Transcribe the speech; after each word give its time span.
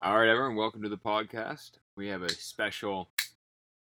All 0.00 0.16
right, 0.16 0.28
everyone, 0.28 0.54
welcome 0.54 0.82
to 0.82 0.88
the 0.88 0.96
podcast. 0.96 1.72
We 1.96 2.06
have 2.06 2.22
a 2.22 2.28
special 2.28 3.08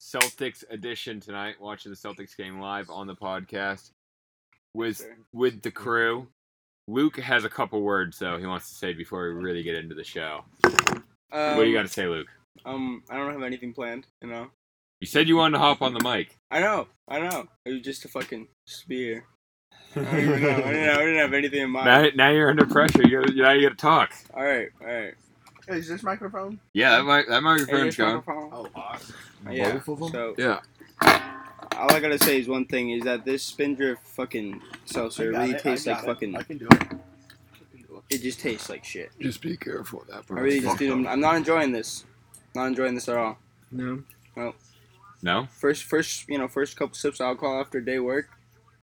Celtics 0.00 0.64
edition 0.70 1.20
tonight, 1.20 1.56
watching 1.60 1.92
the 1.92 1.96
Celtics 1.96 2.34
game 2.34 2.58
live 2.58 2.88
on 2.88 3.06
the 3.06 3.14
podcast 3.14 3.90
with 4.72 5.06
with 5.34 5.60
the 5.60 5.70
crew. 5.70 6.26
Luke 6.88 7.18
has 7.18 7.44
a 7.44 7.50
couple 7.50 7.82
words 7.82 8.18
though 8.18 8.38
he 8.38 8.46
wants 8.46 8.70
to 8.70 8.76
say 8.76 8.94
before 8.94 9.28
we 9.28 9.34
really 9.34 9.62
get 9.62 9.74
into 9.74 9.94
the 9.94 10.04
show. 10.04 10.44
Um, 10.64 11.56
what 11.56 11.64
do 11.64 11.64
you 11.64 11.76
got 11.76 11.82
to 11.82 11.88
say, 11.88 12.06
Luke? 12.06 12.28
Um, 12.64 13.02
I 13.10 13.16
don't 13.18 13.34
have 13.34 13.42
anything 13.42 13.74
planned. 13.74 14.06
You 14.22 14.28
know. 14.28 14.46
You 15.02 15.06
said 15.06 15.28
you 15.28 15.36
wanted 15.36 15.58
to 15.58 15.64
hop 15.64 15.82
on 15.82 15.92
the 15.92 16.00
mic. 16.00 16.34
I 16.50 16.60
know. 16.60 16.86
I 17.08 17.18
know. 17.18 17.46
It 17.66 17.72
was 17.72 17.82
just 17.82 18.06
a 18.06 18.08
fucking 18.08 18.48
spear. 18.66 19.26
I 19.94 20.00
don't 20.00 20.18
even 20.20 20.42
know. 20.42 20.48
I 20.48 20.72
didn't, 20.72 20.88
I 20.88 20.96
didn't 20.96 21.18
have 21.18 21.34
anything 21.34 21.60
in 21.60 21.70
mind. 21.70 21.86
now, 21.86 22.08
now 22.14 22.30
you're 22.30 22.48
under 22.48 22.64
pressure. 22.64 23.02
You 23.06 23.20
gotta, 23.20 23.34
now 23.34 23.52
you 23.52 23.68
got 23.68 23.76
to 23.76 23.82
talk. 23.82 24.14
All 24.32 24.42
right. 24.42 24.68
All 24.80 24.86
right. 24.86 25.14
Hey, 25.68 25.78
is 25.78 25.88
this 25.88 26.02
microphone? 26.02 26.60
Yeah, 26.74 26.96
that, 26.98 27.04
mic, 27.04 27.26
that 27.28 27.34
Hey, 27.34 27.40
microphone's 27.40 27.80
here's 27.82 27.96
going. 27.96 28.14
microphone. 28.16 28.50
Oh, 28.52 28.68
awesome. 28.74 29.14
Yeah. 29.50 29.72
Both 29.78 29.88
of 29.88 29.98
them? 29.98 30.08
So 30.10 30.34
Yeah. 30.38 30.60
all 31.76 31.92
I 31.92 32.00
gotta 32.00 32.18
say 32.18 32.38
is 32.38 32.48
one 32.48 32.64
thing: 32.66 32.90
is 32.90 33.02
that 33.04 33.24
this 33.24 33.42
Spindrift 33.42 34.06
fucking 34.06 34.60
seltzer 34.84 35.30
really 35.30 35.52
it, 35.52 35.58
tastes 35.60 35.86
like 35.86 36.02
it. 36.02 36.06
fucking. 36.06 36.36
I 36.36 36.42
can 36.42 36.58
do 36.58 36.66
it. 36.70 36.74
I 36.74 36.84
can 36.86 36.98
do 37.88 38.02
it. 38.08 38.14
It 38.14 38.22
just 38.22 38.40
tastes 38.40 38.68
like 38.68 38.84
shit. 38.84 39.10
Just 39.20 39.42
be 39.42 39.56
careful 39.56 40.00
with 40.00 40.08
that. 40.08 40.24
I 40.30 40.40
really 40.40 40.60
just 40.60 40.78
do. 40.78 40.92
I'm, 40.92 41.06
I'm 41.06 41.20
not 41.20 41.36
enjoying 41.36 41.72
this. 41.72 42.04
Not 42.54 42.66
enjoying 42.68 42.94
this 42.94 43.08
at 43.08 43.16
all. 43.16 43.38
No. 43.72 44.02
Well. 44.36 44.54
No? 45.22 45.46
First, 45.50 45.84
first, 45.84 46.28
you 46.28 46.38
know, 46.38 46.46
first 46.46 46.76
couple 46.76 46.94
sips 46.94 47.18
of 47.20 47.24
alcohol 47.26 47.60
after 47.60 47.80
day 47.80 47.98
work. 47.98 48.28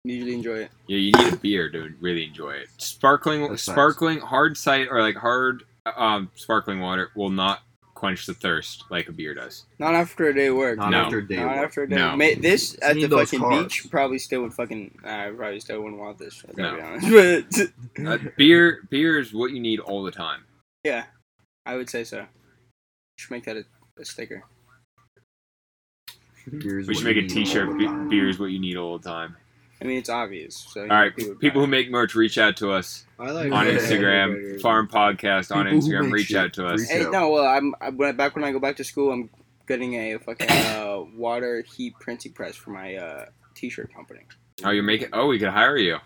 Usually 0.05 0.33
enjoy 0.35 0.61
it. 0.61 0.71
Yeah, 0.87 0.97
you 0.97 1.13
need 1.13 1.35
a 1.35 1.37
beer 1.37 1.69
to 1.71 1.93
really 2.01 2.25
enjoy 2.25 2.53
it. 2.53 2.69
Sparkling, 2.79 3.41
That's 3.43 3.51
facts. 3.67 3.75
sparkling, 3.75 4.19
hard 4.21 4.57
cider 4.57 4.89
or 4.91 5.03
like 5.03 5.17
hard 5.17 5.65
um, 5.97 6.31
sparkling 6.35 6.81
water 6.81 7.11
will 7.15 7.31
not 7.31 7.61
quench 7.95 8.25
the 8.25 8.33
thirst 8.35 8.85
like 8.91 9.09
a 9.09 9.13
beer 9.13 9.35
does. 9.35 9.67
Not 9.79 9.95
after 9.95 10.29
a 10.29 10.35
day 10.35 10.47
of 10.47 10.57
work. 10.57 10.79
Not 10.79 10.91
No. 10.91 11.03
after 11.05 11.19
a 11.19 11.27
day. 11.29 11.37
Not 11.37 11.57
work. 11.57 11.67
after 11.67 11.83
a 11.83 11.89
day. 11.89 11.97
No. 11.97 12.17
Ma- 12.17 12.25
this 12.41 12.77
at 12.83 12.97
the 12.97 13.09
fucking 13.09 13.41
carbs. 13.41 13.63
beach 13.65 13.87
probably 13.91 14.19
still 14.19 14.43
would 14.43 14.55
fucking. 14.55 14.99
Nah, 15.05 15.27
I 15.27 15.31
probably 15.31 15.61
still 15.61 15.81
wouldn't 15.83 16.01
want 16.01 16.19
this. 16.19 16.43
I 16.49 16.53
No. 16.61 16.77
be 16.77 16.81
honest. 16.83 17.73
But 17.99 18.07
Uh, 18.07 18.19
beer, 18.39 18.81
beer 18.89 19.19
is 19.19 19.35
what 19.35 19.51
you 19.51 19.61
need 19.61 19.81
all 19.81 20.03
the 20.03 20.11
time. 20.13 20.41
yeah, 20.85 21.05
I 21.67 21.77
would 21.77 21.91
say 21.91 22.05
so. 22.05 22.25
Should 23.17 23.31
make 23.33 23.45
that 23.45 23.57
a, 23.59 23.65
a 24.01 24.05
sticker. 24.05 24.45
Beer's 26.59 26.89
We 26.89 26.95
should 26.95 27.05
make 27.05 27.17
a 27.17 27.21
you 27.21 27.27
need 27.29 27.37
all 27.39 27.45
T-shirt. 27.45 27.79
Be- 27.79 28.09
beer 28.09 28.29
is 28.29 28.39
what 28.39 28.47
you 28.47 28.59
need 28.59 28.77
all 28.77 28.99
the 28.99 29.07
time. 29.09 29.37
I 29.81 29.87
mean, 29.87 29.99
it's 29.99 30.11
obvious. 30.11 30.57
So 30.57 30.83
All 30.83 30.87
right, 30.89 31.15
people 31.17 31.61
who 31.61 31.67
make 31.67 31.91
merch, 31.91 32.15
reach 32.15 32.37
out 32.39 32.57
to 32.59 32.71
us 32.73 33.07
I 33.19 33.31
like 33.31 33.51
on 33.53 33.67
Yeah. 33.67 33.73
Instagram. 33.75 34.61
Farm 34.61 34.89
Podcast 34.89 35.55
on 35.55 35.65
People 35.67 35.81
Instagram. 35.89 36.13
Reach 36.13 36.27
shit, 36.29 36.37
out 36.37 36.53
to 36.55 36.67
us. 36.67 36.89
Hey, 36.89 37.07
no, 37.11 37.31
well, 37.31 37.47
I'm 37.47 37.75
I, 37.81 37.89
when, 37.91 38.15
back 38.17 38.35
when 38.35 38.45
I 38.45 38.53
go 38.53 38.59
back 38.59 38.77
to 38.77 38.85
school, 38.85 39.11
I'm 39.11 39.31
getting 39.67 39.95
a 39.95 40.19
fucking 40.19 40.51
uh, 40.51 41.01
water 41.17 41.63
heat 41.77 41.95
printing 42.01 42.33
press 42.33 42.57
for 42.57 42.71
my 42.71 42.97
uh, 42.97 43.27
t-shirt 43.55 43.93
company. 43.95 44.21
Oh, 44.65 44.71
you're 44.71 44.83
making. 44.83 45.09
Oh, 45.13 45.29
we 45.29 45.39
could 45.39 45.49
hire 45.49 45.77
you. 45.79 45.97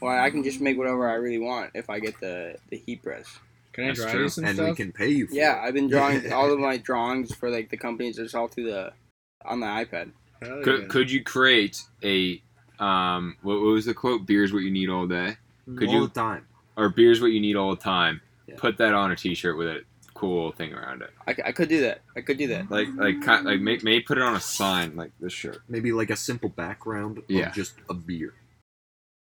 Well, 0.00 0.16
I 0.16 0.30
can 0.30 0.44
just 0.44 0.60
make 0.60 0.76
whatever 0.78 1.08
I 1.08 1.14
really 1.14 1.38
want 1.38 1.70
if 1.74 1.88
I 1.90 1.98
get 2.00 2.20
the 2.20 2.56
the 2.70 2.76
heat 2.76 3.02
press. 3.02 3.38
Can 3.72 3.84
I 3.84 3.86
That's 3.88 4.00
draw 4.02 4.10
true. 4.10 4.22
you 4.24 4.28
some 4.28 4.44
and 4.44 4.58
we 4.58 4.74
can 4.74 4.92
pay 4.92 5.08
you 5.08 5.26
for 5.28 5.34
Yeah, 5.34 5.62
it. 5.62 5.66
I've 5.68 5.74
been 5.74 5.88
drawing 5.88 6.32
all 6.32 6.52
of 6.52 6.58
my 6.58 6.76
drawings 6.76 7.34
for 7.34 7.48
like 7.48 7.70
the 7.70 7.76
companies. 7.76 8.18
It's 8.18 8.34
all 8.34 8.48
through 8.48 8.64
the 8.70 8.92
on 9.44 9.60
the 9.60 9.66
iPad. 9.66 10.10
Hell 10.42 10.62
Could, 10.62 10.80
yeah. 10.82 10.86
could 10.88 11.10
you 11.10 11.22
create 11.24 11.82
a 12.04 12.40
um? 12.80 13.36
What, 13.42 13.54
what 13.60 13.72
was 13.72 13.86
the 13.86 13.94
quote? 13.94 14.26
Beer's 14.26 14.52
what 14.52 14.62
you 14.62 14.70
need 14.70 14.88
all 14.88 15.06
day, 15.06 15.36
could 15.76 15.88
all 15.88 15.94
you- 15.94 16.06
the 16.08 16.14
time. 16.14 16.46
or 16.76 16.88
beer's 16.88 17.20
what 17.20 17.32
you 17.32 17.40
need 17.40 17.56
all 17.56 17.70
the 17.74 17.82
time. 17.82 18.20
Yeah. 18.46 18.54
Put 18.56 18.78
that 18.78 18.94
on 18.94 19.10
a 19.12 19.16
T-shirt 19.16 19.56
with 19.58 19.68
a 19.68 19.82
cool 20.14 20.52
thing 20.52 20.72
around 20.72 21.02
it. 21.02 21.10
I 21.26 21.52
could 21.52 21.68
do 21.68 21.82
that. 21.82 22.00
I 22.16 22.22
could 22.22 22.38
do 22.38 22.46
that. 22.48 22.70
Like 22.70 22.88
like 22.96 23.20
ki- 23.20 23.44
like 23.44 23.60
make 23.60 23.84
maybe 23.84 24.00
put 24.02 24.16
it 24.18 24.22
on 24.24 24.34
a 24.34 24.40
sign 24.40 24.96
like 24.96 25.12
this 25.20 25.32
shirt. 25.32 25.58
Maybe 25.68 25.92
like 25.92 26.10
a 26.10 26.16
simple 26.16 26.48
background 26.48 27.22
Yeah. 27.28 27.48
of 27.48 27.54
just 27.54 27.74
a 27.90 27.94
beer. 27.94 28.34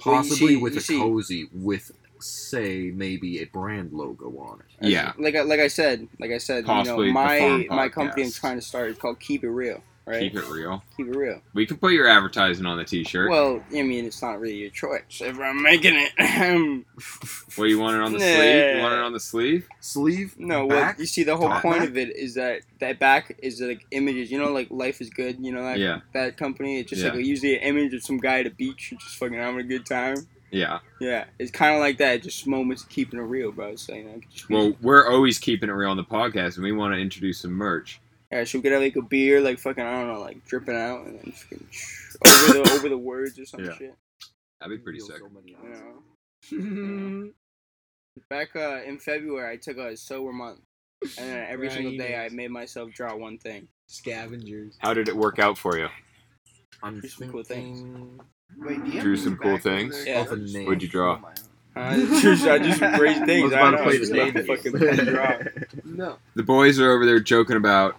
Well, 0.05 0.17
Possibly 0.17 0.49
see- 0.49 0.56
with 0.56 0.77
a 0.77 0.81
see- 0.81 0.99
cozy 0.99 1.49
with 1.53 1.93
say 2.22 2.91
maybe 2.94 3.41
a 3.41 3.44
brand 3.47 3.93
logo 3.93 4.27
on 4.38 4.61
it. 4.61 4.88
Yeah. 4.88 5.12
Like 5.19 5.34
I, 5.37 5.43
like 5.43 5.61
I 5.61 5.69
said, 5.69 6.09
like 6.19 6.31
I 6.32 6.38
said, 6.38 6.65
Possibly 6.67 7.09
you 7.09 7.12
know, 7.15 7.21
my 7.21 7.67
my 7.71 7.88
company 7.88 8.25
I'm 8.25 8.31
trying 8.32 8.56
to 8.59 8.62
start 8.62 8.91
is 8.91 8.99
called 8.99 9.21
Keep 9.21 9.44
It 9.44 9.50
Real. 9.50 9.82
Right. 10.06 10.21
Keep 10.33 10.37
it 10.43 10.49
real. 10.49 10.83
Keep 10.97 11.09
it 11.09 11.16
real. 11.16 11.41
We 11.55 11.66
can 11.66 11.77
put 11.77 11.93
your 11.93 12.09
advertising 12.09 12.66
on 12.66 12.78
the 12.78 12.84
T-shirt. 12.84 13.31
Well, 13.31 13.62
I 13.71 13.83
mean, 13.83 14.06
it's 14.06 14.21
not 14.22 14.41
really 14.41 14.56
your 14.56 14.71
choice 14.71 15.21
if 15.21 15.38
I'm 15.38 15.62
making 15.62 15.94
it. 15.94 16.84
what 17.56 17.66
you 17.69 17.78
want 17.78 17.97
it 17.97 18.03
on 18.03 18.12
the 18.12 18.19
Nah. 18.19 18.25
sleeve? 18.25 18.77
You 18.77 18.83
want 18.83 18.94
it 18.94 18.99
on 19.00 19.12
the 19.12 19.21
sleeve? 19.21 19.69
Sleeve? 19.81 20.34
no, 20.38 20.66
back? 20.69 20.97
what 20.97 21.00
you 21.00 21.06
see, 21.06 21.22
the 21.22 21.37
whole 21.37 21.49
top 21.49 21.62
point 21.62 21.81
back? 21.81 21.88
of 21.91 21.97
it 21.97 22.16
is 22.16 22.34
that 22.34 22.62
that 22.81 22.99
back 22.99 23.37
is 23.43 23.61
like 23.61 23.87
images. 23.93 24.31
You 24.33 24.38
know, 24.38 24.50
like 24.53 24.69
Life 24.71 25.00
is 25.00 25.11
Good. 25.11 25.38
You 25.44 25.53
know 25.53 25.62
that 25.62 25.78
Yeah, 25.78 26.00
that 26.12 26.37
company. 26.37 26.78
It's 26.81 26.91
just 26.91 27.03
Yeah. 27.05 27.12
like 27.12 27.25
usually 27.25 27.56
an 27.56 27.62
image 27.62 27.94
of 27.94 28.03
some 28.03 28.19
guy 28.19 28.41
at 28.41 28.47
a 28.47 28.50
beach 28.50 28.93
just 28.99 29.17
fucking 29.17 29.37
having 29.38 29.61
a 29.61 29.65
good 29.65 29.87
time. 29.87 30.17
yeah. 30.50 30.81
Yeah, 31.00 31.27
it's 31.38 31.50
kind 31.53 31.75
of 31.75 31.81
like 31.81 31.99
that. 31.99 32.22
Just 32.22 32.47
moments 32.49 32.84
keeping 32.88 33.21
it 33.21 33.22
real, 33.22 33.53
bro. 33.53 33.77
So 33.77 33.94
you 33.94 34.05
know, 34.05 34.21
just 34.32 34.50
Well, 34.50 34.77
we're 34.81 35.09
always 35.09 35.38
keeping 35.38 35.69
it 35.69 35.72
real 35.72 35.91
on 35.91 35.97
the 35.97 36.05
podcast, 36.05 36.56
and 36.56 36.65
we 36.65 36.72
want 36.72 36.94
to 36.94 36.99
introduce 37.00 37.41
some 37.41 37.53
merch. 37.53 38.00
Yeah, 38.33 38.45
should 38.45 38.63
we 38.63 38.71
get 38.71 38.81
like 38.81 38.97
a 38.97 39.03
beer, 39.03 39.41
like 39.41 39.59
fucking, 39.59 39.83
I 39.85 39.91
don't 39.93 40.09
know, 40.13 40.21
like 40.21 40.45
dripping 40.47 40.77
out, 40.77 41.07
and 41.07 41.19
then 41.19 41.33
fucking 41.33 41.67
over 42.25 42.53
the 42.63 42.73
over 42.75 42.89
the 42.89 42.99
words 42.99 43.39
or 43.39 43.45
some 43.45 43.65
Yeah. 43.65 43.75
shit. 43.77 43.95
That'd 44.61 44.79
be 44.79 44.83
pretty 44.83 45.01
sick. 45.01 45.17
so 45.19 45.29
many 45.31 45.57
You 46.51 46.59
know. 46.61 47.31
Back 48.29 48.55
uh, 48.55 48.83
in 48.87 48.99
February, 48.99 49.53
I 49.53 49.57
took 49.57 49.79
a 49.79 49.97
sober 49.97 50.33
month, 50.33 50.61
and 51.03 51.29
then 51.29 51.47
every 51.49 51.69
Right, 51.69 51.75
single 51.75 51.93
you 51.93 51.99
day, 51.99 52.17
I 52.17 52.29
made 52.29 52.51
myself 52.51 52.93
draw 52.93 53.17
one 53.17 53.39
thing. 53.39 53.67
Scavengers. 53.89 54.77
How 54.81 54.93
did 54.95 55.09
it 55.09 55.17
work 55.17 55.39
out 55.39 55.57
for 55.59 55.79
you? 55.79 55.89
I'm 56.83 57.01
Do 57.01 57.09
some 57.09 57.31
cool 57.31 57.43
things. 57.43 58.21
Wait, 58.59 58.85
do 58.85 58.91
you 58.91 59.01
Drew 59.01 59.17
some 59.17 59.37
cool 59.37 59.59
things? 59.59 60.05
Yeah. 60.07 60.25
name. 60.35 60.67
What'd 60.67 60.83
you 60.83 60.89
draw? 60.89 61.21
I 61.77 61.97
just, 62.21 62.47
I 62.47 62.59
just 62.59 62.81
raised 63.01 63.23
I 63.23 63.27
things. 63.27 63.45
was 63.45 63.53
I 63.53 63.61
about 63.61 63.71
know. 63.73 63.79
to 63.79 63.85
play 63.85 63.99
the 63.99 64.33
game. 64.33 64.45
fucking 64.45 65.05
draw. 65.07 65.39
No. 65.85 66.17
The 66.35 66.43
boys 66.43 66.79
are 66.81 66.91
over 66.91 67.07
there 67.07 67.21
joking 67.21 67.57
about, 67.57 67.97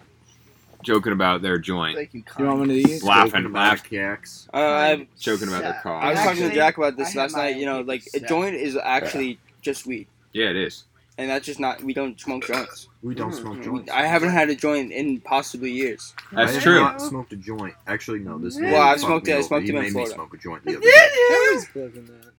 joking 0.82 1.12
about 1.12 1.42
their 1.42 1.58
joint, 1.58 1.96
Thank 1.96 2.14
you. 2.14 2.22
You 2.38 2.44
want 2.46 2.58
one 2.60 2.70
of 2.70 2.76
these? 2.76 3.02
laughing, 3.02 3.52
laughing, 3.52 3.98
Yaks. 3.98 4.48
Uh, 4.52 4.56
I, 4.58 5.06
joking 5.18 5.48
about 5.48 5.62
their 5.62 5.80
car. 5.82 6.00
I 6.00 6.10
was 6.10 6.18
talking 6.20 6.36
to 6.38 6.44
Actually, 6.46 6.54
Jack 6.56 6.78
about 6.78 6.96
this 6.96 7.08
have 7.08 7.16
last 7.16 7.32
my 7.36 7.44
night. 7.50 7.56
You 7.56 7.66
know, 7.66 7.78
own 7.80 7.86
like 7.86 8.02
a 8.14 8.20
set. 8.20 8.28
joint 8.28 8.54
is 8.54 8.76
actually 8.82 9.38
just 9.60 9.86
weed, 9.86 10.06
Yeah, 10.32 10.50
it 10.50 10.56
is. 10.56 10.84
and 11.18 11.30
that's 11.30 11.46
just 11.46 11.60
not. 11.60 11.82
We 11.82 11.94
don't 11.94 12.20
smoke 12.20 12.46
joints. 12.46 12.88
We 13.02 13.14
don't 13.14 13.32
smoke 13.34 13.62
joints. 13.62 13.90
I 13.90 14.02
haven't 14.02 14.30
had 14.30 14.48
a 14.50 14.54
joint 14.54 14.92
in 14.92 15.20
possibly 15.20 15.70
years. 15.72 16.14
That's 16.32 16.50
I 16.50 16.54
have 16.54 16.62
true. 16.62 16.80
not 16.80 17.00
smoked 17.00 17.32
a 17.32 17.36
joint. 17.36 17.74
Actually, 17.86 18.20
no. 18.20 18.38
This 18.38 18.54
Well, 18.56 18.64
man 18.70 18.74
I've 18.74 18.88
fucked 19.00 19.00
smoked 19.00 19.26
me 19.26 19.32
it- 19.32 19.34
I 19.34 19.38
over. 19.38 19.46
smoked 19.48 19.62
He 19.64 19.66
them 19.68 19.76
in 19.76 19.82
made 19.82 19.86
me 19.88 19.92
Florida. 19.92 20.14
smoke 20.14 20.34
a 20.34 20.36
joint 20.38 20.64
the 20.64 20.70
other 20.76 20.80
day. 20.80 20.90
Kevin's 21.28 22.08
that. 22.08 22.32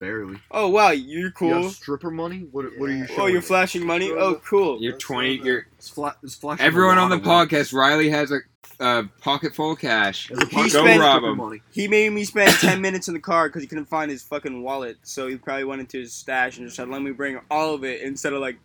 Barely. 0.00 0.38
Oh 0.50 0.68
wow, 0.68 0.90
you're 0.92 1.26
You 1.26 1.30
cool. 1.32 1.62
have 1.64 1.72
stripper 1.72 2.10
money? 2.10 2.46
What, 2.52 2.64
what 2.78 2.88
are 2.88 2.92
you 2.92 3.00
Yeah. 3.00 3.06
showing 3.06 3.20
Oh, 3.20 3.26
you're 3.26 3.42
flashing 3.42 3.84
money. 3.86 4.10
Oh, 4.10 4.36
cool. 4.36 4.80
You're 4.80 4.96
20. 4.96 5.42
You're 5.44 5.66
It's 5.76 5.90
fla- 5.90 6.16
it's 6.22 6.34
flashing 6.34 6.64
everyone 6.64 6.96
on 6.96 7.10
the 7.10 7.16
lot 7.16 7.24
money. 7.26 7.48
podcast. 7.50 7.74
Riley 7.74 8.08
has 8.08 8.32
a 8.32 8.38
uh, 8.82 9.02
pocket 9.20 9.54
full 9.54 9.72
of 9.72 9.78
cash. 9.78 10.28
There's 10.28 10.42
a 10.42 10.46
He 10.46 10.56
Go 10.56 10.68
spent- 10.68 11.00
rob 11.02 11.22
him. 11.22 11.36
money. 11.36 11.60
He 11.70 11.86
made 11.86 12.10
me 12.14 12.24
spend 12.24 12.50
ten 12.54 12.80
minutes 12.86 13.08
in 13.08 13.14
the 13.14 13.20
car 13.20 13.48
because 13.50 13.60
he 13.60 13.68
couldn't 13.68 13.90
find 13.90 14.10
his 14.10 14.22
fucking 14.22 14.62
wallet. 14.62 14.96
So 15.02 15.26
he 15.28 15.36
probably 15.36 15.64
went 15.64 15.82
into 15.82 15.98
his 15.98 16.14
stash 16.14 16.56
and 16.56 16.66
just 16.66 16.76
said, 16.76 16.88
"Let 16.88 17.02
me 17.02 17.10
bring 17.12 17.38
all 17.50 17.74
of 17.74 17.84
it 17.84 18.00
instead 18.00 18.32
of 18.32 18.40
like 18.40 18.58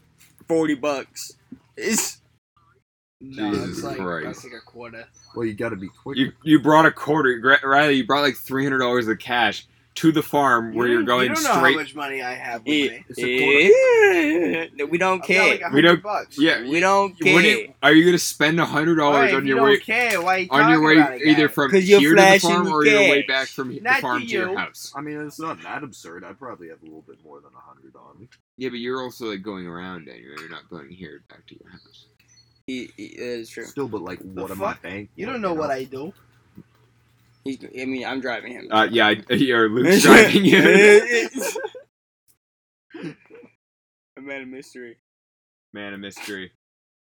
forty 0.47 0.75
bucks." 0.75 1.33
It's 1.75 2.21
No, 3.19 3.51
Jesus 3.51 3.69
it's 3.69 3.83
like 3.83 3.97
Christ. 3.97 4.25
that's 4.25 4.43
like 4.45 4.53
a 4.53 4.65
quarter. 4.65 5.03
Well, 5.35 5.45
you 5.45 5.53
got 5.53 5.69
to 5.69 5.75
be 5.75 5.89
quick. 5.89 6.17
You 6.17 6.31
you 6.43 6.61
brought 6.61 6.85
a 6.85 6.91
quarter, 6.93 7.37
Gra- 7.39 7.59
Riley. 7.61 7.95
You 7.95 8.05
brought 8.07 8.21
like 8.21 8.37
three 8.37 8.63
hundred 8.63 8.79
dollars 8.79 9.09
of 9.09 9.19
cash 9.19 9.67
to 9.95 10.11
the 10.11 10.21
farm 10.21 10.73
where 10.75 10.87
you're 10.89 11.03
going 11.03 11.29
you 11.29 11.35
don't 11.35 11.43
know 11.45 11.53
how 11.53 11.71
much 11.73 11.95
money 11.95 12.21
I 12.21 12.33
have 12.33 12.61
with 12.65 12.67
it, 12.73 12.91
me. 12.91 13.05
It's 13.09 13.19
a 13.19 13.25
it- 14.77 14.89
we 14.89 14.97
don't 14.97 15.15
I've 15.15 15.19
got 15.21 15.27
care. 15.27 15.51
like 15.57 15.71
We 15.71 15.81
don't- 15.81 16.03
bucks. 16.03 16.37
Yeah, 16.37 16.61
we 16.69 16.79
don't 16.81 17.11
What 17.11 17.17
do 17.19 17.23
you- 17.47 17.65
care. 17.67 17.75
are 17.81 17.93
you 17.93 18.03
gonna 18.05 18.17
spend 18.17 18.59
a 18.59 18.65
hundred 18.65 18.95
dollars 18.95 19.33
on 19.33 19.45
your 19.47 19.57
you 19.57 19.63
way 19.63 19.75
don't 19.77 19.83
care, 19.85 20.21
why 20.21 20.37
you 20.37 20.47
on 20.51 20.69
your 20.69 20.81
way 20.85 20.93
about 20.97 21.21
either 21.21 21.47
guys? 21.47 21.55
from 21.55 21.71
'Cause 21.71 21.85
you're 21.85 21.99
here 22.01 22.09
to 22.09 22.15
the 22.15 22.21
flashing 22.21 22.49
farm 22.49 22.67
or 22.67 22.85
your 22.85 22.99
way 23.09 23.21
back 23.23 23.47
from 23.47 23.73
the 23.73 23.79
farm 24.01 24.21
to 24.21 24.27
to 24.27 24.31
your 24.33 24.57
house? 24.57 24.91
I 24.95 25.01
mean, 25.01 25.19
it's 25.25 25.39
not 25.39 25.61
that 25.63 25.83
absurd. 25.83 26.23
I 26.25 26.33
probably 26.33 26.67
have 26.69 26.81
a 26.81 26.85
little 26.85 27.03
bit 27.07 27.17
more 27.23 27.39
than 27.39 27.51
a 27.55 27.59
hundred 27.59 27.95
on 27.95 28.19
me. 28.19 28.27
Yeah, 28.57 28.69
but 28.69 28.79
you're 28.79 29.01
also 29.01 29.27
like 29.27 29.41
going 29.43 29.65
around 29.65 30.09
anyway. 30.09 30.35
You're 30.39 30.49
not 30.49 30.69
going 30.69 30.89
here 30.89 31.23
back 31.29 31.45
to 31.47 31.55
your 31.57 31.71
house. 31.71 32.05
He, 32.67 32.91
he, 32.97 33.09
that 33.17 33.23
is 33.23 33.49
true. 33.49 33.63
Still, 33.65 33.87
but 33.87 34.01
like, 34.01 34.19
what 34.21 34.49
am 34.51 34.57
fuck? 34.57 34.79
I 34.83 34.89
bank? 34.89 35.09
You 35.15 35.25
don't 35.25 35.39
know 35.41 35.53
what 35.53 35.69
I 35.71 35.83
do. 35.85 36.13
He's, 37.45 37.63
I 37.63 37.85
mean, 37.85 38.05
I'm 38.05 38.19
driving 38.21 38.53
him. 38.53 38.67
Uh, 38.71 38.87
yeah, 38.91 39.07
I, 39.07 39.21
you're 39.33 39.69
Luke's 39.69 40.01
driving 40.03 40.43
you. 40.45 41.29
a 44.17 44.21
man 44.21 44.41
of 44.41 44.47
mystery. 44.47 44.97
Man 45.73 45.93
of 45.93 45.99
mystery. 45.99 46.51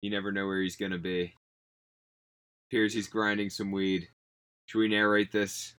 You 0.02 0.10
never 0.10 0.32
know 0.32 0.46
where 0.46 0.60
he's 0.60 0.76
gonna 0.76 0.98
be. 0.98 1.34
Appears 2.70 2.92
he's 2.92 3.08
grinding 3.08 3.48
some 3.50 3.70
weed. 3.70 4.08
Should 4.66 4.78
we 4.80 4.88
narrate 4.88 5.30
this? 5.32 5.74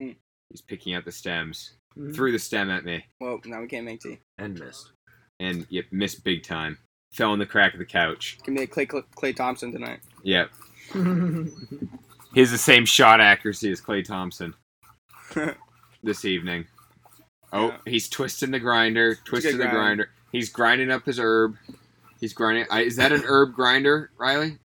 Hmm. 0.00 0.10
He's 0.50 0.60
picking 0.62 0.94
out 0.94 1.04
the 1.04 1.12
stems. 1.12 1.72
Mhm. 1.98 2.14
Threw 2.14 2.30
the 2.30 2.38
stem 2.38 2.70
at 2.70 2.84
me. 2.84 3.04
Well, 3.20 3.40
now 3.44 3.60
we 3.60 3.66
can't 3.66 3.84
make 3.86 4.00
tea. 4.00 4.18
and 4.38 4.58
missed. 4.58 4.92
And 5.40 5.66
yep, 5.70 5.86
missed 5.90 6.22
big 6.24 6.42
time. 6.44 6.78
fell 7.12 7.32
in 7.32 7.38
the 7.38 7.46
crack 7.46 7.72
of 7.72 7.78
the 7.78 7.84
couch. 7.86 8.38
Give 8.44 8.54
me 8.54 8.62
a 8.62 8.66
Klay, 8.66 8.86
Klay 8.86 9.34
Thompson 9.34 9.72
tonight. 9.72 10.00
Yep. 10.22 10.50
He 12.36 12.40
has 12.40 12.50
the 12.50 12.58
same 12.58 12.84
shot 12.84 13.18
accuracy 13.18 13.70
as 13.72 13.80
Klay 13.80 14.04
Thompson 14.04 14.52
this 16.02 16.26
evening. 16.26 16.66
Oh, 17.50 17.68
Yeah. 17.68 17.76
he's 17.86 18.10
twisting 18.10 18.50
the 18.50 18.60
grinder, 18.60 19.14
twisting 19.24 19.52
the 19.56 19.64
grind. 19.64 19.74
grinder. 19.74 20.10
He's 20.32 20.50
grinding 20.50 20.90
up 20.90 21.06
his 21.06 21.18
herb. 21.18 21.56
He's 22.20 22.34
grinding. 22.34 22.66
I, 22.70 22.82
is 22.82 22.96
that 22.96 23.10
an 23.10 23.22
herb 23.26 23.54
grinder, 23.54 24.10
Riley? 24.18 24.58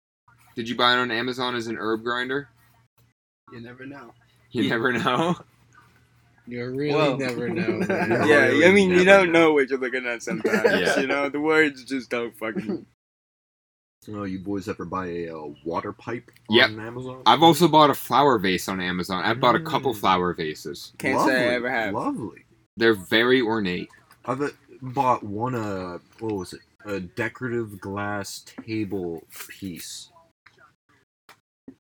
Did 0.57 0.67
you 0.67 0.77
buy 0.77 0.95
it 0.95 0.97
on 0.97 1.11
Amazon 1.11 1.55
as 1.57 1.67
an 1.67 1.77
herb 1.79 2.03
grinder? 2.05 2.49
You 3.53 3.61
never 3.61 3.85
know. 3.85 4.15
You 4.51 4.63
Yeah. 4.63 4.71
never 4.71 4.93
know. 4.93 5.37
You 6.47 6.71
really 6.71 6.95
Well, 6.95 7.19
never 7.19 7.49
know. 7.51 7.81
Yeah. 7.87 8.47
really 8.47 8.65
I 8.65 8.71
mean, 8.73 8.89
you 8.93 9.05
don't 9.05 9.31
know 9.31 9.53
what 9.53 9.69
you're 9.69 9.79
looking 9.79 10.07
at 10.07 10.23
sometimes. 10.23 10.63
Yeah. 10.65 11.01
You 11.01 11.07
know, 11.07 11.29
the 11.29 11.39
words 11.41 11.85
just 11.85 12.09
don't 12.09 12.35
fucking. 12.39 12.87
Oh, 14.11 14.25
you 14.25 14.39
boys 14.39 14.69
ever 14.69 14.85
buy 14.85 15.07
a 15.07 15.29
uh, 15.37 15.49
water 15.65 15.93
pipe 15.93 16.31
Yep. 16.49 16.71
on 16.71 16.81
Amazon? 16.81 17.23
I've 17.27 17.43
also 17.43 17.69
bought 17.69 17.91
a 17.91 17.95
flower 17.95 18.39
vase 18.39 18.69
on 18.69 18.81
Amazon. 18.81 19.23
I've 19.25 19.41
bought 19.41 19.55
a 19.55 19.61
couple 19.61 19.93
Mm. 19.93 19.99
flower 19.99 20.33
vases. 20.33 20.93
Can't 20.99 21.17
lovely, 21.19 21.33
say 21.35 21.49
I 21.51 21.55
ever 21.55 21.71
have. 21.71 21.95
Lovely. 21.95 22.45
They're 22.77 22.95
very 22.95 23.43
ornate. 23.43 23.89
I've 24.25 24.41
uh, 24.41 24.49
bought 24.81 25.23
one. 25.23 25.55
Uh, 25.55 25.99
what 26.21 26.35
was 26.35 26.53
it? 26.55 26.61
A 26.87 27.01
decorative 27.01 27.81
glass 27.81 28.45
table 28.65 29.25
piece. 29.49 30.11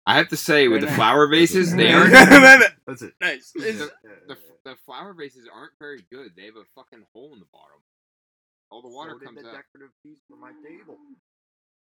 I 0.08 0.16
have 0.16 0.28
to 0.28 0.36
say, 0.36 0.68
with 0.68 0.80
the 0.80 0.86
nice. 0.86 0.96
flower 0.96 1.26
vases, 1.28 1.74
they 1.74 1.92
aren't. 1.92 2.12
nice. 2.12 2.70
That's 2.86 3.02
it. 3.02 3.14
It's- 3.20 3.52
The, 3.54 3.90
the, 4.28 4.36
the 4.64 4.76
flower 4.84 5.14
vases 5.14 5.48
aren't 5.52 5.72
very 5.78 6.04
good. 6.10 6.32
They 6.36 6.46
have 6.46 6.56
a 6.56 6.64
fucking 6.74 7.04
hole 7.12 7.32
in 7.34 7.38
the 7.40 7.46
bottom. 7.52 7.78
All 8.70 8.82
the 8.82 8.88
water 8.88 9.12
So 9.12 9.18
did 9.20 9.24
comes 9.26 9.42
the 9.42 9.48
out. 9.48 9.54
decorative 9.62 9.92
piece 10.02 10.18
for 10.28 10.36
my 10.36 10.50
table. 10.66 10.96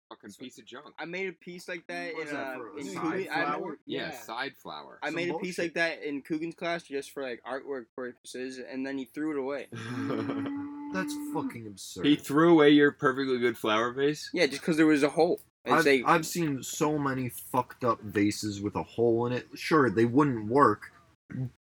Fucking 0.09 0.31
piece 0.39 0.57
of 0.57 0.65
junk. 0.65 0.85
I 0.97 1.05
made 1.05 1.29
a 1.29 1.33
piece 1.33 1.67
like 1.67 1.85
that 1.87 2.11
in, 2.19 2.27
that 2.33 2.55
uh, 2.57 2.77
in 2.79 2.85
side 2.85 3.01
Coogan- 3.01 3.27
I, 3.31 3.43
flower? 3.45 3.77
Yeah, 3.85 3.99
Yeah. 4.09 4.11
side 4.21 4.53
flower. 4.57 4.97
I 5.03 5.07
Some 5.07 5.15
made 5.15 5.29
a 5.29 5.33
piece 5.37 5.57
bullshit. 5.57 5.65
like 5.65 5.73
that 5.75 6.03
in 6.03 6.21
Coogan's 6.23 6.55
class 6.55 6.81
just 6.83 7.11
for 7.11 7.21
like 7.21 7.41
artwork 7.43 7.85
purposes, 7.95 8.59
and 8.59 8.85
then 8.85 8.97
he 8.97 9.05
threw 9.05 9.31
it 9.31 9.37
away. 9.39 9.67
That's 10.93 11.13
fucking 11.33 11.67
absurd. 11.67 12.05
he 12.07 12.15
threw 12.15 12.51
away 12.53 12.71
your 12.71 12.91
perfectly 12.91 13.37
good 13.37 13.55
flower 13.57 13.91
vase. 13.91 14.31
Yeah, 14.33 14.47
just 14.47 14.61
because 14.61 14.77
there 14.77 14.87
was 14.87 15.03
a 15.03 15.09
hole. 15.09 15.39
And 15.65 15.75
I've, 15.75 15.83
say, 15.83 16.03
I've 16.03 16.25
seen 16.25 16.63
so 16.63 16.97
many 16.97 17.29
fucked 17.29 17.83
up 17.83 18.01
vases 18.01 18.61
with 18.61 18.75
a 18.75 18.81
hole 18.83 19.27
in 19.27 19.33
it. 19.33 19.45
Sure, 19.53 19.91
they 19.91 20.05
wouldn't 20.05 20.47
work, 20.47 20.91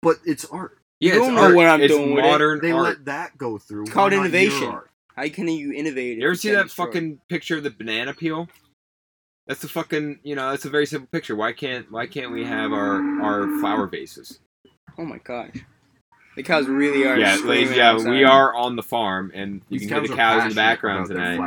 but 0.02 0.16
it's 0.24 0.44
art. 0.44 0.78
Yeah, 1.00 1.14
You 1.14 1.18
it's 1.18 1.26
don't 1.26 1.34
know 1.34 1.42
art. 1.42 1.54
what 1.56 1.66
I'm 1.66 1.80
it's 1.82 1.92
doing 1.92 2.14
with 2.14 2.24
it. 2.24 2.62
They 2.62 2.70
art. 2.70 2.82
let 2.84 3.04
that 3.06 3.36
go 3.38 3.58
through. 3.58 3.82
It's 3.82 3.90
called 3.92 4.12
not 4.12 4.18
your 4.18 4.24
innovation. 4.26 4.78
Art? 5.16 5.28
how 5.28 5.34
can 5.34 5.48
you 5.48 5.72
innovate? 5.72 6.18
You 6.18 6.24
ever 6.24 6.32
you 6.32 6.36
see 6.36 6.50
that 6.50 6.64
destroy 6.64 6.86
fucking 6.86 7.20
picture 7.28 7.56
of 7.56 7.62
the 7.62 7.70
banana 7.70 8.14
peel? 8.14 8.48
That's 9.46 9.60
the 9.60 9.68
fucking 9.68 10.20
you 10.22 10.34
know. 10.34 10.50
That's 10.50 10.64
a 10.64 10.70
very 10.70 10.86
simple 10.86 11.08
picture. 11.10 11.36
Why 11.36 11.52
can't 11.52 11.90
Why 11.90 12.06
can't 12.06 12.32
we 12.32 12.44
have 12.44 12.72
our 12.72 13.00
our 13.22 13.58
flower 13.60 13.86
vases? 13.86 14.40
Oh 14.98 15.04
my 15.04 15.18
gosh, 15.18 15.64
the 16.36 16.42
cows 16.42 16.66
really 16.66 17.06
are. 17.06 17.18
yeah, 17.18 17.36
ladies, 17.44 17.76
yeah, 17.76 17.92
outside. 17.92 18.10
we 18.10 18.24
are 18.24 18.54
on 18.54 18.76
the 18.76 18.82
farm, 18.82 19.30
and 19.34 19.62
you 19.68 19.78
These 19.78 19.88
can 19.88 20.00
hear 20.00 20.08
the 20.08 20.16
cows 20.16 20.42
in 20.42 20.48
the 20.48 20.54
background 20.54 21.08
tonight. 21.08 21.38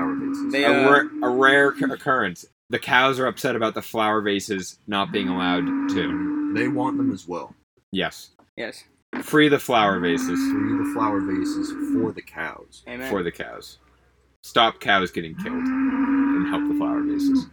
They, 0.52 0.64
a, 0.64 0.72
uh, 0.72 0.92
rare, 0.92 1.10
a 1.24 1.30
rare 1.30 1.76
c- 1.76 1.86
occurrence. 1.86 2.46
The 2.70 2.80
cows 2.80 3.20
are 3.20 3.26
upset 3.26 3.56
about 3.56 3.74
the 3.74 3.82
flower 3.82 4.22
vases 4.22 4.78
not 4.88 5.12
being 5.12 5.28
allowed 5.28 5.66
to. 5.90 6.54
They 6.54 6.68
want 6.68 6.98
them 6.98 7.12
as 7.12 7.28
well. 7.28 7.56
Yes, 7.92 8.30
Yes, 8.56 8.84
free 9.22 9.50
the 9.50 9.60
flower 9.60 10.00
vases 10.00 10.40
Free 10.52 10.78
the 10.78 10.92
flower 10.94 11.20
vases 11.22 11.72
for 11.94 12.12
the 12.12 12.22
cows. 12.22 12.84
amen. 12.88 13.10
for 13.10 13.24
the 13.24 13.32
cows. 13.32 13.78
Stop 14.42 14.80
cows 14.80 15.12
getting 15.12 15.36
killed 15.36 15.56
and 15.56 16.48
help 16.48 16.68
the 16.68 16.76
flower 16.76 17.02
vases. 17.02 17.48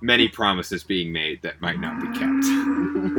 Many 0.00 0.28
promises 0.28 0.82
being 0.82 1.12
made 1.12 1.42
that 1.42 1.60
might 1.60 1.78
not 1.78 2.00
be 2.00 2.06
kept. 2.18 2.44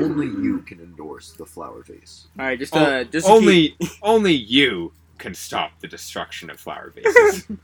Only 0.02 0.26
you 0.26 0.64
can 0.66 0.80
endorse 0.80 1.34
the 1.34 1.46
flower 1.46 1.84
vase. 1.84 2.28
All 2.40 2.46
right, 2.46 2.58
just 2.58 2.76
uh, 2.76 3.04
just 3.04 3.28
to 3.28 3.34
keep- 3.34 3.42
only 3.42 3.78
only 4.02 4.34
you 4.34 4.92
can 5.20 5.36
stop 5.36 5.80
the 5.82 5.88
destruction 5.88 6.50
of 6.50 6.60
flower 6.60 6.92
vases. 6.96 7.46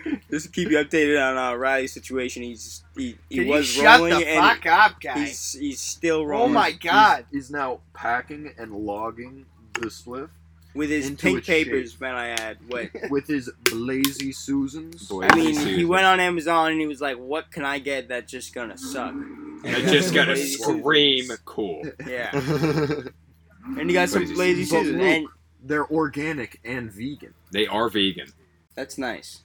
just 0.30 0.46
to 0.46 0.52
keep 0.52 0.70
you 0.70 0.78
updated 0.78 1.20
on 1.22 1.36
uh, 1.36 1.54
Riley's 1.56 1.92
situation. 1.92 2.42
He's 2.42 2.82
he, 2.96 3.16
he 3.28 3.36
Can 3.38 3.48
was 3.48 3.76
you 3.76 3.82
shut 3.82 3.98
rolling 4.00 4.18
the 4.20 4.28
and 4.28 4.40
fuck 4.40 4.66
up, 4.66 5.00
guy? 5.00 5.18
he's 5.20 5.52
he's 5.54 5.80
still 5.80 6.26
rolling. 6.26 6.50
Oh 6.50 6.54
my 6.54 6.72
god. 6.72 7.26
He's, 7.30 7.44
he's 7.46 7.50
now 7.50 7.80
packing 7.94 8.52
and 8.58 8.72
logging 8.72 9.46
the 9.74 9.86
spliff 9.88 10.28
with 10.74 10.88
his 10.90 11.08
into 11.08 11.22
pink 11.26 11.38
its 11.38 11.46
shape. 11.46 11.66
papers, 11.66 12.00
man. 12.00 12.14
I 12.14 12.28
add 12.28 12.58
what. 12.68 12.90
with 13.10 13.26
his 13.26 13.50
Blazy 13.70 14.32
Susans. 14.32 15.06
Boy. 15.08 15.26
I 15.30 15.34
mean, 15.34 15.46
Lazy 15.54 15.76
he 15.76 15.84
went 15.84 16.04
on 16.06 16.18
Amazon 16.20 16.72
and 16.72 16.80
he 16.80 16.86
was 16.86 17.00
like, 17.00 17.18
"What 17.18 17.50
can 17.50 17.64
I 17.64 17.78
get 17.78 18.08
that's 18.08 18.30
just 18.30 18.54
gonna 18.54 18.78
suck?" 18.78 19.12
And 19.12 19.66
I 19.66 19.80
just 19.82 20.08
some 20.14 20.14
gotta 20.14 20.32
Lazy 20.32 20.56
Susans. 20.56 20.80
scream 20.80 21.30
cool. 21.44 21.82
Yeah, 22.08 22.30
and 22.32 23.88
he 23.88 23.92
got 23.94 24.08
some 24.08 24.22
Lazy 24.22 24.34
lazy 24.34 24.64
Susans. 24.64 24.86
Susan, 24.86 24.98
But 24.98 25.04
and 25.04 25.26
They're 25.62 25.86
organic 25.90 26.60
and 26.64 26.90
vegan. 26.90 27.34
They 27.52 27.66
are 27.66 27.88
vegan. 27.88 28.32
that's 28.74 28.98
nice. 28.98 29.42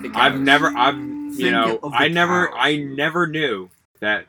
The 0.00 0.10
I've 0.14 0.38
never, 0.40 0.68
I've, 0.68 0.96
you 0.96 1.50
know, 1.50 1.78
I 1.92 2.08
never, 2.08 2.48
cows. 2.48 2.56
I 2.58 2.76
never 2.76 3.26
knew 3.26 3.70
that 4.00 4.26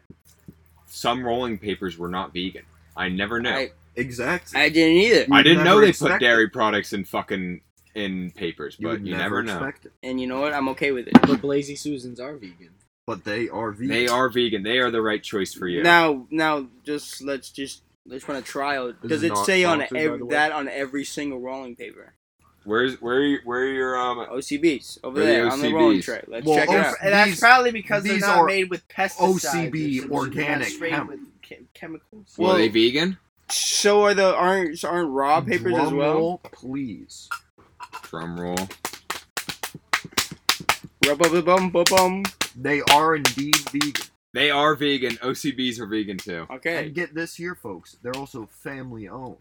some 0.88 1.26
rolling 1.26 1.58
papers 1.58 1.98
were 1.98 2.10
not 2.10 2.34
vegan. 2.34 2.64
I 2.96 3.10
never 3.10 3.40
knew. 3.40 3.50
I, 3.50 3.54
I, 3.54 3.72
Exactly. 3.98 4.62
I 4.62 4.70
didn't 4.70 4.98
either. 4.98 5.26
I 5.32 5.42
didn't 5.42 5.64
know 5.64 5.82
they 5.82 5.92
put 5.92 6.20
dairy 6.20 6.50
products 6.50 6.94
in 6.94 7.04
fucking 7.04 7.62
in 7.96 8.32
papers, 8.32 8.78
you 8.78 8.88
but 8.88 8.92
would 8.92 9.08
you 9.08 9.18
never, 9.18 9.42
never, 9.42 9.60
know. 9.60 9.68
it. 9.68 9.92
And 10.04 10.22
you 10.22 10.28
know 10.28 10.40
what? 10.40 10.54
I'm 10.54 10.70
okay 10.70 10.92
with 10.92 11.08
it. 11.08 11.14
But 11.24 11.42
Blazy 11.42 11.76
Susans 11.76 12.20
are 12.20 12.36
vegan. 12.36 12.70
But 13.08 13.24
they 13.24 13.50
are 13.50 13.72
vegan. 13.72 13.88
They 13.88 14.08
are 14.08 14.30
vegan. 14.30 14.62
They 14.64 14.78
are 14.78 14.92
the 14.92 15.02
right 15.02 15.22
choice 15.22 15.54
for 15.54 15.68
you. 15.68 15.82
Now, 15.82 16.28
now, 16.30 16.68
just 16.86 17.24
let's 17.24 17.50
just 17.50 17.82
let's 18.06 18.28
run 18.28 18.38
a 18.38 18.42
trial. 18.44 18.94
Does 19.06 19.24
it 19.24 19.36
say 19.38 19.64
on 19.64 19.80
sponsored, 19.80 20.20
by 20.20 20.26
ev- 20.26 20.30
that 20.30 20.52
on 20.52 20.68
every 20.68 21.04
single 21.04 21.40
rolling 21.40 21.76
paper? 21.76 22.14
Where's 22.68 23.02
where 23.02 23.16
are 23.16 23.24
you, 23.24 23.40
where 23.46 23.62
are 23.62 23.72
your 23.72 23.98
um? 23.98 24.18
OCBs 24.18 25.00
over 25.02 25.22
Where 25.22 25.24
are 25.24 25.26
the 25.28 25.32
there 25.32 25.50
on 25.52 25.62
the 25.62 25.74
rolling 25.74 26.02
tray. 26.02 26.22
Let's 26.28 26.46
Well, 26.46 26.58
check 26.58 26.70
it 26.70 26.76
out. 26.76 26.96
And 27.02 27.14
that's 27.14 27.40
probably 27.40 27.72
because 27.72 28.04
they're 28.04 28.20
not 28.20 28.40
are 28.40 28.46
made 28.46 28.70
with 28.70 28.86
pesticides. 28.90 29.46
OCB 29.72 30.00
or 30.00 30.02
some 30.02 30.04
shit, 30.04 30.12
organic 30.12 30.60
not 30.60 30.68
sprayed 30.68 30.92
hemp. 30.94 31.10
with 31.10 31.42
che- 31.42 31.62
chemicals. 31.74 32.36
were 32.38 32.48
Well- 32.48 32.58
they 32.58 32.68
vegan? 32.68 33.18
So 33.50 34.04
are 34.04 34.14
the 34.14 34.36
aren't 34.36 34.84
aren't 34.84 35.10
raw 35.12 35.40
papers 35.40 35.76
as 35.76 35.94
well? 35.94 36.14
roll, 36.14 36.38
please. 36.52 37.30
Drum 38.04 38.38
roll. 38.38 38.58
Bum 41.02 41.18
bum 41.18 41.70
bum 41.72 41.86
bum. 41.90 42.24
They 42.54 42.82
are 42.92 43.16
indeed 43.16 43.56
vegan. 43.72 43.94
They 44.34 44.52
are 44.52 44.76
vegan. 44.76 45.14
OCBs 45.24 45.80
are 45.80 45.86
vegan 45.88 46.18
too. 46.18 46.46
Okay. 46.52 46.88
And 46.88 46.94
get 46.94 47.16
this 47.16 47.36
here, 47.36 47.56
folks. 47.56 47.96
They're 48.04 48.16
also 48.18 48.46
family 48.48 49.08
owned. 49.08 49.38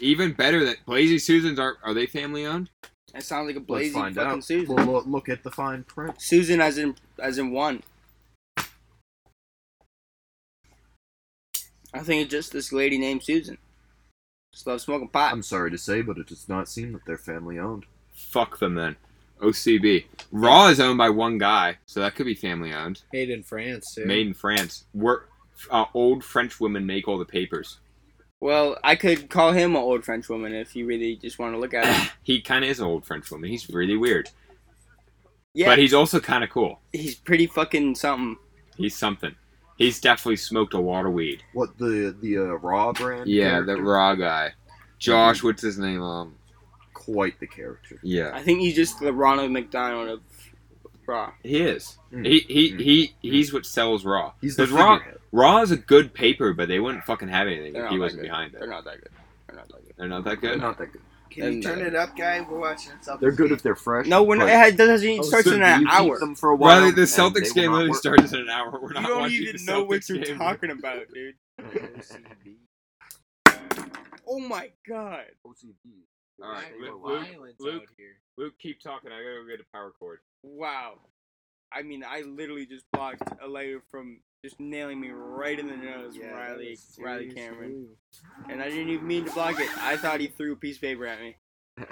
Even 0.00 0.32
better 0.32 0.64
that 0.64 0.84
Blazy 0.86 1.18
Susans 1.18 1.58
are 1.58 1.76
are 1.82 1.94
they 1.94 2.06
family 2.06 2.46
owned? 2.46 2.70
That 3.12 3.22
sounds 3.22 3.46
like 3.46 3.56
a 3.56 3.58
Let's 3.58 3.66
blazing 3.66 4.00
find 4.00 4.14
fucking 4.14 4.30
out. 4.30 4.44
Susan. 4.44 4.74
Well, 4.76 4.86
look, 4.86 5.06
look 5.06 5.28
at 5.28 5.42
the 5.42 5.50
fine 5.50 5.84
print. 5.84 6.14
Susan 6.18 6.60
as 6.60 6.78
in 6.78 6.96
as 7.18 7.38
in 7.38 7.50
one. 7.50 7.82
I 11.92 12.00
think 12.00 12.22
it's 12.22 12.30
just 12.30 12.52
this 12.52 12.72
lady 12.72 12.98
named 12.98 13.24
Susan. 13.24 13.58
Just 14.52 14.66
love 14.66 14.80
smoking 14.80 15.08
pot. 15.08 15.32
I'm 15.32 15.42
sorry 15.42 15.70
to 15.70 15.78
say, 15.78 16.02
but 16.02 16.18
it 16.18 16.26
does 16.26 16.48
not 16.48 16.68
seem 16.68 16.92
that 16.92 17.04
they're 17.04 17.18
family 17.18 17.58
owned. 17.58 17.84
Fuck 18.12 18.58
them 18.58 18.74
then. 18.74 18.96
OCB. 19.40 20.04
Raw 20.30 20.68
is 20.68 20.80
owned 20.80 20.98
by 20.98 21.10
one 21.10 21.38
guy, 21.38 21.78
so 21.86 22.00
that 22.00 22.14
could 22.14 22.26
be 22.26 22.34
family 22.34 22.72
owned. 22.72 23.02
Made 23.12 23.30
in 23.30 23.42
France, 23.42 23.94
too. 23.94 24.04
Made 24.04 24.26
in 24.26 24.34
France. 24.34 24.84
We're, 24.92 25.22
uh, 25.70 25.86
old 25.94 26.22
French 26.24 26.60
women 26.60 26.84
make 26.84 27.08
all 27.08 27.18
the 27.18 27.24
papers. 27.24 27.78
Well, 28.40 28.78
I 28.82 28.96
could 28.96 29.28
call 29.28 29.52
him 29.52 29.72
an 29.76 29.82
old 29.82 30.04
French 30.04 30.28
woman 30.28 30.54
if 30.54 30.74
you 30.74 30.86
really 30.86 31.16
just 31.16 31.38
want 31.38 31.54
to 31.54 31.58
look 31.58 31.74
at 31.74 31.84
him. 31.86 32.10
He 32.22 32.40
kind 32.40 32.64
of 32.64 32.70
is 32.70 32.80
an 32.80 32.86
old 32.86 33.04
French 33.04 33.30
woman. 33.30 33.50
He's 33.50 33.68
really 33.68 33.96
weird, 33.96 34.30
Yeah, 35.52 35.66
but 35.66 35.78
he's 35.78 35.92
also 35.92 36.20
kind 36.20 36.42
of 36.44 36.50
cool. 36.50 36.80
he's 36.92 37.14
pretty 37.16 37.46
fucking 37.46 37.96
something. 37.96 38.36
He's 38.76 38.96
something. 38.96 39.34
He's 39.76 40.00
definitely 40.00 40.36
smoked 40.36 40.74
a 40.74 40.78
lot 40.80 41.06
of 41.06 41.12
weed. 41.12 41.42
What 41.54 41.76
the 41.78 42.14
the 42.20 42.38
uh, 42.38 42.42
raw 42.58 42.92
brand? 42.92 43.28
Yeah, 43.28 43.50
character? 43.50 43.76
the 43.76 43.82
raw 43.82 44.14
guy. 44.14 44.52
Josh, 44.98 45.42
what's 45.42 45.62
his 45.62 45.78
name? 45.78 46.02
Um, 46.02 46.36
quite 46.94 47.40
the 47.40 47.46
character. 47.46 47.98
yeah, 48.02 48.30
I 48.34 48.42
think 48.42 48.60
he's 48.60 48.76
just 48.76 49.00
the 49.00 49.12
Ronald 49.12 49.50
McDonald 49.50 50.08
of 50.08 50.20
Raw. 51.10 51.32
he 51.42 51.60
is. 51.62 51.98
Mm. 52.12 52.26
He 52.26 52.38
he 52.40 52.72
Mm. 52.72 52.80
he 52.80 53.14
he's 53.20 53.52
what 53.52 53.66
sells 53.66 54.04
raw. 54.04 54.32
He's 54.40 54.56
the 54.56 54.64
'Cause 54.64 54.72
raw 54.72 54.98
figurehead. 54.98 55.20
raw 55.32 55.60
is 55.62 55.70
a 55.70 55.76
good 55.76 56.14
paper, 56.14 56.52
but 56.52 56.68
they 56.68 56.78
wouldn't 56.80 57.04
fucking 57.04 57.28
have 57.28 57.46
anything 57.48 57.72
They're 57.72 57.86
if 57.86 57.90
he 57.90 57.98
wasn't 57.98 58.22
good. 58.22 58.28
behind 58.28 58.54
it. 58.54 58.58
They're 58.60 58.68
not 58.68 58.84
that 58.84 59.00
good. 59.00 59.10
They're 59.48 59.56
not 59.56 59.68
that 59.68 59.82
good. 59.84 59.94
They're 59.96 60.08
not 60.08 60.24
that 60.24 60.40
They're 60.40 60.50
good. 60.52 60.60
not 60.60 60.78
that 60.78 60.92
good. 60.92 61.02
Can 61.30 61.52
you 61.54 61.62
turn 61.62 61.80
uh, 61.80 61.84
it 61.86 61.94
up, 61.94 62.16
guy? 62.16 62.40
We're 62.40 62.58
watching 62.58 62.90
something. 63.02 63.20
They're 63.20 63.30
good 63.36 63.52
if 63.52 63.62
they're 63.62 63.76
fresh. 63.76 64.06
No, 64.06 64.24
we're 64.24 64.34
not, 64.34 64.48
it 64.48 64.76
doesn't 64.76 65.08
even 65.08 65.20
Oh, 65.20 65.22
starts 65.22 65.46
so 65.46 65.52
in 65.52 65.60
do 65.60 65.64
an 65.64 65.80
you 65.82 65.86
keep 65.86 65.94
hour. 65.94 66.18
them 66.18 66.34
for 66.34 66.50
a 66.50 66.56
while. 66.56 66.80
Riley, 66.80 66.90
the 66.90 67.02
Celtics 67.02 67.54
game 67.54 67.70
not 67.70 67.78
literally 67.84 67.94
starts 67.98 68.32
in 68.32 68.40
an 68.40 68.50
hour. 68.50 68.76
We're 68.82 68.92
not 68.94 69.02
You 69.02 69.08
don't 69.08 69.30
even 69.30 69.64
know 69.64 69.84
what 69.84 70.08
you're 70.08 70.18
game. 70.18 70.38
talking 70.38 70.70
about, 70.76 71.02
dude. 71.14 71.34
Oh 74.32 74.38
my 74.38 74.70
god. 74.88 75.24
OCB. 75.44 75.74
All 76.42 76.50
right, 76.52 76.72
Luke, 76.80 77.00
Luke, 77.04 77.24
Luke. 77.58 77.82
here. 77.96 78.16
Luke, 78.38 78.54
keep 78.58 78.80
talking. 78.80 79.10
I 79.12 79.16
gotta 79.22 79.42
go 79.42 79.48
get 79.48 79.60
a 79.60 79.76
power 79.76 79.92
cord. 79.98 80.20
Wow. 80.42 80.94
I 81.72 81.82
mean, 81.82 82.02
I 82.06 82.22
literally 82.22 82.66
just 82.66 82.84
blocked 82.92 83.22
a 83.42 83.46
layer 83.46 83.80
from 83.90 84.20
just 84.44 84.58
nailing 84.58 85.00
me 85.00 85.10
right 85.10 85.58
in 85.58 85.68
the 85.68 85.76
nose 85.76 86.16
Yeah, 86.16 86.30
Riley, 86.30 86.78
Riley 86.98 87.28
Cameron. 87.28 87.88
And 88.48 88.62
I 88.62 88.68
didn't 88.68 88.88
even 88.88 89.06
mean 89.06 89.26
to 89.26 89.32
block 89.32 89.60
it. 89.60 89.68
I 89.78 89.96
thought 89.96 90.20
he 90.20 90.28
threw 90.28 90.52
a 90.52 90.56
piece 90.56 90.76
of 90.76 90.82
paper 90.82 91.06
at 91.06 91.20
me. 91.20 91.36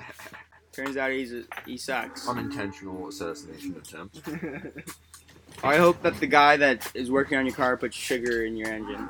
Turns 0.73 0.97
out 0.97 1.11
he's 1.13 1.33
a, 1.33 1.43
he 1.67 1.77
sucks. 1.77 2.27
Unintentional 2.29 3.09
assassination 3.09 3.77
attempt. 3.77 4.21
I 5.63 5.77
hope 5.77 6.03
that 6.03 6.19
the 6.21 6.27
guy 6.27 6.57
that 6.57 6.91
is 6.95 7.11
working 7.11 7.37
on 7.37 7.47
your 7.47 7.55
car 7.55 7.77
puts 7.77 7.97
sugar 7.97 8.45
in 8.45 8.57
your 8.57 8.69
engine. 8.69 9.09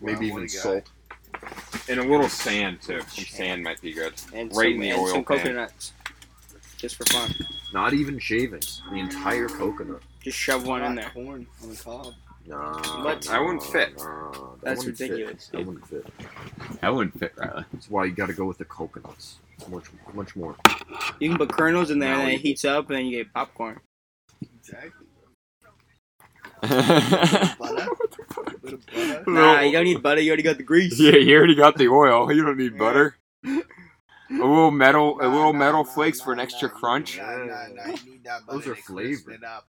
Maybe 0.00 0.30
Wow, 0.30 0.36
even 0.36 0.38
a 0.38 0.40
guy. 0.42 0.46
salt. 0.46 0.90
And 1.88 2.00
a 2.00 2.02
little 2.02 2.28
sand 2.28 2.82
too. 2.82 3.00
Some 3.08 3.24
sand 3.24 3.62
might 3.62 3.80
be 3.80 3.92
good. 3.92 4.14
And 4.34 4.50
Right 4.56 4.74
some, 4.74 4.74
in 4.74 4.80
the 4.80 4.90
and 4.90 5.00
oil 5.00 5.06
some 5.08 5.24
pan. 5.24 5.38
coconuts. 5.38 5.92
Just 6.76 6.96
for 6.96 7.04
fun. 7.06 7.32
Not 7.72 7.94
even 7.94 8.18
shavings. 8.18 8.82
The 8.90 8.96
entire 8.98 9.48
coconut. 9.48 10.02
Just 10.20 10.36
shove 10.38 10.66
one 10.66 10.82
in 10.82 10.94
there. 10.94 11.10
Corn 11.14 11.46
on 11.62 11.68
the 11.70 11.76
cob. 11.76 12.12
Nah, 12.46 13.04
What? 13.04 13.28
I 13.30 13.40
wouldn't 13.40 13.62
fit. 13.62 13.96
nah, 13.98 14.30
that 14.30 14.60
That's 14.62 14.78
wouldn't 14.80 14.98
fit. 14.98 15.10
ridiculous, 15.10 15.48
That 15.48 15.56
dude. 15.58 15.66
wouldn't 15.66 15.86
fit. 15.88 16.06
That 16.80 16.94
wouldn't 16.94 17.18
fit, 17.18 17.32
Riley. 17.36 17.64
That's 17.72 17.90
why 17.90 18.04
you 18.04 18.12
got 18.12 18.26
to 18.26 18.34
go 18.34 18.44
with 18.44 18.58
the 18.58 18.64
coconuts. 18.66 19.38
It's 19.58 19.68
much, 19.68 19.84
much 20.14 20.36
more. 20.36 20.54
You 21.18 21.28
can 21.30 21.38
put 21.38 21.50
kernels 21.52 21.90
in 21.90 21.98
there 21.98 22.12
and 22.12 22.20
then 22.22 22.28
it 22.32 22.40
heats 22.40 22.64
up 22.64 22.88
and 22.90 22.98
then 22.98 23.06
you 23.06 23.18
get 23.24 23.32
popcorn. 23.32 23.80
Exactly. 24.60 25.05
Yeah, 26.62 27.54
Butter. 27.58 27.86
Butter. 28.92 29.22
Nah, 29.26 29.60
you 29.60 29.72
don't 29.72 29.84
need 29.84 30.02
butter, 30.02 30.20
you 30.20 30.30
already 30.30 30.42
got 30.42 30.56
the 30.56 30.62
grease. 30.62 30.98
Yeah, 30.98 31.16
you 31.16 31.36
already 31.36 31.54
got 31.54 31.76
the 31.76 31.88
oil. 31.88 32.32
You 32.32 32.44
don't 32.44 32.56
need 32.58 32.72
Yeah. 32.72 32.78
butter. 32.78 33.16
A 34.28 34.34
little 34.34 34.70
metal, 34.72 35.18
a 35.20 35.28
little 35.28 35.52
nah, 35.52 35.58
metal 35.58 35.84
nah, 35.84 35.90
flakes 35.92 36.18
nah, 36.18 36.24
for 36.24 36.32
an 36.32 36.40
extra 36.40 36.68
nah, 36.68 36.74
crunch. 36.74 37.18
Nah, 37.18 37.44
nah, 37.44 37.66
nah. 37.68 37.86
You 37.86 38.10
need 38.10 38.24
that 38.24 38.46
butter 38.46 38.58
Those 38.58 38.66
are 38.68 38.74
to 38.74 38.82
crisp 38.82 38.86
flavored. 38.86 39.34
it 39.34 39.44
up. 39.44 39.66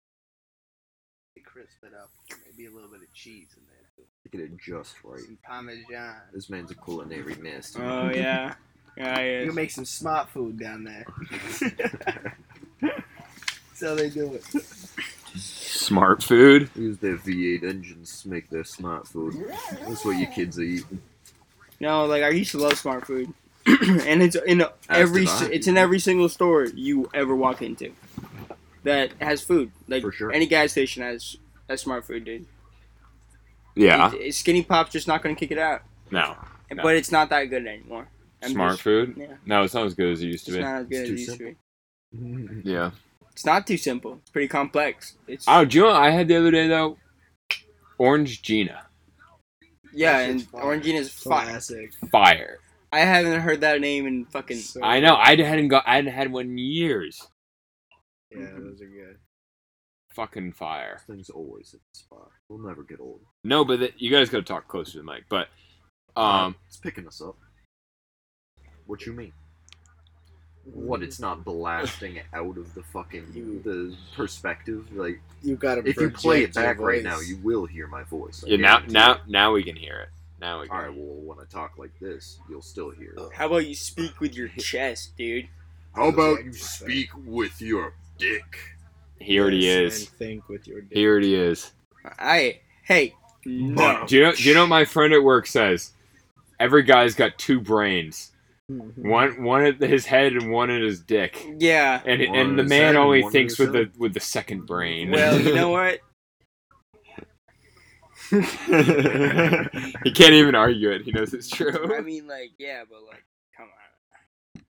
Crisp 1.45 1.85
it 1.85 1.93
up. 1.95 2.11
Maybe 2.47 2.67
a 2.67 2.71
little 2.71 2.91
bit 2.91 3.03
of 3.03 3.13
cheese 3.15 3.49
in 3.57 3.63
there 3.67 3.87
too. 3.97 4.05
Get 4.31 4.41
it 4.41 4.57
just 4.59 4.95
right. 5.05 5.21
Some 5.21 5.39
Parmesan. 5.45 6.17
This 6.33 6.49
man's 6.51 6.71
a 6.71 6.75
culinary 6.75 7.35
master. 7.37 7.83
Oh, 7.85 8.11
yeah. 8.11 8.55
Yeah, 8.97 9.21
he 9.23 9.41
You 9.41 9.47
can 9.47 9.55
make 9.55 9.71
some 9.71 9.85
smart 9.87 10.31
food 10.31 10.59
down 10.59 10.85
there. 10.85 11.05
That's 12.81 13.81
how 13.83 13.95
they 13.95 14.11
do 14.11 14.35
it. 14.35 14.45
Smart 15.37 16.23
food. 16.23 16.71
Use 16.77 16.99
their 16.99 17.17
V8 17.17 17.63
engines 17.65 18.23
to 18.23 18.29
make 18.29 18.49
their 18.51 18.65
smart 18.65 19.07
food. 19.09 19.35
That's 19.87 20.05
what 20.05 20.17
you 20.19 20.27
kids 20.27 20.59
are 20.59 20.63
eating. 20.63 21.01
No, 21.81 22.05
like 22.07 22.23
I 22.23 22.29
used 22.31 22.53
to 22.53 22.59
love 22.59 22.75
smart 22.79 23.07
food, 23.07 23.33
and 23.67 24.23
it's 24.23 24.37
in 24.47 24.65
every 24.89 25.25
did 25.25 25.31
I. 25.35 25.47
it's 25.53 25.67
in 25.67 25.77
every 25.77 25.99
single 25.99 26.29
store 26.29 26.65
you 26.67 27.11
ever 27.15 27.35
walk 27.35 27.63
into 27.63 27.93
that 28.85 29.13
has 29.21 29.41
food. 29.43 29.73
Like 29.89 30.03
For 30.03 30.13
sure. 30.13 30.33
any 30.33 30.47
gas 30.47 30.71
station 30.73 31.03
has 31.03 31.37
has 31.69 31.81
smart 31.81 32.05
food, 32.05 32.25
dude. 32.25 32.47
Yeah. 33.75 34.13
It- 34.13 34.21
it- 34.21 34.35
Skinny 34.35 34.63
Pop's 34.63 34.93
just 34.93 35.09
not 35.09 35.23
gonna 35.23 35.35
kick 35.35 35.51
it 35.51 35.59
out, 35.59 35.83
No. 36.11 36.37
No. 36.71 36.83
but 36.83 36.95
it's 36.97 37.11
not 37.11 37.31
that 37.31 37.45
good 37.47 37.67
anymore. 37.67 38.07
I'm 38.43 38.51
Smart 38.53 38.73
just- 38.73 38.83
food. 38.83 39.15
Yeah, 39.17 39.27
No, 39.47 39.63
it's 39.63 39.75
not 39.75 39.87
as 39.87 39.95
good 39.95 40.13
as 40.13 40.23
it 40.23 40.27
used 40.27 40.45
to 40.47 40.53
it's 40.53 40.59
be. 40.59 40.63
not 40.63 40.81
as 40.83 40.87
good 40.89 41.01
It's 41.01 41.11
as 41.11 41.11
it 41.11 41.19
used 41.21 41.39
to 41.39 42.59
be. 42.65 42.71
Yeah. 42.71 42.91
It's 43.33 43.47
not 43.47 43.67
too 43.67 43.77
simple. 43.77 44.19
It's 44.21 44.31
pretty 44.31 44.49
complex. 44.49 45.17
It's 45.27 45.47
Oh, 45.49 45.65
do 45.65 45.79
you 45.79 45.85
know 45.85 45.91
what 45.91 46.03
I 46.03 46.11
had 46.11 46.29
the 46.29 46.37
other 46.37 46.51
day 46.51 46.69
though? 46.69 46.99
Orangina. 47.99 48.83
yeah, 49.93 50.19
That 50.19 50.31
and 50.31 50.41
shit's 50.41 50.51
fire. 50.53 50.63
Orangina 50.65 50.95
is 51.01 51.11
fire. 51.13 51.45
Classic. 51.47 51.91
Fire. 52.11 52.59
I 52.93 53.01
haven't 53.01 53.41
heard 53.41 53.63
that 53.63 53.81
name 53.81 54.07
in 54.07 54.27
fucking. 54.27 54.59
So 54.59 54.83
I 54.83 55.01
know. 55.01 55.17
I 55.17 55.37
hadn't 55.37 55.69
got. 55.69 55.85
I 55.87 55.97
hadn't 55.97 56.13
had 56.13 56.31
one 56.31 56.47
in 56.47 56.59
years. 56.59 57.27
Yeah, 58.31 58.49
those 58.59 58.81
are 58.83 58.87
good. 58.87 59.17
Fucking 60.15 60.53
fire. 60.53 61.01
Things 61.07 61.31
always 61.31 61.73
at 61.73 61.81
the 61.81 61.99
spot. 61.99 62.31
We'll 62.49 62.59
never 62.67 62.83
get 62.83 63.01
old. 63.01 63.21
No, 63.45 63.65
but 63.65 63.81
the, 63.81 63.93
you 63.97 64.11
guys 64.11 64.29
got 64.29 64.39
to 64.39 64.43
talk 64.45 64.69
closer 64.69 64.93
to 64.93 64.99
the 64.99 65.05
mic. 65.05 65.25
But 65.31 65.49
um, 66.17 66.55
it's 66.67 66.77
picking 66.77 67.07
us 67.07 67.23
up. 67.23 67.37
What 68.87 69.07
you 69.07 69.15
mean? 69.15 69.33
What? 70.65 71.03
It's 71.03 71.19
not 71.19 71.45
blasting 71.45 72.21
out 72.33 72.57
of 72.57 72.73
the 72.75 72.83
fucking 72.83 73.63
the 73.65 73.97
perspective. 74.17 74.87
Like 74.93 75.21
You 75.43 75.57
gotta. 75.57 75.87
if 75.87 75.97
you 75.97 76.11
play 76.11 76.45
it 76.45 76.55
back 76.55 76.79
right 76.79 77.03
now, 77.03 77.21
you 77.21 77.37
will 77.39 77.67
hear 77.67 77.87
my 77.89 78.05
voice. 78.05 78.45
I 78.47 78.51
yeah. 78.51 78.57
Now, 78.59 78.79
now, 78.89 79.13
it. 79.15 79.21
now 79.29 79.53
we 79.53 79.65
can 79.65 79.77
hear 79.77 79.99
it. 80.01 80.09
Now 80.41 80.61
we 80.61 80.69
can. 80.69 80.77
All 80.77 80.83
right. 80.85 80.95
Well, 80.95 81.17
when 81.37 81.39
I 81.39 81.45
talk 81.51 81.79
like 81.79 81.99
this, 82.01 82.39
you'll 82.49 82.63
still 82.63 82.91
hear 82.91 83.15
it. 83.17 83.33
How 83.35 83.47
about 83.47 83.67
you 83.67 83.75
speak 83.75 84.21
with 84.21 84.37
your 84.37 84.49
chest, 84.49 85.17
dude? 85.17 85.49
How 85.95 86.09
about 86.09 86.45
you 86.45 86.53
speak 86.53 87.11
with 87.27 87.61
your 87.61 87.95
dick? 88.19 88.57
He 89.19 89.39
already 89.39 89.59
Yes, 89.59 89.95
is. 89.95 90.01
And 90.01 90.09
think 90.19 90.49
with 90.49 90.67
your 90.67 90.81
dick. 90.81 90.97
He 90.97 91.07
already 91.07 91.35
is. 91.35 91.73
I 92.19 92.61
hey 92.83 93.15
no. 93.45 94.05
Do 94.07 94.17
you 94.17 94.23
know? 94.23 94.33
Do 94.33 94.43
you 94.43 94.55
know 94.55 94.63
what 94.63 94.69
my 94.69 94.85
friend 94.85 95.13
at 95.13 95.23
work 95.23 95.47
says? 95.47 95.93
Every 96.59 96.83
guy's 96.83 97.15
got 97.15 97.39
two 97.39 97.61
brains. 97.61 98.32
Mhm. 98.71 98.97
One, 98.97 99.43
one 99.43 99.63
at 99.65 99.81
his 99.81 100.07
head 100.07 100.33
and 100.33 100.51
one 100.51 100.71
at 100.71 100.81
his 100.83 101.01
dick. 101.01 101.45
Yeah. 101.59 102.01
And 102.07 102.27
One 102.29 102.39
and 102.39 102.59
the 102.59 102.65
man 102.65 102.97
only 102.97 103.23
thinks 103.23 103.57
his 103.57 103.59
with 103.59 103.73
the 103.73 103.99
with 103.99 104.15
the 104.15 104.21
second 104.21 104.67
brain. 104.67 105.11
Well, 105.11 105.41
you 105.41 105.55
know 105.55 105.71
what? 105.71 106.01
he 108.31 110.11
can't 110.13 110.33
even 110.33 110.55
argue 110.55 110.91
it. 110.91 111.03
He 111.03 111.13
knows 111.13 111.35
it's 111.35 111.51
true. 111.51 111.95
I 111.95 112.01
mean, 112.01 112.27
like, 112.27 112.53
yeah, 112.59 112.85
but 112.89 113.03
like, 113.07 113.25
come 113.57 113.67
on, 113.67 114.63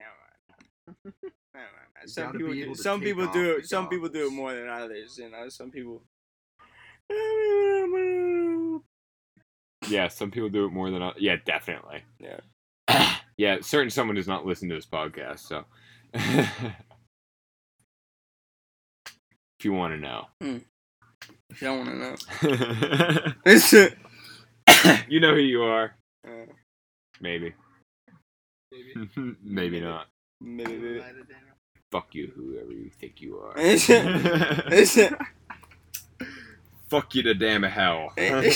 come 0.00 0.08
on, 0.08 1.12
come 1.54 1.62
on. 1.62 2.02
You 2.02 2.08
Some 2.08 2.32
people, 2.32 2.52
do, 2.52 2.74
some 2.74 3.00
people 3.00 3.26
do 3.28 3.52
it. 3.52 3.68
Some 3.68 3.88
people 3.88 4.08
do 4.08 4.26
it 4.26 4.32
more 4.32 4.52
than 4.54 4.68
others. 4.68 5.18
You 5.18 5.30
know, 5.30 5.48
some 5.48 5.70
people. 5.70 6.02
Yeah, 9.88 10.08
some 10.08 10.30
people 10.30 10.48
do 10.48 10.64
it 10.66 10.72
more 10.72 10.90
than 10.90 11.02
others. 11.02 11.20
Yeah, 11.22 11.36
definitely. 11.44 12.02
Yeah. 12.18 12.40
Yeah, 13.38 13.56
certain 13.62 13.88
someone 13.90 14.16
does 14.16 14.28
not 14.28 14.44
listen 14.44 14.68
to 14.68 14.74
this 14.74 14.84
podcast, 14.86 15.38
so 15.40 15.64
if 16.14 16.74
you 19.64 19.72
want 19.72 19.94
to 19.94 19.98
know, 20.00 20.26
hmm. 20.40 20.58
If 21.50 21.62
You 21.62 21.68
don't 21.68 21.78
want 21.78 21.90
to 22.42 22.46
know. 22.46 23.32
It's, 23.46 23.72
you 25.08 25.20
know 25.20 25.34
who 25.34 25.40
you 25.40 25.62
are. 25.62 25.94
uh, 26.26 26.30
Maybe, 27.20 27.54
Maybe. 28.70 29.08
maybe 29.42 29.80
not. 29.80 30.06
maybe, 30.40 30.76
maybe. 30.76 31.02
Fuck 31.90 32.14
you, 32.14 32.30
whoever 32.36 32.70
you 32.70 32.90
think 33.00 33.20
you 33.22 33.38
are. 33.38 33.54
It's, 33.56 33.86
it's, 33.88 35.14
Fuck 36.90 37.14
you 37.14 37.22
to 37.22 37.34
damn 37.34 37.62
hell. 37.62 38.12
Eh, 38.18 38.30
eh, 38.44 38.52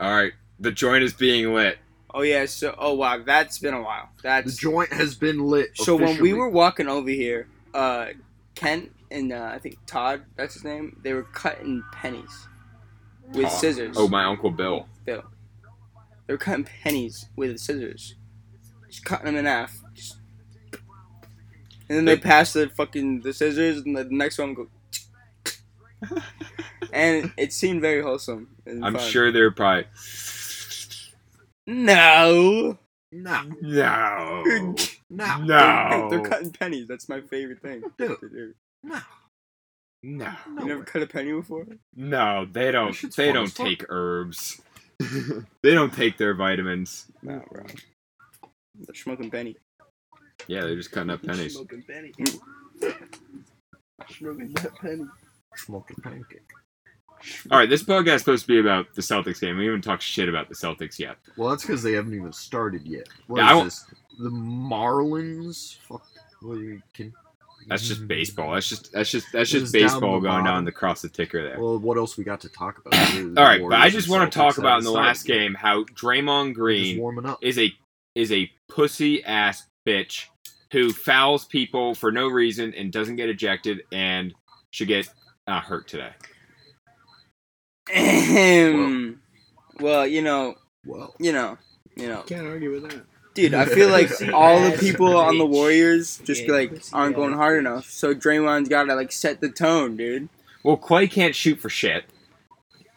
All 0.00 0.10
right, 0.14 0.32
the 0.58 0.72
joint 0.72 1.04
is 1.04 1.12
being 1.12 1.54
lit. 1.54 1.78
Oh 2.14 2.22
yeah. 2.22 2.46
So, 2.46 2.74
oh 2.78 2.94
wow, 2.94 3.22
that's 3.22 3.58
been 3.58 3.74
a 3.74 3.82
while. 3.82 4.08
The 4.22 4.56
joint 4.56 4.92
has 4.92 5.14
been 5.14 5.40
lit. 5.40 5.76
so 5.76 5.96
when 5.96 6.22
we 6.22 6.32
were 6.32 6.48
walking 6.48 6.88
over 6.88 7.10
here, 7.10 7.48
uh, 7.74 8.06
Kent 8.54 8.92
and 9.10 9.32
uh, 9.32 9.50
I 9.52 9.58
think 9.58 9.78
Todd, 9.86 10.22
that's 10.36 10.54
his 10.54 10.64
name. 10.64 10.98
They 11.02 11.12
were 11.12 11.24
cutting 11.24 11.82
pennies 11.92 12.48
with 13.32 13.44
Todd. 13.44 13.52
scissors. 13.52 13.96
Oh, 13.98 14.08
my 14.08 14.24
uncle 14.24 14.50
Bill. 14.50 14.88
Bill. 15.04 15.24
They 16.26 16.34
were 16.34 16.38
cutting 16.38 16.64
pennies 16.64 17.26
with 17.36 17.58
scissors. 17.58 18.14
Just 18.88 19.04
cutting 19.04 19.26
them 19.26 19.36
in 19.36 19.44
half. 19.44 19.80
Just... 19.94 20.16
And 21.88 21.98
then 21.98 22.04
they 22.04 22.14
They- 22.14 22.20
pass 22.20 22.52
the 22.52 22.68
fucking 22.68 23.20
the 23.20 23.32
scissors, 23.32 23.78
and 23.78 23.96
the 23.96 24.04
next 24.04 24.38
one 24.38 24.54
go. 24.54 24.68
and 26.92 27.32
it 27.36 27.52
seemed 27.52 27.80
very 27.80 28.02
wholesome. 28.02 28.48
and 28.66 28.84
I'm 28.84 28.94
fun. 28.94 29.10
sure 29.10 29.32
they're 29.32 29.50
probably. 29.50 29.86
No. 31.66 32.78
no, 33.12 33.42
No. 33.62 34.42
no, 35.10 35.38
No. 35.38 36.08
They're 36.10 36.20
cutting 36.22 36.50
pennies. 36.52 36.86
That's 36.88 37.08
my 37.08 37.20
favorite 37.20 37.60
thing 37.62 37.82
Dude. 37.98 38.20
to 38.20 38.28
do. 38.28 38.54
no. 38.82 38.98
No. 40.02 40.26
You 40.46 40.54
No 40.54 40.64
never 40.64 40.80
way. 40.80 40.84
cut 40.86 41.02
a 41.02 41.06
penny 41.06 41.32
before? 41.32 41.66
No, 41.96 42.46
they 42.50 42.70
don't. 42.70 42.94
They 43.16 43.32
don't 43.32 43.44
as 43.44 43.52
fuck. 43.54 43.66
take 43.66 43.84
herbs. 43.88 44.60
they 45.62 45.72
don't 45.74 45.92
take 45.94 46.18
their 46.18 46.34
vitamins. 46.34 47.06
Nah, 47.22 47.40
bro. 47.50 47.64
They're 48.74 48.94
smoking 48.94 49.30
penny. 49.30 49.56
Yeah, 50.46 50.60
they're 50.62 50.76
just 50.76 50.92
cutting 50.92 51.10
up 51.10 51.22
pennies. 51.26 51.54
Smoking 51.54 51.82
penny. 51.88 52.12
Smoking 54.10 54.52
that 54.54 54.74
penny. 54.80 55.06
Smoke 55.56 55.90
a 55.96 56.00
pancake. 56.02 56.50
All 57.50 57.58
right, 57.58 57.68
this 57.68 57.82
podcast 57.82 58.14
is 58.16 58.20
supposed 58.22 58.42
to 58.46 58.48
be 58.48 58.58
about 58.60 58.94
the 58.94 59.02
Celtics 59.02 59.40
game. 59.40 59.56
We 59.56 59.66
haven't 59.66 59.82
talked 59.82 60.02
shit 60.02 60.28
about 60.28 60.48
the 60.48 60.54
Celtics 60.54 60.98
yet. 60.98 61.16
Well, 61.36 61.50
that's 61.50 61.62
because 61.62 61.82
they 61.82 61.92
haven't 61.92 62.14
even 62.14 62.32
started 62.32 62.86
yet. 62.86 63.08
What 63.26 63.38
Yeah, 63.38 63.50
is 63.50 63.54
won't- 63.56 63.64
this? 63.66 63.84
The 64.18 64.30
Marlins? 64.30 65.76
Fuck. 65.78 66.06
What 66.40 66.58
you 66.58 66.82
can? 66.92 67.12
That's 67.66 67.88
just 67.88 68.06
baseball. 68.06 68.52
That's 68.52 68.68
just 68.68 68.92
that's 68.92 69.10
just 69.10 69.26
that's 69.32 69.48
It 69.50 69.60
just 69.60 69.62
was 69.62 69.72
down 69.72 69.82
baseball 69.82 70.20
the 70.20 70.28
going 70.28 70.44
bottom. 70.44 70.64
down 70.64 70.68
across 70.68 71.00
the 71.02 71.08
ticker 71.08 71.42
there. 71.42 71.58
Well, 71.58 71.78
what 71.78 71.96
else 71.96 72.18
we 72.18 72.24
got 72.24 72.40
to 72.42 72.48
talk 72.50 72.78
about? 72.84 72.92
All 73.38 73.44
right, 73.44 73.62
but 73.62 73.78
I 73.80 73.88
just 73.88 74.08
want 74.08 74.30
to 74.30 74.38
talk 74.38 74.58
about 74.58 74.78
in 74.78 74.84
the 74.84 74.90
last 74.90 75.24
game 75.24 75.54
how 75.54 75.84
Draymond 75.84 76.48
Just 76.48 76.56
Green 76.58 76.98
warming 77.00 77.24
up. 77.26 77.38
is 77.42 77.58
a 77.58 77.72
is 78.14 78.30
a 78.32 78.50
pussy 78.68 79.24
ass 79.24 79.64
bitch 79.88 80.26
who 80.72 80.92
fouls 80.92 81.46
people 81.46 81.94
for 81.94 82.12
no 82.12 82.28
reason 82.28 82.74
and 82.74 82.92
doesn't 82.92 83.16
get 83.16 83.28
ejected 83.30 83.82
and 83.92 84.34
should 84.70 84.88
get 84.88 85.08
uh, 85.46 85.60
hurt 85.60 85.88
today. 85.88 86.10
Ahem. 87.92 89.20
well, 89.80 90.06
you 90.06 90.22
know, 90.22 90.54
Well, 90.86 91.14
you 91.18 91.32
know, 91.32 91.58
you 91.96 92.08
know, 92.08 92.22
Can't 92.22 92.46
argue 92.46 92.70
with 92.72 92.90
that. 92.90 93.02
dude. 93.34 93.54
I 93.54 93.64
feel 93.66 93.88
like 93.88 94.10
all 94.32 94.60
the 94.70 94.76
people 94.78 95.16
on 95.16 95.38
the. 95.38 95.46
Warriors 95.46 96.18
just 96.24 96.44
Yeah, 96.44 96.52
like 96.52 96.82
aren't 96.92 97.16
going 97.16 97.34
hard 97.34 97.58
enough. 97.58 97.90
So 97.90 98.14
Draymond's 98.14 98.68
got 98.68 98.84
to 98.84 98.94
like 98.94 99.12
set 99.12 99.40
the 99.40 99.48
tone, 99.50 99.96
dude. 99.96 100.28
Well, 100.62 100.76
Klay 100.78 101.10
can't 101.10 101.34
shoot 101.34 101.60
for 101.60 101.68
shit. 101.68 102.04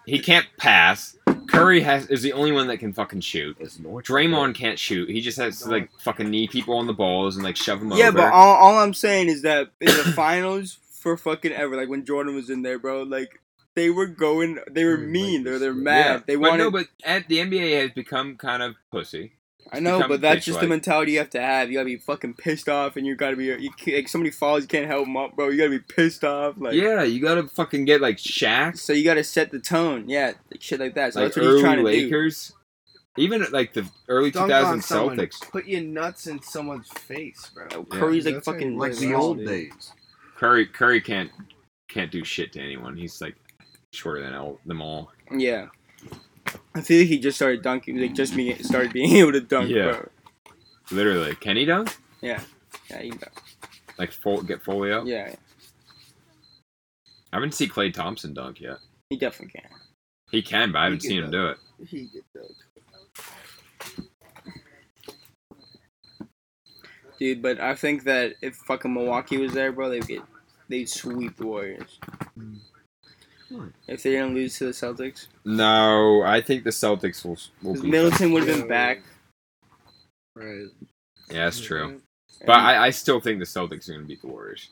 He 0.06 0.20
can't 0.20 0.46
pass. 0.58 1.18
Curry 1.50 1.82
has 1.82 2.08
is 2.08 2.22
the 2.22 2.32
only 2.34 2.52
one 2.54 2.68
that 2.68 2.78
can 2.78 2.94
fucking 2.94 3.22
shoot. 3.22 3.58
it's 3.60 3.78
North. 3.80 4.06
Draymond 4.06 4.56
can't 4.56 4.80
shoot. 4.80 5.10
He 5.10 5.20
just 5.22 5.38
has 5.38 5.60
to 5.62 5.70
like 5.70 5.90
fucking 6.00 6.30
knee 6.30 6.48
people 6.48 6.78
on 6.78 6.88
the 6.88 6.94
balls 6.94 7.36
and 7.36 7.44
like 7.44 7.58
shove 7.58 7.80
them 7.82 7.92
Yeah, 7.92 8.08
over. 8.08 8.18
but 8.20 8.32
all, 8.34 8.56
all 8.56 8.78
I'm 8.80 8.94
saying 8.94 9.28
is 9.28 9.42
that 9.42 9.70
in 9.82 9.88
the 9.88 10.12
finals 10.16 10.78
for 10.92 11.18
fucking 11.18 11.52
ever, 11.52 11.76
like 11.76 11.90
when 11.90 12.06
Jordan 12.06 12.36
was 12.36 12.50
in 12.50 12.62
there, 12.62 12.80
bro, 12.80 13.04
like 13.04 13.42
they 13.78 13.92
were 13.92 14.08
going, 14.08 14.58
they 14.72 14.86
were 14.86 14.98
mean, 14.98 15.44
like 15.44 15.46
they're 15.46 15.60
they're 15.60 15.74
mad. 15.74 16.06
Yeah, 16.06 16.22
They 16.26 16.36
but 16.36 16.50
wanted. 16.50 16.64
no, 16.64 16.72
but 16.72 16.88
at 17.04 17.28
the 17.28 17.38
NBA 17.38 17.80
has 17.80 17.92
become 17.92 18.36
kind 18.36 18.64
of 18.64 18.74
pussy. 18.92 19.34
I 19.72 19.80
know, 19.80 20.08
but 20.08 20.20
that's 20.20 20.46
just 20.46 20.60
the 20.62 20.68
mentality 20.68 21.12
you 21.12 21.20
have 21.20 21.30
to 21.32 21.42
have. 21.42 21.70
You 21.70 21.76
gotta 21.78 21.86
be 21.86 21.98
fucking 21.98 22.36
pissed 22.36 22.70
off, 22.70 22.96
and 22.96 23.06
you 23.06 23.16
gotta 23.16 23.36
be. 23.36 23.46
You 23.46 23.70
like 23.94 24.08
somebody 24.08 24.32
falls, 24.32 24.64
you 24.64 24.68
can't 24.68 24.88
help 24.88 25.06
them 25.06 25.16
up, 25.16 25.36
bro. 25.36 25.50
You 25.50 25.58
gotta 25.58 25.70
be 25.70 25.80
pissed 25.80 26.24
off, 26.24 26.56
like. 26.58 26.74
yeah, 26.74 27.04
you 27.04 27.22
gotta 27.22 27.44
fucking 27.44 27.86
get 27.86 28.02
like 28.02 28.18
Shaq, 28.18 28.80
So 28.80 28.94
you 28.94 29.04
gotta 29.04 29.24
set 29.24 29.52
the 29.52 29.60
tone, 29.60 30.10
yeah, 30.10 30.34
like, 30.52 30.62
shit 30.62 30.80
like 30.80 30.96
that. 30.96 31.14
So 31.14 31.20
like 31.20 31.34
that's 31.34 31.38
what 31.46 31.54
he's 31.54 31.62
trying 31.62 31.80
early 31.80 31.92
to 31.92 32.00
do. 32.00 32.06
Lakers, 32.06 32.54
even 33.18 33.46
like 33.52 33.74
the 33.74 33.88
early 34.08 34.32
Dunk 34.32 34.48
2000. 34.48 34.80
Celtics. 34.80 35.52
Put 35.52 35.68
your 35.68 35.82
nuts 35.82 36.26
in 36.26 36.42
someone's 36.42 36.88
face, 36.90 37.52
bro. 37.54 37.68
Oh, 37.76 37.84
Curry's 37.84 38.26
like 38.26 38.36
That's 38.36 38.46
fucking 38.46 38.78
like 38.78 38.94
Like 38.94 39.00
the 39.00 39.14
old 39.14 39.46
days. 39.46 39.92
Curry 40.38 40.66
Curry 40.66 41.02
can't 41.02 41.30
can't 41.90 42.12
do 42.12 42.24
shit 42.24 42.54
to 42.54 42.62
anyone. 42.62 42.96
He's 42.96 43.22
like 43.22 43.36
shorter 43.98 44.22
than 44.24 44.34
all, 44.34 44.60
them 44.66 44.82
all. 44.82 45.12
Yeah. 45.32 45.68
I 46.74 46.82
feel 46.82 47.00
like 47.00 47.08
he 47.10 47.20
just 47.20 47.38
started 47.38 47.62
dunking, 47.62 47.98
like 48.00 48.14
just 48.14 48.36
being 48.36 48.62
started 48.64 48.94
being 48.94 49.12
able 49.18 49.34
to 49.34 49.42
dunk, 49.42 49.70
Yeah. 49.70 49.92
bro. 49.92 50.10
Literally, 50.92 51.36
can 51.36 51.58
he 51.58 51.66
dunk? 51.66 51.96
Yeah, 52.22 52.42
Yeah, 52.90 53.02
he, 53.02 53.12
Like 53.98 54.12
full, 54.14 54.42
get 54.42 54.64
fully 54.64 54.92
up? 54.92 55.06
yeah, 55.06 55.36
I 57.34 57.36
haven't 57.36 57.54
seen 57.54 57.70
Klay 57.70 57.94
Thompson 57.94 58.34
dunk 58.34 58.62
yet. 58.62 58.78
he 59.10 59.18
definitely 59.18 59.60
can. 59.60 59.70
He 60.32 60.42
can, 60.42 60.72
but 60.72 60.80
I 60.80 60.84
haven't 60.86 61.02
seen 61.02 61.18
can 61.18 61.26
him 61.26 61.32
do 61.32 61.48
it. 61.48 61.58
He 61.88 62.08
get 62.14 62.24
dug. 62.34 64.06
Dude, 67.20 67.42
but 67.42 67.60
I 67.60 67.74
think 67.76 68.04
that 68.04 68.36
if 68.42 68.56
fucking 68.56 68.94
Milwaukee 68.94 69.38
was 69.38 69.52
there, 69.54 69.72
bro, 69.72 69.90
they'd 69.90 70.08
get 70.08 70.22
they'd 70.70 70.88
sweep 70.90 71.36
the 71.38 71.48
Warriors. 71.48 72.00
Hmm. 72.36 72.56
If 73.88 74.04
they 74.04 74.12
didn't 74.12 74.34
lose 74.34 74.58
to 74.58 74.66
the 74.66 74.72
Celtics, 74.72 75.28
No, 75.46 76.22
I 76.24 76.42
think 76.42 76.64
the 76.64 76.70
Celtics 76.72 77.24
will 77.24 77.38
will 77.64 77.74
because 77.74 77.82
beat 77.82 77.82
them. 77.82 77.90
Middleton 77.92 78.32
would 78.34 78.48
have 78.48 78.58
been 78.60 78.68
back. 78.68 79.02
Right. 80.36 80.66
Yeah, 81.30 81.46
that's 81.46 81.60
true. 81.60 82.02
But 82.46 82.60
I, 82.60 82.88
I 82.88 82.90
still 82.92 83.20
think 83.20 83.40
the 83.40 83.46
Celtics 83.46 83.90
are 83.90 83.94
going 83.94 84.02
to 84.04 84.08
beat 84.08 84.22
the 84.22 84.28
Warriors. 84.28 84.70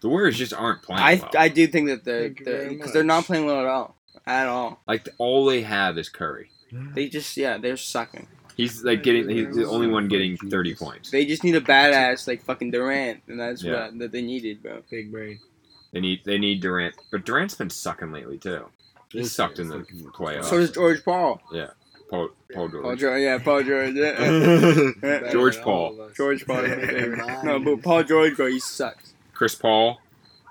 The 0.00 0.08
Warriors 0.08 0.38
just 0.38 0.54
aren't 0.54 0.82
playing 0.82 1.02
I 1.02 1.14
well. 1.16 1.30
I 1.36 1.48
do 1.48 1.66
think 1.66 1.88
that 1.88 2.04
they're 2.04 2.22
Thank 2.28 2.38
you 2.40 2.44
very 2.44 2.68
because 2.70 2.92
they're 2.92 3.02
not 3.04 3.18
much. 3.18 3.26
playing 3.26 3.46
well 3.46 3.60
at 3.60 3.66
all, 3.66 3.96
at 4.26 4.46
all. 4.46 4.80
like 4.86 5.08
all 5.18 5.44
they 5.46 5.62
have 5.62 5.98
is 5.98 6.08
Curry. 6.08 6.50
They 6.72 7.08
just 7.08 7.36
yeah, 7.36 7.58
they're 7.58 7.76
sucking. 7.76 8.28
He's 8.56 8.82
like 8.84 9.02
getting 9.02 9.28
he's 9.28 9.54
the 9.54 9.66
only 9.68 9.86
one 9.88 10.06
getting 10.08 10.36
thirty 10.36 10.74
points. 10.74 11.10
They 11.10 11.24
just 11.26 11.44
need 11.44 11.54
a 11.56 11.60
badass 11.60 12.26
like 12.28 12.42
fucking 12.42 12.70
Durant, 12.70 13.22
and 13.28 13.38
that's 13.40 13.62
Yeah. 13.62 13.86
what 13.86 13.98
that 13.98 14.12
they 14.12 14.22
needed, 14.22 14.62
bro. 14.62 14.82
Big 14.90 15.10
brain. 15.12 15.40
They 15.92 16.00
need 16.00 16.20
they 16.24 16.38
need 16.38 16.60
Durant, 16.60 16.94
but 17.10 17.24
Durant's 17.24 17.54
been 17.54 17.70
sucking 17.70 18.12
lately 18.12 18.38
too. 18.38 18.66
He 19.10 19.20
This 19.20 19.32
sucked 19.32 19.58
in 19.58 19.68
the 19.68 19.78
fucking 19.80 20.04
with 20.04 20.12
playoffs. 20.14 20.44
So 20.44 20.58
does 20.58 20.70
George 20.70 21.02
Paul. 21.02 21.40
Yeah, 21.50 21.68
Paul 22.10 22.28
Paul 22.52 22.68
George. 22.68 22.98
George, 23.00 23.20
yeah, 23.22 23.38
Paul 23.38 23.62
George, 23.62 23.94
yeah. 23.94 25.30
George 25.32 25.60
Paul. 25.62 25.74
all 25.74 25.92
of 26.02 26.10
us. 26.10 26.16
George 26.16 26.46
Paul. 26.46 26.62
No, 27.42 27.58
but 27.58 27.82
Paul 27.82 28.04
George, 28.04 28.36
bro, 28.36 28.46
he 28.46 28.60
sucks. 28.60 29.14
Chris 29.32 29.54
Paul, 29.54 30.00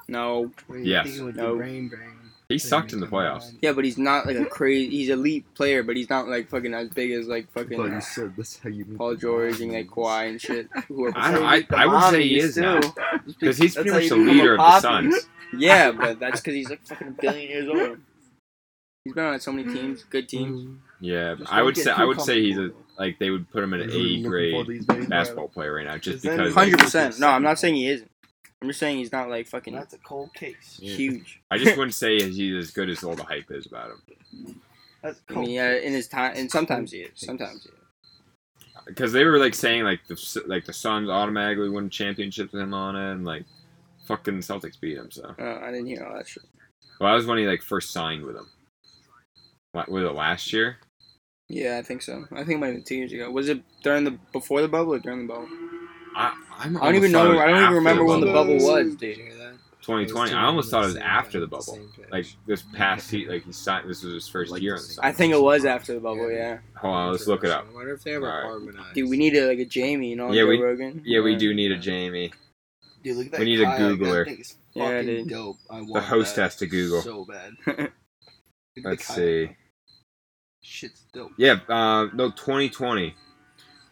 No, 0.07 0.51
What 0.65 0.75
are 0.75 0.79
you 0.79 0.85
Yes. 0.85 1.05
thinking 1.05 1.25
with 1.25 1.35
No. 1.35 1.55
brain, 1.57 1.88
brain? 1.89 2.16
He 2.49 2.57
sucked 2.57 2.93
in 2.93 2.99
the 3.01 3.07
playoffs. 3.07 3.53
yeah, 3.62 3.73
but 3.73 3.83
he's 3.83 3.97
not 3.97 4.25
like 4.25 4.38
a 4.38 4.45
crazy. 4.45 4.89
He's 4.89 5.10
elite 5.10 5.45
player, 5.53 5.83
but 5.83 5.95
he's 5.97 6.10
not 6.10 6.27
like 6.27 6.49
fucking 6.49 6.73
as 6.73 6.89
big 6.89 7.12
as 7.12 7.27
like 7.27 7.51
fucking 7.51 7.77
But 7.77 7.91
uh, 7.91 7.95
you 7.95 8.01
said 8.01 8.33
that's 8.38 8.57
how 8.60 8.69
you 8.69 8.86
Paul 8.97 9.15
George 9.15 9.60
and 9.62 9.71
like 9.73 9.95
Lions. 9.95 9.95
Kawhi 9.95 10.29
and 10.29 10.41
shit. 10.41 10.67
Who 10.88 11.05
are 11.05 11.13
I 11.15 11.31
don't. 11.31 11.43
I, 11.73 11.83
I 11.83 11.86
would 11.86 12.12
say 12.13 12.23
he 12.27 12.39
is 12.39 12.55
now 12.57 12.79
because 13.25 13.57
he's 13.57 13.75
pretty 13.75 13.89
That's 13.89 14.10
much 14.10 14.10
the 14.10 14.15
you 14.17 14.25
become 14.25 14.29
a 14.29 14.31
leader 14.31 14.53
of 14.53 14.60
the. 14.60 14.79
Suns. 14.79 15.15
Yeah, 15.57 15.91
but 15.93 16.19
that's 16.19 16.41
because 16.41 16.55
he's 16.55 16.69
like 16.69 16.86
fucking 16.86 17.07
a 17.07 17.12
billion 17.12 17.49
years 17.49 17.69
old. 17.69 17.97
He's 19.05 19.13
been 19.13 19.23
on 19.23 19.39
so 19.39 19.53
many 19.53 19.73
teams, 19.73 20.03
good 20.03 20.27
teams. 20.27 20.77
Yeah, 20.99 21.36
Just 21.36 21.53
I 21.53 21.62
would 21.62 21.77
say 21.77 21.89
I 21.91 22.03
would 22.03 22.19
say 22.19 22.41
he's 22.41 22.57
a 22.57 22.71
like 22.99 23.17
they 23.19 23.29
would 23.29 23.49
put 23.49 23.63
him 23.63 23.73
in 23.73 23.79
an 23.81 23.88
That's 23.88 23.95
what 23.95 24.03
I'm 24.05 24.25
A 24.25 24.27
grade 24.27 24.67
these 24.67 24.86
days, 24.86 24.86
bro. 24.86 25.05
basketball 25.07 25.47
player 25.47 25.73
right 25.75 25.86
now 25.86 25.97
just 25.97 26.21
because 26.21 26.53
Hundred 26.53 26.79
percent. 26.79 27.17
No, 27.19 27.27
I'm 27.29 27.43
not 27.43 27.60
saying 27.60 27.75
he 27.75 27.88
isn't. 27.88 28.12
I'm 28.61 28.69
just 28.69 28.79
saying 28.79 28.97
he's 28.97 29.11
not 29.11 29.29
like 29.29 29.47
fucking 29.47 29.73
That's 29.73 29.93
a 29.93 29.99
cold 29.99 30.33
case. 30.33 30.79
Huge. 30.81 31.41
I 31.51 31.57
just 31.57 31.77
wouldn't 31.77 31.93
say 31.93 32.19
he's 32.29 32.55
as 32.55 32.71
good 32.71 32.89
as 32.89 33.03
all 33.03 33.15
the 33.15 33.23
hype 33.23 33.51
is 33.51 33.67
about 33.67 33.91
him. 33.91 34.61
That's 35.03 35.19
a 35.19 35.21
I 35.29 35.33
cold 35.33 35.45
mean, 35.45 35.55
yeah, 35.55 35.75
in 35.75 35.93
his 35.93 36.07
time, 36.07 36.33
and 36.35 36.49
sometimes 36.49 36.91
he 36.91 36.99
is. 36.99 37.11
Sometimes 37.15 37.63
he 37.63 37.69
is. 37.69 37.75
Because 38.87 39.11
they 39.11 39.25
were 39.25 39.37
like 39.37 39.53
saying 39.53 39.83
like 39.83 39.99
the 40.07 40.43
like 40.47 40.65
the 40.65 40.73
Suns 40.73 41.09
automatically 41.09 41.69
win 41.69 41.89
championships 41.89 42.51
with 42.53 42.61
him 42.61 42.73
on 42.73 42.95
it, 42.95 43.11
and 43.11 43.25
like 43.25 43.45
fucking 44.07 44.39
Celtics 44.39 44.79
beat 44.79 44.97
him. 44.97 45.11
So 45.11 45.35
Uh, 45.37 45.59
I 45.61 45.71
didn't 45.71 45.87
hear 45.87 46.03
all 46.05 46.15
that 46.15 46.27
shit. 46.27 46.43
well, 46.99 47.09
that 47.11 47.15
was 47.15 47.25
when 47.27 47.37
he 47.37 47.45
like 47.45 47.61
first 47.61 47.91
signed 47.91 48.23
with 48.23 48.35
him. 48.37 48.47
What 49.73 49.89
was 49.89 50.03
it 50.03 50.13
last 50.13 50.51
year? 50.51 50.77
Yeah, 51.49 51.77
I 51.77 51.81
think 51.83 52.01
so. 52.01 52.25
I 52.31 52.37
think 52.37 52.51
it 52.51 52.57
might 52.59 52.67
have 52.67 52.75
been 52.77 52.83
two 52.83 52.95
years 52.95 53.13
ago. 53.13 53.29
Was 53.29 53.49
it 53.49 53.61
during 53.83 54.03
the 54.03 54.17
before 54.33 54.61
the 54.61 54.67
bubble 54.67 54.95
or 54.95 54.99
during 54.99 55.27
the 55.27 55.33
bubble? 55.33 55.47
I 56.15 56.33
I'm 56.57 56.77
I 56.77 56.85
don't 56.85 56.95
even 56.95 57.11
know. 57.11 57.37
I 57.39 57.47
don't 57.47 57.61
even 57.61 57.73
remember 57.73 58.03
when 58.05 58.19
the 58.21 58.27
bubble 58.27 58.55
was, 58.55 58.95
Did 58.95 58.99
dude. 58.99 59.17
you 59.17 59.23
hear 59.25 59.33
that? 59.37 59.53
2020. 59.81 60.33
I 60.33 60.43
almost 60.45 60.69
thought 60.69 60.83
it 60.83 60.87
was 60.87 60.95
after 60.97 61.39
the 61.39 61.47
bubble. 61.47 61.79
Like 62.11 62.25
this 62.45 62.61
past 62.73 63.07
season. 63.07 63.19
season, 63.19 63.33
like 63.33 63.45
he 63.45 63.51
signed. 63.53 63.89
This 63.89 64.03
was 64.03 64.13
his 64.13 64.27
first 64.27 64.51
Like 64.51 64.61
year 64.61 64.73
on 64.75 64.81
the 64.81 64.87
same. 64.87 64.99
I 65.05 65.11
think 65.13 65.33
it 65.33 65.41
was 65.41 65.63
after 65.65 65.93
the 65.93 65.99
bubble. 66.01 66.29
Yeah, 66.29 66.57
Hold 66.75 66.93
on, 66.95 67.11
let's 67.11 67.25
look 67.27 67.43
it 67.45 67.51
up. 67.51 67.67
I 67.71 67.73
wonder 67.73 67.93
if 67.93 68.03
they 68.03 68.13
ever 68.15 68.27
Alright. 68.29 68.43
harmonized. 68.45 68.95
dude, 68.95 69.09
we 69.09 69.15
need 69.17 69.33
a, 69.35 69.47
like 69.47 69.59
a 69.59 69.65
Jamie, 69.65 70.09
you 70.09 70.15
know, 70.17 70.31
Yeah, 70.33 70.41
Joe 70.41 70.47
we- 70.49 70.61
Rogan. 70.61 71.01
Yeah, 71.05 71.21
we 71.21 71.35
do 71.37 71.53
need 71.53 71.71
a 71.71 71.77
Jamie. 71.77 72.33
Dude, 73.03 73.15
look 73.17 73.25
at 73.27 73.31
that 73.33 73.39
we 73.39 73.45
need 73.45 73.61
a. 73.61 73.65
Googler. 73.65 74.25
That 74.25 74.55
Yeah, 74.73 75.01
dude. 75.03 75.29
dope. 75.29 75.57
I 75.69 75.75
want 75.81 75.93
The 75.93 76.01
host 76.01 76.35
that 76.35 76.41
has 76.41 76.55
to 76.57 76.67
Google. 76.67 77.01
So 77.01 77.25
bad. 77.25 77.53
Look 77.67 77.79
at 77.79 77.91
the 78.75 78.89
Let's 78.89 79.05
see. 79.07 79.55
Shit's 80.61 81.05
dope. 81.13 81.31
Yeah, 81.37 81.59
uh, 81.69 82.07
no, 82.13 82.29
2020. 82.31 83.15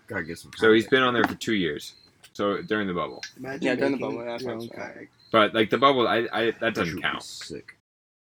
Gotta 0.07 0.23
get 0.23 0.37
some. 0.39 0.51
So 0.57 0.73
he's 0.73 0.87
been 0.87 1.01
on 1.03 1.13
there 1.13 1.23
for 1.23 1.35
two 1.35 1.53
years. 1.55 1.93
So 2.35 2.61
during 2.61 2.87
the 2.87 2.93
bubble, 2.93 3.21
Imagine 3.37 3.61
Yeah, 3.63 3.75
during 3.75 3.91
the 3.93 3.97
bubble, 3.97 4.17
yeah, 4.17 4.23
your 4.23 4.31
that's 4.31 4.43
own 4.45 4.57
what 4.57 4.63
I'm 4.63 4.93
kayak. 4.93 5.09
but 5.31 5.53
like 5.53 5.69
the 5.69 5.77
bubble, 5.77 6.07
I, 6.07 6.27
I 6.33 6.45
that 6.45 6.59
That 6.59 6.73
doesn't 6.75 6.95
should 6.95 7.01
count. 7.01 7.23
Sick. 7.23 7.77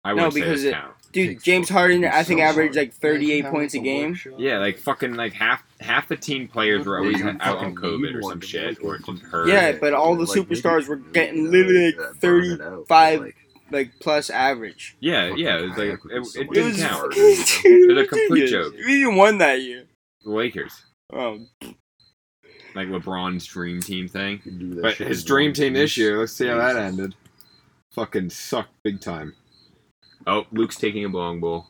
I 0.04 0.10
No, 0.10 0.15
wouldn't 0.15 0.34
say 0.34 0.39
because 0.41 0.63
it 0.63 0.67
it- 0.69 0.74
count. 0.74 0.95
Dude, 1.13 1.43
James 1.43 1.67
Harden, 1.67 2.06
I 2.06 2.24
think 2.24 2.39
so 2.39 2.45
averaged 2.45 2.76
like 2.78 2.93
38 2.93 3.45
points 3.47 3.74
a 3.74 3.80
game. 3.80 4.12
workshop. 4.12 4.34
Yeah, 4.38 4.60
like 4.60 4.78
fucking 4.80 5.15
like 5.15 5.34
half 5.34 5.62
half 5.82 6.08
the 6.08 6.15
team 6.15 6.47
players 6.47 6.86
were 6.86 6.97
always 7.00 7.21
out 7.21 7.58
on 7.58 7.76
COVID 7.76 8.15
or 8.15 8.21
some 8.24 8.39
shit 8.39 8.78
or 8.82 8.97
just 8.97 9.21
hurt. 9.24 9.50
Yeah, 9.50 9.74
but 9.74 9.93
all 9.93 10.15
the 10.15 10.24
Like, 10.26 10.39
superstars 10.39 10.88
were 10.88 10.95
getting 10.95 11.52
literally 11.52 11.88
like 11.88 11.97
like 11.97 12.12
that, 12.13 12.21
burn 12.21 12.43
it 12.45 12.58
35 12.60 13.19
like, 13.21 13.36
like 13.71 13.91
plus 14.00 14.30
average. 14.30 14.95
yeah, 15.02 15.34
yeah. 15.36 15.58
It 15.60 15.62
was 15.69 15.78
like 15.78 15.78
Kayak 15.78 16.04
would 16.04 16.10
be 16.34 16.39
it, 16.39 16.47
it 16.47 16.54
didn't 16.54 16.80
more 16.80 16.89
count. 16.89 17.13
It 17.17 17.88
was 17.89 17.97
a 17.97 18.08
complete 18.15 18.47
joke. 18.50 18.74
We 18.86 19.02
even 19.02 19.15
won 19.15 19.38
that 19.39 19.62
year. 19.62 19.84
The 20.24 20.32
Lakers, 20.32 20.82
Oh, 21.12 21.39
like 22.76 22.88
LeBron's 22.88 23.46
dream 23.46 23.82
team 23.82 24.08
thing. 24.08 24.34
you 24.46 24.52
can 24.52 24.60
do 24.60 24.76
that 24.76 24.82
But 24.82 24.96
his 24.96 25.22
in 25.22 25.28
dream 25.28 25.54
team 25.54 25.74
this 25.74 25.98
year, 25.98 26.18
let's 26.20 26.34
see 26.34 26.48
how 26.48 26.58
that 26.58 26.76
ended. 26.76 27.16
Fucking 27.94 28.30
sucked 28.30 28.74
big 28.84 29.02
time. 29.02 29.34
Oh, 30.26 30.46
Luke's 30.52 30.78
taking 30.78 31.04
a 31.04 31.10
long 31.10 31.40
ball. 31.40 31.68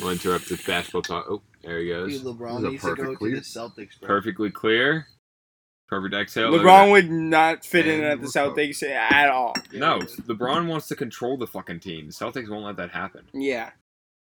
We'll 0.00 0.10
interrupt 0.10 0.48
this 0.48 0.64
basketball 0.66 1.02
talk. 1.02 1.26
Oh, 1.28 1.42
there 1.62 1.78
he 1.78 1.86
Dude, 1.86 2.22
goes. 2.22 2.22
LeBron 2.22 2.56
This 2.62 2.64
is 2.64 2.70
needs 2.70 2.82
to 2.82 2.88
go 2.88 2.94
perfect 2.96 3.20
to 3.20 3.30
the 3.30 3.40
Celtics, 3.40 4.00
bro. 4.00 4.06
Perfectly 4.06 4.50
clear. 4.50 5.06
Perfect 5.88 6.14
exhale. 6.14 6.52
LeBron 6.52 6.90
would 6.90 7.10
not 7.10 7.64
fit 7.64 7.86
in 7.86 8.02
at 8.04 8.20
the 8.20 8.26
recover. 8.26 8.54
Celtics 8.54 8.82
at 8.82 9.28
all. 9.30 9.54
that. 9.54 9.72
No, 9.72 9.98
LeBron 10.00 10.66
wants 10.66 10.88
to 10.88 10.96
control 10.96 11.36
the 11.38 11.46
fucking 11.46 11.80
team. 11.80 12.06
The 12.08 12.12
Celtics 12.12 12.48
won't 12.48 12.64
let 12.64 12.76
that 12.76 12.90
happen. 12.90 13.24
Yeah. 13.32 13.70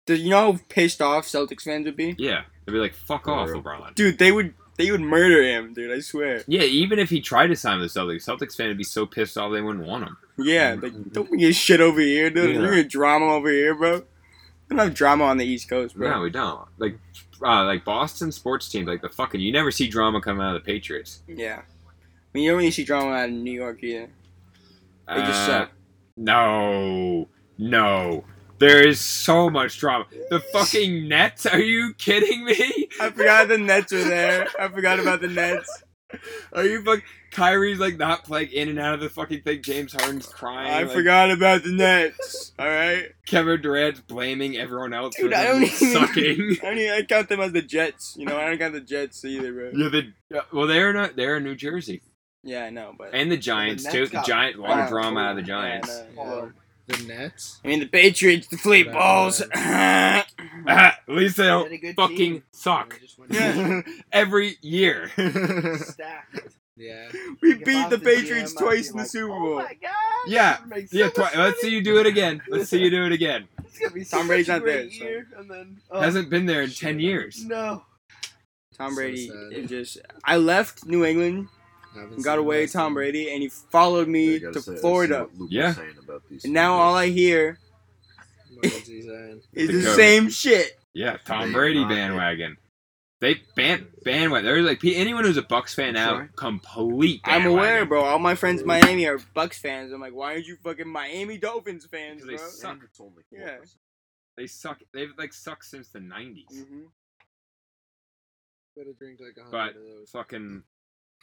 Do 0.06 0.16
you 0.16 0.30
know 0.30 0.54
how 0.54 0.60
pissed 0.70 1.02
off 1.02 1.26
Celtics 1.26 1.64
fans 1.64 1.86
would 1.86 1.98
be? 1.98 2.16
Yeah, 2.18 2.44
they'd 2.66 2.72
be 2.72 2.80
like, 2.80 2.94
"Fuck 2.94 3.28
off, 3.28 3.50
Real. 3.50 3.62
LeBron." 3.62 3.96
Dude, 3.96 4.18
they 4.18 4.32
would 4.32 4.54
they 4.78 4.90
would 4.92 5.02
murder 5.02 5.44
him, 5.44 5.74
dude. 5.74 5.92
I 5.92 6.00
swear. 6.00 6.44
Yeah, 6.48 6.64
even 6.64 6.98
if 7.00 7.10
he 7.10 7.22
tried 7.22 7.48
to 7.48 7.56
sign 7.56 7.80
with 7.80 7.94
the 7.94 8.00
Celtics, 8.00 8.26
Celtics 8.28 8.56
fan 8.56 8.68
would 8.70 8.78
be 8.78 8.84
so 8.84 9.06
pissed 9.06 9.38
off 9.38 9.52
they 9.52 9.62
wouldn't 9.62 9.86
want 9.86 10.06
him. 10.06 10.18
Yeah, 10.38 10.76
like 10.82 10.94
don't 11.12 11.28
bring 11.30 11.40
your 11.42 11.54
shit 11.54 11.82
over 11.82 12.00
here, 12.02 12.30
dude. 12.30 12.56
Yeah. 12.56 12.62
You're 12.62 12.70
gonna 12.70 12.84
drama 12.84 13.26
over 13.28 13.50
here, 13.50 13.76
bro. 13.76 13.98
We 14.70 14.78
don't 14.78 14.80
have 14.80 14.94
drama 14.94 15.26
on 15.26 15.38
the 15.38 15.46
East 15.46 15.70
Coast, 15.70 15.96
bro. 15.96 16.10
No, 16.10 16.22
we 16.22 16.30
don't. 16.30 16.62
Like, 16.78 16.98
uh, 17.44 17.66
like 17.66 17.84
Boston 17.84 18.32
sports 18.32 18.70
teams, 18.70 18.88
like 18.88 19.02
the 19.02 19.10
fucking 19.10 19.42
you 19.42 19.52
never 19.52 19.70
see 19.72 19.88
drama 19.88 20.22
coming 20.22 20.42
out 20.42 20.56
of 20.56 20.64
the 20.64 20.66
Patriots. 20.66 21.22
Yeah. 21.28 21.62
I 21.62 21.64
mean, 22.34 22.46
you 22.46 22.52
don't 22.52 22.60
really 22.60 22.72
see 22.72 22.86
drama 22.86 23.12
out 23.12 23.30
of 23.30 23.36
New 23.36 23.52
York 23.52 23.84
either. 23.84 24.10
They 25.10 25.16
just 25.18 25.30
Uh, 25.30 25.46
suck. 25.48 25.72
No, 26.16 27.28
no. 27.58 28.24
There 28.62 28.88
is 28.88 29.02
so 29.02 29.50
much 29.50 29.80
drama. 29.80 30.06
The 30.30 30.40
fucking 30.54 31.08
Nets? 31.08 31.46
Are 31.48 31.60
you 31.60 31.94
kidding 31.96 32.46
me? 32.46 32.90
I 33.02 33.10
forgot 33.10 33.48
the 33.48 33.58
Nets 33.58 33.92
were 33.92 34.04
there. 34.04 34.48
I 34.60 34.68
forgot 34.68 35.00
about 35.00 35.20
the 35.22 35.28
Nets. 35.28 35.84
Are 36.54 36.64
you 36.64 36.84
fuck? 36.84 37.02
Kyrie's 37.32 37.80
like 37.80 37.98
not 37.98 38.24
playing 38.24 38.52
in 38.52 38.70
and 38.70 38.78
out 38.78 38.94
of 38.94 39.00
the 39.00 39.10
fucking 39.10 39.42
thing. 39.42 39.64
James 39.64 39.94
Harden's 39.94 40.28
crying. 40.28 40.70
I 40.72 40.84
like, 40.84 40.92
forgot 40.92 41.32
about 41.32 41.64
the 41.64 41.72
Nets. 41.72 42.52
All 42.60 42.68
right. 42.68 43.06
Kevin 43.26 43.62
Durant's 43.62 44.02
blaming 44.02 44.58
everyone 44.58 44.94
else 44.94 45.16
Dude, 45.16 45.32
for 45.32 45.38
I 45.38 45.46
don't 45.46 45.64
even- 45.64 45.70
sucking. 45.94 46.58
I 46.62 46.66
don't 46.66 46.78
even, 46.78 46.92
I 46.94 47.02
count 47.04 47.30
them 47.30 47.40
as 47.40 47.54
the 47.54 47.62
Jets. 47.64 48.16
You 48.20 48.26
know, 48.26 48.38
I 48.38 48.48
don't 48.50 48.60
count 48.60 48.74
the 48.74 48.82
Jets 48.82 49.24
either, 49.26 49.52
bro. 49.54 49.72
yeah, 49.74 49.90
the, 49.90 50.14
yeah, 50.30 50.42
well, 50.54 50.68
they're 50.68 50.94
not. 50.94 51.16
They're 51.16 51.38
in 51.38 51.44
New 51.46 51.56
Jersey, 51.56 52.02
Yeah, 52.44 52.66
I 52.66 52.70
know, 52.70 52.94
but 52.98 53.12
and 53.14 53.32
the 53.32 53.38
Giants 53.38 53.86
Nets 53.86 53.96
too. 53.96 54.06
The 54.08 54.12
got 54.12 54.26
Giant, 54.28 54.58
a 54.58 54.62
lot 54.62 54.80
of 54.82 54.90
drama 54.90 55.20
out 55.22 55.30
of 55.32 55.36
the 55.38 55.42
yeah, 55.50 55.80
Giants. 55.80 56.02
Oh, 56.20 56.52
The 56.88 57.04
Nets. 57.06 57.60
I 57.64 57.68
mean, 57.70 57.80
the 57.80 57.86
Patriots, 57.88 58.48
the 58.48 58.58
fleet 58.58 58.88
Bad 58.88 58.94
balls. 58.94 59.42
man. 59.56 60.24
At 60.68 60.98
least 61.08 61.38
they 61.38 61.44
they 61.44 61.50
don't 61.50 61.64
had 61.64 61.72
a 61.74 61.78
good 61.78 61.96
fucking 61.96 62.18
team. 62.18 62.44
suck 62.52 62.94
They 62.94 63.00
just 63.06 63.18
went 63.20 63.32
Yeah. 63.34 63.82
every 64.12 64.58
year. 64.62 65.10
stacked. 65.78 66.58
Yeah. 66.78 67.10
we 67.42 67.54
Think 67.54 67.66
beat 67.66 67.90
the 67.90 67.98
the 67.98 68.04
Patriots 68.04 68.54
GM, 68.54 68.58
twice 68.58 68.90
in 68.90 68.98
the 68.98 69.04
like, 69.04 69.10
Super 69.12 69.34
Oh 69.34 69.40
Bowl. 69.40 69.56
my 69.58 69.74
god. 69.82 69.92
Yeah. 70.28 70.58
that 70.70 70.92
yeah, 70.94 71.08
so 71.08 71.12
twi- 71.24 71.32
let's 71.36 71.62
see 71.62 71.70
you 71.70 71.82
do 71.84 71.98
it 72.00 72.08
again. 72.08 72.42
Let's 72.50 72.70
see 72.70 72.80
you 72.82 72.90
do 72.90 73.06
it 73.06 73.12
again. 73.12 73.48
It's 73.66 73.78
gonna 73.80 73.92
be 73.92 74.04
Tom 74.04 74.28
Brady's 74.28 74.48
not 74.48 74.66
there, 74.66 74.78
great 74.82 74.94
so- 74.94 75.04
year, 75.04 75.28
and 75.38 75.50
then 75.50 75.78
oh, 75.92 76.00
Hasn't 76.02 76.30
been 76.30 76.46
there 76.48 76.62
in 76.64 76.72
ten 76.72 77.00
years. 77.00 77.46
No. 77.46 77.84
Tom 78.78 78.96
Brady 78.96 79.28
sad. 79.28 79.54
is 79.54 79.70
just. 79.70 79.98
I 80.26 80.38
left 80.38 80.86
New 80.86 81.06
England, 81.06 81.36
Haven't 81.36 81.61
got 82.24 82.40
away 82.40 82.68
Tom 82.68 82.84
Ham. 82.84 82.94
Brady, 82.96 83.32
and 83.32 83.42
he 83.42 83.50
followed 83.50 84.08
me 84.08 84.40
gotta 84.40 84.62
say- 84.62 84.78
Florida. 84.78 85.24
what 85.26 85.36
Luke 85.36 85.50
Yeah. 85.52 85.74
saying 85.74 85.98
about 85.98 86.28
these 86.30 86.44
And 86.46 86.54
now 86.54 86.74
all 86.74 86.96
I 86.96 87.08
hear 87.08 87.60
What 88.54 88.66
is 88.66 88.88
he 88.88 89.02
saying? 89.02 89.42
is 89.54 89.68
The 89.68 89.74
the 89.78 89.96
same 89.96 90.30
shit. 90.30 90.80
Yeah, 90.94 91.18
Tom 91.26 91.48
They 91.50 91.54
Brady 91.54 91.80
are 91.80 91.82
not- 91.84 91.90
bandwagon. 91.90 92.58
They 93.20 93.36
ban 93.56 93.88
bandwagon. 94.04 94.46
There's 94.46 94.66
like 94.66 94.84
anyone 94.84 95.24
who's 95.26 95.38
a 95.38 95.44
Bucks 95.44 95.76
fan 95.76 95.94
now, 95.94 96.10
Sorry? 96.16 96.30
complete. 96.36 97.22
I'm 97.24 97.46
aware, 97.46 97.86
bro. 97.86 98.02
All 98.02 98.18
my 98.20 98.34
friends 98.34 98.62
in 98.62 98.68
Miami 98.68 99.06
are 99.06 99.20
Bucks 99.36 99.60
fans. 99.60 99.92
I'm 99.94 100.02
like, 100.02 100.14
why 100.14 100.34
aren't 100.34 100.48
you 100.48 100.56
fucking 100.58 100.88
Miami 100.88 101.38
Dolphins 101.38 101.86
fans, 101.86 102.22
'Cause 102.22 102.28
they 102.28 102.36
bro? 102.38 102.48
suck. 102.50 102.72
And 102.74 102.84
it's 102.84 103.00
only 103.00 103.24
Yeah. 103.32 103.60
They 104.38 104.48
suck. 104.48 104.82
They've 104.92 105.12
like 105.20 105.34
sucked 105.34 105.66
since 105.66 105.90
the 105.90 106.00
'90s. 106.00 106.48
Mhm. 106.52 106.86
Better 108.76 108.94
drink 108.94 109.20
like 109.20 109.38
a 109.38 109.50
But 109.52 109.74
hundred 109.74 109.78
of 109.78 109.84
those. 110.00 110.10
fucking, 110.12 110.64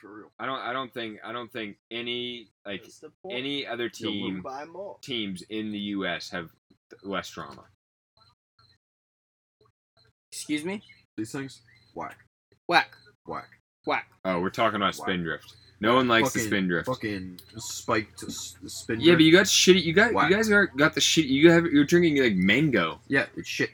For 0.00 0.14
real. 0.14 0.30
I 0.38 0.46
don't. 0.46 0.60
I 0.60 0.72
don't 0.72 0.92
think. 0.94 1.18
I 1.24 1.32
don't 1.32 1.52
think 1.52 1.76
any 1.90 2.48
like 2.64 2.82
That's 2.82 3.00
the 3.00 3.10
point. 3.22 3.36
any 3.36 3.66
other 3.66 3.88
team 3.88 4.44
teams 5.02 5.42
in 5.50 5.72
the 5.72 5.78
U.S. 5.96 6.30
have 6.30 6.50
less 7.02 7.28
drama. 7.30 7.64
Excuse 10.32 10.64
me? 10.64 10.82
These 11.16 11.32
things, 11.32 11.62
whack, 11.94 12.16
Whack. 12.68 12.94
whack. 13.26 13.48
Whack. 13.86 14.08
Oh, 14.24 14.40
we're 14.40 14.50
talking 14.50 14.76
about 14.76 14.96
Wow. 14.98 15.04
spindrift. 15.04 15.54
No 15.80 15.94
one 15.94 16.06
likes 16.08 16.32
the 16.32 16.40
Fucking- 16.40 16.50
spindrift. 16.50 16.86
Fucking 16.86 17.40
spiked 17.56 18.22
s- 18.24 18.56
spin. 18.66 19.00
Yeah, 19.00 19.14
but 19.14 19.22
you 19.22 19.32
got 19.32 19.46
shitty. 19.46 19.82
You 19.82 19.92
got 19.92 20.12
Whack. 20.12 20.30
you 20.30 20.36
guys 20.36 20.50
are 20.50 20.66
got 20.66 20.94
the 20.94 21.00
shit. 21.00 21.26
You 21.26 21.50
have 21.50 21.64
you're 21.66 21.84
drinking 21.84 22.22
like 22.22 22.34
mango. 22.34 23.00
yeah, 23.08 23.26
it's 23.36 23.48
shit. 23.48 23.70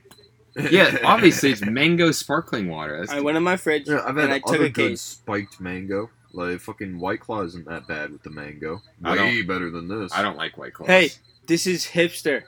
Yeah, 0.56 0.98
obviously 1.04 1.50
it's 1.50 1.62
mango 1.62 2.10
sparkling 2.12 2.68
water. 2.68 2.98
That's 2.98 3.10
I 3.12 3.20
went 3.20 3.36
in 3.36 3.42
my 3.42 3.56
fridge 3.56 3.88
Yeah, 3.88 4.02
I've 4.06 4.16
had 4.16 4.24
and 4.24 4.32
I 4.32 4.38
took 4.38 4.48
other 4.56 4.64
a 4.64 4.70
good 4.70 4.90
case. 4.90 5.00
spiked 5.00 5.60
mango. 5.60 6.10
Like 6.32 6.60
fucking 6.60 6.98
White 6.98 7.20
Claw 7.20 7.42
isn't 7.44 7.64
that 7.66 7.86
bad 7.86 8.10
with 8.10 8.22
the 8.22 8.30
mango. 8.30 8.80
I 9.04 9.16
Way 9.16 9.42
better 9.42 9.70
than 9.70 9.86
this. 9.88 10.12
I 10.12 10.22
don't 10.22 10.36
like 10.36 10.58
white 10.58 10.74
claws. 10.74 10.88
Hey, 10.88 11.10
this 11.46 11.66
is 11.66 11.84
hipster. 11.86 12.42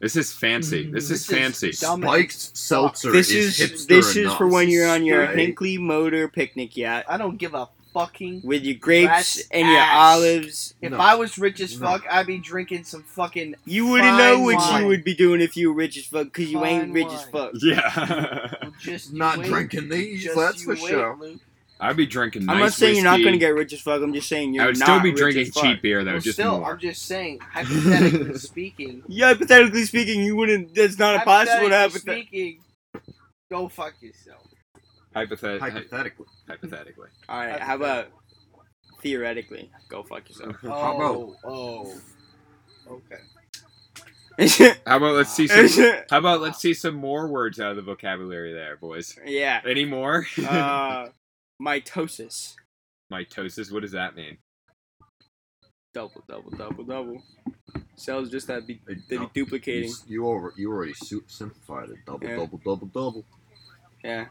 this 0.00 0.14
is 0.16 0.32
fancy. 0.32 0.86
Mm, 0.86 0.92
this 0.92 1.04
is 1.04 1.08
This 1.10 1.20
is 1.20 1.26
fancy. 1.38 1.72
dumb. 1.80 2.02
Spiked 2.02 2.56
seltzer 2.56 3.10
This 3.12 3.30
is, 3.30 3.58
is 3.58 3.70
hipster 3.70 3.86
this 3.88 4.08
is 4.10 4.16
enough. 4.26 4.36
for 4.38 4.46
when 4.46 4.68
you're 4.68 4.88
on 4.88 5.04
your 5.06 5.20
Right? 5.24 5.38
Hinckley 5.38 5.78
Motor 5.78 6.28
picnic 6.28 6.76
yacht 6.76 7.04
I 7.08 7.16
don't 7.16 7.36
give 7.38 7.54
a 7.54 7.68
fucking. 7.92 8.42
with 8.44 8.62
your 8.64 8.74
grapes 8.76 9.08
Rat's 9.08 9.42
and 9.50 9.68
your 9.68 9.78
ass. 9.78 10.16
olives. 10.16 10.74
If 10.82 10.92
No. 10.92 10.98
I 10.98 11.14
was 11.14 11.38
rich 11.38 11.60
as 11.60 11.78
No. 11.80 11.86
fuck, 11.88 12.04
I'd 12.10 12.26
be 12.26 12.38
drinking 12.38 12.84
some 12.84 13.02
fucking. 13.02 13.54
You 13.64 13.86
wouldn't 13.86 14.16
know 14.18 14.34
Fine 14.36 14.42
what 14.44 14.56
wine. 14.56 14.82
you 14.82 14.88
would 14.88 15.04
be 15.04 15.14
doing 15.14 15.40
if 15.40 15.56
you 15.56 15.68
were 15.70 15.74
rich 15.76 15.96
as 15.96 16.06
fuck, 16.06 16.24
because 16.24 16.50
you 16.50 16.64
ain't 16.64 16.84
Fine 16.84 16.92
rich 16.92 17.06
as 17.06 17.26
wine. 17.32 17.50
fuck. 17.52 17.52
Yeah, 17.62 18.70
Just 18.80 19.10
you 19.12 19.18
Not 19.18 19.38
wait. 19.38 19.48
drinking 19.48 19.88
these, 19.88 20.24
Just 20.24 20.36
that's 20.36 20.58
you 20.66 20.74
for 20.74 20.82
wait, 20.82 20.90
sure. 20.90 21.16
Luke. 21.20 21.40
I'd 21.80 21.96
be 21.96 22.06
drinking. 22.06 22.42
I'm 22.42 22.58
nice 22.58 22.60
not 22.60 22.72
saying 22.74 22.94
you're 22.94 23.04
not 23.04 23.12
whiskey. 23.14 23.24
gonna 23.24 23.38
get 23.38 23.48
rich 23.48 23.72
as 23.72 23.80
fuck. 23.80 24.00
I'm 24.02 24.14
just 24.14 24.28
saying 24.28 24.54
you're 24.54 24.62
I 24.62 24.66
would 24.66 24.78
not 24.78 24.86
still 24.86 25.00
be 25.00 25.10
rich 25.10 25.18
drinking 25.18 25.42
as 25.42 25.48
fuck. 25.50 25.62
cheap 25.64 25.82
beer 25.82 26.04
though, 26.04 26.12
Well, 26.12 26.20
just 26.20 26.36
still, 26.38 26.60
more. 26.60 26.70
I'm 26.72 26.78
just 26.78 27.02
saying, 27.02 27.40
hypothetically 27.52 28.38
speaking. 28.38 29.02
Yeah, 29.08 29.26
hypothetically 29.32 29.84
speaking, 29.84 30.22
you 30.22 30.36
wouldn't. 30.36 30.76
That's 30.76 30.96
not 30.96 31.24
possible 31.24 31.68
to 31.70 31.74
have. 31.74 31.92
hypothetically 31.92 32.60
speaking, 32.94 33.14
go 33.50 33.66
fuck 33.68 33.94
yourself. 34.00 34.46
Hypothet- 35.14 35.60
Hypothetically. 35.60 36.26
hypothetically. 36.48 37.08
All 37.28 37.38
right, 37.38 37.60
how 37.60 37.76
about 37.76 38.08
theoretically? 39.02 39.70
Go 39.88 40.02
fuck 40.02 40.28
yourself. 40.28 40.56
Oh, 40.64 40.68
How 40.70 40.96
about 40.96 41.36
oh, 41.44 41.94
okay. 42.90 43.16
How 44.86 44.96
about 44.96 45.14
let's 45.14 45.32
see 45.32 45.46
some? 45.46 45.92
How 46.10 46.18
about 46.18 46.40
let's 46.40 46.58
see 46.60 46.72
some 46.74 46.94
more 46.94 47.28
words 47.28 47.60
out 47.60 47.70
of 47.72 47.76
the 47.76 47.82
vocabulary 47.82 48.52
there, 48.54 48.76
boys? 48.76 49.16
yeah. 49.26 49.60
Any 49.66 49.84
more? 49.84 50.26
Uh, 50.48 51.08
mitosis. 51.60 52.54
Mitosis. 53.12 53.70
What 53.70 53.82
does 53.82 53.92
that 53.92 54.16
mean? 54.16 54.38
Double, 55.92 56.24
double, 56.26 56.50
double, 56.52 56.84
double. 56.84 57.22
Cells 57.96 58.30
just 58.30 58.46
that 58.46 58.66
be 58.66 58.80
Hey, 58.88 58.96
they 59.10 59.16
no, 59.18 59.26
be 59.26 59.30
duplicating. 59.44 59.90
You, 59.90 60.22
you, 60.22 60.26
over, 60.26 60.54
you 60.56 60.72
already 60.72 60.94
su- 60.94 61.22
simplified 61.26 61.90
it. 61.90 61.96
Double, 62.06 62.26
Yeah. 62.26 62.36
double, 62.36 62.58
double, 62.64 62.86
double. 62.86 63.24
Yeah, 64.02 64.26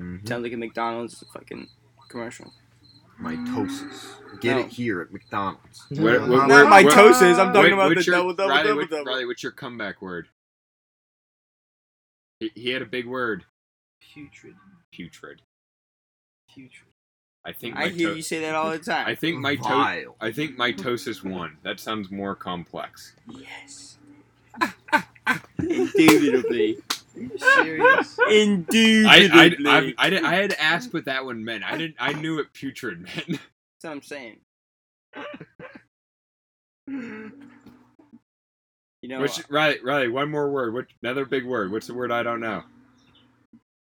Mm-hmm. 0.00 0.26
sounds 0.26 0.42
like 0.42 0.52
a 0.52 0.56
McDonald's 0.56 1.22
fucking 1.32 1.68
commercial. 2.08 2.52
Mitosis. 3.20 4.40
Get 4.40 4.54
No. 4.56 4.60
it 4.62 4.68
here 4.68 5.02
at 5.02 5.12
McDonald's. 5.12 5.84
What- 5.90 6.22
what- 6.28 6.48
Not 6.48 6.70
what- 6.70 6.84
mitosis. 6.86 7.38
I'm 7.38 7.48
what- 7.48 7.52
talking 7.54 7.72
about 7.74 7.88
the 7.90 7.94
what's 7.96 8.06
your- 8.06 8.16
double, 8.16 8.32
double, 8.34 8.50
Riley, 8.50 8.68
double, 8.68 8.80
what- 8.80 8.90
double. 8.90 9.04
Riley, 9.04 9.26
what's 9.26 9.42
your 9.42 9.52
comeback 9.52 10.00
word? 10.00 10.28
He, 12.38 12.50
he 12.54 12.70
had 12.70 12.80
a 12.82 12.86
big 12.86 13.06
word. 13.06 13.44
Putrid. 14.00 14.56
Putrid. 14.92 15.42
Putrid. 16.54 16.86
I 17.44 17.52
think. 17.52 17.76
I 17.76 17.88
hear 17.88 18.10
mito- 18.10 18.16
you 18.16 18.22
say 18.22 18.40
that 18.40 18.54
all 18.54 18.70
the 18.70 18.78
time. 18.78 19.06
I 19.06 19.14
think 19.14 19.38
mito- 19.44 19.62
Vile. 19.62 20.16
I 20.20 20.32
think 20.32 20.56
mitosis 20.56 21.22
won. 21.22 21.58
That 21.62 21.78
sounds 21.80 22.10
more 22.10 22.34
complex. 22.34 23.14
yes. 23.28 23.98
Indubitably. 25.58 26.78
Are 27.20 27.24
you 27.24 27.38
serious? 27.38 28.22
I 29.04 29.28
I, 29.32 29.50
I, 29.66 29.94
I, 29.98 30.10
did- 30.10 30.24
I 30.24 30.34
had 30.36 30.50
to 30.50 30.62
ask 30.62 30.94
what 30.94 31.06
that 31.06 31.24
one 31.24 31.44
meant. 31.44 31.64
I 31.64 31.76
didn't. 31.76 31.96
I 32.00 32.14
knew 32.14 32.36
what 32.36 32.52
putrid 32.54 33.02
meant. 33.02 33.28
That's 33.28 33.84
what 33.84 33.92
I'm 33.92 34.02
saying. 34.02 34.40
You 39.02 39.10
know, 39.10 39.20
Which 39.20 39.40
Riley, 39.50 39.78
Riley, 39.84 40.08
one 40.08 40.30
more 40.30 40.50
word. 40.50 40.74
What 40.74 40.86
another 41.02 41.24
big 41.26 41.46
word? 41.46 41.72
What's 41.72 41.86
the 41.88 41.94
word 41.94 42.12
I 42.12 42.22
don't 42.22 42.40
know? 42.40 42.64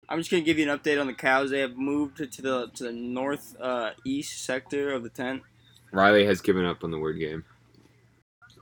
I'm 0.09 0.19
just 0.19 0.31
gonna 0.31 0.43
give 0.43 0.59
you 0.59 0.69
an 0.71 0.77
update 0.77 0.99
on 1.01 1.07
the 1.07 1.13
cows. 1.13 1.51
They 1.51 1.59
have 1.61 1.77
moved 1.77 2.17
to 2.17 2.41
the 2.41 2.69
to 2.75 2.83
the 2.85 2.91
north 2.93 3.55
uh, 3.61 3.91
east 4.05 4.45
sector 4.45 4.93
of 4.93 5.03
the 5.03 5.09
tent. 5.09 5.43
Riley 5.93 6.25
has 6.25 6.41
given 6.41 6.65
up 6.65 6.83
on 6.83 6.91
the 6.91 6.99
word 6.99 7.19
game. 7.19 7.45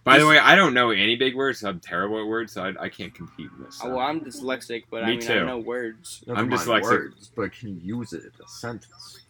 By 0.10 0.20
the 0.20 0.28
way, 0.28 0.40
I 0.40 0.56
don't 0.56 0.74
know 0.74 0.92
any 0.92 1.16
big 1.16 1.36
words. 1.36 1.64
I'm 1.64 1.80
terrible 1.80 2.20
at 2.20 2.28
words, 2.28 2.54
so 2.54 2.64
I, 2.64 2.86
I 2.86 2.90
can't 2.90 3.14
compete 3.14 3.50
in 3.58 3.64
this. 3.64 3.80
Oh, 3.84 3.90
well, 3.90 4.00
I'm 4.00 4.22
dyslexic, 4.22 4.84
but 4.90 5.04
I 5.04 5.08
Me 5.08 5.12
mean 5.18 5.22
too. 5.22 5.34
I 5.34 5.44
know 5.44 5.58
words. 5.60 6.24
Never 6.26 6.40
I'm 6.40 6.50
mind 6.50 6.62
dyslexic. 6.62 6.82
Words, 6.84 7.32
but 7.36 7.52
can 7.52 7.70
you 7.70 7.98
use 7.98 8.14
it 8.14 8.24
in 8.24 8.32
a 8.44 8.48
sentence? 8.48 9.22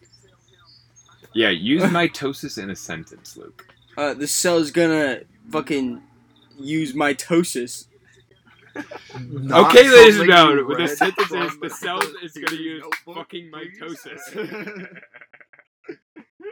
yeah, 1.34 1.50
use 1.50 1.82
mitosis 1.84 2.62
in 2.62 2.70
a 2.70 2.76
sentence, 2.76 3.36
Luke. 3.36 3.66
Uh, 3.96 4.14
the 4.14 4.26
cell's 4.26 4.70
gonna 4.70 5.20
fucking 5.50 6.02
use 6.58 6.92
mitosis. 6.94 7.86
Not 9.20 9.70
okay, 9.70 9.88
ladies 9.88 10.18
and 10.20 10.28
something 10.28 10.28
gentlemen, 10.28 10.58
you 10.58 10.66
with 10.66 10.78
the 10.78 10.84
read 10.84 10.96
sentence 10.96 11.26
from 11.26 11.42
is 11.42 11.58
the 11.58 11.70
cell 11.70 12.00
is 12.22 12.32
going 12.34 12.46
to 12.46 12.56
use 12.56 12.82
notebook, 12.82 13.16
fucking 13.16 13.50
please. 13.50 13.78
mitosis. 13.80 14.98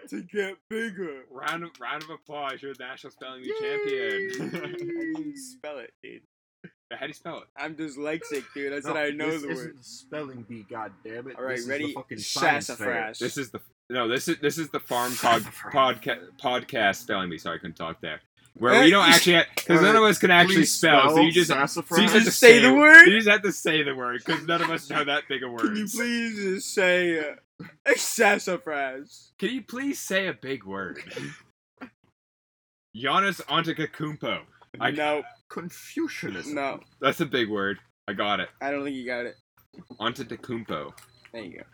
To 0.08 0.22
get 0.22 0.56
bigger. 0.70 1.24
round 1.30 1.64
of 1.64 1.70
round 1.80 2.02
of 2.02 2.10
applause! 2.10 2.62
You're 2.62 2.74
the 2.74 2.84
national 2.84 3.12
spelling 3.12 3.42
bee 3.42 3.52
I 3.58 3.60
champion. 3.60 4.50
didn't 4.72 5.18
even 5.18 5.36
spell 5.36 5.78
it, 5.78 5.92
dude. 6.02 6.22
How 6.90 7.00
do 7.00 7.06
you 7.08 7.12
spell 7.12 7.38
it? 7.38 7.44
I'm 7.56 7.74
dyslexic, 7.74 8.44
dude. 8.54 8.72
I 8.72 8.80
said 8.80 8.96
I 8.96 9.10
know 9.10 9.30
this 9.30 9.42
the 9.42 9.50
isn't 9.50 9.74
word. 9.74 9.84
spelling 9.84 10.42
bee, 10.48 10.64
God 10.70 10.92
damn 11.04 11.28
it! 11.28 11.36
All 11.38 11.44
right, 11.44 11.56
this 11.56 11.66
ready? 11.66 11.84
Is 11.84 11.90
the 11.90 12.00
fucking. 12.00 12.18
Sassafras. 12.18 13.18
This 13.18 13.36
is 13.36 13.50
the 13.50 13.60
no. 13.90 14.08
This 14.08 14.28
is 14.28 14.38
this 14.40 14.56
is 14.58 14.70
the 14.70 14.80
farm 14.80 15.14
pod, 15.16 15.42
podca- 15.42 16.28
podcast 16.42 16.96
spelling 16.96 17.28
bee. 17.28 17.38
Sorry, 17.38 17.56
I 17.56 17.60
couldn't 17.60 17.76
talk 17.76 18.00
there. 18.00 18.20
Where 18.56 18.82
we 18.82 18.90
don't 18.90 19.08
actually 19.08 19.40
because 19.54 19.82
none 19.82 19.94
of 19.94 20.02
us 20.02 20.18
can 20.18 20.30
actually 20.32 20.56
Please 20.56 20.74
spell, 20.74 21.10
so 21.10 21.20
you 21.20 21.30
just 21.30 21.48
sassafras. 21.50 21.96
so 21.96 22.02
you 22.02 22.08
just 22.08 22.14
have 22.14 22.22
to 22.22 22.24
Just 22.30 22.38
say 22.40 22.58
the 22.58 22.74
word? 22.74 23.04
You 23.06 23.16
just 23.16 23.28
have 23.28 23.42
to 23.42 23.52
say 23.52 23.82
the 23.84 23.94
word 23.94 24.22
because 24.24 24.44
none 24.46 24.62
of 24.62 24.70
us 24.70 24.90
know 24.90 25.04
that 25.04 25.24
big 25.28 25.44
of 25.44 25.52
words. 25.52 25.62
Can 25.64 25.76
you 25.76 25.86
please 25.86 26.34
just 26.36 26.74
say 26.74 27.20
uh, 27.20 27.34
sassafras? 27.96 29.32
Can 29.38 29.50
you 29.50 29.62
please 29.62 29.98
say 29.98 30.26
a 30.28 30.32
big 30.34 30.64
word? 30.64 31.02
Giannis 32.96 33.40
Antetokounmpo. 33.46 34.40
I- 34.80 34.90
no, 34.90 35.22
Confucianism. 35.50 36.54
no. 36.54 36.80
That's 37.00 37.20
a 37.20 37.26
big 37.26 37.48
word. 37.48 37.78
I 38.06 38.12
got 38.12 38.40
it. 38.40 38.48
I 38.60 38.70
don't 38.70 38.84
think 38.84 38.96
you 38.96 39.06
got 39.06 39.26
it. 39.26 39.36
Antetokounmpo. 40.00 40.92
There 41.32 41.42
you 41.42 41.58
go. 41.58 41.64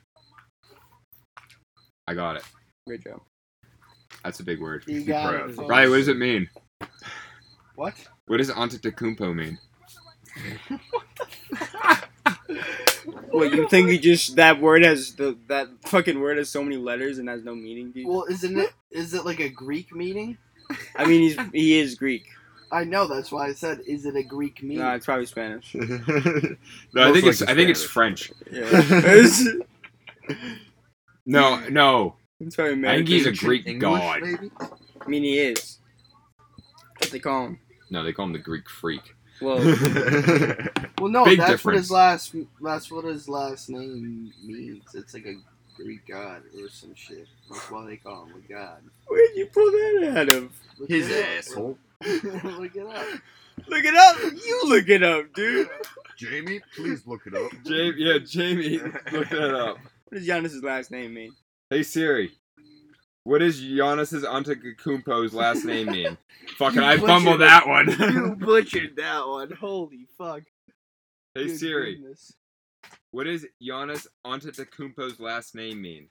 I 2.07 2.14
got 2.14 2.37
it. 2.37 2.42
Great 2.87 3.03
job. 3.03 3.20
That's 4.23 4.40
a 4.40 4.44
big 4.44 4.61
word. 4.61 4.85
You 4.87 5.01
Be 5.01 5.07
got 5.07 5.31
proud. 5.31 5.51
it, 5.51 5.57
folks. 5.57 5.68
Riley, 5.68 5.90
what 5.90 5.97
does 5.99 6.09
it 6.09 6.18
mean? 6.18 6.49
What? 7.77 7.94
What 8.27 8.37
does 8.38 8.51
Antetokounmpo 8.51 9.35
mean? 9.35 9.59
What 10.90 12.09
you 13.06 13.68
think 13.68 13.90
you 13.90 13.98
just 13.98 14.36
that 14.36 14.60
word 14.60 14.82
has 14.84 15.14
the 15.14 15.36
that 15.48 15.68
fucking 15.86 16.20
word 16.20 16.38
has 16.38 16.50
so 16.50 16.62
many 16.62 16.76
letters 16.76 17.18
and 17.18 17.28
has 17.28 17.44
no 17.44 17.54
meaning, 17.54 17.92
dude? 17.92 18.06
Well, 18.06 18.26
isn't 18.30 18.58
it? 18.58 18.70
Is 18.90 19.14
it 19.14 19.24
like 19.24 19.40
a 19.40 19.48
Greek 19.48 19.94
meaning? 19.94 20.38
I 20.96 21.06
mean, 21.06 21.20
he's 21.22 21.36
he 21.52 21.78
is 21.78 21.94
Greek. 21.94 22.24
I 22.72 22.84
know. 22.84 23.06
That's 23.06 23.30
why 23.30 23.48
I 23.48 23.52
said, 23.52 23.80
is 23.86 24.04
it 24.06 24.16
a 24.16 24.22
Greek 24.22 24.62
meaning? 24.62 24.78
No, 24.78 24.94
it's 24.94 25.06
probably 25.06 25.26
Spanish. 25.26 25.74
no, 25.74 25.84
I 25.84 27.10
Most 27.10 27.14
think 27.14 27.26
it's 27.26 27.42
I 27.42 27.54
think 27.54 27.70
it's 27.70 27.84
French. 27.84 28.32
Yeah, 28.50 28.64
it's, 28.72 29.44
No, 31.26 31.60
no. 31.70 32.16
it's 32.40 32.56
probably 32.56 32.88
I 32.88 32.96
think 32.96 33.08
he's 33.08 33.26
a 33.26 33.32
Greek 33.32 33.66
English, 33.66 34.00
god. 34.00 34.22
Maybe? 34.22 34.50
I 35.00 35.08
mean, 35.08 35.22
he 35.22 35.38
is. 35.38 35.78
What 36.98 37.10
they 37.10 37.18
call 37.18 37.46
him. 37.46 37.58
No, 37.90 38.02
they 38.02 38.12
call 38.12 38.26
him 38.26 38.32
the 38.32 38.38
Greek 38.38 38.68
freak. 38.68 39.13
Well, 39.40 39.59
Well, 41.01 41.11
no, 41.11 41.25
Big 41.25 41.38
that's 41.38 41.64
what 41.64 41.75
his 41.75 41.88
difference. 41.88 41.90
last. 41.90 42.35
That's 42.62 42.90
what 42.90 43.05
his 43.05 43.29
last 43.29 43.68
name 43.68 44.33
means. 44.42 44.94
It's 44.94 45.12
like 45.14 45.27
a 45.27 45.35
Greek 45.77 46.07
god 46.07 46.42
or 46.59 46.68
some 46.68 46.94
shit. 46.94 47.27
That's 47.51 47.70
why 47.70 47.85
they 47.87 47.97
call 47.97 48.27
him 48.27 48.35
a 48.37 48.53
god. 48.53 48.83
where'd 49.07 49.37
you 49.37 49.47
pull 49.47 49.70
that 49.70 50.14
out 50.16 50.29
of? 50.35 50.53
Look 50.79 50.88
His 50.88 51.11
it 51.11 51.27
asshole. 51.38 51.77
Look 52.07 52.77
it 52.77 52.87
up. 52.87 53.07
Look 53.66 53.85
it 53.85 53.94
up. 53.94 54.16
You 54.44 54.62
look 54.66 54.88
it 54.88 55.03
up, 55.03 55.33
dude. 55.35 55.68
Jamie, 56.16 56.61
please 56.77 57.07
look 57.07 57.27
it 57.27 57.35
up. 57.35 57.51
Jamie, 57.64 57.94
yeah, 57.99 58.18
Jamie, 58.18 58.79
look 59.12 59.29
that 59.31 59.55
up. 59.55 59.79
What 60.09 60.18
does 60.18 60.29
Giannis' 60.29 60.62
last 60.62 60.90
name 60.92 61.14
mean? 61.14 61.35
Hey 61.70 61.83
Siri, 61.83 62.33
what 63.24 63.38
does 63.40 63.60
Giannis 63.60 64.12
Antetokounmpo's 64.24 65.34
last 65.34 65.64
name 65.64 65.88
mean? 65.90 66.16
Fucking, 66.58 66.78
I 66.80 66.94
butchered 66.96 67.08
fumbled 67.08 67.34
it. 67.37 67.38
that 67.38 67.66
one. 67.66 67.88
you 67.90 68.37
butchered 68.38 68.96
that 68.96 69.26
one. 69.26 69.50
Holy 69.52 70.06
fuck. 70.16 70.42
hey 71.34 71.46
Good 71.46 71.58
Siri, 71.58 71.94
goodness. 71.96 72.34
what 73.10 73.24
does 73.24 73.46
Giannis 73.62 74.06
Antetokounmpo's 74.26 75.18
last 75.20 75.54
name 75.54 75.80
mean? 75.82 76.08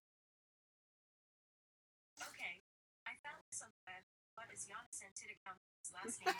Okay, 2.19 2.61
I 3.05 3.11
found 3.23 3.41
this 3.49 3.61
on 3.61 3.69
the 3.69 3.81
web. 3.85 4.03
What 4.35 4.47
is 4.53 4.65
Giannis 4.65 4.99
Antetokounmpo's 5.05 5.91
last 5.93 6.25
name? 6.25 6.35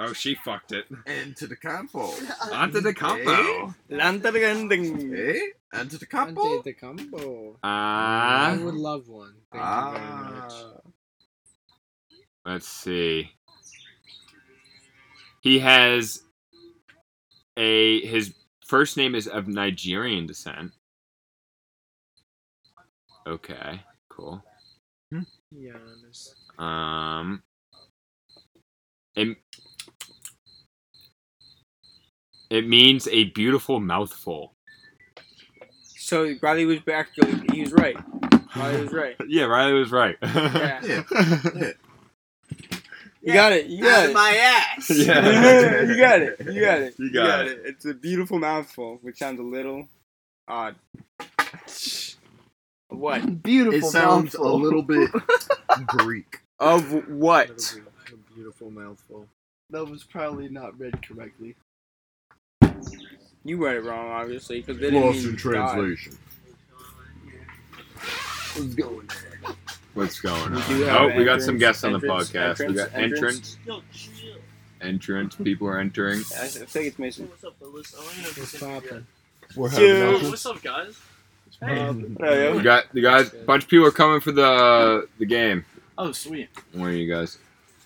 Oh, 0.00 0.12
she 0.12 0.36
fucked 0.36 0.70
it. 0.72 0.86
And 1.06 1.36
to 1.36 1.46
the 1.48 1.56
campo. 1.56 2.06
Antetokounmpo. 2.52 3.74
Lantarganding. 3.90 5.12
Eh? 5.18 5.40
And 5.72 5.90
to 5.90 5.98
the 5.98 6.06
campo? 6.06 6.58
Ante 6.58 6.62
the 6.70 6.72
combo. 6.74 7.56
I 7.64 8.56
Ah, 8.56 8.58
would 8.62 8.74
love 8.74 9.08
one. 9.08 9.34
Thank 9.52 9.64
you 9.64 9.98
very 9.98 10.30
much. 10.40 10.52
Ah. 10.54 10.72
let's 12.46 12.68
see. 12.68 13.32
He 15.40 15.58
has 15.58 16.22
a 17.56 18.00
his 18.06 18.34
first 18.66 18.96
name 18.96 19.14
is 19.16 19.26
of 19.26 19.48
Nigerian 19.48 20.26
descent. 20.26 20.72
Okay, 23.26 23.82
cool. 24.08 24.42
Giannis. 25.12 26.34
Um, 26.58 27.42
it, 29.16 29.36
it 32.50 32.66
means 32.66 33.06
a 33.08 33.24
beautiful 33.24 33.80
mouthful. 33.80 34.54
So 35.82 36.34
Riley 36.40 36.64
was 36.64 36.80
back. 36.80 37.08
He 37.52 37.62
was 37.62 37.72
right. 37.72 37.96
Riley 38.56 38.82
was 38.82 38.92
right. 38.92 39.16
Yeah, 39.28 39.44
Riley 39.44 39.72
was 39.74 39.90
right. 39.90 40.16
Yeah. 40.22 40.80
Yeah. 40.84 41.02
yeah. 41.54 41.72
You 43.20 43.34
got 43.34 43.52
it. 43.52 43.66
You 43.66 43.82
got 43.82 44.08
it. 44.08 44.14
my 44.14 44.30
ass. 44.30 44.90
Yeah. 44.94 45.82
you 45.82 45.96
got 45.98 46.22
it. 46.22 46.40
You 46.40 46.60
got 46.60 46.80
it. 46.80 46.94
You 46.98 47.12
got 47.12 47.46
it. 47.46 47.60
It's 47.64 47.84
a 47.84 47.92
beautiful 47.92 48.38
mouthful, 48.38 48.98
which 49.02 49.18
sounds 49.18 49.38
a 49.38 49.42
little 49.42 49.88
odd. 50.46 50.76
What? 52.88 53.42
Beautiful. 53.42 53.78
It 53.78 53.90
sounds 53.90 54.34
a 54.34 54.42
little 54.42 54.82
bit 54.82 55.10
Greek. 55.86 56.40
Of 56.58 57.08
what? 57.08 57.76
A 58.10 58.34
beautiful 58.34 58.70
mouthful. 58.70 59.26
That 59.70 59.84
was 59.84 60.04
probably 60.04 60.48
not 60.48 60.78
read 60.78 61.06
correctly. 61.06 61.54
You 63.44 63.56
read 63.64 63.76
it 63.76 63.80
wrong, 63.84 64.08
obviously, 64.10 64.60
because 64.60 64.78
they 64.78 64.90
didn't 64.90 65.02
Lost 65.06 65.18
mean 65.20 65.28
in 65.30 65.36
translation. 65.36 66.18
What's 69.94 70.20
going 70.20 70.50
We 70.52 70.56
on? 70.60 70.68
do 70.68 70.82
have 70.84 71.00
Oh, 71.00 71.16
we 71.16 71.24
got 71.24 71.42
some 71.42 71.58
guests 71.58 71.84
on 71.84 71.92
the 71.92 71.98
entrance- 71.98 72.30
podcast. 72.30 72.68
we 72.68 72.74
got 72.74 72.94
entrance, 72.94 73.56
entrance. 74.80 75.34
People 75.36 75.68
are 75.68 75.78
entering. 75.78 76.20
I 76.36 76.44
I 76.44 76.48
think 76.48 76.86
it's 76.86 76.98
Mason. 76.98 77.28
What's 77.28 77.44
up, 77.44 77.56
fellas? 77.58 77.94
Oh, 77.96 78.02
What's 78.02 78.58
poppin'? 78.58 79.06
We're 79.56 79.68
having 79.70 80.30
What's 80.30 80.46
up, 80.46 80.62
guys? 80.62 80.98
Oh, 81.62 81.92
We 82.56 82.62
got 82.62 82.84
the 82.92 83.00
guys. 83.00 83.32
A 83.32 83.36
bunch 83.38 83.64
of 83.64 83.70
people 83.70 83.86
are 83.86 83.90
coming 83.90 84.20
for 84.20 84.30
the 84.32 85.08
the 85.18 85.26
game. 85.26 85.64
Oh, 85.96 86.12
sweet. 86.12 86.48
Where 86.72 86.90
are 86.90 86.92
you 86.92 87.12
guys? 87.12 87.38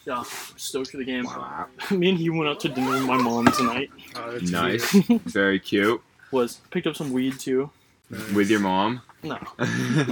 Yeah, 0.04 0.18
I'm 0.18 0.24
stoked 0.56 0.90
for 0.90 0.96
the 0.96 1.04
game. 1.04 1.24
Wow. 1.24 1.66
Me 1.90 2.08
and 2.10 2.18
he 2.18 2.28
went 2.30 2.48
out 2.48 2.60
to 2.60 2.68
dinner 2.68 2.90
with 2.90 3.04
my 3.04 3.16
mom 3.16 3.46
tonight. 3.52 3.90
Oh, 4.16 4.32
that's 4.32 4.50
Nice, 4.50 4.92
weird. 5.08 5.22
very 5.22 5.60
cute. 5.60 6.02
Was 6.32 6.60
picked 6.70 6.86
up 6.86 6.96
some 6.96 7.12
weed 7.12 7.38
too. 7.38 7.70
Nice. 8.10 8.32
With 8.32 8.50
your 8.50 8.60
mom. 8.60 9.02
No, 9.22 9.38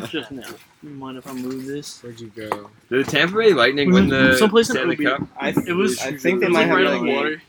just 0.08 0.30
now. 0.30 0.46
You 0.82 0.90
mind 0.90 1.18
if 1.18 1.26
I 1.26 1.32
move 1.32 1.66
this? 1.66 2.00
Where'd 2.02 2.20
you 2.20 2.28
go? 2.28 2.70
Did 2.88 3.04
the 3.04 3.10
Tampa 3.10 3.36
Bay 3.36 3.52
Lightning 3.52 3.88
We 3.88 3.94
win 3.94 4.08
the 4.08 4.36
someplace 4.36 4.70
in 4.70 4.76
Stanley 4.76 4.94
Obi. 4.94 5.04
Cup? 5.06 5.22
I, 5.36 5.48
It 5.66 5.72
was. 5.74 5.98
I 6.00 6.16
think 6.16 6.38
they 6.40 6.46
it 6.46 6.50
was 6.50 6.54
might 6.54 6.60
like 6.60 6.66
have 6.68 6.76
right 6.76 6.80
another 6.86 6.96
on 6.98 7.06
the 7.06 7.12
water. 7.14 7.42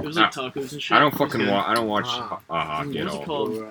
It 0.00 0.04
was 0.04 0.16
like 0.16 0.32
tacos 0.32 0.72
and 0.72 0.82
shit. 0.82 0.96
I 0.96 0.98
don't 0.98 1.16
fucking 1.16 1.40
good. 1.40 1.50
watch. 1.50 1.66
I 1.68 1.74
don't 1.74 1.86
watch 1.86 2.04
Ah. 2.08 2.40
uh, 2.50 2.64
hockey 2.64 2.98
at 2.98 3.04
What's 3.04 3.16
all. 3.16 3.22
it 3.22 3.26
called? 3.26 3.64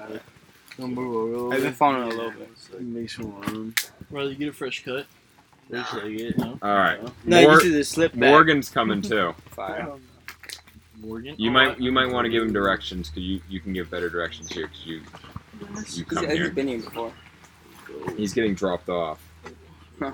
I've 1.53 1.61
been 1.61 1.73
following 1.73 2.07
it 2.07 2.13
a 2.13 2.17
little 2.17 2.31
bit. 2.31 2.81
Makes 2.81 3.19
me 3.19 3.25
warm. 3.25 3.75
Rather 4.09 4.29
you 4.29 4.35
get 4.35 4.47
a 4.47 4.53
fresh 4.53 4.83
cut. 4.85 5.05
Looks 5.77 5.93
like 5.93 6.03
it. 6.05 6.37
No. 6.37 6.59
All 6.61 6.75
right. 6.75 6.99
No, 7.25 7.41
Mor- 7.41 7.53
you 7.53 7.59
see 7.61 7.69
the 7.69 7.83
slip 7.83 8.11
back. 8.13 8.29
Morgan's 8.29 8.69
coming 8.69 9.01
too. 9.11 9.33
Fire. 9.49 9.93
Morgan. 10.99 11.35
You 11.37 11.51
might 11.51 11.79
you 11.79 11.91
might 11.91 12.09
want 12.11 12.25
to 12.25 12.29
give 12.31 12.43
him 12.43 12.53
directions 12.53 13.09
because 13.09 13.23
you, 13.23 13.41
you 13.49 13.59
can 13.59 13.73
give 13.73 13.89
better 13.89 14.09
directions 14.09 14.49
here 14.49 14.67
because 14.67 14.85
you 14.85 15.01
you 15.59 15.67
He's, 15.85 16.03
come 16.03 16.25
he's 16.27 16.33
here. 16.37 16.49
been 16.51 16.67
here 16.67 16.79
before. 16.79 17.11
He's 18.15 18.33
getting 18.33 18.55
dropped 18.55 18.89
off. 18.89 19.19
Huh. 19.99 20.11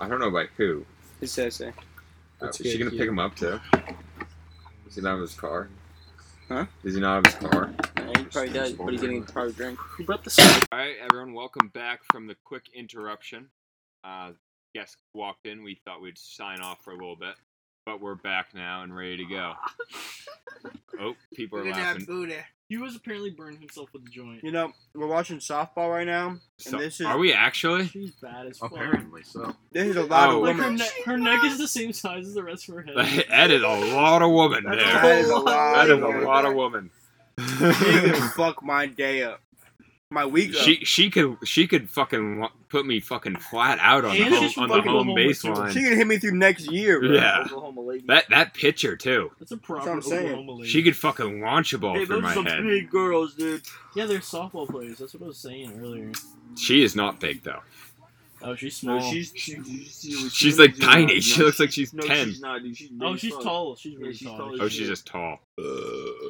I 0.00 0.08
don't 0.08 0.20
know 0.20 0.30
by 0.30 0.46
who. 0.56 0.84
It 1.20 1.28
says 1.28 1.56
so. 1.56 1.72
Uh, 2.40 2.46
is 2.48 2.56
she 2.56 2.78
gonna 2.78 2.90
pick 2.90 3.08
him 3.08 3.18
up 3.18 3.34
too? 3.34 3.60
Is 4.86 4.94
he 4.94 5.00
not 5.00 5.12
have 5.12 5.20
his 5.20 5.34
car? 5.34 5.68
Huh? 6.48 6.66
Does 6.84 6.94
he 6.94 7.00
not 7.00 7.24
have 7.24 7.32
his 7.40 7.50
car? 7.50 7.70
He 8.16 8.24
probably 8.24 8.52
does, 8.52 8.72
but 8.74 8.88
he's 8.88 9.00
getting 9.00 9.22
a 9.22 9.26
probably 9.26 9.52
drink. 9.52 9.78
Who 9.78 10.04
brought 10.04 10.24
the 10.24 10.30
salad? 10.30 10.64
All 10.72 10.78
right, 10.78 10.94
everyone, 11.02 11.34
welcome 11.34 11.68
back 11.68 12.00
from 12.12 12.26
the 12.26 12.36
quick 12.44 12.66
interruption. 12.74 13.48
Uh, 14.04 14.30
guest 14.74 14.96
walked 15.14 15.46
in. 15.46 15.62
We 15.62 15.80
thought 15.84 16.00
we'd 16.02 16.18
sign 16.18 16.60
off 16.60 16.82
for 16.84 16.92
a 16.92 16.96
little 16.96 17.16
bit, 17.16 17.34
but 17.86 18.00
we're 18.00 18.14
back 18.14 18.54
now 18.54 18.82
and 18.82 18.94
ready 18.94 19.16
to 19.18 19.24
go. 19.24 19.52
Oh, 21.00 21.14
people 21.32 21.60
are 21.60 21.70
laughing. 21.70 22.32
He 22.68 22.76
was 22.76 22.96
apparently 22.96 23.30
burning 23.30 23.60
himself 23.60 23.88
with 23.92 24.04
the 24.04 24.10
joint. 24.10 24.42
You 24.42 24.50
know, 24.50 24.72
we're 24.96 25.06
watching 25.06 25.38
softball 25.38 25.88
right 25.92 26.06
now, 26.06 26.30
and 26.66 26.80
this 26.80 26.98
is 27.00 27.06
are 27.06 27.16
we 27.18 27.32
actually? 27.32 27.86
She's 27.86 28.10
bad 28.20 28.46
as 28.46 28.58
fuck. 28.58 28.72
Apparently 28.72 29.22
so. 29.22 29.54
this 29.70 29.86
is 29.86 29.94
a 29.96 30.02
lot 30.02 30.30
Oh. 30.30 30.38
of 30.38 30.42
Like 30.42 30.56
her, 30.56 30.62
women. 30.64 30.78
ne- 30.78 31.02
her 31.04 31.16
neck 31.16 31.44
is 31.44 31.56
the 31.58 31.68
same 31.68 31.92
size 31.92 32.26
as 32.26 32.34
the 32.34 32.42
rest 32.42 32.68
of 32.68 32.74
her 32.74 32.82
head. 32.82 32.96
that 33.30 33.50
is 33.52 33.62
a 33.62 33.68
lot 33.68 34.22
of 34.22 34.32
woman 34.32 34.64
That's 34.64 34.76
there. 34.82 34.92
That 35.02 35.18
is 35.20 35.30
a 35.30 35.36
lot. 35.36 35.74
That 35.76 35.84
is 35.90 36.02
a 36.02 36.04
of 36.04 36.22
lot 36.24 36.44
of 36.44 36.54
woman. 36.54 36.90
She 37.38 37.44
could 38.10 38.16
fuck 38.34 38.60
my 38.64 38.86
day 38.86 39.22
up, 39.22 39.40
my 40.10 40.24
week 40.24 40.54
up. 40.54 40.62
she 40.62 40.76
she 40.86 41.10
could 41.10 41.36
she 41.44 41.66
could 41.66 41.90
fucking 41.90 42.46
put 42.70 42.86
me 42.86 42.98
fucking 42.98 43.36
flat 43.36 43.78
out 43.82 44.06
on 44.06 44.16
the 44.16 44.22
And 44.22 44.34
she 44.50 44.52
home, 44.60 44.70
on 44.70 44.76
the 44.78 44.82
home 44.82 45.06
home 45.08 45.14
with 45.14 45.16
baseline. 45.42 45.70
She 45.70 45.82
could 45.82 45.98
hit 45.98 46.06
me 46.06 46.16
through 46.18 46.32
next 46.32 46.70
year, 46.70 46.98
bro. 47.00 47.10
Yeah. 47.12 47.42
Oklahoma 47.44 47.80
Lake 47.82 48.04
Like 48.06 48.26
That 48.28 48.30
that 48.30 48.54
pitcher 48.54 48.96
too. 48.96 49.30
that's 49.38 49.52
a 49.52 49.58
proper 49.58 49.86
what 49.90 49.96
I'm 49.96 50.02
saying. 50.02 50.26
Oklahoma 50.28 50.52
lady. 50.52 50.68
She 50.68 50.82
could 50.82 50.96
fucking 50.96 51.40
launch 51.42 51.74
a 51.74 51.78
ball 51.78 51.94
Hey, 51.94 52.06
through 52.06 52.16
those 52.16 52.22
my 52.22 52.30
are 52.30 52.34
some 52.34 52.46
head. 52.46 52.62
big 52.62 52.90
girls, 52.90 53.34
dude. 53.34 53.62
Yeah, 53.94 54.06
they're 54.06 54.20
softball 54.20 54.66
players. 54.68 54.96
That's 54.98 55.12
what 55.12 55.24
I 55.24 55.26
was 55.26 55.38
saying 55.38 55.78
earlier. 55.78 56.10
She 56.56 56.82
is 56.82 56.96
not 56.96 57.20
big 57.20 57.42
though. 57.42 57.60
Oh, 58.42 58.54
she's 58.54 58.76
small. 58.76 59.00
No, 59.00 59.10
she's 59.10 59.32
she, 59.34 59.52
you 59.52 59.84
see 59.86 60.12
she 60.12 60.28
She's 60.28 60.58
like 60.58 60.78
like? 60.78 60.80
tiny. 60.80 61.14
No, 61.14 61.20
She 61.20 61.42
looks 61.42 61.58
like 61.60 61.72
she's 61.72 61.92
no, 61.92 62.02
ten. 62.02 62.28
she's 62.28 62.40
not, 62.40 62.62
dude. 62.62 62.76
She's 62.76 62.88
big 62.90 63.02
oh, 63.02 63.16
she's 63.16 63.32
fuck. 63.34 63.42
tall. 63.42 63.76
She's 63.76 63.92
Yeah, 63.94 63.98
really 63.98 64.14
she's 64.14 64.28
tall. 64.28 64.38
tall 64.38 64.56
Oh, 64.62 64.68
she's 64.68 64.86
just 64.88 65.06
tall. 65.06 65.38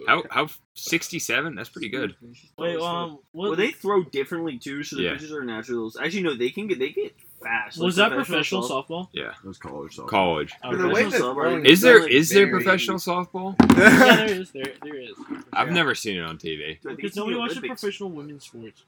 How 0.07 0.23
how 0.31 0.49
sixty 0.75 1.18
seven? 1.18 1.55
That's 1.55 1.68
pretty 1.68 1.88
good. 1.90 2.14
Wait, 2.57 2.79
um, 2.81 3.18
what 3.33 3.49
Well, 3.51 3.57
they 3.57 3.71
throw 3.73 4.03
differently 4.05 4.59
too, 4.59 4.83
so 4.83 4.97
the 4.97 5.03
Yeah. 5.03 5.12
pitches 5.14 5.33
are 5.33 5.44
natural. 5.44 5.92
Actually, 6.03 6.23
no, 6.23 6.35
they 6.35 6.51
can 6.51 6.66
get 6.66 6.79
they 6.79 6.90
get 6.90 7.14
fast. 7.42 7.79
was 7.79 7.99
Like 7.99 8.11
that 8.11 8.16
professional 8.16 8.62
softball? 8.62 9.09
Yeah, 9.12 9.33
Those 9.44 9.59
college 9.59 9.97
softball. 9.97 10.09
college. 10.09 10.53
Oh, 10.64 10.75
The 10.77 10.88
way 10.88 10.92
okay. 10.92 11.03
that- 11.05 11.11
they're 11.11 11.21
throwing 11.35 11.66
Is 11.66 11.81
there 11.83 12.01
like 12.03 12.11
is 12.11 12.31
there 12.31 12.49
professional 12.49 12.97
softball? 12.99 13.55
yeah, 13.77 14.16
there 14.27 14.40
is. 14.40 14.51
There, 14.51 14.73
there 14.83 14.97
is. 14.97 15.12
I've 15.53 15.68
Yeah. 15.68 15.75
never 15.75 15.94
seen 15.94 16.16
it 16.16 16.23
on 16.25 16.38
TV. 16.38 16.79
Because 16.83 17.14
nobody 17.16 17.37
watches 17.37 17.59
professional 17.59 18.11
women's 18.11 18.44
sports. 18.44 18.83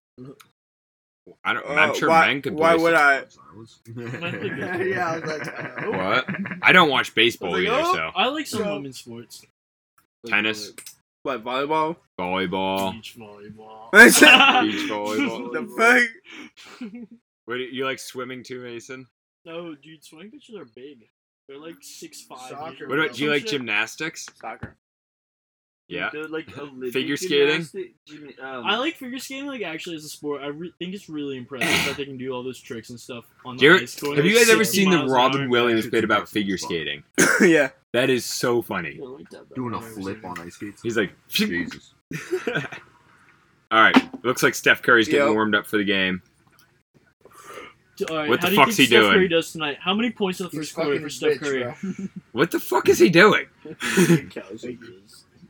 I 1.45 1.53
don't. 1.55 1.67
Uh, 1.67 1.73
I'm 1.75 1.95
sure 1.95 2.09
why, 2.09 2.27
men 2.29 2.43
could. 2.43 2.55
Why 2.55 2.75
would 2.75 2.95
I? 2.95 3.19
yeah, 3.97 5.09
I 5.13 5.19
was 5.19 5.25
like, 5.31 5.87
What? 5.89 6.27
I 6.63 6.73
don't 6.73 6.89
watch 6.91 7.15
baseball 7.15 7.55
I 7.55 7.59
was 7.59 7.65
like, 7.69 7.73
either. 7.73 7.83
oh, 7.89 7.95
So 7.95 8.11
I 8.15 8.27
like 8.29 8.47
some 8.47 8.61
Yeah. 8.63 8.73
women's 8.73 8.99
sports. 8.99 9.45
tennis, 10.27 10.73
What 11.23 11.45
volleyball? 11.45 11.97
volleyball, 12.19 12.93
Beach 12.93 13.17
volleyball. 13.19 13.91
beach 13.93 14.91
volleyball. 14.91 15.53
the 15.53 16.09
fuck? 16.81 16.91
What 17.47 17.55
do 17.57 17.61
you, 17.63 17.69
you 17.71 17.85
like 17.85 17.99
swimming 17.99 18.43
too, 18.43 18.61
Mason? 18.63 19.07
No, 19.45 19.75
dude, 19.75 20.05
swimming 20.05 20.31
pitches 20.31 20.55
are 20.57 20.67
big. 20.77 21.09
They're 21.49 21.59
like 21.59 21.77
six 21.81 22.23
five. 22.23 22.51
Soccer. 22.51 22.87
What 22.89 22.99
about? 22.99 23.15
Do 23.17 23.25
you 23.25 23.31
like 23.31 23.43
shit. 23.43 23.51
gymnastics? 23.53 24.27
Soccer. 24.41 24.77
Yeah. 25.91 26.11
They're 26.13 26.29
like 26.29 26.57
Olympic 26.57 26.93
Figure 26.93 27.17
skating? 27.17 27.49
gymnastic- 27.49 27.95
gym- 28.07 28.33
um, 28.43 28.65
I 28.65 28.77
like 28.79 28.95
figure 28.97 29.19
skating, 29.19 29.47
like 29.47 29.63
actually 29.63 29.97
as 29.97 30.05
a 30.05 30.09
sport. 30.09 30.41
I 30.43 30.47
re- 30.47 30.73
think 30.79 30.95
it's 30.95 31.09
really 31.09 31.37
impressive 31.37 31.69
that 31.87 31.97
they 31.97 32.05
can 32.05 32.17
do 32.17 32.33
all 32.33 32.43
those 32.43 32.61
tricks 32.61 32.91
and 32.91 33.01
stuff 33.01 33.25
on 33.45 33.57
the 33.57 33.61
ever- 33.61 33.77
ice. 33.77 33.99
going 34.01 34.17
have 34.17 34.25
you 34.25 34.35
guys 34.37 34.49
ever 34.51 34.65
seen 34.65 34.91
the 34.91 35.05
Robin. 35.07 35.51
Williams 35.51 35.87
bit 35.89 36.05
about 36.05 36.29
figure 36.29 36.57
skating? 36.59 37.03
yeah. 37.41 37.71
That 37.93 38.09
is 38.09 38.25
so 38.25 38.63
funny. 38.63 38.99
Like 39.03 39.29
that. 39.31 39.53
Doing 39.55 39.75
a 39.75 39.79
I've 39.79 39.83
never 39.83 40.01
flip 40.01 40.25
on 40.25 40.39
ice 40.41 40.55
skates. 40.55 40.81
He's 40.81 40.97
like, 40.97 41.13
Jesus. 41.29 41.93
all 43.73 43.81
right. 43.83 44.25
Looks 44.25 44.43
like 44.45 44.55
Steph 44.55 44.83
Curry's 44.83 45.07
getting 45.09 45.27
Yo. 45.27 45.33
warmed 45.33 45.55
up 45.57 45.67
for 45.67 45.77
the 45.77 45.85
game. 45.85 46.23
it. 47.99 48.11
All 48.11 48.17
right, 48.17 48.29
What 48.31 48.41
the 48.41 48.47
do 48.47 48.53
you 48.55 48.57
fuck's 48.57 48.77
think 48.77 48.79
he 48.79 48.87
Steph 48.87 49.01
doing? 49.03 49.13
Curry 49.15 49.29
does 49.29 49.53
tonight? 49.53 49.77
How 49.81 49.93
many 49.95 50.11
points 50.11 50.41
in 50.41 50.45
the 50.47 50.51
He's 50.51 50.61
first 50.71 50.75
quarter 50.75 51.01
for 51.01 51.11
Steph 51.11 51.39
bitch, 51.39 51.75
Curry? 51.75 52.09
What 52.33 52.51
the 52.51 52.61
fuck 52.61 52.89
is 52.89 52.99
he 52.99 53.11
doing? 53.11 53.47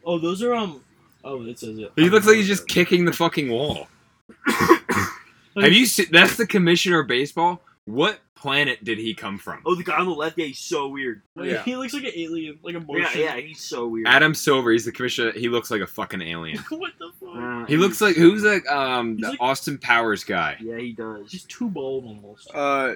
Oh, 0.05 0.19
those 0.19 0.43
are 0.43 0.55
um. 0.55 0.83
Oh, 1.23 1.43
it 1.47 1.59
says 1.59 1.79
it. 1.79 1.93
He 1.97 2.09
looks 2.11 2.27
like 2.27 2.37
he's 2.37 2.47
just 2.47 2.67
kicking 2.69 3.05
the 3.05 3.13
fucking 3.13 3.51
wall. 3.51 3.89
Have 4.49 5.73
you 5.73 5.87
seen? 5.87 6.07
That's 6.11 6.37
the 6.37 6.47
commissioner 6.47 7.01
of 7.01 7.09
baseball. 7.09 7.61
What 7.85 8.21
planet 8.37 8.83
did 8.85 8.99
he 8.99 9.13
come 9.15 9.37
from? 9.39 9.61
Oh, 9.67 9.75
the 9.75 9.83
guy 9.83 9.99
on 9.99 10.07
the 10.07 10.13
left, 10.15 10.39
yeah, 10.39 10.47
he's 10.47 10.59
so 10.61 10.89
weird. 10.89 11.23
Wait, 11.35 11.51
Yeah. 11.51 11.63
He 11.63 11.77
looks 11.77 11.93
like 11.93 12.05
an 12.05 12.13
alien, 12.15 12.59
like 12.63 12.75
a 12.75 12.79
Yeah, 12.79 12.85
Martian. 12.87 13.21
yeah, 13.21 13.37
he's 13.37 13.61
so 13.61 13.87
weird. 13.89 14.07
Adam 14.07 14.35
Silver. 14.35 14.71
He's 14.71 14.85
the 14.85 14.93
commissioner. 14.93 15.33
He 15.33 15.49
looks 15.49 15.71
like 15.71 15.81
a 15.83 15.87
fucking 15.87 16.23
alien. 16.23 16.59
what 16.71 16.93
the 16.99 17.11
fuck? 17.21 17.37
Uh, 17.37 17.67
He 17.67 17.77
looks 17.77 18.01
like 18.01 18.17
who's 18.17 18.45
like 18.45 18.67
um 18.71 19.17
He's 19.17 19.23
the 19.23 19.31
like- 19.31 19.41
Austin 19.41 19.77
Powers 19.79 20.25
guy. 20.25 20.57
Yeah, 20.61 20.79
he 20.79 20.93
does. 20.93 21.31
He's 21.33 21.45
too 21.45 21.69
bald 21.69 22.05
almost. 22.05 22.51
Uh, 22.55 22.95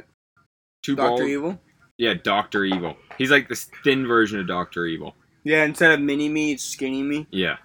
Two 0.82 0.94
Doctor 0.96 1.22
bald. 1.24 1.28
Evil. 1.30 1.60
Yeah, 1.98 2.14
Doctor 2.14 2.64
Evil. 2.64 2.96
He's 3.18 3.30
like 3.30 3.48
this 3.48 3.68
thin 3.82 4.06
version 4.06 4.38
of 4.40 4.46
Doctor 4.46 4.86
Evil. 4.86 5.14
Yeah, 5.44 5.64
instead 5.64 5.92
of 5.92 6.00
mini 6.00 6.28
me, 6.28 6.52
it's 6.52 6.64
skinny 6.64 7.02
me. 7.02 7.26
Yeah. 7.30 7.57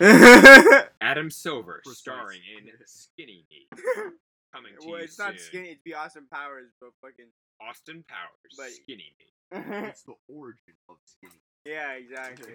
Adam 1.00 1.30
Silver, 1.30 1.80
Precise. 1.84 1.98
starring 2.00 2.40
in 2.58 2.70
Skinny 2.86 3.46
Me. 3.50 3.68
Coming 4.52 4.72
to 4.80 4.88
you 4.88 4.94
it's 4.96 5.18
not 5.18 5.30
soon. 5.30 5.38
skinny. 5.38 5.68
It'd 5.70 5.84
be 5.84 5.94
Austin 5.94 6.26
Powers, 6.32 6.70
but 6.80 6.90
fucking. 7.00 7.26
Austin 7.60 8.04
Powers, 8.08 8.54
But- 8.56 8.70
Skinny 8.72 9.14
Me. 9.18 9.26
It's 9.88 10.02
the 10.02 10.14
origin 10.28 10.74
of 10.90 10.96
skinny. 11.06 11.40
yeah, 11.64 11.92
exactly. 11.92 12.52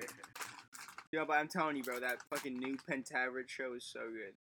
Yeah, 1.12 1.23
but 1.27 1.38
I'm 1.38 1.47
telling 1.47 1.75
you, 1.77 1.84
bro, 1.84 1.99
that 1.99 2.17
fucking 2.29 2.58
new 2.58 2.77
Pentaverate 2.89 3.47
show 3.47 3.73
is 3.73 3.84
so 3.84 4.01
good. 4.01 4.34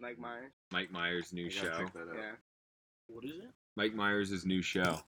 Mike 0.00 0.14
mm-hmm. 0.14 0.22
Myers. 0.22 0.52
Mike 0.72 0.90
Myers' 0.90 1.32
new 1.32 1.46
I 1.46 1.48
gotta 1.48 1.60
show. 1.60 1.78
check 1.84 1.92
that 1.92 2.00
out. 2.00 2.16
Yeah. 2.16 2.32
What 3.08 3.24
is 3.24 3.38
it? 3.38 3.50
Mike 3.76 3.94
Myers' 3.94 4.44
new 4.44 4.62
show. 4.62 5.00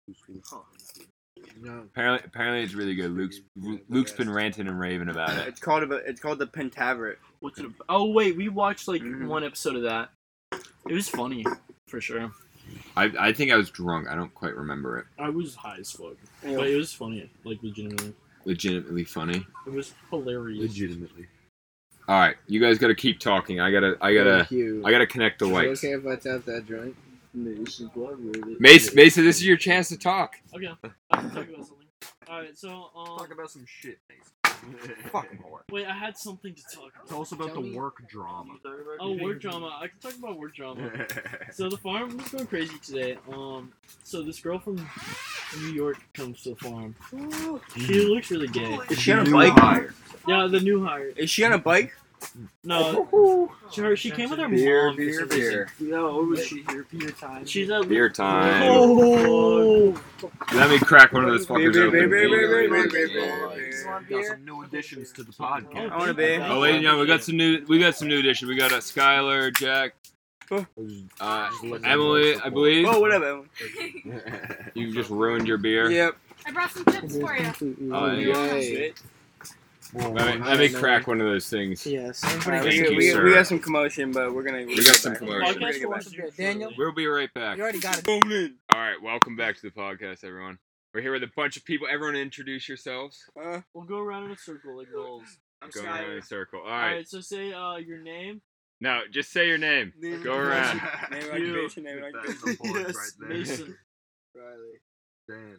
No. 1.60 1.80
Apparently, 1.80 2.26
apparently 2.26 2.62
it's 2.62 2.74
really 2.74 2.94
good. 2.94 3.10
Luke's 3.12 3.40
Luke's 3.88 4.12
been 4.12 4.30
ranting 4.30 4.66
and 4.68 4.78
raving 4.80 5.08
about 5.08 5.30
it. 5.36 5.48
It's 5.48 5.60
called 5.60 5.82
a, 5.90 5.96
it's 5.96 6.20
called 6.20 6.38
the 6.38 6.46
Pentaverate. 6.46 7.16
What's 7.40 7.58
it? 7.58 7.66
About? 7.66 7.76
Oh 7.88 8.06
wait, 8.10 8.36
we 8.36 8.48
watched 8.48 8.88
like 8.88 9.02
Mhm. 9.02 9.26
one 9.26 9.44
episode 9.44 9.76
of 9.76 9.82
that. 9.82 10.10
It 10.88 10.94
was 10.94 11.08
funny, 11.08 11.44
for 11.88 12.00
sure. 12.00 12.32
I 12.96 13.10
I 13.18 13.32
think 13.32 13.50
I 13.52 13.56
was 13.56 13.70
drunk. 13.70 14.08
I 14.08 14.14
don't 14.14 14.32
quite 14.34 14.54
remember 14.56 14.98
it. 14.98 15.06
I 15.18 15.28
was 15.28 15.54
high 15.54 15.76
as 15.80 15.90
fuck, 15.92 16.16
Yeah. 16.44 16.56
but 16.56 16.68
it 16.68 16.76
was 16.76 16.92
funny, 16.92 17.30
like 17.44 17.62
legitimately. 17.62 18.14
Legitimately 18.46 19.04
funny. 19.04 19.46
It 19.66 19.72
was 19.72 19.92
hilarious. 20.08 20.62
Legitimately. 20.62 21.26
All 22.08 22.18
right, 22.18 22.36
you 22.46 22.58
guys 22.60 22.78
gotta 22.78 22.94
keep 22.94 23.20
talking. 23.20 23.60
I 23.60 23.70
gotta 23.70 23.96
I 24.00 24.14
gotta 24.14 24.46
I 24.84 24.90
gotta 24.90 25.06
connect 25.06 25.38
the 25.40 25.46
Is 25.46 25.50
lights. 25.52 25.84
okay 25.84 25.92
if 25.94 26.06
I 26.06 26.16
tap 26.16 26.44
that 26.46 26.66
joint? 26.66 26.96
Mace, 27.32 28.94
Mason, 28.94 29.24
this 29.24 29.36
is 29.36 29.46
your 29.46 29.56
chance 29.56 29.88
to 29.88 29.98
talk. 29.98 30.36
Okay, 30.54 30.68
I 31.10 31.16
can 31.20 31.30
talk 31.30 31.48
about 31.48 31.66
something. 31.66 31.76
All 32.28 32.40
right, 32.40 32.56
so 32.56 32.90
um, 32.96 33.18
Talk 33.18 33.32
about 33.32 33.50
some 33.50 33.64
shit, 33.66 33.98
Mason. 34.08 34.94
Fucking 35.10 35.38
whore. 35.38 35.60
wait, 35.70 35.86
I 35.86 35.92
had 35.92 36.16
something 36.18 36.54
to 36.54 36.62
talk 36.74 36.92
about. 36.94 37.08
Tell 37.08 37.22
us 37.22 37.32
about 37.32 37.48
Tell 37.48 37.56
the 37.62 37.68
me. 37.70 37.76
work 37.76 38.06
drama. 38.08 38.54
Oh, 39.00 39.16
work 39.22 39.40
drama. 39.40 39.78
I 39.80 39.88
can 39.88 39.98
talk 40.00 40.18
about 40.18 40.38
work 40.38 40.54
drama. 40.54 40.90
So 41.52 41.68
the 41.68 41.76
farm 41.78 42.16
was 42.16 42.28
going 42.28 42.46
crazy 42.46 42.78
today. 42.78 43.18
Um, 43.32 43.72
so 44.04 44.22
this 44.22 44.38
girl 44.40 44.58
from 44.58 44.76
New 45.58 45.72
York 45.72 45.96
comes 46.14 46.42
to 46.42 46.50
the 46.50 46.56
farm. 46.56 46.94
She 47.76 48.04
looks 48.06 48.30
really 48.30 48.48
gay. 48.48 48.78
Is 48.90 48.98
she 49.00 49.12
on 49.12 49.26
a 49.26 49.30
bike? 49.30 49.52
hire. 49.58 49.94
Yeah, 50.28 50.46
the 50.46 50.60
new 50.60 50.84
hire. 50.84 51.08
Is 51.16 51.30
she 51.30 51.44
on 51.44 51.52
a 51.52 51.58
bike? 51.58 51.92
No, 52.64 53.48
she, 53.72 53.80
her, 53.80 53.96
she 53.96 54.10
came 54.10 54.30
with 54.30 54.38
her 54.38 54.48
Beer, 54.48 54.86
mom. 54.88 54.94
for 54.96 55.00
beer, 55.02 55.26
beer. 55.26 55.68
Yo, 55.80 56.16
what 56.16 56.26
was 56.28 56.46
she 56.46 56.62
here? 56.68 56.86
Beer 56.90 57.10
time. 57.10 57.46
She's 57.46 57.70
at 57.70 57.88
Beer 57.88 58.08
time. 58.10 58.62
Oh, 58.66 60.00
Let 60.54 60.70
me 60.70 60.78
crack 60.78 61.12
one 61.12 61.24
of 61.24 61.30
those 61.30 61.46
Beer, 61.46 61.56
fuckers 61.56 61.72
beer, 61.72 61.86
open. 61.86 61.98
beer, 61.98 62.08
beer, 62.08 62.28
beer, 62.28 62.48
beer, 62.48 62.62
Yeah. 62.62 62.86
beer, 62.90 63.08
beer, 63.08 63.48
beer. 63.56 64.02
Got 64.08 64.26
some 64.26 64.44
new 64.44 64.62
additions 64.62 65.12
to 65.12 65.22
the 65.22 65.32
podcast. 65.32 65.90
I 65.90 65.96
want 65.96 66.10
a 66.10 66.14
beer. 66.14 66.44
Oh, 66.48 66.58
ladies 66.60 66.76
and 66.76 66.82
gentlemen, 66.84 67.00
we 67.00 67.06
got 67.06 67.24
some 67.24 67.36
new. 67.36 67.64
We 67.68 67.78
got 67.78 67.96
some 67.96 68.08
new 68.08 68.18
additions. 68.18 68.48
We 68.48 68.56
got 68.56 68.72
a 68.72 68.76
Skylar, 68.76 69.54
Jack, 69.56 69.94
uh, 70.50 71.50
Emily. 71.84 72.36
I 72.36 72.48
believe 72.50 72.86
Oh, 72.88 73.00
whatever. 73.00 73.42
you 74.74 74.92
just 74.92 75.10
ruined 75.10 75.46
your 75.48 75.58
beer. 75.58 75.90
Yep. 75.90 76.16
I 76.46 76.50
brought 76.52 76.70
some 76.70 76.84
chips 76.86 77.16
for 77.18 77.36
you. 77.36 77.92
Oh, 77.92 78.12
Yeah. 78.12 78.88
Yay. 79.94 80.06
Let 80.06 80.38
me, 80.40 80.44
let 80.46 80.58
me 80.58 80.68
crack 80.68 81.06
one 81.06 81.20
of 81.20 81.26
those 81.26 81.48
things. 81.48 81.84
Yes. 81.86 82.22
Alright, 82.24 82.62
Thank 82.62 82.64
we, 82.64 82.90
you, 82.90 82.96
we, 82.96 83.10
sir. 83.10 83.24
we 83.24 83.32
got 83.34 83.46
some 83.46 83.58
commotion, 83.58 84.12
but 84.12 84.32
we're 84.32 84.42
gonna. 84.44 84.64
We 84.66 84.76
got 84.84 84.94
some 84.96 85.12
back. 85.12 85.18
commotion. 85.20 85.60
We're 85.60 85.72
gonna 85.72 86.02
get 86.04 86.16
back. 86.26 86.36
Daniel, 86.36 86.70
we'll 86.78 86.92
be 86.94 87.06
right 87.06 87.32
back. 87.34 87.56
You 87.56 87.62
already 87.64 87.80
got 87.80 88.00
it. 88.06 88.52
All 88.72 88.78
right, 88.80 89.00
welcome 89.02 89.34
back 89.36 89.56
to 89.56 89.62
the 89.62 89.70
podcast, 89.70 90.22
everyone. 90.24 90.58
We're 90.94 91.00
here 91.00 91.12
with 91.12 91.22
a 91.24 91.30
bunch 91.36 91.56
of 91.56 91.64
people. 91.64 91.88
Everyone, 91.90 92.16
introduce 92.16 92.68
yourselves. 92.68 93.18
Uh, 93.40 93.60
We'll 93.74 93.84
go 93.84 93.98
around 93.98 94.24
in 94.24 94.30
a 94.32 94.36
circle 94.36 94.76
like 94.78 94.92
goals. 94.92 95.24
Go 95.72 95.82
around 95.84 96.04
in 96.10 96.18
a 96.18 96.22
circle. 96.22 96.60
All 96.60 96.66
All 96.66 96.72
right. 96.72 96.94
right, 96.96 97.08
so 97.08 97.20
say 97.20 97.52
uh 97.52 97.76
your 97.76 97.98
name. 97.98 98.42
No, 98.80 99.00
just 99.12 99.30
say 99.32 99.46
your 99.48 99.58
name. 99.58 99.92
Name, 100.00 100.22
Go 100.22 100.36
around. 100.36 100.80
Name 101.10 101.22
You. 101.22 101.30
occupation, 101.64 101.84
name 101.84 102.02
occupation. 102.02 102.38
on 102.42 102.50
the 102.50 102.56
board 102.56 102.86
Yes. 102.86 102.96
right. 103.20 103.28
Mason. 103.28 103.76
Riley. 104.34 104.78
Dan. 105.28 105.56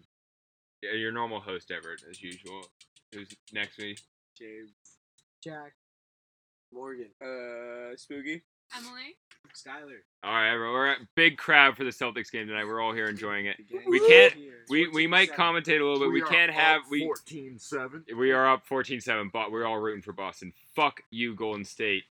Yeah, 0.82 0.94
your 0.94 1.12
normal 1.12 1.40
host, 1.40 1.70
Everett, 1.70 2.02
as 2.10 2.20
usual. 2.22 2.62
Who's 3.14 3.28
next 3.54 3.76
to 3.76 3.84
me? 3.84 3.96
James. 4.42 4.72
Jack. 5.44 5.74
Morgan. 6.74 7.10
Uh, 7.22 7.96
Spooky. 7.96 8.42
Emily. 8.76 9.18
Skyler. 9.54 9.98
All 10.24 10.32
right, 10.34 10.52
everyone. 10.54 10.74
We're 10.74 10.92
a 10.94 10.96
big 11.16 11.38
crowd 11.38 11.76
for 11.76 11.84
the 11.84 11.90
Celtics 11.92 12.32
game 12.32 12.48
tonight. 12.48 12.64
We're 12.66 12.80
all 12.80 12.94
here 12.94 13.08
enjoying 13.08 13.46
it. 13.48 13.58
We 13.88 14.00
can't- 14.08 14.34
We 14.70 14.88
we 14.88 15.06
might 15.08 15.32
commentate 15.32 15.82
a 15.82 15.84
little 15.84 16.00
bit. 16.00 16.12
We, 16.12 16.22
can't 16.22 16.52
have 16.52 16.84
we 16.90 17.02
14-7. 17.04 18.16
we 18.18 18.32
are 18.32 18.50
up 18.50 18.66
14-7, 18.68 19.32
but 19.32 19.52
we're 19.52 19.66
all 19.66 19.78
rooting 19.80 20.02
for 20.02 20.14
Boston. 20.14 20.54
Fuck 20.74 21.02
you, 21.12 21.36
Golden 21.36 21.66
State. 21.66 22.04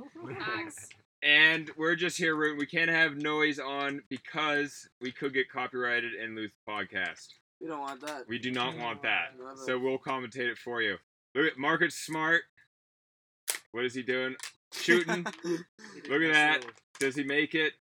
And 1.23 1.69
we're 1.77 1.95
just 1.95 2.17
here 2.17 2.35
rooting. 2.35 2.57
We 2.59 2.65
can't 2.65 2.89
have 2.89 3.15
noise 3.15 3.59
on 3.59 4.01
because 4.09 4.87
we 5.01 5.11
could 5.11 5.33
get 5.33 5.49
copyrighted 5.49 6.13
and 6.13 6.35
lose 6.35 6.51
the 6.65 6.71
podcast. 6.71 7.29
We 7.61 7.67
don't 7.67 7.79
want 7.81 8.01
that. 8.05 8.27
We 8.27 8.39
do 8.39 8.51
not 8.51 8.77
want 8.77 9.01
that. 9.03 9.33
So 9.65 9.77
we'll 9.79 9.97
commentate 9.99 10.49
it 10.51 10.57
for 10.57 10.81
you. 10.81 10.97
Look 11.35 11.45
at 11.51 11.57
Marcus 11.57 11.95
Smart. 11.95 12.41
What 13.71 13.85
is 13.85 13.93
he 13.93 14.01
doing? 14.03 14.35
Shooting. 14.73 15.23
Look 15.43 16.21
at 16.23 16.33
that. 16.33 16.65
Does 16.99 17.15
he 17.15 17.23
make 17.23 17.55
it? 17.55 17.73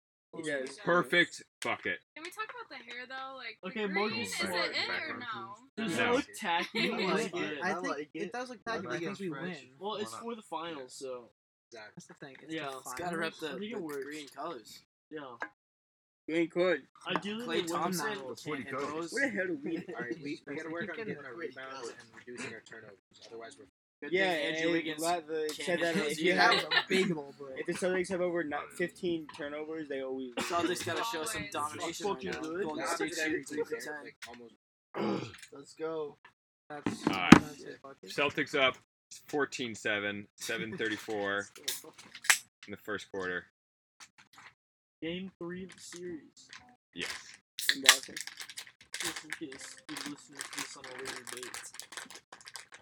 Yes. 0.44 0.76
Perfect. 0.84 1.42
Fuck 1.62 1.86
it. 1.86 1.98
Can 2.14 2.22
we 2.22 2.30
talk 2.30 2.44
about 2.44 2.68
the 2.68 2.76
hair 2.76 3.04
though? 3.08 3.36
Like, 3.36 3.58
the 3.62 3.68
Okay, 3.68 3.84
green, 3.86 3.94
Morgan 3.94 4.18
is 4.20 4.34
Smart. 4.36 4.54
it 4.54 4.76
in 4.76 4.90
or 5.14 5.18
no? 5.18 5.54
Does 5.84 5.96
No. 5.96 6.10
it 6.12 6.14
look 6.16 6.26
tacky? 6.38 6.92
I 6.92 6.96
I 6.96 6.98
like 6.98 7.32
like 7.34 7.42
it. 7.42 7.52
it. 7.52 7.58
I 7.62 7.70
I 7.70 7.74
think 7.74 7.88
like 7.88 8.10
it 8.14 8.22
it. 8.24 8.32
does 8.32 8.48
look 8.50 8.58
I 8.66 8.70
tacky, 8.72 8.86
but 8.86 8.92
I 8.96 8.98
think 8.98 9.18
we 9.18 9.28
fresh. 9.30 9.42
win. 9.42 9.56
Well, 9.78 9.94
it's 9.94 10.14
for 10.14 10.34
the 10.34 10.42
finals, 10.42 10.94
so 10.96 11.30
Exactly. 11.72 11.92
That's 11.96 12.06
the 12.06 12.14
thing. 12.14 12.36
It's 12.42 12.52
Yeah. 12.54 12.62
the 12.70 12.76
It's 12.78 12.82
finals. 12.84 12.94
gotta 12.98 13.18
rep 13.18 13.32
the, 13.40 13.46
I 13.48 13.50
think 13.58 13.72
it 13.72 13.74
the 13.88 14.02
green 14.04 14.28
colors. 14.28 14.82
yeah. 15.10 15.20
You 16.28 16.34
ain't 16.34 16.50
good. 16.50 16.82
Ideally, 17.06 17.46
Klay 17.46 17.66
they 17.66 17.72
Thompson 17.72 18.06
finals. 18.06 18.42
can't 18.44 18.64
hit 18.64 18.78
those. 18.78 19.12
Where 19.12 19.30
the 19.30 19.36
hell 19.36 19.46
do 19.46 19.58
we? 19.64 19.76
All 19.96 20.00
right, 20.02 20.14
we, 20.22 20.38
we 20.46 20.56
gotta 20.56 20.70
work 20.70 20.82
on 20.90 20.96
getting 20.96 21.14
getting 21.14 21.24
our 21.24 21.34
rebounds 21.34 21.74
colors. 21.80 21.94
and 21.98 22.08
reducing 22.26 22.54
our 22.54 22.60
turnovers. 22.60 22.98
Otherwise, 23.26 23.56
we're 23.58 23.64
Good 24.00 24.12
Yeah, 24.12 24.32
thing 24.32 24.54
Andrew 24.54 24.72
Wiggins 24.72 25.02
it, 25.02 25.26
the, 25.26 25.54
said 25.64 25.80
that 25.80 25.96
if 25.96 26.20
you 26.22 26.34
have 26.34 26.54
a 26.54 26.68
big 26.88 27.16
old 27.16 27.36
break. 27.36 27.58
if 27.58 27.66
the 27.66 27.72
Celtics 27.72 28.08
have 28.10 28.20
over 28.20 28.44
not 28.44 28.60
mm. 28.72 28.76
15 28.76 29.26
turnovers, 29.36 29.88
they 29.88 30.02
always. 30.02 30.28
lose. 30.36 30.46
Celtics 30.46 30.86
gotta 30.86 31.02
show 31.04 31.24
some 31.24 31.46
domination 31.50 32.06
right 32.06 32.24
now. 32.24 32.32
good. 32.40 32.64
Golden 32.64 32.86
State 32.86 33.14
shooting 33.14 33.44
three 33.44 33.64
for 33.64 33.76
ten. 33.76 35.20
Let's 35.52 35.74
go. 35.74 36.16
That's, 36.70 37.06
Alright. 37.08 37.32
that's 37.32 37.62
it. 37.62 37.80
Celtics 38.14 38.54
up 38.54 38.76
14-7, 39.30 40.26
7:34 40.40 41.44
in 42.66 42.70
the 42.70 42.76
first 42.76 43.10
quarter. 43.10 43.46
Game 45.00 45.30
three 45.38 45.64
of 45.64 45.74
the 45.74 45.80
series. 45.80 46.48
Yes. 46.94 47.10
in 47.76 47.82
Just 47.82 49.24
in 49.24 49.30
case 49.30 49.76
you're 49.88 50.10
listening 50.10 50.40
to 50.40 50.56
this 50.56 50.76
on 50.76 50.84
a 50.84 50.98
later 50.98 51.24
date. 51.32 51.58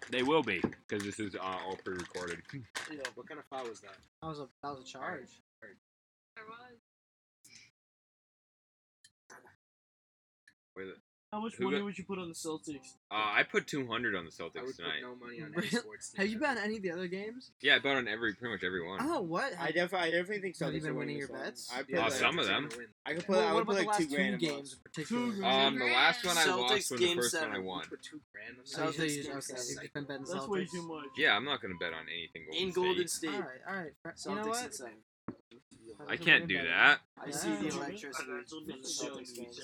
They 0.09 0.23
will 0.23 0.41
be 0.41 0.59
because 0.87 1.05
this 1.05 1.19
is 1.19 1.35
uh, 1.35 1.39
all 1.43 1.77
pre-recorded. 1.83 2.41
Yeah. 2.89 2.97
What 3.13 3.27
kind 3.27 3.39
of 3.39 3.45
foul 3.45 3.69
was 3.69 3.81
that? 3.81 3.97
That 4.21 4.27
was 4.29 4.39
a 4.39 4.47
that 4.63 4.69
was 4.69 4.81
a 4.81 4.85
charge. 4.85 5.41
There 5.61 6.45
was. 6.47 6.79
Wait, 10.75 10.85
How 11.33 11.41
much 11.41 11.55
Who 11.55 11.65
money 11.65 11.77
got- 11.79 11.83
would 11.83 11.97
you 11.97 12.05
put 12.05 12.19
on 12.19 12.29
the 12.29 12.33
Celtics? 12.33 12.93
Uh, 13.11 13.15
I 13.15 13.43
put 13.43 13.67
200 13.67 14.15
on 14.15 14.23
the 14.23 14.31
I 14.31 14.43
Celtics 14.43 14.63
would 14.65 14.75
tonight. 14.77 15.01
put 15.01 15.09
no 15.09 15.15
money 15.15 15.41
on 15.41 15.51
Really? 15.55 15.67
any 15.67 15.77
sports 15.77 16.09
team. 16.11 16.21
Have 16.21 16.29
you 16.31 16.39
been 16.39 16.57
at 16.57 16.63
any 16.63 16.77
of 16.77 16.83
the 16.83 16.91
other 16.91 17.07
games? 17.07 17.51
Yeah, 17.61 17.75
I 17.75 17.79
bet 17.79 17.97
on 17.97 18.07
every 18.07 18.33
pretty 18.33 18.53
much 18.53 18.63
every 18.63 18.81
one. 18.87 18.99
Oh, 19.01 19.19
what? 19.21 19.51
I 19.59 19.71
definitely, 19.71 20.07
I 20.07 20.11
definitely 20.11 20.39
think 20.39 20.57
Have 20.59 20.69
Celtics 20.73 20.81
been 20.83 20.91
are 20.91 20.93
winning 20.93 21.19
this 21.19 21.27
your 21.27 21.37
one. 21.37 21.45
bets? 21.47 21.69
I 21.73 21.79
put 21.81 21.89
Yeah, 21.89 21.99
Uh, 21.99 22.03
like, 22.03 22.11
some 22.13 22.39
of 22.39 22.45
them. 22.47 22.69
I 23.05 23.13
could 23.13 23.25
put, 23.25 23.29
Well, 23.35 23.39
I 23.41 23.53
what 23.53 23.55
would 23.55 23.61
about 23.63 23.67
put 23.67 23.73
the 23.73 23.79
like 23.79 23.87
last 23.87 23.97
two 23.97 24.07
two 24.07 24.15
grand. 24.15 24.39
games 24.39 24.73
in 24.73 24.79
particular? 24.79 25.35
Two 25.35 25.43
Um, 25.45 25.79
the 25.79 25.85
last 25.85 26.25
one 26.25 26.37
I 26.37 26.43
Celtics 26.45 26.57
lost 26.57 26.73
was 26.73 26.87
the 26.89 26.97
game 26.97 27.17
first 27.17 27.33
one 27.35 27.43
I 27.43 27.45
seven. 27.47 27.65
won. 27.65 27.85
Put 27.89 28.03
two 28.03 28.21
grand 28.31 28.49
on 28.51 28.63
that. 28.63 28.95
Celtics, 28.95 29.15
Just 29.25 29.51
okay. 29.51 29.59
seems 29.61 29.83
You've 29.83 29.93
been 29.93 30.03
betting 30.05 30.25
That's 30.31 30.47
way 30.47 30.63
Celtics. 30.63 30.71
too 30.71 30.87
much. 30.87 31.05
Yeah, 31.17 31.35
I'm 31.35 31.43
not 31.43 31.61
gonna 31.61 31.75
bet 31.77 31.91
on 31.93 32.05
anything 32.07 32.45
Golden 32.45 32.67
In 32.67 32.71
Golden 32.71 33.07
State. 33.09 33.33
All 33.35 33.41
right, 33.41 33.61
all 33.67 33.75
right. 33.75 33.91
You 34.25 34.35
know 34.35 34.43
Celtics 34.45 34.79
what? 34.79 34.79
and. 34.79 34.93
I 36.07 36.15
can't 36.15 36.47
do 36.47 36.55
that. 36.61 36.99
I 37.17 37.31
see 37.31 37.49
the 37.49 37.65
Yeah. 37.65 37.71
electricity 37.73 38.11
from 38.47 38.65
the 38.67 38.73
Celtics 38.87 39.31
me 39.37 39.43
games. 39.45 39.59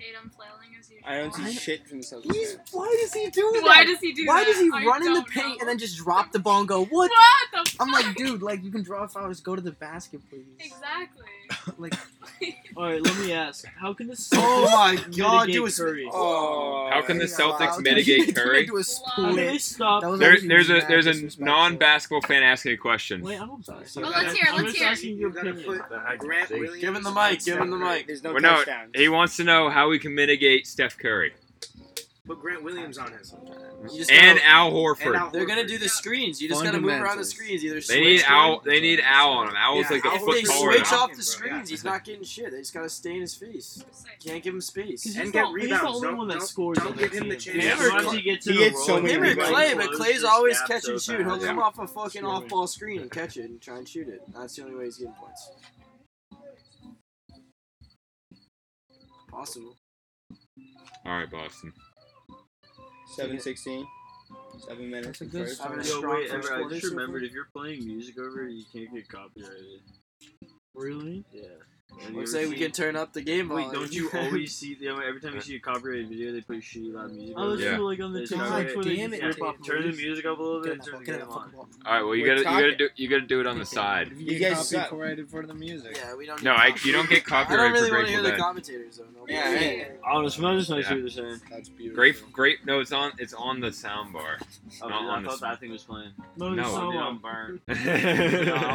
Saying 0.00 0.12
that. 0.12 0.18
Tatum 0.20 0.30
flailing 0.36 0.76
as 0.78 0.90
usual. 0.90 1.08
I 1.08 1.16
don't 1.18 1.34
see 1.34 1.52
shit 1.58 1.86
from 1.88 1.98
the 1.98 2.04
Celtics. 2.04 2.34
He's, 2.34 2.56
why 2.72 2.96
does 3.00 3.12
he 3.12 3.30
do 3.30 3.50
that? 3.54 3.62
Why 3.64 3.84
does 3.84 3.98
he 4.00 4.12
do 4.12 4.26
Why 4.26 4.44
that? 4.44 4.46
does 4.50 4.60
he 4.60 4.70
I 4.74 4.84
run 4.84 5.06
in 5.06 5.12
the 5.12 5.20
don't 5.20 5.28
paint 5.30 5.48
know. 5.48 5.56
and 5.60 5.68
then 5.68 5.78
just 5.78 5.96
drop 5.98 6.32
the 6.32 6.38
ball 6.38 6.60
and 6.60 6.68
go, 6.68 6.84
what? 6.84 7.10
What 7.10 7.66
the? 7.66 7.76
I'm 7.80 7.92
like, 7.92 8.04
fuck? 8.06 8.16
dude, 8.16 8.42
like 8.42 8.62
you 8.64 8.70
can 8.70 8.82
draw 8.82 9.06
fouls, 9.06 9.40
go 9.40 9.54
to 9.56 9.62
the 9.62 9.72
basket, 9.72 10.20
please. 10.30 10.44
Exactly. 10.58 11.26
Like, 11.78 11.94
All 12.76 12.84
right, 12.84 13.02
let 13.02 13.16
me 13.18 13.32
ask. 13.32 13.64
How 13.76 13.92
can 13.92 14.06
the 14.06 14.14
Celtics 14.14 14.38
oh 14.40 14.70
my 14.70 14.94
god, 15.16 15.48
mitigate 15.48 15.52
do 15.54 15.66
a 15.66 15.70
Curry? 15.70 16.08
Oh, 16.12 16.88
How 16.92 17.02
can 17.02 17.18
the 17.18 17.24
Yeah, 17.24 17.30
Celtics 17.30 17.58
wow. 17.72 17.78
mitigate 17.80 18.24
He 18.26 18.32
Curry? 18.32 18.60
into 18.60 18.76
a 18.76 18.82
How 18.82 19.26
can 19.26 19.36
they 19.36 19.58
split. 19.58 19.60
stop? 19.62 20.02
That 20.02 20.10
was 20.10 20.20
There, 20.20 20.32
actually 20.32 20.48
there's 20.48 20.70
a 20.70 20.74
mad 20.74 20.84
there's 20.88 21.06
a 21.06 21.12
disrespectful. 21.12 21.44
non-basketball 21.46 22.20
fan 22.22 22.42
asking 22.44 22.72
a 22.72 22.76
question. 22.76 23.22
Wait, 23.22 23.40
I'm 23.40 23.62
sorry. 23.62 23.84
Well, 23.96 24.10
let's 24.10 24.32
hear 24.34 24.46
it, 24.46 24.52
I'm 24.54 24.56
let's 24.64 24.66
just 24.68 24.78
hear 24.78 24.88
it. 24.88 24.92
asking 24.92 25.18
You 25.18 25.30
gotta 25.30 25.50
opinion. 25.50 25.80
put 25.80 26.18
Grant 26.18 26.50
Williams. 26.50 26.76
Give 26.80 26.94
him 26.96 27.02
the 27.02 27.12
mic, 27.12 27.44
give 27.44 27.58
him 27.58 27.70
the 27.70 27.76
mic. 27.76 28.06
There's 28.06 28.22
no 28.22 28.32
Well, 28.32 28.42
no, 28.42 28.56
touchdowns. 28.56 28.90
He 28.94 29.08
wants 29.08 29.36
to 29.38 29.44
know 29.44 29.68
how 29.70 29.89
we 29.90 29.98
can 29.98 30.14
mitigate 30.14 30.66
Steph 30.66 30.96
Curry 30.98 31.32
Put 32.26 32.38
Grant 32.40 32.62
Williams 32.62 32.96
on 32.98 33.10
him. 33.10 33.18
You 33.90 33.98
just 33.98 34.10
and 34.12 34.38
gotta- 34.38 34.48
Al 34.48 34.70
Horford. 34.72 35.06
And 35.06 35.16
Al 35.16 35.30
They're 35.30 35.46
gonna 35.46 35.66
do 35.66 35.78
the 35.78 35.88
screens. 35.88 36.40
You 36.40 36.48
just 36.48 36.62
gotta 36.62 36.78
move 36.78 36.90
around 36.90 37.00
the 37.00 37.24
Fundamentals. 37.24 37.30
screens. 37.30 37.64
Either 37.64 37.74
They 37.76 37.80
switch 37.80 37.98
need 37.98 38.22
Al. 38.24 38.60
They 38.60 38.80
need 38.80 39.00
Al 39.00 39.30
on 39.32 39.48
him. 39.48 39.56
Al's 39.56 39.78
Yeah, 39.86 39.88
like 39.96 40.04
a 40.04 40.08
Al 40.08 40.14
If 40.16 40.20
foot 40.20 40.34
they 40.34 40.42
taller 40.42 40.72
switch 40.74 40.90
than 40.90 40.98
off 40.98 41.16
the 41.16 41.22
screens, 41.22 41.70
yeah. 41.70 41.74
he's 41.74 41.82
not 41.84 42.04
getting 42.04 42.22
shit. 42.22 42.52
They 42.52 42.58
just 42.58 42.74
gotta 42.74 42.90
stay 42.90 43.14
in 43.14 43.22
his 43.22 43.34
face. 43.34 43.82
Can't 44.24 44.44
give 44.44 44.54
him 44.54 44.60
space. 44.60 45.02
'Cause 45.04 45.14
And 45.16 45.24
he's 45.24 45.32
get 45.32 45.40
not- 45.42 45.58
He's 45.58 45.68
the 45.70 45.74
rebounds. 45.74 45.96
only 45.96 46.08
Don't- 46.08 46.16
one 46.18 46.28
that 46.28 46.38
don't- 46.38 46.46
scores. 46.46 46.78
don't 46.78 46.86
on 46.88 46.98
give 46.98 47.10
that 47.10 47.16
him 47.22 47.28
the 47.30 47.36
team. 47.36 47.52
chance. 47.54 47.64
Yeah, 47.64 47.76
Him 47.76 47.82
or 47.82 47.90
once 47.94 48.06
Klay- 48.06 48.14
he 48.16 48.22
gets 48.22 48.44
he 48.44 48.50
in 48.52 48.58
gets 48.58 48.80
a 48.80 48.84
so 48.84 48.92
roll, 48.92 49.02
many 49.02 49.14
Him 49.14 49.24
he's 49.24 49.32
or 49.32 49.36
rebounds. 49.36 49.50
Klay, 49.58 49.72
close, 49.72 49.86
but 49.88 49.96
Klay's 49.98 50.12
just 50.12 50.24
always 50.26 50.58
gaps 50.58 50.68
catch 50.70 50.82
so 50.84 50.92
and 50.92 51.02
shoot. 51.02 51.20
He'll 51.20 51.30
fast. 51.34 51.46
come 51.46 51.58
off 51.58 51.78
a 51.80 51.86
fucking 51.88 52.24
off 52.24 52.48
ball 52.48 52.66
screen 52.68 53.00
and 53.00 53.10
catch 53.10 53.36
it 53.38 53.46
and 53.50 53.60
try 53.60 53.78
and 53.78 53.88
shoot 53.88 54.06
it. 54.08 54.20
That's 54.32 54.54
the 54.54 54.62
only 54.64 54.76
way 54.76 54.84
he's 54.84 54.98
getting 54.98 55.14
points. 55.14 55.50
Possible. 59.30 59.76
All 61.06 61.12
right, 61.12 61.30
Boston. 61.30 61.72
7-16. 63.18 63.84
Seven 64.66 64.90
minutes. 64.90 65.18
That's 65.18 65.20
a 65.20 65.24
good 65.24 65.46
first. 65.46 65.56
start. 65.56 65.86
Yo, 65.86 66.00
Yo, 66.00 66.10
wait, 66.10 66.30
first 66.30 66.50
Ever, 66.50 66.64
I 66.64 66.68
just 66.68 66.84
remembered 66.86 67.24
if 67.24 67.32
you're 67.32 67.48
playing 67.54 67.84
music 67.84 68.18
over 68.18 68.46
it, 68.46 68.52
you 68.52 68.64
can't 68.72 68.92
get 68.94 69.08
copyrighted. 69.08 69.80
Really? 70.74 71.24
Yeah. 71.32 71.42
Have 72.02 72.10
you 72.12 72.18
Let's 72.20 72.34
ever 72.34 72.42
say 72.44 72.48
we 72.48 72.54
seen- 72.56 72.62
can 72.64 72.72
turn 72.72 72.96
up 72.96 73.12
the 73.12 73.20
game 73.22 73.48
Wait, 73.48 73.70
don't 73.72 73.92
you 73.92 74.10
always 74.14 74.54
see 74.54 74.76
you 74.80 74.88
know, 74.88 75.00
every 75.00 75.20
time 75.20 75.34
you 75.34 75.40
see 75.42 75.56
a 75.56 75.60
copyrighted 75.60 76.08
video, 76.08 76.32
they 76.32 76.40
play 76.40 76.56
shitty 76.56 76.92
loud 76.94 77.12
music? 77.12 77.34
Oh, 77.36 77.42
over 77.42 77.50
that's? 77.56 77.62
Yeah. 77.62 77.76
true, 77.76 77.86
like 77.86 78.00
on 78.00 78.12
the 78.12 78.20
TikTok 78.26 78.38
God 78.48 78.74
where 78.76 78.84
they 78.84 78.96
damn 78.96 79.10
just 79.10 79.22
it, 79.22 79.26
rip 79.26 79.42
off 79.42 79.56
Turn 79.64 79.82
the 79.90 79.96
music 79.96 80.24
up 80.24 80.38
a 80.38 80.42
little 80.42 80.62
bit. 80.62 80.84
Turn 80.84 80.98
the 81.00 81.04
game 81.04 81.22
on. 81.28 81.50
All 81.86 81.92
right. 81.92 82.02
Well, 82.02 82.14
you 82.14 82.24
gotta 82.26 82.40
you 82.40 82.44
gotta 82.44 82.76
do 82.76 82.88
you 82.96 83.08
gotta 83.08 83.22
do 83.22 83.40
it 83.40 83.46
on 83.46 83.58
the 83.58 83.66
side. 83.66 84.12
You 84.16 84.38
guys 84.38 84.70
copyrighted 84.72 85.28
for 85.30 85.44
the 85.46 85.54
music. 85.54 85.96
Yeah, 85.96 86.14
we 86.16 86.26
don't. 86.26 86.42
No, 86.42 86.52
I 86.52 86.74
you 86.84 86.92
don't 86.92 87.08
get 87.10 87.24
I 87.32 87.44
don't 87.44 87.72
really 87.72 87.88
for 87.90 87.96
want 87.96 88.06
to 88.06 88.12
hear 88.12 88.22
the 88.22 88.36
commentators 88.36 88.96
though. 88.98 89.04
Yeah, 89.28 89.56
hey. 89.56 89.88
Honest, 90.04 90.38
I 90.40 90.54
just 90.56 90.70
want 90.70 90.82
to 90.84 90.88
see 90.88 90.94
what 90.94 91.00
they're 91.02 91.08
saying. 91.10 91.40
That's 91.50 91.68
beautiful. 91.68 91.96
Great, 91.96 92.32
great. 92.32 92.66
No, 92.66 92.80
it's 92.80 92.92
on. 92.92 93.12
It's 93.18 93.34
on 93.34 93.60
the 93.60 93.72
sound 93.72 94.12
bar. 94.12 94.38
Oh, 94.82 94.88
Not 94.88 95.00
dude, 95.00 95.08
on 95.10 95.26
I 95.26 95.28
thought 95.28 95.40
that 95.40 95.60
thing 95.60 95.70
was 95.70 95.82
playing. 95.84 96.10
No, 96.36 96.48
No. 96.54 96.62
it's 96.62 96.72
not 96.72 96.90
dude, 96.92 97.00
on. 97.00 97.06
I'm 97.06 97.18
burned. 97.18 97.60
I 97.68 97.74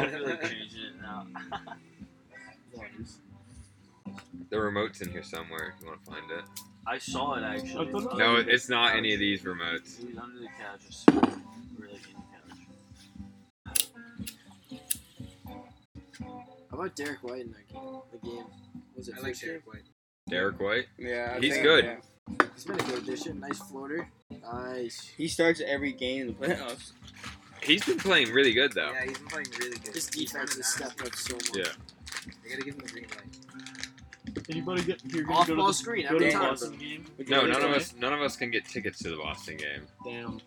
feel 0.08 0.26
like 0.26 0.42
the 0.42 0.48
changing 0.48 0.80
it 0.80 1.02
now. 1.02 1.26
Remote's 4.50 5.00
in 5.00 5.10
here 5.10 5.22
somewhere. 5.22 5.74
If 5.76 5.82
you 5.82 5.88
want 5.88 6.04
to 6.04 6.10
find 6.10 6.30
it. 6.30 6.44
I 6.86 6.98
saw 6.98 7.34
it 7.34 7.42
actually. 7.42 7.88
I 7.88 8.16
No, 8.16 8.36
it's 8.36 8.68
not 8.68 8.94
any 8.96 9.12
of 9.12 9.20
these 9.20 9.42
remotes. 9.42 10.00
It 10.02 10.08
was 10.14 10.18
under 10.18 10.38
the 10.38 10.46
couch. 10.46 10.80
Just 10.86 11.08
really 11.78 11.94
in 11.94 12.14
the 12.14 12.22
couch. 13.80 13.90
How 16.70 16.78
about 16.78 16.94
Derrick 16.96 17.22
White 17.22 17.42
in 17.42 17.52
that 17.52 17.68
game? 17.72 18.00
The 18.12 18.18
game 18.18 18.44
was 18.94 19.08
it 19.08 19.14
I 19.18 19.20
like? 19.22 19.38
Derrick 19.40 19.66
White. 19.66 19.82
Derrick 20.28 20.60
White. 20.60 20.86
Yeah, 20.98 21.34
I 21.36 21.40
He's 21.40 21.54
think, 21.54 21.64
good. 21.64 21.84
yeah. 21.84 21.96
He's 22.54 22.64
been 22.64 22.80
a 22.80 22.82
good 22.84 23.02
addition. 23.02 23.40
Nice 23.40 23.58
floater. 23.58 24.08
Nice. 24.52 25.08
He 25.16 25.28
starts 25.28 25.60
every 25.64 25.92
game 25.92 26.22
in 26.22 26.26
the 26.28 26.32
playoffs. 26.34 26.92
He's 27.62 27.84
been 27.84 27.98
playing 27.98 28.30
really 28.32 28.52
good 28.52 28.72
though. 28.72 28.92
Yeah, 28.92 29.04
he's 29.06 29.18
been 29.18 29.28
playing 29.28 29.46
really 29.58 29.78
good. 29.78 29.94
His 29.94 30.06
defense 30.06 30.56
has 30.56 30.66
stepped 30.66 31.00
up 31.02 31.14
so 31.14 31.34
much. 31.34 31.50
Yeah. 31.56 31.72
They 32.42 32.50
gotta 32.50 32.62
give 32.64 32.74
him 32.74 32.80
the 32.86 32.92
green 32.92 33.06
light. 33.10 34.46
Anybody 34.50 34.82
get 34.82 35.02
you're 35.04 35.24
gonna 35.24 35.38
Off 35.38 35.46
go 35.46 35.54
to 35.54 35.58
ball 35.58 35.66
the, 35.68 35.74
screen 35.74 36.06
go 36.08 36.14
every 36.16 36.18
to 36.18 36.24
the 36.26 36.32
time. 36.32 36.50
Boston 36.50 36.76
game? 36.78 37.04
No, 37.28 37.46
none 37.46 37.62
of 37.62 37.70
us. 37.70 37.94
None 37.98 38.12
of 38.12 38.20
us 38.20 38.36
can 38.36 38.50
get 38.50 38.64
tickets 38.66 38.98
to 39.00 39.10
the 39.10 39.16
Boston 39.16 39.56
game. 39.56 39.82
Damn. 40.04 40.40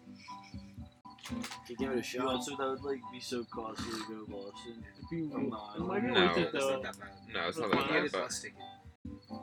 You 1.68 1.76
give 1.76 1.92
it 1.92 1.94
a 1.94 1.98
You 1.98 2.04
shot. 2.04 2.26
also 2.26 2.56
that 2.58 2.68
would 2.70 2.82
like 2.82 3.00
be 3.12 3.20
so 3.20 3.44
costly 3.54 3.86
to 3.92 4.08
go 4.08 4.26
to 4.26 4.32
Boston. 4.32 4.84
It'd 4.98 5.10
be, 5.30 5.36
I'm 5.36 5.50
not. 5.50 5.76
it 5.78 5.82
might 5.82 6.02
be 6.02 6.08
No. 6.12 6.26
worth 6.26 6.38
it 6.38 6.52
That's 6.52 6.66
though. 6.66 6.72
not 6.74 6.84
that 6.84 7.00
bad. 7.00 7.10
No, 7.34 7.48
it's 7.48 7.58
not 7.58 7.72
That's 7.72 7.84
that 7.84 7.88
You 7.88 7.88
get 7.88 7.94
bad. 7.94 8.04
his 8.04 8.12
But 8.12 8.22
bus 8.24 8.42
ticket. 8.42 8.58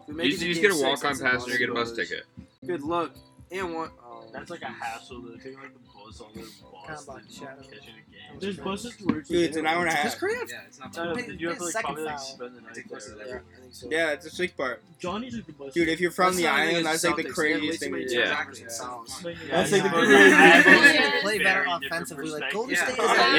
If 0.02 0.08
we 0.08 0.14
make 0.14 0.24
you 0.24 0.28
it 0.28 0.30
just, 0.30 0.40
to 0.42 0.46
you 0.48 0.54
just 0.54 0.62
game 0.62 0.62
get 0.62 0.70
a 0.70 0.74
six, 0.74 0.84
walk-on 0.84 1.02
that's 1.10 1.20
a 1.20 1.24
pass 1.24 1.44
and 1.44 1.52
you 1.52 1.58
get 1.58 1.70
a 1.70 1.74
bus 1.74 1.88
Boston 1.90 2.04
ticket. 2.06 2.24
Good 2.66 2.82
luck. 2.82 3.14
And 3.52 3.74
one. 3.74 3.90
Oh. 4.04 4.28
That's 4.32 4.50
like 4.50 4.62
a 4.62 4.66
hassle 4.66 5.22
though. 5.22 5.36
Taking 5.36 5.54
like 5.60 5.72
the 5.74 5.78
bus 5.80 6.20
all 6.20 6.30
the 6.34 6.40
way 6.40 6.46
to 6.46 6.62
Boston, 6.72 7.14
like 7.14 7.24
shadow. 7.30 7.62
catching 7.62 7.94
a 7.94 8.10
game. 8.10 8.15
There's 8.38 8.58
buses 8.58 8.96
to 8.98 9.04
work. 9.06 9.26
Dude, 9.26 9.44
it's 9.44 9.56
an 9.56 9.66
hour 9.66 9.80
and 9.80 9.88
a 9.88 9.94
half. 9.94 10.16
Curry 10.18 10.34
have? 10.36 10.48
Yeah, 10.50 10.60
it's 10.66 10.78
not 10.78 10.98
I 10.98 11.04
don't 11.04 11.08
know, 11.16 11.22
Pay- 11.22 11.26
did 11.28 11.40
you 11.40 11.48
have 11.48 11.58
to 11.58 11.64
like 11.64 11.74
probably 11.74 12.04
like 12.04 12.18
spend 12.18 12.56
the 12.56 12.60
night 12.60 12.74
there? 12.74 12.84
buses 12.90 13.12
or 13.12 13.16
there. 13.16 13.26
Yeah. 13.28 13.34
I 13.56 13.60
think 13.60 13.74
so. 13.74 13.88
Yeah, 13.90 14.12
it's 14.12 14.26
a 14.26 14.30
sick 14.30 14.56
part. 14.56 14.82
Johnny 14.98 15.30
took 15.30 15.46
the 15.46 15.52
bus. 15.52 15.72
Dude, 15.74 15.88
if 15.88 16.00
you're 16.00 16.10
from 16.10 16.26
That's 16.26 16.36
the 16.38 16.42
not 16.44 16.54
island, 16.60 16.78
against 16.78 17.02
that's 17.02 17.16
like 17.16 17.26
the 17.26 17.30
Celtics. 17.32 17.36
They 17.36 17.52
have 17.52 17.60
way 17.62 17.68
craziest 17.68 17.80
too 17.80 17.84
thing 17.86 17.94
to 17.94 18.08
do. 18.08 18.14
Yeah. 18.14 18.24
turnovers 18.36 18.60
and 18.60 18.72
fouls. 18.72 19.22
That's 19.50 19.72
like 19.72 19.82
the 19.82 19.88
Yeah, 19.88 19.90
craziest 19.90 20.12
yeah, 20.12 20.62
thing. 20.62 20.72
yeah. 20.74 20.92
Yeah. 21.16 21.20
Play 21.22 21.38
better 21.38 21.66
offensively. 21.68 22.28
Like. 22.30 22.52
Golden 22.52 22.74
Yeah. 22.74 22.84
State 22.86 22.98
is 22.98 23.36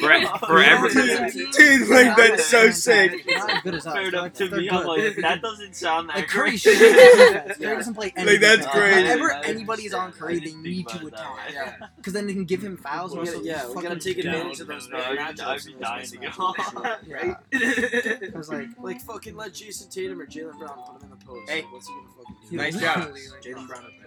Yeah. 0.00 0.30
For, 0.40 0.46
for 0.46 0.62
every, 0.62 0.90
Dude, 1.52 1.88
like 1.88 2.16
that's 2.16 2.46
so 2.46 2.70
sick. 2.70 3.24
Not 3.26 3.50
as 3.50 3.62
good 3.62 3.74
as 3.74 3.86
us. 3.86 3.92
Fair 3.94 4.08
enough 4.08 4.32
to 4.34 4.48
they're 4.48 4.60
me. 4.60 4.70
I'm 4.70 4.86
like, 4.86 5.16
that 5.16 5.42
doesn't 5.42 5.74
sound 5.76 6.08
that 6.10 6.16
Like 6.16 6.28
Curry 6.28 6.50
great. 6.50 6.60
should 6.60 6.78
defense. 6.78 7.58
Curry 7.58 7.76
doesn't 7.76 7.94
play 7.94 8.12
any 8.16 8.32
Like, 8.32 8.40
that's 8.40 8.56
defense. 8.66 8.74
great. 8.74 8.96
Whenever 8.96 9.32
I 9.34 9.40
anybody 9.42 9.82
is 9.86 9.94
on 9.94 10.04
understand. 10.06 10.28
Curry, 10.28 10.40
they 10.40 10.54
need 10.56 10.88
to 10.88 10.96
about 10.96 11.06
it 11.06 11.10
that 11.12 11.20
attack. 11.20 11.52
Yeah. 11.80 11.86
Because 11.96 12.12
then 12.12 12.26
they 12.26 12.32
can 12.34 12.44
give 12.44 12.62
him 12.62 12.76
fouls. 12.76 13.16
We 13.16 13.28
and 13.28 13.44
yeah, 13.44 13.66
we 13.68 13.82
gotta 13.82 13.95
fucking 13.98 14.14
take 14.14 14.24
down, 14.24 14.34
advantage 14.34 14.60
of 14.60 14.66
those 14.68 14.88
bad 14.88 15.18
I'd- 15.18 15.18
matchups 15.42 15.46
I'd 15.46 15.66
and 15.66 15.74
those 15.74 15.80
dying 15.80 16.06
to 16.06 16.18
mismatches. 16.18 16.74
go. 16.74 16.96
Yeah. 17.06 18.18
Because 18.20 18.48
like, 18.52 18.68
like 18.78 19.00
fucking 19.02 19.36
let 19.36 19.52
Jayson 19.54 19.88
Tatum 19.90 20.20
or 20.20 20.26
Jaylen 20.26 20.58
Brown 20.58 20.78
put 20.86 21.02
him 21.02 21.12
in 21.12 21.18
the 21.18 21.24
post. 21.24 21.50
Hey. 21.50 21.62
Like, 21.62 21.72
what's 21.72 21.88
he 21.88 21.94
gonna 21.94 22.08
fucking 22.16 22.36
do? 22.50 22.56
Nice 22.56 22.76
job. 22.80 23.14
Jaylen 23.42 23.66
Brown 23.68 23.84
up 23.84 23.90
there. 24.00 24.06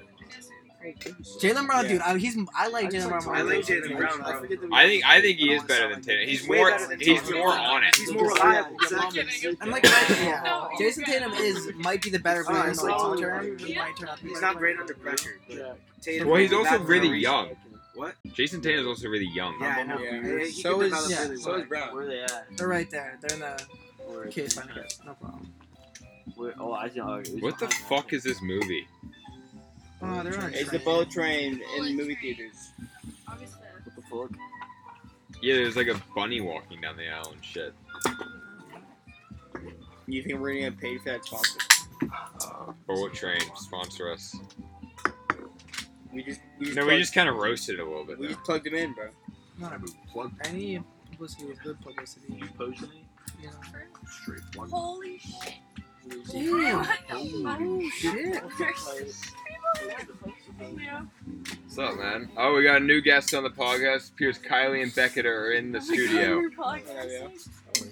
Jaylen 1.41 1.67
Brown, 1.67 1.85
dude, 1.89 1.99
I, 2.01 2.17
he's 2.17 2.37
I 2.55 2.67
like 2.69 2.89
Jaylen 2.89 3.09
Brown. 3.09 3.25
more 3.25 3.35
I 3.35 3.39
than 3.39 3.47
like 3.49 3.65
Jaylen 3.65 3.81
Tatum. 3.83 3.97
Brown. 3.97 4.21
I 4.23 4.39
forget 4.39 4.61
the 4.61 4.69
I 4.71 4.85
think 4.87 5.03
I 5.05 5.19
think 5.21 5.37
he 5.37 5.51
is 5.51 5.61
better 5.63 5.87
than 5.89 5.95
like 5.97 6.03
Tatum. 6.03 6.27
He's 6.29 6.47
Way 6.47 6.57
more 6.57 6.71
better 6.71 6.87
than 6.87 6.99
he's 7.01 7.21
Tatum. 7.21 7.37
more 7.37 7.49
on 7.51 7.83
it. 7.83 7.95
He's 7.97 8.13
more 8.13 8.27
reliable. 8.27 8.69
I'm 8.69 8.75
Exactly. 8.83 9.23
kidding. 9.23 9.57
And 9.61 9.71
like, 9.71 9.83
yeah, 9.83 10.41
No, 10.45 10.69
Jayson 10.79 11.03
he's 11.03 11.13
Tatum 11.13 11.31
good. 11.31 11.41
is 11.41 11.67
might 11.75 12.01
be 12.01 12.09
the 12.09 12.19
better 12.19 12.45
player 12.45 12.63
in 12.63 12.69
it's 12.69 12.79
the 12.79 12.85
like 12.87 12.97
long 12.97 13.19
term. 13.19 13.57
but 13.57 13.75
might 13.75 13.97
turn 13.97 14.07
out 14.09 14.17
to 14.19 14.23
be 14.23 14.29
He's 14.29 14.39
better 14.39 14.53
not 14.53 14.57
great 14.57 14.77
under 14.79 14.93
pressure. 14.93 15.39
Yeah. 15.49 15.73
Tatum 16.01 16.29
Well, 16.29 16.37
he's 16.39 16.53
also 16.53 16.63
back 16.69 16.77
for 16.77 16.83
a 16.83 16.87
really 16.87 17.17
young. 17.19 17.49
What? 17.99 18.15
Jayson 18.27 18.61
Tatum 18.63 18.79
is 18.79 18.87
also 18.87 19.09
really 19.09 19.27
young. 19.27 19.55
Yeah, 19.59 19.75
I 19.79 19.83
know. 19.83 19.99
Yeah. 19.99 20.21
He- 20.39 20.45
he 20.51 20.61
So 20.61 20.77
can 20.77 20.85
is 20.85 20.91
develop 20.93 21.09
yeah, 21.11 21.21
really 21.23 21.35
so 21.35 21.51
well. 21.51 21.59
is 21.59 21.67
Brown. 21.67 21.93
Where 21.93 22.03
are 22.03 22.07
they 22.07 22.21
at? 22.21 22.47
They're 22.55 22.67
right 22.69 22.89
there. 22.89 23.17
They're 23.19 23.33
in 23.35 23.39
the 23.41 23.63
Where 24.07 24.27
case 24.27 24.55
line. 24.55 24.69
No 25.05 25.13
problem. 25.15 25.53
Where, 26.35 26.53
oh, 26.61 26.71
I 26.71 26.87
see. 26.89 27.01
Oh, 27.01 27.15
it 27.15 27.29
was 27.29 27.41
What 27.41 27.59
the 27.59 27.65
behind 27.67 27.85
fuck 27.89 28.13
is 28.13 28.23
this 28.23 28.41
movie? 28.41 28.87
Oh, 30.01 30.23
they're 30.23 30.39
on. 30.39 30.45
a 30.53 30.57
It's 30.57 30.69
the 30.71 30.77
train. 30.77 30.85
bullet 30.85 31.09
train 31.11 31.61
in 31.77 31.97
movie 31.97 32.15
theaters. 32.15 32.55
August 33.27 33.55
What 33.83 33.95
the 33.97 34.01
fuck? 34.03 34.39
Yeah, 35.41 35.55
there's 35.55 35.75
like 35.75 35.87
a 35.87 36.01
bunny 36.15 36.39
walking 36.39 36.79
down 36.79 36.95
the 36.95 37.09
aisle 37.09 37.33
and 37.33 37.43
shit. 37.43 37.73
You 40.07 40.23
think 40.23 40.39
we're 40.39 40.53
gonna 40.53 40.69
get 40.71 40.79
paid 40.79 41.01
for 41.01 41.09
that 41.09 41.25
sponsor? 41.25 41.59
Bullet 42.87 43.13
Train 43.13 43.41
sponsor 43.57 44.09
us. 44.09 44.33
We 46.13 46.23
just 46.23 46.41
we 46.59 46.65
just 46.65 46.77
No, 46.77 46.85
we 46.85 46.97
just 46.97 47.13
kind 47.13 47.29
of 47.29 47.35
roasted 47.35 47.79
it 47.79 47.81
a 47.81 47.85
little 47.85 48.05
bit. 48.05 48.17
we 48.19 48.27
Though. 48.27 48.33
just 48.33 48.43
plugged 48.45 48.67
him 48.67 48.75
in, 48.75 48.93
bro. 48.93 49.09
Not 49.59 49.79
Plug 50.11 50.31
any 50.45 50.81
publicity 51.11 51.45
is 51.45 51.59
good 51.59 51.79
publicity. 51.81 52.41
Posing? 52.57 52.89
You 53.41 53.47
know. 53.47 53.53
straight 54.09 54.41
plug. 54.53 54.69
Holy 54.69 55.17
shit. 55.19 55.55
Damn. 56.31 56.87
Oh, 57.11 57.89
shit. 57.99 58.41
Yeah. 60.77 61.01
What's 61.63 61.77
up, 61.77 61.97
man? 61.97 62.29
Oh, 62.37 62.55
we 62.55 62.63
got 62.63 62.81
a 62.81 62.83
new 62.83 63.01
guest 63.01 63.33
on 63.33 63.43
the 63.43 63.49
podcast. 63.49 64.15
Pierce, 64.15 64.39
Kylie, 64.39 64.81
and 64.81 64.93
Beckett 64.95 65.25
are 65.25 65.51
in 65.53 65.71
the 65.71 65.79
studio. 65.79 66.41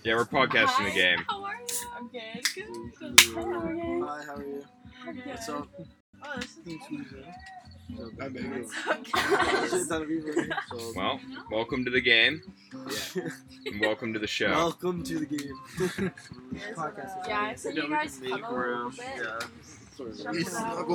Yeah, 0.03 0.15
we're 0.15 0.25
podcasting 0.25 0.85
the 0.85 0.91
game. 0.95 1.19
How 1.29 1.43
are 1.43 1.53
you? 1.55 1.87
I'm 1.95 2.07
good. 2.09 2.43
Good. 2.55 3.17
Good. 3.17 3.35
How 3.35 3.59
are 3.59 3.73
you? 3.73 4.05
Hi, 4.07 4.23
how 4.25 4.35
are 4.35 4.43
you? 4.45 4.63
I'm 5.05 5.15
good. 5.15 5.25
What's 5.27 5.49
up? 5.49 5.67
Oh, 6.23 6.35
this 6.37 6.57
is 6.65 6.65
I'm 7.89 8.33
What's 8.59 9.87
So, 9.87 10.93
Well, 10.95 11.19
welcome 11.49 11.85
to 11.85 11.91
the 11.91 12.01
game. 12.01 12.41
And 13.65 13.79
welcome 13.79 14.13
to 14.13 14.19
the 14.19 14.27
show. 14.27 14.49
welcome 14.49 15.03
to 15.03 15.19
the 15.19 15.25
game. 15.25 15.53
Podcast. 16.75 17.27
Yeah, 17.27 17.41
I 17.41 17.55
said 17.55 17.77
you 17.77 17.89
guys 17.89 18.19
cuddle 18.19 18.45
a 18.45 18.59
little 18.59 18.89
bit. 18.91 18.99
Yeah. 19.17 19.39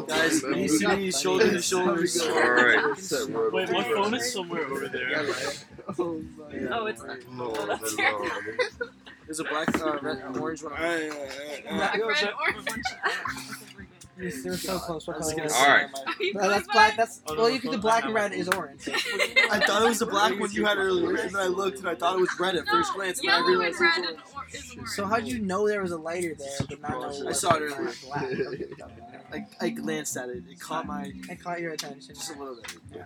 Guys, 0.07 0.43
you 0.43 0.69
see 0.69 0.87
me 0.87 1.11
shoulder 1.11 1.51
to 1.51 1.63
shoulder. 1.63 2.07
Alright. 2.31 3.53
Wait, 3.53 3.71
my 3.71 3.85
phone 3.85 4.15
is 4.15 4.33
somewhere 4.33 4.67
over 4.67 4.89
there. 4.89 5.25
Oh, 5.99 6.87
it's 6.87 7.03
not. 7.03 7.19
Oh, 7.39 7.67
that's 7.67 7.97
There's 9.25 9.41
a 9.41 9.45
black, 9.45 9.81
uh, 9.81 9.99
red, 10.03 10.23
uh, 10.23 10.39
orange 10.39 10.63
one. 10.63 10.75
Black, 10.75 11.95
red, 11.95 12.33
orange. 12.39 12.85
They're 14.17 14.31
so 14.31 14.79
close. 14.79 15.07
What 15.07 15.17
I 15.17 15.19
was 15.21 15.33
color 15.33 15.37
gonna 15.37 15.47
is 15.47 15.53
it? 15.55 15.61
Alright. 15.61 16.35
No, 16.35 16.49
that's 16.51 16.67
black. 16.69 16.97
That's 16.97 17.21
Oh, 17.27 17.35
no, 17.35 17.41
well, 17.41 17.49
the 17.49 17.55
you 17.55 17.61
think 17.61 17.73
the 17.75 17.79
black 17.81 18.05
and 18.05 18.15
red 18.15 18.33
is 18.33 18.49
orange. 18.49 18.89
I 18.89 19.61
thought 19.67 19.83
it 19.83 19.89
was 19.89 19.99
the 20.01 20.07
black 20.07 20.39
one 20.39 20.51
you 20.53 20.65
had 20.67 20.77
earlier, 20.79 21.17
and 21.17 21.35
then 21.35 21.37
I 21.43 21.47
looked 21.47 21.79
and 21.79 21.89
I 21.89 21.95
thought 21.95 22.17
it 22.17 22.21
was 22.21 22.31
red 22.39 22.57
at 22.57 22.67
first 22.69 22.91
No, 22.93 22.97
glance, 22.97 23.21
and 23.21 23.29
then 23.29 23.35
I 23.35 23.39
yellow 23.39 23.49
and 23.49 23.59
realized 23.59 23.81
it 23.81 23.85
was 23.85 23.97
orange. 23.97 24.07
or- 24.07 24.57
is 24.59 24.73
orange. 24.77 24.89
So 24.91 25.07
how'd 25.07 25.27
you 25.27 25.39
know 25.41 25.67
there 25.67 25.81
was 25.83 25.93
a 25.93 25.97
lighter 25.97 26.35
there, 26.35 26.49
but 26.69 26.81
not 26.83 26.91
know? 27.01 27.29
I 27.29 27.33
saw 27.33 27.55
it 27.57 27.63
was 27.63 27.73
earlier. 27.73 28.69
Black. 29.33 29.51
I, 29.61 29.67
I 29.67 29.71
glanced 29.71 30.17
at 30.17 30.29
it. 30.29 30.45
It 30.49 30.61
caught 30.61 30.87
my 30.87 31.13
I 31.31 31.35
caught 31.35 31.61
your 31.61 31.73
attention. 31.73 32.15
just 32.15 32.35
a 32.35 32.39
little 32.39 32.57
bit. 32.57 32.77
Yeah. 32.95 33.05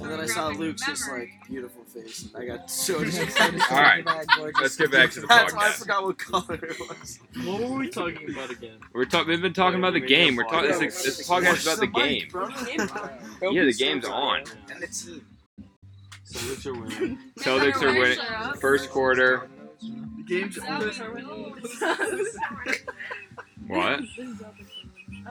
And 0.00 0.10
then 0.10 0.20
I 0.20 0.26
saw 0.26 0.48
Luke's 0.48 0.84
just 0.86 1.10
like 1.10 1.30
beautiful 1.48 1.82
face, 1.84 2.28
and 2.34 2.36
I 2.42 2.46
got 2.46 2.70
so 2.70 3.00
Excited 3.00 3.28
excited. 3.28 3.60
Alright. 3.70 4.04
talk 4.06 4.24
about 4.24 4.36
gorgeous- 4.36 4.60
Let's 4.62 4.76
get 4.76 4.92
back 4.92 5.10
to 5.12 5.20
the 5.22 5.26
That's 5.26 5.54
why 5.54 5.66
I 5.66 5.68
podcast. 5.70 5.78
forgot 5.78 6.02
what 6.04 6.18
color 6.18 6.54
it 6.62 6.78
was. 6.78 7.18
What 7.44 7.60
were 7.70 7.76
we 7.78 7.88
talking 7.88 8.30
about 8.30 8.50
again? 8.50 8.76
We're 8.92 9.04
talk- 9.06 9.26
We've 9.26 9.40
been 9.40 9.52
talking 9.54 9.78
about 9.78 9.94
the 9.94 10.00
game. 10.00 10.36
We're 10.36 10.44
talking. 10.44 10.70
This, 10.78 11.02
this 11.02 11.28
podcast 11.28 11.54
is 11.54 11.66
about 11.66 11.80
the 11.80 11.86
game. 11.88 12.28
Yeah, 13.54 13.64
the 13.64 13.72
game's 13.74 14.04
on. 14.06 14.44
And 14.70 14.82
the. 14.82 15.20
Celtics 16.32 16.66
are 16.66 16.72
winning. 16.74 17.18
Celtics 17.38 17.82
are 17.82 17.98
winning. 17.98 18.18
First 18.60 18.90
quarter. 18.90 19.48
The 19.80 20.22
game's 20.26 20.56
Celtics. 20.56 21.00
What? 23.68 24.00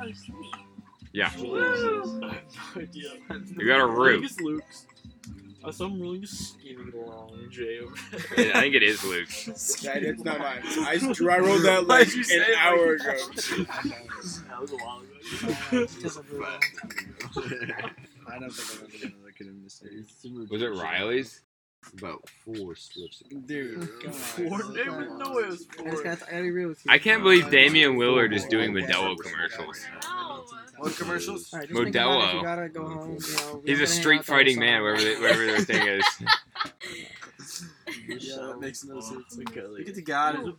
Oh. 0.02 0.12
Yeah. 1.14 1.30
Woo! 1.40 2.22
I 2.24 2.34
have 2.34 2.44
no 2.76 2.82
idea. 2.82 3.12
You 3.58 3.68
got 3.68 3.82
a 3.82 3.88
root. 3.88 4.22
think 4.22 4.32
it's 4.32 4.42
Luke's. 4.42 4.88
Uh, 5.64 5.68
I 5.68 5.72
saw 5.72 5.86
him 5.86 6.02
really 6.02 6.26
skinny 6.26 6.78
long 6.96 7.38
Jay 7.52 7.80
over 7.80 7.94
I 8.14 8.62
think 8.62 8.76
it 8.76 8.82
is 8.84 9.04
Luke. 9.04 9.30
Yeah, 9.82 10.00
that's 10.00 10.24
not 10.24 10.40
mine. 10.40 10.62
I, 10.64 10.94
I 10.94 11.38
wrote 11.38 11.62
that 11.62 11.86
Why'd 11.88 12.08
like 12.08 12.16
you 12.16 12.24
say 12.24 12.38
an 12.38 12.42
like 12.42 12.66
hour 12.66 12.94
ago. 12.94 13.06
That 13.06 14.60
was 14.60 14.72
a 14.72 14.78
while 14.78 15.02
ago. 15.02 15.08
I 18.28 18.40
don't 18.40 18.52
think 18.52 18.80
I'm 18.80 18.88
ever 18.88 18.98
gonna 19.02 19.24
look 19.24 19.36
at 19.40 19.48
him 19.48 19.62
this 19.64 19.80
day. 19.80 19.90
Was 20.50 20.62
it 20.62 20.74
Riley's? 20.74 21.42
About 21.98 22.30
four 22.46 22.76
strips. 22.76 23.24
Dude, 23.46 23.90
oh, 24.08 24.12
Four? 24.12 24.64
on. 24.64 24.74
There 24.74 24.92
was 24.92 25.10
no 25.18 25.34
way 25.34 25.44
it 25.44 25.48
was 25.50 25.68
I 25.80 25.84
just 25.84 25.96
four. 25.96 26.04
gotta, 26.04 26.26
I 26.28 26.32
gotta 26.32 26.42
be 26.44 26.52
real 26.52 26.70
with 26.70 26.86
you. 26.86 26.92
I 26.92 26.98
can't 27.00 27.24
believe 27.24 27.50
Damian 27.52 27.94
Lillard 27.98 28.34
is 28.34 28.46
doing 28.46 28.72
Modelo 28.72 29.18
commercials. 29.18 29.86
No. 30.04 30.46
What 30.78 30.96
commercials? 30.96 31.52
Alright, 31.54 31.70
just 31.70 31.80
think 31.84 31.96
about 31.96 32.22
it. 32.22 32.24
If 32.24 32.32
Modelo. 32.32 32.34
you 32.36 32.44
gotta 32.44 32.70
go 32.70 32.88
home, 32.88 33.18
you 33.20 33.36
know, 33.36 33.62
He's 33.66 33.82
a 33.82 33.88
street 33.88 34.20
out 34.20 34.26
the 34.26 34.32
whole 34.32 34.38
fighting 34.40 34.60
man, 34.60 34.80
summer. 34.80 34.92
whatever, 34.94 35.10
they, 35.16 35.22
whatever 35.22 35.46
their 35.46 35.60
thing 35.62 35.88
is. 35.88 36.06
Yeah, 38.08 38.36
that 38.48 38.60
makes 38.60 38.84
no 38.84 39.00
sense. 39.00 39.38
Okay, 39.50 39.62
Look 39.64 39.88
at 39.88 39.96
the 39.96 40.02
god. 40.02 40.54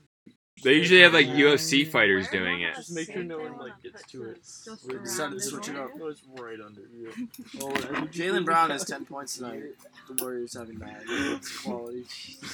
They 0.63 0.75
usually 0.75 1.01
have 1.01 1.13
like 1.13 1.27
UFC 1.27 1.87
fighters 1.87 2.29
doing 2.29 2.63
it. 2.63 2.75
just 2.77 2.93
make 2.95 3.11
sure 3.13 3.23
no 3.23 3.39
one 3.39 3.59
like 3.59 3.83
gets 3.83 4.03
to 4.13 4.25
it. 4.25 4.39
We 4.87 4.99
decided 4.99 5.35
to 5.35 5.41
switch 5.41 5.69
it 5.69 5.77
up. 5.77 5.95
No, 5.97 6.07
it's 6.09 6.23
right 6.39 6.59
under 6.65 6.83
you. 6.97 7.13
Oh, 7.61 7.71
Jaylen 8.13 8.45
Brown 8.45 8.71
has 8.71 8.85
10 8.85 9.05
points 9.05 9.37
tonight. 9.37 9.63
The 10.09 10.23
Warriors 10.23 10.55
having 10.55 10.79
9. 10.79 10.97
It's 11.09 11.59
quality. 11.63 12.05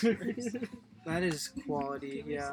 That 1.09 1.23
is 1.23 1.49
quality, 1.67 2.23
yeah. 2.27 2.53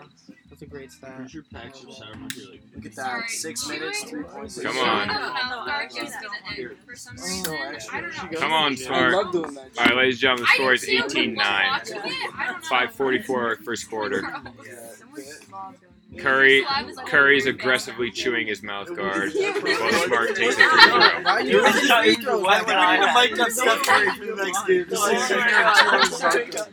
That's 0.49 0.61
a 0.61 0.65
great 0.65 0.89
stat. 0.89 1.15
Where's 1.17 1.33
your 1.33 1.43
packs 1.51 1.83
of 1.83 1.93
sour 1.93 2.15
milk? 2.15 2.31
Like, 2.49 2.61
Look 2.73 2.85
at 2.85 2.95
that. 2.95 3.05
Sorry. 3.05 3.27
6 3.27 3.67
minutes, 3.67 4.03
3 4.05 4.23
points. 4.23 4.61
Come 4.61 4.77
I 4.77 4.79
on. 4.79 5.07
don't 5.09 5.49
know. 5.49 5.71
Art 5.73 5.93
gives 5.93 6.11
me 6.11 6.17
the 6.55 6.61
egg 6.63 6.77
for 6.87 6.95
some 6.95 7.15
reason. 7.17 7.53
I 7.91 7.99
don't 7.99 8.31
know. 8.31 8.39
Come 8.39 8.53
on, 8.53 8.71
I 8.71 8.75
Smart. 8.75 9.13
love 9.13 9.31
doing 9.33 9.53
that. 9.55 9.71
All 9.77 9.85
right, 9.85 9.95
ladies 9.97 10.15
and 10.15 10.21
gentlemen, 10.21 10.43
the 10.49 10.53
score 10.55 10.73
is 10.73 10.81
do 10.83 10.87
too, 10.87 11.01
but 11.01 11.11
18 11.11 11.33
9. 11.33 11.67
watching 11.69 11.97
it, 11.97 12.03
I 12.05 12.45
don't 12.45 12.61
know. 12.61 12.69
544 12.69 13.55
first 13.57 13.89
quarter. 13.89 14.21
Gross. 15.11 15.41
Curry 16.18 16.63
Saliva's 16.63 16.99
Curry's 17.05 17.45
aggressively 17.45 18.11
chewing 18.11 18.47
his 18.47 18.61
mouth 18.63 18.93
guard 18.95 19.32
Yeah. 19.36 19.53
while 19.59 19.91
Smart 20.05 20.36
takes 20.36 20.55
a 20.55 20.57
free 20.57 20.66
Why 20.68 21.22
throw. 21.22 21.32
are 21.32 21.41
you 21.41 21.63
making 21.63 21.82
free 21.88 22.16
throws? 22.16 22.43
Why 22.43 22.61
would 22.61 22.70
I 22.76 22.97
I 23.01 23.07
have- 23.07 23.32
mic 23.32 23.39
up 23.39 23.49
Steph 23.49 23.82
Curry 23.84 24.09
for 24.18 24.26
the 24.26 24.43
next 24.43 24.66
game. 24.68 24.86
Just 24.89 25.03
so 25.03 25.11
my 25.11 25.18
you 25.18 26.51
God. 26.51 26.66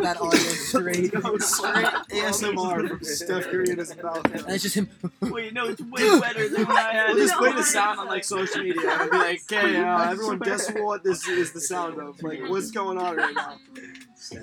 That 0.00 0.16
audio 0.20 0.38
straight. 0.38 1.12
Straight 1.42 1.86
ASMR 2.10 2.88
from 2.88 3.04
Steph 3.04 3.44
Curry 3.44 3.70
in 3.70 3.78
his 3.78 3.96
mouth. 4.02 4.24
And 4.26 4.44
it's 4.48 4.62
just 4.62 4.74
him. 4.76 4.88
Wait, 5.20 5.52
no, 5.52 5.66
it's 5.68 5.80
way 5.82 6.20
better 6.20 6.48
than 6.48 6.66
what 6.66 6.76
I 6.76 6.92
had. 6.92 7.08
We'll 7.14 7.26
just 7.26 7.36
play 7.36 7.52
the 7.52 7.62
sound 7.62 8.00
on 8.00 8.06
like 8.06 8.24
social 8.24 8.62
media 8.62 8.90
and 9.00 9.10
be 9.10 9.16
like, 9.18 9.40
okay, 9.52 9.76
uh, 9.76 10.10
everyone 10.10 10.38
guess 10.38 10.70
what 10.72 11.02
this 11.04 11.26
is 11.28 11.52
the 11.52 11.60
sound 11.60 11.98
of. 12.00 12.22
Like, 12.22 12.40
what's 12.48 12.70
going 12.70 12.98
on 12.98 13.16
right 13.16 13.34
now? 13.34 13.56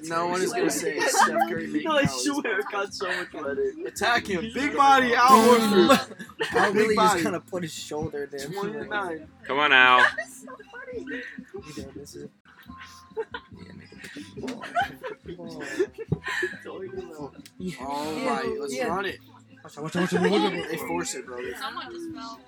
No 0.04 0.28
one 0.28 0.42
is 0.42 0.52
gonna 0.54 0.70
say 0.70 0.96
it's 0.98 1.20
Steph 1.24 1.50
Curry 1.50 1.68
making 1.74 1.90
No, 1.90 1.98
I 1.98 2.06
swear 2.06 2.60
it 2.60 2.66
got 2.72 2.94
so 2.94 3.08
much 3.08 3.32
better. 3.32 3.72
Attack 3.86 4.28
him. 4.28 4.50
Big 4.54 4.76
body, 4.76 5.14
Al 5.14 5.30
Horford. 5.30 6.16
I 6.54 6.68
Big 6.68 6.76
really 6.76 6.96
just 6.96 7.24
kind 7.24 7.36
of 7.36 7.46
put 7.48 7.64
his 7.64 7.74
shoulder 7.74 8.28
there. 8.32 8.46
29. 8.48 9.28
Come 9.46 9.60
on, 9.60 9.72
Al. 9.74 10.06
You 10.94 11.84
know, 11.84 11.90
this 11.96 12.16
is- 12.16 12.30
Yeah. 17.58 17.86
All 17.86 18.14
Yeah, 18.14 18.30
right, 18.30 18.60
let's 18.60 18.76
yeah. 18.76 18.88
run 18.88 19.06
it. 19.06 19.20
Watch 19.64 19.78
out, 19.78 19.84
watch 19.84 19.96
out, 19.96 20.02
watch 20.14 20.14
out. 20.14 20.70
They 20.70 20.78
force 20.78 21.16
it, 21.16 21.26
bro. 21.26 21.38
Someone 21.54 21.92
just 21.92 22.12
fell. 22.14 22.40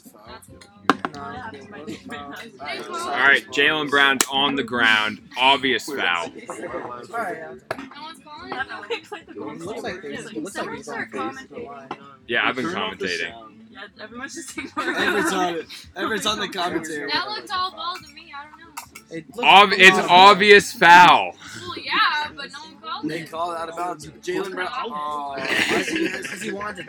That's 0.00 0.48
a 0.48 0.58
foul. 0.58 1.12
Nah, 1.14 1.50
it's 1.52 2.02
cool. 2.02 2.12
Nah. 2.12 2.34
Alright, 2.60 2.88
All 2.90 3.08
right, 3.08 3.46
Jaylen 3.48 3.88
Brown's 3.90 4.24
on 4.30 4.54
the 4.56 4.62
ground. 4.64 5.20
Obvious 5.38 5.86
foul. 5.86 6.30
Yeah. 6.36 6.44
No 6.46 6.88
one's 6.88 7.08
calling 7.08 8.52
it 8.52 8.66
though. 8.68 9.50
It 9.52 9.60
looks 9.60 9.82
like 9.82 10.02
there's, 10.02 10.26
it 10.26 10.42
looks 10.42 10.56
like 10.56 10.70
he's 10.76 10.88
on 10.88 11.06
face. 11.36 11.48
Yeah, 12.28 12.46
I've 12.46 12.56
been 12.56 12.66
Turn 12.66 12.76
off 12.76 12.98
the 12.98 13.06
commentating. 13.06 13.52
Yeah, 13.70 13.86
everyone's 14.02 14.34
just 14.34 14.56
ignoring 14.56 14.96
Everett's 14.96 15.32
it. 15.32 15.34
on 15.34 15.54
it. 15.54 15.66
Everett's 15.96 16.26
on 16.26 16.40
the 16.40 16.48
commentary. 16.48 17.10
That 17.10 17.28
looked 17.28 17.50
all 17.50 17.72
ball 17.72 17.96
to 17.96 18.12
me. 18.14 18.32
I 18.36 18.48
don't 18.48 18.58
know. 18.58 18.95
It 19.10 19.24
Ob- 19.38 19.72
it's 19.72 19.96
off. 19.98 20.10
obvious 20.10 20.72
foul. 20.72 21.36
Well, 21.60 21.74
yeah, 21.78 21.92
but 22.34 22.50
no 22.52 22.58
one 22.60 22.76
called 22.82 23.08
They 23.08 23.22
call 23.24 23.52
it 23.52 23.58
out 23.58 23.68
of 23.68 23.76
bounds. 23.76 24.06
Jaylen 24.06 24.52
Brown. 24.52 24.68
Oh, 24.72 25.34
Because 25.36 26.42
he 26.42 26.52
wanted 26.52 26.88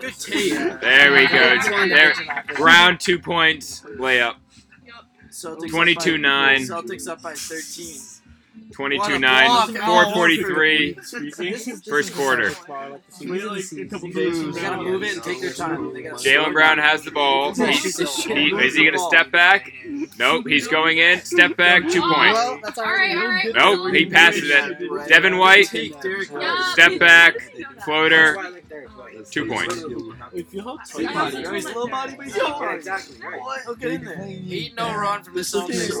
good 0.00 0.14
take. 0.18 0.80
There 0.80 1.12
we 1.12 1.26
go. 1.28 1.58
There, 1.88 2.14
round 2.58 3.00
two 3.00 3.18
points 3.18 3.82
layup. 3.82 4.36
Celtics 5.30 5.70
22-9. 5.70 6.66
Celtics 6.66 7.06
up 7.08 7.22
by 7.22 7.34
13. 7.34 8.00
22 8.72 9.18
9, 9.18 9.48
What 9.48 9.68
a 9.70 9.72
block. 9.72 9.84
443, 10.14 10.94
first 11.88 12.14
quarter. 12.14 12.52
Wait 13.20 13.44
like 13.44 13.64
a 13.72 13.86
couple 13.86 14.10
days. 14.10 14.54
They 14.54 14.60
gotta 14.60 14.82
move 14.82 15.02
it 15.02 15.14
and 15.14 15.22
take 15.22 15.40
their 15.40 15.52
time. 15.52 15.92
They 15.94 16.02
gotta 16.02 16.16
Jaylen 16.22 16.52
Brown 16.52 16.78
has 16.78 17.02
the 17.02 17.10
ball. 17.10 17.54
He, 17.54 17.64
he- 17.66 17.72
is 17.72 18.74
he 18.74 18.82
going 18.84 18.92
to 18.92 18.98
step 18.98 19.30
back? 19.30 19.72
Nope, 20.18 20.46
he's 20.46 20.68
going 20.68 20.98
in. 20.98 21.20
Step 21.22 21.56
back, 21.56 21.88
two 21.88 22.00
points. 22.02 22.34
Well, 22.34 22.60
that's 22.62 22.78
all 22.78 22.84
Alright, 22.84 23.16
right. 23.16 23.46
alright. 23.54 23.54
Nope, 23.84 23.94
he 23.94 24.06
passes 24.06 24.44
it. 24.50 25.08
Devin 25.08 25.38
White, 25.38 25.66
Take 25.68 26.00
Derek 26.00 26.28
Yeah. 26.30 26.36
Rose. 26.56 26.72
step 26.72 26.98
back, 26.98 27.34
floater, 27.84 28.36
two 29.30 29.46
points. 29.46 29.76
If 30.34 30.52
you 30.52 30.60
help 30.60 30.80
Big 30.96 31.12
body. 31.12 31.38
You 31.38 31.52
he's 31.54 31.64
a 31.64 31.68
little 31.68 31.88
body, 31.88 32.14
but 32.16 32.26
he's 32.26 32.36
a 32.36 32.40
body. 32.40 32.76
exactly 32.76 33.16
right. 33.26 33.40
What? 33.40 33.62
He'll 33.62 33.74
get 33.76 33.90
in 33.92 34.04
there. 34.04 34.20
Eight 34.22 34.74
no 34.76 34.94
run 34.94 35.22
from 35.24 35.34
the 35.34 35.40
Celtics. 35.40 35.94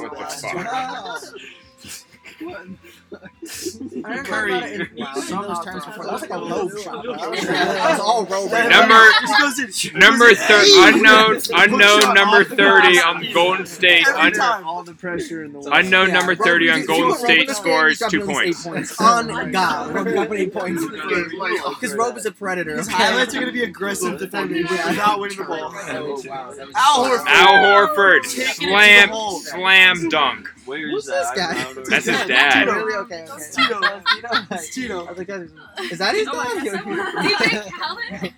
What 2.40 2.66
the 3.10 3.18
fuck? 3.18 4.04
I 4.04 4.14
never 4.14 4.24
thought 4.24 4.48
about 4.48 4.62
it 4.68 4.80
in 4.80 4.88
wow, 4.96 5.12
in 5.14 5.48
those 5.48 5.64
terms 5.64 5.84
before. 5.86 6.04
That 6.04 6.12
was 6.12 6.20
like 6.22 6.30
a 6.30 6.38
low 6.38 6.68
shot. 6.76 7.02
bro. 7.04 7.16
That 7.16 7.30
was, 7.30 7.40
that 7.46 7.90
was 7.90 8.00
all 8.00 8.24
roll. 8.26 8.48
Number 8.48 9.02
This 9.22 9.38
goes 9.40 9.92
in. 9.92 9.98
number 9.98 10.34
thir- 10.34 10.64
unknown 10.88 11.40
unknown 11.54 12.14
number 12.14 12.44
30 12.44 12.98
on 13.00 13.26
Golden 13.32 13.66
State. 13.66 14.06
Un- 14.08 14.40
All 14.64 14.82
the 14.82 14.94
pressure 14.94 15.44
in 15.44 15.52
the 15.52 15.58
world. 15.58 15.70
unknown 15.72 16.08
Yeah, 16.08 16.14
number 16.14 16.34
30 16.36 16.66
you- 16.66 16.70
on 16.72 16.84
Golden 16.86 17.08
know 17.08 17.08
what, 17.14 17.16
Rob, 17.22 17.24
State 17.26 17.40
in 17.40 17.46
this 17.46 17.56
game, 17.58 17.64
scores 17.64 17.98
two 18.10 18.20
points. 18.24 18.62
Points. 18.64 19.00
On 19.00 19.30
oh 19.30 19.50
God, 19.50 19.94
Rob 19.94 20.06
dropping 20.08 20.38
eight 20.38 20.52
points 20.52 20.82
in 20.82 20.92
this 20.92 21.00
game. 21.00 21.30
Because 21.70 21.94
Rob 21.94 22.16
is 22.18 22.26
a 22.26 22.32
predator. 22.32 22.76
His 22.76 22.88
highlights 22.88 23.34
are 23.34 23.40
gonna 23.40 23.52
be 23.52 23.64
aggressive 23.64 24.18
defending 24.18 24.62
without 24.62 25.18
winning 25.18 25.38
the 25.38 25.44
ball. 25.44 25.58
Oh, 25.74 26.22
wow. 26.26 26.52
that 26.52 26.66
was- 26.68 26.74
Al 26.76 27.04
Horford. 27.04 27.26
Al 27.26 27.54
Horford 27.88 28.22
Taking 28.22 28.42
it 28.42 28.46
to 28.54 28.60
the 28.60 28.66
slam 28.68 29.40
slam 29.42 30.08
dunk. 30.08 30.50
Where 30.68 30.78
Who's 30.90 31.04
is 31.04 31.10
this 31.10 31.30
guy? 31.34 31.50
I 31.50 31.64
don't 31.64 31.76
know. 31.76 31.84
That's 31.88 32.04
his 32.06 32.18
Yeah, 32.20 32.26
dad. 32.26 32.60
Tito. 32.64 32.72
Really? 32.74 32.94
Okay, 32.98 33.22
okay. 33.22 33.32
It's 33.36 33.56
Tito. 33.56 33.80
Tito. 33.80 34.46
It's 34.50 34.74
Tito. 34.74 35.06
I 35.06 35.10
was 35.10 35.18
like, 35.18 35.28
is- 35.28 35.52
Is 35.92 35.98
that 35.98 36.14
his 36.14 36.28
Oh, 36.30 36.44
dad? 36.44 36.66
is 36.66 36.72
Do 36.72 36.90
you 37.28 37.38
think 37.38 37.74
Helen? 37.74 38.34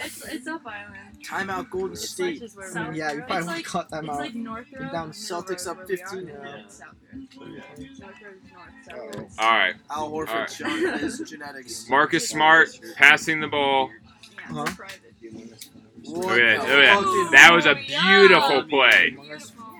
it's 0.00 0.24
it's 0.26 0.46
up 0.46 0.62
Island. 0.66 1.22
Timeout 1.24 1.70
Golden 1.70 1.96
State. 1.96 2.42
I 2.74 2.84
mean, 2.84 2.94
yeah, 2.94 3.12
you 3.12 3.18
probably 3.22 3.36
It's 3.38 3.46
would 3.46 3.52
like- 3.56 3.64
cut 3.64 3.90
them 3.90 4.04
It's 4.06 4.14
out. 4.14 4.20
like 4.20 4.34
North 4.34 4.66
Road. 4.78 4.92
down 4.92 5.10
Celtics 5.12 5.66
up 5.66 5.86
15 5.86 6.32
All 9.38 9.50
right. 9.50 9.74
Al 9.90 10.10
Horford 10.10 10.28
Alright. 10.28 10.50
showing 10.50 10.98
his 10.98 11.18
genetics. 11.30 11.88
Marcus 11.88 12.28
Smart 12.28 12.68
passing 12.96 13.40
the 13.40 13.48
ball. 13.48 13.90
Huh? 14.48 14.64
What 14.64 14.78
oh, 16.06 16.20
Look 16.20 16.38
at 16.38 16.60
the 16.60 16.72
oh, 16.72 16.80
that. 16.80 17.00
Look 17.00 17.06
at 17.06 17.22
fuck 17.24 17.30
that. 17.32 17.32
That 17.32 17.58
is- 17.58 17.64
was 17.64 17.66
a 17.66 17.74
beautiful 17.74 18.62
play 18.64 19.16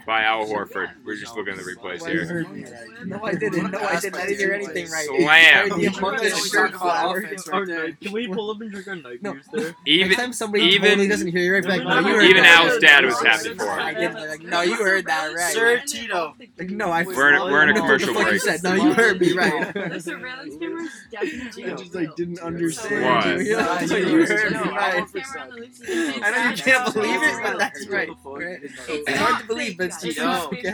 by 0.07 0.23
Al 0.23 0.47
Horford. 0.47 0.91
We're 1.05 1.17
just 1.17 1.37
looking 1.37 1.55
at 1.55 1.59
the 1.59 1.65
replays 1.65 2.07
here. 2.07 2.25
heard 2.25 2.51
me 2.53 2.65
right? 2.65 3.07
No, 3.07 3.23
I 3.25 3.35
didn't. 3.35 3.71
No, 3.73 3.81
I 3.81 3.99
didn't. 4.01 4.17
I 4.21 4.27
didn't 4.27 4.39
hear 4.39 4.53
anything 4.55 4.89
right. 4.91 5.07
Slam. 5.07 5.29
I 5.29 5.41
heard 5.69 5.73
the 5.73 5.87
among 5.99 6.15
us 6.25 6.51
shirt 6.51 6.73
flower. 6.75 7.25
Our 7.53 7.67
night- 7.67 8.01
Can 8.01 8.13
we 8.13 8.29
pull 8.29 8.51
up 8.51 8.61
and 8.61 8.71
drink 8.71 8.87
our 8.89 8.97
night 8.97 9.23
No. 9.23 9.37
there? 9.53 9.75
Even 9.85 10.09
Next 10.09 10.21
time 10.21 10.33
somebody 10.33 10.65
even- 10.65 10.89
totally 10.91 11.09
doesn't 11.09 11.29
hear 11.29 11.43
you 11.43 11.53
right, 11.55 11.63
be 11.63 11.69
like, 11.69 11.83
no, 11.85 11.99
you 11.99 12.15
heard 12.15 12.25
even 12.25 12.43
that. 12.45 12.65
Al's 12.65 12.79
dad 12.79 13.05
was 13.05 13.21
happy 13.23 13.55
for 13.55 13.69
I 13.69 13.91
him. 13.93 14.15
didn't. 14.15 14.29
Like, 14.29 14.43
no, 14.43 14.61
you 14.63 14.77
heard 14.77 15.07
that 15.07 15.35
right. 15.35 15.53
Sir 15.53 15.83
Tito. 15.87 16.35
Like, 16.59 16.71
no, 16.71 16.91
I. 16.91 17.03
We're 17.05 17.35
in, 17.35 17.43
we're 17.53 17.63
in 17.65 17.71
a 17.71 17.75
commercial 17.75 18.15
what 18.15 18.19
the 18.19 18.21
fuck 18.21 18.23
break. 18.31 18.33
You 18.35 18.39
said, 18.39 18.63
no, 18.63 18.75
you 18.75 18.93
heard 18.95 19.21
me 19.21 19.33
right. 19.33 19.75
The 19.97 20.01
surveillance 20.01 20.57
cameras 20.59 20.91
definitely. 21.11 21.65
I 21.65 21.75
just 21.77 21.95
like 21.95 22.15
didn't 22.17 22.39
understand. 22.41 23.05
What? 23.05 23.45
Yeah, 23.45 23.57
Nah, 23.57 23.81
you 23.81 23.97
you 24.21 24.27
heard 24.27 24.53
me 24.53 24.59
right. 24.59 25.05
I 25.15 26.31
know 26.31 26.51
you 26.51 26.57
can't 26.57 26.93
believe 26.95 27.23
it, 27.23 27.43
but 27.43 27.59
that's 27.59 27.87
right. 27.89 28.09
right? 28.25 28.59
It's 28.89 29.19
hard 29.19 29.41
to 29.43 29.47
believe, 29.47 29.79
but 29.79 29.87
it's 30.05 30.15
just 30.15 30.19
Yo. 30.19 30.47
okay. 30.59 30.73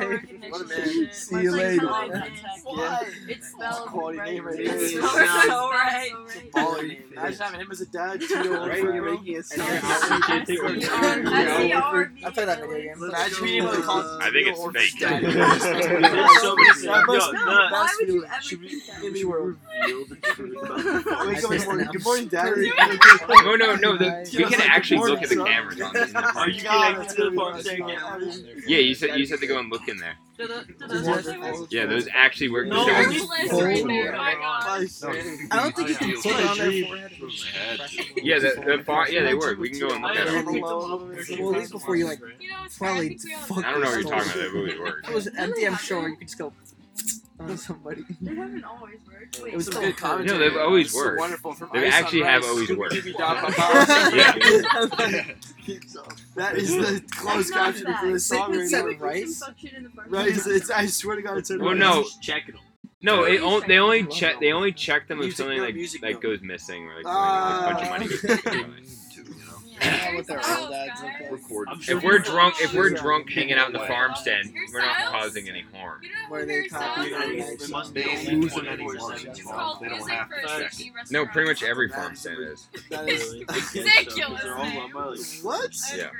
What 0.48 0.60
a 0.62 0.64
man. 0.66 1.08
See 1.12 1.40
you 1.42 1.50
later. 1.52 1.84
Yeah. 1.84 3.00
It's 3.28 3.48
spelled 3.52 3.86
Quality 3.88 4.18
right. 4.18 4.32
name 4.32 4.44
right 4.46 4.58
It's 4.60 4.70
there. 4.70 4.88
spelled 5.02 5.28
Sounds- 5.28 5.44
so 5.46 5.70
right. 5.70 6.10
Baller 6.54 6.88
name. 6.88 7.02
Having 7.16 7.60
him 7.60 7.68
as 7.70 7.80
a 7.80 7.86
dad, 7.86 8.20
Tito 8.20 8.66
Right. 8.66 8.78
You're 8.82 9.02
making 9.14 9.34
it 9.34 9.46
And 9.52 9.56
you're 9.68 9.80
sound. 9.80 10.24
out. 10.24 10.46
Take 10.46 10.60
our- 10.62 10.70
Yeah, 10.72 12.06
I 12.26 12.30
played 12.30 12.48
that 12.48 12.60
video 12.60 12.76
game. 12.94 13.02
Imagine 13.02 13.44
being 13.44 13.62
able 13.62 13.74
to 13.74 13.82
call 13.82 14.00
I 14.20 14.30
think 14.30 14.48
it's 14.48 14.58
fake. 14.64 15.00
Horford's 15.00 15.00
dad. 15.00 15.22
So 16.42 16.56
many- 16.56 16.86
That 16.86 17.04
must 17.06 17.26
Yo, 17.26 17.32
be 17.32 17.38
that- 17.38 17.44
the 17.44 17.56
best 17.60 17.72
Why 17.72 17.88
would 18.00 18.08
you 18.08 18.24
ever 18.24 18.42
should 18.42 18.60
that? 18.62 19.04
in 19.04 19.12
the. 19.12 19.22
Reveal 19.32 20.04
the 20.06 20.16
truth 20.16 20.62
about 20.62 21.26
Wake 21.26 21.44
up 21.44 21.50
in 21.52 21.58
the 21.58 21.64
morning. 21.64 21.88
Good 21.92 22.04
morning, 22.04 22.28
dad. 22.28 22.52
No, 23.42 23.56
no, 23.56 23.74
no. 23.76 23.92
We 24.36 24.44
can 24.44 24.60
actually 24.62 24.98
look 25.10 25.22
at 25.22 25.28
the 25.28 25.36
cameras 25.44 25.80
on 25.80 25.92
this. 25.92 26.14
Are 26.36 26.48
you 26.48 26.60
connected 26.62 27.16
to 27.16 27.30
the 27.30 27.36
farm 27.36 27.60
stand 27.60 27.78
cameras? 27.88 28.42
Yeah, 28.66 28.78
you 28.78 28.94
said 28.94 29.11
you 29.18 29.26
said 29.26 29.40
to 29.40 29.46
go 29.46 29.58
and 29.58 29.70
look 29.70 29.88
in 29.88 29.98
there. 29.98 30.16
Yeah, 31.70 31.86
those 31.86 32.08
actually 32.12 32.50
work. 32.50 32.66
No, 32.66 32.84
Those- 32.86 33.08
we- 33.08 33.20
right 33.62 33.86
there. 33.86 34.14
Oh 34.14 34.18
my 34.18 34.34
God. 34.34 34.86
I 35.50 35.62
don't 35.62 35.76
think 35.76 35.88
you 35.90 35.94
can 35.94 36.12
put 36.22 36.26
it 36.26 36.46
on 36.46 36.58
their 36.58 36.86
forehead. 36.86 37.12
yeah, 38.22 38.38
the, 38.38 38.76
the 38.78 38.82
far, 38.84 39.08
yeah, 39.08 39.22
they 39.22 39.34
work. 39.34 39.58
We 39.58 39.70
can 39.70 39.78
go 39.80 39.90
and 39.94 40.02
look 40.02 40.16
at 40.16 40.26
them. 40.26 40.34
picked 40.44 40.52
them 40.52 40.64
up. 40.64 40.72
Well, 41.40 41.54
at 41.54 41.58
least 41.60 41.72
before 41.72 41.96
you 41.96 42.06
like 42.06 42.20
You 42.40 42.50
know, 42.50 42.64
it's 42.64 42.78
probably 42.78 43.06
I 43.06 43.08
think 43.10 43.24
we 43.24 43.34
all- 43.34 43.40
fuck. 43.42 43.64
I 43.64 43.70
don't 43.72 43.80
know 43.82 43.90
what 43.90 44.00
you're 44.00 44.10
talking 44.10 44.30
about. 44.32 44.34
That 44.36 44.52
really 44.52 44.78
works. 44.80 45.08
It 45.08 45.14
was 45.14 45.28
empty. 45.36 45.66
I'm 45.66 45.76
sure 45.76 46.08
you 46.08 46.16
could 46.16 46.28
just 46.28 46.38
go 46.38 46.52
on 47.50 47.56
somebody. 47.58 48.04
They 48.20 48.34
haven't 48.34 48.64
always 48.64 48.98
worked. 49.06 49.38
It 49.40 49.54
was 49.56 49.64
Some 49.66 49.74
so 49.74 49.80
good 49.80 49.86
hard. 49.86 49.96
commentary. 49.96 50.38
No, 50.38 50.44
they've 50.48 50.58
always 50.60 50.92
So 50.92 50.98
worked. 50.98 51.20
wonderful 51.20 51.52
from 51.54 51.70
They 51.72 51.86
Ice 51.86 51.92
actually 51.94 52.22
on 52.24 52.28
have 52.28 52.42
Rice. 52.42 52.50
always 52.50 52.72
worked. 52.76 52.94
Jimmy 52.94 53.12
Dog 53.12 53.42
Bob. 53.56 53.88
Yeah. 54.14 55.24
That 56.36 56.56
is 56.56 56.70
the 56.70 57.02
closed 57.10 57.52
That's 57.52 57.82
caption 57.82 57.94
for 58.00 58.12
this 58.12 58.26
song 58.26 58.56
right 58.56 58.66
Seven 58.68 58.84
now. 58.86 58.88
They 58.92 58.94
put 58.96 59.04
rice? 59.04 59.36
some 59.38 59.48
fuck 59.48 59.58
shit 59.58 59.72
in 59.74 59.82
the 59.84 59.90
farm. 59.90 60.08
Right, 60.10 60.28
it's, 60.28 60.46
it's, 60.46 60.70
I 60.70 60.86
swear 60.86 61.16
to 61.16 61.22
God, 61.22 61.38
it's 61.38 61.50
in 61.50 61.62
Well, 61.62 61.74
no, 61.74 62.04
Checking 62.20 62.54
them. 62.54 62.64
no. 63.02 63.24
It, 63.24 63.42
on- 63.42 63.62
they 63.68 63.78
only 63.78 64.04
check. 64.06 64.40
They 64.40 64.52
only 64.52 64.72
check 64.72 65.06
them 65.08 65.18
if 65.18 65.24
Music 65.24 65.36
something 65.38 65.58
note, 65.58 65.64
like 65.66 65.74
music 65.74 66.02
like 66.02 66.14
note. 66.14 66.22
goes 66.22 66.40
missing 66.42 66.86
or 66.88 66.96
like, 66.96 67.04
Ah. 67.06 67.64
like 67.66 67.72
a 67.72 67.74
bunch 67.74 67.84
of 67.84 67.90
money 67.90 68.08
gets 68.08 68.42
taken. 68.42 68.74
Yeah, 69.84 70.20
their 70.22 70.36
old 70.58 70.70
dads 70.70 71.00
guys. 71.00 71.02
like 71.02 71.18
that. 71.18 71.32
Record. 71.32 71.68
I'm 71.70 71.80
sure 71.80 71.96
If 71.98 72.04
we're 72.04 72.18
drunk, 72.18 72.54
if 72.60 72.74
we're 72.74 72.90
drunk 72.90 73.30
hanging 73.30 73.54
out 73.54 73.66
in 73.68 73.72
the 73.72 73.80
farm 73.80 74.12
stand, 74.14 74.52
we're 74.72 74.80
not 74.80 74.96
causing 75.06 75.48
any 75.48 75.64
harm. 75.74 76.00
Where 76.28 76.46
they 76.46 76.64
copy 76.68 77.10
yourself 77.10 77.24
it. 77.24 77.38
is? 77.38 77.66
They 77.66 77.72
must 77.72 77.94
be 77.94 78.04
only 78.04 78.36
lose 78.36 78.54
one 78.54 78.64
them 78.64 78.74
anymore. 78.74 78.94
person. 79.10 79.30
It's 79.30 79.44
Well, 79.44 79.54
called 79.54 79.80
they 79.82 79.88
don't 79.88 80.08
have 80.10 80.28
to. 80.30 80.90
No, 81.10 81.26
pretty 81.26 81.48
much 81.48 81.62
every 81.62 81.88
farm 81.88 82.14
stand 82.16 82.38
is. 82.40 82.68
That 82.90 83.08
is 83.08 83.34
Ridiculous, 83.74 84.42
They're 84.42 84.56
all 84.56 84.64
man. 84.64 84.76
run 84.78 84.92
by, 84.92 85.04
like, 85.04 85.20
what 85.42 85.74
Yeah. 85.96 86.10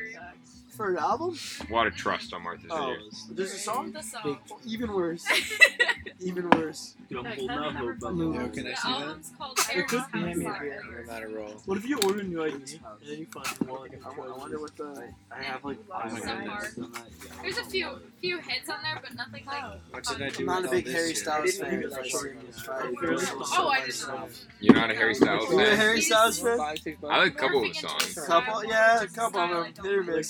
For 0.83 0.91
an 0.91 0.99
album? 0.99 1.39
A 1.72 1.91
trust 1.91 2.33
on 2.33 2.43
Martha's 2.43 2.66
Oh, 2.70 2.80
Vineyard. 2.93 3.01
there's 3.33 3.55
a 3.55 3.59
song. 3.59 3.93
The 3.93 4.03
song. 4.03 4.39
Even 4.66 4.93
worse. 4.93 5.24
Even 6.20 6.49
worse. 6.51 6.95
you 7.09 7.16
know, 7.16 7.22
Like, 7.22 7.39
holding 7.39 7.51
out 7.51 7.62
don't 7.62 7.74
hope 7.74 7.80
remember 7.83 8.07
about 8.07 8.14
Lou. 8.14 8.35
Yo, 8.35 8.49
can 8.49 8.66
I 8.66 8.74
see 8.74 8.89
that? 8.89 9.01
album's 9.01 9.33
called 9.37 9.59
It 9.74 9.89
could 9.89 10.03
be. 10.12 10.18
Iron 10.20 10.41
Yeah, 10.41 10.49
Heart. 10.53 10.83
I'm 11.01 11.07
not 11.07 11.22
a 11.24 11.28
roll. 11.28 11.49
What 11.66 11.78
if 11.78 11.89
you 11.89 11.99
order 12.01 12.20
a 12.20 12.22
new 12.22 12.45
ID 12.45 12.55
and 12.55 12.64
then 13.09 13.18
you 13.18 13.26
find 13.26 13.47
one 13.68 13.91
I 14.05 14.09
wonder- 14.39 14.61
what 14.61 14.76
the. 14.76 15.09
I 15.30 15.43
have 15.43 15.64
like 15.64 15.78
Oh 15.91 15.99
my 15.99 16.09
five 16.20 16.24
goodness. 16.24 16.76
minutes. 16.78 17.28
There's 17.43 17.59
a 17.59 17.64
few 17.64 17.99
few 18.20 18.39
hits 18.39 18.68
on 18.70 18.78
there, 18.83 19.01
but 19.03 19.14
nothing 19.16 19.45
like. 19.47 19.64
What 19.91 20.05
did 20.05 20.22
I 20.22 20.28
do 20.30 20.39
I'm 20.41 20.47
not 20.47 20.64
a 20.66 20.68
big 20.70 20.89
Harry? 20.89 21.14
Styles 21.14 21.59
fan. 21.59 21.70
Maybe 21.80 21.89
that's 21.89 22.12
Sorry. 22.12 22.35
Oh, 23.59 23.68
I 23.68 23.85
just. 23.85 24.09
You're 24.61 24.74
not 24.74 24.91
a 24.91 24.95
Harry 24.95 25.14
Styles 25.14 25.51
You're 25.51 25.61
a? 25.62 25.76
Harry 25.76 26.01
Styles 26.01 26.39
fan? 26.39 26.57
Five, 26.59 26.78
six 26.78 27.01
bucks. 27.01 27.12
I 27.12 27.18
like 27.24 27.33
a 27.35 27.37
couple 27.37 27.59
of 27.59 27.64
Morphing 27.64 27.80
the 27.83 27.89
into 27.89 27.89
songs. 27.89 28.16
a 28.18 28.26
Couple, 28.26 28.64
yeah, 28.64 29.03
a 29.03 29.07
couple 29.09 29.41
of 29.41 29.51
them. 29.51 29.85
Hit 29.85 29.93
or 29.95 30.05
Like 30.05 30.24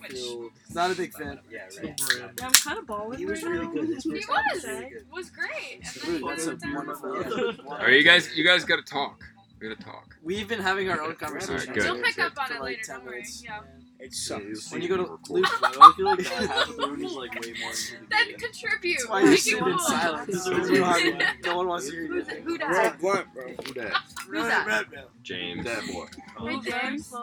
miss. 0.00 0.10
Brian 0.10 0.10
but 0.10 0.10
just 0.10 0.28
feel 0.30 0.74
Not 0.74 0.90
a 0.90 0.94
big 0.94 1.12
fan. 1.12 1.38
Yeah, 1.50 1.58
right. 1.82 2.00
Yeah, 2.18 2.46
I'm 2.46 2.52
kind 2.52 2.78
of 2.78 2.86
balling 2.86 3.18
He 3.18 3.26
was 3.26 3.42
right 3.42 3.52
really 3.52 3.66
now. 3.66 3.72
good 3.72 3.88
this 3.88 4.04
He 4.04 4.20
first 4.22 4.28
was. 4.54 4.64
time. 4.64 4.90
Was 5.12 5.30
great. 5.30 5.80
And 5.82 5.94
Dude, 5.94 6.14
then 6.14 6.20
that's 6.28 6.46
a 6.46 6.50
got 6.52 6.60
down. 6.60 6.74
wonderful. 6.74 7.72
Are 7.72 7.90
you 7.90 8.02
guys? 8.02 8.36
You 8.36 8.44
guys 8.44 8.64
gotta 8.64 8.82
talk. 8.82 9.22
We 9.60 9.68
gotta 9.68 9.82
talk. 9.82 10.16
We've 10.22 10.48
been 10.48 10.60
having 10.60 10.90
our 10.90 11.00
own 11.00 11.14
conversations. 11.16 11.62
Alright, 11.68 11.74
good. 11.74 11.84
You'll 11.84 12.02
pick 12.02 12.18
up 12.18 12.32
on 12.38 12.46
For 12.48 12.54
it 12.54 12.60
like 12.60 12.64
later. 12.76 12.82
10 12.84 12.96
Don't 12.96 13.04
worry. 13.06 13.14
minutes. 13.16 13.42
Yeah. 13.44 13.60
It 14.04 14.12
sucks. 14.12 14.72
When 14.72 14.82
you 14.82 14.88
go 14.88 14.96
to 14.96 15.04
Record. 15.04 15.44
I 15.46 15.92
feel 15.96 16.06
like 16.06 16.18
that 16.18 16.48
half 16.50 16.68
of 16.70 16.76
the 16.76 16.88
room 16.88 17.04
is 17.04 17.12
like 17.12 17.40
way 17.40 17.54
more 17.62 17.70
Then 18.10 18.34
contribute. 18.36 18.96
That's 18.98 19.08
why 19.08 19.22
you're 19.22 19.36
sitting 19.36 19.64
in 19.68 19.78
silence. 19.78 20.46
You 20.48 20.76
don't 20.78 21.22
No 21.44 21.56
one 21.58 21.68
wants 21.68 21.86
to 21.86 21.92
hear 21.92 22.02
you. 22.02 22.22
who 22.24 22.58
Roll 22.58 22.72
that? 22.72 22.98
blunt, 23.00 23.32
bro. 23.32 23.48
Who 23.48 23.74
that? 23.74 23.92
Who's 24.26 24.42
that? 24.42 24.88
James. 25.22 25.64
That 25.64 25.86
boy. 25.86 26.06
Hey 26.48 26.56
oh, 26.56 26.62
James. 26.62 27.14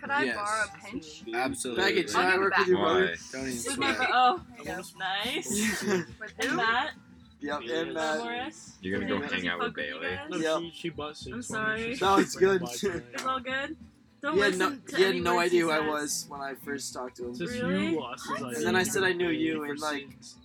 Could 0.00 0.10
I 0.10 0.22
Yes. 0.24 0.36
borrow 0.36 0.64
a 0.64 0.90
pinch? 0.90 1.24
Absolutely. 1.34 1.84
Baggage. 1.84 2.14
I'll 2.14 2.22
Can 2.22 2.32
I 2.32 2.38
work 2.38 2.50
back. 2.52 2.58
with 2.60 2.68
your 2.68 2.78
brother? 2.78 3.16
Don't 3.32 3.40
even 3.42 3.52
With 3.52 3.60
sweat. 3.62 3.98
my- 3.98 4.08
Oh, 4.14 4.40
nice. 4.98 5.82
yep, 5.84 6.06
And 6.38 6.56
Matt. 6.56 6.90
Yep, 7.40 7.60
and 7.70 7.92
Matt. 7.92 8.18
Morris. 8.20 8.72
You're 8.80 8.98
gonna 8.98 9.08
go 9.20 9.20
hang 9.28 9.46
out 9.48 9.58
with 9.58 9.66
with 9.68 9.76
Bailey. 9.76 10.08
guys? 10.16 10.30
No, 10.30 10.36
Yep. 10.38 10.60
she, 10.60 10.70
she 10.78 10.88
bought 10.88 11.16
six 11.18 11.34
I'm 11.34 11.42
sorry. 11.42 11.94
She 11.96 12.04
No, 12.04 12.16
it's 12.18 12.34
good. 12.34 12.60
bought. 12.62 12.82
It's 12.82 13.24
all 13.24 13.40
good. 13.40 13.76
Don't 14.22 14.34
He 14.36 14.40
had 14.40 14.56
no, 14.56 14.76
to 14.76 14.96
he 14.96 15.02
had 15.02 15.16
no 15.16 15.38
idea 15.40 15.50
he 15.50 15.58
who 15.62 15.70
I 15.70 15.80
was 15.80 16.26
when 16.28 16.40
I 16.40 16.54
first 16.54 16.94
talked 16.94 17.16
to 17.16 17.26
him. 17.26 17.34
Since 17.34 17.50
Really? 17.52 17.88
you 17.88 18.00
lost 18.00 18.28
his 18.28 18.42
ID. 18.42 18.56
And 18.56 18.66
then 18.66 18.76
I 18.76 18.84
said 18.84 19.02
I 19.02 19.12
knew 19.12 19.30
you, 19.30 19.64
and 19.64 19.78
like, 19.80 20.02
scenes. 20.02 20.36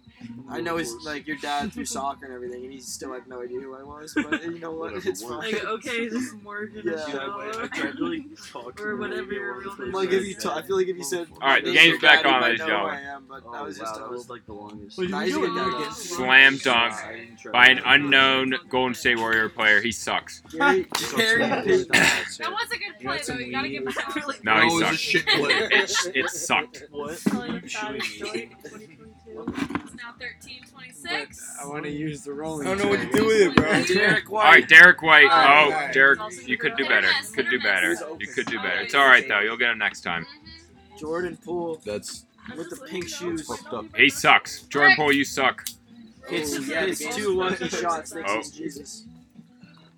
I 0.50 0.62
know 0.62 0.78
he's 0.78 0.94
like 1.06 1.28
your 1.28 1.38
dad 1.38 1.74
through 1.74 1.86
soccer 1.86 2.26
and 2.26 2.34
everything, 2.34 2.64
and 2.64 2.72
he 2.74 2.80
still 2.80 3.14
had 3.14 3.28
no 3.28 3.42
idea 3.42 3.60
who 3.60 3.76
I 3.76 3.84
was. 3.84 4.14
But 4.16 4.44
you 4.44 4.60
know 4.60 4.72
what? 4.72 4.94
It's 5.06 5.22
fine. 5.22 5.38
Like, 5.54 5.64
okay, 5.64 6.08
this 6.08 6.24
is 6.24 6.34
Morgan. 6.42 6.82
Yeah. 6.86 7.06
Yeah. 7.08 7.28
I 7.64 7.68
tried 7.68 7.98
to, 7.98 8.06
like, 8.06 8.80
or 8.80 8.96
whatever 8.98 9.34
your 9.34 9.60
real 9.60 9.78
name 9.78 9.92
Like 9.92 10.12
if 10.12 10.26
you, 10.26 10.34
t- 10.36 10.50
I 10.50 10.62
feel 10.62 10.78
like 10.78 10.88
if 10.88 10.98
you 10.98 11.04
said, 11.04 11.28
All 11.42 11.50
right, 11.50 11.64
"Name 11.64 11.74
game's 11.74 12.02
back 12.02 12.26
on, 12.26 12.42
he 12.42 12.50
ladies 12.50 12.60
know 12.62 12.80
who. 12.80 12.86
I 12.88 13.00
am, 13.02 13.26
but 13.28 13.44
Oh, 13.46 13.52
that 13.52 13.64
was 13.64 13.78
just 13.78 13.94
wow, 13.96 14.06
a- 14.06 14.10
that 14.10 14.12
was 14.12 14.30
like 14.30 14.46
the 14.46 14.54
longest. 14.54 15.00
Nah, 15.00 15.22
he's 15.22 15.36
a 15.36 15.40
good 15.40 15.56
dad. 15.56 15.92
Slam 15.94 16.58
dunk 16.58 16.94
by 17.52 17.68
an 17.68 17.80
unknown 17.86 18.56
Golden 18.70 18.94
State 18.96 19.18
Warrior 19.18 19.50
player. 19.50 19.82
He 19.82 19.92
sucks. 19.92 20.42
Gary, 20.52 20.88
Gary 21.16 21.40
That 21.40 22.40
was 22.40 22.72
a 22.72 22.78
good 22.78 23.00
play, 23.02 23.20
though. 23.26 23.36
You 23.36 23.52
gotta 23.52 23.70
give 23.70 23.88
it 23.88 23.98
up. 23.98 24.44
No, 24.44 24.62
he 24.62 24.70
sucks. 24.80 25.16
It, 25.16 26.16
it 26.16 26.30
sucked. 26.30 26.84
What? 29.38 29.54
Probably 29.54 29.78
the 29.78 29.78
fattest 29.78 29.88
joint 29.88 29.88
in 29.88 29.88
2022. 29.88 29.88
It's 29.88 29.96
now 29.96 30.14
13 30.20 30.64
26. 30.72 31.58
I 31.62 31.68
want 31.68 31.84
to 31.84 31.92
use 31.92 32.24
the 32.24 32.34
rolling. 32.34 32.68
I 32.68 32.72
rolling. 32.72 32.80
don't 32.80 32.92
know 32.92 32.98
what 32.98 33.12
to 33.12 33.18
do 33.18 33.26
with 33.26 33.42
it, 33.42 33.56
bro. 33.56 33.84
Derrick 33.84 34.32
White. 34.32 34.46
All 34.46 34.52
right, 34.52 34.68
Derrick 34.70 35.02
White. 35.02 35.30
Alright, 35.30 35.68
Oh, 35.68 35.74
alright. 35.74 35.94
Derrick, 35.94 36.20
you 36.48 36.58
could 36.58 36.76
do 36.78 36.86
better. 36.88 37.10
Could 37.34 37.50
do 37.50 37.60
better. 37.62 37.96
You 38.20 38.28
could 38.28 38.46
do 38.48 38.58
better. 38.58 38.82
It's 38.82 38.96
all 38.96 39.06
right 39.06 39.28
though. 39.28 39.40
You'll 39.42 39.58
get 39.58 39.72
him 39.72 39.78
next 39.80 40.02
time. 40.02 40.24
Mm-hmm. 40.26 40.98
Jordan 40.98 41.38
Poole 41.44 41.80
That's 41.86 42.26
with 42.56 42.70
the 42.70 42.78
pink 42.88 43.08
shoes. 43.08 43.46
fucked 43.46 43.74
up. 43.74 43.86
He 43.96 44.10
sucks. 44.10 44.62
Jordan 44.64 44.96
Poole, 44.96 45.12
you 45.14 45.24
suck. 45.24 45.66
Hits, 46.28 46.56
oh, 46.58 46.62
hits 46.62 47.16
two 47.16 47.34
lucky 47.36 47.70
shots. 47.70 48.14
Thanks 48.14 48.32
Oh. 48.34 48.42
to 48.42 48.52
Jesus. 48.54 49.06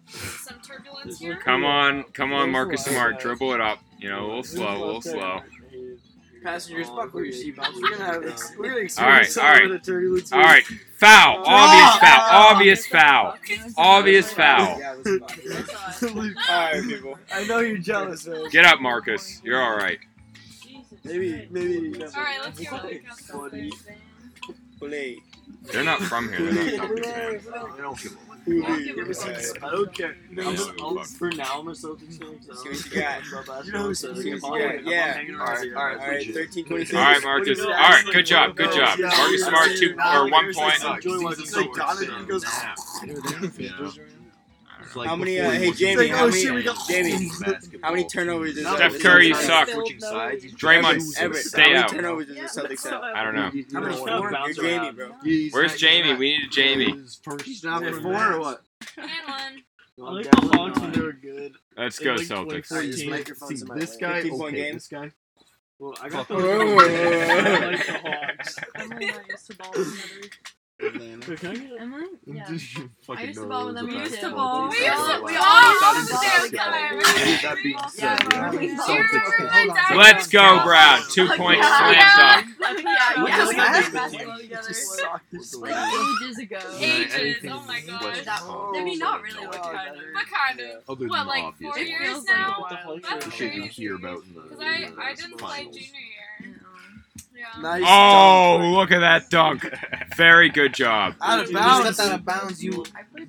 Some 0.07 0.57
turbulence 0.61 1.19
here. 1.19 1.37
Come 1.37 1.63
on, 1.63 2.03
come 2.13 2.33
on, 2.33 2.51
Marcus 2.51 2.83
Smart. 2.85 3.19
Dribble 3.19 3.53
it 3.53 3.61
up. 3.61 3.79
You 3.99 4.09
know, 4.09 4.25
a 4.25 4.27
little 4.27 4.43
slow, 4.43 4.77
a 4.77 4.79
little 4.85 5.01
slow. 5.01 5.41
Passengers, 6.43 6.89
buckle 6.89 7.19
oh, 7.19 7.23
your 7.23 7.33
seatbelts. 7.33 7.75
We're 7.75 7.91
gonna 7.91 8.05
have 8.05 8.25
ex- 8.25 8.53
we're 8.57 8.69
gonna 8.69 8.81
experience 8.81 8.99
All 8.99 9.07
right, 9.07 9.25
some 9.25 9.45
all 9.45 9.51
right. 9.53 9.65
of 9.65 9.71
the 9.71 9.79
turbulence. 9.79 10.31
All 10.31 10.39
right, 10.39 10.63
foul. 10.97 11.39
Oh, 11.39 11.43
Obvious 11.45 12.85
oh, 12.85 12.91
foul. 12.91 13.37
Obvious 13.77 14.31
foul. 14.31 14.33
Obvious 14.33 14.33
foul. 14.33 14.81
Alright, 16.49 16.83
people. 16.83 17.19
I 17.33 17.45
know 17.45 17.59
you're 17.59 17.77
jealous, 17.77 18.27
man. 18.27 18.49
Get 18.49 18.65
up, 18.65 18.79
Marcus. 18.79 19.41
You're 19.43 19.61
all 19.61 19.75
right. 19.75 19.99
Maybe, 21.03 21.47
maybe. 21.49 22.03
Alright, 22.03 22.39
let's 22.43 22.59
hear 22.59 22.71
what 22.71 22.85
it 22.85 23.05
comes 23.05 23.27
to. 23.27 23.71
Play. 24.79 25.17
They're 25.63 25.83
not 25.83 25.99
from 26.01 26.29
here. 26.29 26.51
They're 26.53 26.77
not 26.77 26.89
Celtics 26.89 27.05
fans. 27.05 27.47
I 27.53 27.81
don't 27.81 28.01
give 28.01 28.13
a 28.13 28.28
I 28.47 29.69
don't 29.71 29.93
care. 29.93 30.15
Yeah, 30.31 30.47
I'm 30.47 30.55
just, 30.55 30.71
I'll, 30.81 31.03
for 31.03 31.29
now, 31.31 31.59
I'm 31.59 31.67
a 31.67 31.71
Celtics 31.71 32.17
fan. 32.17 32.37
So 32.41 32.53
See 32.55 32.69
what 32.69 32.85
you 32.85 33.01
got. 33.45 33.65
You 33.65 33.71
know 33.73 33.83
who's- 33.83 33.99
so 33.99 34.13
see 34.15 34.33
what 34.33 34.41
you 34.41 34.41
got. 34.41 34.85
Yeah. 34.85 35.11
Alright, 35.11 35.25
here, 35.25 35.39
alright, 35.39 35.67
I'm 35.71 35.77
Alright, 35.77 36.19
legit. 36.19 36.35
13 36.35 36.65
26. 36.65 36.93
All 36.97 37.03
right, 37.03 37.23
Marcus. 37.23 37.59
All 37.59 37.67
right, 37.69 38.05
good 38.05 38.25
job. 38.25 38.55
Good 38.55 38.71
job. 38.71 38.99
Marcus 38.99 39.45
Smart, 39.45 39.69
two 39.77 39.95
or 39.99 40.29
one 40.29 40.53
point. 40.53 40.79
How 44.93 45.15
many, 45.15 45.39
uh, 45.39 45.51
hey, 45.51 45.71
Jamie, 45.71 46.03
Like, 46.07 46.11
how 46.11 46.25
oh, 46.25 46.27
many, 46.29 46.41
shit, 46.41 46.53
we 46.53 46.63
got- 46.63 46.87
Jamie, 46.87 47.29
how 47.83 47.91
many 47.91 48.07
turnovers 48.07 48.57
is 48.57 48.65
Steph 48.67 48.99
Curry, 48.99 49.27
you 49.27 49.35
suck. 49.35 49.67
Draymond, 49.67 50.55
Draymond, 50.57 51.17
Everett, 51.19 51.43
stay 51.45 51.61
how 51.61 51.67
many 51.67 51.79
out. 51.79 51.89
turnovers 51.89 52.27
does 52.27 52.35
the 52.53 52.61
Celtics 52.61 52.89
have? 52.89 53.01
I 53.01 53.23
don't 53.23 53.35
know. 53.35 53.51
How 53.73 53.79
many? 53.81 53.95
Just 53.95 54.07
Four? 54.07 54.31
You're 54.31 54.53
Jamie, 54.53 54.91
bro. 54.91 55.09
Where's 55.51 55.75
Jamie? 55.77 56.13
We 56.15 56.37
need 56.37 56.45
a 56.47 56.49
Jamie. 56.49 57.03
He's 57.43 57.63
not 57.63 57.83
for 57.83 58.01
four 58.01 58.33
or 58.33 58.39
what? 58.39 58.61
And 58.97 59.09
one. 59.27 59.63
I 60.01 60.11
like 60.11 60.31
the 60.31 60.57
Hawks 60.57 60.79
when 60.79 60.91
they 60.93 61.01
were 61.01 61.11
good. 61.11 61.53
Let's 61.77 61.99
go 61.99 62.15
Celtics. 62.15 62.69
2014. 62.69 62.91
His 62.91 63.05
microphone's 63.05 63.63
This 63.75 63.97
guy, 63.97 64.21
15 64.21 64.41
okay, 64.41 64.55
game. 64.55 64.73
this 64.75 64.87
guy. 64.87 65.11
Well, 65.77 65.93
I 66.01 66.09
got 66.09 66.27
the 66.27 66.35
Fuck. 66.35 66.43
I 66.43 67.65
like 67.65 67.85
the 67.85 69.59
Hawks. 69.63 70.49
Emily 70.81 71.09
not 71.09 71.27
used 71.27 71.27
to 71.27 71.27
ball 71.27 71.27
with 71.27 71.27
others. 71.27 71.27
Wait, 71.27 71.39
can 71.39 71.49
I 71.51 71.55
get 71.55 71.81
Emily? 71.81 72.05
Yeah. 72.29 72.45
I 73.09 73.23
used 73.23 73.39
to 73.39 73.45
ball 73.47 73.65
with 73.67 73.75
them 73.75 73.87
best 73.87 74.11
used 74.11 74.19
to 74.21 74.29
ball. 74.31 74.69
We 74.69 74.79
We 74.79 74.85
used 74.85 74.97
all- 74.97 75.07
to, 75.17 75.23
we 75.23 75.31
we 75.31 75.37
all 75.37 75.43
all 75.45 75.95
used 75.95 76.09
used 76.09 76.09
to 76.09 76.15
to 76.15 76.21
ball 76.21 76.41
together. 76.45 77.01
That 77.41 77.57
being 77.63 77.75
Yeah, 77.75 77.87
said, 77.87 78.29
bro. 78.29 78.37
yeah. 78.39 78.51
We 78.51 78.67
Celtics. 78.69 79.95
Let's 79.97 80.27
go, 80.27 80.63
Brad. 80.63 81.03
Two 81.11 81.27
points 81.35 81.67
slam 81.67 82.05
dunk. 82.17 82.45
We. 85.61 85.69
Ages 85.69 86.37
ago. 86.39 86.59
Ages. 86.79 87.37
Oh 87.49 87.63
my 87.67 87.81
gosh. 87.81 88.23
I 88.27 88.83
mean, 88.83 88.99
not 88.99 89.21
really, 89.21 89.45
but 89.47 89.61
kind 89.61 89.89
of. 89.89 89.95
But 90.13 90.25
kind 90.27 90.59
of. 90.59 90.83
Other 90.89 90.99
than 91.01 91.09
What, 91.09 91.27
like 91.27 91.43
obvious 91.43 91.73
four 91.75 91.83
years 91.83 92.23
now? 92.25 92.65
That's 93.03 93.25
The 93.25 93.31
shit 93.31 93.53
you 93.53 93.61
crazy. 93.61 93.73
hear 93.73 93.95
about 93.95 94.23
in 94.23 94.33
the, 94.35 94.41
Because 94.41 94.59
I, 94.61 94.73
in 94.75 94.95
the 94.95 95.01
I 95.01 95.13
didn't 95.13 95.37
play 95.37 95.63
junior 95.63 95.79
year. 95.79 96.18
Yeah. 97.39 97.61
Nice. 97.61 97.83
Oh, 97.85 98.57
dunk. 98.59 98.75
look 98.75 98.91
at 98.91 98.99
that 98.99 99.29
dunk. 99.29 99.65
Very 100.17 100.49
good 100.49 100.73
job. 100.73 101.15
Out 101.21 101.45
of 101.45 101.53
bounds. 101.53 101.95
stepped 101.95 102.09
out 102.11 102.19
of 102.19 102.25
bounds, 102.25 102.61
you 102.63 102.83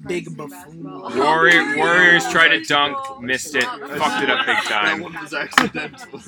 Big 0.06 0.36
buffoon. 0.36 0.50
basketball. 0.50 1.16
Warrior, 1.16 1.76
Warriors 1.76 2.28
tried 2.30 2.48
to 2.48 2.64
dunk, 2.64 2.96
missed 3.20 3.54
it, 3.54 3.62
fucked 3.62 4.22
it 4.24 4.30
up 4.30 4.46
big 4.46 4.56
time. 4.56 4.64
That 4.64 4.68
time. 4.68 5.00
one 5.00 5.14
was 5.14 5.32
accidental. 5.34 6.20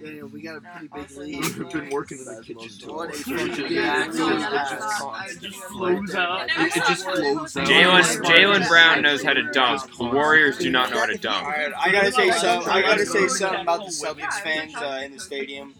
Daniel, 0.00 0.28
we 0.28 0.42
got 0.42 0.58
a 0.58 0.60
pretty 0.60 0.88
big 0.94 1.10
lead. 1.18 1.44
We've 1.58 1.72
been 1.72 1.90
working 1.90 2.18
in 2.18 2.24
the 2.26 2.40
kitchen 2.44 2.68
too. 2.78 2.92
What 2.94 3.08
a 3.10 3.30
long. 3.32 3.48
fucking 3.48 3.66
Yeah, 3.72 3.82
bad 4.06 4.14
no, 4.14 4.26
lead. 4.26 4.40
that's 4.42 4.70
Bad. 4.70 4.80
not- 5.00 5.30
It 5.30 5.40
just 5.40 5.58
flows 5.64 6.14
out. 6.14 6.42
It, 6.48 6.76
it 6.76 6.84
just 6.86 7.04
flows 7.04 7.56
out. 7.56 7.66
Jaylen 7.66 8.22
Jaylen 8.22 8.68
Brown 8.68 9.02
knows 9.02 9.24
how 9.24 9.32
to 9.32 9.50
dunk. 9.50 9.82
The 9.98 10.04
Warriors 10.04 10.58
do 10.58 10.70
not 10.70 10.90
know 10.90 11.00
how 11.00 11.06
to 11.06 11.18
dunk. 11.18 11.44
Alright, 11.46 11.72
I 11.76 11.90
gotta 11.90 12.12
say 12.12 12.30
something. 12.30 12.70
I 12.70 12.80
gotta 12.82 13.06
say 13.06 13.26
something 13.26 13.60
about 13.62 13.80
the 13.86 13.90
Celtics 13.90 14.34
fans 14.34 14.76
uh, 14.76 15.00
in 15.04 15.14
the 15.14 15.20
stadium. 15.20 15.74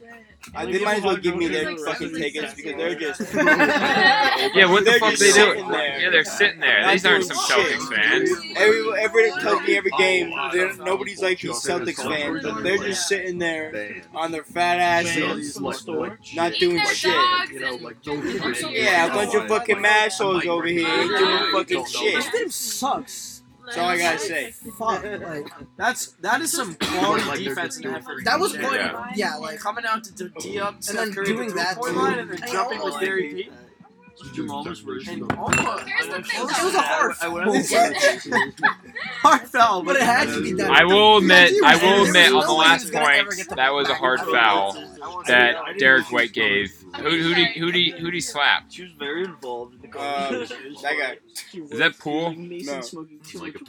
Uh, 0.54 0.64
they 0.66 0.82
might 0.84 0.98
as 0.98 1.02
well 1.04 1.16
give 1.16 1.36
me 1.36 1.46
their 1.48 1.76
fucking 1.78 2.14
tickets 2.14 2.54
because 2.54 2.74
they're 2.76 2.94
just. 2.94 3.20
Yeah, 4.54 4.70
what 4.70 4.84
the 4.84 4.92
They're 4.92 4.98
fuck 5.00 5.14
they 5.16 5.32
doing? 5.32 5.68
there. 5.68 6.00
Yeah, 6.00 6.10
they're 6.10 6.24
sitting 6.24 6.60
there. 6.60 6.90
These 6.92 7.04
aren't 7.04 7.24
some 7.24 7.36
shit. 7.36 7.78
Celtics 7.78 7.94
fans. 7.94 8.30
Every, 8.56 9.00
everyone 9.00 9.40
tells 9.40 9.62
me 9.62 9.76
every 9.76 9.90
game 9.98 10.30
nobody's 10.84 11.20
like 11.22 11.40
these 11.40 11.52
Celtics 11.62 11.96
fans, 11.96 12.42
but 12.42 12.62
they're 12.62 12.78
just 12.78 13.08
sitting 13.08 13.38
there 13.38 14.02
on 14.14 14.32
their 14.32 14.44
fat 14.44 14.78
asses, 14.78 15.14
Fans 15.14 15.56
in 15.56 15.62
the 15.62 15.72
store. 15.72 16.18
not 16.34 16.52
doing 16.54 16.80
shit. 16.86 17.12
You 17.52 17.60
know, 17.60 17.74
like 17.76 18.00
don't 18.02 18.22
give 18.22 18.42
it. 18.44 18.70
Yeah, 18.72 19.06
a 19.06 19.14
bunch 19.14 19.34
of 19.34 19.48
fucking 19.48 19.84
assholes 19.84 20.46
over 20.46 20.66
here 20.66 20.86
ain't 20.88 21.08
doing 21.18 21.52
fucking 21.52 21.86
shit. 21.86 22.14
This 22.14 22.30
team 22.30 22.50
sucks. 22.50 23.37
That's 23.68 23.78
all 23.78 23.88
I 23.88 23.98
gotta 23.98 24.18
say. 24.18 24.50
Fuck. 24.78 25.04
Like 25.04 25.46
That's 25.76 26.06
that 26.22 26.40
is 26.40 26.52
some 26.52 26.74
quality 26.74 27.44
defense 27.44 27.76
and 27.76 27.86
effort. 27.86 28.24
that 28.24 28.40
was 28.40 28.54
Yeah. 28.54 28.60
quite. 28.66 28.80
Yeah. 28.80 29.12
Yeah, 29.14 29.34
like 29.36 29.58
coming 29.60 29.84
out 29.86 30.04
to 30.04 30.12
d- 30.28 30.30
D 30.40 30.58
up, 30.60 30.82
Steph 30.82 30.96
then 30.96 31.12
Curry 31.14 31.26
doing 31.26 31.48
the 31.48 31.54
that 31.54 31.74
three-point 31.74 31.94
too. 31.94 32.00
line 32.02 32.18
and 32.18 32.30
then 32.30 32.42
I 32.42 32.46
jumping 32.52 32.82
with 32.82 32.94
like- 32.94 33.04
Gary 33.04 33.32
Payton. 33.34 33.54
Your 34.34 34.46
mom's 34.46 34.80
version. 34.80 35.22
And 35.22 35.32
almost, 35.32 35.58
Here's 35.86 36.06
the 36.08 36.22
thing, 36.24 36.40
It 36.40 36.64
was 36.64 36.74
a 36.74 36.80
hard 36.82 37.14
I 37.20 37.28
would 37.28 37.64
foul. 37.66 38.72
hard 39.22 39.42
foul, 39.48 39.82
But 39.84 39.94
it 39.94 40.02
had 40.02 40.26
to 40.28 40.42
be 40.42 40.54
done. 40.54 40.70
I 40.72 40.82
will 40.84 41.18
admit, 41.18 41.52
I 41.64 41.76
will 41.76 42.04
admit 42.04 42.32
on 42.32 42.44
the 42.44 42.52
last 42.52 42.82
he's 42.82 42.90
gonna 42.90 43.14
ever 43.14 43.30
point 43.30 43.54
that 43.56 43.72
was 43.72 43.88
a 43.88 43.94
hard 43.94 44.18
foul 44.20 44.72
that 45.28 45.56
Derrick 45.78 46.10
White 46.10 46.32
gave. 46.32 46.74
Who 46.96 47.02
who 47.10 47.34
did 47.34 47.48
who 47.56 47.70
did 47.72 47.94
who 47.98 48.04
did 48.06 48.14
he 48.14 48.20
slap? 48.20 48.64
She 48.70 48.82
was 48.82 48.92
very 48.92 49.24
involved 49.24 49.74
in 49.74 49.90
the 49.90 49.98
Um, 49.98 50.28
conversation. 50.28 50.74
that 50.82 50.94
guy. 50.98 51.18
Is 51.54 51.78
that 51.78 51.98
Poole? 51.98 52.32
No. 52.32 52.80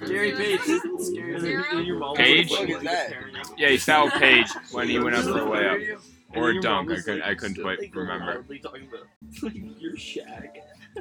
Gary 0.07 0.31
Payton. 0.31 0.81
And 0.81 1.43
then- 1.43 1.65
then 1.71 1.85
your 1.85 1.99
mom 1.99 2.09
was 2.11 2.17
Page? 2.17 2.51
like, 2.51 2.59
What 2.59 2.69
is 2.69 2.83
that? 2.83 3.13
Yeah, 3.57 3.69
he 3.69 3.77
fouled 3.77 4.11
Page 4.13 4.47
when 4.71 4.87
he 4.89 4.99
went 4.99 5.15
up 5.15 5.23
for 5.25 5.31
a 5.31 5.41
layup 5.41 5.99
And 6.33 6.43
or 6.43 6.49
a 6.51 6.61
dunk. 6.61 6.89
mom 6.89 6.97
I 6.97 7.01
couldn't 7.01 7.21
I 7.23 7.35
couldn't 7.35 7.61
quite 7.61 7.79
like, 7.79 7.95
remember. 7.95 8.25
loudly 8.35 8.59
talking 8.59 8.87
about 8.87 9.55
your 9.81 9.97
shag. 9.97 10.59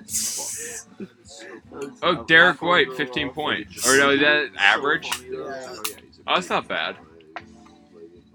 Oh, 2.03 2.25
Derrick 2.25 2.61
White, 2.63 2.93
15 2.95 3.31
points. 3.31 3.87
Or 3.89 3.97
no, 3.97 4.11
is 4.11 4.21
that 4.21 4.51
average? 4.57 5.09
Oh, 5.35 5.85
that's 6.27 6.49
not 6.51 6.67
bad. 6.69 6.97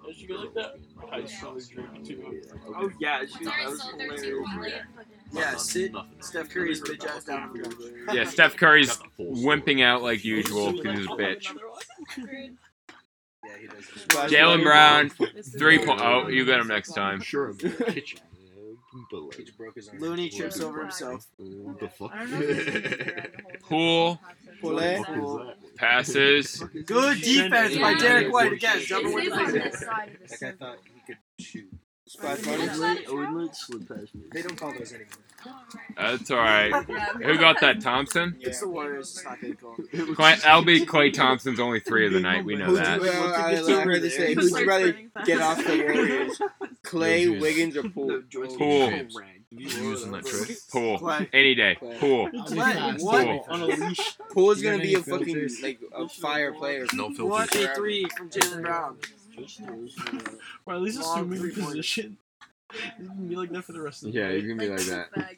Did 0.05 0.15
she 0.15 0.25
go 0.27 0.35
like 0.35 0.53
that? 0.53 0.75
High 1.13 1.25
school 1.25 1.57
drink 1.71 2.05
too. 2.05 2.41
Oh 2.75 2.89
yeah, 2.99 3.21
she 3.25 3.43
Sorry, 3.43 3.63
that 3.63 3.69
was 3.69 3.81
so 3.83 3.91
13 3.91 4.07
hilarious. 4.07 4.47
Elliott. 4.57 4.81
Yeah, 5.31 5.55
sit 5.57 5.91
Steph 6.19 6.49
Curry's 6.49 6.81
bitch 6.81 7.05
ass 7.05 7.25
down 7.25 7.43
on 7.43 7.53
the 7.53 7.59
ground. 7.59 8.17
Yeah, 8.17 8.23
Steph 8.25 8.55
Curry's 8.55 8.97
wimping 9.19 9.83
out 9.83 10.01
like 10.01 10.23
usual 10.25 10.71
because 10.73 10.97
he's 10.97 11.05
a 11.05 11.09
bitch. 11.11 11.55
Agreed. 12.17 12.57
Jaylen 14.27 14.63
Brown, 14.63 15.09
three 15.59 15.77
point. 15.85 16.01
Oh, 16.01 16.27
you 16.29 16.45
got 16.45 16.61
him 16.61 16.67
next 16.67 16.93
time. 16.93 17.21
Sure, 17.21 17.49
I'm 17.49 17.59
in 17.59 17.71
the 17.77 17.83
kitchen. 17.91 18.19
But 19.11 19.21
like, 19.37 19.99
Looney 19.99 20.29
trips 20.29 20.59
over 20.59 20.81
himself. 20.81 21.25
what 21.37 21.79
the 21.79 21.89
fuck? 21.89 22.11
I 22.13 22.19
don't 22.19 22.31
know 22.31 22.39
if 22.41 22.67
it's 22.67 22.87
the 23.51 23.57
Pool 23.59 24.19
Pull 24.61 24.75
What 24.75 24.85
the 24.85 25.03
fuck 25.03 25.57
is 25.57 25.77
passes. 25.77 26.63
Good 26.85 27.21
defense 27.21 27.75
by 27.77 27.95
Derrick 27.95 28.31
White 28.31 28.53
again. 28.53 28.79
Jumping 28.81 29.13
with 29.13 29.25
It's 29.25 30.39
the 30.39 30.55
on 30.61 30.77
big 31.51 31.65
this 32.05 32.13
side 32.13 32.31
of 32.33 32.41
the 32.43 32.45
circle. 32.45 32.75
Splash 32.75 33.07
money. 33.07 33.33
would 33.35 33.55
slip 33.55 33.87
past 33.87 34.15
me. 34.15 34.21
They 34.31 34.41
don't 34.41 34.55
call 34.57 34.73
those 34.73 34.91
anymore. 34.93 35.09
That's 35.97 36.31
all 36.31 36.37
right. 36.37 36.71
Who 37.23 37.37
got 37.37 37.59
that? 37.61 37.81
Thompson. 37.81 38.37
It's 38.39 38.61
the 38.61 38.69
Warriors. 38.69 39.15
It's 39.17 39.25
not 39.25 39.39
good 39.41 39.59
call. 39.59 39.75
Klay, 39.93 40.41
that'll 40.41 40.63
be 40.63 40.85
Klay 40.85 41.11
Thompson's 41.11 41.59
only 41.59 41.79
three 41.81 42.07
of 42.07 42.13
the 42.13 42.19
night. 42.19 42.45
We 42.45 42.55
know 42.55 42.65
Who'd 42.65 42.77
that. 42.77 43.01
you, 43.01 43.09
I, 43.09 43.79
I 43.79 43.83
heard 43.83 44.01
this 44.01 44.15
say, 44.15 44.33
who'd 44.33 44.49
you 44.51 44.67
rather 44.67 44.93
get 45.25 45.41
off 45.41 45.57
the 45.57 45.77
Warriors? 45.83 46.41
Klay, 46.83 47.27
Legit. 47.27 47.41
Wiggins, 47.41 47.77
or 47.77 47.83
Poole. 47.89 48.21
Pool. 48.57 48.91
Using 49.51 50.11
that 50.11 50.25
trick. 50.25 50.57
Poole. 50.71 50.99
Klay. 50.99 51.29
Any 51.33 51.55
day. 51.55 51.77
Klay. 51.79 51.99
Poole. 51.99 52.29
Klay, 52.29 52.97
Poole. 52.99 53.05
what? 53.05 53.49
On 53.49 53.61
a 53.61 53.65
leash. 53.65 54.17
Poole's 54.31 54.59
Do 54.59 54.63
you 54.65 54.71
gonna 54.71 54.83
be 54.83 54.93
a 54.95 54.99
fucking 54.99 55.49
like 55.61 55.79
a 55.95 56.07
fire 56.07 56.53
player. 56.53 56.85
No 56.93 57.09
What 57.09 57.49
filters. 57.49 57.69
a 57.71 57.75
three 57.75 58.07
from 58.17 58.29
Jaylen 58.29 58.61
Brown. 58.61 58.97
Or 60.65 60.73
at 60.75 60.81
least 60.81 61.01
Long 61.01 61.19
assuming 61.19 61.29
the 61.41 61.49
three-point. 61.51 61.67
position. 61.75 62.17
He's 62.97 63.07
gonna 63.07 63.21
be 63.21 63.35
like 63.35 63.51
that 63.51 63.63
for 63.63 63.71
the 63.73 63.81
rest 63.81 64.03
of 64.03 64.11
the 64.13 64.19
Yeah, 64.19 64.27
night. 64.29 64.41
you 64.43 64.47
can 64.49 64.57
be 64.57 64.67
like 64.67 64.81
that. 64.85 65.11
Bag. 65.13 65.37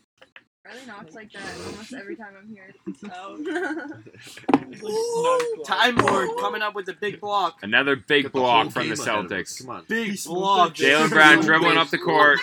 Riley 0.66 0.80
knocks 0.88 1.14
like 1.14 1.32
that 1.34 1.43
almost 1.68 1.93
every 1.93 2.16
time 2.16 2.34
I'm 2.41 2.48
here. 2.50 2.74
So 3.00 3.38
He's 4.72 4.82
like 4.82 4.93
nine 5.22 5.41
o'clock. 5.54 5.66
Time 5.66 5.96
Lord 5.98 6.30
coming 6.39 6.62
up 6.64 6.74
with 6.74 6.88
a 6.89 6.93
big 6.93 7.20
block. 7.20 7.60
Another 7.62 7.96
big 7.96 8.24
Got 8.24 8.34
the 8.34 8.39
block 8.39 8.62
whole 8.64 8.72
from 8.72 8.89
the 8.89 8.93
ahead 8.93 9.08
of 9.26 9.32
us. 9.32 9.32
Celtics. 9.32 9.62
Come 9.62 9.70
on. 9.76 9.86
Big 9.88 10.24
block. 10.26 10.74
Jaylen 10.74 11.10
Brown 11.10 11.41
dribbling 11.41 11.78
up 11.78 11.89
the 11.89 11.98
court. 12.00 12.39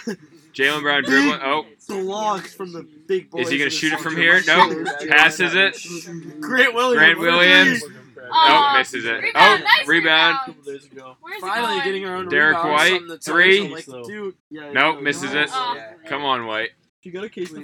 Jaylen 0.55 0.82
Brown 0.82 1.03
dribbling. 1.05 1.40
Oh, 1.42 1.66
Blocks 1.88 2.55
from 2.55 2.72
the 2.72 2.82
big 3.07 3.28
boys. 3.30 3.46
is 3.46 3.50
he 3.50 3.59
gonna 3.59 3.66
of 3.66 3.72
the 3.72 3.76
shoot 3.78 3.92
it 3.94 4.00
from 4.00 4.14
Celtics. 4.14 4.18
here? 4.18 4.42
Nope. 4.46 5.09
Passes 5.09 5.55
it. 5.55 6.40
Grant 6.40 6.74
Williams. 6.74 6.98
Grant 6.98 7.18
Williams. 7.18 7.82
Three. 8.22 8.30
Oh, 8.32 8.74
misses 8.78 9.04
it. 9.04 9.10
Rebound, 9.22 9.32
Oh, 9.34 9.58
nice 9.64 9.86
rebound. 9.88 10.36
A 10.42 10.46
couple 10.46 10.72
days 10.72 10.84
ago. 10.86 11.16
where's 11.20 11.40
Finally 11.40 11.66
going? 11.74 11.84
getting 11.84 12.02
her 12.04 12.14
own 12.16 12.28
Derrick 12.28 12.56
rebounds 12.56 12.72
White, 12.90 12.98
from 12.98 13.08
the 13.08 13.18
three. 13.18 13.68
Like, 13.68 13.84
So- 13.84 14.04
dude, 14.04 14.34
yeah, 14.50 14.72
Nope, 14.72 15.02
misses 15.02 15.32
it. 15.34 15.48
Oh. 15.52 15.76
Come 16.06 16.24
on, 16.24 16.46
White. 16.46 16.70
You 17.02 17.10
got 17.12 17.24
a 17.24 17.28
case 17.28 17.50
of 17.52 17.58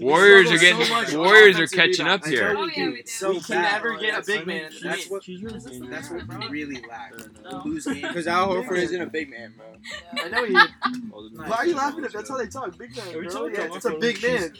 Warriors 0.00 0.50
are 0.52 0.58
getting. 0.58 0.88
much 0.88 1.12
Warriors 1.14 1.58
are 1.58 1.66
catching 1.66 2.04
rebound. 2.06 2.22
up 2.22 2.26
here. 2.28 2.54
Oh 2.56 2.66
yeah, 2.66 2.86
we. 2.90 3.02
So 3.06 3.30
We 3.30 3.40
can 3.40 3.56
bad. 3.62 3.72
never 3.72 3.96
get 3.96 4.00
a 4.00 4.06
That's- 4.22 4.26
big 4.26 4.46
man 4.46 4.64
in 4.66 4.72
the 4.72 4.78
That's 4.88 5.10
what. 5.10 5.24
She's 5.24 5.42
really 5.42 5.58
dangerous. 5.60 5.90
That's 5.90 6.10
what 6.10 6.40
we 6.40 6.48
really 6.48 6.82
lack. 6.88 7.12
No. 7.42 7.62
We 7.64 7.70
lose 7.72 7.86
games. 7.86 8.00
Because 8.02 8.26
Al 8.28 8.48
Horford 8.48 8.78
isn't 8.78 9.00
a 9.00 9.06
big 9.06 9.30
man, 9.30 9.54
bro. 9.56 9.66
I 10.22 10.28
know 10.28 10.44
he. 10.44 10.52
Why 10.54 11.56
are 11.56 11.66
you 11.66 11.74
laughing 11.74 12.04
at 12.04 12.12
That's 12.12 12.28
how 12.28 12.36
they 12.36 12.46
talk. 12.46 12.76
Big 12.78 12.96
man. 12.96 13.06
Every 13.08 13.26
Bro. 13.28 13.46
Yeah, 13.48 13.68
it's 13.74 13.84
a 13.86 13.90
big 13.96 14.22
man. 14.22 14.52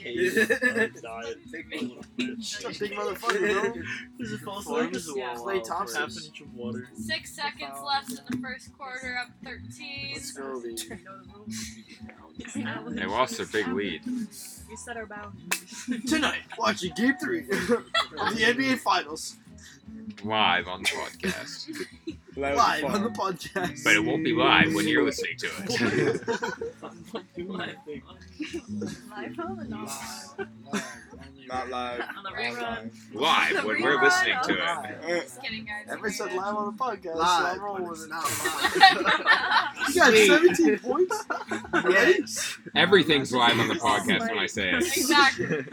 Big 1.52 1.68
man. 1.70 2.00
It's 2.18 2.64
a 2.64 2.68
big 2.68 2.92
motherfucker, 2.92 3.72
bro. 3.72 3.82
Is 4.18 4.32
it 4.32 4.40
false 4.40 4.64
Form 4.64 4.86
like 4.86 4.94
is 4.96 5.10
Yeah. 5.16 5.34
Klay 5.34 5.62
Thompson. 5.62 6.00
half 6.00 6.10
an 6.16 6.24
inch 6.24 6.40
of 6.40 6.54
water? 6.54 6.88
Six 6.94 7.30
seconds 7.34 7.74
left 7.86 8.10
in 8.10 8.18
the 8.30 8.36
first 8.46 8.72
quarter, 8.76 9.18
up 9.22 9.30
13. 9.44 10.10
Let's 10.14 10.32
go. 10.32 10.62
They 12.88 13.04
lost 13.06 13.36
their 13.36 13.46
big 13.46 13.68
lead. 13.68 14.02
We 14.68 14.76
set 14.76 14.96
our 14.96 15.06
boundaries. 15.06 16.04
Tonight, 16.06 16.42
watching 16.58 16.92
Game 16.94 17.14
Three 17.20 17.40
of 17.40 17.46
the 17.48 17.84
NBA 18.16 18.78
Finals 18.78 19.36
Live 20.24 20.66
on 20.66 20.82
the 20.82 20.88
podcast. 20.88 21.68
live 22.36 22.84
on 22.84 23.02
the 23.04 23.10
podcast. 23.10 23.84
But 23.84 23.94
it 23.94 24.04
won't 24.04 24.24
be 24.24 24.32
live 24.32 24.74
when 24.74 24.88
you're 24.88 25.04
listening 25.04 25.36
to 25.38 25.46
it. 25.46 26.28
Live 29.08 29.40
on 29.40 29.56
the 29.56 29.64
not 29.68 29.90
Not 31.52 31.70
live. 31.70 32.00
On 32.16 32.22
the 32.24 32.30
rerun. 32.30 32.90
live 33.14 33.64
when 33.64 33.82
we're 33.82 34.02
listening 34.02 34.36
to 34.44 34.52
it. 34.52 35.22
Just 35.22 35.42
kidding, 35.42 35.64
guys. 35.64 35.86
Never 35.88 36.10
said 36.10 36.32
live 36.34 36.54
on 36.54 36.66
the 36.76 36.78
podcast, 36.84 37.14
Live, 37.16 37.26
so 37.40 37.46
I'm 37.46 37.60
rolling 37.60 37.82
but 37.84 37.90
with 37.90 38.00
it's 38.00 38.06
it. 38.06 38.10
not 38.10 39.14
live. 39.14 39.24
You 39.88 39.94
got 39.94 40.12
17 40.56 40.78
points? 40.80 41.24
Yes. 41.88 42.58
Everything's 42.74 43.32
live 43.32 43.58
on 43.58 43.68
the 43.68 43.74
podcast 43.74 44.28
when 44.28 44.38
I 44.38 44.46
say 44.46 44.70
it. 44.70 44.76
exactly. 44.96 45.64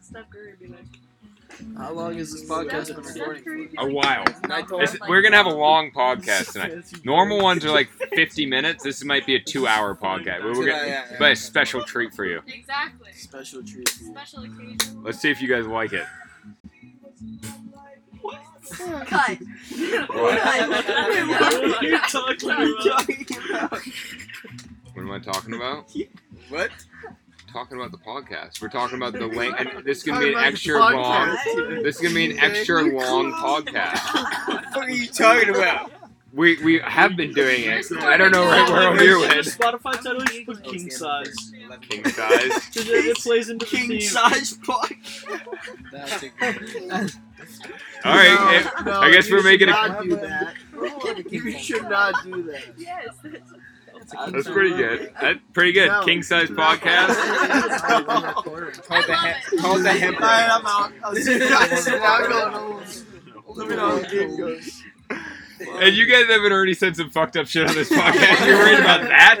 Steph 0.00 0.30
Curry 0.30 0.54
be 0.60 0.66
like, 0.68 0.84
How 1.76 1.92
long 1.92 2.14
is 2.16 2.32
this 2.32 2.48
podcast 2.48 2.88
been 2.88 3.28
recording 3.28 3.68
for? 3.68 3.80
A 3.88 3.92
while. 3.92 4.24
I 4.44 4.62
This- 4.80 4.96
we're 5.08 5.22
gonna 5.22 5.36
have 5.36 5.46
a 5.46 5.54
long 5.54 5.90
podcast 5.92 6.52
tonight. 6.52 6.84
Normal 7.04 7.40
ones 7.42 7.64
are 7.64 7.70
like 7.70 7.88
50 8.14 8.46
minutes. 8.46 8.82
This 8.84 9.04
might 9.04 9.26
be 9.26 9.36
a 9.36 9.40
two-hour 9.40 9.94
podcast. 10.02 10.42
We're 10.44 10.54
gonna, 10.54 10.66
yeah, 10.66 10.86
yeah. 11.10 11.16
but 11.18 11.32
a 11.32 11.36
special 11.36 11.82
treat 11.82 12.14
for 12.14 12.24
you. 12.24 12.40
Exactly. 12.46 13.12
Special 13.12 13.62
treat 13.62 13.88
for 13.88 14.04
you. 14.04 14.10
Special 14.12 14.42
occasion. 14.44 15.02
Let's 15.02 15.18
see 15.20 15.30
if 15.30 15.40
you 15.42 15.48
guys 15.48 15.66
like 15.66 15.92
it. 15.92 16.06
What? 18.20 18.40
Cut. 19.06 19.38
What? 19.38 20.08
What 20.08 20.48
are 20.48 21.84
you 21.84 21.98
talking 21.98 22.50
about? 22.50 23.80
What 24.94 25.02
am 25.02 25.10
I 25.10 25.18
talking 25.18 25.54
about? 25.54 25.90
What? 26.48 26.70
Talking 27.54 27.78
about 27.78 27.92
the 27.92 27.98
podcast. 27.98 28.60
We're 28.60 28.68
talking 28.68 28.96
about 28.96 29.12
the 29.12 29.28
length, 29.28 29.60
and 29.60 29.84
this 29.84 29.98
is 29.98 30.02
gonna 30.02 30.18
be 30.26 30.32
an 30.32 30.38
extra 30.40 30.76
long. 30.76 30.92
podcast. 30.92 31.84
This 31.84 31.94
is 31.94 32.02
gonna 32.02 32.14
be 32.16 32.32
an 32.32 32.38
extra 32.40 32.82
long 32.82 33.32
podcast. 33.32 34.74
What 34.74 34.88
are 34.88 34.90
you 34.90 35.06
talking 35.06 35.50
about? 35.50 35.92
We 36.32 36.60
we 36.64 36.80
have 36.80 37.16
been 37.16 37.32
doing 37.32 37.62
it. 37.62 37.86
I 38.00 38.16
don't 38.16 38.32
know 38.32 38.44
right 38.44 38.68
where 38.68 38.88
I'm 38.88 38.98
here 38.98 39.20
with. 39.20 39.30
Spotify 39.56 39.92
title 40.02 40.20
you 40.22 40.26
should 40.26 40.46
put 40.46 40.64
king 40.64 40.90
size. 40.90 41.52
King 41.88 42.04
size. 42.06 42.50
Because 42.74 42.88
it, 42.88 43.04
it 43.06 43.16
plays 43.18 43.48
into 43.48 43.64
the 43.66 43.70
King 43.76 43.88
theme. 43.88 44.00
size 44.00 44.54
block. 44.54 44.92
That's 45.92 46.24
a 46.24 46.28
good. 46.30 47.12
All 48.04 48.16
right. 48.16 48.62
if- 48.66 48.84
No, 48.84 49.00
I 49.00 49.12
guess 49.12 49.28
you 49.28 49.36
we're 49.36 49.42
should 49.42 49.44
making 49.44 49.68
a- 49.68 49.70
not 49.70 50.02
do 50.02 50.16
that. 50.16 51.24
You 51.30 51.52
should 51.56 51.84
not 51.88 52.14
do 52.24 52.42
that. 52.50 52.64
Yes. 52.76 53.14
That's 53.22 53.52
pretty 54.46 54.76
good. 54.76 55.12
That's 55.20 55.38
pretty 55.52 55.72
good. 55.72 55.88
No. 55.94 56.02
King 56.04 56.22
size 56.22 56.48
podcast. 56.48 57.14
Called 58.86 59.04
the, 59.06 59.16
he- 59.50 59.56
called 59.58 59.82
the 59.82 59.92
hemp. 59.92 60.16
Alright, 60.16 60.50
I'm 60.50 60.66
out. 60.66 60.92
I'll 61.04 61.14
see 61.14 61.32
you 61.34 61.38
guys. 61.48 61.86
I'm 61.88 62.00
going 63.68 64.60
And 65.60 65.94
you 65.96 66.06
guys 66.06 66.26
haven't 66.26 66.52
already 66.52 66.74
said 66.74 66.96
some 66.96 67.10
fucked 67.10 67.36
up 67.36 67.46
shit 67.46 67.68
on 67.68 67.74
this 67.74 67.88
podcast. 67.88 68.46
You're 68.46 68.58
worried 68.58 68.80
about 68.80 69.02
that? 69.02 69.40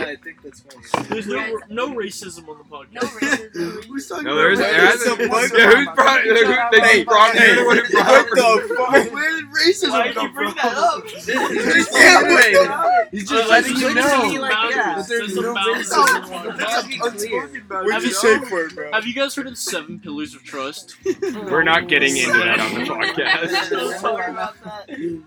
I 0.00 0.16
think 0.16 0.42
that's 0.42 0.60
funny. 0.60 1.08
There's 1.08 1.26
no 1.26 1.58
no 1.68 1.88
racism 1.94 2.48
on 2.48 2.58
the 2.58 2.64
podcast. 2.64 2.92
No 2.92 3.00
racism. 3.00 3.84
Who's 3.84 4.08
talking 4.08 4.24
No, 4.24 4.36
there 4.36 4.52
about 4.52 4.64
isn't. 4.64 4.76
There 5.06 5.16
racism? 5.16 5.28
hasn't. 5.30 5.58
Yeah, 5.58 5.74
who's 5.74 5.88
brought? 5.94 6.20
Who, 6.22 6.34
they 6.34 6.88
Hey, 6.88 7.04
brought 7.04 7.34
hey, 7.36 7.54
the 7.54 7.64
one 7.64 7.76
who 7.78 7.88
brought 7.90 8.06
What 8.08 8.30
the 8.68 8.74
fuck? 8.76 9.12
Where 9.12 9.36
did 9.36 9.44
racism 9.46 9.90
Why 9.90 10.02
did 10.08 10.14
come 10.16 10.26
you 10.28 10.32
bring 10.32 10.48
from? 10.50 10.56
that 10.62 10.76
up? 10.78 11.06
Just 11.08 11.92
gambling. 11.92 13.08
He's 13.10 13.30
Uh, 13.32 13.36
just 13.36 13.50
letting 13.50 13.76
you 13.76 13.94
know. 13.94 14.02
boundaries. 14.48 14.76
yeah, 14.76 14.94
but 14.96 15.08
there's 15.08 15.34
There's 15.34 15.36
no 15.36 15.54
racism. 15.54 16.56
That's 16.58 16.72
Let's 17.00 17.22
unspoken 17.22 17.64
boundaries, 17.68 17.92
What'd 17.94 18.02
you 18.08 18.14
say 18.14 18.38
for 18.40 18.60
it, 18.66 18.74
bro? 18.74 18.92
Have 18.92 19.06
you 19.06 19.14
guys 19.14 19.34
heard 19.34 19.46
of 19.46 19.52
the 19.54 19.56
seven 19.58 19.98
pillars 20.00 20.34
of 20.34 20.44
trust? 20.44 20.96
We're 21.22 21.62
not 21.62 21.88
getting 21.88 22.16
into 22.16 22.32
that 22.32 22.60
on 22.60 22.74
the 22.74 22.80
podcast. 22.80 23.70
Let's 23.70 24.00
talk 24.02 24.28
about 24.28 24.54
Is 24.86 25.20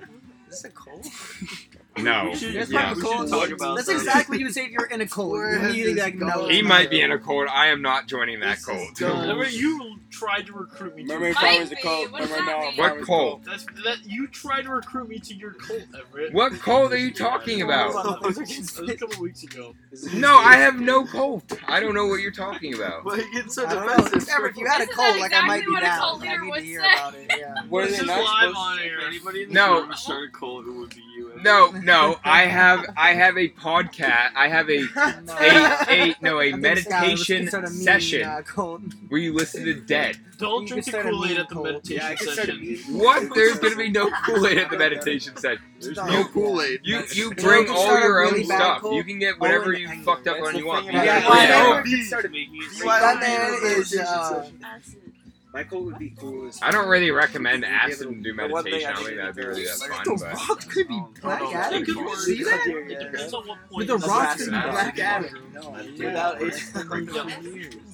this 0.49 0.63
a 0.65 0.69
cold? 0.69 1.05
No. 1.97 2.29
That's 2.33 2.41
Yeah. 2.71 2.93
we 2.93 3.01
should 3.01 3.59
That's 3.59 3.89
exactly 3.89 4.35
what 4.35 4.39
you 4.39 4.45
would 4.45 4.53
say 4.53 4.65
if 4.65 4.71
you 4.71 4.77
were 4.79 4.85
in 4.85 5.01
a 5.01 5.07
cold. 5.07 5.31
Where 5.33 5.69
You 5.69 5.89
has 5.89 5.97
like, 5.97 6.15
no. 6.15 6.47
He 6.47 6.61
might 6.61 6.89
be 6.89 7.01
in 7.01 7.11
a 7.11 7.19
cold. 7.19 7.47
I 7.51 7.67
am 7.67 7.81
not 7.81 8.07
joining 8.07 8.39
that 8.39 8.57
This 8.57 8.65
cold. 8.65 9.01
Remember, 9.01 9.47
you 9.47 9.99
tried 10.09 10.47
to 10.47 10.53
recruit 10.53 10.95
me 10.95 11.03
to 11.03 11.13
Remember 11.13 11.25
your 11.25 11.31
if 11.31 11.37
cult. 11.37 11.51
I 11.51 11.59
was 11.59 11.71
a 11.71 11.75
cult? 11.75 12.11
What 12.11 12.21
does 12.21 12.29
Remember 12.31 12.51
that 12.51 12.57
now? 12.57 12.63
mean? 12.63 12.73
if 12.73 12.79
I 12.79 12.81
What 12.81 12.97
was 12.99 13.05
cold? 13.07 13.45
That's 13.45 13.65
that 13.83 13.97
you 14.05 14.27
tried 14.27 14.63
to 14.63 14.69
recruit 14.69 15.09
me 15.09 15.19
to 15.19 15.33
your 15.33 15.51
cult, 15.51 15.81
Everett. 15.97 16.33
What 16.33 16.53
cold 16.61 16.93
are 16.93 16.97
you 16.97 17.11
talking 17.13 17.61
about? 17.61 17.91
That 18.21 18.37
was 18.37 18.79
a 18.89 18.95
couple 18.97 19.21
weeks 19.23 19.43
ago. 19.43 19.75
No, 20.13 20.37
I 20.37 20.55
have 20.55 20.79
no 20.79 21.05
cold. 21.05 21.43
I 21.67 21.79
don't 21.79 21.93
know 21.93 22.07
what 22.07 22.21
you're 22.21 22.31
talking 22.31 22.73
about. 22.73 23.03
Why 23.05 23.13
are 23.15 23.17
you 23.21 23.33
getting 23.33 23.51
so 23.51 23.65
I 23.65 23.73
don't 23.73 23.85
know. 23.87 23.97
defensive? 24.03 24.29
Ever, 24.35 24.47
if 24.47 24.57
you 24.57 24.65
had 24.65 24.79
a 24.79 24.83
Isn't 24.83 24.95
cold, 24.95 25.19
like 25.19 25.33
I 25.33 25.45
might 25.45 25.65
be 25.65 25.71
what 25.71 25.81
down. 25.81 26.21
I 26.21 26.37
need 26.37 26.53
to 26.53 26.61
hear 26.61 26.79
about 26.81 27.15
it. 27.15 27.31
Yeah. 27.37 27.53
What 27.67 27.81
not 27.81 27.89
live 27.91 27.97
supposed 27.99 28.55
on 28.57 28.77
to 28.77 28.83
air. 28.83 28.99
Anybody 29.07 29.43
in 29.43 29.49
the 29.49 29.55
No. 29.55 29.81
room 29.81 29.93
start 29.93 30.29
a 30.29 30.31
cult, 30.31 30.65
it 30.67 30.71
would 30.71 30.89
be 30.89 31.03
you. 31.15 31.31
No, 31.43 31.71
no, 31.83 32.19
I 32.23 32.43
have 32.43 32.85
I 32.97 33.13
have 33.13 33.37
a 33.37 33.49
podcast. 33.49 34.29
I 34.35 34.47
have 34.47 34.69
a 34.69 34.81
No. 35.23 35.35
a, 35.39 35.85
a 35.89 36.15
no 36.21 36.39
a 36.39 36.43
I 36.47 36.51
think 36.51 36.53
Skylar 36.53 36.53
was 36.53 36.61
meditation 36.61 37.37
concerned 37.43 37.65
of 37.65 37.75
me, 37.75 37.83
session 37.83 38.23
uh, 38.27 38.41
cold. 38.45 38.93
where 39.09 39.21
you 39.21 39.33
listen 39.33 39.65
to 39.65 39.73
dead. 39.81 40.17
Don't 40.37 40.63
You 40.63 40.67
drink 40.69 40.85
the 40.85 40.91
start 40.91 41.05
a 41.05 41.09
Kool 41.11 41.25
Aid 41.25 41.37
at 41.37 41.49
the 41.49 41.53
cult. 41.55 41.65
meditation 41.65 41.97
Yeah, 42.01 42.07
I 42.11 42.15
could 42.15 42.29
start 42.29 42.49
a 42.49 42.75
session. 42.77 42.97
What? 42.97 43.29
There's 43.35 43.59
gonna 43.59 43.75
be 43.75 43.89
no 43.91 44.09
Kool 44.25 44.47
Aid 44.47 44.57
at 44.57 44.69
the 44.71 44.77
meditation 44.77 45.35
session. 45.37 45.61
There's 45.79 45.97
No. 45.97 46.05
no 46.07 46.23
Kool-Aid. 46.25 46.79
You 46.83 46.99
you 47.13 47.29
You 47.29 47.35
bring 47.35 47.65
can 47.65 47.75
all 47.75 47.99
your 47.99 48.23
own 48.25 48.33
really 48.33 48.47
bad 48.47 48.57
stuff. 48.57 48.81
cult. 48.81 48.93
You 48.95 49.03
can 49.03 49.19
get 49.19 49.39
whatever 49.39 49.73
you 49.73 49.87
fucked 50.03 50.27
up 50.27 50.41
on 50.41 50.55
you 50.55 50.65
want. 50.67 50.85
thing 50.87 50.95
You 50.95 51.01
about 51.01 51.05
Yeah, 51.05 51.21
can 51.21 51.31
it. 51.31 51.35
get 51.35 51.49
yeah. 51.49 51.67
your 51.67 51.77
own. 51.77 51.83
BYOB. 54.45 55.00
Started 55.51 55.59
Making 55.59 55.59
it 55.59 55.59
BYOB 55.59 55.59
That 55.59 55.59
man 55.59 55.59
is, 55.59 55.59
meditation 55.59 55.59
session. 55.59 55.59
My 55.59 55.63
cold 55.63 55.85
would 55.85 55.99
be 55.99 56.09
cool 56.11 56.47
as 56.47 56.59
I 56.61 56.71
don't 56.71 56.87
really 56.87 57.11
recommend 57.11 57.65
acid 57.65 58.07
and 58.07 58.23
do 58.23 58.33
The 58.35 58.47
one 58.47 58.63
thing 58.63 58.73
meditation. 58.73 58.87
I 58.87 58.91
I 58.91 58.95
don't 58.95 59.05
think 59.05 59.17
that'd 59.17 59.35
be 59.35 59.45
really 59.45 59.63
that 59.65 59.79
The 59.79 59.85
fun. 59.87 60.17
But 60.19 60.49
rocks 60.49 60.65
could 60.65 60.87
be 60.87 61.03
black 61.21 61.41
no, 61.41 61.53
Adam. 61.53 61.81
It 61.81 61.85
could 61.85 61.95
Did 61.95 61.97
you 61.97 62.15
see 62.15 62.43
that? 62.43 62.67
It 62.67 62.99
depends 63.11 63.33
on 63.33 63.47
what 63.47 63.57
point. 63.69 63.77
With 63.77 63.87
the 63.87 63.93
in 63.95 63.99
the 64.01 64.07
rocks 64.07 64.35
could 64.37 64.45
be 64.45 64.51
That's 64.51 64.71
black 64.71 64.97
not- 64.97 65.05
Adam. 65.05 65.47
No, 65.53 65.71
Without 66.05 66.41
Ace. 66.41 66.71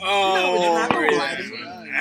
Oh, 0.02 0.88
No, 0.90 1.00
really? 1.00 1.16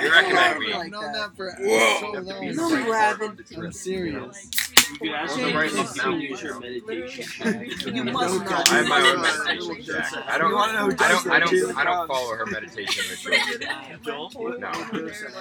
You 0.02 0.12
recommend 0.12 0.58
me. 0.60 0.66
weed? 0.66 0.74
Like 0.74 0.92
that. 0.92 1.30
for 1.36 1.50
Whoa. 1.58 1.96
so 2.00 2.10
long. 2.12 2.54
No, 2.56 2.68
you 2.68 2.92
haven't. 2.92 3.40
I'm 3.56 3.72
serious. 3.72 4.50
You 4.90 4.98
could 4.98 5.08
ask 5.10 5.34
Change 5.36 5.52
them 5.52 5.54
the 5.54 5.82
if 5.82 6.04
you 6.04 6.12
use 6.28 6.42
your 6.42 6.60
meditation. 6.60 7.96
You 7.96 8.04
must 8.04 8.44
not. 8.44 8.70
I 8.70 8.76
have 8.76 8.88
my 8.88 9.00
own 9.00 9.22
meditation 9.22 9.82
jack. 9.84 10.12
I 10.28 10.38
don't. 10.38 10.50
You 10.50 10.56
wanna 10.56 10.72
know 10.74 10.86
who 10.86 10.92
I 10.92 11.08
don't. 11.08 11.26
I 11.30 11.40
does 11.40 11.50
don't. 11.50 11.68
that? 11.68 11.76
I 11.78 11.84
don't 11.84 12.06
follow 12.06 12.34
her 12.36 12.46
meditation 12.46 13.04
ritual. 13.10 13.68
Don't? 14.04 14.60
No, 14.60 14.70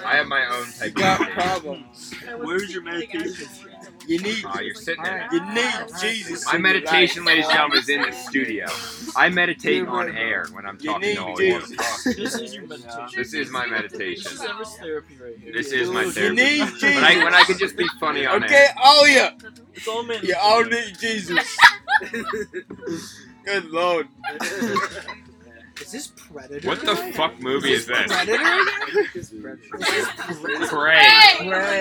I 0.06 0.16
have 0.16 0.26
my 0.28 0.44
own 0.46 0.66
type 0.72 0.94
Got 0.94 1.20
of 1.20 1.26
meditation. 1.26 1.34
problems. 1.34 2.14
Where's 2.42 2.72
your 2.72 2.82
meditation? 2.82 3.48
You 4.06 4.18
need. 4.20 4.44
Oh, 4.46 4.60
you're 4.60 4.74
sitting 4.74 5.04
in 5.04 5.12
it. 5.14 5.32
You 5.32 5.40
need 5.54 5.72
Jesus. 6.00 6.46
My 6.46 6.58
meditation, 6.58 7.24
life. 7.24 7.34
ladies 7.34 7.46
and 7.46 7.54
gentlemen, 7.54 7.78
is 7.78 7.88
in 7.88 8.02
the 8.02 8.12
studio. 8.12 8.66
I 9.16 9.28
meditate 9.30 9.86
on 9.86 10.10
air 10.10 10.48
when 10.52 10.66
I'm 10.66 10.78
talking 10.78 11.16
to 11.16 11.22
all 11.22 11.40
you. 11.40 11.60
This 11.60 12.34
is 12.38 12.54
your 12.54 12.66
meditation. 12.66 13.08
This 13.16 13.34
is 13.34 13.50
my 13.50 13.66
meditation. 13.66 14.24
This 14.24 14.40
is 14.40 14.44
Everett's 14.44 14.76
therapy 14.76 15.16
right 15.22 15.36
here. 15.42 15.52
This 15.52 15.72
is 15.72 15.88
my 15.90 16.04
therapy. 16.10 16.20
You 16.20 16.36
therapy. 16.36 16.42
need 16.42 16.60
When 16.60 16.74
Jesus. 16.74 16.96
I 17.04 17.24
when 17.24 17.34
I 17.34 17.42
can 17.44 17.58
just 17.58 17.76
be 17.76 17.88
funny 18.00 18.26
on 18.26 18.44
Okay, 18.44 18.54
air. 18.54 18.74
all 18.82 19.04
of 19.04 19.10
you. 19.10 19.26
It's 19.74 19.88
all 19.88 20.04
man. 20.04 20.20
You 20.22 20.34
all 20.40 20.64
need 20.64 20.96
Jesus. 20.98 21.58
Good 23.44 23.64
lord. 23.66 24.08
Is 25.80 25.92
this 25.92 26.06
Predator? 26.08 26.66
What 26.68 26.80
the 26.80 26.96
fuck 27.14 27.38
movie 27.40 27.72
is 27.72 27.86
this? 27.86 28.06
Predator? 28.10 28.64
Prey. 30.68 31.02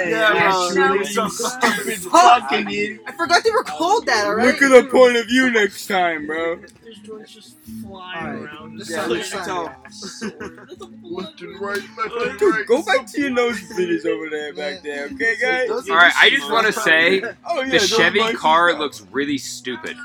Yeah, 0.10 0.50
bro. 0.78 1.04
So 1.04 1.28
stupid 1.30 2.00
fucking 2.12 2.68
idiot. 2.68 3.02
I 3.08 3.12
forgot 3.14 3.44
they 3.44 3.52
were 3.52 3.64
called 3.64 4.06
that 4.08 4.26
already. 4.28 4.52
Look 4.52 4.62
at 4.62 4.84
the 4.84 4.90
point 4.92 5.16
of 5.18 5.28
view 5.28 5.50
next 5.52 5.88
time, 5.88 6.28
bro. 6.28 6.58
There's 6.84 6.98
joints 7.00 7.32
just 7.34 7.56
flying 7.82 8.28
Alright. 8.38 8.44
around. 8.44 8.80
This 8.80 8.90
Yeah, 8.90 9.04
is 9.04 9.10
look 9.10 9.20
the 9.32 9.38
at 9.38 9.46
sound. 9.46 11.02
Left 11.04 11.42
and 11.42 11.60
right, 11.62 11.78
left 11.98 12.16
and 12.28 12.40
Dude, 12.40 12.56
right. 12.56 12.66
go 12.68 12.84
back 12.84 13.06
to 13.08 13.22
your 13.22 13.30
nose 13.30 13.60
finish 13.60 14.06
over 14.06 14.30
there, 14.30 14.54
back 14.54 14.82
there, 14.84 15.06
okay, 15.14 15.36
guys? 15.42 15.70
All 15.90 15.96
right, 15.96 16.14
I 16.18 16.30
just 16.30 16.52
want 16.52 16.68
to 16.68 16.74
say 16.74 17.22
Oh 17.48 17.62
yeah, 17.62 17.70
the 17.72 17.80
Chevy 17.80 18.34
car 18.34 18.78
looks 18.78 19.02
really 19.12 19.38
stupid. 19.38 19.96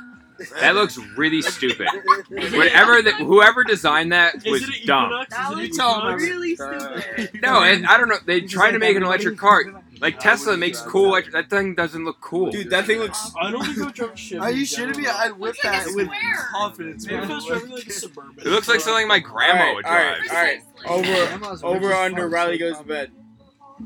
That 0.61 0.74
looks 0.74 0.97
really 1.16 1.43
stupid. 1.57 1.86
Whatever 2.28 3.03
that 3.03 3.14
whoever 3.18 3.64
designed 3.64 4.12
that 4.12 4.36
was 4.45 4.62
it 4.62 4.86
dumb. 4.86 5.07
Equinox? 5.07 5.30
That 5.30 5.59
Is 5.59 5.78
looks 5.78 6.22
really 6.22 6.57
stupid. 6.57 7.30
Uh, 7.34 7.38
no, 7.43 7.62
and 7.62 7.86
I 7.86 7.99
don't 7.99 8.09
know. 8.09 8.18
They 8.24 8.41
tried 8.43 8.72
to 8.72 8.78
make 8.78 8.97
an 8.97 9.03
electric 9.03 9.36
car. 9.38 9.64
Like 10.01 10.18
Tesla 10.18 10.57
makes 10.57 10.80
cool. 10.80 11.07
Electric, 11.09 11.34
that 11.34 11.51
thing 11.51 11.74
doesn't 11.74 12.05
look 12.05 12.20
cool. 12.22 12.51
Dude, 12.51 12.70
that 12.70 12.86
thing 12.86 13.01
looks. 13.01 13.32
I 13.41 13.51
don't 13.51 13.62
think 13.64 13.78
oh, 13.78 13.82
I 13.82 13.84
would 13.86 13.95
drive 13.95 14.12
a 14.12 14.16
Chevy. 14.16 14.41
Are 14.41 14.51
you 14.51 14.64
shitting 14.64 14.97
me? 14.97 15.07
I'd 15.07 15.32
whip 15.32 15.41
Looks 15.41 15.64
like 15.64 15.72
that 15.84 15.91
a 15.93 15.95
with 15.95 16.07
square. 16.07 16.49
confidence, 16.53 17.07
Maybe 17.07 17.16
if 17.18 17.22
I 17.24 17.26
man. 17.26 17.36
was 17.36 17.47
driving 17.47 17.70
like 17.70 17.86
a 17.86 17.93
suburban. 17.93 18.34
It 18.38 18.47
looks 18.51 18.68
like 18.68 18.80
something 18.80 19.07
my 19.07 19.18
grandma 19.18 19.74
would 19.74 19.84
drive. 19.84 20.20
alright, 20.30 20.62
alright. 20.86 21.61
Over, 21.62 21.66
over, 21.66 21.93
under. 21.93 22.22
fuck, 22.22 22.32
Riley 22.32 22.57
goes 22.57 22.78
to 22.78 22.84
bed. 22.84 23.11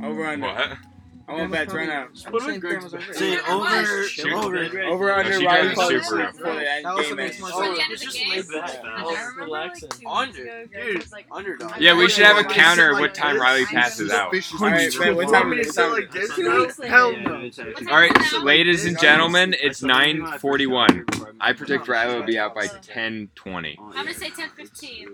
Over, 0.05 0.25
under. 0.27 0.47
What? 0.47 0.79
I 1.27 1.33
want 1.33 1.53
bets 1.53 1.73
right 1.73 1.89
now. 1.89 2.09
What 2.31 2.43
Saying 2.43 2.57
if 2.57 2.61
Greg- 2.61 2.81
grandma's. 2.81 3.17
Say 3.17 3.39
over, 3.41 4.59
over. 4.59 4.83
Over, 4.83 5.13
under. 5.15 5.33
she 5.33 5.47
Riley 5.47 5.75
drives 5.75 5.91
a 5.91 5.95
Subaru. 6.15 6.33
before 6.33 6.53
the 6.55 6.71
end 6.71 6.85
That 6.85 6.91
also 6.93 7.15
makes 7.15 7.41
more 7.41 7.49
sense. 7.51 7.79
end 7.79 7.93
It's 7.93 8.03
just 8.03 8.17
game. 8.19 8.29
laid 8.31 8.49
back. 8.53 8.75
And 8.75 8.89
Oh, 8.99 9.09
I 9.15 9.21
remember 9.23 9.43
relaxing. 9.45 9.91
Under, 10.07 10.29
weeks 10.29 10.45
ago, 10.45 10.65
Greg 10.73 10.93
dude, 10.95 11.25
underdog. 11.33 11.73
Yeah, 11.81 11.97
we 11.97 12.09
should 12.11 12.25
have 12.27 12.37
a 12.37 12.45
counter 12.45 12.93
like 12.93 13.01
what 13.01 13.15
time? 13.15 13.41
Riley 13.41 13.65
passes 13.65 14.11
out. 14.11 14.35
Alright, 14.35 14.99
wait, 14.99 15.15
what 15.17 15.31
time 15.33 15.53
is 15.55 15.77
it? 15.77 15.81
What 15.81 15.89
time 15.89 15.93
is 15.99 16.05
it? 16.05 16.13
This, 16.13 16.35
Two 16.37 16.45
bro? 16.45 16.61
weeks 16.61 16.79
later. 16.79 16.91
Hell 16.93 17.17
no. 17.17 17.51
All 17.91 17.99
right, 17.99 18.33
ladies 18.43 18.85
and 18.85 18.99
gentlemen, 19.01 19.55
it's 19.59 19.83
I 19.83 19.89
saw 19.89 20.01
it 20.03 20.17
9:41. 20.43 21.35
I 21.41 21.53
predict 21.55 21.89
Riley 21.89 22.17
will 22.17 22.27
be 22.27 22.39
out 22.39 22.55
by 22.55 22.67
10:20. 22.69 23.77
Oh, 23.79 23.85
I'm 23.89 24.05
gonna 24.05 24.13
say 24.15 24.29
10 24.31 24.51
15. 24.51 25.09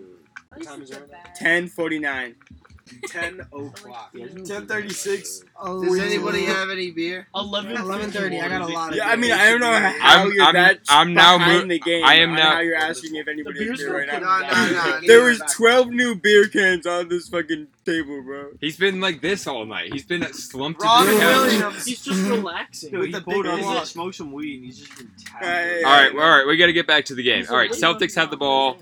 At 2.90 3.02
least 3.02 3.12
time 3.14 3.40
it's 3.40 3.78
is 3.78 3.84
not 3.86 4.10
it? 4.14 4.22
bad. 4.22 4.30
Ten 4.30 4.40
forty-nine. 4.40 4.44
10 4.44 4.60
o'clock. 4.70 4.70
1036. 4.74 5.44
Oh, 5.62 5.84
Does 5.84 5.98
anybody 5.98 6.44
have 6.44 6.70
any 6.70 6.90
beer? 6.90 7.26
11 7.34 7.76
11:30, 7.76 8.42
I 8.42 8.48
got 8.48 8.60
a 8.62 8.66
lot 8.72 8.90
of 8.90 8.96
Yeah, 8.96 9.08
I 9.08 9.16
mean, 9.16 9.32
I 9.32 9.50
don't 9.50 9.60
know 9.60 9.72
how 9.72 10.18
I'm- 10.18 10.32
you're 10.32 10.44
I'm- 10.44 10.54
that 10.54 10.80
I'm 10.88 11.14
now 11.14 11.38
behind 11.38 11.62
mo- 11.64 11.68
the 11.68 11.78
game. 11.78 12.04
I 12.04 12.14
am 12.16 12.30
on 12.30 12.36
now- 12.36 12.50
How 12.52 12.60
you're 12.60 12.76
asking 12.76 13.16
if 13.16 13.28
anybody 13.28 13.58
beer's 13.60 13.80
here 13.80 13.96
right 13.96 14.06
now? 14.06 14.18
No, 14.18 14.40
no, 14.40 14.90
no. 15.00 15.00
There 15.06 15.24
was 15.24 15.40
12 15.54 15.90
new 15.90 16.14
beer 16.14 16.48
cans 16.48 16.86
on 16.86 17.08
this 17.08 17.28
fucking 17.28 17.68
table, 17.84 18.22
bro. 18.22 18.50
He's 18.60 18.76
been 18.76 19.00
like 19.00 19.20
this 19.20 19.46
all 19.46 19.64
night. 19.66 19.92
He's 19.92 20.04
been 20.04 20.30
slumped 20.32 20.82
Robin 20.82 21.08
into 21.12 21.18
the 21.24 21.30
couch. 21.32 21.36
Williams. 21.46 21.84
He's 21.90 22.02
just 22.04 22.28
relaxing. 22.28 22.90
Dude, 22.92 23.06
he 23.06 23.12
the 23.12 23.20
pulled 23.20 23.44
big 23.44 23.52
up 23.54 23.62
walk. 23.62 23.86
smoke 23.86 24.14
some 24.14 24.32
weed 24.32 24.56
and 24.56 24.64
he's 24.64 24.78
just 24.78 24.96
been 24.96 25.10
Hey, 25.40 25.82
tapped. 25.82 25.84
All 25.84 25.92
right, 25.92 26.12
all 26.12 26.38
right. 26.38 26.46
we 26.46 26.56
got 26.56 26.66
to 26.66 26.72
get 26.72 26.86
back 26.86 27.04
to 27.06 27.14
the 27.14 27.22
game. 27.22 27.44
All 27.50 27.56
right, 27.56 27.70
Celtics 27.70 28.14
have 28.16 28.30
the 28.30 28.36
ball. 28.36 28.78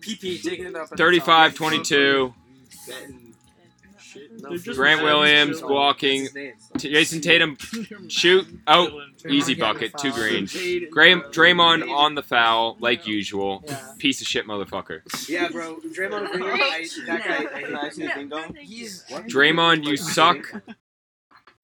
PP 0.00 0.42
taking 0.42 0.64
it 0.66 0.74
up. 0.76 0.88
35-22. 0.90 2.32
They're 4.40 4.74
Grant 4.74 5.02
Williams 5.02 5.62
walking. 5.62 6.28
T- 6.78 6.92
Jayson 6.92 7.20
Tatum 7.22 7.56
shoot. 8.08 8.46
Oh, 8.66 9.02
easy 9.28 9.54
bucket. 9.54 9.92
Two 9.98 10.12
greens. 10.12 10.52
Graham 10.90 11.22
Draymond 11.30 11.90
on 11.90 12.14
the 12.14 12.22
foul 12.22 12.76
like 12.80 13.06
usual. 13.06 13.62
Yeah. 13.66 13.92
Piece 13.98 14.20
of 14.20 14.26
shit 14.26 14.46
motherfucker. 14.46 15.00
Yeah, 15.28 15.48
bro. 15.48 15.76
Draymond 15.76 16.30
Green, 16.32 16.52
I, 16.52 16.86
that 17.06 17.24
guy, 17.24 17.76
I, 17.78 17.86
I 17.86 17.88
see 17.90 18.02
the 18.06 18.10
thing 18.10 18.28
going. 18.28 18.54
He's 18.56 19.04
Draymond, 19.08 19.84
you 19.84 19.96
suck. 19.96 20.62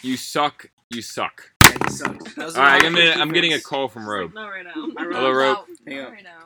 You 0.03 0.16
suck. 0.16 0.70
You 0.91 1.03
suck. 1.03 1.51
Yeah, 1.64 1.77
he 1.85 1.91
sucks. 1.91 2.39
All 2.39 2.62
right, 2.62 2.85
I'm 2.85 2.95
gonna, 2.95 3.11
I'm 3.16 3.33
getting 3.33 3.53
a 3.53 3.61
call 3.61 3.89
from 3.89 4.09
Robe. 4.09 4.33
Not 4.35 4.49
right 4.49 4.64
now. 4.64 4.72
Hello, 4.74 5.33
Robe. 5.33 5.59
Hang 5.87 5.99
Not 5.99 6.12
right 6.12 6.22
now. 6.22 6.45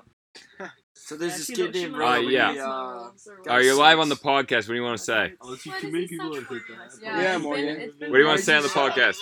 So 1.11 1.17
there's 1.17 1.33
Yeah, 1.33 1.39
this 1.39 1.73
kid 1.73 1.75
named 1.75 1.93
knows 1.95 2.01
Uh, 2.03 2.05
Rob. 2.05 2.23
yeah. 2.31 2.53
He, 2.53 2.59
uh, 2.61 2.65
All 2.69 3.13
right, 3.49 3.65
you're 3.65 3.75
live 3.75 3.99
on 3.99 4.09
the 4.09 4.15
podcast. 4.15 4.57
What 4.59 4.67
do 4.69 4.75
you 4.77 4.85
want 4.85 4.97
to 4.99 5.03
say? 5.03 5.33
Oh, 5.41 5.57
see, 5.57 5.71
What 5.71 5.81
too 5.81 5.91
many 5.91 6.07
people 6.07 6.33
such 6.33 6.43
have 6.45 6.49
hit 6.49 6.63
for 6.63 6.73
that. 6.75 6.83
us? 6.87 6.99
Yeah, 7.03 7.19
it's 7.19 7.33
been- 7.33 7.43
Morgan. 7.43 7.65
been 7.99 8.11
What 8.11 8.17
do 8.17 8.19
you 8.23 8.27
want 8.29 8.39
to 8.39 8.45
say 8.45 8.57
on 8.57 8.63
the 8.63 8.69
podcast? 8.69 9.17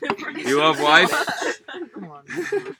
You 0.48 0.58
love 0.58 0.80
life? 0.80 1.10
come 1.92 2.04
on. 2.08 2.76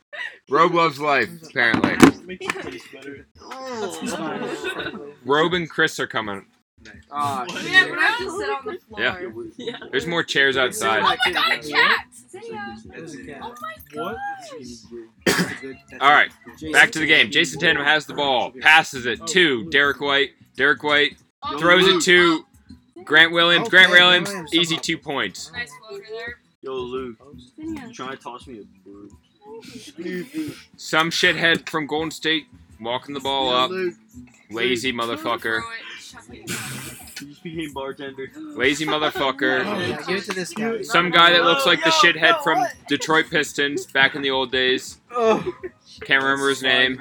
Robe 0.49 0.73
loves 0.75 0.99
life, 0.99 1.29
apparently. 1.47 1.91
Makes 2.25 2.47
it 2.57 2.62
taste 2.62 2.87
better. 2.91 3.27
He's 4.01 4.15
fine. 4.15 5.12
Robe 5.27 5.53
and 5.53 5.69
Chris 5.69 6.01
are 6.01 6.07
coming. 6.07 6.47
What? 7.09 7.51
shit. 7.51 7.70
Yeah, 7.70 7.85
we're 7.87 7.97
not 7.97 8.18
just 8.18 8.37
sit 8.37 8.49
on 8.49 8.64
the 8.66 8.78
floor. 8.80 9.01
Yeah. 9.01 9.30
Yeah. 9.57 9.76
There's 9.91 10.07
more 10.07 10.22
chairs 10.22 10.57
outside. 10.57 11.01
Oh 11.03 11.07
outside. 11.07 11.35
my 11.35 11.41
god, 11.41 11.53
a 11.64 11.70
cat! 11.70 12.07
Zinnia. 12.30 13.41
Oh 13.43 13.55
my 13.61 14.03
What? 14.03 14.16
All 16.01 16.11
right, 16.11 16.30
back 16.72 16.91
to 16.93 16.99
the 16.99 17.07
game. 17.07 17.30
Jayson 17.30 17.61
Tatum 17.61 17.82
has 17.85 18.07
the 18.07 18.14
ball, 18.14 18.53
passes 18.61 19.07
it 19.07 19.26
to 19.28 19.68
Derrick 19.70 20.01
White. 20.01 20.30
Derrick 20.57 20.82
White 20.82 21.16
Oh, 21.47 21.59
throws 21.59 21.87
it 21.87 22.01
to 22.03 22.45
oh. 22.99 23.03
Grant 23.05 23.32
Williams. 23.32 23.68
Grant 23.68 23.91
Williams, 23.91 24.28
Williams, 24.28 24.55
easy 24.55 24.76
two 24.76 24.97
points. 24.97 25.53
Nice 25.53 25.70
floater 25.87 26.05
there. 26.11 26.39
Yo, 26.62 26.72
Luke, 26.74 27.16
Zinnia. 27.57 27.87
you 27.87 27.93
trying 27.93 28.16
to 28.16 28.22
toss 28.22 28.47
me 28.47 28.61
a 28.61 28.89
bird? 28.89 29.11
Some 30.76 31.11
shithead 31.11 31.68
from 31.68 31.87
Golden 31.87 32.11
State 32.11 32.47
walking 32.80 33.14
the 33.14 33.20
ball 33.20 33.51
up. 33.51 33.70
Lazy 34.51 34.93
motherfucker. 34.93 35.61
Throw 36.23 36.35
it, 36.35 36.51
shove 36.51 36.93
it. 36.93 37.21
You 37.21 37.29
just 37.29 37.43
became 37.43 37.73
bartender. 37.73 38.31
Lazy 38.37 38.87
motherfucker. 38.87 39.65
Yeah, 39.65 40.03
give 40.07 40.17
it 40.17 40.25
to 40.25 40.33
this 40.33 40.53
guy. 40.53 40.83
Some 40.83 41.11
guy 41.11 41.33
that 41.33 41.45
looks 41.45 41.67
like 41.67 41.83
the 41.83 41.91
shithead 41.91 42.43
from 42.43 42.65
Detroit 42.89 43.27
Pistons 43.31 43.87
back 43.87 44.15
in 44.15 44.23
the 44.23 44.31
old 44.31 44.51
days. 44.51 45.01
Can't 45.11 46.23
remember 46.23 46.49
his 46.49 46.62
name. 46.62 46.99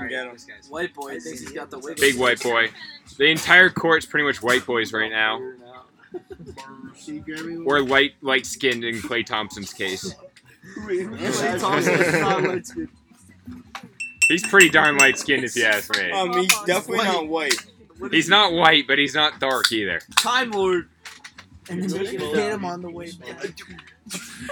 White 0.70 0.93
boy 0.93 1.20
thinks 1.20 1.41
he's 1.41 1.51
got 1.51 1.72
the 1.72 1.80
wig. 1.80 1.97
Big 1.97 2.18
white 2.18 2.41
boy. 2.41 2.70
The 3.18 3.26
entire 3.26 3.70
court's 3.70 4.05
pretty 4.05 4.26
much 4.26 4.41
white 4.41 4.66
boys 4.66 4.93
right 4.93 5.11
now. 5.11 5.41
Or 7.66 7.82
light 7.82 8.14
light 8.22 8.45
skinned 8.45 8.84
in 8.84 8.95
Klay 8.95 9.26
Thompson's 9.26 9.74
case. 9.74 10.14
Klay 10.78 11.59
Thompson 11.59 11.93
is 11.93 12.14
not 12.14 12.43
light 12.43 12.68
skinned. 12.68 12.89
He's 14.28 14.47
pretty 14.47 14.70
darn 14.70 14.97
light 14.97 15.18
skinned 15.18 15.43
if 15.43 15.55
you 15.55 15.66
ask 15.66 15.95
me. 15.97 16.09
Um, 16.11 16.32
he's 16.34 16.53
definitely 16.66 17.05
not 17.05 17.28
white. 17.28 17.55
He's 18.11 18.29
not 18.29 18.53
white, 18.53 18.87
but 18.87 18.97
he's 18.97 19.15
not 19.15 19.39
dark 19.39 19.71
either. 19.71 20.01
Time 20.17 20.51
Lord. 20.51 20.89
And 21.69 21.81
then 21.81 21.89
Take 21.89 22.11
you 22.13 22.19
it 22.19 22.35
hit 22.35 22.53
him 22.53 22.65
on 22.65 22.81
the 22.81 22.89
way 22.89 23.11
back. 23.11 23.53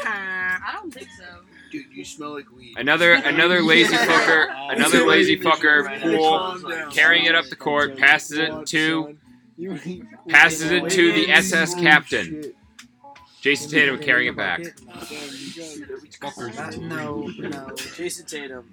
I 0.06 0.74
don't 0.74 0.94
think 0.94 1.10
so. 1.18 1.26
Dude, 1.72 1.86
you 1.92 2.04
smell 2.04 2.34
like 2.34 2.52
weed. 2.56 2.76
Another 2.78 3.14
another 3.14 3.62
lazy 3.62 3.96
fucker, 3.96 4.48
another 4.76 5.06
lazy 5.06 5.38
fucker 5.38 6.02
Poole, 6.02 6.90
carrying 6.92 7.26
it 7.26 7.36
up 7.36 7.46
the 7.46 7.56
court, 7.56 7.98
passes 7.98 8.38
it 8.38 8.66
to 8.68 9.18
passes 10.28 10.72
it 10.72 10.90
to 10.90 11.12
the 11.14 11.32
SS 11.32 11.76
captain. 11.76 12.54
Jayson 13.42 13.72
Tatum 13.72 13.98
carrying 14.00 14.30
it 14.30 14.38
back. 14.38 14.60
No, 16.78 17.28
no. 17.28 17.70
Jayson 17.96 18.26
Tatum. 18.28 18.66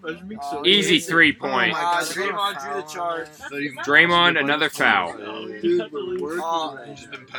so 0.50 0.66
Easy 0.66 0.98
three 1.00 1.34
Oh 1.40 1.48
point. 1.48 1.72
my 1.72 1.78
Uh, 1.80 2.04
Draymond 2.04 2.62
drew 2.62 2.74
the 2.82 2.88
charge. 2.88 3.28
Draymond 3.86 4.38
another 4.38 4.68
foul. 4.68 5.10
Uh, 5.12 5.46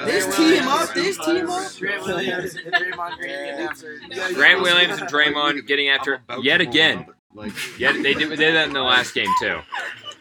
This 0.06 0.36
tee 0.36 0.56
him 0.56 0.68
up. 0.68 0.94
This 0.94 1.18
tee 1.24 1.38
him 1.38 1.50
up. 1.50 1.72
Grant 1.80 2.04
Williams 2.06 2.56
and 2.56 2.74
Draymond 2.74 3.22
getting 3.22 3.60
after. 3.68 4.00
Grant 4.34 4.62
Williams 4.62 5.00
and 5.02 5.10
Draymond 5.10 5.68
getting 5.68 5.90
after 5.90 6.14
it 6.16 6.22
yet 6.44 6.62
again. 6.62 7.06
Like, 7.36 7.52
Yet 7.80 7.94
they 8.02 8.16
did, 8.16 8.32
they 8.32 8.36
did 8.38 8.56
that 8.56 8.68
in 8.68 8.74
the 8.74 8.82
last 8.82 9.14
game 9.14 9.30
too. 9.40 9.60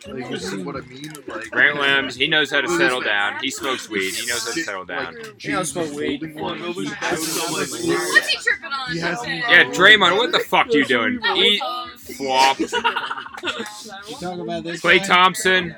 Like, 0.06 0.30
you 0.30 0.38
see 0.38 0.62
what 0.62 0.76
I 0.76 0.80
mean? 0.82 1.12
Like, 1.26 1.50
Grant 1.50 1.76
Williams, 1.76 2.14
he 2.14 2.28
knows 2.28 2.50
how 2.50 2.60
to 2.60 2.68
settle 2.68 3.00
down. 3.00 3.40
He 3.42 3.50
smokes 3.50 3.88
weed. 3.88 4.14
He 4.14 4.26
knows 4.26 4.44
how 4.46 4.52
to 4.52 4.60
settle 4.62 4.84
down. 4.84 5.16
You 5.40 5.52
know, 5.52 5.62
smoke 5.64 5.92
weed. 5.92 6.34
What's 6.34 6.78
he 6.78 8.36
tripping 8.38 8.72
on? 8.72 8.92
He 8.92 8.98
has- 9.00 9.18
Okay. 9.20 9.38
Yeah, 9.38 9.64
Draymond, 9.64 10.16
what 10.16 10.32
the 10.32 10.38
fuck 10.38 10.68
are 10.68 10.70
you 10.78 10.84
doing? 10.84 11.18
That 11.20 11.36
was, 11.36 11.44
Eat 11.44 12.16
flop. 12.16 12.56
Talk 14.20 14.38
about 14.38 14.64
this. 14.64 14.80
Klay? 14.80 15.04
Thompson, 15.06 15.74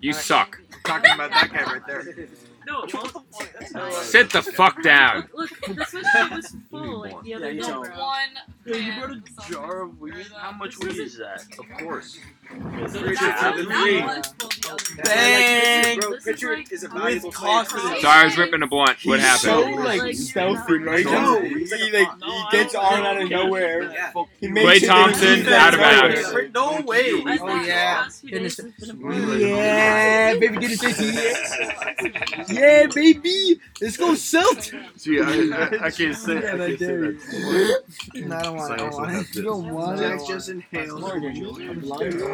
you 0.00 0.12
suck. 0.12 0.60
Talking 0.84 1.12
about 1.12 1.30
that 1.30 1.50
guy 1.52 1.62
right 1.64 1.86
there. 1.86 2.28
No, 2.66 2.86
well, 2.94 3.92
Sit 4.02 4.30
the 4.32 4.40
fuck 4.42 4.82
down. 4.82 5.28
Look, 5.34 5.50
this 5.66 5.92
one 5.92 6.02
shit 6.12 6.30
was 6.30 6.56
full 6.70 7.00
like 7.00 7.22
the 7.22 7.28
Yeah, 7.28 7.36
other 7.36 7.52
you 7.52 7.60
day. 7.60 7.66
tell 7.66 7.82
bro. 7.82 7.90
me. 7.94 7.98
One. 7.98 8.18
Yeah, 8.64 8.76
you 8.76 8.92
brought 9.00 9.10
a 9.16 9.52
jar 9.52 9.82
of 9.82 10.00
weed. 10.00 10.26
How 10.34 10.52
much 10.52 10.78
weed 10.78 10.96
is 10.96 11.18
that? 11.18 11.44
Of 11.58 11.68
course. 11.78 12.18
That, 12.50 12.90
Three 12.90 13.14
that, 13.16 13.54
to 13.56 13.64
three. 13.64 14.02
was 14.02 14.26
full 14.38 14.48
the 14.48 14.70
other. 14.72 15.02
Bang! 15.04 15.98
Bro, 16.00 16.10
This 16.10 16.18
is 16.18 16.24
picture 16.24 16.54
like- 16.56 16.72
is 16.72 16.84
a 16.84 16.88
valuable 16.88 17.28
With 17.30 17.36
place. 17.38 18.02
Sorry, 18.02 18.30
ripping 18.36 18.62
a 18.62 18.66
blunt. 18.66 18.98
What 19.04 19.18
He's 19.20 19.28
happened? 19.28 19.40
so 19.42 19.60
Like, 19.60 19.84
like 19.86 20.00
you're 20.02 20.12
stealthy, 20.14 20.78
right? 20.78 21.04
No, 21.04 21.40
he, 21.40 21.54
like 21.66 21.80
he, 21.80 21.90
a- 21.90 21.98
like 22.00 22.18
No, 22.20 22.26
he 22.26 22.32
I 22.32 22.48
gets 22.52 22.74
on 22.74 23.06
out 23.06 23.22
of 23.22 23.28
nowhere. 23.30 23.82
Yeah. 23.92 24.12
He 24.40 24.48
Klay 24.48 24.86
Thompson, 24.86 25.38
into 25.40 25.54
out 25.56 25.74
of 25.74 25.80
nowhere. 25.80 26.22
bounds. 26.22 26.54
No 26.54 26.80
way. 26.86 27.10
Oh, 27.12 27.16
yeah. 27.26 27.34
the 27.34 27.46
last 27.66 28.20
few 28.20 28.30
Goodness. 28.30 28.56
days 28.56 28.72
has 28.80 28.92
been 28.92 29.12
a 29.12 29.36
Yeah, 29.38 30.34
baby, 30.38 30.56
get 30.58 30.70
it, 30.72 30.78
JT. 30.80 32.52
Yeah, 32.54 32.86
baby, 32.94 33.60
let's 33.80 33.96
go 33.96 34.14
Silt. 34.14 34.72
See, 34.96 35.20
I, 35.20 35.22
I, 35.24 35.86
I 35.86 35.90
can't 35.90 36.16
say. 36.16 36.34
Yeah, 36.40 36.52
I 36.52 36.64
I 36.64 36.76
can't 36.76 36.78
say 36.78 36.96
that. 36.96 37.80
No, 38.14 38.36
I 38.36 38.42
don't 38.42 38.56
want 38.56 38.70
it. 38.72 38.74
I 38.74 38.74
I 38.74 38.76
don't 38.76 38.92
want 38.92 39.10
have 39.10 39.20
it. 39.22 39.32
this. 39.32 39.44
don't 39.44 39.72
want 39.72 39.98
Jack 39.98 40.20
just 40.26 40.48
inhaled. 40.50 41.00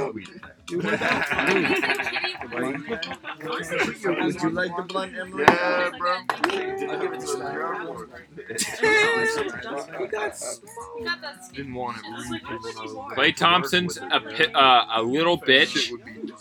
Would 0.08 0.26
you 4.42 4.50
like 4.50 4.76
the 4.76 4.82
blunt, 4.88 5.14
Emily? 5.16 5.44
Yeah, 5.46 5.90
bro. 5.98 6.12
I'll 6.12 7.00
give 7.00 7.12
it 7.12 7.20
to 7.20 7.26
you. 7.26 8.08
Didn't 11.52 11.74
want 11.74 11.98
it. 11.98 12.04
It's 12.06 12.30
like, 12.30 12.50
what 12.50 12.62
would 12.62 12.74
you 12.74 12.96
want? 12.96 13.16
Klay 13.16 13.34
Thompson's 13.36 13.96
a 13.96 14.20
pi- 14.20 14.52
uh, 14.54 15.00
a 15.00 15.02
little 15.02 15.38
bitch, 15.38 15.90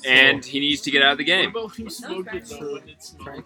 and 0.05 0.43
he 0.43 0.60
needs 0.60 0.82
to 0.82 0.91
get 0.91 1.01
out 1.01 1.14
of 1.14 1.18
the 1.18 1.24
game. 1.24 1.49
about 1.49 1.76
when 1.78 1.86
you 1.86 1.89
smoke 1.91 2.34
it 2.34 2.45
though 2.45 2.74
when 2.74 2.89
it's 2.89 3.16
not? 3.20 3.43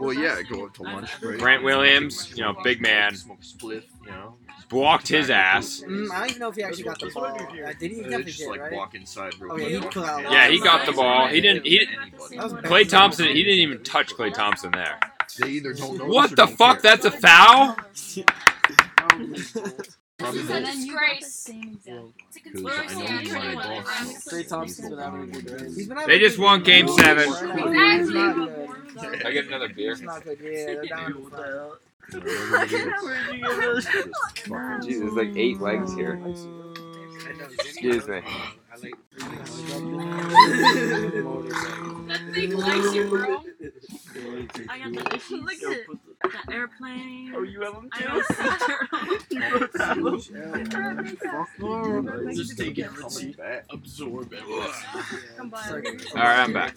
Well, 0.00 0.12
yeah, 0.12 0.40
go 0.42 0.66
up 0.66 0.74
to 0.74 0.82
lunch 0.82 1.10
break. 1.20 1.38
Grant 1.40 1.62
Williams, 1.62 2.30
you 2.36 2.42
know, 2.42 2.54
big 2.64 2.80
man, 2.80 3.14
Smoke 3.16 3.38
a 3.40 3.44
spliff, 3.44 3.84
you 4.04 4.10
know. 4.10 4.34
Blocked 4.68 5.06
his 5.08 5.30
ass. 5.30 5.82
Mm, 5.86 6.10
I 6.10 6.18
don't 6.20 6.28
even 6.30 6.40
know 6.40 6.48
if 6.48 6.56
he 6.56 6.62
actually 6.64 6.82
got 6.84 6.98
the 6.98 7.10
ball. 7.10 7.24
Uh, 7.26 7.72
did 7.78 7.80
he? 7.82 7.88
He 7.88 7.94
They 7.94 8.02
definitely 8.02 8.24
just 8.24 8.38
did, 8.40 8.48
like 8.48 8.60
right? 8.62 8.72
walk 8.72 8.94
inside 8.96 9.34
real 9.38 9.52
Oh, 9.52 9.56
yeah, 9.56 9.68
quick. 9.78 9.82
he 9.84 9.88
pulled 9.90 10.06
out. 10.06 10.22
Yeah, 10.22 10.48
he 10.48 10.60
got 10.60 10.86
the 10.86 10.92
ball. 10.92 11.28
He 11.28 11.40
didn't. 11.40 11.64
He 11.64 11.78
didn't. 11.78 11.94
That 12.10 12.18
was 12.42 12.52
Klay 12.54 12.88
Thompson. 12.88 13.26
He 13.26 13.44
didn't 13.44 13.60
even 13.60 13.84
touch 13.84 14.12
Klay 14.14 14.34
Thompson 14.34 14.72
there. 14.72 14.98
They 15.38 15.50
either 15.50 15.72
don't 15.72 15.98
know. 15.98 16.06
What 16.06 16.34
the 16.34 16.46
fuck? 16.48 16.82
That's 16.82 17.04
a 17.04 17.10
foul. 17.12 17.76
This 20.18 20.34
is 20.34 20.50
a 20.50 20.60
disgrace. 20.60 21.50
It's 21.52 21.86
a 22.36 22.40
conspiracy. 22.40 23.06
I 23.06 23.22
know 23.22 23.54
my 23.54 23.54
boss. 23.82 24.24
Klay 24.28 24.48
Thompson's 24.48 24.88
been 24.88 24.98
having 24.98 25.22
a 25.22 25.26
good 25.26 25.46
day. 25.46 25.64
He's 25.66 25.86
been 25.88 25.96
having 25.96 26.08
They 26.10 26.16
a 26.16 26.26
just 26.26 26.36
good 26.38 26.42
won 26.44 26.62
game. 26.62 26.86
Game 26.86 26.96
Seven. 26.96 27.24
He's 27.28 27.42
not 28.10 28.34
good. 29.00 29.26
I 29.26 29.30
get 29.30 29.46
another 29.46 29.68
beer? 29.68 29.90
He's 29.90 30.02
not 30.02 30.24
good. 30.24 30.38
Yeah, 30.42 30.64
they're 30.66 30.84
down. 30.86 31.30
To 32.12 32.20
five. 34.48 34.84
Jesus, 34.84 35.00
there's 35.00 35.14
like 35.14 35.36
eight 35.36 35.60
legs 35.60 35.92
here. 35.94 36.20
Excuse 37.58 38.06
me. 38.06 38.20
That 42.06 42.20
thing 42.32 42.52
likes 42.52 42.94
you, 42.94 43.08
bro. 43.08 43.42
I 44.68 44.78
got 44.78 44.92
the 44.92 45.14
issues. 45.16 45.42
Look 45.44 45.54
at 45.54 45.62
it. 45.72 45.86
The 46.22 46.52
airplane. 46.52 47.32
Oh, 47.36 47.42
you 47.42 47.60
have 47.62 47.74
them 47.74 47.88
I 47.92 48.02
don't 48.02 48.24
see 48.24 48.34
Just 52.34 52.56
take 52.58 52.78
everything, 52.84 53.34
absorb 53.70 54.32
everything. 54.32 55.52
All 56.14 56.22
right, 56.22 56.38
I'm 56.40 56.52
back. 56.52 56.76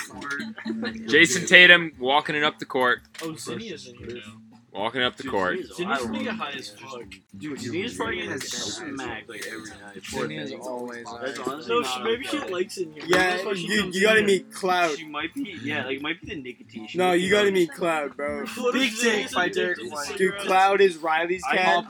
Jayson 1.08 1.46
Tatum 1.48 1.94
walking 2.00 2.36
it 2.36 2.44
up 2.44 2.60
the 2.60 2.66
court. 2.66 3.00
Oh, 3.22 3.36
Zinnia's 3.36 3.88
in 3.88 3.96
here 3.96 4.16
now. 4.16 4.42
Walking 4.72 5.02
up 5.02 5.18
the 5.18 5.24
court. 5.24 5.58
Zinnia's 5.76 6.06
gonna 6.06 6.24
get 6.24 6.36
high 6.36 6.52
as 6.52 6.70
fuck. 6.70 7.06
Dude, 7.38 7.60
Zinnia's 7.60 7.96
probably 7.96 8.22
gonna 8.22 8.40
smack 8.40 9.28
like 9.28 9.46
every 9.48 9.70
night. 9.70 10.04
Poor 10.12 10.28
Zinnia's 10.28 10.54
always 10.54 11.06
That's 11.22 11.40
high. 11.40 11.52
honestly 11.52 11.74
No, 11.74 11.84
she, 11.84 12.04
maybe 12.04 12.26
she 12.26 12.40
likes 12.40 12.78
it. 12.78 12.90
Yeah, 13.08 13.38
That's 13.44 13.60
you, 13.62 13.86
you 13.92 14.02
gotta 14.02 14.24
meet 14.24 14.54
Cloud. 14.54 14.98
She 14.98 15.08
might 15.08 15.34
be, 15.34 15.58
yeah, 15.64 15.86
like 15.86 15.98
it 15.98 16.02
might 16.04 16.22
be 16.22 16.36
the 16.36 16.42
nicotine. 16.42 16.88
She 16.88 16.98
No, 16.98 17.14
you 17.14 17.32
gotta 17.32 17.52
meet 17.52 17.72
Cloud, 17.72 18.16
bro. 18.16 18.46
What 18.46 18.74
Big 18.74 18.94
if 18.94 19.02
take 19.02 19.32
by 19.34 19.50
Derrick 19.50 19.80
White. 19.82 20.18
Dude. 20.18 20.38
Cloud 20.38 20.82
is 20.82 20.98
Riley's 20.98 21.44
cat, 21.44 21.86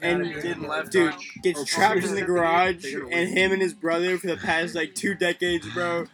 and 0.00 0.24
Didn't 0.24 0.66
left 0.66 0.92
dude 0.92 1.14
gets 1.42 1.60
oh, 1.60 1.64
trapped 1.64 2.04
in 2.04 2.14
the 2.14 2.22
garage, 2.22 2.84
and 2.94 3.28
him 3.28 3.52
and 3.52 3.60
his 3.60 3.74
brother 3.74 4.16
for 4.16 4.28
the 4.28 4.36
past 4.36 4.74
like 4.74 4.94
two 4.94 5.14
decades, 5.14 5.68
bro, 5.74 6.06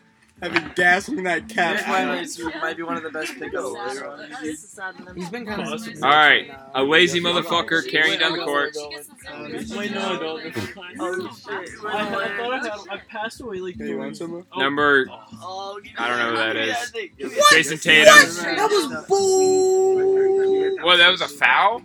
have 0.43 0.53
been 0.53 0.71
gassing 0.75 1.23
that 1.23 1.49
Derrick 1.49 1.81
cat. 1.81 1.89
White 1.89 2.21
is- 2.23 2.39
might 2.61 2.77
be 2.77 2.83
one 2.83 2.97
of 2.97 3.03
the 3.03 3.11
best 3.11 3.35
pickups 3.35 3.65
later 3.73 4.07
on. 4.09 4.19
That 4.31 4.43
is 4.45 4.65
a 4.65 4.67
sad 4.67 5.05
one. 5.05 5.17
He's 5.17 5.31
been 5.31 5.47
kind 5.47 5.63
of. 5.63 5.69
Awesome. 5.69 6.05
All 6.05 6.11
right, 6.11 6.51
a 6.75 6.83
lazy 6.83 7.21
motherfucker 7.21 7.89
carrying 7.91 8.19
down 8.19 8.37
the 8.37 8.45
court. 8.45 8.75
She 8.75 8.89
gets 8.91 9.07
some 9.09 9.17
sandwiches. 9.19 9.75
Wait, 9.77 9.93
no, 9.93 10.01
I. 10.01 10.53
Oh 10.99 11.35
shit! 11.35 11.71
I, 11.87 12.01
I 12.01 12.37
thought 12.37 12.53
I 12.53 12.59
had. 12.59 12.73
I 12.91 12.99
passed 13.09 13.41
away 13.41 13.59
like 13.59 13.77
Hey, 13.77 13.89
you 13.89 13.99
want 13.99 14.11
three. 14.17 14.27
some? 14.27 14.47
Oh. 14.53 14.61
Number 14.61 15.07
Oh, 15.11 15.81
I 15.99 16.05
oh, 16.05 16.09
don't 16.09 16.19
know 16.19 16.31
who 16.31 16.37
that 16.37 16.57
is. 16.57 16.93
What? 17.39 17.51
Jason 17.53 17.79
Tatum. 17.79 18.05
That 18.15 18.69
was 18.71 19.07
bull. 19.07 20.85
What? 20.85 20.97
That 20.99 21.11
was 21.11 21.23
a 21.23 21.29
foul? 21.29 21.81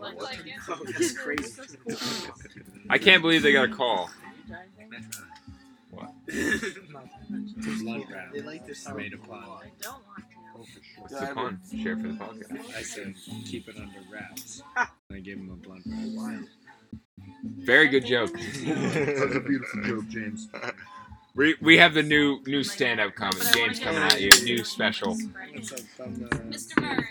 Look 0.00 0.22
like. 0.22 0.38
Oh, 0.68 0.80
that's 0.84 1.12
crazy. 1.16 1.62
I 2.90 2.98
can't 2.98 3.22
believe 3.22 3.42
they 3.42 3.52
got 3.52 3.70
a 3.70 3.72
call. 3.74 4.10
They 8.32 8.42
like 8.42 8.66
this 8.66 8.84
tomato 8.84 9.18
plant. 9.18 9.44
I 9.44 9.70
don't 9.80 9.94
want 10.06 10.24
to. 10.30 10.74
What's 11.00 11.20
the 11.20 11.26
con? 11.26 11.60
Share 11.82 11.96
for 11.96 12.08
the 12.08 12.14
podcast. 12.14 12.76
I 12.76 12.82
said 12.82 13.14
keep 13.44 13.68
it 13.68 13.76
under 13.76 13.98
wraps. 14.10 14.62
I 14.76 15.18
gave 15.18 15.38
him 15.38 15.50
a 15.50 15.56
blunt 15.56 15.82
wrap. 15.86 16.44
Very 17.44 17.88
good 17.88 18.06
joke. 18.06 18.32
That's 18.32 19.34
a 19.34 19.40
beautiful 19.40 19.82
joke, 19.82 20.08
James. 20.08 20.48
We, 21.36 21.56
we 21.60 21.78
have 21.78 21.94
the 21.94 22.02
new 22.04 22.40
new 22.46 22.62
stand 22.62 23.00
up 23.00 23.16
comedy. 23.16 23.44
James 23.52 23.80
coming 23.80 24.00
at 24.02 24.20
you. 24.20 24.30
New 24.44 24.62
special. 24.62 25.16
What's 25.52 25.72
up, 25.72 25.80
from 25.80 26.14
the, 26.14 26.26
Mr. 26.26 26.80
Murray. 26.80 27.04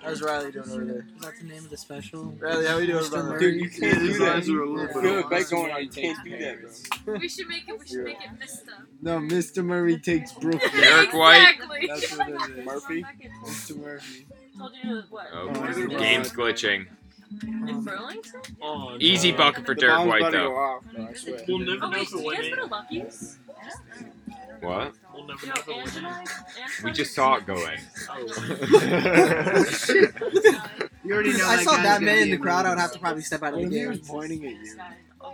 How's 0.00 0.22
Riley 0.22 0.52
doing 0.52 0.70
over 0.70 0.84
there? 0.84 1.06
Is 1.16 1.22
that 1.22 1.38
the 1.40 1.44
name 1.44 1.64
of 1.64 1.70
the 1.70 1.76
special? 1.76 2.26
Riley, 2.38 2.66
how 2.66 2.78
we 2.78 2.86
doing, 2.86 3.02
Mr. 3.02 3.10
brother? 3.10 3.38
Dude, 3.40 3.56
you 3.60 3.68
can't 3.68 3.98
do 3.98 4.18
that. 4.18 4.36
eyes 4.36 4.48
are 4.48 4.52
You 4.52 4.76
bit 4.76 5.02
feel 5.02 5.18
off. 5.18 5.24
a 5.24 5.28
bet 5.28 5.50
going 5.50 5.72
on. 5.72 5.82
You 5.82 5.88
can't 5.88 6.24
do 6.24 6.38
that, 6.38 6.58
bro. 7.04 7.18
We 7.18 7.28
should 7.28 7.48
make 7.48 7.68
it. 7.68 7.80
We 7.80 7.86
should 7.88 8.04
make 8.04 8.18
it 8.20 8.30
Mr. 8.38 8.68
No, 9.02 9.18
Mr. 9.18 9.64
Murray 9.64 9.98
takes 9.98 10.32
Brooklyn. 10.34 10.70
Derrick 10.80 11.12
White. 11.12 11.54
Exactly. 11.54 11.86
That's 11.88 12.16
what 12.16 12.28
it 12.28 12.58
is. 12.58 12.64
Murphy? 12.64 13.04
Mr. 13.44 13.76
Murphy. 13.76 14.26
Told 14.56 14.72
you 14.84 15.02
what? 15.10 15.26
Oh, 15.32 15.88
game's 15.98 16.30
glitching. 16.30 16.86
In 17.42 17.68
um, 17.68 17.84
Burlington? 17.84 18.40
Oh, 18.62 18.90
no. 18.90 18.96
Easy 19.00 19.32
bucket 19.32 19.66
for 19.66 19.74
The 19.74 19.80
Derrick 19.82 19.96
bomb's 19.98 20.08
White 20.08 20.20
about 20.22 20.30
to 20.30 20.36
though. 20.38 20.54
off, 20.56 20.82
bro, 20.94 21.06
I 21.06 21.12
swear. 21.14 21.40
We'll 21.46 21.58
never 21.58 21.72
Oh 21.84 21.90
know 21.90 21.90
wait, 21.90 22.02
if 22.02 22.10
did 22.10 22.18
it 22.18 22.24
you 22.24 22.34
guys 22.34 22.44
in. 22.46 22.50
go 22.50 22.56
to 22.56 22.66
Lucky's? 22.66 23.38
What? 24.60 24.92
We'll 25.14 25.26
never 25.26 25.46
Yo, 25.46 25.52
know 25.52 25.60
if 25.60 25.68
it 25.68 25.72
Ange 25.72 25.96
in. 25.96 26.04
and 26.04 26.06
I. 26.06 26.20
Ange 26.20 26.28
We 26.78 26.84
went 26.84 26.96
just 26.96 27.14
saw 27.14 27.34
it 27.36 27.40
see- 27.40 27.46
go 27.46 27.54
in. 27.68 27.78
You 31.04 31.14
already 31.14 31.32
know 31.32 31.46
I 31.46 31.62
saw 31.62 31.76
guy's 31.76 31.82
that 31.84 31.94
gonna 32.00 32.06
man 32.06 32.16
be 32.16 32.22
in 32.22 32.30
the 32.30 32.36
a 32.36 32.38
crowd, 32.38 32.66
I 32.66 32.70
would 32.70 32.78
have 32.78 32.92
to 32.92 32.98
probably 32.98 33.22
step 33.22 33.42
out 33.42 33.54
of 33.54 33.60
What 33.60 33.70
the 33.70 33.76
if 33.76 33.82
he 33.82 33.86
was 33.86 33.98
game. 33.98 34.06
pointing 34.08 34.44
at 34.46 34.52
you? 34.52 34.76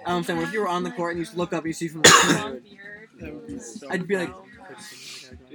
I 0.07 0.11
don't 0.11 0.25
think. 0.25 0.41
If 0.43 0.53
you 0.53 0.61
were 0.61 0.69
on 0.69 0.83
the 0.85 0.91
court 0.91 1.13
and 1.13 1.19
you 1.21 1.25
just 1.25 1.37
look 1.37 1.53
up 1.53 1.61
and 1.65 1.69
you 1.69 1.73
see 1.73 1.89
from 1.89 2.03
the 2.03 2.39
Long 2.43 2.53
beard. 2.61 3.09
That 3.21 3.33
would 3.35 3.47
be 3.47 3.59
so 3.59 3.89
I'd 3.91 4.07
be 4.07 4.17
like, 4.17 4.33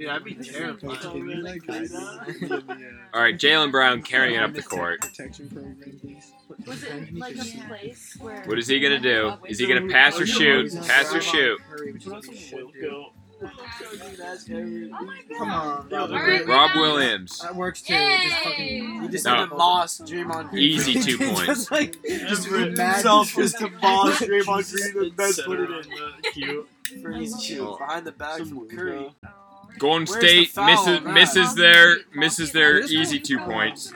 Yeah, 0.00 0.14
I'd 0.16 0.24
be 0.24 0.34
terrified. 0.34 0.98
Can 1.00 1.28
you 1.28 1.36
like 1.42 1.66
hide 1.66 1.88
that? 1.88 2.36
Give 2.40 2.50
me 2.50 2.56
a 2.56 3.16
All 3.16 3.20
right, 3.22 3.36
Jaylen 3.38 3.70
Brown 3.70 4.00
carrying 4.02 4.36
it 4.36 4.42
up 4.42 4.54
the 4.54 4.62
court. 4.62 5.02
protection 5.02 5.48
program, 5.50 5.76
please. 6.00 6.32
Was 6.66 6.82
it 6.84 7.14
like 7.14 7.36
a 7.36 7.68
place 7.68 8.16
where? 8.18 8.42
What 8.46 8.58
is 8.58 8.66
he 8.66 8.80
gonna 8.80 8.98
do? 8.98 9.34
Is 9.46 9.58
he 9.58 9.66
gonna 9.66 9.88
pass 9.92 10.18
or 10.18 10.26
shoot? 10.26 10.72
Pass 10.86 11.14
or 11.14 11.20
shoot? 11.20 11.60
Hurry, 11.68 11.92
which 11.92 12.04
Put 12.04 12.12
oh 12.12 12.16
on 12.16 12.20
is 12.20 12.24
some 12.26 12.34
what 12.64 12.74
you 12.74 12.74
should 12.74 12.80
do. 12.80 13.04
Wilco. 13.40 15.38
Come 15.38 15.50
on, 15.50 15.88
Yo, 15.90 15.98
Rob. 15.98 16.10
they're 16.10 16.44
Rob 16.46 16.70
Williams. 16.76 17.38
That 17.40 17.54
works 17.56 17.80
too. 17.82 17.94
Just 17.94 18.36
fucking. 18.42 19.02
You 19.02 19.08
just 19.08 19.24
No. 19.24 19.44
need 19.44 19.50
to 19.50 19.54
boss 19.56 20.00
Draymond 20.00 20.50
Green. 20.50 20.62
Easy 20.62 21.00
two 21.00 21.16
points. 21.26 21.46
just 21.46 21.70
like, 21.70 21.96
just 22.06 22.46
Everett 22.48 22.78
himself 22.78 23.34
just 23.34 23.58
to 23.58 23.68
boss 23.68 24.18
Draymond 24.20 24.92
Green 24.92 25.04
and 25.08 25.16
then 25.16 25.32
put 25.46 25.60
it 25.60 25.70
in 25.70 25.82
the 26.22 26.30
cue. 26.32 26.66
for 27.02 27.10
an 27.12 27.22
easy 27.22 27.40
shoot 27.54 27.78
behind 27.78 28.06
the 28.06 28.12
back 28.12 28.38
from 28.40 28.68
Curry. 28.68 29.10
Golden 29.80 30.06
Where's 30.06 30.20
the 30.22 30.28
State 30.44 30.48
foul 30.50 30.66
misses 30.66 30.86
on 30.88 31.04
that? 31.04 31.14
misses 31.14 31.54
their 31.54 31.96
misses 32.14 32.52
their 32.52 32.80
easy 32.80 33.18
two 33.18 33.38
points, 33.38 33.92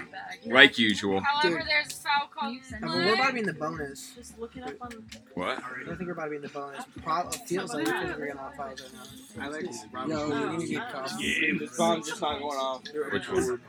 like 0.46 0.78
usual. 0.78 1.20
However, 1.20 1.58
Dude. 1.58 1.68
there's 1.68 1.92
foul 1.92 2.28
call. 2.34 2.48
I 2.48 2.52
mean, 2.52 2.60
we're 2.82 3.14
about 3.14 3.26
to 3.28 3.32
be 3.34 3.40
in 3.40 3.46
the 3.46 3.52
bonus. 3.52 4.12
Just 4.16 4.38
look 4.38 4.56
it 4.56 4.62
up 4.64 4.74
on. 4.80 5.04
What? 5.34 5.58
I 5.62 5.94
think 5.94 6.00
we're 6.06 6.12
about 6.12 6.24
to 6.24 6.30
be 6.30 6.36
in 6.36 6.42
the 6.42 6.48
bonus. 6.48 6.84
Pro- 7.02 7.28
it 7.28 7.34
feels 7.46 7.74
like 7.74 7.84
because 7.84 8.16
we're 8.18 8.26
getting 8.26 8.40
all 8.40 8.50
fouls 8.56 8.80
right 8.80 8.92
now. 9.36 9.44
I 9.44 9.48
like 9.48 10.08
Yo, 10.08 10.26
you 10.52 10.58
need 10.58 10.66
to 10.66 10.72
get 10.72 10.90
caught. 10.92 11.12
This 11.18 11.76
bomb's 11.76 12.08
just 12.08 12.20
not 12.20 12.38
going 12.40 12.58
off. 12.58 12.82
Which 13.12 13.28
one? 13.30 13.60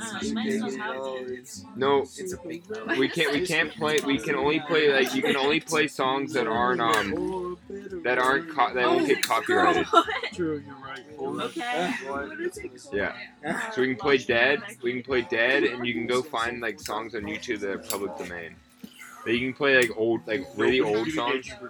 Uh, 0.00 0.18
you 0.22 0.34
might 0.34 0.50
still 0.50 0.78
have 0.78 1.28
these. 1.28 1.64
No, 1.76 2.00
It's 2.02 2.32
a 2.32 2.38
big 2.38 2.64
we 2.98 3.08
can't. 3.08 3.32
We 3.32 3.46
can't 3.46 3.72
play. 3.74 3.98
We 4.04 4.18
can 4.18 4.34
only 4.34 4.60
play 4.60 4.90
like 4.92 5.14
you 5.14 5.22
can 5.22 5.36
only 5.36 5.60
play 5.60 5.86
songs 5.86 6.32
that 6.32 6.46
aren't 6.46 6.80
um 6.80 7.45
that 8.06 8.18
aren't 8.18 8.48
co- 8.50 8.72
that 8.72 8.86
won't 8.86 9.06
get 9.06 9.22
copyrighted. 9.22 9.86
True, 10.32 10.62
you're 10.66 10.74
right. 10.76 11.00
Hold 11.18 11.40
on. 11.40 11.46
Okay. 11.48 11.94
Yeah. 12.92 13.12
So 13.72 13.80
we 13.82 13.88
can 13.88 13.96
play 13.96 14.18
Dead. 14.18 14.62
We 14.82 14.92
can 14.92 15.02
play 15.02 15.22
Dead, 15.22 15.64
and 15.64 15.86
you 15.86 15.92
can 15.92 16.06
go 16.06 16.22
find 16.22 16.60
like 16.60 16.80
songs 16.80 17.14
on 17.14 17.22
YouTube 17.22 17.60
that 17.60 17.70
are 17.70 17.78
public 17.78 18.16
domain. 18.16 18.54
That 19.24 19.32
you 19.36 19.40
can 19.48 19.54
play 19.56 19.76
like 19.76 19.90
old, 19.96 20.26
like 20.26 20.46
really 20.56 20.80
old 20.80 21.08
songs. 21.10 21.50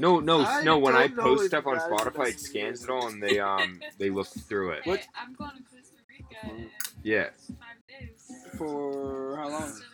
No, 0.00 0.18
no, 0.18 0.60
no. 0.62 0.76
When 0.78 0.96
I 0.96 1.06
post 1.06 1.46
stuff 1.46 1.66
on 1.68 1.78
Spotify, 1.78 2.30
it 2.30 2.40
scans 2.40 2.82
it 2.82 2.90
all 2.90 3.06
and 3.06 3.22
they 3.22 3.38
um 3.38 3.80
they 3.98 4.10
look 4.10 4.26
through 4.26 4.70
it. 4.72 4.82
Hey, 4.82 5.00
I'm 5.16 5.32
going 5.34 5.50
to 5.52 5.62
Costa 5.62 5.94
Rica 6.10 6.68
Yeah. 7.04 7.28
in 7.48 7.54
five 7.56 7.78
days. 7.88 8.32
For 8.58 9.36
how 9.36 9.48
long? 9.50 9.68
Studying 9.68 9.93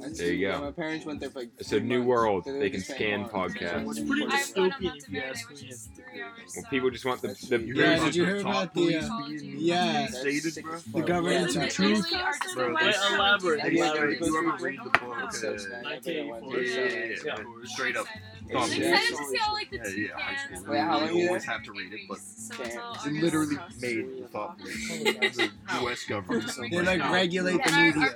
There 0.00 0.32
you 0.32 0.48
go. 0.48 0.60
My 0.60 0.70
parents 0.70 1.04
went 1.06 1.20
there 1.20 1.30
for 1.30 1.40
like. 1.40 1.50
It's 1.58 1.72
a 1.72 1.80
new 1.80 2.02
world. 2.04 2.44
They 2.44 2.58
They 2.58 2.70
can 2.70 2.80
scan 2.80 3.24
podcasts. 3.28 3.88
It's 3.90 4.00
pretty 4.00 4.22
I 4.24 4.26
went 4.26 4.32
a 4.32 4.36
dystopian 4.36 4.82
month 4.84 4.96
if 5.02 5.08
you 5.10 5.20
ask 5.20 5.48
which 5.50 5.62
me. 5.62 5.68
is 5.68 5.88
three 5.94 6.22
hours 6.22 6.52
Well, 6.56 6.64
people 6.70 6.90
just 6.90 7.04
want 7.04 7.22
the 7.22 7.28
the. 7.48 7.58
Yeah, 7.74 8.04
did 8.04 8.14
you 8.14 8.24
hear 8.24 8.36
about 8.38 8.74
the? 8.74 8.96
Uh, 8.96 9.28
yeah, 9.28 10.06
Stated, 10.06 10.62
bro. 10.62 10.76
the 10.76 10.80
fuck. 10.80 11.06
governance 11.06 11.54
Yeah, 11.56 11.64
of 11.64 11.70
truth. 11.70 12.10
literally 12.10 12.24
Bro, 12.54 12.68
the 12.68 12.74
Wait, 12.74 12.84
West 12.84 13.10
elaborate, 13.12 13.72
you 13.72 13.78
guys 13.82 13.96
elaborate. 13.96 14.60
read 14.60 14.78
the 14.84 14.98
book? 14.98 15.32
So 15.32 15.56
yeah, 15.82 15.98
yeah, 16.04 17.16
Yeah. 17.24 17.36
Straight 17.64 17.96
up. 17.96 18.06
I'm 18.50 18.56
Oh, 18.56 18.64
excited 18.64 18.82
yeah. 18.84 18.96
to 19.16 19.24
see 19.24 19.38
all 19.46 19.52
like 19.52 19.70
the 19.70 19.76
Yeah, 19.76 19.82
yeah, 19.96 20.08
high 20.16 20.34
toucans. 20.36 20.60
school. 20.62 20.72
Wait, 20.72 20.80
how 20.80 20.98
long 20.98 21.08
you 21.14 21.20
you 21.22 21.28
always 21.28 21.44
have 21.44 21.62
to 21.64 21.72
read 21.72 21.92
it, 21.92 22.00
but 22.08 22.18
So 22.18 22.54
it's 22.62 22.76
all 22.76 22.92
they 22.94 22.98
Argus 23.10 23.22
literally 23.22 23.56
Coast. 23.56 23.80
made 23.82 24.18
the 24.22 24.28
thought 24.28 24.58
the 24.58 25.50
U.S. 25.82 26.04
government. 26.06 26.50
so 26.50 26.62
They 26.62 26.80
like 26.82 27.12
regulate 27.12 27.62
the 27.62 27.70
Our, 27.70 27.78
our 27.78 27.86
media. 27.86 28.10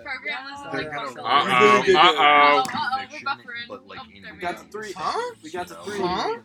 They're 0.73 0.85
gonna 0.91 1.21
Uh 1.21 1.25
oh. 1.25 1.85
Uh 1.97 2.13
oh. 2.17 2.65
Oh, 2.65 2.71
oh, 2.75 3.05
we're 3.13 3.19
buffering. 3.19 3.69
but 3.69 3.87
like 3.87 3.99
Oh, 4.01 4.07
we 4.33 4.39
Got 4.41 4.57
go. 4.57 4.63
the 4.63 4.69
three. 4.71 4.93
Huh? 4.97 5.35
We 5.43 5.51
got 5.51 5.69
the 5.69 5.75
three. 5.77 5.99
Huh? 6.01 6.39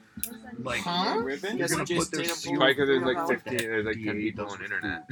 Like 0.64 0.82
Huh? 0.82 1.20
Ribbon? 1.22 1.58
Guess 1.58 1.70
You're 1.72 1.86
gonna 1.86 2.00
put 2.00 2.12
their 2.12 2.22
Tatum 2.22 2.36
seal- 2.36 2.52
pulled? 2.52 2.60
Probably 2.60 2.74
because 2.74 2.88
there's 2.88 3.04
like 3.16 3.28
15, 3.28 3.58
there's 3.70 3.86
like 3.86 4.04
10 4.04 4.16
people 4.18 4.46
on 4.48 4.64
internet. 4.64 5.04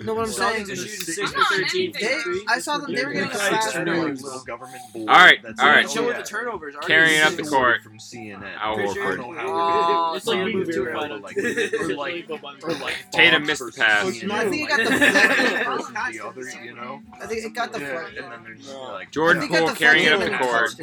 No, 0.06 0.14
what 0.14 0.26
I'm 0.26 0.32
saying 0.32 0.70
is 0.70 1.16
They- 1.16 1.22
I'm 1.22 1.32
not 1.32 1.48
13 1.52 1.92
anything. 2.00 2.44
I 2.48 2.58
saw 2.58 2.78
them. 2.78 2.92
They 2.94 3.04
were 3.04 3.12
getting 3.12 3.28
gonna 3.28 3.38
fast 3.38 3.74
fight 3.74 3.84
breaks. 3.84 3.88
everyone. 3.90 4.14
Little 4.16 4.44
government 4.44 4.82
bull 4.92 5.10
All 5.10 5.16
right, 5.16 5.38
all 5.58 5.66
right. 5.66 5.88
Chill 5.88 6.04
with 6.06 6.16
yeah. 6.16 6.22
the 6.22 6.28
turnovers. 6.28 6.74
Carrying 6.82 7.20
up 7.22 7.32
the 7.34 7.42
court. 7.42 7.82
from 7.82 7.98
CNN. 7.98 8.42
Al 8.60 8.74
Pretty. 8.76 9.00
I 9.00 9.16
don't 9.16 9.18
know 9.18 9.32
how 9.32 10.10
Oh, 10.10 10.14
it 10.14 10.16
It's 10.18 10.26
like 10.26 10.46
is. 10.48 10.54
movie 10.54 10.78
like, 11.20 11.34
It's 11.36 11.74
or 11.74 11.88
like 11.94 11.96
like, 11.96 12.28
go 12.28 12.38
by- 12.38 12.54
or 12.62 12.70
like 12.74 12.94
Tatum 13.10 13.44
Fox 13.46 13.60
missed 13.60 13.76
the 13.76 13.80
pass. 13.82 14.06
I 14.06 14.48
think 14.48 14.62
it 14.62 14.68
got 14.68 14.78
like, 14.78 14.88
the 14.88 15.70
one 15.70 15.82
flag. 15.82 16.14
versus 16.34 16.52
the 16.54 16.58
other, 16.58 16.64
you 16.64 16.74
know. 16.74 17.02
I 17.20 17.26
think 17.26 17.44
it 17.44 17.54
got 17.54 17.72
the 17.72 17.80
Yeah, 17.80 18.00
flag. 18.00 18.16
and 18.16 18.32
then 18.32 18.44
there's 18.44 18.68
like 18.74 19.10
Jordan 19.10 19.48
Poole 19.48 19.68
carrying 19.74 20.06
it 20.06 20.12
up 20.12 20.20
the 20.20 20.32
and 20.32 20.40
court. 20.40 20.74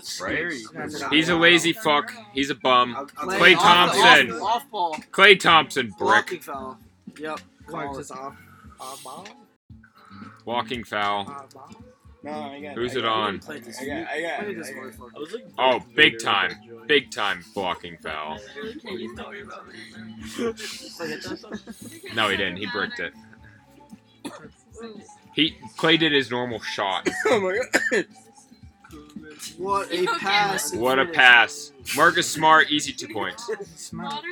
Touchdown. 0.00 0.50
Such. 0.50 0.72
That's 0.72 1.00
Right. 1.00 1.00
scary. 1.00 1.16
He's 1.16 1.28
a 1.28 1.36
lazy 1.36 1.72
fuck. 1.72 2.12
He's 2.32 2.50
a 2.50 2.54
bum. 2.54 2.94
I'll- 2.96 3.10
I'll 3.16 3.28
Klay 3.28 3.48
take 3.48 3.56
it. 3.56 3.60
Thompson. 3.60 4.30
Off, 4.32 4.42
off 4.42 4.70
ball. 4.70 4.94
Klay 5.12 5.38
Thompson, 5.40 5.86
brick. 5.88 5.98
Blocking 5.98 6.40
foul. 6.40 6.78
Yep. 7.18 7.40
Clark 7.66 7.86
Call 7.86 7.96
just 7.98 8.12
off. 8.12 8.36
Off 8.80 9.04
ball. 9.04 9.26
Walking 10.44 10.84
foul. 10.84 11.20
Off 11.28 11.54
ball. 11.54 11.70
No, 12.22 12.32
I 12.32 12.60
got 12.62 12.74
Who's 12.74 12.96
I 12.96 12.98
it 13.00 13.02
got 13.02 13.12
on? 13.12 13.38
Play 13.38 13.60
this. 13.60 13.78
I 13.80 13.84
got, 13.84 13.94
I 14.08 14.20
got, 14.22 14.40
I 14.40 14.52
got. 14.54 14.66
I 15.14 15.18
was 15.18 15.32
like, 15.34 15.46
Oh, 15.58 15.80
big 15.94 16.18
time. 16.18 16.48
with 16.48 16.58
that 16.60 16.66
joint. 16.68 16.88
Big 16.88 17.10
time 17.10 17.44
blocking 17.54 17.98
foul. 17.98 18.38
Can't 18.82 18.98
use 18.98 19.14
that 19.16 19.26
about. 19.42 19.66
No, 22.14 22.28
he 22.30 22.36
didn't. 22.38 22.56
He 22.56 22.66
bricked 22.66 23.00
it. 23.00 23.12
He 25.34 25.56
Klay 25.76 25.98
did 25.98 26.12
his 26.12 26.30
normal 26.30 26.60
shot. 26.60 27.08
Oh 27.26 27.40
my 27.40 27.58
god. 27.90 28.06
What 29.58 29.92
a 29.92 30.06
pass. 30.18 30.72
and 30.72 30.80
What 30.82 30.98
a 30.98 31.02
finish. 31.04 31.16
pass. 31.16 31.72
Marcus 31.96 32.30
Smart, 32.30 32.70
easy 32.70 32.92
two 32.92 33.08
points. 33.08 33.48
Smart. 33.76 34.24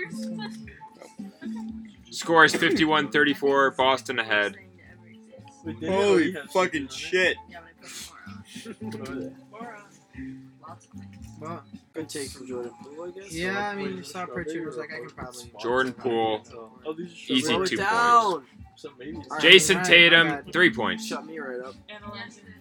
Score 2.10 2.44
is 2.44 2.54
51-34. 2.54 3.76
Boston 3.76 4.18
ahead. 4.18 4.56
Wait, 5.64 5.78
did 5.80 5.88
they 5.90 5.94
Holy 5.94 6.34
fucking 6.52 6.88
shit. 6.88 7.36
Yeah, 7.48 7.58
I 7.60 8.72
put 8.74 8.82
more 8.82 8.92
on. 9.02 9.08
on 9.08 9.22
it? 9.22 9.32
More 9.50 9.76
on. 9.76 10.50
Lots 10.68 10.86
of 10.86 10.92
things. 10.92 11.26
Well, 11.40 11.62
Good 11.94 12.08
take 12.08 12.30
from 12.30 12.46
Jordan 12.46 12.72
Poole, 12.82 13.04
I 13.04 13.10
guess. 13.20 13.32
yeah, 13.34 13.68
I 13.70 13.74
mean, 13.74 13.96
you 13.98 14.02
saw 14.02 14.24
Pritchard 14.26 14.64
was 14.66 14.76
like, 14.76 14.90
I 14.92 14.98
can 15.00 15.10
probably. 15.10 15.52
Jordan 15.60 15.92
Poole. 15.92 16.42
Oh, 16.86 16.92
these 16.94 17.08
are 17.30 17.32
Easy 17.32 17.64
two 17.66 17.76
down. 17.76 18.44
So 18.74 18.90
maybe 18.98 19.16
All 19.16 19.22
right. 19.30 19.40
Jayson 19.42 19.76
Alright, 19.76 19.86
Tatum, 19.86 20.28
my 20.28 20.40
three 20.52 20.72
points. 20.72 21.06
Shut 21.06 21.24
me 21.26 21.38
right 21.38 21.60
up. 21.60 21.74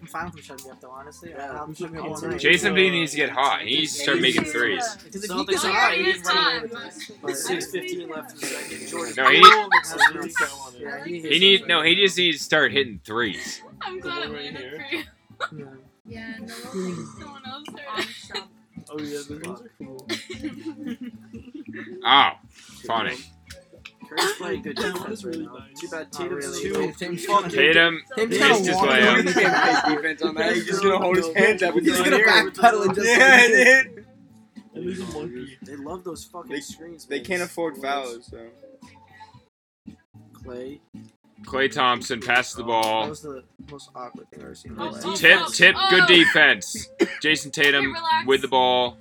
I'm 0.00 0.06
fine 0.06 0.26
with 0.26 0.34
him 0.36 0.42
shutting 0.42 0.66
me 0.66 0.70
up 0.70 0.80
though, 0.80 0.90
honestly. 0.90 1.30
Yeah. 1.30 1.62
I'm 1.62 1.74
shutting 1.74 1.94
me 1.94 1.98
up 2.00 2.04
all 2.06 2.14
Jayson- 2.16 2.30
night. 2.30 2.40
Jayson 2.40 2.74
Bean 2.74 2.92
needs 2.92 3.10
to 3.12 3.16
get 3.16 3.30
hot. 3.30 3.62
He 3.62 3.76
needs 3.80 3.96
to 3.96 4.02
start 4.02 4.20
making 4.20 4.44
threes. 4.44 4.84
Because 5.02 5.24
if 5.24 5.30
he 5.30 5.44
gets 5.46 5.62
hot, 5.64 5.72
hot. 5.74 5.92
he 5.94 6.12
can 6.12 6.22
run 6.22 6.36
away 6.36 6.60
with 6.62 7.22
this. 7.26 7.46
Six 7.46 7.70
fifteen 7.72 8.08
left 8.08 8.32
in 8.34 8.40
the 8.40 8.46
second. 8.46 8.88
Jordan. 8.88 9.14
No, 9.16 9.30
he- 9.30 9.40
Poole 9.40 9.68
makes 9.72 9.90
That's 9.92 10.10
a 10.10 10.14
nice. 10.14 10.34
three. 10.74 10.82
Yeah, 10.82 11.04
he, 11.04 11.20
He 11.22 11.38
need 11.38 11.66
no. 11.66 11.82
He 11.82 11.94
just 11.96 12.16
needs 12.18 12.38
to 12.38 12.44
start 12.44 12.72
hitting 12.72 13.00
threes. 13.04 13.62
I'm 13.80 13.98
glad 14.00 14.22
I'm 14.24 14.34
in 14.36 14.56
it 14.56 14.70
for 14.70 14.94
you. 14.94 15.02
Yeah. 15.58 15.66
Yeah, 16.04 16.34
no, 16.40 16.46
someone 16.48 17.42
else 17.46 17.66
heard. 18.28 18.42
Oh 18.90 18.98
yeah, 18.98 19.20
those 19.28 19.62
are 19.62 19.70
cool. 19.78 20.06
Oh, 22.04 22.30
funny. 22.84 23.16
Curry's 24.16 24.32
playing 24.36 24.62
good 24.62 24.78
Yeah, 24.78 24.84
defense 24.92 25.04
that's 25.08 25.24
right 25.24 25.34
really 25.34 25.46
now. 25.46 25.52
nice. 25.58 25.80
Too 25.80 25.88
bad 25.88 25.98
Not 26.00 26.12
Tatum's 26.12 26.46
really. 26.46 26.62
too 26.62 26.72
Tatum- 26.72 26.92
Tatum's 26.94 27.24
fucking. 27.26 27.50
Tatum 27.50 28.00
gonna 28.16 28.26
his 28.58 28.68
walk 28.76 28.88
layup. 28.88 29.08
over 29.08 29.16
He 29.18 29.22
the 29.22 29.32
can't 29.32 29.84
play 29.84 29.94
defense 29.96 30.22
on 30.22 30.34
that. 30.34 30.54
He's 30.54 30.66
just 30.66 30.82
gonna 30.82 30.98
hold 30.98 31.16
his 31.16 31.32
hands 31.34 31.62
up 31.62 31.74
and 31.76 31.86
He's 31.86 31.92
just 31.92 32.04
gonna 32.04 32.16
hear 32.16 32.26
back 32.26 32.46
it. 32.46 32.58
and 32.58 32.94
just. 32.94 33.06
Yeah, 33.08 33.46
dude. 33.48 34.06
And 34.74 34.86
there's 34.88 35.00
a 35.00 35.04
monkey. 35.12 35.58
They 35.62 35.76
love 35.76 36.02
those 36.04 36.24
fucking 36.24 36.50
They- 36.50 36.60
screens. 36.60 37.04
They 37.06 37.20
can't 37.20 37.42
afford 37.42 37.76
fouls, 37.78 38.26
so. 38.30 38.48
Klay. 40.32 40.80
Klay 41.44 41.70
Thompson 41.70 42.20
passes 42.20 42.54
the 42.54 42.62
That 42.62 42.68
ball. 42.68 43.08
was 43.08 43.20
the 43.22 43.42
most 43.70 43.90
awkward 43.94 44.30
thing 44.30 44.40
I've 44.40 44.44
ever 44.46 44.54
seen 44.54 44.72
in 44.72 44.78
Oh, 44.80 44.84
my 44.86 44.90
life. 44.92 45.02
oh, 45.04 45.16
Tip, 45.16 45.40
oh, 45.42 45.48
tip, 45.50 45.76
good 45.90 46.02
Oh. 46.04 46.06
defense. 46.06 46.88
Jayson 47.20 47.50
Tatum 47.52 47.90
Okay, 47.94 48.26
with 48.26 48.42
the 48.42 48.48
ball. 48.48 48.96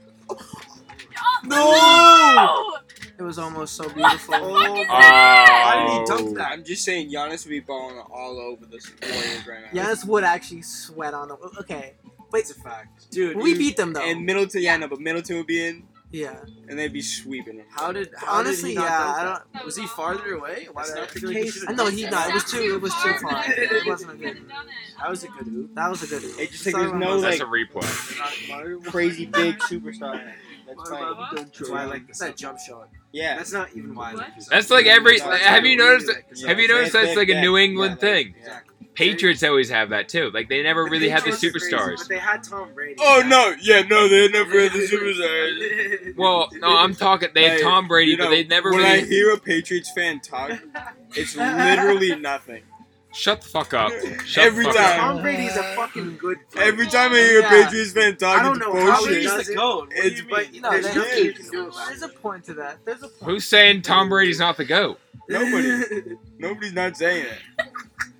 Oh, 1.23 2.79
no! 3.03 3.03
It 3.19 3.23
was 3.23 3.37
almost 3.37 3.75
so 3.75 3.83
beautiful. 3.89 4.33
Fuck 4.33 4.41
is 4.43 4.47
Oh. 4.49 4.85
that? 4.87 5.85
Why 5.85 5.85
did 5.85 5.99
he 5.99 6.05
dunk 6.23 6.37
that? 6.37 6.51
I'm 6.51 6.63
just 6.63 6.83
saying, 6.83 7.11
Giannis 7.11 7.45
would 7.45 7.51
be 7.51 7.59
balling 7.59 7.99
all 7.99 8.39
over 8.39 8.65
the 8.65 8.79
Warriors 9.03 9.47
right 9.47 9.73
now. 9.73 9.83
Giannis 9.83 10.05
would 10.05 10.23
actually 10.23 10.61
sweat 10.63 11.13
on 11.13 11.27
them. 11.29 11.37
Okay, 11.59 11.93
but 12.31 12.39
It's 12.41 12.51
a 12.51 12.55
fact, 12.55 13.11
dude. 13.11 13.37
we 13.37 13.53
beat 13.57 13.77
them 13.77 13.93
though. 13.93 14.01
And 14.03 14.25
Middleton, 14.25 14.61
yeah, 14.61 14.77
no, 14.77 14.87
but 14.87 14.99
Middleton 14.99 15.37
would 15.37 15.47
be 15.47 15.63
in, 15.67 15.83
yeah, 16.11 16.35
and 16.67 16.77
they'd 16.79 16.91
be 16.91 17.01
sweeping 17.01 17.57
them. 17.57 17.65
How 17.69 17.91
did? 17.91 18.09
How 18.17 18.39
honestly, 18.39 18.73
did 18.73 18.79
he 18.79 18.85
yeah. 18.85 19.13
I 19.17 19.23
don't. 19.53 19.65
Was 19.65 19.77
he 19.77 19.85
farther 19.87 20.33
away? 20.35 20.67
Why 20.71 20.85
did 20.85 20.97
I 20.97 21.05
feel 21.05 21.29
like 21.29 21.37
he 21.43 21.49
should've 21.51 21.69
I 21.69 21.73
know 21.73 21.85
done 21.85 21.93
he 21.93 22.03
not. 22.09 22.29
It 22.29 22.33
was 22.33 22.43
That's 22.43 22.51
too. 22.53 22.75
It 22.75 22.81
was 22.81 22.93
too 22.95 23.11
but 23.21 23.31
far. 23.31 23.43
It 23.47 23.85
wasn't 23.87 24.11
a 24.11 24.15
good. 24.15 24.33
could've 24.33 24.49
done 24.49 24.65
it. 24.67 24.73
That 24.99 25.09
was 25.09 25.23
a 25.23 25.27
good 25.27 25.47
hoop. 25.47 25.75
That 25.75 25.89
was 25.89 26.03
a 26.03 26.07
good. 26.07 26.23
It 26.39 26.51
just 26.51 26.65
like 26.65 26.75
there's 26.75 26.91
no 26.93 27.19
that. 27.21 27.37
That's 27.37 27.39
like 27.39 27.47
a 27.47 27.51
replay. 27.51 28.83
crazy 28.85 29.25
big 29.25 29.59
superstar. 29.59 30.33
That's 30.77 30.89
fine. 30.89 31.15
That's 31.35 31.69
why 31.69 31.81
I 31.81 31.85
like 31.85 32.07
this. 32.07 32.19
That 32.19 32.37
jump 32.37 32.59
shot. 32.59 32.89
Yeah. 33.11 33.37
That's 33.37 33.51
not 33.53 33.69
even 33.75 33.95
why. 33.95 34.13
What? 34.13 34.27
That's 34.49 34.69
like 34.69 34.85
every. 34.85 35.19
Have 35.19 35.65
you 35.65 35.77
noticed? 35.77 36.11
Yeah. 36.35 36.47
Have 36.47 36.59
you 36.59 36.67
noticed 36.67 36.93
that's 36.93 37.15
like 37.15 37.29
a 37.29 37.41
New 37.41 37.57
England 37.57 37.97
Yeah, 38.01 38.09
thing? 38.09 38.35
Exactly. 38.37 38.71
Patriots 38.93 39.41
always 39.43 39.69
have 39.69 39.89
that 39.89 40.09
too. 40.09 40.31
Like 40.33 40.49
they 40.49 40.61
never 40.63 40.83
really 40.83 41.07
had 41.09 41.21
the 41.23 41.31
Patriots 41.31 41.45
are 41.55 41.59
crazy, 41.59 41.75
superstars. 41.75 41.97
But 41.99 42.09
they 42.09 42.17
had 42.17 42.43
Tom 42.43 42.73
Brady. 42.73 42.95
Oh 42.99 43.23
no, 43.25 43.55
yeah, 43.61 43.81
no, 43.83 44.07
they 44.09 44.27
never 44.27 44.59
had 44.59 44.73
the 44.73 44.79
superstars. 44.79 46.15
Well, 46.17 46.49
no, 46.53 46.77
I'm 46.77 46.93
talking. 46.93 47.29
They 47.33 47.49
had 47.49 47.61
Tom 47.61 47.87
Brady, 47.87 48.11
you 48.11 48.17
know, 48.17 48.25
but 48.25 48.31
they 48.31 48.43
never 48.43 48.71
When 48.71 48.81
I 48.81 48.99
hear 48.99 49.31
a 49.33 49.39
Patriots 49.39 49.91
fan 49.91 50.19
talk, 50.19 50.51
it's 51.15 51.35
literally 51.37 52.15
nothing. 52.15 52.63
Shut 53.13 53.41
the 53.41 53.49
fuck 53.49 53.73
up. 53.73 53.91
Shut 54.25 54.45
Every 54.45 54.63
the 54.63 54.71
fuck 54.71 54.77
time. 54.79 54.89
up. 54.91 54.97
Tom 55.15 55.21
Brady's 55.21 55.55
a 55.57 55.63
fucking 55.75 56.17
good. 56.17 56.37
player. 56.49 56.65
Every 56.65 56.87
time 56.87 57.11
I 57.11 57.17
hear 57.17 57.39
a 57.39 57.41
Yeah. 57.43 57.49
Patriots 57.65 57.91
fan 57.91 58.15
talk, 58.15 58.39
I 58.39 58.43
don't 58.43 58.57
it's 58.57 58.59
know 58.65 58.73
how 58.89 58.97
bullshit. 58.99 59.17
he 59.17 59.23
does 59.27 59.49
it. 59.49 59.55
goat. 59.55 59.89
It's 59.95 60.21
But 60.21 60.53
you 60.53 60.61
know, 60.61 60.71
There's 60.71 60.83
there's 60.85 60.95
no- 60.95 61.01
nothing 61.03 61.25
you 61.25 61.33
can 61.33 61.71
There's 61.87 62.01
a 62.03 62.07
point 62.09 62.43
to 62.45 62.53
that. 62.55 62.77
There's 62.85 63.03
a 63.03 63.07
point. 63.09 63.31
Who's 63.31 63.45
saying 63.45 63.81
Tom 63.81 64.07
Brady's 64.09 64.39
not 64.39 64.55
the 64.57 64.65
goat? 64.65 64.99
Nobody. 65.27 66.15
Nobody's 66.39 66.73
not 66.73 66.95
saying 66.95 67.25
it. 67.25 67.67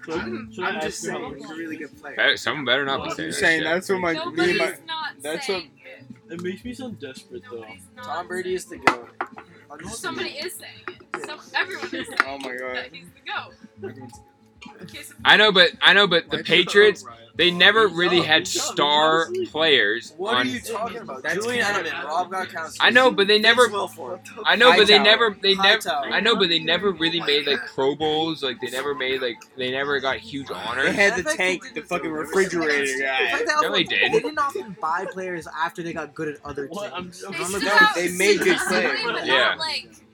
Should 0.05 0.13
I- 0.15 0.25
should 0.53 0.63
I 0.63 0.67
I'm 0.69 0.75
ask 0.77 0.85
just 0.87 1.03
you 1.03 1.09
saying, 1.11 1.35
he's 1.37 1.49
a 1.49 1.55
really 1.55 1.77
good 1.77 2.01
player. 2.01 2.15
Better- 2.15 2.37
Someone 2.37 2.65
better 2.65 2.83
not 2.85 3.03
be 3.03 3.09
I'm 3.11 3.15
saying 3.15 3.27
I'm 3.27 3.31
that 3.31 3.39
saying 3.39 3.59
shit. 3.61 3.63
that's 3.69 3.89
what 3.89 3.99
my 3.99 4.13
me 4.13 4.19
and 4.49 4.57
my 4.57 4.65
not 4.87 5.13
that's 5.21 5.47
saying 5.47 5.71
it. 5.85 6.33
It 6.33 6.41
makes 6.41 6.65
me 6.65 6.73
sound 6.73 6.99
desperate 6.99 7.43
though. 7.49 7.57
Nobody's 7.61 7.81
not 7.95 8.05
Tom 8.05 8.27
Brady 8.27 8.55
is 8.55 8.65
the 8.65 8.77
goat. 8.77 9.09
it. 9.21 9.87
Somebody 9.89 10.29
is 10.31 10.53
saying 10.55 10.71
it. 11.13 11.25
Some, 11.25 11.39
everyone 11.55 11.85
is 11.85 11.91
saying 11.91 12.07
Oh 12.27 12.37
my 12.39 12.51
that 12.51 12.59
god. 12.59 12.89
he's 12.91 13.05
the 13.81 13.91
goat. 13.91 14.11
I 15.23 15.37
know, 15.37 15.51
but 15.51 15.71
I 15.81 15.93
know, 15.93 16.07
but 16.07 16.29
the 16.29 16.43
Patriots 16.43 17.05
they 17.35 17.51
never 17.51 17.87
really 17.87 18.21
had 18.21 18.47
star 18.47 19.27
players 19.47 20.13
What 20.17 20.33
are 20.33 20.39
on. 20.41 20.49
you 20.49 20.59
talking 20.59 20.97
about? 20.97 21.23
That's 21.23 21.35
Julian. 21.35 21.65
Edelman, 21.65 22.03
Rob 22.03 22.31
Gronkowski. 22.31 22.77
I 22.79 22.89
know, 22.89 23.11
but 23.11 23.27
they 23.27 23.39
never. 23.39 23.63
I 24.45 24.55
know, 24.55 24.75
but 24.75 24.87
they 24.87 24.99
never. 24.99 25.35
They 25.41 25.55
never. 25.55 25.89
I 25.89 26.19
know, 26.19 26.35
but 26.35 26.49
they 26.49 26.59
never 26.59 26.91
really 26.91 27.21
made 27.21 27.47
like 27.47 27.65
Pro 27.73 27.95
Bowls. 27.95 28.43
Like 28.43 28.59
they 28.61 28.69
never 28.69 28.93
made 28.93 29.21
like 29.21 29.37
they 29.55 29.71
never 29.71 29.99
got 29.99 30.17
huge 30.17 30.51
honors. 30.51 30.85
They 30.85 30.93
had 30.93 31.23
the 31.23 31.23
tank, 31.23 31.63
the 31.73 31.81
fucking 31.81 32.11
refrigerator 32.11 32.85
The 32.85 33.01
guy. 33.01 33.61
No, 33.61 33.71
they 33.71 33.83
did. 33.83 34.11
They 34.11 34.19
didn't 34.19 34.39
often 34.39 34.75
buy 34.81 35.05
players 35.11 35.47
after 35.57 35.83
they 35.83 35.93
got 35.93 36.13
good 36.13 36.27
at 36.27 36.45
other 36.45 36.67
teams. 36.67 36.77
What? 36.77 36.93
I'm, 36.93 37.11
I'm 37.27 37.53
Remember 37.53 37.59
They? 37.95 38.07
They 38.07 38.17
made 38.17 38.39
good 38.39 38.57
players. 38.67 38.99
Yeah. 39.25 39.55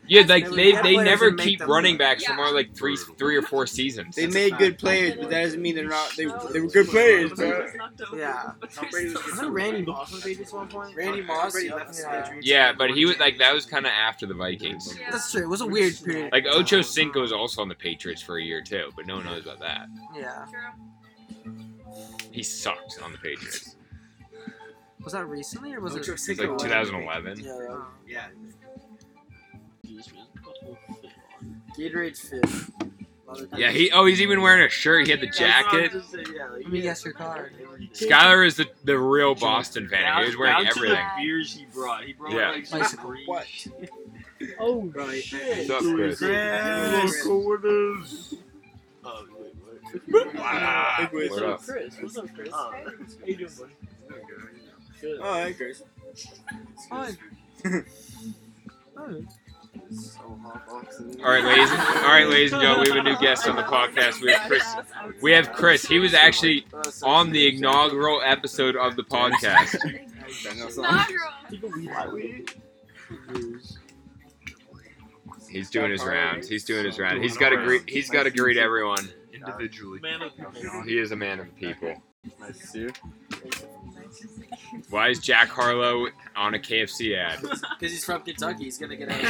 Like, 0.10 0.12
Yeah, 0.12 0.22
like 0.34 0.50
They 0.50 0.72
they 0.72 0.82
they 0.82 0.98
never 0.98 1.34
keep 1.34 1.60
running 1.68 1.96
good. 1.96 2.00
backs 2.00 2.24
for 2.24 2.34
more 2.34 2.52
like 2.52 2.74
three 2.76 2.96
three 3.18 3.36
or 3.36 3.42
four 3.42 3.68
seasons. 3.68 4.16
They 4.16 4.28
made 4.28 4.58
good 4.58 4.78
players, 4.78 5.16
but 5.16 5.30
that 5.30 5.44
doesn't 5.44 5.62
mean 5.62 5.76
they're 5.76 5.88
not. 5.88 6.16
They, 6.16 6.26
they 6.54 6.62
were 6.62 6.68
good 6.70 6.88
players, 6.88 7.34
bro. 7.34 7.68
Yeah. 8.16 8.52
Wasn't 8.92 9.50
Randy 9.52 9.84
Moss 9.86 10.14
on 10.14 10.22
Patriots 10.22 10.54
one 10.54 10.68
point? 10.70 10.96
Randy 10.96 11.22
Moss. 11.22 11.62
Yeah. 11.62 11.76
left 11.76 11.98
the 11.98 12.04
Patriots. 12.10 12.48
Yeah, 12.48 12.74
but 12.74 12.92
he 12.92 13.06
was 13.06 13.18
like 13.20 13.38
that 13.40 13.54
was 13.54 13.66
kind 13.66 13.86
of 13.86 13.92
after 13.92 14.26
the 14.26 14.34
Vikings. 14.34 14.96
Yeah. 15.00 15.12
That's 15.12 15.32
true. 15.32 15.44
It 15.44 15.50
was 15.50 15.62
a 15.62 15.68
weird 15.68 15.94
period. 16.04 16.32
Like 16.32 16.46
Ocho 16.50 16.82
Cinco 16.82 17.22
was 17.22 17.34
also 17.34 17.62
on 17.62 17.68
the 17.68 17.76
Patriots 17.76 18.22
for 18.22 18.38
a 18.38 18.44
year 18.44 18.62
too, 18.62 18.92
but 18.96 19.06
no 19.06 19.16
one 19.18 19.26
knows 19.26 19.44
about 19.44 19.60
that. 19.60 19.88
Yeah. 20.16 20.46
He 22.32 22.44
sucked 22.44 23.00
on 23.04 23.12
the 23.12 23.18
Patriots. 23.18 23.76
Was 25.04 25.14
that 25.14 25.26
recently 25.28 25.74
or 25.74 25.80
was 25.80 25.94
Ocho 25.96 26.12
it? 26.12 26.16
It's 26.16 26.26
Cinco. 26.26 26.52
like 26.52 26.60
2011. 26.60 27.40
Yeah, 28.06 28.28
that- 29.98 30.08
yeah. 30.14 31.10
Gatorade 31.78 32.14
Gatorade 32.16 32.18
fifth. 32.18 32.72
Yeah, 33.58 33.72
he. 33.72 33.92
Oh, 33.92 34.06
he's 34.06 34.22
even 34.22 34.42
wearing 34.42 34.64
a 34.66 34.70
shirt. 34.70 35.06
He 35.06 35.12
had 35.12 35.20
the 35.20 35.28
jacket. 35.28 35.92
Let 36.14 36.68
me 36.72 36.80
guess 36.82 37.04
your 37.04 37.14
card. 37.14 37.54
Skylar 37.94 38.46
is 38.48 38.56
the, 38.56 38.68
the 38.86 38.98
real 38.98 39.36
Boston 39.36 39.90
fan. 39.90 40.18
He 40.22 40.28
was 40.28 40.38
wearing 40.38 40.64
down 40.64 40.68
everything. 40.68 40.96
To 40.96 41.04
the 41.18 41.22
beers 41.22 41.54
he 41.54 41.66
brought. 41.66 42.06
He 42.06 42.14
brought 42.14 42.32
Yeah. 42.32 42.52
like 42.52 42.66
some 42.86 43.00
green 43.06 43.26
What? 43.28 43.46
Oh, 44.60 44.84
Right. 44.96 45.22
shit. 45.22 45.68
What's 45.68 45.86
up, 45.86 45.94
Chris? 45.96 46.20
Chris. 46.20 47.24
corners. 47.24 48.36
Oh, 49.04 49.26
wait, 49.40 49.56
what? 50.10 50.36
Wow. 50.36 51.10
Big 51.12 51.32
What 51.32 51.44
up? 51.44 51.64
Chris, 51.64 51.98
what's 52.00 52.18
up, 52.18 52.34
Chris? 52.36 52.50
Oh. 52.54 52.72
How 52.72 52.92
you 53.26 53.36
doing, 53.36 53.52
buddy? 53.60 53.74
Good. 55.02 55.20
Oh, 55.22 55.34
hey, 55.44 55.54
Chris. 55.54 55.84
Fine. 56.90 57.18
All 61.24 61.32
right, 61.32 61.44
ladies. 61.44 61.70
All 61.72 61.78
right, 61.78 62.28
ladies 62.28 62.52
and 62.52 62.62
gentlemen, 62.62 62.92
we 62.92 62.98
have 62.98 63.06
a 63.06 63.10
new 63.10 63.18
guest 63.20 63.48
on 63.48 63.56
the 63.56 63.64
podcast. 63.64 64.22
We 64.22 64.32
have 64.34 64.48
Chris. 64.48 64.76
We 65.22 65.32
have 65.32 65.52
Chris. 65.54 65.86
He 65.86 66.00
was 66.00 66.14
actually 66.14 66.66
on 67.04 67.32
the 67.32 67.56
inaugural 67.56 68.22
episode 68.24 68.76
of 68.76 68.96
the 68.96 69.04
podcast. 69.04 69.78
He's 75.50 75.70
doing 75.70 75.92
his 75.92 76.04
rounds. 76.04 76.50
He's 76.50 76.66
doing 76.66 76.86
his 76.86 77.00
round. 77.00 77.24
He's 77.24 77.38
got 77.38 77.50
to 77.50 77.58
greet. 77.58 77.90
He's 77.90 78.10
got 78.10 78.24
to 78.24 78.32
greet 78.32 78.58
everyone. 78.58 79.10
Individually. 79.32 80.00
Man 80.00 80.22
of 80.22 80.36
people. 80.36 80.84
He 80.84 80.98
is 80.98 81.12
a 81.12 81.16
man 81.16 81.40
of 81.40 81.46
the 81.46 81.54
people. 81.54 82.02
Nice 82.40 82.58
to 82.58 82.68
see 82.68 82.80
you. 82.80 82.90
Why 84.90 85.10
is 85.10 85.20
Jack 85.20 85.50
Harlow 85.50 86.08
on 86.36 86.54
a 86.54 86.60
KFC 86.60 87.18
ad? 87.18 87.42
Because 87.42 87.92
he's 87.92 88.06
from 88.06 88.22
Kentucky, 88.22 88.66
he's 88.66 88.78
gonna 88.78 88.96
get 88.96 89.10
out. 89.12 89.24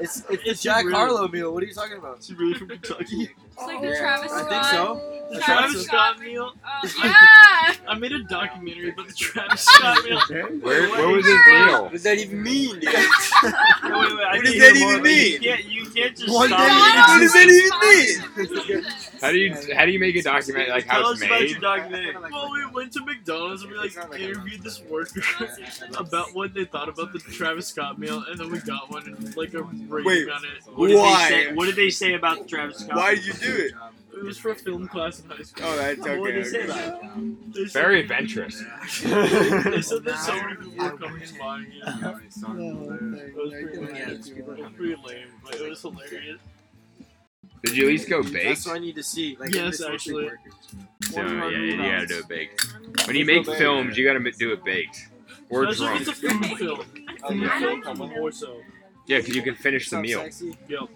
it's 0.00 0.22
it's 0.30 0.44
the 0.44 0.54
Jack 0.54 0.84
really? 0.84 0.96
Harlow 0.96 1.28
meal. 1.28 1.52
What 1.52 1.62
are 1.62 1.66
you 1.66 1.74
talking 1.74 1.98
about? 1.98 2.18
Is 2.20 2.28
he 2.28 2.34
really 2.34 2.54
from 2.54 2.68
Kentucky? 2.68 3.30
It's 3.58 3.66
like 3.66 3.80
the 3.80 3.88
Yeah, 3.88 3.98
Travis 3.98 4.32
I 4.32 4.48
think 4.48 4.64
so. 4.64 5.14
The 5.30 5.40
Travis 5.40 5.44
Travis 5.44 5.84
Scott. 5.84 6.14
Scott 6.16 6.20
meal. 6.24 6.52
Uh, 6.64 6.88
yeah. 7.04 7.74
I 7.86 7.98
made 7.98 8.12
a 8.12 8.22
documentary 8.22 8.90
about 8.90 9.08
the 9.08 9.12
Travis 9.14 9.60
Scott 9.60 10.02
meal. 10.04 10.20
Where, 10.62 10.88
where 10.88 11.08
was 11.08 11.26
his 11.26 11.38
meal? 11.46 11.82
What 11.82 11.92
does 11.92 12.02
that 12.04 12.18
even 12.18 12.42
mean, 12.42 12.70
dude? 12.80 12.84
Wait, 12.84 12.94
wait, 12.94 13.52
I 13.84 14.36
What 14.36 14.44
does 14.44 14.54
hear 14.54 14.72
that 14.72 14.78
more. 14.80 14.92
even 14.92 15.02
Like, 15.02 15.12
You 15.12 15.30
mean? 15.32 15.40
can't, 15.42 15.64
you 15.66 15.84
can't 15.90 16.16
just 16.16 16.32
What 16.34 16.48
stop 16.48 16.60
does- 16.60 17.08
what 17.08 17.20
does 17.20 17.32
that 17.34 18.68
even 18.68 18.78
mean? 18.78 18.84
How 19.20 19.32
do 19.32 19.36
you 19.38 19.54
how 19.74 19.84
do 19.84 19.90
you 19.90 19.98
make 19.98 20.14
a 20.16 20.22
documentary 20.22 20.70
like 20.70 20.86
how 20.86 21.00
Tell 21.00 21.10
it's 21.10 21.20
us 21.22 21.26
about 21.26 21.50
your 21.50 21.58
documentary. 21.60 22.14
Well, 22.32 22.50
we 22.52 22.64
went 22.66 22.92
to 22.92 23.04
McDonald's 23.04 23.62
and 23.64 23.72
we 23.72 23.78
like 23.78 23.96
interviewed 24.18 24.62
this 24.62 24.80
worker 24.84 25.20
about 25.98 26.34
what 26.34 26.54
they 26.54 26.64
thought 26.64 26.88
about 26.88 27.12
the 27.12 27.18
Travis 27.18 27.66
Scott 27.66 27.98
meal, 27.98 28.24
and 28.30 28.38
then 28.38 28.50
we 28.50 28.60
got 28.60 28.90
one 28.90 29.04
and 29.06 29.36
like 29.36 29.52
a 29.54 29.62
rating 29.62 30.30
on 30.30 30.42
it. 30.44 30.62
What 30.74 30.86
did 30.88 30.96
Why? 30.98 31.28
They 31.30 31.44
say, 31.48 31.52
what 31.54 31.66
did 31.66 31.76
they 31.76 31.90
say 31.90 32.14
about 32.14 32.38
the 32.38 32.44
Travis 32.44 32.78
Scott? 32.78 32.96
Why 32.96 33.14
did 33.16 33.26
you 33.26 33.32
do 33.34 33.47
it? 33.56 33.72
It 34.16 34.24
was 34.24 34.38
for 34.38 34.50
a 34.50 34.54
film 34.54 34.88
class 34.88 35.20
in 35.20 35.28
high 35.28 35.42
school. 35.42 35.66
Oh, 35.68 35.76
that's 35.76 35.98
What 36.00 36.06
did 36.06 36.18
okay. 36.18 36.32
they 36.42 36.44
say 36.44 36.66
that? 36.66 37.00
They 37.54 37.64
said- 37.66 37.72
Very 37.82 38.00
adventurous. 38.00 38.62
They 39.02 39.82
said 39.82 40.04
that 40.04 40.18
so 40.24 40.34
many 40.34 40.56
people 40.56 40.84
were 40.84 40.96
coming 40.98 41.22
to 41.26 41.38
buying 41.38 41.66
it. 41.70 41.82
It 41.86 43.36
was 43.36 43.52
pretty 43.52 43.76
lame. 43.78 43.96
It 43.96 44.46
was 44.46 44.72
pretty 44.76 44.96
lame, 45.06 45.28
but 45.44 45.54
it 45.56 45.68
was 45.68 45.80
hilarious. 45.82 46.40
Did 47.64 47.76
you 47.76 47.84
at 47.84 47.88
least 47.88 48.08
go 48.08 48.22
baked? 48.22 48.34
That's 48.44 48.66
what 48.66 48.76
I 48.76 48.78
need 48.78 48.94
to 48.96 49.02
see. 49.02 49.36
Like, 49.38 49.52
Yes, 49.54 49.78
this 49.78 49.86
actually. 49.86 50.24
work. 50.26 50.38
So 51.10 51.22
yeah, 51.22 51.48
you 51.48 51.76
gotta 51.76 52.06
do 52.06 52.18
it 52.18 52.28
baked. 52.28 52.66
When 53.06 53.16
you 53.16 53.24
make 53.24 53.46
films, 53.46 53.96
you 53.96 54.04
gotta 54.06 54.30
do 54.32 54.52
it 54.52 54.64
baked 54.64 55.08
or 55.50 55.64
Especially 55.64 56.02
if 56.02 56.20
drunk. 56.20 56.42
it's 56.42 56.42
a 56.42 56.48
food 56.48 56.58
film. 56.58 56.84
Food 57.28 57.84
film, 57.84 57.98
more 58.10 58.30
so. 58.32 58.60
Yeah, 59.06 59.18
because 59.18 59.34
you 59.34 59.42
can 59.42 59.54
finish 59.54 59.88
the 59.90 60.00
meal. 60.00 60.20
sexy. 60.20 60.56
Yep. 60.68 60.88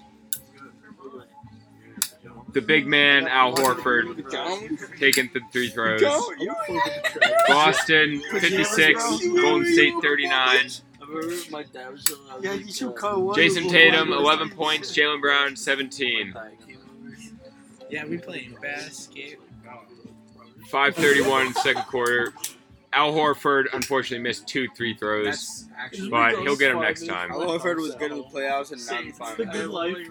The 2.52 2.60
big 2.60 2.86
man, 2.86 3.26
Al 3.28 3.54
Horford, 3.54 4.98
taking 4.98 5.28
th- 5.30 5.44
three 5.52 5.70
throws. 5.70 6.02
Boston 7.48 8.20
56, 8.30 9.02
Golden 9.28 9.72
State 9.72 9.94
39. 10.02 10.30
I 10.36 10.68
remember 11.08 11.34
my 11.50 11.62
dad 11.62 11.90
was 11.92 12.04
telling 12.04 12.22
me 12.24 12.30
I 12.30 12.34
was 12.36 12.44
Yeah, 12.44 12.50
like, 12.52 12.66
you 12.66 12.72
should 12.72 12.88
uh, 12.88 12.92
cut 12.92 13.20
one. 13.20 13.34
Jayson 13.36 13.68
Tatum 13.70 14.12
11 14.12 14.50
points, 14.50 14.92
Jaylen 14.94 15.20
Brown 15.20 15.56
17. 15.56 16.34
Yeah, 17.90 18.06
we 18.06 18.18
playing 18.18 18.56
basket. 18.62 19.38
5:31 20.70 21.54
second 21.56 21.82
quarter. 21.82 22.32
Al 22.94 23.12
Horford 23.12 23.64
unfortunately 23.72 24.22
missed 24.22 24.46
two 24.46 24.68
three 24.76 24.94
throws, 24.94 25.66
but 26.10 26.38
he'll 26.42 26.56
get 26.56 26.72
them 26.72 26.80
next 26.82 27.06
time. 27.06 27.30
Al 27.30 27.40
Horford 27.40 27.76
was 27.76 27.94
good 27.96 28.12
in 28.12 28.18
the 28.18 28.24
playoffs 28.24 28.72
and 28.72 28.86
not 28.86 29.00
in 29.00 29.04
the 29.04 29.08
It's 29.10 29.18
the 29.18 29.24
finals. 29.24 29.56
good 29.56 29.68
life. 29.70 30.08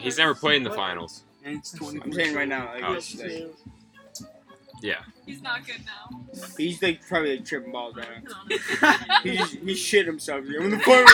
He's 0.00 0.16
never 0.18 0.34
played 0.34 0.56
in 0.58 0.62
the 0.62 0.70
finals. 0.72 1.24
And 1.44 1.56
it's 1.58 1.72
20 1.72 2.00
I'm 2.02 2.12
saying 2.12 2.34
right 2.34 2.48
now, 2.48 2.66
like, 2.74 2.82
Oh. 2.84 2.92
it's 2.94 3.14
like, 3.16 3.54
Yeah. 4.82 5.00
He's 5.26 5.42
not 5.42 5.66
good 5.66 5.80
now. 5.84 6.20
he's 6.56 6.80
like 6.82 7.06
probably 7.06 7.36
like 7.36 7.44
tripping 7.46 7.72
balls 7.72 7.96
right 7.96 8.08
now. 8.24 8.96
He's 9.22 9.50
he 9.52 9.74
shit 9.74 10.06
himself. 10.06 10.44
He's 10.46 10.56
in 10.56 10.70
the 10.70 10.78
corner. 10.78 11.04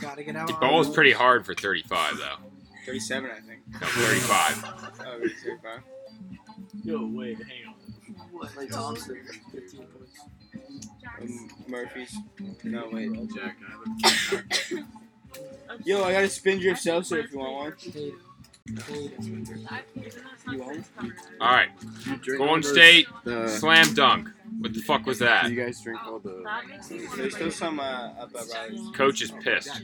Gotta 0.00 0.22
get 0.24 0.34
out. 0.36 0.46
The 0.48 0.54
ball 0.54 0.78
was 0.78 0.88
pretty 0.90 1.12
hard 1.12 1.44
for 1.46 1.54
35 1.54 2.16
though. 2.18 2.36
37, 2.86 3.30
I 3.30 3.34
think. 3.40 3.60
No, 3.80 3.86
35. 3.86 4.64
Oh, 5.06 5.20
he's 5.22 5.42
35. 5.42 5.80
Yo, 6.84 7.06
wait, 7.06 7.38
hang 7.38 7.68
on. 7.68 7.74
What? 8.32 8.56
Like 8.56 8.70
Thompson, 8.70 9.20
15 9.52 9.86
points. 9.86 10.20
Um, 11.20 11.48
Murphy's. 11.68 12.16
No, 12.64 12.88
wait. 12.92 13.12
Jack, 13.34 13.56
I 13.66 14.10
have 14.10 14.84
Yo, 15.84 16.04
I 16.04 16.12
got 16.12 16.24
a 16.24 16.28
Spindrift 16.28 16.80
seltzer 16.80 17.18
if 17.18 17.32
you 17.32 17.38
want 17.38 17.54
one. 17.54 17.72
Tatum. 17.76 18.20
Tatum. 18.86 19.66
You 20.50 20.58
want? 20.58 20.86
All 21.40 21.52
right, 21.52 21.68
a 22.10 22.36
Golden 22.36 22.62
State 22.62 23.06
The, 23.24 23.48
slam 23.48 23.94
dunk. 23.94 24.28
What 24.58 24.72
the 24.72 24.80
fuck 24.80 25.04
was 25.06 25.18
that? 25.18 25.50
you 25.50 25.56
guys 25.62 25.82
drink 25.82 26.00
all 26.06 26.18
the. 26.18 26.42
That 26.44 26.66
makes 26.66 26.90
me 26.90 27.06
There's 27.16 27.34
still 27.34 27.50
some 27.50 27.80
uh, 27.80 28.12
up 28.18 28.30
at 28.34 28.46
Riley's. 28.54 28.90
Coach 28.94 29.22
is 29.22 29.32
pissed. 29.42 29.82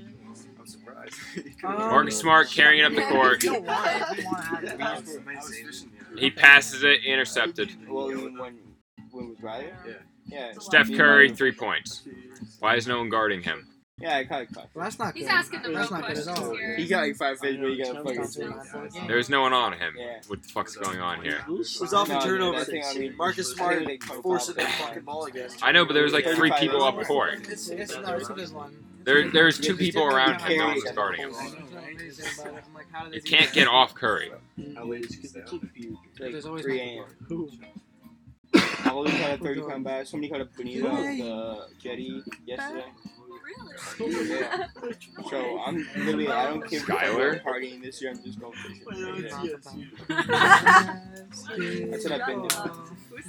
I'm 0.58 0.66
surprised. 0.66 1.14
Marcus 1.62 2.18
Smart 2.18 2.48
carrying 2.50 2.80
it 2.80 2.86
up 2.86 2.94
the 2.94 3.02
court. 3.02 3.42
You 3.42 3.54
don't 3.54 3.64
want 3.64 3.86
it. 3.86 4.18
You 4.18 4.24
want 4.24 4.66
to 4.66 4.78
have 4.78 5.08
it. 5.08 5.84
He 6.18 6.30
passes 6.30 6.82
it, 6.84 7.04
intercepted. 7.04 7.70
Well, 7.88 8.06
when, 8.08 8.38
when, 8.38 8.58
when 9.10 9.28
was 9.30 9.40
Riley? 9.42 9.66
Yeah. 9.86 9.92
Yeah. 10.26 10.52
Steph 10.58 10.88
Curry 10.92 11.30
three 11.34 11.52
points. 11.52 12.02
Why 12.60 12.76
is 12.76 12.86
no 12.86 12.98
one 12.98 13.08
guarding 13.08 13.42
him? 13.42 13.66
Yeah, 14.00 14.16
I 14.16 14.24
caught 14.24 14.52
caught. 14.54 14.68
Well, 14.74 14.84
that's 14.84 14.98
not 14.98 15.12
good. 15.12 15.20
He's 15.20 15.28
asking 15.28 15.62
the 15.62 15.68
real 15.68 15.78
That's 15.78 15.90
not 15.90 16.00
good 16.06 16.18
at 16.18 16.24
questions 16.24 16.38
all. 16.48 16.54
here. 16.56 16.76
He 16.76 16.86
got 16.86 17.02
like 17.02 17.16
five 17.16 17.38
fish, 17.38 17.56
but 17.60 17.68
he 17.70 17.76
got 17.76 18.02
Comes 18.04 18.34
fucking. 18.34 18.48
down 18.50 18.52
a 18.52 18.72
nine-point. 18.72 19.08
There's 19.08 19.28
no 19.28 19.42
one 19.42 19.52
on 19.52 19.72
him. 19.74 19.94
Yeah. 19.98 20.20
What 20.26 20.42
the 20.42 20.48
fuck's 20.48 20.76
going 20.76 21.00
on 21.00 21.22
here? 21.22 21.44
It 21.46 21.50
was 21.50 21.92
off 21.92 22.08
No, 22.08 22.14
dude, 22.20 22.22
turnover. 22.28 22.58
I 22.58 22.64
think, 22.64 22.84
I 22.86 22.94
mean, 22.94 23.16
Marcus 23.16 23.52
I 23.52 23.56
Smart 23.56 23.74
think 23.76 23.88
they 23.88 23.96
come 23.98 24.22
forcing 24.22 24.54
foul. 24.54 24.64
that 24.64 24.72
fucking 24.74 25.02
ball 25.02 25.24
again. 25.26 25.50
I 25.62 25.72
know, 25.72 25.84
but 25.84 25.92
there 25.92 26.02
was 26.04 26.12
like 26.14 26.24
three 26.24 26.50
people 26.58 26.82
up 26.82 27.00
court. 27.04 27.46
It's, 27.48 27.68
it's, 27.68 27.94
no, 27.98 28.14
it's 28.16 28.30
a 28.30 28.32
good 28.32 28.52
one. 28.54 28.84
There, 29.04 29.30
there's 29.30 29.58
two 29.58 29.72
Yeah, 29.74 29.78
people 29.78 30.04
around 30.04 30.38
carry 30.40 30.54
him. 30.54 30.60
No 30.60 30.70
it. 30.70 30.76
one's 30.84 30.92
guarding 30.92 31.20
him. 31.20 31.32
I'm 31.34 32.74
like, 32.74 32.86
how 32.92 33.04
do 33.04 33.10
they 33.10 33.16
You 33.16 33.22
can't 33.22 33.52
get 33.52 33.68
off 33.68 33.94
Curry. 33.94 34.30
Like 34.56 34.76
There's 36.18 36.46
always 36.46 36.64
3 36.64 36.78
one 36.78 36.88
a.m. 36.88 37.04
Who? 37.28 37.50
Holly 38.54 39.10
caught 39.12 39.30
a 39.32 39.36
30 39.38 39.60
pound 39.68 39.84
bass. 39.84 40.10
Somebody 40.10 40.30
caught 40.30 40.40
a 40.40 40.44
bonito 40.46 40.88
at 40.88 41.18
the 41.18 41.66
jetty 41.78 42.22
yesterday. 42.46 42.84
Really? 43.98 44.20
Yeah. 44.30 44.66
So 45.28 45.60
I'm 45.60 45.76
literally, 45.96 46.28
I 46.28 46.46
don't 46.48 46.62
care 46.68 46.78
if 46.80 46.90
I'm 46.90 46.96
Skylar? 46.96 47.42
partying 47.42 47.82
this 47.82 48.00
year. 48.00 48.12
I'm 48.12 48.22
just 48.22 48.40
going 48.40 48.52
fishing. 48.52 48.86
Yes, 48.96 49.42
That's 51.90 52.04
what 52.04 52.12
I've 52.12 52.26
been 52.26 52.40
doing. 52.40 52.50
Who 53.10 53.22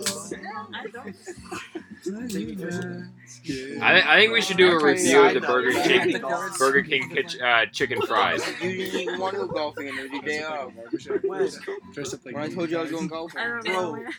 said 0.00 0.40
that? 0.44 1.84
I 2.08 2.26
don't. 2.26 3.10
I, 3.82 4.14
I 4.14 4.20
think 4.20 4.32
we 4.32 4.40
should 4.40 4.56
do 4.56 4.70
a 4.70 4.82
review 4.82 5.20
of 5.22 5.34
the 5.34 5.40
Burger 5.40 5.72
King 5.82 6.20
Burger 6.58 6.82
King 6.82 7.08
kitch, 7.10 7.38
uh, 7.40 7.66
chicken 7.66 8.00
fries. 8.02 8.42
You 8.62 8.76
didn't 8.76 9.00
even 9.00 9.20
want 9.20 9.34
to 9.34 9.40
go 9.42 9.46
golfing 9.48 9.88
and 9.88 9.98
it 9.98 10.02
was 10.02 10.12
your 10.12 10.22
day 10.22 10.42
off. 10.42 10.72
Dressed 11.92 12.14
up 12.14 12.24
like 12.24 12.34
When 12.34 12.44
I 12.44 12.48
told 12.48 12.70
you 12.70 12.78
I 12.78 12.82
was 12.82 12.90
going 12.90 13.06
golfing. 13.06 13.40
I 13.40 13.60
don't 13.62 13.64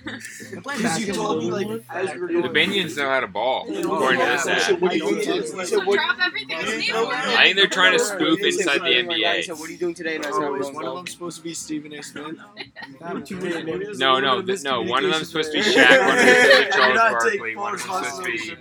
Bro. 0.03 0.13
Because 0.77 0.99
you 0.99 1.13
told 1.13 1.43
me 1.43 1.51
like 1.51 1.83
as 1.89 2.13
we 2.13 2.19
were 2.19 2.27
The 2.27 2.33
going. 2.33 2.53
Binions 2.53 2.97
know 2.97 3.09
how 3.09 3.19
to 3.19 3.27
ball, 3.27 3.63
according 3.63 4.19
to 4.19 4.25
this 4.25 4.47
ad. 4.47 4.81
What 4.81 4.91
are 4.91 4.95
you 4.95 5.01
doing 5.01 5.19
today? 5.19 5.35
You 5.35 5.65
said, 5.65 5.85
what, 5.85 5.95
Drop 5.95 6.17
everything 6.23 6.57
I 6.57 7.43
think 7.43 7.55
they're 7.55 7.67
trying 7.67 7.97
to 7.97 8.03
spoof 8.03 8.39
inside 8.41 8.79
the 8.79 8.79
"What 8.79 8.87
are 8.87 8.89
you 8.89 9.03
doing?" 9.03 9.25
I 9.25 9.41
said, 9.41 9.55
NBA. 9.55 9.59
what 9.59 9.69
are 9.69 9.71
you 9.71 9.77
doing 9.77 9.93
today? 9.95 10.15
And 10.15 10.25
I 10.25 10.31
said, 10.31 10.61
is 10.61 10.71
one 10.71 10.85
of 10.85 10.95
them 10.95 11.07
supposed 11.07 11.37
to 11.37 11.43
be 11.43 11.53
Stephen 11.53 11.93
A. 11.93 12.03
Smith? 12.03 12.37
No, 13.97 14.19
no, 14.19 14.41
th- 14.41 14.63
no. 14.63 14.81
One 14.81 15.05
of 15.05 15.11
them's 15.11 15.27
supposed 15.29 15.51
to 15.51 15.57
be 15.59 15.63
Shaq. 15.63 15.99
One 16.07 16.17
of 16.17 16.25
them's 16.25 16.39
supposed 16.39 16.61
to 16.61 16.65
be 16.65 16.71
Charles 16.71 16.97
Barkley. 16.97 17.55
One 17.55 17.73
of 17.85 18.01
them's 18.01 18.15
supposed 18.15 18.49
to 18.49 18.55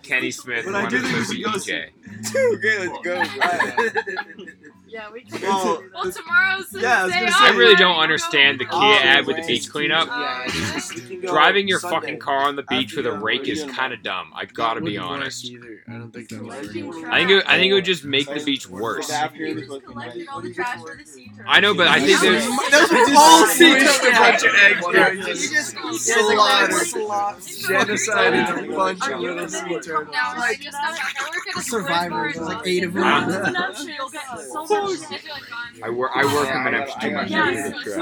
be 0.00 0.08
Kenny 0.08 0.30
Smith. 0.30 0.64
But 0.64 0.68
And 0.68 0.76
I 0.76 0.82
one 0.82 0.90
do 0.90 0.96
of 0.96 1.02
them's 1.02 1.28
think 1.28 1.28
supposed 1.28 1.30
to 1.30 1.36
be 1.36 1.42
should 1.60 1.62
DJ. 1.64 1.90
okay, 2.54 2.78
let's 2.78 2.98
go. 3.04 4.44
Yeah, 4.88 5.10
we 5.12 5.22
can. 5.22 5.40
Well, 5.48 5.82
Well, 5.94 6.10
tomorrow's 6.12 6.68
the 6.70 6.80
Yeah, 6.80 7.04
I 7.04 7.08
day 7.08 7.18
gonna 7.20 7.30
off. 7.32 7.40
I 7.42 7.50
really 7.56 7.74
don't 7.76 7.96
understand 7.98 8.58
the 8.60 8.64
Kia 8.64 8.72
Oh, 8.74 9.00
ad 9.02 9.26
with 9.26 9.36
the 9.36 9.42
beach 9.46 9.70
cleanup. 9.70 10.06
Yeah, 10.08 10.44
we 10.94 11.00
can 11.00 11.20
go 11.20 11.28
Driving 11.28 11.68
your 11.68 11.78
Sunday. 11.80 11.96
fucking 11.96 12.18
car 12.18 12.38
on 12.48 12.56
the 12.56 12.62
beach 12.64 12.94
with 12.96 13.06
a 13.06 13.12
rake 13.12 13.48
is 13.48 13.64
kind 13.64 13.92
of 13.92 14.02
dumb. 14.02 14.32
I 14.34 14.44
gotta 14.46 14.80
be 14.80 14.96
honest. 14.98 15.44
Either. 15.44 15.82
I 15.88 15.92
don't 15.92 16.10
think 16.12 16.28
that 16.30 16.42
would 16.42 16.52
I 16.52 16.62
think 16.62 17.30
it, 17.30 17.44
I 17.46 17.56
think 17.58 17.70
it 17.70 17.74
would 17.74 17.84
just 17.84 18.04
make 18.04 18.26
the 18.32 18.42
beach 18.44 18.68
worse. 18.68 19.08
The 19.08 19.14
afternoon 19.14 19.58
is 19.58 19.64
supposed 19.64 19.82
to 19.82 19.88
be 19.88 19.92
Collected 19.92 20.18
nice. 20.18 20.28
all 20.28 20.40
the 20.40 20.54
trash 20.54 20.80
for 20.80 20.96
the 20.96 21.04
sea 21.04 21.28
turtle. 21.36 21.44
I 21.46 21.60
know, 21.60 21.74
but 21.74 21.88
I 21.88 22.00
think 22.04 22.20
there's. 22.20 22.44
Those 22.46 22.92
are 22.92 23.16
all 23.16 23.46
Just 23.46 24.04
a 24.04 24.10
bunch 24.10 24.44
of 24.44 24.54
eggs, 24.54 24.80
bro. 24.80 25.08
You 25.08 25.22
Just 25.24 25.52
just 25.52 25.76
slaughter. 26.14 26.74
genocide 27.68 28.34
a 28.34 28.74
bunch 28.74 29.08
of 29.08 29.20
little 29.20 29.48
sea 29.48 29.80
turtles. 29.80 30.08
No, 30.12 30.18
I 30.42 30.54
just 30.60 30.72
got 30.72 30.94
back. 30.96 31.14
I 31.18 31.24
work 31.24 31.48
at 31.48 31.56
a 31.56 31.62
Survivors, 31.68 32.36
like 32.38 32.66
eight 32.66 32.84
of 32.84 32.92
them. 32.94 33.04
Huh? 34.80 34.88
You'll 34.88 35.10
get 35.10 35.20
so 35.22 35.28
much. 35.28 35.42
I 35.52 35.72
feel. 35.72 35.84
I 35.84 35.90
work. 35.90 36.10
I 36.14 36.24
work 36.34 36.48
in 36.54 36.64
the 36.64 36.70
next 36.70 37.00
two 37.00 37.10
months. 37.12 37.30
Yes. 37.30 37.72
Correct. 37.84 37.98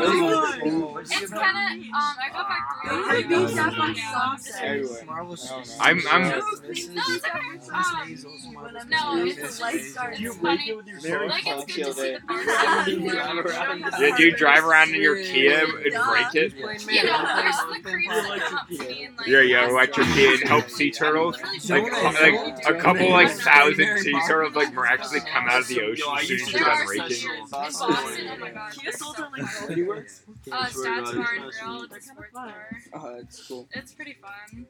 It's 1.08 1.30
kind 1.30 1.80
of 1.80 1.86
um. 1.86 1.92
I 1.94 2.28
got 2.32 2.48
back 2.48 2.64
three 2.84 3.22
Go 3.22 3.28
to 3.28 3.44
weeks 3.44 3.54
the 3.54 3.56
beach, 3.56 3.58
have 3.58 3.74
fun, 3.74 3.90
ago. 3.90 4.00
sucks. 4.12 4.60
Everywhere. 4.60 5.02
I 5.10 5.16
don't 5.16 5.28
know. 5.28 5.62
I'm. 5.80 6.00
I'm. 6.10 6.22
No, 6.28 6.42
it's 6.68 6.88
okay. 7.26 7.38
Um, 7.72 8.88
no, 8.88 9.24
it's 9.26 9.60
lifeguard. 9.60 10.18
You 10.18 10.30
It's 10.30 10.38
funny. 10.38 10.68
it 10.70 10.76
with 10.76 10.86
your 10.86 11.00
Very 11.00 11.28
Like 11.28 11.44
phone? 11.44 11.62
it's 11.62 11.76
good 11.76 11.86
to 11.86 11.92
see 11.94 12.12
the 12.14 12.20
birds. 12.26 13.96
Yeah, 14.00 14.16
do 14.16 14.24
you 14.24 14.36
drive 14.36 14.64
around 14.64 14.94
in 14.94 15.00
your 15.02 15.16
Kia 15.16 15.64
and 15.64 15.72
break 15.72 16.34
it? 16.34 16.54
You 16.54 16.62
know, 17.04 17.22
the 17.22 17.80
creeps 17.82 18.16
that 18.16 18.40
come 18.40 18.58
up 18.58 18.68
to 18.68 18.78
me 18.78 19.04
and 19.06 19.16
like. 19.16 19.26
Yeah, 19.26 19.40
yeah, 19.40 19.68
electric 19.68 20.06
Kia 20.08 20.32
and 20.34 20.42
help 20.44 20.68
sea 20.70 20.90
turtles. 20.90 21.36
Like, 21.68 21.90
like 21.92 22.66
a 22.66 22.74
couple 22.74 23.10
like 23.10 23.30
thousand 23.30 23.98
sea 23.98 24.18
turtles 24.26 24.54
like 24.54 24.72
miraculously 24.72 25.20
come 25.20 25.48
out 25.48 25.60
of 25.60 25.68
the 25.68 25.80
ocean 25.82 26.04
as 26.18 26.26
soon 26.28 26.40
as 26.40 26.52
you're 26.52 26.65
There 26.66 26.76
done 26.76 26.88
raking. 26.88 27.16
here 27.16 27.34
in 27.34 27.46
Boston. 27.48 27.86
Oh 27.90 28.36
my 28.38 28.50
god. 28.50 28.72
Kia 28.72 28.92
sold 28.92 29.18
it 29.18 29.22
like 29.42 29.70
Anywhere? 29.70 30.06
Uh, 30.52 30.66
Stats 30.66 31.14
Bar 31.14 31.34
and 31.34 31.52
Grill. 31.52 31.82
It's 31.84 31.96
a 31.96 32.00
sports 32.02 32.32
bar. 32.32 32.54
Oh, 32.94 33.16
that's 33.16 33.46
cool. 33.46 33.68
It's 33.72 33.92
pretty 33.94 34.14
fun. 34.20 34.66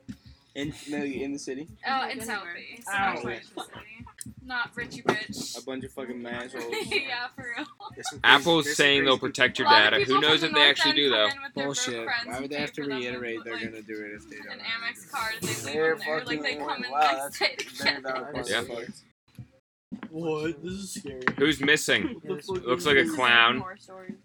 In, 0.54 0.72
no, 0.88 0.96
in 0.96 1.34
the 1.34 1.38
city, 1.38 1.68
Oh, 1.86 2.08
in 2.08 2.18
South 2.22 2.44
Bay. 2.54 2.80
Not 2.88 3.20
quite 3.20 3.42
in 3.42 3.42
the 3.54 3.62
city. 3.62 4.06
Not 4.42 4.70
Richie 4.74 5.02
Rich. 5.04 5.54
a 5.58 5.62
bunch 5.62 5.84
of 5.84 5.92
fucking 5.92 6.24
assholes. 6.26 6.64
yeah, 6.86 7.26
for 7.36 7.54
real. 7.58 7.66
Apple's 8.24 8.74
saying 8.74 9.04
they'll 9.04 9.18
protect 9.18 9.58
your 9.58 9.68
A 9.68 9.70
lot 9.70 9.92
of 9.92 9.98
data. 9.98 10.10
Who 10.14 10.18
knows 10.22 10.42
if 10.42 10.52
the 10.52 10.54
they 10.54 10.62
actually 10.70 10.94
do 10.94 11.10
though? 11.10 11.26
in 11.26 11.42
with 11.42 11.54
their 11.54 11.64
Bullshit. 11.66 12.06
Why 12.24 12.40
would 12.40 12.48
they 12.50 12.56
have 12.56 12.72
to 12.72 12.84
for 12.84 12.88
them 12.88 12.92
and 12.96 13.04
reiterate 13.04 13.36
put, 13.36 13.44
they're 13.44 13.54
like, 13.56 13.64
gonna 13.64 13.82
do 13.82 14.02
it 14.02 14.12
if 14.14 14.30
they 14.30 14.36
don't? 14.36 14.52
An 14.52 14.60
Amex 14.60 15.10
card 15.10 15.34
and 15.34 15.42
they 15.42 15.48
leave 15.52 15.64
They're 15.64 15.96
them 15.96 16.00
there. 16.06 16.24
Like 16.24 16.42
they 16.42 16.52
fucking- 16.54 16.66
come 16.66 16.84
in 16.84 16.90
wow, 16.90 17.00
next 17.02 17.38
that's 17.38 17.38
day 17.38 17.54
to 17.56 17.82
very 17.82 17.94
get 17.94 18.02
valid 18.02 18.46
them. 18.46 18.66
Yeah. 18.70 18.86
Point. 19.90 20.12
What? 20.12 20.62
This 20.62 20.72
is 20.72 20.94
scary. 20.94 21.22
Who's 21.38 21.60
missing? 21.60 22.20
What 22.22 22.22
the 22.22 22.42
fuck 22.54 22.66
Looks 22.66 22.86
like 22.86 22.96
a 22.96 23.08
clown. 23.08 23.62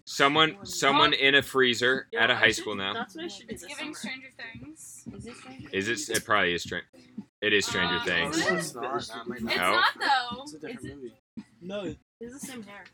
Someone, 0.04 0.56
someone 0.64 1.12
in 1.12 1.34
a 1.36 1.42
freezer 1.42 2.08
at 2.18 2.30
a 2.30 2.36
high 2.36 2.50
school 2.50 2.74
now. 2.74 2.92
That's 2.94 3.14
what 3.14 3.24
I 3.24 3.28
should 3.28 3.48
do 3.48 3.54
It's 3.54 3.62
this 3.62 3.68
giving 3.76 3.94
summer. 3.94 4.12
Stranger 4.14 4.28
Things. 4.60 5.04
Is 5.14 5.24
this 5.24 5.36
Stranger 5.38 5.68
Is 5.72 5.88
it? 6.10 6.16
It 6.16 6.24
probably 6.24 6.54
is 6.54 6.62
Stranger. 6.62 6.86
It 7.40 7.52
is 7.52 7.66
Stranger 7.66 7.96
Uh, 7.96 8.04
Things. 8.04 8.36
is 8.36 8.46
it? 8.46 8.52
It's 8.54 8.74
not. 8.74 8.96
It's 8.96 9.08
No. 9.42 9.56
not 9.56 9.84
though. 9.98 10.42
It's 10.42 10.52
a 10.52 10.56
Is 10.56 10.60
different 10.62 10.84
it? 10.86 10.96
movie. 10.96 11.12
No, 11.60 11.84
it, 11.84 11.98
It's 12.20 12.40
the 12.40 12.46
same 12.46 12.62
hair. 12.62 12.84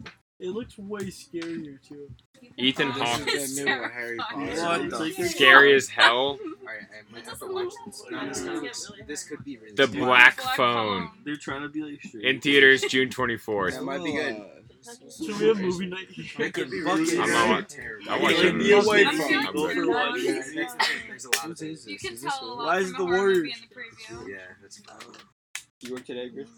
It 0.41 0.49
looks 0.51 0.79
way 0.79 1.01
scarier 1.07 1.79
too. 1.87 2.11
Ethan 2.57 2.91
Hawke. 2.91 3.07
Hawke. 3.07 3.25
This 3.25 3.51
is 3.51 3.57
the 3.57 3.65
new 3.65 3.83
Harry 3.89 4.17
Potter. 4.19 4.39
What? 4.63 4.93
What 4.93 5.17
the 5.17 5.25
Scary 5.29 5.75
as 5.75 5.89
hell. 5.89 6.39
Alright, 6.61 6.83
I 6.93 7.13
might 7.13 7.25
have 7.27 7.39
to 7.41 7.47
watch 7.53 7.73
this. 7.87 8.05
No, 8.11 8.29
this, 8.29 8.87
could, 8.87 9.07
this 9.09 9.25
could 9.25 9.45
be 9.45 9.57
really 9.57 9.75
The 9.75 9.87
scary. 9.89 10.05
Black 10.05 10.37
Black 10.41 10.57
Phone. 10.57 11.11
They're 11.25 11.37
trying 11.37 11.63
to 11.63 11.69
be 11.69 11.83
like 11.83 12.01
straight. 12.03 12.25
In 12.25 12.41
theaters 12.41 12.83
June 12.83 13.09
24th. 13.09 13.73
That 13.75 13.83
might 13.83 14.05
be 14.05 14.13
good. 14.13 14.43
Should 15.27 15.41
we 15.41 15.49
have 15.49 15.59
movie 15.61 15.87
night? 15.87 16.07
That 16.39 16.55
could 16.55 16.71
be 16.71 16.81
really. 16.81 17.01
I'm 17.01 17.07
scary. 17.07 17.33
on- 17.35 17.65
Terrible. 17.67 18.11
I 18.11 18.19
watch 18.23 18.35
Like, 18.37 18.45
it. 18.45 18.59
the 18.59 18.73
away 18.73 19.05
I'm 19.05 19.17
from- 19.17 19.29
feeling 19.29 19.47
I'm 19.47 19.53
Go 19.53 19.67
good. 19.67 19.75
for 19.77 19.83
good. 19.83 19.89
watch. 19.89 20.21
Yeah, 20.23 20.33
next 20.55 20.73
time 20.79 20.87
there's 21.09 21.25
a 21.25 21.29
lot 21.37 21.51
of 21.51 21.63
You 21.89 21.99
can 21.99 22.17
tell 22.17 22.39
a 22.41 22.47
one? 22.49 22.59
lot 22.59 22.67
Why 22.67 22.79
is 22.79 22.91
from 22.93 22.99
the 22.99 23.13
a 23.13 23.17
horror 23.17 23.29
movie 23.29 23.39
Warriors? 23.41 23.57
in 23.61 23.69
the 23.69 23.75
preview. 24.25 24.29
Yeah, 24.31 24.37
that's 24.63 24.79
fine. 24.79 24.99
You 25.81 25.93
work 25.95 26.05
today, 26.07 26.31
Chris? 26.33 26.49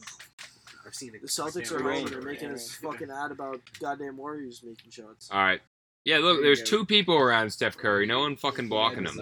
I've 0.90 0.94
seen 0.96 1.14
it. 1.14 1.22
The 1.22 1.28
Celtics 1.28 1.70
are 1.70 1.80
home 1.80 2.06
and 2.06 2.08
they're 2.08 2.20
making 2.20 2.50
this 2.50 2.74
fucking 2.74 3.10
ad 3.12 3.30
about 3.30 3.60
goddamn 3.78 4.16
Warriors 4.16 4.60
making 4.64 4.90
shots. 4.90 5.28
All 5.30 5.38
right. 5.40 5.60
Yeah, 6.04 6.18
look, 6.18 6.42
there's 6.42 6.64
two 6.64 6.84
people 6.84 7.14
around 7.16 7.50
Steph 7.50 7.76
Curry. 7.76 8.06
No 8.06 8.18
one 8.20 8.34
fucking 8.34 8.68
blocking 8.68 9.04
him. 9.06 9.20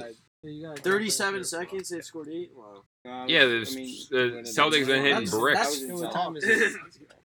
37 0.79 1.45
seconds, 1.45 1.91
they've 1.91 2.03
scored 2.05 2.29
eight. 2.33 2.53
Wow. 2.57 2.85
Uh, 3.05 3.27
Yeah, 3.27 3.43
I 3.43 3.47
the, 3.47 3.73
mean, 3.75 3.97
the 4.11 4.19
Celtics 4.45 4.87
been 4.87 5.03
hitting 5.05 5.27
That's- 5.27 5.31
bricks. 5.31 5.83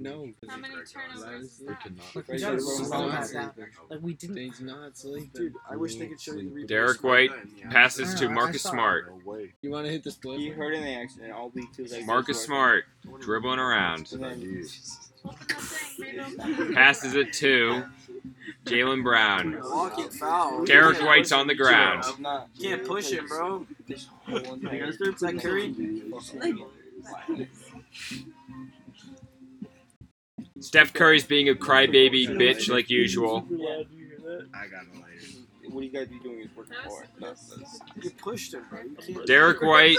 No. 0.00 0.30
How 0.48 0.56
many 0.56 0.74
turnovers 0.84 1.44
is 1.44 1.58
that? 1.58 1.78
Look, 2.14 2.28
Right, 2.28 2.36
we 2.36 2.40
gotta 2.40 2.60
so 2.60 2.84
slow 2.84 3.04
we're 3.06 3.10
that 3.12 3.26
on- 3.28 3.32
down. 3.32 3.52
Like 3.90 4.00
we 4.02 4.14
didn't. 4.14 4.36
He's 4.36 4.60
not 4.60 4.96
sleeping. 4.96 5.30
Dude, 5.34 5.54
I 5.70 5.76
wish 5.76 5.96
they 5.96 6.06
could 6.08 6.20
show 6.20 6.34
you 6.34 6.50
the 6.50 6.62
replay. 6.62 6.66
Derrick 6.68 7.02
White 7.04 7.30
passes 7.70 8.14
to 8.14 8.28
Marcus 8.28 8.62
saw 8.62 8.68
it. 8.70 8.72
Smart. 8.72 9.12
You 9.62 9.70
want 9.70 9.86
to 9.86 9.92
hit 9.92 10.04
the 10.04 10.10
split? 10.10 10.38
He 10.40 10.48
hurt 10.50 10.74
in 10.74 10.82
the 10.82 10.94
accident 10.94 11.32
all 11.32 11.50
week 11.50 11.72
too. 11.74 11.84
Like 11.86 12.04
Marcus 12.06 12.42
Smart 12.42 12.84
dribbling 13.20 13.58
around. 13.58 14.06
Passes 16.74 17.14
it 17.14 17.32
to 17.34 17.84
Jaylen 18.64 19.02
Brown. 19.04 19.58
Walking 19.62 20.10
foul. 20.10 20.64
Derrick 20.64 20.98
White's 21.00 21.30
on 21.32 21.46
the 21.46 21.54
ground. 21.54 22.04
You 22.56 22.68
can't 22.70 22.84
push 22.86 23.12
it, 23.12 23.26
bro. 23.28 23.66
This 23.88 24.08
whole 24.26 24.36
entire- 24.54 24.86
Is 24.86 24.98
that 24.98 25.38
Curry? 25.40 25.74
Steph 30.62 30.92
Curry's 30.92 31.24
being 31.24 31.48
a 31.48 31.54
crybaby 31.54 32.28
bitch 32.28 32.68
like 32.68 32.88
usual. 32.88 33.46
Yeah, 33.50 33.82
do 33.90 33.96
you 33.96 34.06
hear 34.06 34.18
that? 34.18 34.46
I 34.54 34.66
got 34.68 34.82
a 34.82 35.00
lighter. 35.00 35.12
What 35.70 35.80
do 35.80 35.86
you 35.86 35.92
guys 35.92 36.08
be 36.08 36.18
doing 36.18 36.40
is 36.40 36.50
working 36.56 36.74
hard. 36.84 37.08
That's, 37.20 37.56
that's, 37.56 37.80
You 38.00 38.10
pushed 38.10 38.54
him, 38.54 38.64
bro. 38.68 39.24
Derrick 39.24 39.62
White, 39.62 39.98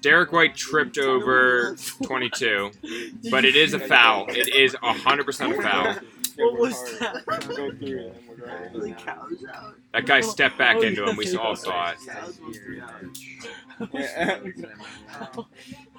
Derrick 0.00 0.32
White 0.32 0.56
tripped 0.56 0.98
over 0.98 1.76
22, 2.02 2.70
but 3.30 3.44
it 3.44 3.56
is 3.56 3.74
a 3.74 3.78
foul. 3.78 4.26
It 4.28 4.54
is 4.54 4.74
100% 4.74 5.58
a 5.58 5.62
foul. 5.62 5.96
What 6.34 6.58
was 6.58 6.98
that? 6.98 7.26
Go 7.26 7.36
through 7.72 7.98
it 7.98 8.16
and 8.16 8.26
we're 8.26 8.46
going. 8.46 8.68
Holy 8.72 8.92
cow, 8.94 9.26
is 9.30 9.44
out. 9.44 9.74
That 9.92 10.06
guy 10.06 10.22
stepped 10.22 10.56
back 10.56 10.76
oh, 10.78 10.82
into 10.82 11.04
him. 11.04 11.14
We 11.16 11.36
all 11.36 11.54
saw 11.56 11.90
it. 11.90 11.98
Yeah. 13.92 14.38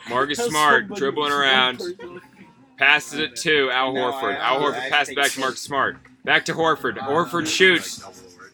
Marcus 0.09 0.39
Smart 0.39 0.89
dribbling 0.95 1.31
around, 1.31 1.81
passes 2.77 3.19
it 3.19 3.35
to 3.37 3.69
Al 3.71 3.93
Horford. 3.93 4.37
Al 4.39 4.59
Horford 4.61 4.89
passes 4.89 5.15
back 5.15 5.31
to 5.31 5.39
Mark 5.39 5.57
Smart. 5.57 5.97
Back 6.23 6.45
to 6.45 6.53
Horford. 6.53 6.97
Horford 6.97 7.47
shoots. 7.47 8.03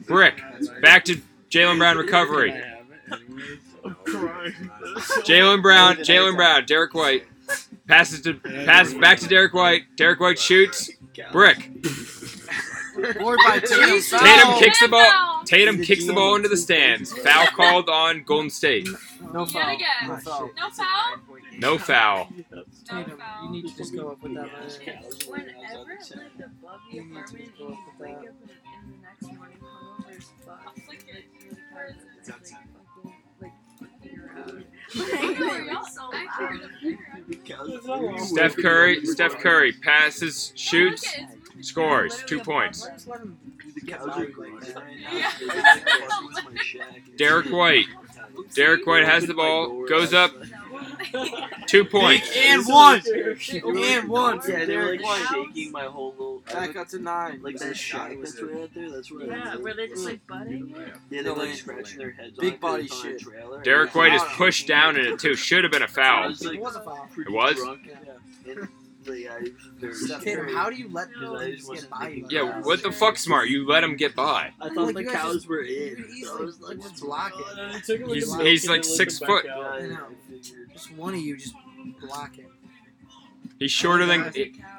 Brick. 0.08 0.42
Back 0.82 1.06
to 1.06 1.22
Jaylen 1.50 1.78
Brown 1.78 1.98
recovery. 1.98 2.52
Jaylen 5.26 5.62
Brown, 5.62 5.98
Jaylen 5.98 6.36
Brown, 6.36 6.66
Derrick 6.66 6.94
White 6.94 7.26
passes 7.88 8.22
to 8.22 8.36
passes 8.36 8.94
back 8.94 9.20
to 9.20 9.28
Derrick 9.28 9.54
White. 9.54 9.84
Derrick 9.98 10.20
White 10.20 10.40
shoots. 10.40 10.90
Brick. 11.32 11.70
Board 13.18 13.40
by 13.46 13.60
Tatum. 13.60 14.02
Tatum 14.02 14.60
kicks 14.60 14.80
the 14.80 14.88
ball. 14.90 15.44
Tatum 15.46 15.82
kicks 15.82 16.06
the 16.06 16.14
ball 16.14 16.36
into 16.36 16.50
the 16.50 16.58
stands. 16.58 17.14
Foul 17.14 17.48
called 17.48 17.90
on 17.90 18.24
Golden 18.24 18.50
State. 18.50 18.88
No 19.34 19.46
foul. 19.46 19.78
No 20.08 20.18
foul. 20.18 21.16
No 21.58 21.78
foul? 21.78 22.30
you 22.92 23.50
need 23.52 23.68
to 23.68 23.78
just 23.78 23.96
go 23.96 24.10
up 24.10 24.22
with 24.22 24.34
that. 24.34 24.50
Whenever 25.28 25.92
it 25.92 26.16
lived 26.16 26.42
above 26.42 26.80
the 26.92 27.00
apartment, 27.00 27.52
you 27.60 27.66
wake 28.00 28.16
up 28.16 28.26
in, 28.26 28.92
the 28.92 28.98
next 29.04 29.28
morning 29.38 29.58
Like, 30.48 30.60
like, 30.88 31.80
Steph 38.18 38.56
Curry, 38.58 39.06
Steph 39.06 39.38
Curry 39.38 39.74
passes, 39.74 40.52
shoots, 40.56 41.06
scores, 41.62 42.24
two 42.26 42.40
points. 42.40 42.90
Derrick 47.18 47.48
White. 47.50 47.86
Derrick 48.56 48.86
White 48.88 49.06
has 49.06 49.28
the 49.28 49.34
ball, 49.34 49.86
goes 49.86 50.14
up, 50.14 50.32
two 51.68 51.86
points. 51.86 52.32
And 52.36 52.66
one. 52.66 53.02
And 53.08 54.10
one. 54.10 54.40
Yeah, 54.48 54.66
they're 54.66 54.92
like 54.92 55.04
White. 55.04 55.28
shaking 55.32 55.72
my 55.72 55.86
whole 55.86 56.12
little. 56.12 56.40
Back 56.52 56.76
up 56.76 56.88
to 56.90 57.00
nine. 57.00 57.42
Like 57.42 57.58
that 57.58 57.78
shack 57.78 58.18
that's 58.20 58.42
right 58.42 58.64
out 58.64 58.74
there. 58.74 58.92
That's 58.92 59.12
right. 59.12 59.28
Yeah, 59.28 59.56
where 59.58 59.74
they 59.74 59.88
just 59.88 60.06
like 60.06 60.26
butting 60.28 60.74
it. 60.76 60.94
Yeah, 61.10 61.22
they're 61.24 61.34
like 61.34 61.54
scratching 61.54 62.00
their 62.00 62.12
heads. 62.12 62.38
Big 62.38 62.60
body 62.60 62.86
it's 62.86 63.04
on 63.04 63.16
a 63.16 63.20
shit. 63.20 63.64
Derrick 63.64 63.96
White 63.96 64.14
is 64.14 64.24
pushed 64.36 64.68
down 64.68 64.98
in 64.98 65.06
it 65.06 65.20
too. 65.20 65.36
Should 65.36 65.64
have 65.64 65.72
been 65.72 65.82
a 65.82 65.86
I 65.86 65.88
foul. 65.88 66.32
It 66.32 66.60
was 66.60 66.76
a 66.76 66.82
foul. 66.82 67.08
It 67.18 67.32
was? 67.32 67.58
Drunk, 69.10 69.26
and, 69.26 69.56
I, 69.56 69.80
they're- 69.80 70.20
Tatum, 70.20 70.48
how 70.56 70.70
do 70.70 70.76
you 70.76 70.90
let 70.92 71.10
No, 71.22 71.36
I 71.36 71.40
them 71.46 71.52
just 71.52 71.58
just 71.60 71.70
wasn't 71.70 71.90
get 71.92 72.00
by 72.00 72.08
you? 72.08 72.14
thinking 72.22 72.24
like 72.24 72.32
Yeah, 72.56 72.62
what 72.62 72.84
the 72.84 72.92
fuck, 72.92 73.18
smart? 73.18 73.50
You 73.50 73.68
let 73.68 73.84
him 73.84 73.96
get 73.96 74.16
by. 74.16 74.52
I 74.62 74.70
thought 74.70 74.94
Like, 74.94 75.06
the 75.08 75.12
cows 75.12 75.34
just- 75.36 75.48
were 75.48 75.62
in. 75.62 76.06
So 76.24 76.38
I 76.38 76.42
was 76.42 76.60
like, 76.62 76.78
just 76.82 77.02
block 77.02 77.34
it. 77.36 77.90
It 77.90 78.08
He's- 78.08 78.28
like 78.30 78.46
he's 78.46 78.70
like 78.70 78.84
six 78.84 79.20
foot. 79.20 79.46
back 79.46 79.54
out. 79.56 79.82
I 79.82 79.88
know. 79.88 80.08
figured. 80.30 80.70
Just 80.74 80.92
one 80.94 81.14
of 81.14 81.20
you 81.20 81.38
just 81.38 81.54
block 82.02 82.38
it. 82.38 82.50
He's 83.58 83.72
shorter 83.72 84.06
than 84.06 84.32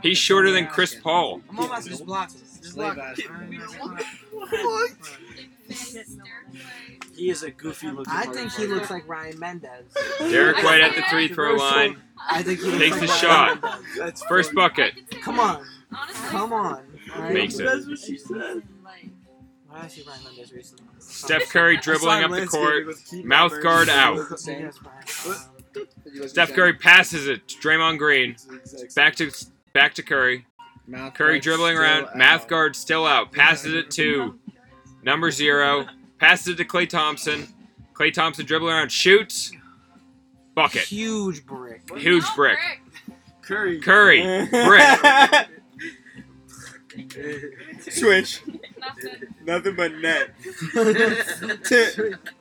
he's 0.02 0.16
shorter 0.16 0.51
than 0.52 0.66
Chris 0.66 0.94
Paul. 0.94 1.43
I'm 1.51 1.59
almost 1.61 1.89
just 1.89 2.07
block. 2.07 2.31
Just 2.31 2.74
block 2.74 2.97
it. 3.19 3.27
He 7.21 7.29
is 7.29 7.43
a 7.43 7.51
goofy 7.51 7.91
looking. 7.91 8.11
I 8.11 8.25
think 8.25 8.51
he 8.55 8.67
looks 8.67 8.91
like 8.91 9.07
Ryan 9.07 9.39
Mendez. 9.39 9.93
Derrick 10.21 10.57
White 10.65 10.81
at 10.81 10.97
the 10.97 11.03
three 11.11 11.29
throw 11.29 11.55
line. 11.55 11.99
I 12.19 12.43
think 12.43 12.61
he 12.61 12.65
looks 12.65 12.79
Takes 12.79 12.93
like 12.93 13.01
the 13.03 13.07
Ryan 13.09 13.21
shot. 13.21 13.63
Mendez. 13.63 13.99
That's 13.99 14.25
First 14.25 14.55
bucket. 14.55 15.21
Come 15.21 15.39
on, 15.39 15.63
Honestly, 15.95 16.29
come 16.31 16.55
on. 16.55 16.83
Alright? 17.15 17.35
Makes 17.35 17.59
it. 17.59 17.65
That's 17.65 17.87
what 17.87 17.99
she 17.99 18.17
said. 18.17 18.63
Why 18.83 19.03
did 19.03 19.85
I 19.85 19.89
see 19.89 20.03
Ryan 20.09 20.25
Mendez 20.25 20.51
recently? 20.51 20.87
Steph 20.99 21.51
Curry 21.51 21.77
dribbling 21.77 22.25
up 22.25 22.31
the 22.31 22.47
court. 22.47 22.87
Mouth 23.23 23.63
guard 23.63 23.91
out. 23.91 24.39
Steph 26.27 26.55
Curry 26.55 26.73
passes 26.73 27.29
it 27.29 27.47
to 27.49 27.59
Draymond 27.59 27.99
Green. 27.99 28.37
Back 28.97 29.17
to 29.17 29.31
back 29.75 29.93
to 29.97 30.03
Curry. 30.03 30.47
Mouth 30.87 31.13
Curry 31.13 31.39
dribbling 31.39 31.77
around. 31.77 32.17
Mouth 32.17 32.49
guard 32.49 32.75
still 32.75 33.05
out. 33.05 33.31
Passes 33.31 33.75
it 33.75 33.91
to 33.91 34.39
number 35.03 35.31
zero. 35.31 35.87
Passes 36.21 36.49
it 36.49 36.57
to 36.59 36.65
Klay 36.65 36.89
Thompson. 36.89 37.49
Klay 37.95 38.13
Thompson 38.13 38.45
dribbling 38.47 38.75
around. 38.75 38.93
Shoots. 38.93 39.53
Bucket. 40.55 40.83
Huge 40.83 41.45
brick. 41.47 41.83
Huge 41.97 42.25
brick. 42.37 42.59
Curry. 43.41 43.81
Curry. 43.81 44.47
Brick. 44.51 45.49
Switch. 47.91 48.43
Nothing. 48.79 49.35
Nothing 49.45 49.77
but 49.77 49.95
net. 49.95 50.31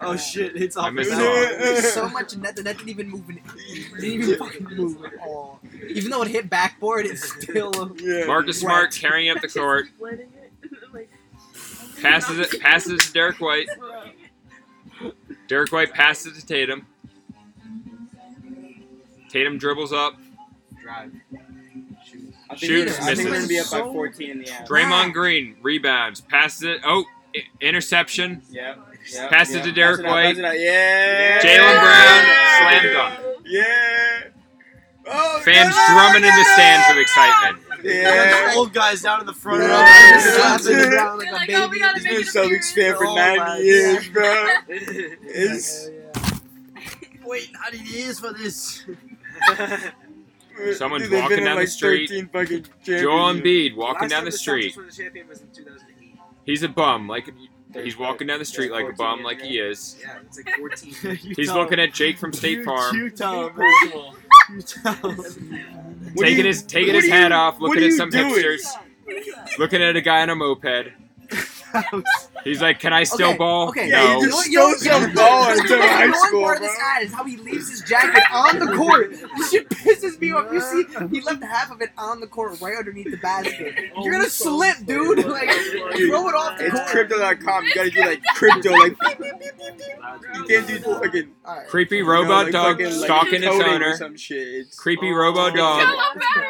oh 0.01 0.15
shit! 0.17 0.55
It's 0.55 0.75
I 0.75 0.87
off. 0.87 0.93
missed 0.93 1.11
the 1.11 1.15
that. 1.17 1.91
so 1.93 2.09
much 2.09 2.35
net. 2.35 2.55
The 2.55 2.63
net 2.63 2.77
didn't 2.77 2.89
even 2.89 3.09
move. 3.09 3.29
In, 3.29 3.41
didn't 3.99 4.23
even 4.23 4.37
fucking 4.37 4.67
move 4.75 5.03
at 5.05 5.13
all. 5.21 5.59
Even 5.87 6.11
though 6.11 6.21
it 6.23 6.29
hit 6.29 6.49
backboard, 6.49 7.05
it's 7.05 7.31
still. 7.41 7.95
Yeah. 8.01 8.25
Marcus 8.25 8.59
Smart 8.59 8.91
carrying 8.93 9.29
up 9.29 9.41
the 9.41 9.47
court. 9.47 9.87
Letting 12.03 12.05
it, 12.05 12.13
like, 12.13 12.21
Passes 12.21 12.39
it. 12.53 12.61
Passes 12.61 12.91
it 12.93 12.99
to 13.01 13.13
Derrick 13.13 13.39
White. 13.39 13.67
Derrick 15.47 15.71
White 15.71 15.93
passes 15.93 16.37
it 16.37 16.39
to 16.41 16.45
Tatum. 16.45 16.85
Tatum 19.29 19.57
dribbles 19.57 19.93
up. 19.93 20.15
Drive. 20.81 21.11
I 22.51 22.55
think 22.55 22.71
Shoots, 22.71 22.99
we're- 22.99 23.11
I 23.11 23.15
think 23.15 23.17
we're 23.29 23.35
gonna 23.35 23.47
misses. 23.47 23.47
be 23.47 23.59
up 23.59 23.69
by 23.71 23.79
14 23.91 24.29
in 24.31 24.39
the 24.43 24.49
half. 24.49 24.67
Draymond 24.67 25.13
Green 25.13 25.55
rebounds. 25.61 26.21
Passes 26.21 26.63
it. 26.63 26.81
Oh, 26.83 27.05
i- 27.35 27.43
interception. 27.61 28.41
Yeah. 28.49 28.75
yeah 29.13 29.27
Pass 29.27 29.51
it 29.51 29.57
yeah. 29.57 29.63
to 29.65 29.71
Derrick 29.71 29.97
Pass 30.03 30.05
it 30.05 30.05
out, 30.07 30.11
White. 30.11 30.35
pass 30.35 30.37
it 30.37 30.45
out. 30.45 30.59
Yeah. 30.59 31.39
Jaylen 31.41 31.79
Brown, 31.79 32.81
slam 32.81 32.93
dunk. 32.93 33.37
Yeah. 33.45 34.21
Oh, 35.11 35.41
Fans 35.43 35.75
no! 35.75 35.87
drumming 35.93 36.23
in 36.29 36.35
the 36.35 36.43
stands 36.53 36.85
with 36.89 36.97
excitement. 37.01 37.63
Yeah. 37.83 38.53
Old 38.55 38.73
guys 38.73 39.01
down 39.01 39.21
in 39.21 39.25
the 39.25 39.33
front. 39.33 39.61
Row. 39.61 39.67
Yeah. 39.67 40.19
Slapping 40.19 40.77
the 40.77 40.87
ground 40.89 41.17
like 41.19 41.25
They're 41.27 41.35
a 41.35 41.37
like, 41.37 41.47
baby. 41.47 41.61
oh, 41.61 41.67
we 41.69 41.79
gotta 41.79 41.99
He's 41.99 42.03
make 42.03 42.33
been 42.33 42.43
a 42.53 42.57
Celtics 42.57 42.73
fan 42.75 42.95
for 42.97 43.05
Oh, 43.07 43.15
90 43.15 43.39
my 43.39 43.57
years, 43.59 44.07
God. 44.09 44.13
bro. 44.13 44.47
It's 45.21 45.89
Wait, 47.23 47.49
90 47.71 47.77
years 47.89 48.19
for 48.19 48.33
this. 48.33 48.85
Someone's 50.77 51.03
Dude, 51.03 51.13
walking 51.13 51.29
been 51.29 51.39
in 51.39 51.45
down 51.45 51.57
the 51.59 51.67
street. 51.67 52.09
13 52.09 52.29
Joel 52.29 52.63
championships. 52.83 53.47
Embiid 53.47 53.75
walking 53.75 54.09
down 54.09 54.25
the 54.25 54.31
street. 54.31 54.75
He's 56.45 56.63
a 56.63 56.67
bum. 56.69 57.07
Like 57.07 57.33
he's 57.73 57.97
walking 57.97 58.27
down 58.27 58.39
the 58.39 58.45
street 58.45 58.71
like 58.71 58.89
a 58.89 58.93
bum, 58.93 59.23
like 59.23 59.41
he 59.41 59.59
is. 59.59 59.97
Yeah, 60.01 60.17
it's 60.25 60.37
like 60.37 60.55
14. 60.57 61.15
He's 61.35 61.51
looking 61.51 61.79
at 61.79 61.93
Jake 61.93 62.17
from 62.17 62.33
State 62.33 62.63
Farm, 62.65 62.95
Utah, 62.95 63.49
First 63.49 63.85
of 63.93 63.95
all, 63.95 64.15
What 65.11 65.35
do 66.15 66.23
taking 66.23 66.37
you- 66.39 66.43
his 66.45 66.63
taking 66.63 66.87
what 66.93 66.95
his 66.95 67.05
do 67.05 67.11
hat 67.11 67.29
you- 67.29 67.35
off, 67.37 67.59
what 67.59 67.69
looking 67.69 67.83
are 67.83 67.85
at 67.85 67.91
you 67.91 67.97
some 67.97 68.09
doing? 68.09 68.33
hipsters, 68.33 69.59
looking 69.59 69.81
at 69.83 69.95
a 69.95 70.01
guy 70.01 70.21
on 70.21 70.29
a 70.29 70.35
moped. 70.35 70.91
He's 72.43 72.61
like, 72.61 72.79
"Can 72.79 72.93
I 72.93 73.03
still 73.03 73.29
Okay, 73.29 73.37
ball?" 73.37 73.69
okay. 73.69 73.89
Yeah, 73.89 74.03
no. 74.03 74.19
you 74.21 74.29
just 74.29 74.49
stole 74.51 74.75
some 74.77 75.13
ball 75.13 75.49
until 75.49 75.77
The 75.79 75.87
high 75.87 76.05
one 76.07 76.27
school, 76.27 76.41
part 76.43 76.57
of 76.57 76.63
this 76.63 76.77
ad 76.81 77.03
is 77.03 77.13
how 77.13 77.23
he 77.23 77.37
leaves 77.37 77.69
his 77.69 77.81
jacket 77.81 78.23
on 78.31 78.59
the 78.59 78.67
court. 78.75 79.11
This 79.37 79.51
shit 79.51 79.69
pisses 79.69 80.19
me 80.19 80.31
off. 80.33 80.51
You 80.51 80.59
see, 80.61 80.83
he 81.11 81.21
left 81.21 81.43
half 81.43 81.71
of 81.71 81.81
it 81.81 81.89
on 81.97 82.19
the 82.19 82.27
court, 82.27 82.59
right 82.61 82.77
underneath 82.77 83.09
the 83.11 83.17
basket. 83.17 83.91
Oh, 83.95 84.03
You're 84.03 84.13
gonna 84.13 84.29
slip, 84.29 84.77
dude. 84.85 85.25
Like, 85.29 85.49
throw 85.51 86.27
it 86.29 86.35
off 86.35 86.57
the 86.57 86.65
It's 86.65 86.75
court. 86.75 86.87
crypto.com. 86.87 87.65
You 87.65 87.75
gotta 87.75 87.89
do 87.91 88.01
like 88.01 88.21
crypto, 88.35 88.71
like. 88.71 88.95
You 90.33 90.43
can't 90.47 90.67
do 90.67 90.79
fucking 90.79 91.31
Alright. 91.45 91.67
Creepy 91.67 91.97
you 91.97 92.03
know, 92.03 92.09
robot 92.11 92.45
like 92.45 92.53
dog 92.53 92.77
fucking, 92.77 92.95
like, 92.97 93.05
stalking 93.05 93.43
its 93.43 93.47
owner. 93.55 93.95
Some 93.95 94.17
shit. 94.17 94.47
It's, 94.47 94.77
Creepy 94.79 95.11
robot 95.11 95.55
dog 95.55 95.87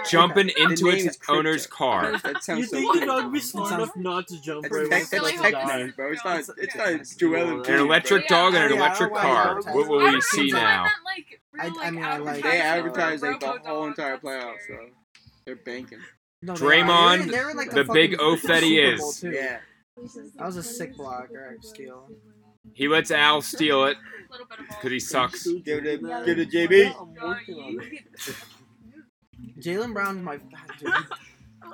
jumping 0.10 0.50
into 0.58 0.90
its 0.90 1.18
owner's 1.28 1.68
car. 1.68 2.18
that 2.24 2.34
You 2.36 2.42
sounds 2.42 2.70
so 2.70 2.78
think 2.78 3.00
the 3.00 3.06
dog 3.06 3.26
would 3.26 3.34
be 3.34 3.40
smart 3.40 3.74
enough 3.74 3.96
not 3.96 4.28
to 4.28 4.42
jump 4.42 4.66
right 4.70 4.90
tech, 4.90 5.08
that's 5.10 5.14
it's 5.14 5.42
tech 5.88 5.88
die? 5.88 5.88
man, 5.88 5.94
bro. 5.96 6.12
It's 6.12 6.26
not. 6.26 6.58
It's 6.58 6.76
not 6.76 7.18
Joel 7.20 7.36
and 7.50 7.52
An 7.60 7.64
Pete. 7.64 7.76
electric 7.76 8.28
dog 8.28 8.54
and 8.54 8.64
an 8.66 8.70
Yeah, 8.72 8.76
I 8.84 8.86
electric 8.88 9.10
don't 9.14 9.22
car. 9.22 9.58
it's 9.58 9.66
What 9.68 9.88
will 9.88 10.02
advertised. 10.02 10.28
we 10.38 10.50
see 10.50 10.52
now? 10.52 10.86
I- 11.60 11.72
I 11.82 11.92
mean, 11.92 12.04
I 12.04 12.18
like- 12.18 12.42
They 12.44 12.62
advertise 12.62 13.22
advertise 13.22 13.22
like 13.22 13.40
the 13.64 13.70
whole 13.70 13.88
entire 13.88 14.18
playoffs, 14.18 14.68
so 14.68 14.90
they're 15.46 15.56
banking. 15.58 16.00
No, 16.42 16.54
they 16.56 16.66
Draymond, 16.66 16.90
are. 16.90 17.18
They're 17.18 17.22
in- 17.22 17.28
they're 17.32 17.54
like, 17.54 17.70
the 17.72 17.84
fucking 17.86 17.94
big 17.94 18.20
oaf 18.20 18.42
that 18.44 18.64
he 18.64 18.78
Super 18.78 18.98
Bowl, 18.98 19.10
is. 19.10 19.20
too. 19.20 19.32
Yeah. 19.32 19.60
That 20.38 20.46
was 20.46 20.56
a 20.56 20.64
sick 20.64 20.96
block, 20.96 21.28
alright, 21.32 21.62
steal. 21.64 22.10
He 22.74 22.88
lets 22.88 23.12
Al 23.12 23.42
steal 23.42 23.86
it 23.86 23.98
Little 24.32 24.46
bit 24.46 24.60
of 24.60 24.66
all. 24.70 24.78
because 24.78 24.92
he 24.92 25.00
sucks. 25.00 25.44
Give 25.48 25.84
it, 25.86 26.00
to- 26.02 26.24
give 26.26 26.40
it 26.40 26.52
to 26.52 26.58
JB. 26.58 26.96
I'm 27.02 27.14
working 27.30 27.56
on 27.56 27.82
it. 27.82 28.04
Jaylen 29.60 29.94
Brown's 29.94 30.22
my. 30.24 30.38
God, 30.38 30.48
dude, 30.80 30.94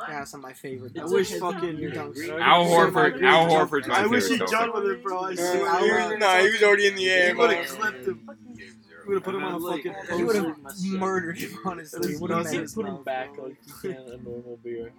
yeah, 0.08 0.24
some 0.24 0.40
of 0.40 0.44
my 0.44 0.54
favorite. 0.54 0.98
I 0.98 1.04
It's 1.04 1.12
wish 1.12 1.34
a- 1.34 1.40
fucking. 1.40 1.78
Your 1.78 1.92
dunks. 1.92 2.28
Al 2.42 2.66
Horford. 2.66 3.22
Al 3.24 3.50
Jump- 3.50 3.72
Horford's 3.72 3.88
my 3.88 4.02
I 4.04 4.06
wish 4.08 4.24
he 4.28 4.32
favorite. 4.38 4.50
jumped 4.52 4.76
with 4.76 4.86
it, 4.88 5.04
bro. 5.04 5.20
I 5.20 5.32
Uh, 5.32 5.36
swear. 5.36 5.80
he 5.80 5.92
was, 6.14 6.20
nah, 6.20 6.38
he 6.40 6.50
was 6.52 6.64
already 6.64 6.88
in 6.88 6.96
the 6.96 7.02
He 7.04 7.10
air, 7.10 7.36
would 7.36 7.52
have 7.52 7.68
clipped 7.68 8.08
him. 8.08 8.30
He 8.58 9.10
would 9.10 9.16
have 9.16 9.24
put 9.24 9.36
him 9.36 9.44
on 9.44 9.54
a 9.54 9.58
Like, 9.58 9.84
fucking 9.84 10.18
He 10.18 10.24
would 10.24 10.36
have 10.36 10.56
murdered 10.86 11.38
him, 11.38 11.58
honestly. 11.64 12.12
His 12.14 12.20
Would 12.22 12.32
have 12.32 12.40
nose 12.46 12.54
You 12.54 12.58
been. 12.60 12.66
is- 12.66 12.74
can't 12.76 12.86
put 12.88 12.96
him 12.96 13.04
back 13.04 13.38
like 13.38 13.58
a 13.84 14.18
normal 14.18 14.60
beer. 14.64 14.94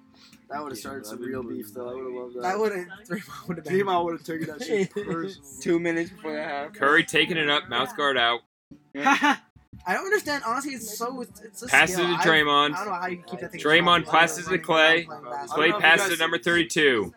That 0.49 0.63
would 0.63 0.71
have 0.73 0.79
started 0.79 1.07
some 1.07 1.21
real 1.21 1.43
beef, 1.43 1.75
though. 1.75 1.89
I 1.91 1.95
would 1.95 2.05
have 2.05 2.13
loved 2.13 2.35
that. 2.37 2.43
That 2.43 2.59
would 2.61 2.73
have. 2.73 2.87
Draymond 3.09 3.49
would 3.49 3.57
have 3.57 3.65
been. 3.67 3.75
Draymond 3.81 4.05
would 4.05 4.13
have 4.13 4.25
taken 4.25 4.47
that 4.47 4.63
shit 4.65 4.91
personally. 4.95 5.35
Two 5.61 5.81
minutes 5.81 6.11
before 6.11 6.33
the 6.35 6.43
half. 6.43 6.73
Curry 6.75 7.03
taking 7.05 7.37
it 7.37 7.51
up, 7.51 7.69
mouth 7.69 7.97
guard 7.97 8.17
out. 8.17 8.41
I 9.89 9.95
don't 9.95 10.05
understand. 10.05 10.43
Honestly, 10.47 10.73
it's 10.75 10.99
so. 10.99 11.21
It's, 11.21 11.41
it's 11.41 11.63
a 11.63 11.67
Passes 11.69 11.95
skill. 11.97 12.07
it 12.07 12.09
to 12.09 12.15
I- 12.15 12.21
I, 12.21 12.27
Draymond. 12.27 12.75
don't 12.77 12.87
know 12.87 12.93
how 12.95 13.07
you 13.07 13.23
keep 13.29 13.41
that 13.41 13.53
thing. 13.53 13.61
Draymond 13.61 14.03
strong. 14.07 14.17
passes 14.21 14.49
it 14.49 14.51
to 14.51 14.59
Klay. 14.59 15.07
Klay 15.07 15.09
know 15.09 15.63
if 15.63 15.67
you 15.75 15.79
passes 15.81 16.09
guys- 16.09 16.13
it 16.13 16.19
number 16.19 16.39
32. 16.39 17.15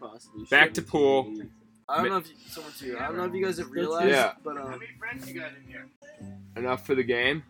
Back 0.51 0.73
to 0.75 0.81
Poole. 0.81 1.33
I 1.87 1.97
don't 2.03 2.09
know 2.09 2.17
if 2.17 2.27
you, 2.29 2.35
someone 2.47 2.71
to 2.73 2.85
you. 2.85 2.97
I 2.99 3.07
don't 3.07 3.17
know 3.17 3.25
if 3.25 3.33
you 3.33 3.43
guys 3.43 3.57
have 3.57 3.71
realized, 3.71 4.09
Yeah. 4.11 4.33
but 4.43 4.57
um, 4.57 4.69
many 4.71 4.85
friends 4.99 5.27
you 5.27 5.39
got 5.39 5.49
in 5.55 5.63
here? 5.67 5.87
Enough 6.55 6.85
for 6.85 6.93
the 6.93 7.01
game. 7.03 7.41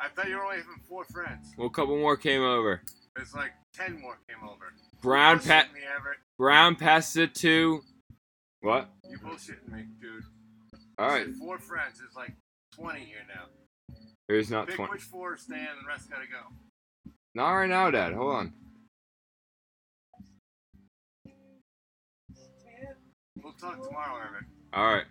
I 0.00 0.08
thought 0.08 0.28
you 0.28 0.36
were 0.36 0.44
only 0.44 0.58
having 0.58 0.80
four 0.88 1.04
friends. 1.06 1.48
Well, 1.58 1.66
a 1.66 1.70
couple 1.70 1.96
more 1.96 2.16
came 2.16 2.42
over. 2.42 2.82
There's 3.16 3.34
like 3.34 3.50
ten 3.74 4.00
more 4.00 4.18
came 4.28 4.48
over. 4.48 4.72
Brown 5.00 5.38
Bullshitting 5.40 5.46
pat. 5.46 5.68
Brown 6.38 6.76
passes 6.76 7.16
it 7.16 7.34
to 7.36 7.82
what? 8.60 8.88
You 9.10 9.18
bullshitting 9.18 9.68
me, 9.72 9.84
dude. 10.00 10.22
All 10.98 11.06
You 11.08 11.12
right, 11.12 11.26
said 11.26 11.36
Four 11.36 11.58
friends. 11.58 11.98
There's 11.98 12.14
like 12.14 12.32
twenty 12.76 13.00
here 13.00 13.24
now. 13.34 13.46
There's 14.32 14.50
not 14.50 14.66
Pick 14.66 14.76
20. 14.76 14.92
which 14.92 15.02
four 15.02 15.36
stay 15.36 15.56
and 15.56 15.84
the 15.84 15.86
rest 15.86 16.10
gotta 16.10 16.24
go. 16.24 17.12
Not 17.34 17.52
right 17.52 17.68
now, 17.68 17.90
Dad. 17.90 18.14
Hold 18.14 18.34
on. 18.34 18.52
We'll 23.42 23.52
talk 23.52 23.86
tomorrow, 23.86 24.24
Everett. 24.26 24.44
All 24.72 24.86
right. 24.86 25.04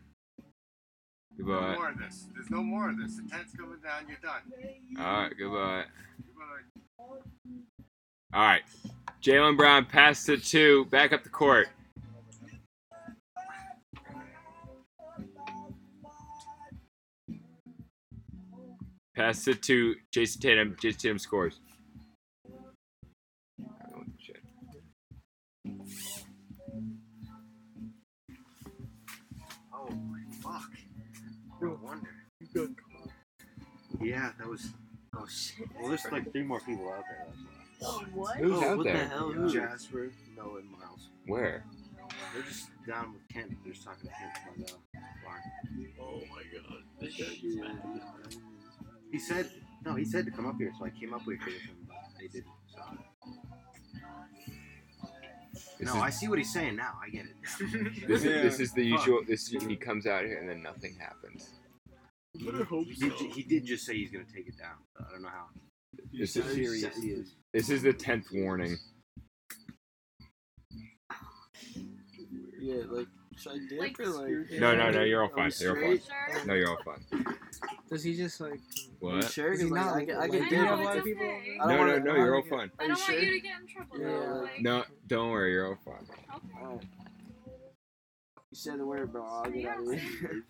No 1.38 1.46
more 1.76 1.90
of 1.90 2.00
this. 2.00 2.26
There's 2.34 2.50
no 2.50 2.64
more 2.64 2.90
of 2.90 2.98
this. 2.98 3.18
The 3.18 3.30
tent's 3.30 3.56
coming 3.56 3.78
down. 3.84 4.08
You're 4.08 4.18
done. 4.24 4.42
All 4.98 5.22
right. 5.22 5.38
Goodbye. 5.38 5.84
Goodbye. 6.98 7.22
All 8.34 8.42
right. 8.42 8.64
Jaylen 9.22 9.56
Brown 9.56 9.86
passed 9.86 10.26
to 10.26 10.38
two, 10.38 10.86
back 10.86 11.14
up 11.14 11.22
the 11.22 11.30
court. 11.30 11.68
Pass 19.22 19.48
it 19.48 19.62
to 19.62 19.94
Jayson 20.12 20.42
Tatum. 20.42 20.76
Jayson 20.82 21.00
Tatum 21.00 21.20
scores. 21.20 21.60
Oh, 22.50 24.04
shit. 24.18 24.40
Fuck. 30.42 30.72
No 31.62 31.80
wonder. 31.84 32.10
Yeah, 34.02 34.32
that 34.40 34.48
was. 34.48 34.70
Oh 35.16 35.28
shit. 35.30 35.68
Well, 35.80 35.90
there's 35.90 36.12
like 36.12 36.32
three 36.32 36.42
more 36.42 36.60
people 36.62 36.92
out 36.92 37.04
there. 37.08 37.28
What? 38.16 38.38
Who's 38.38 38.54
oh, 38.54 38.72
out 38.72 38.78
what 38.78 38.86
there? 38.86 38.98
the 38.98 39.06
hell? 39.06 39.30
Who? 39.30 39.54
Jasper, 39.54 40.10
Noah, 40.36 40.58
and 40.58 40.72
Miles. 40.72 41.10
Where? 41.28 41.64
They're 42.34 42.42
just 42.42 42.70
down 42.88 43.14
with 43.14 43.28
Kent. 43.32 43.56
They're 43.64 43.74
just 43.74 43.86
talking 43.86 44.10
to 44.10 44.16
Kent 44.16 44.34
by 44.48 44.64
the 44.66 44.74
bar. 45.24 45.40
Oh 46.02 46.22
my 46.32 46.42
god. 46.52 46.82
This 47.00 47.18
guy's 47.18 47.44
mad. 47.44 48.42
He 49.12 49.20
said, 49.20 49.50
no, 49.86 49.96
he 49.96 50.06
said 50.06 50.26
to 50.26 50.32
come 50.32 50.46
up 50.46 50.56
here, 50.58 50.72
so 50.78 50.86
I 50.86 50.90
came 50.90 51.14
up 51.14 51.22
here 51.24 51.38
with 51.46 51.48
him, 51.48 51.76
but 51.88 51.98
they 52.20 52.28
didn't. 52.28 52.46
So. 52.68 52.82
This 55.80 55.88
no, 55.88 55.96
is- 55.96 56.02
I 56.02 56.10
see 56.10 56.28
what 56.28 56.38
he's 56.38 56.54
saying 56.54 56.76
now. 56.76 56.94
I 57.04 57.10
get 57.10 57.26
it. 57.26 58.08
This, 58.08 58.24
Yeah. 58.24 58.32
is, 58.32 58.44
this 58.44 58.60
is 58.60 58.74
the 58.74 58.84
usual. 58.86 59.22
This 59.28 59.48
he 59.48 59.76
comes 59.76 60.06
out 60.06 60.24
here 60.24 60.38
and 60.40 60.48
then 60.50 60.62
nothing 60.62 60.96
happens. 61.00 61.50
You 62.34 62.52
better 62.52 62.64
hope 62.64 62.86
He 62.88 62.96
so. 62.96 63.10
did, 63.10 63.32
he 63.32 63.44
did 63.44 63.66
just 63.66 63.86
say 63.86 63.96
he's 63.98 64.12
gonna 64.12 64.24
take 64.34 64.48
it 64.48 64.58
down. 64.58 64.78
but 64.96 65.08
I 65.08 65.12
don't 65.12 65.24
know 65.24 65.30
how 65.30 65.48
This 66.14 66.36
is 66.38 66.46
serious 66.46 66.98
is. 66.98 67.36
this 67.54 67.70
is 67.70 67.82
the 67.82 67.92
tenth 67.94 68.28
warning. 68.32 68.78
Yeah, 72.60 72.84
like 72.90 73.08
should 73.42 73.52
I 73.54 73.58
dip 73.70 73.80
Like, 73.80 74.00
or 74.00 74.08
like? 74.08 74.52
No, 74.60 74.76
no, 74.76 74.90
no. 74.92 75.00
Oh, 75.00 75.04
you're 75.04 75.24
all 75.24 75.30
fine. 75.30 75.52
You're 75.60 75.76
all 75.86 75.98
fine. 75.98 76.48
No, 76.48 76.54
you're 76.54 76.70
all 76.70 76.78
fine. 76.86 77.26
Does 77.90 78.04
he 78.04 78.16
just 78.16 78.40
like? 78.40 78.54
Are 78.54 78.58
you 78.58 78.60
What? 79.00 79.30
sure? 79.32 79.52
Is 79.54 79.62
he 79.62 79.66
Because 79.70 79.86
like, 79.94 80.08
not 80.08 80.16
I 80.16 80.18
I 80.18 80.20
like- 80.20 80.32
get 80.32 80.42
I 80.44 80.50
dip. 80.50 80.60
know, 80.60 80.76
a 80.76 80.76
lot 80.84 80.92
of 80.98 80.98
it's 80.98 81.06
people. 81.06 81.26
okay. 81.26 81.58
I 81.62 81.68
No, 81.76 81.86
no, 81.86 81.98
no. 82.00 82.16
You're 82.16 82.36
all 82.36 82.44
fine. 82.44 82.72
I 82.80 82.84
Are 82.84 82.88
don't 82.88 82.90
you 82.90 82.90
want 82.90 83.00
sure? 83.00 83.20
you 83.20 83.32
to 83.32 83.40
get 83.40 83.62
in 83.62 83.68
trouble. 83.68 84.00
Yeah, 84.00 84.06
though. 84.08 84.42
like- 84.42 84.52
Like, 84.54 84.62
No, 84.62 84.84
don't 85.08 85.32
worry. 85.32 85.52
You're 85.54 85.68
all 85.68 85.78
fine. 85.84 86.08
okay. 86.10 86.64
Alright. 86.64 86.84
You 88.52 88.58
said 88.58 88.80
the 88.80 88.86
word, 88.86 89.12
bro. 89.12 89.26
I'll 89.26 89.50
get 89.50 89.66
out 89.66 89.80
of 89.88 89.94
here. 89.94 90.44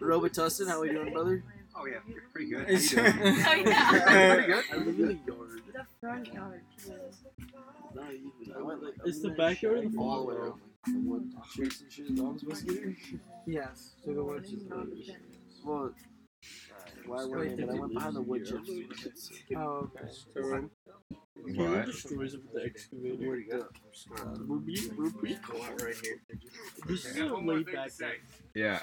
Robitussin, 0.00 0.68
how 0.68 0.78
are 0.78 0.82
we 0.82 0.90
doing, 0.90 1.12
brother? 1.12 1.42
Oh 1.80 1.86
yeah, 1.86 1.98
you're 2.08 2.22
pretty 2.32 2.50
good. 2.50 2.68
It's- 2.68 2.92
How 3.42 3.52
you 3.52 3.64
doing? 3.64 3.76
Oh, 3.76 4.04
yeah. 4.06 4.32
Pretty 4.34 4.46
good. 4.52 4.64
I 4.72 4.76
live 4.76 4.88
in 4.88 5.06
the 5.06 5.18
yard. 5.26 5.62
The 5.72 5.86
front 6.00 6.34
yard. 6.34 6.62
too. 6.84 6.92
Not 7.94 8.12
even. 8.12 8.30
I 8.56 8.62
went 8.62 8.82
like. 8.82 8.94
It's 9.04 9.20
the 9.22 9.30
backyard 9.30 9.84
or 9.84 9.88
the 9.88 9.98
all 9.98 10.24
front 10.24 10.26
the 10.26 10.26
way 10.26 10.34
yard? 10.34 10.48
around. 10.48 10.60
Like, 11.10 11.56
the 11.56 11.62
and 11.62 11.92
shit. 11.92 12.16
Dogs 12.16 12.40
supposed 12.40 12.68
to. 12.68 12.94
Yes. 13.46 13.94
So 14.04 14.14
the 14.14 14.24
word 14.24 14.44
is 14.44 14.64
Well, 15.64 15.84
uh, 15.84 15.88
why 17.06 17.24
went 17.24 17.60
in? 17.60 17.66
But 17.66 17.74
I 17.74 17.78
went 17.78 17.94
behind 17.94 18.16
the 18.16 18.22
wood 18.22 18.46
chips. 18.46 19.30
Oh, 19.56 19.90
okay. 19.96 20.08
So, 20.34 20.70
Taylor 21.46 21.76
What? 21.76 21.86
destroys 21.86 22.34
it 22.34 22.40
with 22.42 22.52
the 22.54 22.64
excavator. 22.68 23.16
Where'd 23.28 23.40
it 23.40 23.50
go? 23.50 23.66
We're 24.46 24.58
being, 24.58 24.96
we're 24.96 25.10
right 25.10 25.94
here. 26.02 26.20
This 26.86 27.04
is 27.06 27.16
a 27.18 27.32
one 27.32 27.46
more 27.46 27.54
laid 27.56 27.66
thing 27.66 27.74
back 27.74 27.90
say. 27.90 28.06
day. 28.06 28.14
Yeah. 28.54 28.80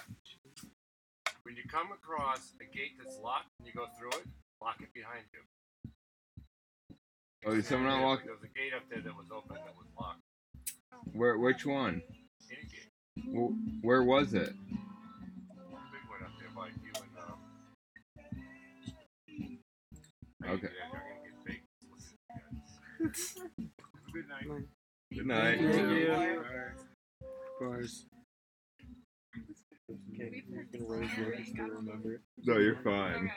When 1.46 1.56
you 1.56 1.62
come 1.70 1.92
across 1.92 2.54
a 2.60 2.64
gate 2.76 2.94
that's 2.98 3.20
locked 3.24 3.50
and 3.60 3.68
you 3.68 3.74
go 3.74 3.86
through 4.00 4.10
it, 4.20 4.26
lock 4.60 4.78
it 4.82 4.92
behind 4.96 5.26
you. 5.32 5.42
Oh, 7.46 7.54
did 7.54 7.66
someone 7.66 7.90
not 7.90 8.02
walk? 8.02 8.24
There 8.24 8.34
was 8.34 8.42
a 8.44 8.48
gate 8.48 8.74
up 8.76 8.82
there 8.90 9.02
that 9.02 9.16
was 9.16 9.28
open 9.32 9.56
that 9.64 9.76
was 9.78 9.86
locked. 10.00 10.22
Where? 11.14 11.38
Which 11.38 11.64
one? 11.64 12.02
Any 12.50 12.68
gate. 12.68 12.90
Wh- 13.32 13.86
Where 13.86 14.02
was 14.04 14.34
it? 14.34 14.54
Big 14.58 14.80
one 16.10 16.24
up 16.24 16.32
there 16.40 16.50
by 16.56 16.70
you 16.70 16.92
and 16.96 17.16
um. 17.30 17.40
I 20.44 20.48
Okay. 20.54 20.62
get 20.62 20.72
in 20.72 20.78
there, 20.92 21.04
I'm 21.04 21.10
gonna 21.14 21.30
get 21.30 21.46
baked. 21.46 21.68
Good 24.14 24.28
night. 24.30 24.48
Good 25.14 25.28
night. 25.28 25.60
Thank 25.60 25.90
you. 25.92 26.42
of 26.42 27.60
course. 27.60 27.96
Okay, 28.02 28.14
we're 28.90 28.90
gonna 28.90 29.04
run 29.36 29.44
his 29.48 29.62
work 29.62 29.64
still 29.64 29.75
remember. 29.75 29.75
No, 32.44 32.58
you're 32.58 32.76
fine. 32.84 33.32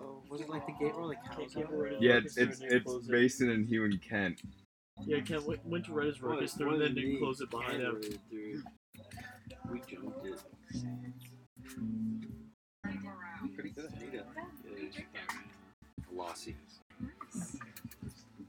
Oh, 0.00 0.22
was 0.30 0.40
it 0.40 0.48
like 0.48 0.66
the 0.66 0.72
gate 0.72 0.96
where 0.96 1.08
the 1.08 1.14
Can't 1.16 1.38
cows 1.38 1.54
keep 1.54 1.70
are? 1.70 1.86
it 1.86 2.00
Yeah, 2.00 2.14
it's 2.16 2.36
it's, 2.36 2.60
it's 2.60 3.08
Mason 3.08 3.50
and 3.50 3.66
Hugh 3.66 3.84
and 3.84 4.00
Kent. 4.02 4.42
Yeah, 5.04 5.20
Kent 5.20 5.46
went, 5.46 5.64
went 5.66 5.84
to 5.86 5.92
run 5.92 6.06
his 6.06 6.20
What- 6.22 6.36
register 6.36 6.66
what 6.66 6.74
and 6.74 6.82
then 6.82 6.88
did 6.94 7.00
didn't 7.02 7.12
we- 7.14 7.18
close 7.18 7.40
it 7.40 7.50
behind 7.50 7.82
him. 7.82 8.00
Dude, 8.30 8.62
we 9.70 9.80
jumped 9.80 10.26
it. 10.26 10.40
Pretty 13.54 13.70
good. 13.70 13.90
Velocity. 16.10 16.56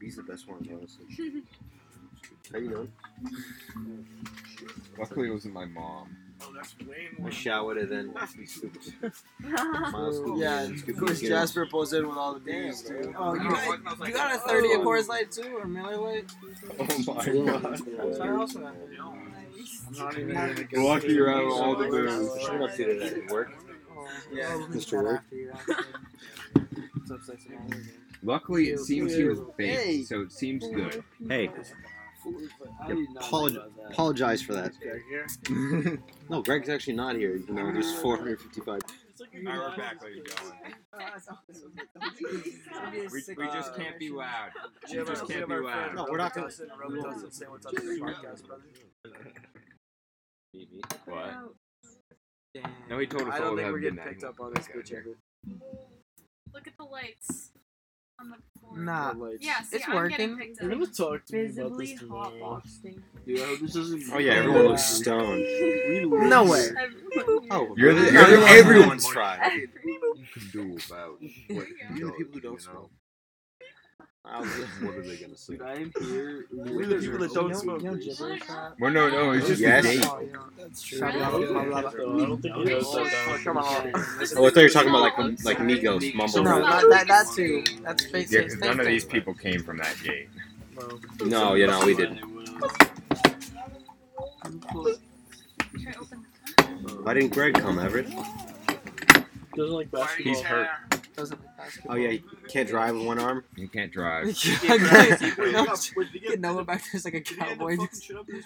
He's 0.01 0.15
the 0.17 0.23
best 0.23 0.47
one, 0.47 0.67
honestly. 0.71 1.05
How 2.51 2.59
you 2.59 2.69
doing? 2.69 2.91
Luckily, 4.99 5.29
it 5.29 5.31
wasn't 5.31 5.53
my 5.55 5.65
mom. 5.65 6.15
I 7.25 7.29
showered 7.29 7.77
and 7.77 7.89
then 7.91 8.13
we 8.37 8.45
scooped. 8.45 8.93
Miles 9.41 10.17
scooped 10.21 10.39
Yeah, 10.39 10.61
and 10.61 10.89
of 10.89 10.97
course 10.97 11.21
it. 11.21 11.27
Jasper 11.29 11.65
pulls 11.65 11.93
in 11.93 12.07
with 12.07 12.17
all 12.17 12.33
the 12.33 12.39
beers 12.39 12.81
too. 12.83 13.13
Oh, 13.17 13.33
you 13.35 13.49
got, 13.49 14.07
you 14.07 14.13
got 14.13 14.35
a 14.35 14.39
30 14.39 14.73
of 14.73 14.81
Coors 14.81 15.07
Light 15.07 15.31
too, 15.31 15.57
or 15.57 15.65
Miller 15.65 15.97
Lite? 15.97 16.31
Oh 16.79 17.13
my 17.13 17.25
god. 17.61 17.79
So 18.15 18.21
I 18.21 18.29
also 18.31 18.59
have 18.65 18.75
it. 18.75 20.73
Lucky 20.77 21.13
you're 21.13 21.33
out 21.33 21.43
of 21.45 21.51
all 21.51 21.75
the 21.75 21.85
booze. 21.87 22.29
What 22.29 22.61
up 22.61 22.75
to 22.75 22.85
today? 22.85 23.21
Work? 23.29 23.51
Oh, 23.97 24.07
Yeah, 24.31 24.49
oh, 24.55 24.67
Mr. 24.69 25.01
Work. 25.03 25.21
after 25.23 25.35
you, 25.35 25.51
actually. 25.53 25.75
It's 26.97 27.11
upside 27.11 27.37
down. 27.47 27.83
Luckily, 28.23 28.69
it 28.71 28.79
seems 28.79 29.13
he 29.15 29.25
was 29.25 29.37
Hey. 29.59 29.97
baked, 29.97 30.07
so 30.09 30.21
it 30.21 30.31
seems 30.31 30.67
good. 30.67 31.03
Hey, 31.29 31.49
I 32.81 32.87
did 32.87 33.09
not 33.13 33.23
Apolog- 33.23 33.53
know 33.53 33.69
that. 33.83 33.91
apologize 33.91 34.41
for 34.41 34.53
that. 34.53 34.73
Greg 34.79 35.01
here? 35.09 35.99
No, 36.29 36.41
Greg's 36.41 36.69
actually 36.69 36.93
not 36.95 37.15
here, 37.15 37.35
You 37.37 37.53
know, 37.53 37.71
there's 37.71 37.93
455. 38.01 38.67
Like 38.67 38.83
Alright, 39.47 39.69
we're 39.71 39.77
back, 39.77 40.03
ladies 40.03 40.23
and 40.25 40.27
gentlemen. 40.27 40.57
We, 42.91 43.35
we 43.37 43.45
just 43.53 43.73
can't 43.75 43.97
be 43.99 44.09
loud. 44.09 44.49
We 44.89 44.95
just 45.05 45.27
can't 45.27 45.47
be 45.47 45.55
loud. 45.55 45.95
No, 45.95 46.05
we're 46.09 46.17
not 46.17 46.33
gonna- 46.33 46.47
Robitussin, 46.47 46.61
and 46.61 46.71
Robitussin 47.03 47.33
say 47.33 47.45
what's 47.47 47.65
up 47.65 47.73
to 47.75 47.81
the 47.81 48.01
podcast, 48.01 48.45
brother. 48.47 48.63
What? 51.05 51.33
No, 52.89 52.99
he 52.99 53.07
told 53.07 53.23
us 53.29 53.33
I 53.35 53.37
all 53.39 53.43
don't 53.55 53.57
think 53.57 53.71
we're 53.71 53.79
getting 53.79 53.99
picked 53.99 54.23
up 54.23 54.39
on 54.39 54.53
this 54.53 54.67
Okay, 54.69 54.79
bitch. 54.79 55.15
Look 56.53 56.67
at 56.67 56.77
the 56.77 56.85
lights 56.85 57.51
on 58.19 58.29
the 58.29 58.35
floor. 58.59 58.77
Nah. 58.77 59.13
Yeah, 59.39 59.61
see, 59.61 59.77
It's 59.77 59.87
I'm 59.87 60.07
getting 60.09 60.31
working. 60.31 60.37
picked 60.37 60.61
You're 60.61 60.71
up. 60.73 60.79
gonna 60.79 60.91
talk 60.91 61.25
to 61.25 61.33
me 61.35 61.39
about 61.41 61.47
Visibly 61.55 61.85
this 61.85 61.99
hot 61.99 61.99
tomorrow. 62.31 62.39
box 62.39 62.77
thing. 62.77 63.03
Dude, 63.25 63.39
I 63.39 63.45
hope 63.45 63.59
this 63.59 63.73
doesn't. 63.73 64.03
Oh 64.13 64.17
yeah, 64.17 64.33
everyone 64.33 64.63
looks 64.67 64.83
stoned. 64.85 65.45
No 66.29 66.43
way. 66.43 66.67
Oh, 67.51 67.73
You're 67.77 67.93
the- 67.93 68.11
you're 68.11 68.27
the- 68.39 68.45
everyone's 68.47 69.07
tried. 69.07 69.51
You 69.83 70.25
can 70.33 70.49
do 70.51 70.77
about 70.87 71.19
what 71.49 71.67
You're 71.95 72.07
the 72.07 72.13
people 72.17 72.33
who 72.33 72.39
don't 72.41 72.61
smoke. 72.61 72.91
what 74.81 74.95
are 74.95 75.01
they 75.01 75.15
gonna 75.17 75.37
say? 75.37 75.53
Dude, 75.53 75.61
I 75.61 75.73
am 75.75 75.91
here. 76.01 76.45
We're 76.51 76.85
the 76.87 76.95
people 76.95 77.19
that 77.19 77.33
don't 77.33 77.55
smoke. 77.55 77.81
You 77.83 77.91
know 77.91 77.95
gibberish 77.97 78.41
rap? 78.49 78.75
Well, 78.79 78.91
no, 78.91 79.09
no, 79.09 79.31
it's 79.31 79.47
just 79.47 79.61
Yes. 79.61 79.85
a 79.85 79.87
gate. 79.87 80.05
Oh, 80.09 80.19
yeah. 80.21 80.37
That's 80.57 80.81
true. 80.81 81.05
I 81.07 81.11
don't 81.11 82.41
think 82.41 82.55
he 82.55 82.63
does 82.65 82.91
that. 82.93 83.41
Come 83.43 83.57
on. 83.57 83.63
Oh, 83.65 83.91
I 84.47 84.49
thought 84.49 84.55
you 84.57 84.63
were 84.63 84.69
talking 84.69 84.89
about 84.89 85.01
like 85.03 85.17
like 85.45 85.57
Migos, 85.59 86.13
Mumble 86.15 86.43
No, 86.43 86.59
Rap. 86.59 86.83
not 86.83 86.89
that. 86.89 87.07
That 87.07 87.27
too. 87.35 87.63
That's 87.83 88.05
face 88.07 88.31
Yeah, 88.31 88.41
face. 88.41 88.53
'cause 88.55 88.61
none 88.61 88.79
of 88.79 88.85
these 88.87 89.05
people 89.05 89.33
came 89.33 89.61
from 89.63 89.77
that 89.77 89.95
gate. 90.03 90.29
No, 91.23 91.53
you 91.53 91.67
know 91.67 91.85
we 91.85 91.95
didn't. 91.95 92.17
Try 92.17 92.27
to 95.93 95.99
open 95.99 96.25
Why 97.03 97.13
didn't 97.13 97.33
Greg 97.33 97.53
come, 97.53 97.79
Everett? 97.79 98.07
Doesn't 99.55 99.73
like 99.73 99.89
basketball. 99.91 100.33
He's 100.33 100.41
hurt. 100.41 100.67
Doesn't 101.15 101.39
like 101.39 101.57
basketball. 101.57 101.95
Oh 101.95 101.99
yeah, 101.99 102.09
he 102.11 102.23
can't 102.49 102.67
drive 102.67 102.95
with 102.95 103.05
one 103.05 103.19
arm. 103.19 103.43
You 103.55 103.67
can't 103.67 103.91
drive. 103.91 104.25
Get 104.41 106.39
Noah 106.39 106.63
back 106.65 106.81
there 106.83 106.91
as 106.95 107.05
like 107.05 107.13
a 107.15 107.21
cowboy. 107.21 107.77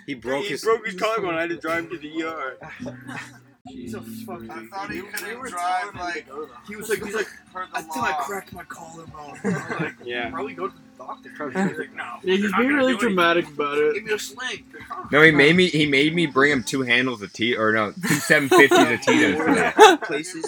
He 0.06 0.14
broke 0.14 0.44
he 0.44 0.50
his. 0.50 0.64
broke 0.64 0.86
his 0.86 0.96
collarbone. 1.00 1.36
I 1.36 1.42
had 1.42 1.50
to 1.50 1.58
drive 1.62 1.86
him 1.86 1.90
to 1.92 1.98
the 1.98 2.24
ER. 2.24 2.58
He's 3.68 3.94
a 3.94 4.02
fucking. 4.02 4.50
I 4.50 4.66
thought 4.68 4.90
he 4.90 5.02
couldn't 5.02 5.38
were 5.40 5.50
drive, 5.50 5.94
like, 5.94 6.26
to 6.26 6.32
go, 6.32 6.46
though. 6.46 6.54
he 6.68 6.76
was 6.76 6.90
like, 6.90 7.04
he's 7.04 7.14
like, 7.14 7.28
Per 7.54 7.66
the 7.68 7.78
I 7.78 7.82
think 7.82 7.98
I 7.98 8.14
cracked 8.24 8.54
my 8.54 8.64
collarbone. 8.64 9.38
Like, 9.44 9.94
Yeah. 10.04 10.30
probably 10.32 10.54
go 10.56 10.70
to 10.70 10.74
the 10.74 11.04
doctor. 11.04 11.30
He's 11.70 11.78
like, 11.78 11.94
no. 11.94 12.04
Yeah, 12.24 12.36
he's 12.38 12.56
being 12.56 12.70
really 12.70 12.94
do 12.94 13.00
anything. 13.00 13.00
dramatic 13.00 13.48
about 13.50 13.76
Give 13.76 13.96
it. 13.98 14.04
me 14.06 14.14
a 14.14 14.18
sling. 14.18 14.66
No, 15.12 15.22
he 15.22 15.30
made 15.32 15.56
me. 15.56 15.68
He 15.68 15.86
made 15.86 16.16
me 16.16 16.26
bring 16.26 16.52
him 16.52 16.64
two 16.64 16.82
handles 16.82 17.22
of 17.22 17.32
tea, 17.34 17.56
or 17.56 17.72
no, 17.74 17.92
two 17.92 18.08
seven 18.16 18.50
fifties 18.50 18.80
of 18.80 19.02
Tito's 19.02 19.38
for 19.38 19.54
that. 19.54 20.02
Places. 20.04 20.46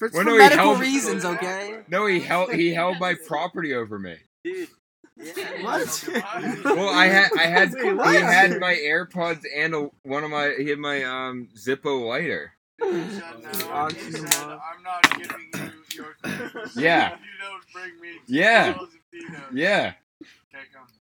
For, 0.00 0.08
Well, 0.12 0.22
for 0.22 0.24
no, 0.24 0.32
he 0.32 0.38
medical 0.38 0.64
held- 0.70 0.80
reasons, 0.80 1.24
okay? 1.26 1.80
No, 1.88 2.06
he 2.06 2.20
held 2.20 2.52
he 2.54 2.72
held 2.74 2.98
my 2.98 3.14
property 3.28 3.74
over 3.74 3.98
me. 3.98 4.16
What? 5.60 6.08
Well, 6.64 6.88
I 6.88 7.06
had 7.06 7.28
I 7.38 7.42
had 7.42 7.72
Wait, 7.74 7.84
he 8.16 8.22
had 8.22 8.58
my 8.58 8.74
AirPods 8.74 9.44
and 9.54 9.74
a, 9.74 9.90
one 10.04 10.24
of 10.24 10.30
my 10.30 10.54
he 10.58 10.70
had 10.70 10.78
my 10.78 11.04
um 11.04 11.48
Zippo 11.54 12.08
lighter. 12.08 12.54
I'm 12.82 13.92
not 14.82 15.18
giving 15.18 15.50
you 15.54 15.70
your. 15.92 16.16
Yeah. 16.76 17.10
You 17.10 17.26
don't 17.42 17.62
bring 17.74 18.00
me 18.00 18.20
Yeah. 18.26 18.72
balls 18.72 18.88
of 18.94 19.10
peanuts. 19.12 19.44
Yeah. 19.52 19.92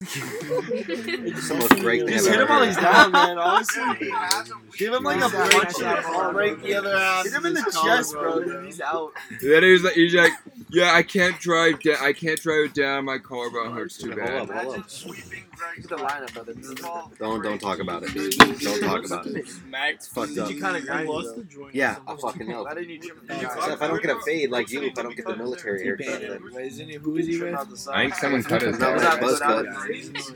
Take 0.06 0.24
'em. 0.24 1.26
It's 1.28 1.48
the 1.50 1.56
most 1.56 1.70
great 1.80 2.02
thing 2.06 2.10
Just 2.14 2.28
hit 2.28 2.40
him 2.40 2.48
while 2.48 2.64
he's 2.64 2.78
down, 2.78 3.12
man. 3.12 3.38
Honestly, 3.38 3.84
He 4.00 4.10
has 4.10 4.52
'em. 4.52 4.62
give 4.78 4.94
him 4.94 5.04
like 5.04 5.22
a 5.22 5.26
Exactly. 5.26 5.60
punch. 5.60 5.70
Exactly. 5.72 6.34
Break 6.34 6.62
the 6.62 6.76
other 6.76 6.96
ass. 6.96 7.24
Hit 7.26 7.34
him 7.34 7.46
in 7.46 7.54
the 7.54 7.80
chest, 7.84 8.14
bro. 8.14 8.44
dude. 8.44 8.66
He's 8.66 8.82
out. 8.82 9.14
Then 9.42 9.64
he 9.64 9.72
was 9.72 9.84
like 9.84 9.94
he's 9.94 10.16
like, 10.16 10.32
yeah, 10.70 10.94
I 10.94 11.04
can't 11.04 11.40
drive 11.40 11.82
down. 11.82 11.98
I 12.02 12.14
can't 12.14 12.42
drive 12.42 12.74
down 12.74 13.06
my 13.06 13.18
collarbone 13.18 13.74
hurts 13.74 13.98
too 13.98 14.08
Hold 14.12 14.20
bad. 14.20 14.34
up, 14.34 14.38
hold 14.38 14.50
up. 14.52 14.64
Imagine 14.66 14.84
sweeping 14.90 15.44
Greg's 15.56 15.90
Look 15.90 16.00
at 16.02 16.08
the 16.30 16.32
lineup, 16.32 16.34
brother. 16.34 16.54
Don't 17.20 17.42
don't 17.42 17.60
talk 17.60 17.80
about 17.80 18.04
it, 18.04 18.14
dude. 18.14 18.38
Don't 18.60 18.82
talk 18.82 19.06
about 19.06 19.26
it. 19.28 19.46
Max, 19.70 20.06
Fucked 20.08 20.38
up. 20.38 20.50
You 20.52 20.60
kind 20.60 20.76
of 20.76 20.86
grind 20.86 21.08
lost 21.08 21.36
the 21.38 21.44
joint. 21.44 21.74
Yeah, 21.74 21.96
I 22.06 22.16
fucking 22.18 22.48
know. 22.50 22.64
Why 22.64 22.74
didn't 22.74 22.90
you 22.90 23.00
trim 23.00 23.22
the 23.26 23.40
So 23.40 23.72
if 23.72 23.82
I 23.82 23.88
don't 23.88 24.02
get 24.02 24.16
a 24.16 24.20
fade 24.22 24.52
like 24.52 24.70
you, 24.70 24.82
if 24.84 24.98
I 25.00 25.04
don't 25.04 25.16
get 25.16 25.26
the 25.26 25.36
military 25.38 25.82
haircut, 25.84 26.20
then 26.22 26.42
Isn't 26.62 26.90
he? 26.90 26.96
Who 26.96 27.16
is 27.16 27.28
he 27.28 27.42
with? 27.42 27.56
I 27.90 28.02
think 28.04 28.16
someone 28.16 28.44
cut 28.44 28.62
his 28.64 28.78
That 30.04 30.14
was 30.14 30.30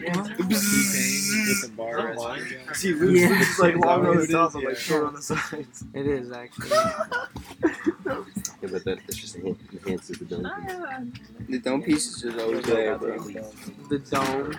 hair. 1.77 2.15
that. 2.15 2.75
See, 2.75 2.93
Luke's 2.93 3.19
Yeah. 3.21 3.29
Luke's 3.29 3.59
like 3.59 3.75
long 3.77 4.05
on 4.05 4.17
the 4.17 4.27
top, 4.27 4.53
but 4.53 4.63
like 4.63 4.77
short 4.77 5.05
on 5.05 5.13
the 5.15 5.21
sides. 5.21 5.83
It 5.93 6.07
is 6.07 6.31
actually. 6.31 6.69
yeah, 6.69 7.05
but 8.61 8.83
that, 8.83 8.99
that's 9.05 9.15
just 9.17 9.37
enhan- 9.37 9.57
enhances 9.73 10.17
the 10.19 10.25
dome. 10.25 11.13
the 11.49 11.59
dome 11.59 11.81
pieces 11.83 12.23
is 12.23 12.37
always 12.41 12.63
there, 12.65 12.97
bro. 12.97 13.17
The 13.89 13.99
dome. 14.09 14.55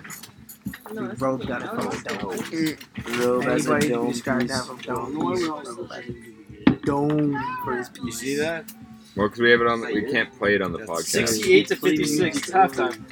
No, 0.93 1.07
the 1.07 1.45
got 1.45 1.61
it 1.63 1.65
dome. 1.65 1.91
from 1.91 2.03
the 2.03 2.77
dome. 3.05 3.15
Bro, 3.17 3.41
that's 3.41 3.65
a 3.65 3.71
Anybody 3.71 3.89
dome 3.89 4.11
described 4.11 4.41
piece. 4.41 4.51
that 4.51 4.65
from 4.67 4.77
dome. 4.79 5.33
piece. 5.35 6.81
Dome 6.85 7.37
for 7.63 7.77
his 7.77 7.89
piece. 7.89 8.03
You 8.05 8.11
see 8.11 8.35
that? 8.37 8.71
Well, 9.15 9.27
because 9.27 9.41
we 9.41 9.51
have 9.51 9.61
it 9.61 9.67
on. 9.67 9.81
We 9.81 10.09
can't 10.11 10.31
play 10.37 10.55
it 10.55 10.61
on 10.61 10.71
the 10.71 10.79
podcast. 10.79 11.03
68 11.27 11.67
to 11.67 11.75
56. 11.75 12.37
It's 12.37 12.49
halftime. 12.51 13.03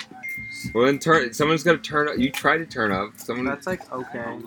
Well, 0.74 0.86
then 0.86 1.00
turn. 1.00 1.34
Someone's 1.34 1.64
got 1.64 1.72
to 1.84 1.90
turn 1.90 2.08
up. 2.10 2.18
You 2.18 2.32
try 2.32 2.58
to 2.58 2.66
turn 2.66 2.92
up. 2.92 3.18
Someone. 3.18 3.46
That's 3.46 3.68
like 3.68 3.92
okay. 3.92 4.38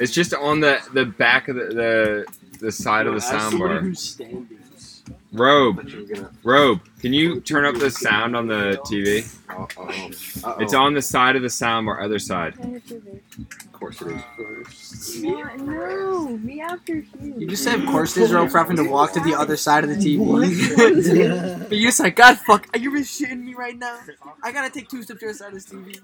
It's 0.00 0.12
just 0.12 0.34
on 0.34 0.60
the 0.60 0.80
the 0.92 1.06
back 1.06 1.48
of 1.48 1.56
the 1.56 1.66
the, 1.66 2.26
the 2.60 2.72
side 2.72 3.06
of 3.06 3.14
the 3.14 3.20
soundbar. 3.20 3.80
who's 3.80 4.00
standing. 4.00 4.57
Robe, 5.38 5.76
But 5.76 5.88
you're 5.88 6.02
gonna. 6.04 6.30
robe. 6.42 6.80
Can 7.00 7.12
you 7.12 7.40
turn 7.40 7.64
up 7.64 7.76
the 7.76 7.90
sound 7.90 8.34
on 8.36 8.46
the 8.48 8.78
TV? 8.84 9.24
It's 10.60 10.74
on 10.74 10.94
the 10.94 11.02
side 11.02 11.36
of 11.36 11.42
the 11.42 11.48
soundbar, 11.48 12.02
other 12.02 12.18
side. 12.18 12.54
Of 12.58 13.72
course 13.72 14.02
it 14.02 14.08
is. 14.08 15.22
What? 15.24 15.60
No, 15.60 16.28
me 16.38 16.60
after 16.60 16.96
You 16.96 17.06
you. 17.38 17.46
just 17.48 17.62
said, 17.62 17.78
of 17.80 17.86
course, 17.86 18.14
there's 18.14 18.32
rope 18.32 18.50
for 18.50 18.58
having 18.58 18.76
to 18.76 18.84
walk 18.84 19.12
to 19.12 19.20
the 19.20 19.34
other 19.34 19.56
side 19.56 19.84
of 19.84 19.90
the 19.90 19.96
TV. 19.96 20.18
but 21.68 21.72
you 21.78 21.86
just 21.86 22.00
like, 22.00 22.16
God, 22.16 22.36
fuck, 22.38 22.66
are 22.74 22.78
you 22.78 22.90
really 22.90 23.04
shitting 23.04 23.44
me 23.44 23.54
right 23.54 23.78
now? 23.78 23.98
I 24.42 24.50
gotta 24.50 24.70
take 24.70 24.88
two 24.88 25.02
steps 25.04 25.20
to 25.20 25.28
the 25.28 25.34
side 25.34 25.48
of 25.48 25.54
this 25.54 25.66
TV. 25.66 26.00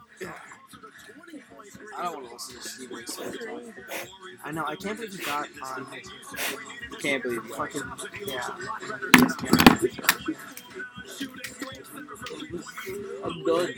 I 1.97 2.03
don't 2.03 2.15
want 2.15 2.27
to 2.27 2.33
listen 2.33 2.57
to 2.57 2.69
Steven 2.69 3.05
Seagal. 3.05 3.73
I 4.45 4.51
know, 4.51 4.65
I 4.67 4.77
can't 4.77 4.97
believe 4.97 5.13
you 5.19 5.25
got 5.25 5.49
on 5.63 5.87
Can't 7.01 7.23
believe 7.23 7.45
it. 7.45 7.55
fucking, 7.55 7.83
yeah. 8.27 8.49
I'm 13.25 13.45
done. 13.45 13.75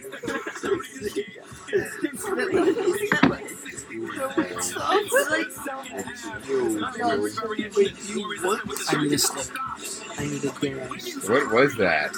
I 8.88 9.02
need 9.02 9.12
a 9.12 9.18
stick. 9.18 9.52
I 10.18 10.24
need 10.26 10.44
a 10.44 10.51
dance. 10.60 11.28
What 11.28 11.51
was 11.52 11.74
that? 11.76 12.12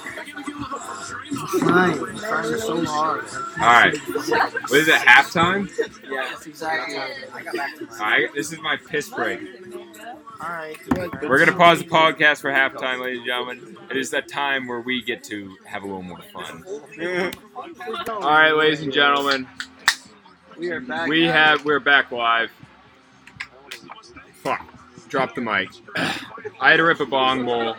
Trying, 1.58 1.98
trying 2.18 2.58
so 2.58 2.84
hard. 2.84 3.24
All 3.24 3.66
right. 3.66 3.96
What 3.96 4.72
is 4.72 4.88
it? 4.88 4.94
Halftime? 4.94 5.68
Yeah, 6.10 6.26
that's 6.30 6.46
exactly. 6.46 6.96
I 6.96 7.42
got 7.42 7.54
back 7.54 7.76
to 7.78 7.88
All 7.90 7.98
right. 7.98 8.28
This 8.34 8.52
is 8.52 8.60
my 8.60 8.76
piss 8.76 9.08
break. 9.10 9.40
Alright. 10.42 10.78
We're 11.22 11.38
gonna 11.38 11.56
pause 11.56 11.80
the 11.80 11.84
podcast 11.88 12.40
for 12.40 12.50
halftime, 12.50 13.00
ladies 13.02 13.18
and 13.18 13.26
gentlemen. 13.26 13.76
It 13.90 13.96
is 13.96 14.10
that 14.10 14.28
time 14.28 14.66
where 14.66 14.80
we 14.80 15.02
get 15.02 15.22
to 15.24 15.54
have 15.66 15.82
a 15.82 15.86
little 15.86 16.02
more 16.02 16.20
fun. 16.32 16.64
All 18.08 18.20
right, 18.20 18.52
ladies 18.52 18.80
and 18.80 18.92
gentlemen, 18.92 19.46
We 20.58 20.70
are 20.70 20.80
back. 20.80 21.08
we 21.08 21.24
have 21.24 21.64
we're 21.64 21.80
back 21.80 22.10
live. 22.10 22.50
Fuck. 24.42 24.66
Drop 25.08 25.34
the 25.34 25.40
mic. 25.42 25.68
I 25.96 26.70
had 26.70 26.76
to 26.76 26.84
rip 26.84 27.00
a 27.00 27.06
bong 27.06 27.44
bowl. 27.44 27.76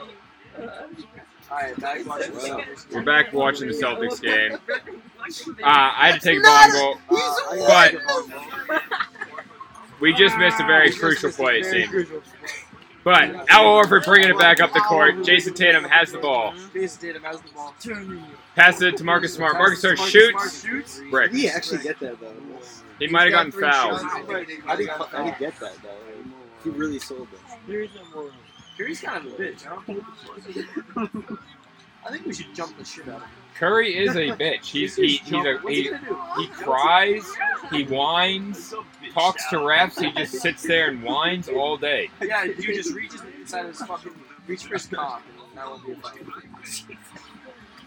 Alright, 1.51 1.77
back 1.81 2.05
watching 2.05 2.33
the 2.33 2.85
We're 2.93 3.03
back 3.03 3.33
watching 3.33 3.67
the 3.67 3.73
Celtics 3.73 4.21
game. 4.21 4.57
Uh, 5.63 5.63
I 5.63 6.09
had 6.09 6.19
to 6.19 6.27
take 6.27 6.39
a 6.39 6.41
bong 6.41 6.71
bowl, 6.71 6.97
but 7.67 7.95
we 10.01 10.13
just 10.13 10.35
missed 10.39 10.59
a 10.59 10.65
very 10.65 10.91
crucial 10.91 11.31
play, 11.31 11.59
it 11.59 11.65
seemed. 11.65 12.07
But 13.03 13.49
Al 13.49 13.65
Horford 13.65 14.03
bringing 14.03 14.29
it 14.29 14.39
back 14.39 14.59
up 14.59 14.73
the 14.73 14.79
court. 14.79 15.17
Jayson 15.17 15.53
Tatum 15.53 15.83
has 15.83 16.11
the 16.11 16.17
ball. 16.17 16.53
Jayson 16.73 17.01
Tatum 17.01 17.23
has 17.23 17.39
the 17.39 17.49
ball. 17.53 17.73
Passes 18.55 18.81
it 18.81 18.97
to 18.97 19.03
Marcus 19.03 19.35
Smart. 19.35 19.53
Marcus 19.53 19.81
Smart 19.81 19.99
shoots. 19.99 20.99
Brick. 21.11 21.31
Did 21.31 21.39
he 21.39 21.47
actually 21.47 21.83
get 21.83 21.99
that 21.99 22.19
though? 22.19 22.33
He 22.97 23.07
might 23.07 23.31
have 23.31 23.31
gotten 23.31 23.51
fouled. 23.51 24.01
I 24.01 24.23
didn't, 24.45 24.67
I 24.67 24.75
didn't 24.75 25.39
get 25.39 25.59
that 25.59 25.75
though. 25.83 25.89
He 26.63 26.71
really 26.71 26.99
sold 26.99 27.27
it. 27.31 27.89
Curry's 28.81 29.01
kind 29.01 29.27
of 29.27 29.33
a 29.33 29.35
bitch, 29.35 29.63
huh? 29.63 31.07
I 32.03 32.11
think 32.11 32.25
we 32.25 32.33
should 32.33 32.55
jump 32.55 32.75
the 32.79 32.83
shit 32.83 33.07
out 33.07 33.17
of 33.17 33.21
him. 33.21 33.29
Curry 33.53 33.95
is 33.95 34.15
a 34.15 34.29
bitch. 34.29 34.65
He's 34.65 34.95
he, 34.95 35.17
he's 35.17 35.45
a 35.45 35.59
he 35.67 35.83
he, 35.83 35.91
he 36.37 36.47
cries, 36.47 37.23
he 37.69 37.83
whines, 37.83 38.73
talks 39.13 39.47
to 39.51 39.57
refs. 39.57 40.01
He 40.01 40.11
just 40.13 40.41
sits 40.41 40.63
there 40.63 40.89
and 40.89 41.03
whines 41.03 41.47
all 41.47 41.77
day. 41.77 42.09
Yeah, 42.21 42.45
you 42.45 42.73
just 42.73 42.95
reaches 42.95 43.21
inside 43.39 43.67
his 43.67 43.83
fucking 43.83 44.13
reach 44.47 44.63
for 44.63 44.73
his 44.73 44.87
cock, 44.87 45.21
and 45.49 45.57
that 45.59 45.67
won't 45.67 45.85
be 45.85 45.91
a 45.91 45.95
fight. 45.97 46.97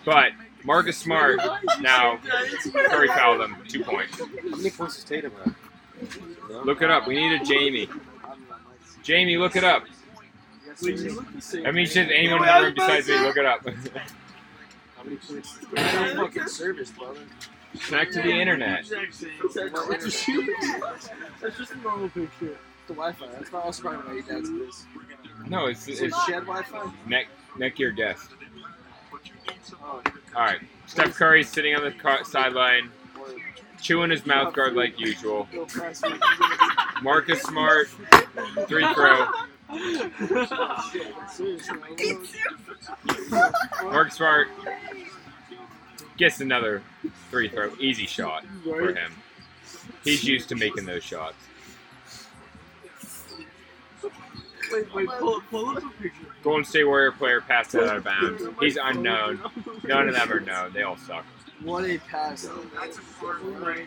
But 0.05 0.31
Marcus 0.62 0.97
Smart 0.97 1.41
now 1.81 2.21
Curry 2.73 3.09
fouled 3.09 3.41
him 3.41 3.57
two 3.66 3.83
points. 3.83 4.21
How 4.21 4.27
many 4.27 4.71
points 4.71 4.95
does 4.95 5.05
Tatum 5.05 5.33
have? 5.45 6.65
Look 6.65 6.83
it 6.83 6.91
up. 6.91 7.09
We 7.09 7.16
need 7.16 7.41
a 7.41 7.45
Jamie. 7.45 7.89
Jamie, 9.03 9.37
look 9.39 9.57
it 9.57 9.65
up. 9.65 9.85
I 10.82 11.70
mean, 11.70 11.86
should 11.86 12.10
anyone 12.10 12.42
in 12.42 12.55
the 12.55 12.60
room 12.62 12.74
besides 12.74 13.09
me 13.09 13.18
look 13.20 13.36
it 13.36 13.46
up? 13.46 13.66
How 14.96 15.02
many 15.05 15.16
points? 15.16 15.59
Fucking 15.59 16.48
service, 16.48 16.90
brother. 16.90 17.20
Connect 17.86 18.12
to 18.14 18.22
the 18.22 18.30
internet. 18.30 18.84
That's 18.88 19.10
just 21.59 21.72
a 21.72 21.76
normal 21.78 22.09
picture. 22.09 22.56
The 22.86 22.92
Wi-Fi. 22.92 23.26
That's 23.26 23.51
not 23.52 23.64
why 23.84 24.12
your 24.12 24.22
dad's 24.22 24.51
this. 24.51 24.84
No, 25.48 25.66
it's 25.66 25.88
it's 25.88 26.24
shed 26.24 26.46
Wi-Fi? 26.46 26.92
neck 27.06 27.26
neck 27.59 27.78
your. 27.78 27.92
Oh, 29.82 30.02
All 30.36 30.42
right. 30.42 30.60
Steph 30.86 31.14
Curry 31.14 31.42
sitting 31.42 31.74
on 31.74 31.82
the 31.82 31.92
car- 31.92 32.24
sideline, 32.24 32.90
chewing 33.80 34.10
his 34.10 34.26
mouth 34.26 34.52
guard 34.55 34.74
like 34.74 35.01
usual. 35.01 35.48
Marcus 37.02 37.42
Smart, 37.42 37.88
three 38.68 38.86
throw. 38.94 39.26
Seriously. 41.30 41.78
Marcus 43.82 44.14
Smart 44.14 44.48
gets 46.16 46.40
another 46.40 46.82
three 47.30 47.48
throw. 47.48 47.72
Easy 47.80 48.06
shot 48.06 48.44
for 48.62 48.94
him. 48.94 49.12
He's 50.05 50.24
used 50.24 50.48
to 50.51 50.55
making 50.55 50.84
those 50.86 51.02
shots. 51.02 51.36
Wait, 54.72 54.94
wait, 54.94 55.09
pull, 55.18 55.40
pull 55.51 55.68
up 55.70 55.78
a 55.78 56.02
picture. 56.02 56.26
Golden 56.42 56.64
State 56.64 56.84
Warrior 56.84 57.12
player 57.12 57.40
passed 57.40 57.74
it 57.74 57.84
out 57.84 57.96
of 57.96 58.05
bounds. 58.05 58.42
He's 58.60 58.76
unknown. 58.82 59.40
None 59.84 60.09
of 60.09 60.14
them 60.14 60.32
are 60.32 60.40
known. 60.40 60.72
They 60.72 60.82
all 60.82 60.96
suck. 60.96 61.24
What 61.62 61.84
a 61.84 61.98
pass. 61.98 62.48
Right. 63.60 63.86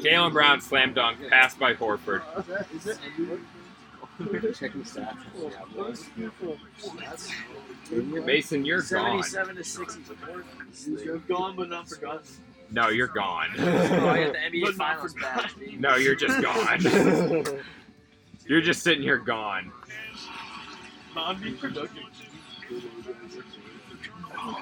Jaylen 0.00 0.32
Brown 0.32 0.60
slam 0.60 0.94
dunk, 0.94 1.18
passed 1.28 1.58
by 1.58 1.74
Horford. 1.74 2.22
Checking 4.54 4.82
stats. 4.82 5.16
Mason, 8.24 8.64
you're 8.64 8.82
gone. 8.82 9.22
77 9.22 9.56
to 9.56 9.64
60. 9.64 11.04
You're 11.04 11.18
gone 11.18 11.56
but 11.56 11.68
not 11.68 11.88
forgotten. 11.88 12.22
No, 12.70 12.88
you're 12.88 13.08
gone. 13.08 13.48
Oh, 13.58 14.08
I 14.08 14.24
got 14.24 14.32
the 14.32 14.38
NBA 14.38 14.62
But 14.62 14.76
not 14.76 14.96
Finals 14.96 15.12
forgotten. 15.12 15.80
No, 15.80 15.96
you're 15.96 16.14
just 16.14 16.40
gone. 16.40 17.44
You're 18.46 18.60
just 18.60 18.82
sitting 18.82 19.02
here 19.02 19.16
gone. 19.16 19.72
Not 21.14 21.40
being 21.40 21.56
productive. 21.56 22.02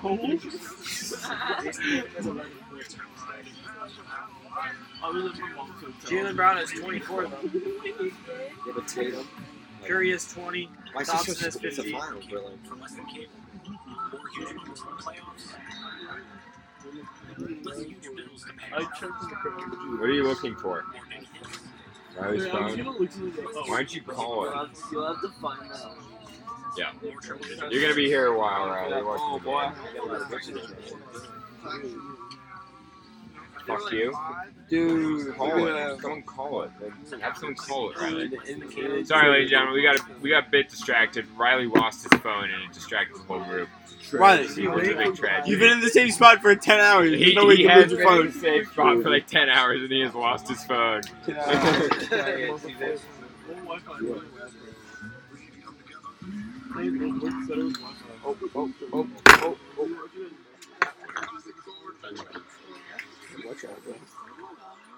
Oh. 0.05 0.39
Other 5.03 5.23
than 5.23 5.41
my 5.41 5.49
mom's 5.55 5.81
hotel. 5.81 5.93
Jaylen 6.11 6.37
Brown 6.37 6.59
is 6.59 6.71
24 6.71 7.29
though. 7.29 7.39
Yeah, 7.53 8.73
but 8.75 8.87
Tatum. 8.89 9.27
Curry 9.85 10.11
is 10.13 10.33
20. 10.33 10.69
Why 10.93 11.03
is 11.03 11.09
he 11.09 11.13
Thompson 11.13 11.35
so 11.35 11.47
is 11.49 11.57
it's 11.57 11.79
a 11.79 11.83
50. 11.83 11.93
final, 11.93 12.21
but 12.31 12.45
like, 12.45 12.55
I 18.75 18.83
checked 18.85 19.03
in 19.03 19.29
the 19.29 19.37
crypto. 19.37 19.67
What 19.99 20.09
are 20.09 20.13
you 20.13 20.25
looking 20.25 20.55
for? 20.57 20.85
Riley's 22.19 22.45
Yeah, 22.45 22.53
phone. 22.53 22.77
gonna 22.77 22.91
look 22.99 23.11
through 23.11 23.31
the. 23.31 23.43
Oh. 23.43 23.63
Why 23.67 23.77
don't 23.79 23.95
you 23.95 24.03
call 24.03 24.45
it? 24.45 24.51
You'll 24.51 24.59
have, 24.67 24.79
you'll 24.93 25.07
have 25.07 25.21
to 25.23 25.29
find 25.41 25.73
out. 25.73 25.97
Yeah. 26.79 26.93
You're 27.71 27.83
gonna 27.83 27.95
be 27.95 28.07
here 28.07 28.27
a 28.27 28.39
while, 28.39 28.69
Riley. 28.69 29.03
Oh 29.05 29.39
the 29.39 29.45
boy. 29.45 29.73
Game. 33.67 33.79
Fuck 33.79 33.93
you. 33.93 34.15
Dude, 34.69 35.37
Call 35.37 35.49
we're 35.49 35.69
it. 35.69 35.73
gonna- 35.73 36.01
Someone 36.01 36.23
call 36.23 36.63
it. 36.63 36.71
Have 37.21 37.37
someone 37.37 37.55
call 37.57 37.91
it, 37.91 37.99
Riley. 37.99 39.05
Sorry, 39.05 39.29
ladies 39.31 39.43
and 39.43 39.51
gentlemen, 39.51 39.75
we 39.75 39.83
got 39.83 40.21
we 40.23 40.31
got 40.31 40.49
a 40.49 40.51
bit 40.51 40.69
distracted. 40.69 41.27
Riley 41.37 41.67
lost 41.67 42.03
his 42.11 42.21
phone 42.21 42.45
and 42.51 42.63
it 42.65 42.73
distracted 42.73 43.17
the 43.19 43.25
whole 43.25 43.45
group. 43.45 43.69
Riley, 44.13 44.43
It 44.45 44.71
was 44.71 44.89
a 44.89 44.95
big 44.95 45.15
tragedy. 45.17 45.51
You've 45.51 45.61
been 45.61 45.73
in 45.73 45.81
the 45.81 45.89
same 45.89 46.11
spot 46.11 46.43
for 46.43 46.55
10 46.55 46.81
hours. 46.81 47.11
There's 47.11 47.23
He, 47.23 47.35
no 47.35 47.47
way 47.47 47.57
he 47.57 47.63
you 47.63 47.69
can 47.69 47.83
has 47.83 47.91
lose 47.93 47.99
been 48.01 48.09
your 48.09 48.21
in 48.21 48.27
the 48.27 48.33
phone. 48.33 48.41
same 48.43 48.65
spot 48.67 49.03
for 49.03 49.11
like 49.11 49.27
10 49.27 49.49
hours 49.49 49.83
and 49.83 49.91
he 49.93 50.01
has 50.01 50.15
lost 50.15 50.49
his 50.49 50.65
phone. 50.65 51.03
Oh, 58.25 58.37
oh, 58.55 58.71
oh, 58.93 59.09
oh, 59.29 59.57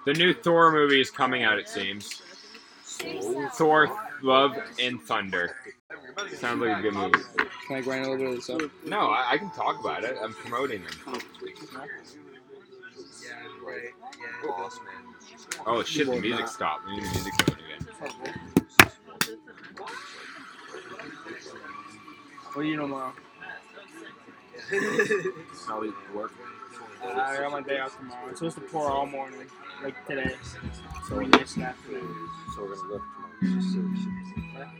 The 0.06 0.12
new 0.12 0.34
Thor 0.34 0.72
movie 0.72 1.00
is 1.00 1.10
coming 1.10 1.44
out, 1.44 1.58
it 1.58 1.68
seems. 1.68 2.22
Thor, 3.54 3.96
Love, 4.22 4.56
and 4.80 5.00
Thunder. 5.00 5.56
Sounds 6.34 6.60
like 6.60 6.78
a 6.78 6.82
good 6.82 6.94
movie. 6.94 7.18
Can 7.66 7.76
I 7.76 7.80
grind 7.80 8.06
a 8.06 8.10
little 8.10 8.24
bit 8.24 8.28
of 8.28 8.34
this 8.36 8.50
up? 8.50 8.70
No, 8.86 9.10
I, 9.10 9.32
I 9.32 9.38
can 9.38 9.50
talk 9.50 9.80
about 9.80 10.04
it. 10.04 10.16
I'm 10.22 10.34
promoting 10.34 10.82
them. 10.82 11.20
Oh 15.66 15.82
shit, 15.82 16.06
the 16.06 16.20
music 16.20 16.48
stopped. 16.48 16.86
We 16.86 16.96
need 16.96 17.04
the 17.04 17.10
music 17.10 17.32
going 17.46 17.58
again. 17.60 17.86
What 22.52 22.62
do 22.62 22.68
you 22.68 22.76
know, 22.76 22.86
Mom? 22.86 23.12
how 25.66 25.80
we 25.80 25.92
work. 26.14 26.32
Uh, 27.04 27.20
I 27.20 27.36
got 27.38 27.52
my 27.52 27.60
day 27.62 27.78
off 27.80 27.96
tomorrow. 27.98 28.28
It's 28.30 28.38
supposed 28.38 28.56
to 28.56 28.62
pour 28.62 28.90
all 28.90 29.06
morning, 29.06 29.40
like 29.82 30.06
today. 30.06 30.34
So 31.08 31.18
we 31.18 31.26
get 31.28 31.48
snapped. 31.48 31.78
So 31.86 32.62
we're 32.62 32.74
gonna 32.74 32.92
lift 32.92 33.04
tomorrow. 33.14 34.70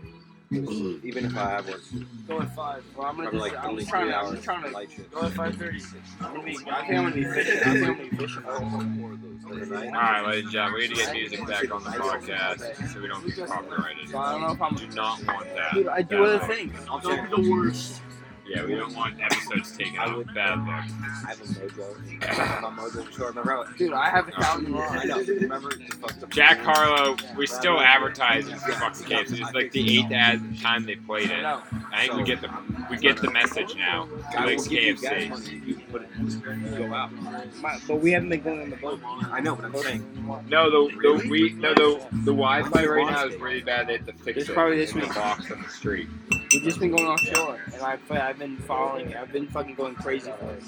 Even 1.03 1.25
if 1.25 1.37
I 1.37 1.51
have 1.51 1.69
work, 1.69 1.81
Go 2.29 2.41
at 2.41 2.55
5. 2.55 2.85
Well, 2.97 3.07
I'm 3.07 3.17
gonna 3.17 3.31
probably 3.31 3.51
just, 3.51 3.55
like 3.55 3.65
I'm 3.65 3.71
only 3.71 3.85
trying 3.85 4.05
three 4.05 4.13
to, 4.13 4.19
I'm 4.19 4.43
trying 4.43 4.63
to 4.63 4.69
light 4.71 4.91
shift. 4.91 5.11
go 5.11 5.23
at 5.23 5.33
5.30. 5.33 5.95
I'm 6.21 6.33
gonna 6.35 6.45
be, 6.45 6.55
think 6.55 6.69
I'm 6.73 6.87
gonna 6.95 7.11
be 7.15 7.25
fishing. 7.25 7.59
I 7.59 7.65
think 7.65 7.67
I'm 7.67 7.97
gonna 7.97 8.09
be 8.11 8.17
fishing. 8.17 8.45
Alright, 8.45 10.27
ladies 10.27 10.45
and 10.45 10.53
gentlemen, 10.53 10.81
we 10.81 10.89
need 10.89 10.95
to 10.97 11.03
get 11.05 11.13
music 11.13 11.47
back 11.47 11.71
on 11.75 11.83
the 11.83 11.91
podcast 11.91 12.93
so 12.95 13.01
we 13.01 13.09
don't 13.09 13.27
get 13.35 13.49
copyrighted. 13.49 14.09
So 14.11 14.19
I 14.19 14.33
don't 14.33 14.41
know 14.43 14.53
if 14.53 14.63
I'm. 14.63 14.75
Do 14.77 14.87
not 14.89 15.27
want 15.27 15.55
that. 15.57 15.75
Dude, 15.75 15.89
I 15.89 16.03
do 16.03 16.09
Bad 16.19 16.21
other 16.23 16.39
luck. 16.39 16.49
things. 16.51 16.79
Don't 17.03 17.31
be 17.31 17.43
the 17.43 17.51
worst. 17.51 18.01
Yeah, 18.47 18.65
we 18.67 18.75
don't 18.75 18.95
want 18.95 19.21
episodes 19.23 19.77
taken 19.77 19.97
out. 19.99 20.27
Bad 20.35 20.59
luck. 20.59 20.69
I 20.69 21.29
have 21.29 21.41
a 21.41 21.45
mojo. 21.45 22.21
My 22.61 22.71
mojo 22.71 23.13
store. 23.13 23.29
Remember? 23.29 23.75
Dude, 23.79 23.93
I 23.93 24.11
have 24.11 24.29
a 24.29 24.33
oh. 24.37 24.43
thousand 24.43 24.77
I 24.77 25.05
know. 25.05 25.19
Remember? 25.19 25.71
It's 25.81 25.95
fucked 25.97 26.23
up. 26.23 26.31
Jack 26.31 26.59
Harlow, 26.59 27.17
we 27.37 27.47
still 27.47 27.81
advertise 27.81 28.47
it 28.49 28.59
for 28.59 28.73
fucking 28.73 29.07
KFC. 29.07 29.41
It's 29.41 29.55
like 29.55 29.73
the 29.73 29.99
eighth 29.99 30.13
ad 30.13 30.61
time 30.61 30.85
they 30.85 30.97
played 30.97 31.31
it. 31.31 31.45
I 31.45 31.63
think 32.07 32.15
we 32.15 32.25
get 32.25 32.43
the 32.43 32.51
we 32.91 32.99
get 32.99 33.17
the 33.17 33.31
message 33.31 33.77
now. 33.77 34.09
He 34.31 34.37
likes 34.37 34.65
will 34.65 34.71
give 34.71 34.83
you 34.83 34.97
gas 34.97 35.13
KFC. 35.13 35.29
money 35.31 35.47
if 35.47 35.69
you 35.69 35.77
put 35.91 36.03
it 36.03 36.09
in. 36.19 36.77
Go 36.77 36.95
out. 36.95 37.13
My, 37.61 37.79
but 37.89 38.01
we 38.01 38.13
haven't 38.13 38.29
been 38.29 38.43
going 38.43 38.61
on 38.61 38.71
the 38.71 38.77
boat. 38.77 39.01
I 39.05 39.41
know, 39.41 39.57
but 39.57 39.65
I'm 39.65 39.77
saying. 39.77 40.05
No, 40.49 40.71
the 40.71 40.97
the 41.03 41.29
we 41.31 41.53
no 41.55 41.73
the 41.75 42.07
the 42.13 42.33
Wi-Fi 42.33 42.85
right 42.85 43.11
now 43.11 43.27
is 43.27 43.37
really 43.41 43.63
bad. 43.63 43.87
They 43.87 43.97
have 43.97 44.07
to 44.07 44.13
fix 44.13 44.37
it. 44.37 44.41
It's 44.43 44.51
probably 44.51 44.77
this 44.77 44.93
week. 44.93 45.15
box 45.15 45.51
on 45.51 45.63
the 45.63 45.69
street. 45.69 46.09
We've 46.55 46.63
just 46.63 46.79
been 46.79 46.93
going 46.93 47.07
offshore, 47.07 47.59
and 47.73 47.83
I've 47.83 48.13
I've 48.13 48.39
been 48.39 48.57
following. 48.59 49.11
it. 49.11 49.17
I've 49.17 49.33
been 49.33 49.49
fucking 49.49 49.75
going 49.75 49.97
crazy 49.97 50.31
for 50.39 50.51
it. 50.53 50.63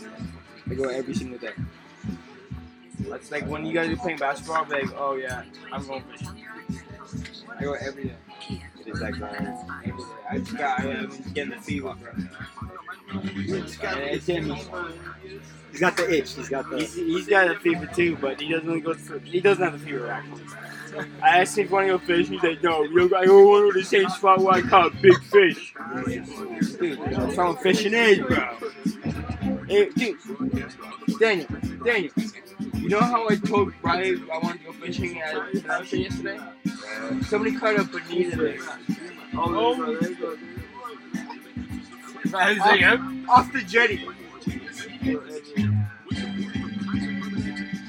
I 0.68 0.74
go 0.74 0.88
every 0.88 1.14
single 1.14 1.38
day. 1.38 1.52
That's 3.08 3.30
like 3.30 3.46
when 3.46 3.64
you 3.64 3.72
guys 3.72 3.88
are 3.90 3.96
playing 3.96 4.18
basketball. 4.18 4.64
I'm 4.64 4.68
like, 4.68 4.90
oh 4.96 5.14
yeah, 5.14 5.44
I'm 5.70 5.86
going 5.86 6.02
fishing. 6.10 6.44
I 7.56 7.62
go 7.62 7.74
every 7.74 8.04
day. 8.04 8.16
It 8.80 8.88
is. 8.88 9.00
Uh, 9.00 9.06
every 9.06 9.20
day. 9.20 9.56
I 10.28 10.38
just 10.38 10.56
got. 10.56 10.80
I'm 10.80 11.08
getting 11.34 11.50
the 11.50 11.62
fever, 11.62 11.94
bro. 11.94 12.12
It's 13.22 14.28
in. 14.28 14.44
He's 15.70 15.80
got 15.80 15.96
the 15.96 16.18
itch. 16.18 16.34
He's 16.34 16.48
got 16.48 16.68
the. 16.68 16.78
He's, 16.78 16.94
he's 16.94 17.28
got 17.28 17.46
the 17.46 17.54
fever 17.60 17.86
too, 17.94 18.16
but 18.20 18.40
he 18.40 18.48
doesn't 18.48 18.66
really 18.68 18.80
go. 18.80 18.94
He 19.22 19.40
doesn't 19.40 19.62
have 19.62 19.78
the 19.78 19.86
fever 19.86 20.10
actually. 20.10 20.42
I 21.22 21.40
asked 21.40 21.58
him 21.58 21.64
if 21.64 21.68
he 21.68 21.74
wanted 21.74 21.88
to 21.92 21.98
fish. 22.00 22.28
He's 22.28 22.42
like, 22.42 22.62
no, 22.62 22.82
yo, 22.84 23.06
I 23.16 23.26
go 23.26 23.48
want 23.48 23.72
to 23.72 23.78
the 23.78 23.84
same 23.84 24.08
spot 24.08 24.40
where 24.40 24.54
I 24.54 24.62
caught 24.62 25.00
big 25.00 25.22
fish. 25.24 25.74
Dude, 26.78 26.98
that's 27.10 27.36
how 27.36 27.54
fishing 27.54 27.94
is, 27.94 28.18
bro. 28.18 28.56
Hey, 29.68 29.90
dude, 29.90 30.18
Daniel, 31.18 31.48
Daniel, 31.84 32.12
you 32.74 32.88
know 32.88 33.00
how 33.00 33.28
I 33.28 33.36
told 33.36 33.72
Riley 33.82 34.22
I 34.32 34.38
wanted 34.38 34.60
to 34.60 34.66
go 34.66 34.72
fishing 34.72 35.20
at 35.20 35.50
Connection 35.50 36.00
yesterday? 36.00 36.40
Somebody 37.22 37.56
caught 37.56 37.78
a 37.78 37.84
bonita 37.84 38.36
there. 38.36 38.58
Oh, 39.34 39.74
I 42.34 42.50
was 42.52 42.58
like, 42.58 42.82
I'm 42.82 43.28
off 43.28 43.52
the 43.52 43.62
jetty. 43.62 44.08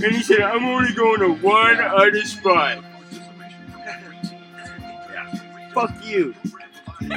And 0.03 0.15
he 0.15 0.21
said, 0.21 0.41
I'm 0.41 0.63
only 0.63 0.93
going 0.93 1.19
to 1.21 1.34
one 1.43 1.79
other 1.79 2.21
spot. 2.23 2.84
Fuck 5.77 6.03
you. 6.03 6.33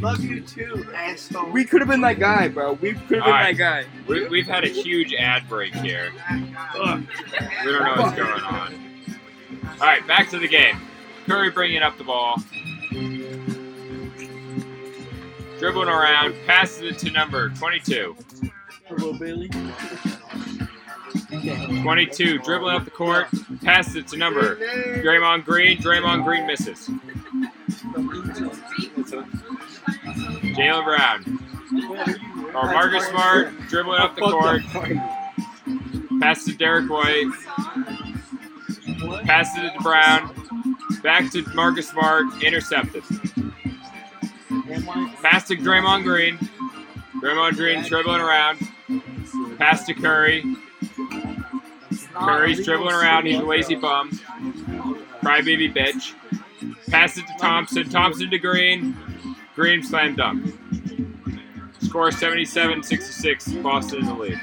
Love 0.00 0.24
you 0.24 0.40
too, 0.40 0.88
asshole. 0.94 1.50
We 1.50 1.66
could 1.66 1.82
have 1.82 1.88
been 1.90 2.00
that 2.00 2.18
guy, 2.18 2.48
bro. 2.48 2.72
We 2.72 2.92
could 2.92 2.98
have 3.00 3.08
been 3.08 3.20
Alright. 3.20 3.58
that 3.58 3.84
guy. 3.84 3.84
We, 4.06 4.26
we've 4.28 4.46
had 4.46 4.64
a 4.64 4.68
huge 4.68 5.12
ad 5.12 5.46
break 5.46 5.74
here. 5.74 6.10
Ugh. 6.30 7.02
We 7.66 7.72
don't 7.72 7.84
know 7.84 8.02
what's 8.02 8.16
going 8.16 8.42
on. 8.42 8.74
All 9.62 9.86
right, 9.86 10.06
back 10.06 10.30
to 10.30 10.38
the 10.38 10.48
game. 10.48 10.80
Curry 11.26 11.50
bringing 11.50 11.82
up 11.82 11.98
the 11.98 12.04
ball, 12.04 12.36
dribbling 15.58 15.88
around, 15.88 16.34
passes 16.46 16.80
it 16.80 16.98
to 17.00 17.10
number 17.10 17.50
22. 17.50 18.16
Turbo 18.88 19.12
Bailey. 19.12 19.50
22 21.82 22.38
dribbling 22.38 22.74
up 22.74 22.84
the 22.84 22.90
court, 22.90 23.26
passes 23.62 23.96
it 23.96 24.08
to 24.08 24.16
number 24.16 24.56
Draymond 24.56 25.44
Green. 25.44 25.78
Draymond 25.78 26.24
Green 26.24 26.46
misses. 26.46 26.88
Jaylen 30.56 30.84
Brown 30.84 31.38
or 32.54 32.72
Marcus 32.72 33.06
Smart 33.08 33.52
dribbling 33.68 34.00
up 34.00 34.14
the 34.16 34.22
court, 34.22 34.62
passes 36.20 36.46
to 36.46 36.54
Derrick 36.54 36.88
White, 36.90 37.26
passes 39.24 39.64
it 39.64 39.74
to 39.74 39.80
Brown, 39.82 40.34
back 41.02 41.30
to 41.32 41.44
Marcus 41.54 41.88
Smart, 41.88 42.26
intercepted. 42.42 43.02
Pass 45.22 45.48
to 45.48 45.56
Draymond 45.56 46.04
Green. 46.04 46.38
Draymond 47.22 47.56
Green 47.56 47.82
dribbling 47.84 48.20
around. 48.20 48.58
Pass 49.58 49.86
to 49.86 49.94
Curry. 49.94 50.44
Curry's 52.20 52.64
dribbling 52.64 52.94
around. 52.94 53.26
He's 53.26 53.38
a 53.38 53.44
lazy 53.44 53.74
bum. 53.74 54.10
Crybaby 55.22 55.74
bitch. 55.74 56.14
Pass 56.90 57.18
it 57.18 57.26
to 57.26 57.34
Thompson. 57.38 57.88
Thompson 57.88 58.30
to 58.30 58.38
Green. 58.38 58.96
Green 59.54 59.82
slam 59.82 60.16
dunk. 60.16 60.54
Score 61.80 62.10
77 62.10 62.82
66. 62.82 63.52
Boston 63.54 64.00
in 64.00 64.06
the 64.06 64.14
lead. 64.14 64.40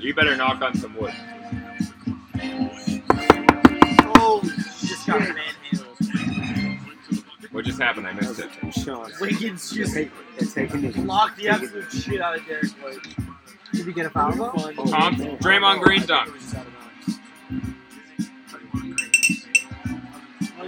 You 0.00 0.14
better 0.14 0.36
knock 0.36 0.62
on 0.62 0.74
some 0.76 0.94
wood. 0.96 1.12
Oh, 4.18 4.40
just 4.80 5.06
got 5.06 5.18
manhandled. 5.20 5.55
What 7.56 7.64
just 7.64 7.80
happened? 7.80 8.06
I 8.06 8.12
missed 8.12 8.38
it. 8.38 8.50
Wiggins 9.18 9.70
just 9.70 9.96
It's 10.36 10.52
taking 10.52 10.82
me. 10.82 10.88
blocked 10.90 11.38
the 11.38 11.48
absolute 11.48 11.90
shit 11.90 12.20
out 12.20 12.38
of 12.38 12.46
Derrick 12.46 12.70
White. 12.82 12.98
Did 13.72 13.86
he 13.86 13.92
get 13.94 14.04
a 14.04 14.10
foul 14.10 14.32
though? 14.32 14.52
Oh, 14.54 14.84
Tom, 14.84 15.16
Draymond 15.16 15.80
Green 15.80 16.02
dunk. 16.02 16.34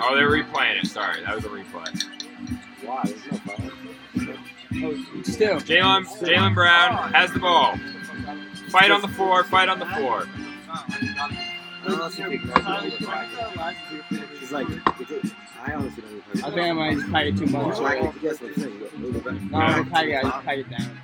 Oh, 0.01 0.16
they're 0.16 0.31
replaying 0.31 0.82
it. 0.82 0.86
Sorry, 0.86 1.23
that 1.24 1.35
was 1.35 1.44
a 1.44 1.48
replay. 1.48 2.05
Why? 2.82 3.02
There's 3.05 3.32
no 3.32 3.36
foul. 3.36 5.24
Still. 5.24 5.60
Jaylen 5.60 6.06
Jaylen 6.06 6.55
Brown 6.55 7.12
has 7.12 7.31
the 7.35 7.39
ball. 7.39 7.77
Fight 8.70 8.90
on 8.90 9.02
the 9.02 9.09
floor. 9.09 9.44
Fight 9.44 9.69
on 9.69 9.78
the 9.78 9.85
floor. 9.85 10.27
He's 14.40 14.52
like, 14.52 14.69
I 15.60 15.72
honestly 15.72 16.02
don't 16.02 16.22
even 16.35 16.44
I 16.44 16.51
think 16.51 16.60
I 16.60 16.72
might 16.72 16.94
just 16.97 17.12
pack 17.12 17.26
it 17.26 17.36
too 17.39 17.47
much. 17.47 17.76
So 17.76 17.85
I 17.85 17.97
can 17.97 18.18
guess 18.20 18.40
what 18.40 18.56
you're 18.56 18.66
saying. 18.66 19.51
No, 19.51 19.59
I 19.59 19.82
pack 19.85 20.06
it. 20.06 20.16
I 20.16 20.22
just 20.22 20.44
pack 20.44 20.59
it 20.59 20.70
down. 20.70 21.01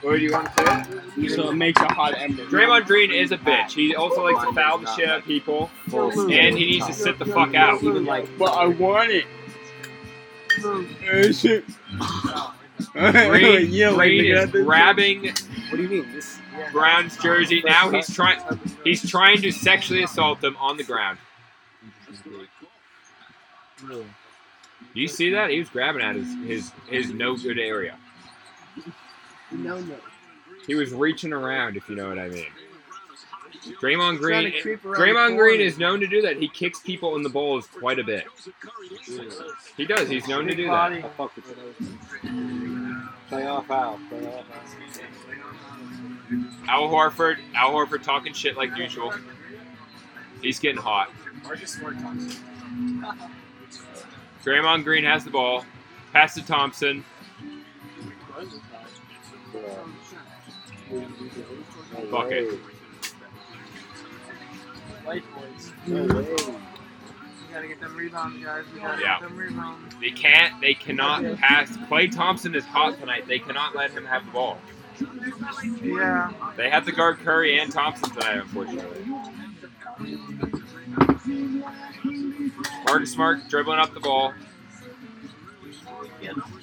What 0.00 0.16
do 0.16 0.18
you 0.18 0.32
want 0.32 0.56
to 0.56 1.04
say? 1.18 1.28
So 1.28 1.50
it 1.50 1.54
makes 1.54 1.80
a 1.80 1.92
hot 1.92 2.16
ember. 2.16 2.44
Draymond 2.46 2.86
Green 2.86 3.12
is 3.12 3.32
a 3.32 3.38
bitch. 3.38 3.72
He 3.72 3.94
also 3.94 4.24
likes 4.24 4.42
to 4.46 4.52
foul 4.54 4.78
the 4.78 4.94
shit 4.94 5.08
out 5.08 5.18
of 5.18 5.24
people, 5.24 5.70
and 5.92 6.56
he 6.56 6.64
needs 6.66 6.86
to 6.86 6.94
sit 6.94 7.18
the 7.18 7.26
fuck 7.26 7.54
out. 7.54 7.82
Even 7.82 8.06
like, 8.06 8.26
But 8.38 8.52
I 8.52 8.66
want 8.66 9.10
it. 9.10 9.26
Green, 12.92 13.70
Yeah, 13.70 13.92
Green 13.94 14.24
is 14.24 14.50
grabbing 14.50 15.34
what 15.68 15.78
do 15.78 15.82
you 15.82 15.88
mean? 15.88 16.12
This 16.12 16.38
Brown's 16.72 17.16
jersey. 17.18 17.62
Now 17.64 17.90
he's 17.90 18.12
trying. 18.14 18.40
He's 18.84 19.08
trying 19.08 19.42
to 19.42 19.50
sexually 19.50 20.04
assault 20.04 20.40
them 20.40 20.56
on 20.60 20.76
the 20.76 20.84
ground. 20.84 21.18
You 24.94 25.08
see 25.08 25.30
that? 25.30 25.50
He 25.50 25.58
was 25.58 25.68
grabbing 25.68 26.02
at 26.02 26.16
his 26.16 26.34
his, 26.46 26.72
his 26.88 27.12
no 27.12 27.36
good 27.36 27.58
area. 27.58 27.96
No, 29.50 29.80
no. 29.80 29.96
He 30.66 30.74
was 30.74 30.92
reaching 30.92 31.32
around, 31.32 31.76
if 31.76 31.88
you 31.88 31.94
know 31.94 32.08
what 32.08 32.18
I 32.18 32.28
mean. 32.28 32.46
Draymond 33.80 34.18
Green. 34.18 34.52
to 34.52 34.60
creep 34.60 34.84
around 34.84 35.00
Draymond 35.00 35.36
Green 35.36 35.60
is 35.60 35.78
known 35.78 36.00
to 36.00 36.06
do 36.06 36.22
that. 36.22 36.36
He 36.36 36.48
kicks 36.48 36.80
people 36.80 37.16
in 37.16 37.22
the 37.22 37.28
balls 37.28 37.66
quite 37.66 37.98
a 37.98 38.04
bit. 38.04 38.26
He 39.76 39.84
does. 39.84 40.08
He's 40.08 40.28
known 40.28 40.46
to 40.46 40.54
do 40.54 40.66
that. 40.66 40.92
I 40.92 41.02
fuck 41.16 41.34
with 41.36 41.46
you. 42.22 43.02
Play 43.28 43.46
off 43.46 43.66
foul. 43.66 43.98
Play 44.08 44.26
off 44.26 44.44
Al 46.68 46.88
Horford. 46.88 47.38
Al 47.54 47.72
Horford 47.72 48.02
talking 48.02 48.32
shit 48.32 48.56
like 48.56 48.76
usual. 48.76 49.12
He's 50.42 50.58
getting 50.58 50.80
hot. 50.80 51.10
Marcus 51.46 51.72
Smart 51.72 51.98
talks. 52.00 52.40
Draymond 54.44 54.84
Green 54.84 55.04
has 55.04 55.24
the 55.24 55.30
ball. 55.30 55.64
Pass 56.12 56.34
to 56.34 56.44
Thompson. 56.44 57.04
Fuck 62.10 62.30
it. 62.30 62.60
Boys. 65.04 65.72
We 65.86 65.94
gotta 67.52 67.68
get 67.68 67.80
them 67.80 67.96
rebounds, 67.96 68.44
guys. 68.44 68.64
We 68.74 68.80
gotta 68.80 69.00
Yeah. 69.00 69.20
get 69.20 69.28
them 69.28 69.36
rebounds. 69.38 69.94
They 70.00 70.10
can't. 70.10 70.60
They 70.60 70.74
cannot 70.74 71.36
pass. 71.38 71.76
Klay 71.76 72.10
Thompson 72.14 72.54
is 72.54 72.64
hot 72.64 72.98
tonight. 72.98 73.26
They 73.26 73.38
cannot 73.38 73.74
let 73.74 73.92
him 73.92 74.04
have 74.04 74.26
the 74.26 74.32
ball. 74.32 74.58
Yeah. 75.82 76.30
They 76.56 76.70
have 76.70 76.84
to 76.86 76.92
guard 76.92 77.18
Curry 77.20 77.58
and 77.60 77.70
Thompson 77.70 78.10
tonight, 78.10 78.38
unfortunately. 78.38 79.04
Marcus 82.86 83.12
Smart 83.12 83.48
dribbling 83.48 83.78
up 83.78 83.94
the 83.94 84.00
ball. 84.00 84.34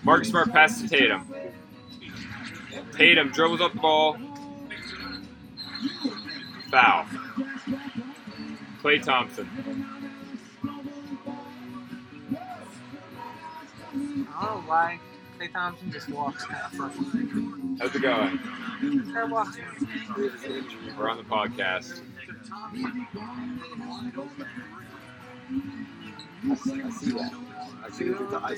Marcus 0.03 0.29
Smart 0.29 0.51
passes 0.51 0.89
to 0.89 0.97
Tatum. 0.97 1.33
Tatum 2.93 3.29
dribbles 3.29 3.61
up 3.61 3.73
the 3.73 3.79
ball. 3.79 4.17
Foul. 6.71 7.05
Klay 8.81 9.01
Thompson. 9.01 9.49
I 13.93 14.45
don't 14.45 14.55
know 14.55 14.63
why. 14.65 14.99
Klay 15.39 15.51
Thompson 15.51 15.91
just 15.91 16.09
walks 16.09 16.45
kind 16.45 16.81
of 16.81 16.93
funny. 16.93 17.77
How's 17.79 17.95
it 17.95 18.01
going? 18.01 18.39
We're 20.97 21.09
on 21.09 21.17
the 21.17 21.23
podcast. 21.23 22.01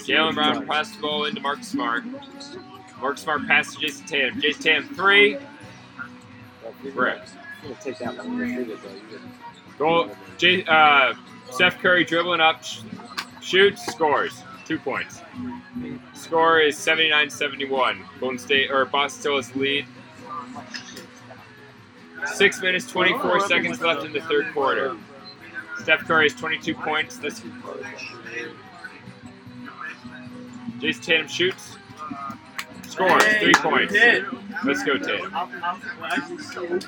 Jaylen 0.08 0.36
Brown 0.36 0.66
passes 0.68 0.96
the 0.96 1.02
ball 1.02 1.26
into 1.26 1.42
Marcus 1.42 1.68
Smart. 1.68 2.04
Marcus 3.02 3.22
Smart 3.24 3.46
passes 3.48 3.76
to 3.76 3.82
Jayson 3.82 4.06
Tatum. 4.08 4.42
Jayson 4.42 4.62
Tatum 4.62 4.96
three. 4.96 5.38
talking 6.64 6.92
about. 6.92 6.96
Rip. 6.96 7.28
Take 7.82 7.98
that 8.00 8.18
Goal. 9.78 10.12
J, 10.38 10.64
uh, 10.66 11.14
Steph 11.52 11.80
Curry 11.80 12.06
dribbling 12.06 12.40
up, 12.42 12.64
sh- 12.64 12.82
shoots, 13.42 13.86
scores. 13.88 14.44
Two 14.66 14.80
points. 14.80 15.22
Score 16.14 16.60
is 16.60 16.76
79-71. 16.78 18.00
Golden 18.20 18.40
State 18.40 18.72
or 18.72 18.86
Boston 18.86 19.20
still 19.20 19.36
has 19.36 19.56
lead. 19.56 19.86
Six 22.26 22.62
minutes, 22.62 22.88
24 22.88 23.42
seconds 23.42 23.82
left 23.82 24.04
in 24.06 24.14
the 24.14 24.22
third 24.22 24.52
quarter. 24.54 24.96
Steph 25.82 26.02
Curry 26.08 26.26
has 26.30 26.34
22 26.40 26.74
points. 26.76 27.18
This 27.18 27.42
Jayson 30.80 31.02
Tatum 31.04 31.28
shoots, 31.28 31.78
scores 32.88 33.24
three 33.40 33.54
points. 33.56 33.94
Let's 34.64 34.84
go, 34.84 34.98
Tatum. 34.98 35.32
I'll, 35.34 35.50
I'll, 35.64 35.80
well, 36.00 36.80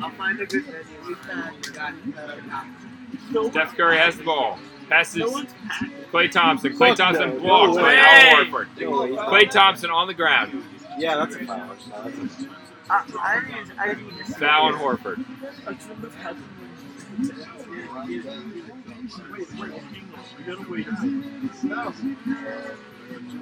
I'll 0.00 0.10
find 0.10 0.40
a 0.40 0.46
good 0.46 0.64
venue. 0.64 0.84
We 1.08 1.14
can. 1.16 1.54
We 1.64 1.72
got 1.72 3.52
Steph 3.52 3.76
Curry 3.76 3.96
has 3.98 4.16
the 4.18 4.24
ball. 4.24 4.58
Passes 4.88 5.16
No. 5.16 5.44
Klay 6.12 6.30
Thompson. 6.30 6.72
Klay 6.74 6.94
Thompson 6.94 7.28
no, 7.30 7.34
no 7.36 7.40
blocks 7.40 7.76
by. 7.76 7.94
Al 7.94 8.44
Horford. 8.44 8.76
way. 8.76 9.16
Klay 9.16 9.50
Thompson 9.50 9.90
on 9.90 10.06
the 10.06 10.14
ground. 10.14 10.62
Yeah, 10.98 11.16
that's 11.16 11.34
a 11.36 11.44
foul. 11.44 11.68
That's 11.68 11.86
a- 12.42 12.48
I, 12.90 13.02
I 13.18 13.40
didn't. 13.40 13.78
I 13.78 13.86
didn't. 13.94 14.10
Foul 14.36 14.66
on 14.66 14.74
Horford. 14.74 15.24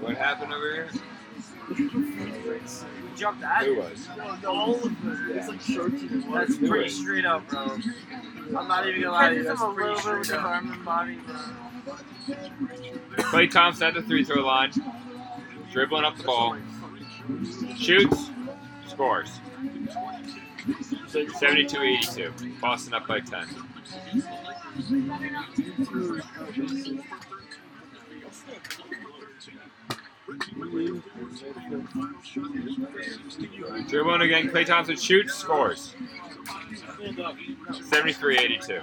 What 0.01 0.17
happened 0.17 0.53
over 0.53 0.73
here? 0.73 0.89
We 1.69 1.89
jumped 3.17 3.43
out. 3.45 3.65
Who 3.65 3.77
was? 3.77 4.09
All 4.47 4.75
of 4.75 4.83
them. 4.83 5.31
It's 5.35 5.49
like 5.49 5.61
shorts 5.61 6.03
and 6.03 6.35
That's 6.35 6.57
Who 6.57 6.69
pretty 6.69 6.87
is? 6.87 6.99
straight 7.01 7.25
up, 7.25 7.47
bro. 7.49 7.79
I'm 8.57 8.69
not 8.69 8.87
even 8.89 9.03
gonna 9.03 9.13
lie 9.13 9.29
to 9.31 9.37
you. 9.37 9.43
That's 9.45 9.63
pretty 9.63 10.01
straight 10.01 10.31
up. 10.33 10.45
arm 10.45 10.73
and 10.73 10.85
body, 10.85 11.15
bro. 11.27 11.37
Klay 13.17 13.51
Thompson 13.51 13.89
at 13.89 13.95
the 13.95 14.03
three 14.03 14.25
throw 14.25 14.45
line. 14.45 14.73
Dribbling 15.73 16.05
up 16.05 16.17
the 16.17 16.25
ball. 16.25 16.57
Shoots. 17.79 18.31
Scores. 18.89 19.41
72 21.09 21.83
82. 21.83 22.33
Boston 22.61 22.95
up 22.95 23.07
by 23.07 23.21
10. 23.21 23.47
Dribbling 33.89 34.23
again. 34.23 34.49
Klay 34.51 34.67
Thompson 34.67 34.97
shoots. 34.97 35.35
Scores. 35.35 35.95
73 37.91 38.39
82. 38.39 38.81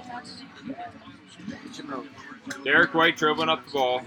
Derrick 2.64 2.94
White 2.94 3.18
dribbling 3.18 3.49
up 3.49 3.65
the 3.65 3.72
ball. 3.72 4.02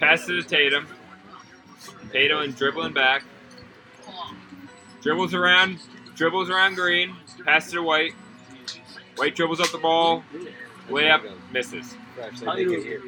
Pass 0.00 0.26
to 0.26 0.42
Tatum. 0.42 0.86
Tatum 2.10 2.52
dribbling 2.52 2.92
back. 2.92 3.24
Dribbles 5.04 5.34
around, 5.34 5.78
dribbles 6.16 6.48
around 6.48 6.76
Green. 6.76 7.14
Pass 7.44 7.70
to 7.72 7.82
White. 7.82 8.14
White 9.16 9.36
dribbles 9.36 9.60
up 9.60 9.70
the 9.70 9.76
ball. 9.76 10.24
Way 10.88 11.10
up, 11.10 11.22
misses. 11.52 11.94
Actually, 12.22 12.64
make 12.64 12.86
it. 12.86 13.00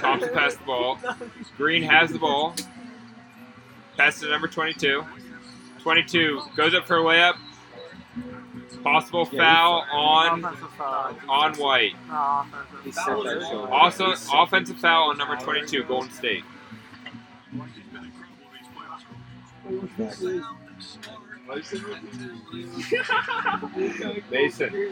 Thompson 0.00 0.32
passed 0.32 0.58
the 0.58 0.64
ball. 0.64 0.98
Green 1.58 1.82
has 1.82 2.10
the 2.10 2.18
ball. 2.18 2.54
Pass 3.98 4.20
to 4.20 4.30
number 4.30 4.48
22. 4.48 5.04
22 5.82 6.40
goes 6.56 6.74
up 6.74 6.86
for 6.86 6.96
a 6.96 7.02
layup. 7.02 7.34
Possible 8.82 9.26
foul 9.26 9.84
on 9.92 10.44
on 11.28 11.54
White. 11.56 11.92
No, 12.08 12.42
offensive 12.46 12.84
He 12.84 12.90
foul. 12.92 13.24
set 13.24 13.40
that 13.40 13.48
shoulder. 13.48 13.70
Also, 13.72 14.14
offensive 14.32 14.78
foul 14.78 15.10
on 15.10 15.18
number 15.18 15.36
22, 15.36 15.84
Golden 15.84 16.10
State. 16.10 16.42
Mason. 24.30 24.84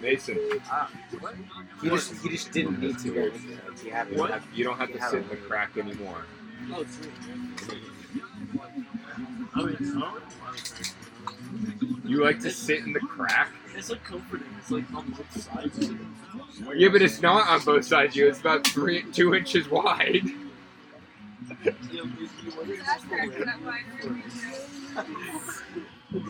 Mason. 0.00 0.38
He 1.80 1.88
just 1.88 2.12
he 2.22 2.28
just 2.28 2.52
didn't 2.52 2.80
need 2.80 2.98
to 2.98 3.10
go 3.10 3.20
in 3.26 3.48
there. 3.48 3.60
Like, 3.68 3.78
he 3.80 3.88
had 3.90 4.08
You 4.10 4.16
don't 4.16 4.30
have, 4.30 4.44
you 4.54 4.64
don't 4.64 4.78
have 4.78 4.92
to 4.92 5.00
sit 5.02 5.22
in 5.22 5.28
the 5.28 5.36
crack 5.36 5.76
anymore. 5.76 6.24
True. 6.66 6.84
I 9.54 9.62
mean, 9.64 9.94
You 12.04 12.22
like 12.24 12.40
to 12.40 12.50
sit 12.50 12.80
in 12.84 12.92
the 12.92 13.00
crack? 13.00 13.52
it's 13.76 13.90
like 13.90 14.02
comforting. 14.04 14.48
It's 14.58 14.70
like 14.70 14.92
on 14.92 15.10
both 15.10 15.40
sides. 15.40 15.90
Yeah, 16.74 16.88
but 16.88 17.00
it's 17.00 17.22
not 17.22 17.48
on 17.48 17.64
both 17.64 17.84
sides. 17.84 18.16
You, 18.16 18.28
it's 18.28 18.40
about 18.40 18.66
three, 18.66 19.04
two 19.12 19.34
inches 19.34 19.70
wide. 19.70 20.24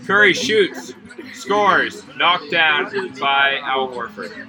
Curry 0.05 0.32
shoots, 0.32 0.94
scores, 1.34 2.02
knocked 2.16 2.50
down 2.50 3.14
by 3.18 3.59
Al 3.62 3.88
Horford. 3.88 4.46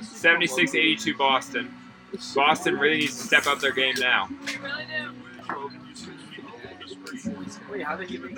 76-82 0.00 1.16
Boston. 1.16 1.74
Boston 2.34 2.78
really 2.78 2.98
needs 3.00 3.16
to 3.16 3.22
step 3.22 3.46
up 3.46 3.60
their 3.60 3.72
game 3.72 3.94
now. 3.98 4.28
Wait, 7.70 7.82
how 7.82 7.96
he 7.96 8.18
make 8.18 8.34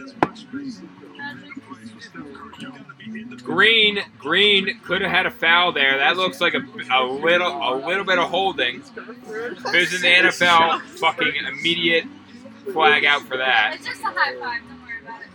Green, 3.43 4.03
Green 4.19 4.79
could 4.85 5.03
have 5.03 5.11
had 5.11 5.27
a 5.27 5.31
foul 5.31 5.73
there. 5.73 5.99
That 5.99 6.17
looks 6.17 6.41
like 6.41 6.55
a, 6.55 6.63
a 6.93 7.05
little, 7.05 7.49
a 7.49 7.75
little 7.87 8.05
bit 8.05 8.19
of 8.19 8.29
holding. 8.29 8.83
If 8.97 8.97
it 8.97 9.75
was 9.75 9.95
in 9.95 10.03
the 10.03 10.29
NFL, 10.29 10.81
fucking 10.83 11.35
immediate 11.47 12.05
flag 12.73 13.05
out 13.05 13.23
for 13.23 13.37
that. 13.37 13.75
It's 13.75 13.87
just 13.87 14.01
a 14.03 14.07
high 14.07 14.35
five. 14.39 14.63
Don't 14.69 14.81
worry 14.83 15.01
about 15.03 15.21
it. 15.23 15.29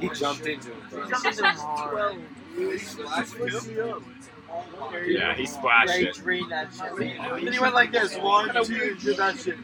He 0.00 0.08
jumped 0.10 0.46
into 0.46 0.70
it. 0.70 0.78
Yeah, 5.06 5.34
he 5.34 5.46
splashed 5.46 5.98
it. 5.98 6.20
Then 6.24 7.52
he 7.52 7.58
went 7.58 7.74
like 7.74 7.92
this. 7.92 8.16
One, 8.18 8.50
two, 8.64 8.94
did 8.96 9.16
that 9.16 9.38
shit. 9.38 9.58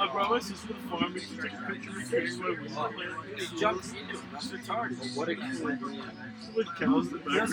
I 0.00 0.08
brought 0.10 0.30
my 0.30 0.38
sister 0.38 0.68
to 0.68 0.72
the 0.72 0.80
farm 0.88 1.12
and 1.12 1.20
she 1.20 1.36
took 1.36 1.52
a 1.52 1.56
picture 1.70 1.90
recording 1.92 2.40
my 2.40 2.48
whistle. 2.50 2.90
He 3.36 3.44
jumped 3.58 3.88
into 3.88 4.00
him. 4.00 4.18
That's 4.32 4.48
retarded. 4.48 5.14
What 5.14 5.28
a 5.28 5.34
With 6.56 6.68
cows 6.78 7.06
in 7.06 7.12
the 7.12 7.18
background. 7.18 7.50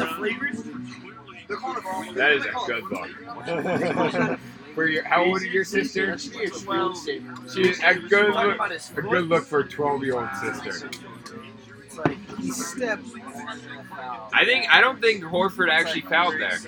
That 2.16 2.32
is 2.32 2.46
a 2.46 2.54
good 2.66 2.86
look. 2.86 4.40
for 4.76 4.88
your, 4.88 5.04
how 5.04 5.26
old 5.26 5.42
is 5.42 5.48
your 5.48 5.66
sister? 5.66 6.18
She 6.18 6.30
She's 6.30 6.66
a 7.84 7.96
good 7.96 8.34
look. 8.34 8.58
A 8.96 9.02
good 9.02 9.28
look 9.28 9.44
for 9.44 9.60
a 9.60 9.68
12-year-old 9.68 10.30
sister. 10.40 10.90
Like 11.98 12.18
he 12.40 12.52
stepped. 12.52 13.04
I 14.34 14.46
think 14.46 14.74
I 14.74 14.80
don't 14.80 15.02
think 15.02 15.22
Horford 15.24 15.70
actually 15.70 16.02
fouled 16.02 16.36
there. 16.36 16.60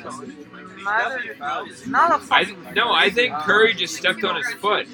Not 0.83 2.21
a 2.21 2.33
I 2.33 2.55
no, 2.73 2.91
I 2.91 3.09
think 3.09 3.33
Curry 3.35 3.73
just 3.73 3.95
stepped 3.95 4.23
on 4.23 4.37
his 4.37 4.51
foot. 4.53 4.87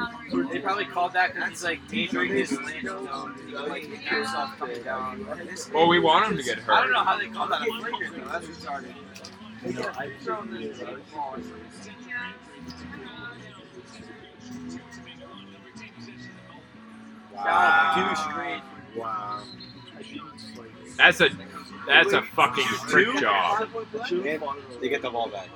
Yeah. 0.00 0.44
They 0.52 0.58
probably 0.60 0.84
called 0.84 1.12
that 1.14 1.34
because 1.34 1.50
he's 1.50 1.64
like 1.64 1.80
majoring 1.90 2.30
his 2.32 2.52
landing 2.52 2.86
zone. 2.86 3.34
He 3.46 3.54
like 3.54 3.84
himself 3.84 4.56
coming 4.58 4.82
down. 4.82 5.26
Well, 5.72 5.88
we 5.88 5.98
want 5.98 6.30
him 6.30 6.36
to 6.36 6.42
get 6.42 6.58
hurt. 6.58 6.74
I 6.74 6.80
don't 6.82 6.92
know 6.92 7.04
how 7.04 7.18
they 7.18 7.28
call 7.28 7.48
that 7.48 7.62
a 7.62 7.64
flagrant 7.80 8.16
though. 8.16 8.24
That's 8.30 8.46
retarded. 8.46 8.94
Wow. 17.34 18.60
Two. 18.94 19.00
Wow. 19.00 19.42
That's 20.96 21.20
a 21.20 21.28
that's 21.86 22.12
a 22.12 22.22
fucking 22.22 22.64
trick 22.88 23.16
job. 23.18 23.68
They 24.80 24.88
get 24.88 25.02
the 25.02 25.10
ball 25.10 25.28
back. 25.28 25.48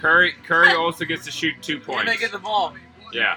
Curry 0.00 0.34
Curry 0.44 0.72
also 0.74 1.04
gets 1.04 1.24
to 1.24 1.30
shoot 1.30 1.54
two 1.62 1.76
And 1.76 1.84
points. 1.84 2.06
they 2.06 2.16
get 2.16 2.32
the 2.32 2.38
ball. 2.38 2.74
Yeah. 3.12 3.36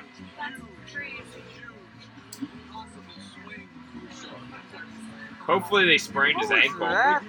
Hopefully 5.41 5.86
they 5.86 5.98
sprained 5.98 6.40
his 6.40 6.52
ankle. 6.52 6.88
No, 6.88 6.94
I 6.94 7.19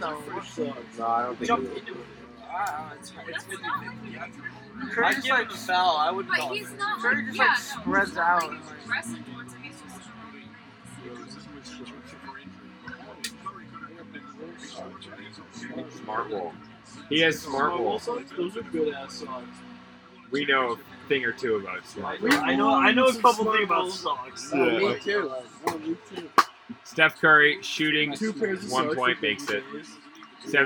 don't 1.22 1.36
think 1.36 1.46
Jump 1.46 1.72
he 1.72 1.78
into 1.78 1.92
it. 1.92 1.98
It's, 2.98 3.12
it's 3.28 3.44
That's. 3.46 3.60
Curry 4.92 5.06
I'd 5.06 5.22
give 5.22 5.36
him 5.36 5.46
a 5.50 5.54
foul. 5.54 5.96
I 5.96 6.10
wouldn't 6.10 6.34
But 6.36 6.52
he's 6.54 6.72
not 6.72 7.00
Curry 7.00 7.24
just 7.26 7.36
yeah, 7.36 7.44
like 7.44 7.58
no, 7.58 7.82
spreads 7.82 8.08
he's 8.10 8.16
not, 8.16 8.42
out. 8.42 8.50
Like, 8.50 8.60
aggressive 8.84 9.18
towards 9.32 9.52
him. 9.54 9.62
He's 9.62 9.74
just 15.88 15.98
Smart 16.02 16.30
wall. 16.30 16.52
He 17.10 17.20
has 17.20 17.38
smart 17.40 17.72
Smart 17.72 17.80
wall. 17.82 17.98
socks? 17.98 18.30
Those 18.36 18.56
are 18.56 18.62
good 18.62 18.94
ass 18.94 19.14
socks. 19.16 19.44
We 20.30 20.46
know 20.46 20.72
a 20.72 21.08
thing 21.08 21.24
or 21.24 21.32
two 21.32 21.56
about 21.56 21.84
smart 21.86 22.22
wall. 22.22 22.32
I 22.32 22.54
know 22.54 22.70
I 22.70 22.92
know 22.92 23.06
a 23.06 23.14
couple 23.14 23.44
things 23.52 23.64
about 23.64 23.90
socks. 23.90 24.50
Yeah. 24.54 24.78
Me 24.78 24.96
too. 25.00 25.30
Steph 26.84 27.20
Curry 27.20 27.58
shooting 27.62 28.14
Two 28.14 28.32
pairs 28.32 28.64
of 28.64 28.70
one 28.70 28.84
socks 28.86 28.96
point 28.96 29.18
for 29.18 29.22
makes 29.22 29.50
it 29.50 29.62
50 29.64 29.78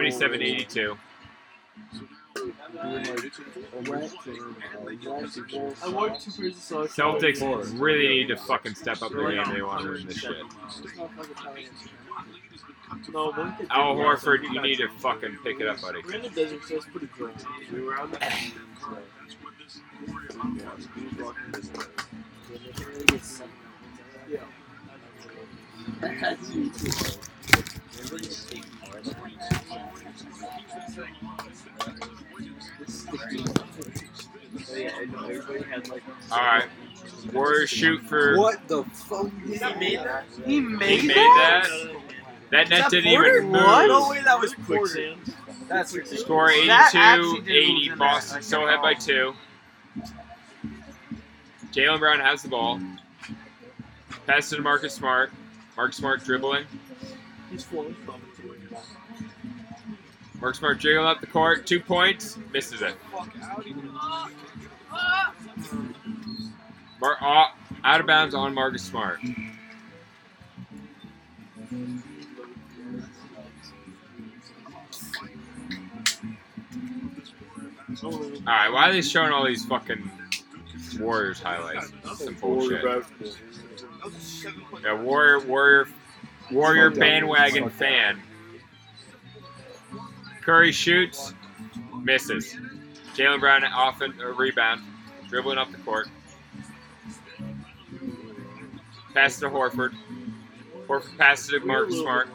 days. 0.07 0.69
77-82. 0.69 0.97
I 5.83 5.89
want 5.89 6.21
two 6.21 6.31
pairs 6.31 6.57
of 6.57 6.63
socks. 6.63 6.95
Celtics 6.97 7.81
really 7.81 8.09
need 8.09 8.29
to 8.29 8.37
fucking 8.37 8.75
step 8.75 9.03
up 9.03 9.13
their 9.13 9.31
game. 9.33 9.55
They 9.55 9.63
want 9.63 9.83
to 9.83 9.91
win 9.93 10.07
this 10.07 10.19
shit. 10.19 10.31
No, 10.33 10.45
one 10.45 11.27
could- 12.91 13.15
Al 13.71 13.95
Horford, 13.97 14.43
you 14.43 14.61
need 14.61 14.77
to 14.77 14.89
fucking 14.99 15.39
pick 15.43 15.61
it 15.61 15.67
up, 15.67 15.81
buddy. 15.81 16.01
We're 16.05 16.15
in 16.15 16.23
the 16.23 16.31
desert, 16.31 16.65
so 16.65 16.77
it's 16.77 16.87
pretty 16.87 17.09
dry. 17.17 17.31
We 17.73 17.81
were 17.83 17.95
out 17.99 18.07
in 18.07 18.11
the 18.13 18.19
All 36.31 36.39
right, 36.39 36.65
Warriors 37.33 37.71
shoot 37.71 38.01
for. 38.07 38.39
What 38.39 38.67
the 38.69 38.85
fuck? 38.85 39.29
He 39.45 39.59
made 39.79 39.99
that? 40.01 40.25
He 40.45 40.55
He 40.55 40.61
made, 40.61 41.05
made 41.05 41.17
that? 41.17 41.67
that. 41.69 41.97
That 42.51 42.69
net 42.69 42.83
that 42.83 42.91
didn't 42.91 43.11
Porter? 43.15 43.37
even 43.39 43.51
move. 43.51 43.63
What? 43.63 43.87
No 43.89 44.09
way 44.11 44.23
that 44.23 44.39
was 44.41 44.55
Porter. 44.55 44.81
quicksand. 44.81 45.35
That's 45.69 45.93
ridiculous. 45.95 46.21
Score 46.23 46.51
82, 46.51 46.71
actually 46.71 47.41
did 47.41 47.49
80. 47.51 47.73
move 47.73 47.83
in 47.83 47.89
there. 47.89 47.97
Boston 47.97 48.43
still 48.43 48.67
ahead 48.69 48.83
by 48.83 48.95
two. 48.95 49.35
Jaylen 51.73 51.99
Brown 51.99 52.21
has 52.21 52.43
the 52.43 52.49
ball. 52.49 52.81
Pass 54.27 54.51
to 54.51 54.61
Marcus 54.61 54.95
Smart. 54.95 55.33
Marcus 55.77 55.97
Smart 55.97 56.23
dribbling. 56.23 56.65
He's 57.51 57.65
flowing 57.65 57.97
Marcus 60.41 60.59
Smart 60.59 60.79
dribbling 60.79 61.07
up 61.07 61.21
the 61.21 61.27
court. 61.27 61.67
Two 61.67 61.81
points. 61.81 62.39
Misses 62.53 62.83
it. 62.83 62.95
Mar- 67.01 67.19
uh, 67.21 67.47
out 67.85 68.01
of 68.01 68.07
bounds 68.07 68.35
on 68.35 68.55
Marcus 68.55 68.83
Smart. 68.83 69.19
All 78.03 78.11
right, 78.47 78.73
why 78.73 78.89
are 78.89 78.93
they 78.93 79.03
showing 79.03 79.33
all 79.33 79.45
these 79.47 79.65
fucking 79.65 80.11
Warriors 80.99 81.41
highlights? 81.41 81.93
Some 82.17 82.35
bullshit. 82.35 82.85
Yeah, 84.83 85.01
Warrior, 85.01 85.41
Warrior, 85.47 85.89
Warrior 86.51 86.91
bandwagon 86.91 87.71
fan. 87.71 88.21
Curry 90.43 90.73
shoots, 90.73 91.33
misses. 92.03 92.57
Jaylen 93.15 93.41
Brown 93.41 93.65
off 93.65 94.01
a 94.01 94.11
a 94.23 94.33
rebound, 94.33 94.83
dribbling 95.29 95.59
up 95.59 95.71
the 95.71 95.79
court. 95.79 96.09
Pass 99.15 99.39
to 99.39 99.49
Horford. 99.49 99.95
Horford 100.89 101.17
passes 101.17 101.49
to 101.49 101.61
Marcus 101.61 101.99
Smart. 101.99 102.29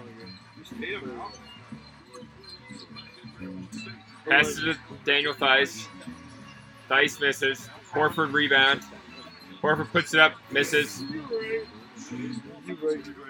Passes 4.27 4.55
to 4.59 4.75
Daniel 5.05 5.33
Theis. 5.33 5.87
Theis 6.89 7.19
misses. 7.19 7.69
Horford 7.91 8.33
rebound. 8.33 8.81
Horford 9.61 9.89
puts 9.91 10.13
it 10.13 10.19
up, 10.19 10.33
misses. 10.51 11.03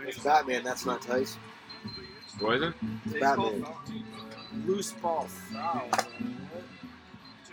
It's 0.07 0.19
Batman. 0.23 0.63
That's 0.63 0.85
not 0.85 1.01
Theis. 1.01 1.37
Was 2.41 2.61
it? 2.61 2.73
It's 3.05 3.19
Batman. 3.19 3.65
Loose 4.65 4.91
ball 4.93 5.25
foul. 5.27 5.89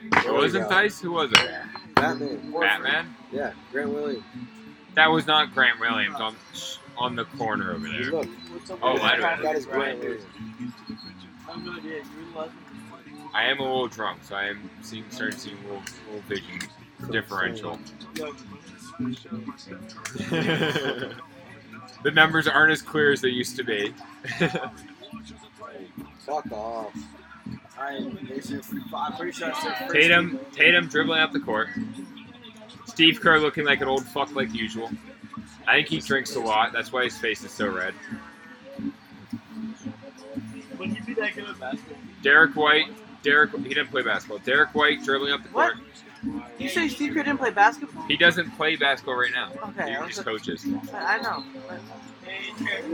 It 0.03 0.33
wasn't 0.33 0.69
Theis? 0.69 1.01
Who 1.01 1.13
was 1.13 1.31
it? 1.33 1.51
Batman. 1.95 2.53
Batman? 2.53 3.15
Yeah, 3.33 3.53
Grant 3.73 3.91
Williams. 3.93 4.25
That 4.95 5.09
was 5.11 5.27
not 5.27 5.53
Grant 5.55 5.81
Williams 5.81 6.17
on 6.21 6.37
on 6.97 7.15
the 7.17 7.25
corner 7.25 7.73
over 7.75 7.87
there. 7.89 8.11
Look, 8.11 8.29
Oh, 8.83 8.97
I 8.99 9.17
don't 9.17 9.43
that 9.43 9.57
is 9.57 9.67
Grant 9.67 9.99
Williams. 10.01 10.25
I 11.49 11.53
have 11.53 11.65
no 11.65 11.73
idea. 11.77 11.97
You 11.97 11.99
were 11.99 12.33
the 12.33 12.39
last 12.39 12.51
one. 12.55 12.66
I 13.37 13.45
am 13.45 13.61
a 13.61 13.65
little 13.65 13.87
drunk, 13.87 14.25
so 14.25 14.35
I 14.35 14.45
am 14.45 14.71
seeing, 14.81 15.05
starting 15.11 15.39
seeing 15.39 15.59
a 15.59 15.63
little, 15.65 15.83
little 16.07 16.23
vision 16.27 16.59
differential. 17.11 17.79
the 22.03 22.11
numbers 22.15 22.49
aren't 22.49 22.73
as 22.73 22.81
clear 22.81 23.13
as 23.13 23.21
they 23.21 23.29
used 23.29 23.55
to 23.57 23.63
be. 23.63 23.93
Fuck 26.21 26.51
off. 26.51 26.97
I, 27.79 28.11
this 28.27 28.51
is, 28.51 28.73
I'm 28.95 29.13
pretty 29.13 29.33
sure 29.33 29.53
I 29.53 29.61
said 29.61 29.77
first 29.81 29.93
Tatum, 29.93 30.41
Tatum 30.53 30.89
dribbling 30.89 31.21
up 31.21 31.35
the 31.35 31.41
court. 31.41 31.69
Steve 32.87 33.21
Kerr 33.21 33.39
looking 33.39 33.67
like 33.67 33.83
an 33.83 33.89
old 33.89 34.07
fuck 34.07 34.35
like 34.35 34.55
usual. 34.55 34.89
I 35.67 35.75
think 35.75 35.89
he 35.89 35.99
drinks 35.99 36.37
a 36.37 36.41
lot. 36.41 36.73
That's 36.73 36.91
why 36.91 37.05
his 37.05 37.19
face 37.19 37.45
is 37.45 37.51
so 37.51 37.69
red. 37.69 37.93
When 40.79 40.95
you 40.95 41.03
be 41.03 41.13
that 41.15 41.35
good 41.35 41.51
at 41.51 41.61
basketball, 41.61 41.99
Derrick 42.23 42.57
White, 42.57 42.89
Derrick, 43.27 43.51
he 43.59 43.71
didn't 43.75 43.89
play 43.91 44.03
basketball. 44.03 44.39
Derrick 44.39 44.73
White 44.73 45.03
dribbling 45.03 45.33
up 45.33 45.43
the 45.43 45.49
What? 45.49 45.75
court. 45.75 45.85
You 46.61 46.69
say 46.69 46.87
Steve 46.87 47.13
Kerr 47.13 47.25
didn't 47.25 47.39
play 47.39 47.51
basketball? 47.51 48.05
He 48.05 48.17
doesn't 48.17 48.53
play 48.53 48.77
basketball 48.77 49.17
right 49.17 49.33
now. 49.35 49.51
Okay, 49.71 49.97
He 50.01 50.07
just 50.07 50.25
coaches. 50.25 50.65
I 50.95 51.19
know. 51.19 51.43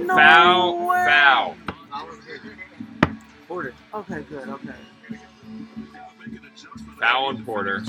No 0.04 0.16
foul, 0.16 0.86
way. 0.88 1.04
foul. 1.06 1.56
Porter. 3.46 3.74
Okay, 3.92 4.22
good. 4.30 4.48
Okay. 4.48 4.72
Foul 6.98 7.26
on 7.26 7.44
Porter. 7.44 7.82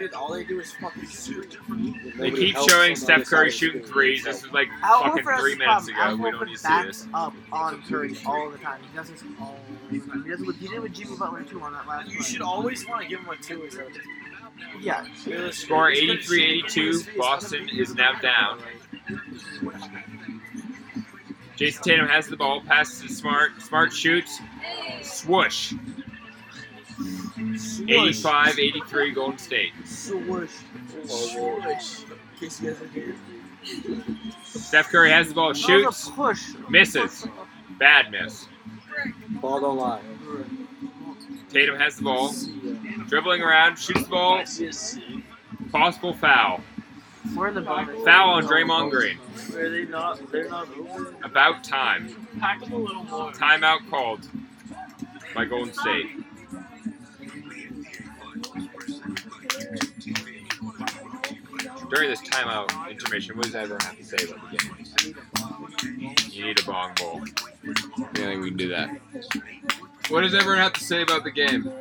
Dude, 0.00 0.14
all 0.14 0.32
they 0.32 0.44
do 0.44 0.58
is 0.58 0.72
fucking 0.72 1.06
shoot. 1.10 1.58
They 2.16 2.30
keep 2.30 2.56
showing 2.56 2.96
Steph 2.96 3.26
Curry 3.26 3.50
shooting 3.50 3.82
threes. 3.82 4.24
This 4.24 4.42
is 4.42 4.50
like 4.50 4.68
Al 4.82 5.02
fucking 5.02 5.24
Horford 5.24 5.38
three 5.40 5.56
minutes 5.56 5.90
problem. 5.90 5.94
ago. 5.94 6.00
Al 6.00 6.16
We 6.16 6.30
don't 6.30 6.40
Horford 6.40 6.46
need 6.46 6.52
to 6.54 6.58
see 6.58 6.68
backs 6.68 6.86
this. 7.02 7.08
up 7.12 7.34
on 7.52 7.82
Curry 7.82 8.16
all 8.24 8.48
the 8.48 8.56
time. 8.56 8.80
He 8.90 8.96
does 8.96 9.10
this 9.10 9.22
all 9.38 9.58
the 9.90 9.98
time. 9.98 10.22
He 10.24 10.30
does 10.30 10.40
it 10.40 10.46
with, 10.46 10.56
he 10.56 10.68
did 10.68 10.76
it 10.76 10.82
with 10.82 10.94
Jimmy 10.94 11.16
Butler 11.18 11.42
too 11.42 11.60
on 11.60 11.74
that 11.74 11.86
last 11.86 12.08
You 12.10 12.16
play. 12.16 12.24
should 12.26 12.40
always 12.40 12.88
want 12.88 13.02
to 13.02 13.08
give 13.08 13.20
him 13.20 13.28
a 13.28 13.36
two. 13.36 13.62
Is 13.64 13.78
Yeah. 14.80 15.04
Score 15.50 15.90
83-82. 15.90 17.18
Boston 17.18 17.68
is 17.68 17.94
now 17.94 18.18
down. 18.20 18.62
Jayson 21.58 21.82
Tatum 21.82 22.06
has 22.08 22.26
the 22.26 22.38
ball, 22.38 22.62
passes 22.62 23.02
to 23.02 23.08
Smart. 23.14 23.60
Smart 23.60 23.92
shoots. 23.92 24.40
Swoosh. 25.02 25.74
85-83 27.00 29.14
Golden 29.14 29.38
State. 29.38 29.72
Swoosh. 29.84 30.50
Swoosh. 31.06 32.02
In 32.02 32.38
case 32.38 32.60
you 32.60 32.70
guys 32.70 32.80
are 32.82 32.88
here. 32.88 33.14
Steph 34.44 34.88
Curry 34.88 35.10
has 35.10 35.28
the 35.28 35.34
ball, 35.34 35.52
shoots, 35.52 36.08
push. 36.10 36.52
misses. 36.68 37.26
Bad 37.78 38.10
miss. 38.10 38.46
Ball 39.40 39.60
don't 39.60 39.76
lie. 39.76 40.00
Tatum 41.50 41.76
has 41.76 41.96
the 41.96 42.02
ball, 42.02 42.32
dribbling 43.08 43.42
around, 43.42 43.78
shoots 43.78 44.02
the 44.02 44.08
ball. 44.08 44.42
Possible 45.72 46.14
foul. 46.14 46.60
We're 47.36 47.48
in 47.48 47.54
the 47.54 47.60
bonus. 47.60 48.02
Foul 48.04 48.30
on 48.30 48.46
Draymond 48.46 48.90
Green. 48.90 49.18
they 49.50 49.84
not? 49.84 50.32
They're 50.32 50.48
not 50.48 50.68
over. 50.76 51.14
About 51.22 51.62
time. 51.62 52.26
Pack 52.40 52.62
a 52.62 52.64
little 52.64 53.04
more. 53.04 53.30
Timeout 53.32 53.88
called 53.90 54.26
by 55.34 55.44
Golden 55.44 55.72
State. 55.72 56.06
During 61.90 62.08
this 62.10 62.20
timeout 62.22 62.90
intermission, 62.90 63.36
what 63.36 63.46
does 63.46 63.54
everyone 63.54 63.80
have 63.80 63.96
to 63.96 64.04
say 64.04 64.16
about 64.28 64.50
the 64.50 64.56
game? 64.56 66.14
You 66.30 66.44
need 66.46 66.60
a 66.60 66.64
bong 66.64 66.92
bowl. 66.94 67.20
Yeah, 67.64 68.06
I 68.06 68.14
think 68.14 68.42
we 68.42 68.48
can 68.48 68.56
do 68.56 68.68
that. 68.68 68.90
What 70.08 70.22
does 70.22 70.34
everyone 70.34 70.58
have 70.58 70.72
to 70.74 70.84
say 70.84 71.02
about 71.02 71.24
the 71.24 71.30
game 71.30 71.72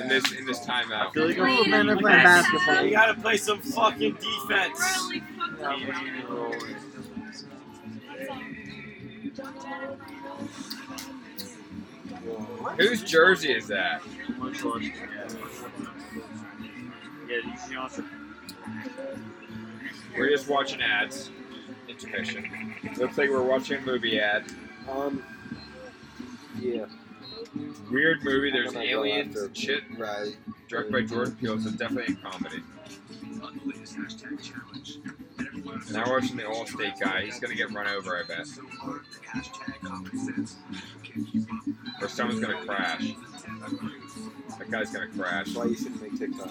in 0.00 0.08
this 0.08 0.32
in 0.32 0.44
this 0.46 0.60
timeout? 0.60 1.12
feel 1.12 1.26
like 1.26 1.36
Cool, 1.36 1.64
man, 1.66 1.86
they're 1.86 1.96
playing 1.96 2.22
basketball. 2.22 2.84
You 2.84 2.90
gotta 2.92 3.14
play 3.14 3.36
some 3.38 3.60
fucking 3.60 4.16
defense. 4.16 5.10
Really 12.76 12.88
Whose 12.88 13.02
jersey 13.02 13.52
is 13.52 13.66
that? 13.68 14.02
Yeah, 17.28 17.36
you 17.44 17.56
see 17.66 17.76
also. 17.76 18.04
We're 20.16 20.30
just 20.30 20.48
watching 20.48 20.80
ads. 20.82 21.30
Intermission. 21.88 22.74
Looks 22.96 23.18
like 23.18 23.30
we're 23.30 23.42
watching 23.42 23.78
a 23.78 23.80
movie 23.82 24.20
ad. 24.20 24.44
Um. 24.90 25.22
Yeah. 26.60 26.86
Weird 27.90 28.22
movie. 28.24 28.50
There's 28.50 28.68
I'm 28.68 28.74
gonna 28.74 28.86
go 28.90 29.04
aliens 29.04 29.34
after- 29.36 29.46
and 29.46 29.56
shit. 29.56 29.82
Right. 29.96 30.36
Directed 30.68 30.92
by 30.92 31.02
Jordan 31.02 31.36
Peele, 31.36 31.58
so 31.60 31.70
definitely 31.70 32.14
a 32.14 32.30
comedy. 32.30 32.62
Now 35.90 36.04
we're 36.06 36.20
watching 36.20 36.36
the 36.36 36.42
Allstate 36.42 37.00
guy. 37.00 37.22
He's 37.24 37.38
gonna 37.40 37.54
get 37.54 37.72
run 37.72 37.86
over, 37.88 38.16
I 38.18 38.22
bet. 38.24 38.46
Or 42.02 42.08
someone's 42.08 42.40
gonna 42.40 42.64
crash. 42.64 43.12
That 44.58 44.70
guy's 44.70 44.90
gonna 44.90 45.08
crash. 45.08 45.46
That's 45.46 45.54
why 45.56 45.64
you 45.66 45.74
shouldn't 45.76 46.02
make 46.02 46.18
TikTok. 46.18 46.50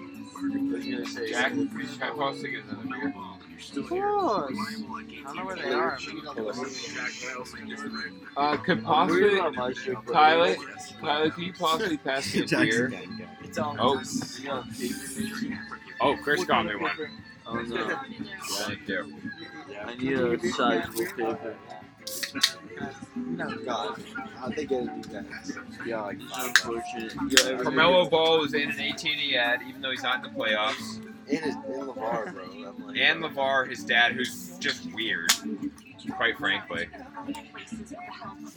Jack, 0.41 1.51
can 1.51 1.69
I 2.01 2.09
pause 2.09 2.41
to 2.41 2.47
get 2.47 2.63
another 2.65 2.87
beer? 2.87 3.13
Of 3.77 3.89
course. 3.89 4.57
I 4.57 5.23
don't 5.23 5.35
know 5.35 5.45
where 5.45 5.55
they 5.55 5.71
are. 5.71 5.99
Uh, 8.35 8.57
could 8.57 8.83
possibly 8.83 9.37
Tyler, 10.11 10.55
Tyler, 10.99 11.29
can 11.29 11.43
you 11.43 11.53
possibly 11.53 11.97
pass 12.05 12.33
me 12.33 12.43
a 12.43 12.47
beer? 12.47 12.91
Oh, 13.57 14.01
oh, 16.01 16.17
Chris 16.23 16.43
got 16.45 16.65
me 16.65 16.75
one. 16.75 16.91
Oh 17.45 17.61
no. 17.61 17.99
Thank 18.43 18.87
you. 18.87 19.13
I 19.85 19.95
need 19.95 20.13
a 20.13 20.51
sizable 20.51 21.05
paper. 21.05 21.55
No, 23.15 23.55
God. 23.65 24.01
I 24.41 24.51
think 24.51 24.71
it'll 24.71 24.87
be 24.87 25.01
that. 25.09 25.25
Yeah, 25.85 26.01
like 26.01 26.17
Unfortunate. 26.37 27.13
Yeah, 27.29 27.39
everything- 27.43 27.63
Carmelo 27.63 28.09
Ball 28.09 28.39
was 28.39 28.53
in 28.53 28.69
an 28.71 28.79
18 28.79 29.35
ad, 29.35 29.61
even 29.67 29.81
though 29.81 29.91
he's 29.91 30.03
not 30.03 30.25
in 30.25 30.31
the 30.33 30.37
playoffs. 30.39 30.97
in 31.27 31.43
his 31.43 31.55
in 31.55 31.61
LaVar, 31.61 32.33
bro. 32.33 32.43
I'm 32.43 32.87
like, 32.87 32.97
And 32.97 33.23
LaVar, 33.23 33.69
his 33.69 33.83
dad, 33.83 34.13
who's 34.13 34.57
just 34.59 34.91
weird, 34.93 35.31
quite 36.17 36.37
frankly. 36.37 36.87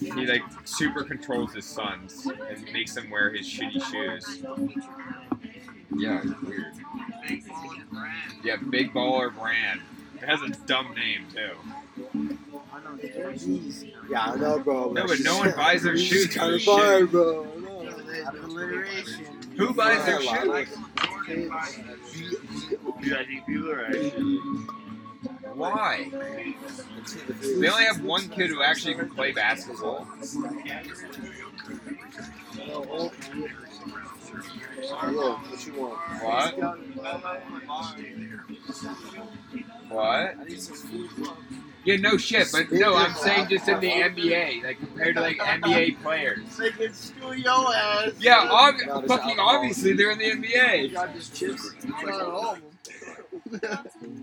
He 0.01 0.27
like 0.27 0.43
super 0.65 1.05
controls 1.05 1.53
his 1.55 1.67
sons 1.67 2.27
and 2.27 2.65
makes 2.73 2.95
them 2.95 3.11
wear 3.11 3.31
his 3.31 3.47
shitty 3.47 3.83
shoes. 3.91 4.43
Yeah, 5.97 6.21
it's 6.25 6.43
weird. 6.43 6.73
Yeah, 8.43 8.57
Big 8.71 8.93
Baller 8.93 9.33
Brand. 9.35 9.81
It 10.21 10.29
has 10.29 10.43
a 10.43 10.49
dumb 10.67 10.95
name 10.95 11.27
too. 11.33 12.39
I 12.75 12.81
know 12.83 12.97
the 12.97 13.09
jerseys. 13.09 13.85
Yeah, 14.11 14.21
I 14.33 14.37
know, 14.37 14.59
bro. 14.59 14.91
No, 14.93 15.07
but 15.07 15.21
no 15.21 15.39
one 15.39 15.53
buys 15.53 15.83
their 15.83 15.97
shoes. 15.97 16.27
Kind 16.35 16.51
for 16.51 16.55
of 16.57 16.61
shit. 16.61 16.75
fire, 16.75 17.07
bro. 17.07 17.47
Alliteration. 18.43 19.27
Who 19.57 19.73
buys 19.75 20.05
their 20.05 20.21
Yeah, 20.23 20.43
like- 20.45 20.69
shoes? 21.27 21.51
Dude, 23.01 23.13
I 23.13 23.25
think 23.25 23.47
people 23.47 23.71
are 23.71 23.85
actually. 23.87 24.39
Why? 25.55 26.11
They 27.61 27.69
only 27.69 27.85
have 27.85 28.03
one 28.03 28.29
kid 28.29 28.51
who 28.51 28.63
actually 28.63 28.95
can 28.95 29.09
play 29.11 29.31
basketball. 29.33 30.07
Yo, 32.57 32.81
what 32.83 33.13
you 35.67 35.73
want? 35.75 35.99
What? 36.23 36.59
What? 39.89 40.35
Yeah, 41.85 41.97
no 41.97 42.17
shit, 42.17 42.49
but 42.51 42.73
no, 42.73 42.95
I'm 42.97 43.15
saying 43.15 43.49
just 43.49 43.69
in 43.69 43.79
the 43.81 43.91
NBA, 43.91 44.65
like 44.65 44.79
compared 44.79 45.17
to 45.17 45.21
like 45.21 45.37
NBA 45.39 46.01
players. 46.03 46.57
They 46.57 46.71
can 46.71 46.95
screw 46.95 47.33
your 47.35 47.75
ass. 47.75 48.13
Yeah, 48.19 48.49
ob- 48.51 49.07
fucking 49.07 49.39
obviously 49.39 49.93
they're 49.93 50.11
in 50.13 50.19
the 50.19 50.31
NBA. 50.31 50.95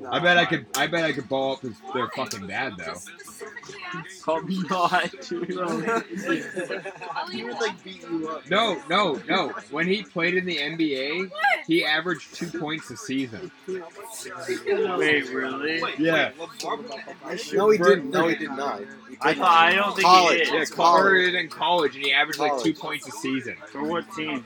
I 0.10 0.20
bet 0.20 0.38
I 0.38 0.46
could. 0.46 0.66
I 0.76 0.88
bet 0.88 1.04
I 1.04 1.12
could 1.12 1.28
ball 1.30 1.54
up 1.54 1.62
his, 1.62 1.76
their 1.94 2.08
fucking 2.10 2.48
dad 2.48 2.74
though. 2.78 2.96
Probably 4.22 4.58
not. 4.70 5.10
He 7.32 7.44
would 7.44 7.60
like 7.60 7.84
beat 7.84 8.02
you 8.04 8.30
up. 8.30 8.50
No, 8.50 8.82
no, 8.90 9.22
no. 9.28 9.50
When 9.70 9.88
he 9.88 10.04
played 10.04 10.36
in 10.36 10.46
the 10.46 10.58
NBA, 10.58 11.32
he 11.68 11.84
averaged 11.86 12.36
two 12.36 12.48
points 12.60 12.90
a 12.92 12.98
season. 12.98 13.52
Wait, 13.68 15.30
really? 15.30 15.82
Yeah. 15.98 16.32
No, 17.54 17.70
he 17.70 17.78
didn't. 17.78 18.12
No, 18.12 18.28
he 18.28 18.36
did 18.36 18.50
not. 18.52 18.80
He 19.10 19.18
I 19.22 19.34
did 19.34 19.40
thought 19.40 19.58
I 19.58 19.76
don't 19.76 19.96
think 19.96 20.06
College. 20.08 20.40
he 20.40 20.46
did. 20.46 20.54
Yeah, 20.70 20.76
Carter 20.76 21.18
in 21.18 21.50
college, 21.50 21.96
and 21.96 22.04
he 22.06 22.12
averaged 22.14 22.40
like 22.40 22.60
two 22.62 22.74
points 22.74 23.08
a 23.08 23.12
season. 23.12 23.56
For 23.68 23.84
what 23.84 24.06
team? 24.16 24.44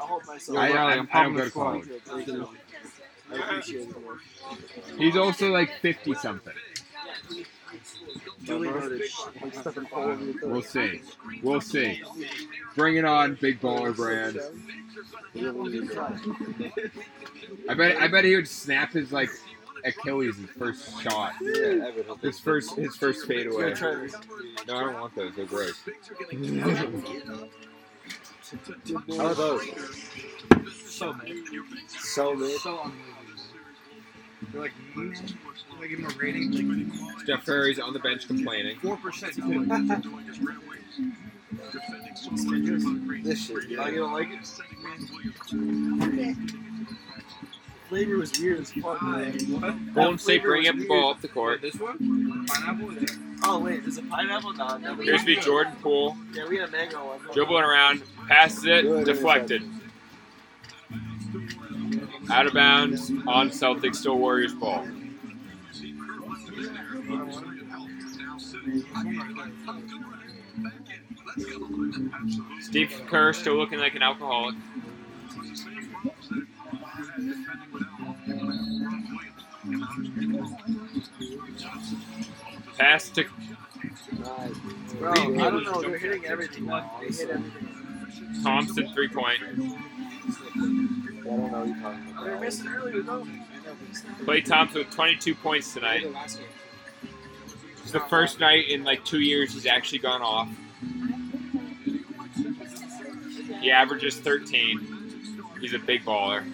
I 0.00 0.06
hold 0.06 0.26
myself. 0.26 0.58
I, 0.58 0.68
up. 0.72 0.74
don't, 0.96 1.14
I 1.14 1.22
don't 1.22 1.36
go 1.36 1.44
to 1.44 1.50
college. 1.50 1.84
Thank. 2.04 2.28
I 3.32 3.34
appreciate 3.38 3.88
it. 3.88 3.96
He's 4.98 5.16
also 5.16 5.50
like 5.52 5.70
fifty 5.80 6.14
something. 6.14 6.54
Duly 8.44 8.68
noted. 8.70 9.02
I'm 9.42 9.52
stepping 9.52 9.86
forward 9.86 10.18
with 10.20 10.40
the- 10.40 10.48
We'll 10.48 10.62
see. 10.62 11.02
We'll 11.42 11.60
see. 11.60 12.02
Bring 12.74 12.96
it 12.96 13.04
on, 13.04 13.36
big 13.40 13.60
baller 13.60 13.94
brand. 13.94 14.40
I 17.68 17.74
bet. 17.74 17.96
I 17.98 18.08
bet 18.08 18.24
he 18.24 18.34
would 18.34 18.48
snap 18.48 18.92
his 18.92 19.12
like 19.12 19.30
Achilles 19.84 20.36
his 20.36 20.50
first 20.50 21.00
shot. 21.02 21.34
His 22.20 22.40
first. 22.40 22.74
His 22.74 22.96
first 22.96 23.26
fadeaway. 23.26 23.74
No, 24.66 24.76
I 24.76 24.84
don't 24.84 24.94
want 25.00 25.14
those. 25.14 25.34
They're 25.36 25.44
gross. 25.46 25.80
How 29.16 29.34
those? 29.34 29.62
So 30.86 31.12
mid. 31.14 31.36
So 31.88 32.34
mid. 32.34 32.58
So 32.60 32.80
unbelievable. 32.80 32.94
You're 34.52 34.62
like, 34.62 34.72
mm, 34.96 35.34
I 35.80 35.86
give 35.86 35.98
him 35.98 36.06
a 36.06 36.18
rating? 36.18 36.50
Like 36.52 37.20
Steph 37.20 37.46
Curry's 37.46 37.78
on 37.78 37.92
the 37.92 38.00
bench 38.00 38.26
complaining. 38.26 38.78
four 38.80 38.96
percent. 38.96 39.34
This 43.22 43.46
shit. 43.46 43.68
Yeah. 43.68 43.88
you 43.88 43.96
don't 43.96 44.12
like 44.12 44.28
it? 44.30 46.60
Flavor 47.90 48.18
was 48.18 48.38
weird 48.38 48.60
as 48.60 48.70
fuck. 48.70 49.00
Golden 49.94 50.16
State 50.16 50.44
bringing 50.44 50.68
up 50.68 50.76
the 50.76 50.86
ball 50.86 51.10
up 51.10 51.20
the 51.20 51.26
court. 51.26 51.60
This 51.60 51.74
one? 51.74 52.46
Pineapple? 52.46 53.18
Oh 53.42 53.58
wait, 53.58 53.82
there's 53.82 53.98
a 53.98 54.02
pineapple 54.02 54.52
no, 54.52 54.76
no, 54.76 54.94
we 54.94 55.06
Here's 55.06 55.22
to 55.22 55.26
be 55.26 55.34
Jordan 55.34 55.72
Poole 55.82 56.16
Yeah, 56.32 56.46
we 56.46 56.58
had 56.58 56.68
a 56.68 56.72
mango 56.72 57.04
one. 57.04 57.18
dribbling 57.34 57.64
around, 57.64 58.02
passes 58.28 58.64
it, 58.64 58.82
Good 58.82 59.06
deflected. 59.06 59.62
Out 62.30 62.46
of 62.46 62.54
bounds 62.54 63.10
on 63.26 63.50
Celtics, 63.50 63.96
still 63.96 64.18
Warriors 64.18 64.54
ball. 64.54 64.86
Steve 72.60 73.02
Kerr 73.08 73.32
still 73.32 73.56
looking 73.56 73.80
like 73.80 73.96
an 73.96 74.02
alcoholic. 74.02 74.54
Pass 82.78 83.10
to 83.10 83.24
Bro, 84.98 85.12
I 85.12 85.14
don't 85.14 85.64
know. 85.64 85.80
They're 85.80 85.98
hitting 85.98 86.26
everything 86.26 86.66
now. 86.66 86.90
They 87.00 87.06
hit 87.08 87.30
everything. 87.30 88.42
Thompson, 88.42 88.92
three 88.92 89.08
point. 89.08 89.40
I 89.42 89.46
don't 89.46 89.66
know 91.24 91.60
what 91.60 91.68
you're 91.68 91.76
talking 91.76 92.10
about. 92.10 92.24
They 92.24 92.30
were 92.30 92.40
missing 92.40 92.68
earlier 92.68 93.02
though. 93.02 93.26
Klay 94.22 94.44
Thompson 94.44 94.80
with 94.80 94.90
22 94.90 95.34
points 95.34 95.72
tonight. 95.72 96.06
It's 97.82 97.92
the 97.92 98.00
first 98.00 98.40
night 98.40 98.68
in 98.68 98.84
like 98.84 99.04
two 99.04 99.20
years 99.20 99.52
he's 99.52 99.66
actually 99.66 99.98
gone 100.00 100.22
off. 100.22 100.48
He 103.60 103.70
averages 103.70 104.16
13. 104.16 105.40
He's 105.60 105.74
a 105.74 105.78
big 105.78 106.04
baller. 106.04 106.44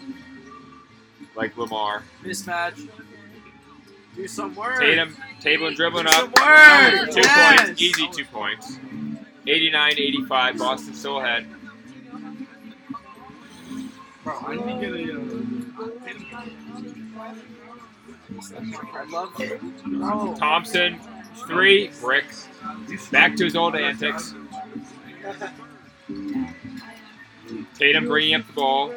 Like 1.34 1.56
Lamar. 1.56 2.02
Mismatch. 2.22 2.88
Do 4.16 4.26
some 4.26 4.55
work. 4.55 4.80
Tatum, 4.80 5.14
Tatum 5.40 5.74
dribbling 5.74 6.06
Do 6.06 6.10
up. 6.10 6.24
work. 6.40 7.10
Two 7.12 7.20
Yes. 7.20 7.60
points. 7.66 7.82
Easy 7.82 8.09
two 8.12 8.24
points. 8.24 8.78
89 9.47 9.93
85. 9.98 10.59
Boston 10.59 10.94
still 10.94 11.18
ahead. 11.20 11.47
Bro, 14.24 14.34
I 14.47 14.55
need 14.56 14.80
to 14.80 14.82
get 14.86 14.94
a. 14.94 15.20
Uh, 15.20 15.22
I 18.94 19.05
love 19.10 19.38
it. 19.40 19.60
Oh. 20.02 20.34
Thompson, 20.38 20.98
three. 21.47 21.90
Brick. 22.01 22.24
Back 23.12 23.36
to 23.36 23.44
his 23.44 23.55
old 23.55 23.76
antics. 23.76 24.34
Tatum 27.78 28.06
bringing 28.06 28.34
up 28.34 28.47
the 28.47 28.52
ball. 28.55 28.93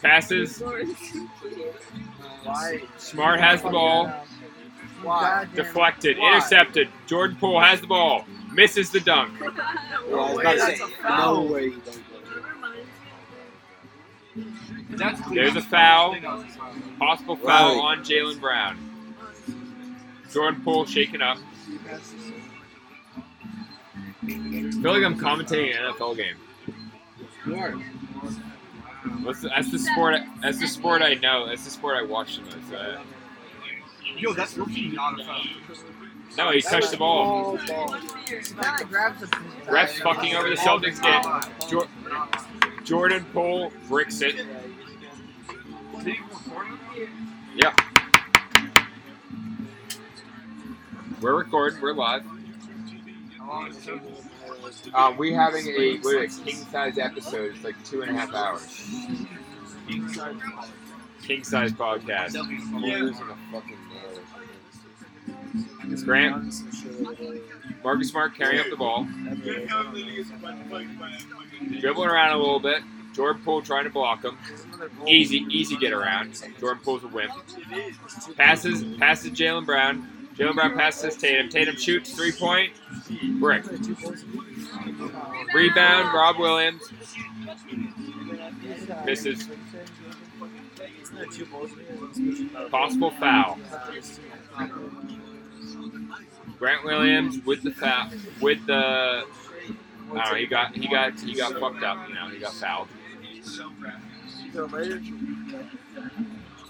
Passes. 0.00 0.62
Why? 2.44 2.82
Smart 2.98 3.40
has 3.40 3.62
the 3.62 3.70
ball. 3.70 4.08
Why? 5.02 5.46
Deflected. 5.54 6.18
Why? 6.18 6.34
Intercepted. 6.36 6.88
Jordan 7.06 7.36
Poole 7.36 7.60
has 7.60 7.80
the 7.80 7.86
ball. 7.86 8.24
Misses 8.52 8.90
the 8.90 9.00
dunk. 9.00 9.32
Yeah, 9.40 9.48
I 9.48 10.10
was 10.10 10.32
about 10.40 10.52
to 10.52 10.58
That's 10.58 10.78
say. 10.78 10.86
No 11.08 11.40
way. 11.42 11.64
you 11.64 11.82
don't 14.96 15.34
There's 15.34 15.56
a 15.56 15.62
foul. 15.62 16.16
Possible 16.98 17.36
foul 17.36 17.76
Right. 17.76 17.98
on 17.98 18.04
Jaylen 18.04 18.40
Brown. 18.40 18.76
Jordan 20.30 20.62
Poole 20.62 20.84
shaken 20.86 21.20
up. 21.22 21.38
I 24.24 24.28
feel 24.70 24.92
like 24.92 25.02
I'm 25.04 25.18
commentating 25.18 25.74
an 25.76 25.92
NFL 25.94 26.16
game. 26.16 26.36
That's 29.24 29.40
the, 29.42 29.48
that's 29.48 29.70
the 29.70 29.78
sport. 29.78 30.16
That's 30.42 30.58
the 30.58 30.66
sport 30.68 31.02
I 31.02 31.14
know. 31.14 31.46
That's 31.48 31.64
the 31.64 31.70
sport 31.70 31.96
I 31.96 32.02
watch 32.02 32.36
the 32.36 32.42
most. 32.42 32.72
Uh, 32.72 33.00
Yo, 34.16 34.32
that's 34.32 34.56
looking 34.56 34.94
not 34.94 35.20
a 35.20 35.24
foul. 35.24 35.42
no, 36.36 36.50
he 36.52 36.60
touched 36.60 36.90
the 36.92 36.96
ball. 36.96 37.56
Refs 39.66 40.00
fucking 40.02 40.34
over 40.36 40.48
the 40.48 40.56
Celtics 40.56 41.00
game. 41.02 41.22
Jor- 41.68 41.88
Jordan 42.84 43.24
Poole 43.32 43.72
bricks 43.88 44.20
it. 44.20 44.36
Did 44.36 44.46
he 46.04 46.20
record 46.20 46.66
it? 46.96 47.08
Yep. 47.56 47.80
We're 51.20 51.34
recording. 51.36 51.80
We're 51.80 51.92
live. 51.94 52.24
How 54.72 54.80
long 54.80 54.80
is 54.80 54.86
it? 54.86 54.94
Um, 54.94 55.16
we 55.16 55.32
having 55.32 55.66
a 55.66 55.70
it, 55.70 56.02
king 56.44 56.56
size 56.56 56.98
episode. 56.98 57.54
It's 57.54 57.64
like 57.64 57.82
two 57.84 58.02
and 58.02 58.10
a 58.10 58.14
half 58.14 58.34
hours. 58.34 58.84
King 61.22 61.44
size 61.44 61.72
podcast. 61.72 62.34
It's 65.84 66.02
Grant. 66.02 66.54
Marcus 67.84 68.08
Smart 68.08 68.34
carrying 68.34 68.60
up 68.60 68.70
the 68.70 68.76
ball. 68.76 69.06
Dribbling 71.80 72.08
around 72.08 72.32
a 72.32 72.38
little 72.38 72.60
bit. 72.60 72.82
Jordan 73.12 73.42
Poole 73.44 73.60
trying 73.60 73.84
to 73.84 73.90
block 73.90 74.24
him. 74.24 74.38
Easy, 75.06 75.46
easy 75.50 75.76
get 75.76 75.92
around. 75.92 76.42
Jordan 76.58 76.82
Poole's 76.82 77.04
a 77.04 77.08
wimp. 77.08 77.32
Passes, 78.36 78.82
passes 78.98 79.30
Jaylen 79.32 79.66
Brown. 79.66 80.08
Jaylen 80.34 80.54
Brown 80.54 80.76
passes 80.76 81.16
Tatum. 81.16 81.48
Tatum 81.48 81.76
shoots 81.76 82.12
three 82.12 82.32
point. 82.32 82.72
Brick. 83.38 83.64
Rebound, 85.54 86.14
Rob 86.14 86.38
Williams. 86.38 86.82
Misses. 89.04 89.48
Possible 92.70 93.10
foul. 93.10 93.58
Grant 96.58 96.84
Williams 96.84 97.44
with 97.44 97.62
the 97.62 97.72
foul, 97.72 98.08
with 98.40 98.64
the. 98.66 99.24
I. 100.14 100.38
He 100.38 100.46
got 100.46 100.74
he 100.74 100.88
got 100.88 101.18
he 101.20 101.34
got 101.34 101.58
fucked 101.58 101.82
up. 101.82 102.08
You 102.08 102.14
know, 102.14 102.28
he 102.28 102.38
got 102.38 102.52
fouled. 102.54 102.88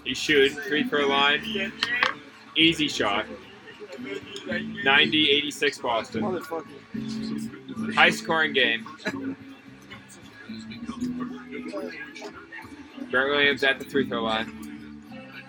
He 0.03 0.13
shoots 0.13 0.55
free 0.67 0.83
throw 0.83 1.07
line. 1.07 1.71
Easy 2.55 2.87
shot. 2.87 3.25
90-86 3.97 5.81
Boston. 5.81 6.23
High 7.93 8.09
scoring 8.09 8.53
game. 8.53 8.85
Grant 13.09 13.29
Williams 13.29 13.63
at 13.63 13.79
the 13.79 13.85
three 13.85 14.07
throw 14.07 14.23
line. 14.23 14.99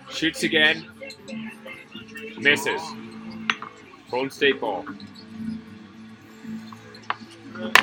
Shoots 0.09 0.43
again. 0.43 0.85
Misses. 2.37 2.81
Golden 4.11 4.29
State 4.29 4.61
ball. 4.61 4.85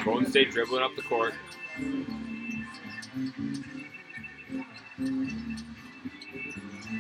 Golden 0.04 0.30
State 0.30 0.52
dribbling 0.52 0.82
up 0.82 0.94
the 0.94 1.02
court. 1.02 1.34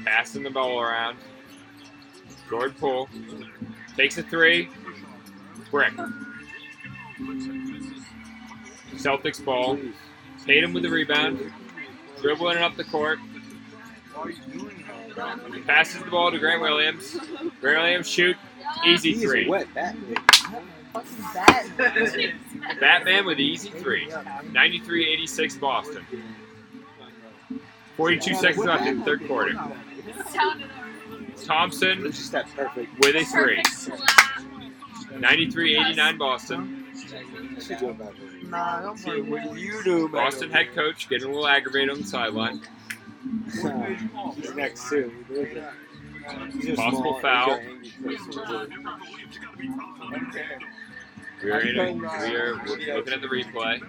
Passing 0.04 0.42
the 0.42 0.50
ball 0.50 0.80
around. 0.80 1.18
Jordan 2.48 2.76
Poole 2.78 3.08
takes 3.96 4.18
a 4.18 4.22
three. 4.22 4.68
Brick. 5.70 5.92
Celtics 8.94 9.44
ball. 9.44 9.78
Tatum 10.46 10.72
with 10.72 10.82
the 10.82 10.90
rebound. 10.90 11.52
Dribbling 12.20 12.56
it 12.56 12.62
up 12.62 12.76
the 12.76 12.84
court. 12.84 13.18
Passes 15.66 16.02
the 16.02 16.10
ball 16.10 16.30
to 16.30 16.38
Grant 16.38 16.60
Williams. 16.60 17.16
Grant 17.60 17.82
Williams 17.82 18.08
shoot. 18.08 18.36
Easy 18.86 19.14
three. 19.14 19.48
wet 19.48 19.66
bat. 19.74 19.96
Batman 22.80 23.26
with 23.26 23.40
easy 23.40 23.70
three. 23.70 24.08
93-86 24.08 25.58
Boston. 25.60 26.06
42 27.96 28.34
seconds 28.34 28.64
left 28.64 28.86
in 28.86 28.98
the 28.98 29.04
third 29.04 29.26
quarter. 29.26 29.52
Thompson 31.44 32.04
just 32.12 32.32
that 32.32 32.46
perfect. 32.54 32.98
with 33.00 33.16
a 33.16 33.24
three. 33.24 33.62
93-89 35.12 36.18
Boston. 36.18 36.86
Should 37.60 37.78
do 37.78 37.90
a 37.90 37.94
bad 37.94 38.12
Nah, 38.44 38.82
don't 38.82 38.98
See, 38.98 39.20
what 39.20 39.54
do 39.54 39.60
you 39.60 39.82
do. 39.84 40.08
Boston 40.08 40.50
head 40.50 40.74
coach 40.74 41.08
getting 41.08 41.28
a 41.28 41.30
little 41.30 41.46
aggravated 41.46 41.90
on 41.90 42.00
the 42.00 42.06
sideline. 42.06 42.60
He's 43.44 44.54
next 44.54 44.88
too. 44.88 45.12
Possible 46.76 47.18
foul. 47.20 47.58
He's 47.60 48.20
an 48.36 48.72
angry 48.72 48.78
person. 48.78 50.62
We 51.42 51.50
are, 51.50 51.60
in 51.60 51.78
a, 51.78 51.92
we 51.92 52.36
are 52.36 52.54
looking 52.54 53.12
at 53.12 53.20
the 53.20 53.26
replay. 53.26 53.80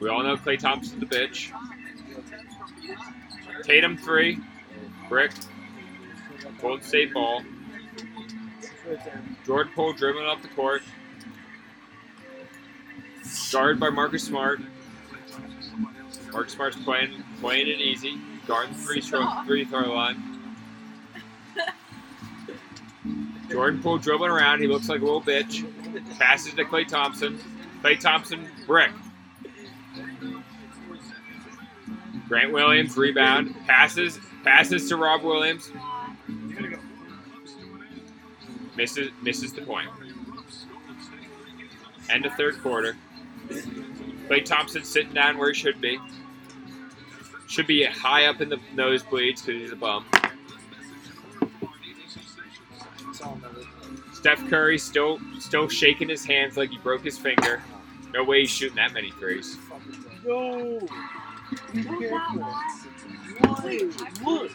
We 0.00 0.08
all 0.08 0.22
know 0.22 0.36
Klay 0.36 0.58
Thompson's 0.58 1.00
the 1.00 1.06
bitch. 1.06 1.52
Tatum 3.62 3.96
three. 3.96 4.38
Brick. 5.08 5.32
Golden 6.60 6.82
State 6.82 7.12
ball. 7.12 7.42
Jordan 9.46 9.72
Poole 9.74 9.92
dribbling 9.92 10.26
up 10.26 10.42
the 10.42 10.48
court. 10.48 10.82
Guarded 13.52 13.80
by 13.80 13.90
Marcus 13.90 14.24
Smart. 14.24 14.60
Marcus 16.32 16.52
Smart's 16.52 16.76
playing 16.76 17.22
playing 17.40 17.68
it 17.68 17.80
easy. 17.80 18.18
Guarding 18.46 18.72
the 18.74 18.80
three 18.80 19.00
throw, 19.00 19.26
three 19.44 19.64
throw 19.64 19.92
line. 19.92 20.22
Jordan 23.50 23.82
Poole 23.82 23.98
dribbling 23.98 24.30
around. 24.30 24.60
He 24.60 24.66
looks 24.66 24.88
like 24.88 25.00
a 25.00 25.04
little 25.04 25.22
bitch. 25.22 25.66
Passes 26.18 26.54
to 26.54 26.64
Klay 26.64 26.86
Thompson. 26.86 27.40
Klay 27.82 27.98
Thompson, 27.98 28.48
brick. 28.66 28.92
Grant 32.30 32.52
Williams, 32.52 32.96
rebound. 32.96 33.56
Passes. 33.66 34.20
Passes 34.44 34.88
to 34.88 34.96
Rob 34.96 35.24
Williams. 35.24 35.72
Misses 38.76 39.10
misses 39.20 39.52
the 39.52 39.62
point. 39.62 39.88
End 42.08 42.24
of 42.24 42.32
third 42.34 42.62
quarter. 42.62 42.96
Klay 43.48 44.44
Thompson 44.44 44.84
sitting 44.84 45.12
down 45.12 45.38
where 45.38 45.48
he 45.48 45.54
should 45.54 45.80
be. 45.80 45.98
Should 47.48 47.66
be 47.66 47.82
high 47.84 48.26
up 48.26 48.40
in 48.40 48.48
the 48.48 48.58
nosebleeds 48.76 49.44
because 49.44 49.62
he's 49.62 49.72
a 49.72 49.76
bum. 49.76 50.04
Steph 54.12 54.48
Curry 54.48 54.78
still 54.78 55.18
still 55.40 55.68
shaking 55.68 56.08
his 56.08 56.24
hands 56.24 56.56
like 56.56 56.70
he 56.70 56.78
broke 56.78 57.02
his 57.02 57.18
finger. 57.18 57.60
No 58.14 58.22
way 58.22 58.42
he's 58.42 58.50
shooting 58.50 58.76
that 58.76 58.92
many 58.92 59.10
threes. 59.10 59.58
No. 60.24 60.86
Be 61.72 61.82
careful. 61.82 62.46
Look. 64.24 64.52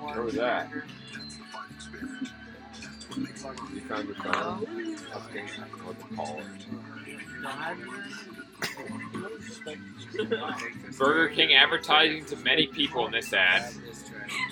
What 0.00 0.24
was 0.24 0.34
that? 0.34 0.70
You 3.16 3.80
found 3.82 4.08
your 4.08 4.16
phone? 4.16 4.66
Okay, 5.14 5.44
what 5.84 5.98
to 5.98 6.14
call 6.16 6.40
it. 6.40 6.46
Burger 10.98 11.28
King 11.34 11.54
advertising 11.54 12.24
to 12.26 12.36
many 12.36 12.66
people 12.66 13.06
in 13.06 13.12
this 13.12 13.32
ad, 13.32 13.72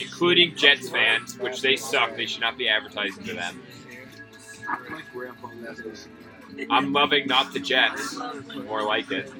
including 0.00 0.54
Jets 0.54 0.88
fans, 0.88 1.38
which 1.38 1.60
they 1.62 1.76
suck. 1.76 2.16
They 2.16 2.26
should 2.26 2.40
not 2.42 2.56
be 2.56 2.68
advertising 2.68 3.24
to 3.24 3.34
them. 3.34 3.60
I'm 6.70 6.92
loving 6.92 7.26
not 7.26 7.52
the 7.52 7.60
Jets, 7.60 8.16
more 8.66 8.82
like 8.82 9.10
it. 9.10 9.30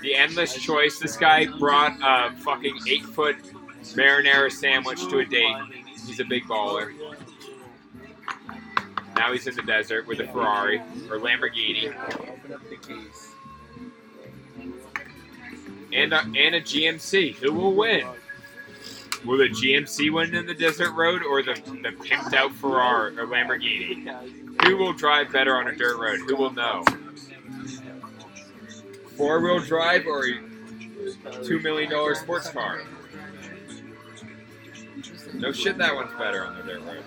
The 0.00 0.14
endless 0.14 0.54
choice. 0.62 0.98
This 0.98 1.16
guy 1.16 1.46
brought 1.58 1.96
a 2.02 2.34
fucking 2.36 2.76
eight 2.88 3.04
foot 3.04 3.36
marinara 3.94 4.50
sandwich 4.50 5.00
to 5.08 5.18
a 5.18 5.24
date. 5.24 5.56
He's 6.06 6.20
a 6.20 6.24
big 6.24 6.44
baller. 6.44 6.92
Now 9.16 9.32
he's 9.32 9.46
in 9.46 9.54
the 9.54 9.62
desert 9.62 10.06
with 10.06 10.20
a 10.20 10.26
Ferrari 10.26 10.78
or 11.10 11.18
Lamborghini 11.18 11.94
and 15.92 16.12
a, 16.12 16.20
and 16.20 16.54
a 16.54 16.60
GMC. 16.60 17.34
Who 17.36 17.52
will 17.52 17.74
win? 17.74 18.06
Will 19.26 19.38
the 19.38 19.48
GMC 19.48 20.12
win 20.12 20.34
in 20.34 20.46
the 20.46 20.54
desert 20.54 20.92
road 20.92 21.22
or 21.24 21.42
the, 21.42 21.54
the 21.54 21.90
pimped 21.90 22.32
out 22.32 22.52
Ferrari 22.52 23.18
or 23.18 23.26
Lamborghini? 23.26 24.64
Who 24.64 24.76
will 24.76 24.92
drive 24.92 25.32
better 25.32 25.56
on 25.56 25.66
a 25.66 25.74
dirt 25.74 25.98
road? 25.98 26.20
Who 26.20 26.36
will 26.36 26.52
know? 26.52 26.84
Four 29.16 29.40
wheel 29.40 29.58
drive 29.58 30.06
or 30.06 30.24
a 30.26 31.44
two 31.44 31.58
million 31.60 31.90
dollar 31.90 32.14
sports 32.14 32.50
car? 32.50 32.82
No 35.34 35.50
shit, 35.50 35.76
that 35.78 35.94
one's 35.94 36.12
better 36.18 36.44
on 36.44 36.56
the 36.56 36.62
dirt 36.62 36.82
road. 36.82 37.04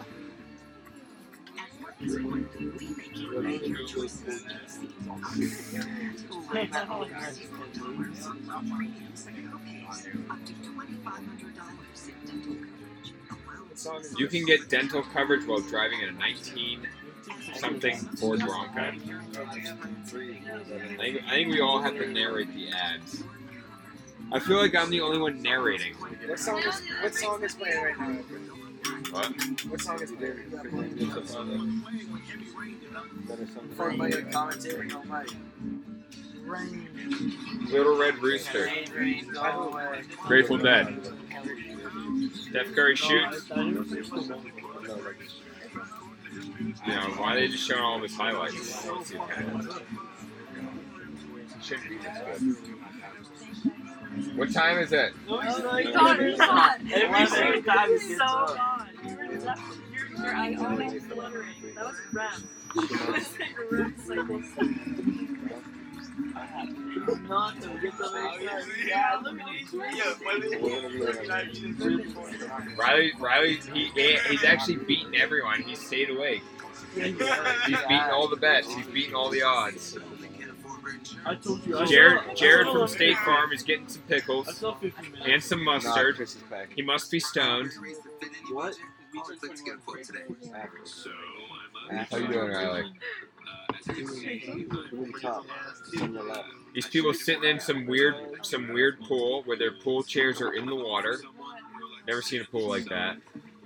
You 14.17 14.27
can 14.27 14.45
get 14.45 14.69
dental 14.69 15.03
coverage 15.03 15.45
while 15.45 15.59
driving 15.59 15.99
in 16.01 16.09
a 16.09 16.11
19 16.13 16.87
something 17.55 17.97
Ford 17.97 18.39
Bronco. 18.39 18.79
I 18.79 18.91
think, 20.97 21.21
I 21.27 21.29
think 21.31 21.53
we 21.53 21.59
all 21.59 21.81
have 21.81 21.95
to 21.95 22.07
narrate 22.07 22.53
the 22.53 22.69
ads. 22.69 23.23
I 24.31 24.39
feel 24.39 24.57
like 24.57 24.75
I'm 24.75 24.89
the 24.89 25.01
only 25.01 25.17
one 25.19 25.41
narrating. 25.41 25.95
What 25.95 26.39
song 26.39 26.59
is 26.59 26.81
What 27.01 27.15
song 27.15 27.43
is 27.43 27.55
playing 27.55 27.83
right 27.83 27.99
now? 27.99 28.17
What? 29.11 29.33
What 29.69 29.81
song 29.81 30.01
is 30.01 30.11
playing? 30.11 31.09
For 33.75 33.91
my 33.91 34.11
commentary 34.31 34.91
on 34.91 35.07
my 35.07 35.25
Little 37.69 37.97
Red 37.97 38.17
Rooster. 38.19 38.69
Grateful 40.27 40.57
Dead. 40.57 40.97
Steph 42.33 42.73
Curry 42.73 42.95
shoots. 42.95 43.49
You 46.85 46.93
know, 46.93 47.01
why 47.17 47.33
are 47.33 47.35
they 47.35 47.47
just 47.47 47.67
showing 47.67 47.81
all 47.81 48.03
of 48.03 48.11
highlights? 48.11 48.85
I 48.85 48.87
don't 48.87 49.05
see 49.05 49.15
it. 49.15 49.21
It 51.57 51.63
shouldn't 51.63 51.89
be 51.89 51.97
this 51.97 52.39
good. 52.39 52.57
What 54.35 54.53
time 54.53 54.77
is 54.79 54.91
it? 54.91 55.13
God, 55.27 56.19
it's 56.19 56.37
not. 56.37 56.79
Every 56.91 57.27
single 57.27 57.63
time 57.63 57.89
It's 57.91 58.03
it 58.05 58.17
so 58.17 58.57
gets 59.39 59.47
up. 59.47 59.57
gone. 59.57 59.65
You 59.93 59.99
were 59.99 60.07
just- 60.07 60.19
Your 60.19 60.27
your 60.27 60.35
eye 60.35 60.55
always 60.59 60.93
was 60.93 61.03
fluttering. 61.05 61.47
That 61.75 61.85
was 61.85 61.95
REM. 62.13 62.43
It 62.75 63.09
was 63.09 63.39
like 63.39 63.57
a 63.57 63.75
REM 63.75 63.95
cycle. 64.05 64.41
Not 67.27 67.61
to 67.61 67.67
get 67.69 67.97
them 67.97 68.13
excited. 68.15 68.67
Yeah, 68.85 69.19
look 69.23 69.39
at 69.39 69.47
these. 69.51 69.73
Riley, 72.77 73.11
Riley, 73.19 73.59
he, 73.73 73.85
he's 74.29 74.43
actually 74.43 74.75
beaten 74.77 75.15
everyone. 75.15 75.61
He's 75.63 75.83
stayed 75.85 76.09
awake. 76.09 76.43
He's 76.93 77.03
beaten 77.17 78.09
all 78.11 78.27
the 78.27 78.35
bets. 78.35 78.71
He's 78.73 78.85
beaten 78.87 79.15
all 79.15 79.29
the 79.29 79.41
odds. 79.43 79.97
I 81.25 81.35
told 81.35 81.65
you. 81.65 81.77
I 81.77 81.85
Jared, 81.85 82.23
saw- 82.25 82.31
I 82.31 82.33
Jared 82.35 82.65
saw 82.67 82.73
from 82.73 82.81
a 82.83 82.87
State. 82.87 83.17
Farm 83.17 83.51
is 83.51 83.63
getting 83.63 83.87
some 83.87 84.01
pickles 84.03 84.55
saw 84.57 84.73
50 84.75 85.01
minutes. 85.09 85.21
and 85.27 85.43
some 85.43 85.63
mustard. 85.63 86.15
Chris 86.17 86.35
is 86.35 86.41
back. 86.43 86.69
He 86.75 86.81
must 86.81 87.09
be 87.11 87.19
stoned. 87.19 87.71
What? 88.51 88.75
How 92.09 92.17
you 92.17 92.27
doing, 92.27 92.51
Riley? 92.51 92.93
top. 95.21 95.45
On 96.01 96.13
the 96.13 96.23
left. 96.23 96.49
These 96.73 96.87
people 96.87 97.13
sitting 97.13 97.43
in 97.43 97.59
some 97.59 97.87
weird, 97.87 98.15
some 98.43 98.71
weird 98.73 98.99
pool 99.01 99.41
where 99.43 99.57
their 99.57 99.71
pool 99.71 100.03
chairs 100.03 100.41
are 100.41 100.53
in 100.53 100.65
the 100.65 100.75
water. 100.75 101.19
Never 102.07 102.21
seen 102.21 102.41
a 102.41 102.45
pool 102.45 102.67
like 102.67 102.85
that. 102.85 103.17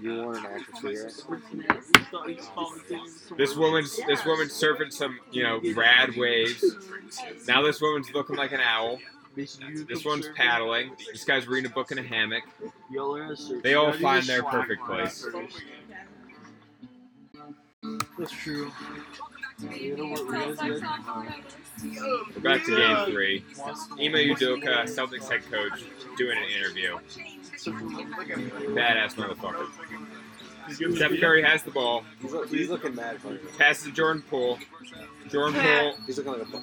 You 0.02 0.22
want 0.22 0.38
an 0.38 0.46
actress 0.46 1.24
This 3.38 3.56
woman's 3.56 3.96
this 4.06 4.26
woman's 4.26 4.52
surfing 4.52 4.92
some 4.92 5.20
you 5.32 5.44
know 5.44 5.62
rad 5.76 6.16
waves. 6.18 6.64
Now 7.48 7.62
this 7.62 7.80
woman's 7.82 8.14
looking 8.14 8.36
like 8.36 8.52
an 8.52 8.60
owl. 8.60 9.00
This 9.36 10.06
one's 10.06 10.28
paddling. 10.36 10.92
This 11.12 11.26
guy's 11.26 11.48
reading 11.48 11.72
a 11.72 11.74
book 11.74 11.92
in 11.92 11.98
a 11.98 12.04
hammock. 12.04 12.44
They 13.64 13.74
all 13.74 13.92
find 13.94 14.24
their 14.26 14.44
perfect 14.44 14.86
place. 14.86 15.26
That's 18.18 18.32
true. 18.32 18.72
We're 19.62 20.80
back 22.42 22.64
to 22.66 22.76
game 22.76 23.06
three. 23.12 23.44
Ime 23.94 24.36
Udoka, 24.36 24.84
Celtics 24.86 25.30
head 25.30 25.42
coach, 25.52 25.84
doing 26.18 26.38
an 26.38 26.44
interview. 26.58 26.98
Badass 28.76 29.16
motherfucker. 29.16 29.68
Steph 30.96 31.20
Curry 31.20 31.44
has 31.44 31.64
the 31.64 31.72
ball. 31.72 32.04
He's, 32.22 32.32
look- 32.32 32.50
he's 32.50 32.70
looking 32.70 32.96
mad 32.96 33.20
funny. 33.20 33.38
Passes 33.58 33.86
to 33.86 33.92
Jordan 33.92 34.24
Poole. 34.30 34.60
Jordan 35.30 35.60
Poole. 35.62 35.96
He's 36.06 36.18
looking 36.18 36.34
like 36.34 36.42
a 36.42 36.46
fuck. 36.46 36.62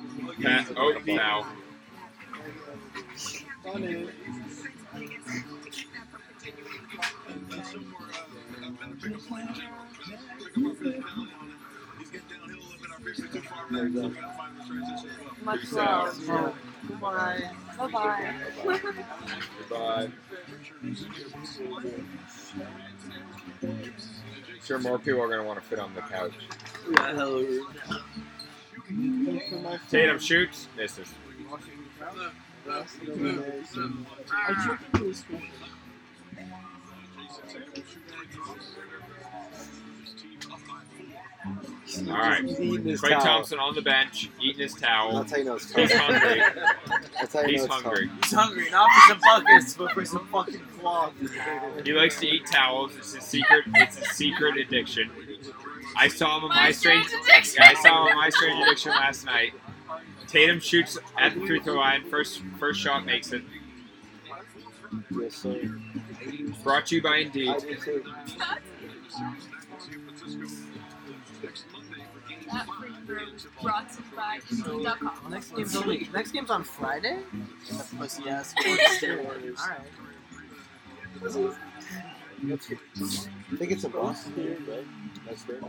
Oh, 0.78 0.94
foul. 1.16 1.46
Much 15.44 15.60
Peace 15.60 15.72
love. 15.72 16.28
out. 16.30 16.54
Bye. 17.00 17.50
Bye. 17.78 18.34
Goodbye. 19.68 20.08
Sure, 24.64 24.78
more 24.78 24.98
people 24.98 25.20
are 25.22 25.26
going 25.26 25.40
to 25.40 25.44
want 25.44 25.60
to 25.60 25.64
fit 25.66 25.78
on 25.78 25.94
the 25.94 26.00
couch. 26.02 26.32
Tatum 29.90 30.18
shoots, 30.18 30.68
misses. 30.76 31.08
All 42.08 42.16
right. 42.16 42.44
Eating 42.44 42.84
his 42.84 43.00
Klay 43.00 43.10
towel. 43.10 43.20
Thompson 43.22 43.58
on 43.58 43.74
the 43.74 43.82
bench, 43.82 44.30
eating 44.40 44.60
his 44.62 44.74
towel. 44.74 45.18
That's 45.18 45.32
how 45.32 45.38
you 45.38 45.44
know 45.44 45.54
it's 45.56 45.74
He's 45.74 45.90
tough. 45.90 46.00
hungry. 46.00 46.42
That's 47.18 47.32
how 47.34 47.40
you 47.40 47.48
He's 47.48 47.58
know 47.60 47.64
it's 47.64 47.74
hungry. 47.82 48.10
He's 48.22 48.32
hungry, 48.32 48.70
not 48.70 48.90
for 48.92 49.08
some 49.08 49.20
buckets, 49.20 49.74
but 49.74 49.92
for 49.92 50.04
some 50.04 50.26
fucking 50.28 50.60
cloth. 50.78 51.12
He 51.84 51.92
likes 51.92 52.20
to 52.20 52.28
eat 52.28 52.46
towels. 52.46 52.96
It's 52.96 53.14
his 53.14 53.24
secret. 53.24 53.64
It's 53.74 53.96
his 53.98 54.08
secret 54.10 54.56
addiction. 54.58 55.10
I 55.96 56.08
saw 56.08 56.36
him 56.38 56.44
on 56.44 56.50
my, 56.50 56.54
My 56.66 56.70
strange. 56.70 57.06
Strange 57.06 57.24
Addiction. 57.28 57.62
Yeah, 57.62 57.68
I 57.70 57.74
saw 57.74 57.88
him 58.06 58.12
on 58.12 58.16
my 58.16 58.28
strange 58.28 58.62
addiction 58.62 58.92
last 58.92 59.24
night. 59.26 59.52
Tatum 60.30 60.60
shoots 60.60 60.96
at 61.18 61.34
the 61.34 61.44
free 61.44 61.58
throw 61.60 61.74
line. 61.74 62.08
First, 62.08 62.40
first 62.58 62.80
shot 62.80 63.04
makes 63.04 63.32
it. 63.32 63.42
Yes, 65.10 65.34
sir. 65.34 65.80
Brought 66.62 66.86
to 66.86 66.96
you 66.96 67.02
by 67.02 67.16
Indeed. 67.18 67.48
I 67.48 67.58
do 67.58 67.74
too. 67.76 68.04
That 72.52 72.66
free 72.78 72.90
throw 73.06 73.26
brought 73.60 73.90
to 73.92 73.98
you 73.98 74.16
by 74.16 74.38
Indeed.com. 74.50 75.30
Next 75.30 75.50
game's 75.54 75.76
only 75.76 76.08
next 76.12 76.30
game's 76.30 76.50
on 76.50 76.62
Friday. 76.62 77.18
That 77.72 77.86
pussy 77.98 78.28
ass. 78.28 78.54
All 78.64 78.76
right. 78.76 79.80
I 82.42 83.56
think 83.56 83.72
it's 83.72 83.84
a 83.84 83.88
Boston 83.88 84.34
game, 84.34 84.66
right? 84.68 84.86
That's 85.26 85.42
fair. 85.42 85.60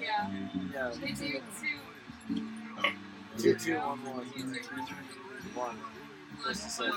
Yeah. 0.00 0.30
Yeah. 0.72 0.92
They 1.00 1.12
do 1.12 1.40
two. 1.60 2.42
Two, 3.38 3.54
two, 3.56 3.76
one, 3.76 4.04
one. 4.04 4.26
One. 5.54 5.76
Just 6.46 6.64
to 6.64 6.70
say. 6.70 6.90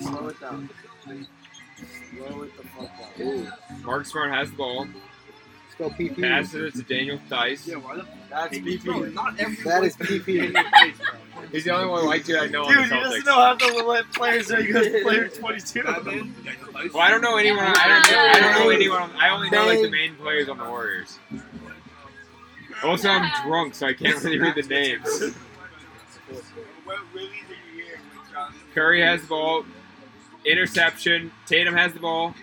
Slow 0.00 0.28
it 0.28 0.40
down. 0.40 0.70
Slow 1.04 2.42
it 2.42 2.56
the 2.56 2.62
fuck 2.68 2.90
down. 3.18 3.26
Ooh. 3.26 3.48
Mark 3.84 4.06
Smart 4.06 4.30
has 4.32 4.50
the 4.50 4.56
ball. 4.56 4.86
Let's 4.86 5.74
go 5.78 5.90
PP. 5.90 6.20
Passes 6.20 6.74
it 6.74 6.78
to 6.78 6.94
Daniel 6.94 7.18
Theis. 7.28 7.64
That's 8.30 8.58
BP. 8.58 9.14
That 9.64 9.84
is 9.84 9.96
PP. 9.96 10.64
He's 11.52 11.64
the 11.64 11.70
only 11.70 11.86
one 11.88 12.06
white 12.06 12.24
dude 12.24 12.36
I 12.38 12.46
know 12.46 12.64
on 12.64 12.68
Dude, 12.74 12.78
the 12.90 12.94
he 12.96 13.00
doesn't 13.02 13.22
Celtics. 13.22 13.26
know 13.26 13.34
how 13.34 13.54
to 13.54 13.84
let 13.86 14.12
players 14.12 14.48
know 14.50 14.56
he 14.60 14.72
goes 14.72 14.88
player 15.02 15.28
22. 15.28 15.82
Well, 15.84 17.02
I 17.02 17.10
don't 17.10 17.20
know 17.20 17.36
anyone. 17.36 17.60
I 17.62 17.88
don't 17.88 18.10
know. 18.12 18.18
I 18.18 18.40
don't 18.40 18.64
know 18.64 18.70
anyone. 18.70 19.10
I 19.16 19.28
only 19.30 19.50
know 19.50 19.66
like 19.66 19.80
the 19.82 19.90
main 19.90 20.14
players 20.16 20.48
on 20.48 20.58
the 20.58 20.64
Warriors. 20.64 21.18
Also, 22.82 23.08
I'm 23.08 23.30
drunk, 23.46 23.74
so 23.74 23.86
I 23.86 23.94
can't 23.94 24.22
really 24.22 24.38
read 24.38 24.54
the 24.54 24.62
names. 24.62 25.34
Curry 28.74 29.00
has 29.02 29.22
the 29.22 29.26
ball. 29.28 29.64
Interception. 30.44 31.32
Tatum 31.46 31.74
has 31.74 31.92
the 31.92 32.00
ball. 32.00 32.34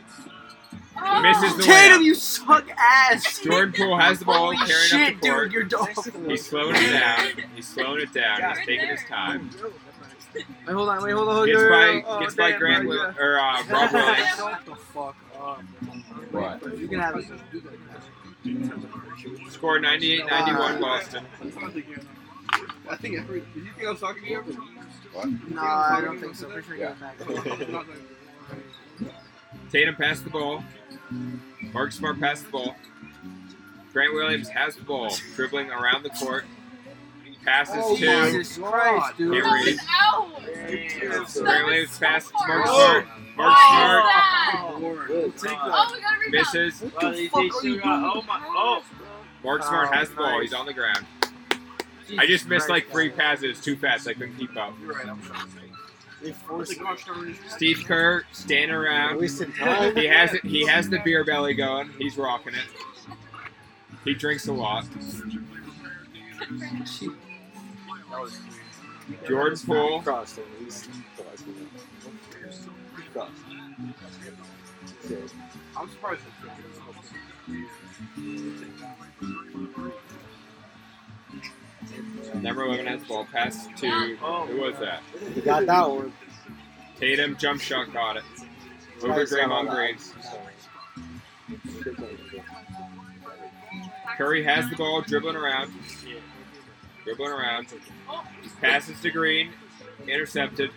Misses 1.21 1.57
the 1.57 1.63
Tatum, 1.63 2.01
layup. 2.01 2.05
you 2.05 2.15
suck 2.15 2.69
ass. 2.77 3.39
Jordan 3.39 3.73
Poole 3.73 3.97
has 3.97 4.19
the 4.19 4.25
ball, 4.25 4.53
Holy 4.53 4.57
carrying 4.57 4.87
shit, 4.89 5.15
up 5.15 5.21
the 5.21 5.29
court. 5.29 5.43
dude, 5.45 5.53
you're 5.53 5.63
dog. 5.63 5.89
He's 6.27 6.45
slowing 6.45 6.75
it 6.75 6.91
down. 6.91 7.27
He's 7.55 7.67
slowing 7.67 8.01
it 8.01 8.13
down. 8.13 8.55
He's 8.55 8.65
taking 8.65 8.87
his 8.87 9.03
time. 9.09 9.49
Wait, 10.35 10.45
hold 10.73 10.89
on, 10.89 11.03
wait, 11.03 11.11
hold 11.11 11.29
on. 11.29 11.35
Hold 11.35 11.49
on. 11.49 12.19
gets 12.21 12.33
Oh, 12.33 12.37
by 12.37 12.51
damn, 12.51 12.59
Grant 12.59 12.87
bro, 12.87 12.95
Will- 12.95 13.13
or 13.19 13.39
uh, 13.39 13.63
Rob 13.69 13.91
Williams. 13.93 14.27
Shut 14.35 14.65
the 14.65 14.75
fuck 14.75 15.15
up. 15.39 15.61
What? 16.31 16.77
You 16.79 16.87
can 16.87 16.99
have 16.99 17.17
it. 17.17 17.25
Score 19.49 19.79
98-91 19.79 20.27
uh, 20.29 20.79
Boston. 20.79 21.25
I 22.89 22.95
think 22.97 23.17
every. 23.19 23.39
Did 23.53 23.55
you 23.65 23.71
think 23.73 23.87
I 23.87 23.91
was 23.91 23.99
talking 23.99 24.23
to 24.23 24.29
you? 24.29 24.39
What? 25.13 25.27
No, 25.51 25.61
I 25.61 26.01
don't 26.03 26.19
think 26.19 26.35
so. 26.35 26.47
Pretty 26.49 26.67
sure 26.67 26.75
you 26.75 26.83
got 26.83 26.99
back. 26.99 27.17
Tatum 29.71 29.95
passed 29.95 30.23
the 30.23 30.29
ball. 30.29 30.63
Mark 31.73 31.91
Smart 31.91 32.19
passed 32.19 32.45
the 32.45 32.51
ball. 32.51 32.75
Grant 33.91 34.13
Williams 34.13 34.49
has 34.49 34.75
the 34.75 34.83
ball, 34.83 35.15
dribbling 35.35 35.69
around 35.69 36.03
the 36.03 36.09
court. 36.09 36.45
Passes 37.45 37.75
Oh, 37.77 37.95
to 37.97 38.31
Jesus 38.31 38.57
Christ, 38.57 39.17
dude. 39.17 39.33
That 39.43 39.65
was 39.65 39.79
out. 39.99 41.43
Grant 41.43 41.65
Williams 41.67 41.97
passes 41.99 42.29
to 42.31 42.47
Mark 42.47 42.63
Oh. 42.67 43.03
Smart. 43.03 43.07
Mark 43.37 43.57
Smart 44.79 45.07
Good. 45.07 45.37
Take 45.37 45.57
Oh, 45.61 45.91
we 45.93 46.01
got 46.01 46.31
misses. 46.53 46.81
What 46.81 47.15
the 47.15 47.27
fuck 47.27 47.39
are 47.39 47.43
you 47.43 47.51
doing? 47.61 47.81
Oh 47.85 48.21
my! 48.27 48.41
Oh, 48.47 48.83
Mark 49.43 49.63
Smart 49.63 49.93
has 49.93 50.09
the 50.09 50.15
ball. 50.15 50.39
He's 50.41 50.53
on 50.53 50.65
the 50.65 50.73
ground. 50.73 51.05
I 52.17 52.25
just 52.25 52.47
missed 52.47 52.69
like 52.69 52.89
three 52.89 53.09
passes 53.09 53.59
too 53.61 53.75
fast. 53.75 54.07
I 54.07 54.13
couldn't 54.13 54.37
keep 54.37 54.55
up. 54.57 54.73
They 56.21 56.31
forced 56.31 56.73
it. 56.73 56.79
Steve 57.49 57.83
Kerr 57.85 58.23
standing 58.31 58.71
around. 58.71 59.21
He 59.21 60.05
has 60.05 60.33
it. 60.33 60.45
He 60.45 60.65
has 60.65 60.89
the 60.89 60.99
beer 61.03 61.23
belly 61.23 61.53
going. 61.53 61.89
He's 61.97 62.17
rocking 62.17 62.53
it. 62.53 62.65
He 64.05 64.13
drinks 64.13 64.47
a 64.47 64.53
lot. 64.53 64.85
Jordan 69.27 69.59
Poole. 69.65 70.01
Crossed 70.01 70.37
him. 70.37 70.45
He's 70.59 70.87
crossed 71.17 71.45
him. 71.45 71.69
Crossed. 73.13 73.31
Good. 75.07 75.31
I'm 75.75 75.89
surprised. 75.89 76.21
Number 82.35 82.65
11 82.65 82.85
has 82.87 83.01
the 83.01 83.07
ball. 83.07 83.25
Pass 83.31 83.67
to 83.77 84.17
oh. 84.21 84.45
who 84.47 84.61
was 84.61 84.77
that? 84.79 85.01
He 85.33 85.41
got 85.41 85.65
that 85.65 85.89
one. 85.89 86.13
Tatum 86.99 87.37
jump 87.37 87.61
shot 87.61 87.91
got 87.93 88.17
it. 88.17 88.23
Over 89.01 89.25
Draymond 89.25 89.69
Green. 89.69 89.97
Curry 94.17 94.43
has 94.43 94.69
the 94.69 94.75
ball, 94.75 95.01
dribbling 95.01 95.35
around. 95.35 95.71
Dribbling 97.03 97.31
around. 97.31 97.67
Passes 98.61 98.99
to 99.01 99.11
Green. 99.11 99.51
Intercepted. 100.07 100.71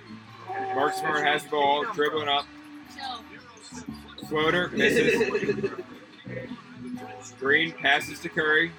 Mark 0.75 0.95
Smart 0.95 1.25
has 1.25 1.45
the 1.45 1.51
ball, 1.51 1.85
dribbling 1.93 2.29
up. 2.29 2.47
Floater 4.29 4.69
misses. 4.69 5.71
Green 7.39 7.73
passes 7.73 8.21
to 8.21 8.29
Curry. 8.29 8.73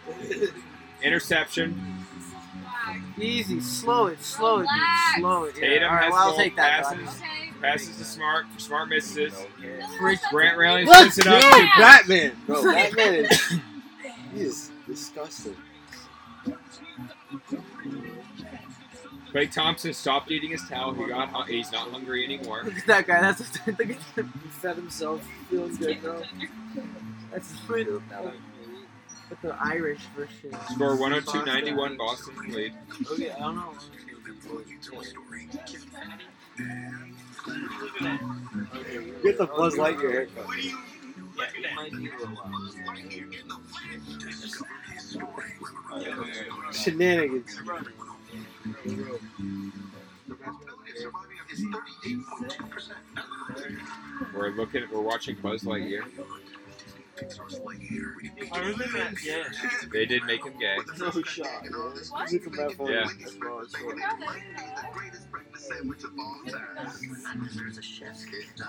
Interception. 1.03 1.79
Easy, 3.19 3.59
slow 3.59 4.05
it, 4.07 4.21
slow 4.23 4.59
it, 4.59 4.67
dude. 4.73 5.21
Slow 5.21 5.43
it. 5.45 5.55
Yeah. 5.55 5.61
Tatum 5.67 5.89
All 5.89 5.95
right, 5.95 6.03
has 6.05 6.11
well, 6.13 6.21
I'll 6.29 6.35
take 6.37 6.55
that. 6.55 6.83
passes, 6.83 7.19
dog. 7.19 7.61
passes 7.61 7.97
to 7.97 8.03
Smart. 8.05 8.45
Smart 8.57 8.89
misses. 8.89 9.33
Rich- 10.01 10.19
Grant 10.31 10.57
Williams 10.57 10.89
Let's 10.89 11.15
puts 11.15 11.17
it 11.19 11.23
go, 11.25 11.35
up. 11.37 11.69
Batman. 11.79 12.37
Bro, 12.45 12.63
Batman 12.73 13.13
is 13.25 13.41
he 14.33 14.41
is 14.41 14.71
disgusting. 14.87 15.55
Klay 19.33 19.51
Thompson 19.51 19.93
stopped 19.93 20.31
eating 20.31 20.51
his 20.51 20.61
towel. 20.69 20.93
He 20.93 21.05
got 21.07 21.29
hu- 21.29 21.51
he's 21.51 21.71
not 21.71 21.89
hungry 21.89 22.23
anymore. 22.23 22.61
Look 22.63 22.77
at 22.77 22.87
that 22.87 23.07
guy. 23.07 23.19
That's 23.21 23.41
look 23.67 23.79
at 23.81 23.97
that. 24.15 24.25
He 24.25 24.49
fed 24.61 24.75
himself, 24.77 25.21
feeling 25.49 25.75
good, 25.75 26.01
bro. 26.01 26.21
That's 27.31 27.47
straight 27.61 27.89
up. 27.89 28.01
But 29.29 29.41
the 29.41 29.55
Irish 29.59 30.01
version. 30.15 30.57
Score 30.71 30.95
102-91. 30.95 31.97
Boston 31.97 32.33
in 32.45 32.51
the 32.51 32.57
lead. 32.57 32.73
Okay, 33.11 33.31
I 33.31 33.39
don't 33.39 33.55
know. 33.55 33.73
Get 39.23 39.37
the 39.37 39.45
Buzz 39.47 39.75
Lightyear 39.75 40.11
haircut. 40.11 40.45
Shenanigans. 46.73 47.59
We're 54.33 54.49
looking. 54.51 54.83
We're 54.91 55.01
watching 55.01 55.35
Buzz 55.41 55.63
Lightyear. 55.63 56.03
I 57.19 58.59
remember 58.59 58.97
that. 58.99 59.15
Yeah. 59.23 59.43
They 59.91 60.05
did 60.05 60.23
make 60.25 60.43
him 60.43 60.53
gay. 60.59 60.77
No 60.99 61.11
shot. 61.23 61.47
bro. 61.69 61.89
What? 61.89 62.31
Music 62.31 62.43
from 62.43 62.53
that. 62.53 62.75
Yeah. 62.79 63.09
That's 63.19 63.35
bro, 63.35 63.59
it's 63.59 63.73
bro. 63.73 63.93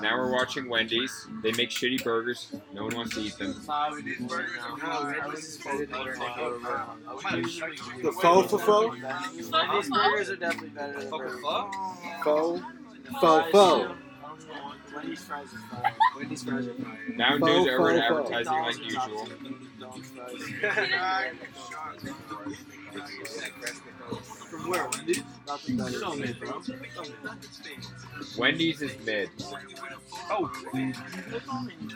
Now 0.00 0.16
we're 0.16 0.32
watching 0.32 0.68
Wendy's. 0.68 1.26
They 1.42 1.52
make 1.52 1.70
shitty 1.70 2.02
burgers. 2.02 2.52
No 2.72 2.84
one 2.84 2.96
wants 2.96 3.14
to 3.14 3.20
eat 3.20 3.36
them. 3.38 3.54
Nah, 3.66 3.94
we 3.94 4.02
did 4.02 4.26
burgers 4.26 4.50
now. 4.56 4.76
I 4.82 5.26
was 5.28 5.58
I 5.66 5.76
didn't 5.76 5.94
order 5.94 6.16
The 8.02 8.12
faux 8.12 8.50
for 8.50 8.58
faux? 8.58 8.96
These 9.36 9.50
burgers 9.90 10.30
are 10.30 10.36
definitely 10.36 10.70
better 10.70 11.00
than 11.00 11.10
burgers. 11.10 11.40
Faux. 12.22 12.62
Faux 13.20 13.50
faux. 13.52 13.94
Wendy's 14.94 15.22
fries 15.24 15.46
are 15.54 15.76
fire. 15.76 15.94
Wendy's 16.16 16.42
fries 16.42 16.66
are 16.66 16.74
fire. 16.74 16.98
Now 17.16 17.38
Faux, 17.38 17.42
news 17.42 17.68
over 17.68 17.98
faux, 18.00 18.08
faux. 18.08 18.30
advertising 18.30 18.62
like 18.62 18.78
usual. 18.84 19.26
From 24.50 24.70
where? 24.70 24.88
Wendy's? 24.88 25.22
Nothing 25.46 25.76
better. 25.76 25.98
Show 25.98 26.14
me, 26.14 26.32
bro. 26.40 26.60
Wendy's 28.38 28.82
is 28.82 28.96
mid. 29.04 29.30
Oh, 30.30 30.50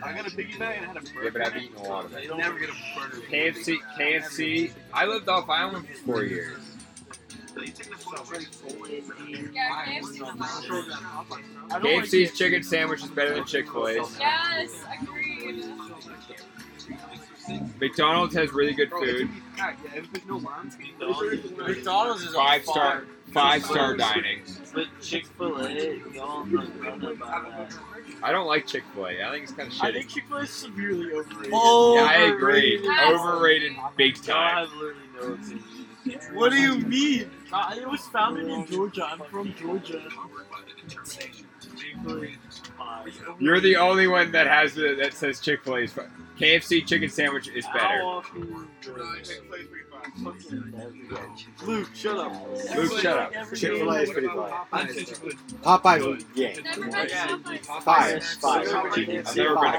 I 0.04 0.12
got 0.14 0.26
a 0.30 0.36
piggy 0.36 0.58
bag 0.58 0.82
and 0.82 0.86
I 0.86 0.92
had 0.92 0.96
a 0.96 1.00
burger. 1.00 1.24
Yeah, 1.24 1.30
but 1.32 1.46
I've 1.46 1.56
eaten 1.56 1.76
a 1.76 1.82
lot 1.88 2.04
of 2.04 2.12
You 2.12 2.18
it. 2.18 2.28
don't 2.28 2.38
never 2.38 2.58
get 2.58 2.68
a 2.68 3.00
burger. 3.00 3.22
KFC. 3.28 3.76
KFC. 3.98 4.72
I 4.92 5.06
lived 5.06 5.28
off 5.28 5.48
island 5.48 5.86
for 5.88 5.94
four 6.04 6.24
years. 6.24 6.58
KFC's 11.70 12.36
chicken 12.36 12.62
sandwich 12.62 13.02
is 13.02 13.10
better 13.10 13.34
than 13.34 13.44
Chick 13.44 13.70
Fil 13.70 13.88
A's. 13.88 14.16
Yes, 14.18 14.84
agreed. 15.00 15.64
McDonald's 17.80 18.34
has 18.34 18.52
really 18.52 18.72
good 18.72 18.90
food. 18.90 19.28
McDonald's 21.58 22.22
is 22.22 22.34
Five 22.34 22.64
star. 22.64 23.04
Five 23.32 23.64
star 23.64 23.96
dining. 23.96 24.42
But 24.74 24.86
Chick 25.00 25.26
Fil 25.26 25.66
A, 25.66 25.96
y'all 26.14 26.44
don't 26.44 27.00
know 27.00 27.12
about 27.12 27.44
that. 27.50 27.74
I 28.22 28.30
don't 28.30 28.46
like 28.46 28.66
Chick 28.66 28.84
Fil 28.94 29.06
A. 29.06 29.22
I 29.22 29.30
think 29.30 29.44
it's 29.44 29.52
kind 29.52 29.68
of 29.68 29.74
shitty. 29.74 29.84
I 29.84 29.92
think 29.92 30.08
Chick 30.08 30.24
Fil 30.28 30.38
A 30.38 30.42
is 30.42 30.50
severely 30.50 31.12
overrated. 31.12 31.52
Yeah, 31.52 32.06
I 32.08 32.32
agree. 32.34 32.78
Overrated. 32.78 33.14
Overrated 33.14 33.72
big 33.96 34.22
time. 34.22 34.68
have 34.68 34.72
literally 34.74 35.00
no 35.14 35.32
opinion. 35.34 35.64
What 36.34 36.50
do 36.50 36.58
you 36.58 36.78
mean? 36.78 37.30
Uh, 37.52 37.74
it 37.76 37.88
was 37.88 38.00
founded 38.08 38.48
in 38.48 38.66
Georgia. 38.66 39.04
I'm 39.04 39.20
from 39.30 39.54
Georgia. 39.54 40.02
You're 43.38 43.60
the 43.60 43.76
only 43.76 44.06
one 44.06 44.32
that 44.32 44.46
has 44.46 44.74
the 44.74 44.94
that 45.00 45.14
says 45.14 45.40
Chick 45.40 45.62
Fil 45.64 45.76
A's. 45.76 45.92
KFC 46.38 46.86
chicken 46.86 47.08
sandwich 47.08 47.48
is 47.48 47.66
better. 47.66 48.22
Luke, 51.64 51.88
shut 51.94 52.18
up. 52.18 52.32
Luke, 52.76 52.98
shut 53.00 53.18
up. 53.18 53.32
Chick 53.54 53.76
fil 53.76 53.90
A 53.90 54.00
is 54.02 54.10
pretty 54.10 54.28
fire. 54.28 54.52
Popeyes 55.62 56.18
is 56.18 56.24
yeah. 56.34 56.54
Never 56.76 56.96
had 56.96 57.30
Popeyes. 57.44 57.64
Fire. 57.82 58.20
Fire. 58.20 58.76
I've 58.76 58.96
never 58.96 58.96
been 58.96 59.24
to 59.24 59.30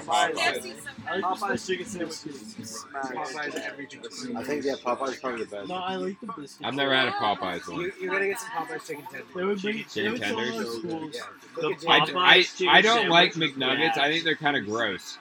Popeyes. 0.01 0.75
I 1.05 1.21
Popeye's 1.21 1.67
chicken 1.67 1.85
sandwiches. 1.85 2.85
Popeyes 2.93 3.55
everything. 3.55 4.37
I 4.37 4.43
think 4.43 4.65
yeah, 4.65 4.75
Popeyes 4.83 5.09
is 5.09 5.17
probably 5.17 5.43
the 5.43 5.49
best. 5.51 5.67
No, 5.69 5.75
I 5.75 5.95
like 5.95 6.19
the 6.19 6.27
biscuits. 6.27 6.59
I've 6.63 6.75
never 6.75 6.95
had 6.95 7.09
a 7.09 7.11
Popeyes 7.11 7.67
one. 7.69 7.81
You, 7.81 7.91
you 8.01 8.09
gotta 8.09 8.27
get 8.27 8.39
some 8.39 8.49
Popeyes 8.49 8.87
chicken 8.87 9.05
tenders. 9.11 9.27
They 9.35 9.43
would 9.43 9.63
make 9.63 9.89
Chicken 9.89 10.19
tenders? 10.19 10.55
our 10.55 10.65
schools 10.65 11.15
Look 11.61 11.79
the 11.79 11.89
at 11.89 12.01
I, 12.01 12.05
Jay- 12.05 12.13
I, 12.15 12.37
Popeyes 12.39 12.57
chicken 12.57 12.69
I 12.75 12.81
don't 12.81 13.09
like 13.09 13.33
sandwich 13.33 13.55
was 13.55 13.63
McNuggets. 13.63 13.97
I 13.97 14.11
think 14.11 14.23
they're 14.23 14.35
kind 14.35 14.57
of 14.57 14.65
gross. 14.65 15.17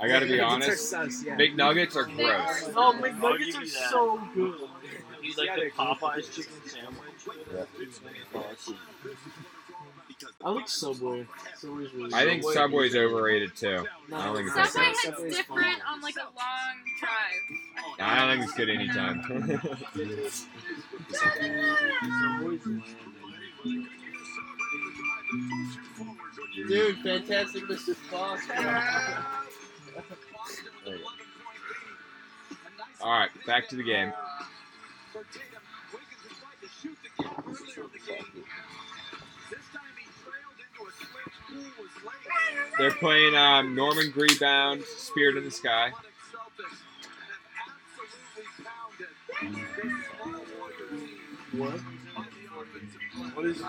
I 0.00 0.08
gotta 0.08 0.26
be 0.26 0.40
honest. 0.40 0.90
sus, 0.90 1.22
yeah. 1.24 1.36
McNuggets 1.36 1.96
are 1.96 2.04
gross. 2.04 2.70
Oh, 2.76 2.76
I'll 2.76 2.94
McNuggets 2.94 3.56
are 3.60 3.66
so 3.66 4.20
good. 4.34 4.54
You 5.22 5.34
like 5.38 5.54
the 5.56 5.70
Popeyes 5.70 6.30
chicken 6.34 6.52
sandwich? 6.66 7.68
Awesome. 8.34 8.76
I 10.44 10.50
like 10.50 10.68
Subway. 10.68 11.26
Subway's 11.56 11.92
really 11.92 12.14
I 12.14 12.24
think 12.24 12.42
Subway. 12.42 12.54
Subway's 12.54 12.96
overrated 12.96 13.54
too. 13.56 13.86
I 14.14 14.24
don't 14.24 14.36
think 14.36 14.48
it's 14.48 14.56
Subway 14.72 14.86
good. 14.86 14.96
hits 14.96 15.02
Subway's 15.04 15.36
different 15.36 15.78
on 15.90 16.00
like 16.00 16.16
a 16.16 16.24
long 16.24 16.76
drive. 17.00 17.42
I 18.00 18.18
don't 18.20 18.30
think 18.38 18.44
it's 18.44 18.54
good 18.56 18.70
anytime. 18.70 19.22
Dude, 26.68 26.98
fantastic 27.00 27.64
Mr. 27.64 27.94
Fox. 27.94 28.46
All 33.02 33.10
right, 33.10 33.30
back 33.46 33.68
to 33.68 33.76
the 33.76 33.82
game. 33.82 34.12
They're 42.78 42.92
playing 42.92 43.34
um, 43.34 43.74
Norman 43.74 44.12
Rebound, 44.14 44.82
Spirit 44.84 45.36
in 45.36 45.44
the 45.44 45.50
Sky. 45.50 45.92
What? 51.52 51.80
What 53.34 53.46
is 53.46 53.62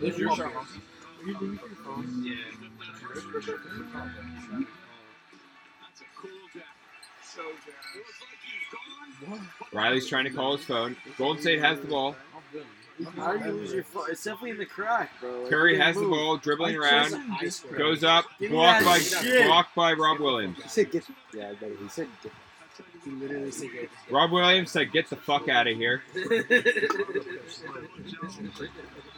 This 0.00 0.14
is 0.14 0.20
your 0.20 0.36
show. 0.36 0.44
Are 0.44 0.62
you 3.14 3.22
doing 3.22 3.46
your 3.46 3.86
phone? 3.86 4.12
Riley's 9.72 10.08
trying 10.08 10.24
to 10.24 10.30
call 10.30 10.56
his 10.56 10.64
phone. 10.66 10.96
Golden 11.18 11.40
State 11.42 11.60
has 11.60 11.80
the 11.80 11.86
ball. 11.86 12.16
How 13.16 13.36
do 13.36 13.44
you 13.44 13.52
lose 13.52 13.72
your 13.72 13.84
phone? 13.84 14.04
It's 14.10 14.24
definitely 14.24 14.50
in 14.50 14.58
the 14.58 14.66
crack, 14.66 15.10
bro. 15.20 15.42
Like, 15.42 15.50
Curry 15.50 15.72
you 15.72 15.78
can't 15.78 15.94
has 15.96 16.02
the 16.02 16.08
ball, 16.08 16.36
dribbling 16.36 16.74
I 16.76 16.78
around, 16.78 17.04
chose 17.04 17.12
a 17.14 17.18
high 17.18 17.48
score. 17.48 17.76
goes 17.78 18.04
up, 18.04 18.26
blocked 18.48 18.84
by 18.84 18.98
shit. 18.98 19.46
blocked 19.46 19.74
by 19.74 19.92
Rob 19.94 20.20
Williams. 20.20 20.62
He 20.62 20.68
said 20.68 20.90
get. 20.90 21.04
Yeah, 21.34 21.50
I 21.50 21.54
bet 21.54 21.70
he 21.80 21.88
said 21.88 22.08
get. 22.22 22.32
He 23.04 23.10
literally 23.10 23.50
said. 23.50 23.68
Rob 24.10 24.30
Williams 24.32 24.70
said, 24.70 24.92
"Get 24.92 25.08
the 25.10 25.16
fuck 25.16 25.48
out 25.48 25.66
of 25.66 25.76
here." 25.76 26.02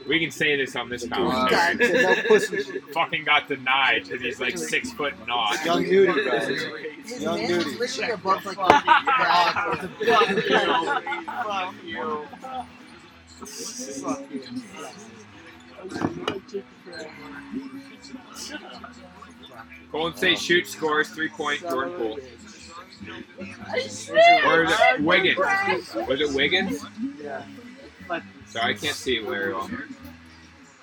We 0.09 0.19
can 0.19 0.31
say 0.33 0.57
this 0.57 0.75
on 0.75 0.89
this 0.89 1.05
God, 1.05 1.49
commentary. 1.49 2.03
said 2.03 2.17
no 2.17 2.23
pussy 2.29 2.63
shit. 2.65 2.85
Fucking 2.93 3.25
got 3.25 3.47
denied 3.49 4.03
because 4.05 4.21
he's 4.21 4.41
like 4.41 4.59
six 4.59 4.91
foot 4.93 5.15
naught. 5.29 5.65
Young 5.65 5.85
nudie, 5.85 6.29
bro. 6.29 6.41
His 7.05 7.23
Young 7.23 7.37
man 7.37 7.57
was 7.59 7.67
nudie. 7.67 7.79
literally 7.79 8.13
above 8.13 8.45
like 8.45 8.57
the 8.57 8.63
back 9.07 9.73
with 9.73 9.83
a 9.85 10.35
big 10.35 11.25
Fuck 11.25 11.75
you. 11.85 12.27
Golden 19.91 20.17
State 20.17 20.39
shoots, 20.39 20.71
scores, 20.71 21.09
three 21.11 21.29
point, 21.29 21.61
Jordan 21.61 21.93
Poole. 21.95 22.19
Or 23.09 24.53
Or 24.53 24.65
is 24.65 24.73
it 24.81 25.01
Wiggins? 25.01 25.39
Was 25.95 26.21
it 26.21 26.33
Wiggins? 26.35 26.85
Yeah. 27.21 27.45
Sorry, 28.47 28.75
I 28.75 28.77
can't 28.77 28.95
see 28.95 29.17
it 29.17 29.25
very 29.25 29.55
well. 29.55 29.71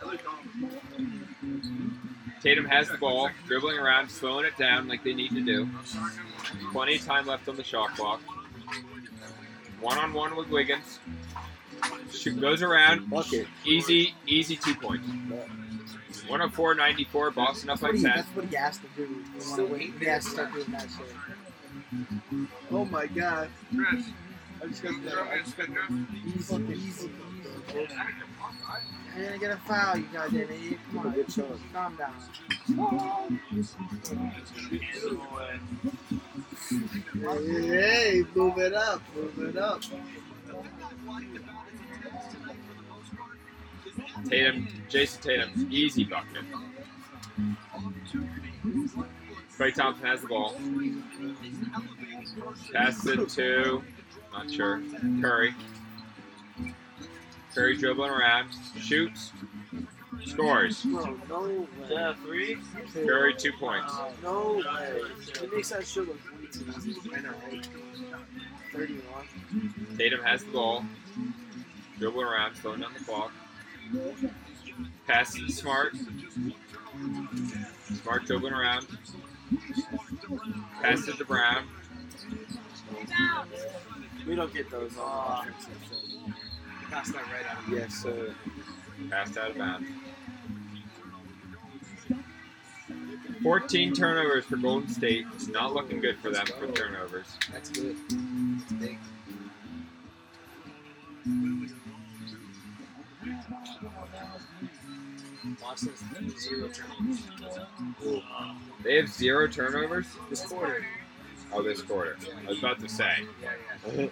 Um, 0.01 1.99
Tatum 2.41 2.65
has 2.65 2.87
the 2.89 2.97
ball, 2.97 3.29
dribbling 3.47 3.77
around, 3.77 4.09
slowing 4.09 4.45
it 4.45 4.57
down 4.57 4.87
like 4.87 5.03
they 5.03 5.13
need 5.13 5.31
to 5.31 5.41
do. 5.41 5.69
Plenty 6.71 6.95
of 6.95 7.05
time 7.05 7.27
left 7.27 7.47
on 7.49 7.57
the 7.57 7.63
shot 7.63 7.95
clock. 7.95 8.21
One 9.81 9.97
on 9.97 10.13
one 10.13 10.35
with 10.35 10.49
Wiggins. 10.49 10.99
Shoot 12.11 12.39
goes 12.39 12.61
around. 12.61 13.09
Bucket. 13.09 13.47
Easy, 13.65 14.13
easy 14.25 14.55
two 14.55 14.75
points. 14.75 15.07
104 16.27 16.75
94, 16.75 17.31
Boston 17.31 17.69
up 17.71 17.79
by 17.79 17.91
That's 17.91 18.03
10. 18.03 18.11
that's 18.15 18.27
what 18.35 18.45
he 18.45 18.55
asked 18.57 18.81
to 18.81 18.87
do. 18.95 19.07
He, 19.07 19.49
wanna 19.49 19.65
wait. 19.65 19.93
he 19.99 20.05
has 20.05 20.25
to 20.25 20.31
start 20.31 20.53
doing 20.53 20.71
that 20.71 20.81
shit. 20.83 21.07
Oh 22.71 22.85
my 22.85 23.07
god. 23.07 23.49
Chris, 23.75 24.05
I 24.61 24.67
just 24.67 24.83
got 24.83 25.03
that. 25.03 25.17
I 25.17 25.39
just 25.39 25.57
got 25.57 25.67
that. 25.67 26.07
Easy, 26.25 26.55
easy. 26.73 27.11
You're 29.17 29.25
gonna 29.25 29.37
get 29.39 29.51
a 29.51 29.57
foul, 29.57 29.97
you 29.97 30.05
goddamn 30.13 30.41
idiot. 30.51 30.79
Come 30.91 30.99
on, 30.99 31.11
Good 31.13 31.31
shot. 31.31 31.45
calm 31.73 31.95
down. 31.95 32.13
Hey, 37.13 37.67
hey, 37.67 38.23
move 38.35 38.57
it 38.59 38.73
up, 38.73 39.01
move 39.15 39.49
it 39.49 39.57
up. 39.57 39.81
Tatum, 44.29 44.67
Jayson 44.89 45.21
Tatum, 45.21 45.67
easy 45.71 46.03
bucket. 46.03 46.43
Klay 49.59 49.73
Thompson 49.73 50.05
has 50.05 50.21
the 50.21 50.27
ball. 50.27 50.55
Passes 52.71 53.05
it 53.07 53.29
to, 53.29 53.83
not 54.31 54.49
sure, 54.49 54.81
Curry. 55.19 55.53
Curry 57.53 57.75
dribbling 57.75 58.09
around, 58.09 58.47
shoots, 58.79 59.33
scores. 60.25 60.85
No. 60.85 61.67
Yeah, 61.89 62.13
three. 62.23 62.57
Curry 62.93 63.33
two 63.33 63.51
points. 63.59 63.93
No 64.23 64.63
way. 64.65 65.01
It 65.43 65.53
makes 65.53 65.69
that 65.71 65.85
shit 65.85 66.07
look 66.07 66.17
way 66.41 66.47
too 66.49 66.65
easy. 66.89 67.11
I 67.13 67.19
know, 67.19 67.33
right? 67.51 67.67
31. 68.71 69.97
Tatum 69.97 70.21
has 70.23 70.45
the 70.45 70.51
ball, 70.51 70.85
dribbling 71.97 72.27
around, 72.27 72.55
slowing 72.55 72.79
down 72.79 72.93
the 72.97 73.03
clock. 73.03 73.33
Passes 75.05 75.47
to 75.47 75.51
Smart. 75.51 75.95
Smart 78.01 78.25
dribbling 78.25 78.53
around. 78.53 78.87
Passes 80.81 81.09
it 81.09 81.17
to 81.17 81.25
Brown. 81.25 81.67
We 84.27 84.35
don't 84.35 84.53
get 84.53 84.69
those 84.69 84.97
on 84.97 85.47
so. 85.59 85.69
Pass 86.89 87.11
that 87.11 87.23
right 87.23 87.45
out. 87.49 87.57
Yes, 87.69 87.93
sir. 87.93 88.33
Passed 89.09 89.37
out 89.37 89.51
of 89.51 89.57
bounds. 89.57 89.87
14 93.43 93.93
turnovers 93.93 94.45
for 94.45 94.57
Golden 94.57 94.89
State. 94.89 95.25
It's 95.33 95.47
not 95.47 95.73
looking 95.73 95.99
good 96.01 96.17
for 96.19 96.29
them 96.29 96.45
for 96.45 96.67
turnovers. 96.71 97.27
That's 97.51 97.69
good. 97.69 97.95
That's 98.09 98.73
big. 98.73 98.97
Boston's 105.61 106.03
zero 106.39 106.69
turnovers. 106.69 107.21
They 108.83 108.95
have 108.97 109.07
zero 109.07 109.47
turnovers 109.47 110.05
This 110.29 110.45
quarter. 110.45 110.85
Oh, 111.51 111.63
this 111.63 111.81
quarter. 111.81 112.17
I 112.45 112.49
was 112.49 112.59
about 112.59 112.79
to 112.81 112.89
say. 112.89 113.25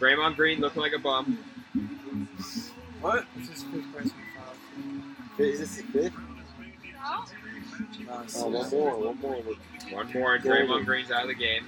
Draymond 0.00 0.36
Green 0.36 0.60
looking 0.60 0.82
like 0.82 0.92
a 0.92 0.98
bum. 0.98 1.38
What? 3.00 3.26
Is 3.40 3.48
This 3.48 3.58
is 3.58 3.64
fifth 3.64 3.92
person 3.94 4.12
foul. 4.36 5.44
Is 5.44 5.58
this 5.60 5.80
fifth? 5.92 6.12
No, 8.06 8.20
it's 8.22 8.42
Oh, 8.42 8.48
one 8.48 8.70
more, 8.70 8.96
one 8.96 9.20
more. 9.20 9.36
One 9.90 10.12
more, 10.12 10.34
and 10.34 10.44
Draymond 10.44 10.84
Green's 10.84 11.10
out 11.10 11.22
of 11.22 11.28
the 11.28 11.34
game. 11.34 11.64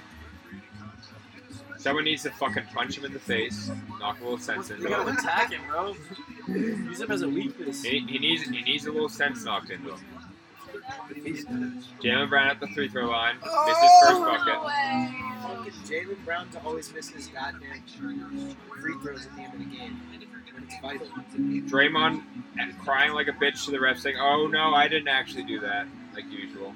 Someone 1.81 2.03
needs 2.03 2.21
to 2.21 2.29
fucking 2.29 2.65
punch 2.75 2.95
him 2.95 3.05
in 3.05 3.13
the 3.13 3.19
face, 3.19 3.71
knock 3.99 4.19
a 4.19 4.23
little 4.23 4.37
sense 4.37 4.69
into 4.69 4.83
You 4.83 4.89
gotta 4.89 5.09
him. 5.09 5.17
attack 5.17 5.51
him, 5.51 5.61
bro. 5.67 5.95
Use 6.47 7.01
him 7.01 7.09
as 7.09 7.23
a 7.23 7.27
weakness. 7.27 7.81
He, 7.81 7.99
he 8.01 8.19
needs 8.19 8.43
he 8.43 8.61
needs 8.61 8.85
a 8.85 8.91
little 8.91 9.09
sense 9.09 9.43
knocked 9.43 9.71
into 9.71 9.89
him. 9.95 9.99
Jaylen 12.03 12.29
Brown 12.29 12.51
at 12.51 12.59
the 12.59 12.67
free 12.67 12.87
throw 12.87 13.07
line, 13.09 13.35
oh, 13.43 13.65
missed 13.67 13.81
his 13.81 13.91
first 14.03 14.21
bucket. 14.21 14.61
Fucking 15.41 15.73
Jaylen 15.89 16.23
Brown 16.23 16.49
to 16.51 16.63
always 16.63 16.93
miss 16.93 17.09
his 17.09 17.27
goddamn 17.29 17.81
free 18.79 18.93
throws 19.01 19.25
at 19.25 19.35
the 19.35 19.41
end 19.41 19.53
of 19.53 19.59
the 19.59 19.65
game 19.65 19.99
when 20.53 20.63
it's 20.63 20.79
vital. 20.83 21.07
Draymond 21.67 22.21
crying 22.83 23.13
like 23.13 23.27
a 23.27 23.33
bitch 23.33 23.65
to 23.65 23.71
the 23.71 23.79
ref, 23.79 23.97
saying, 23.97 24.17
"Oh 24.19 24.45
no, 24.45 24.75
I 24.75 24.87
didn't 24.87 25.07
actually 25.07 25.45
do 25.45 25.59
that," 25.61 25.87
like 26.13 26.31
usual. 26.31 26.75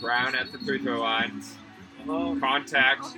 Brown 0.00 0.34
at 0.34 0.50
the 0.50 0.58
free 0.60 0.78
throw 0.78 1.00
line, 1.00 1.42
contact. 2.06 3.04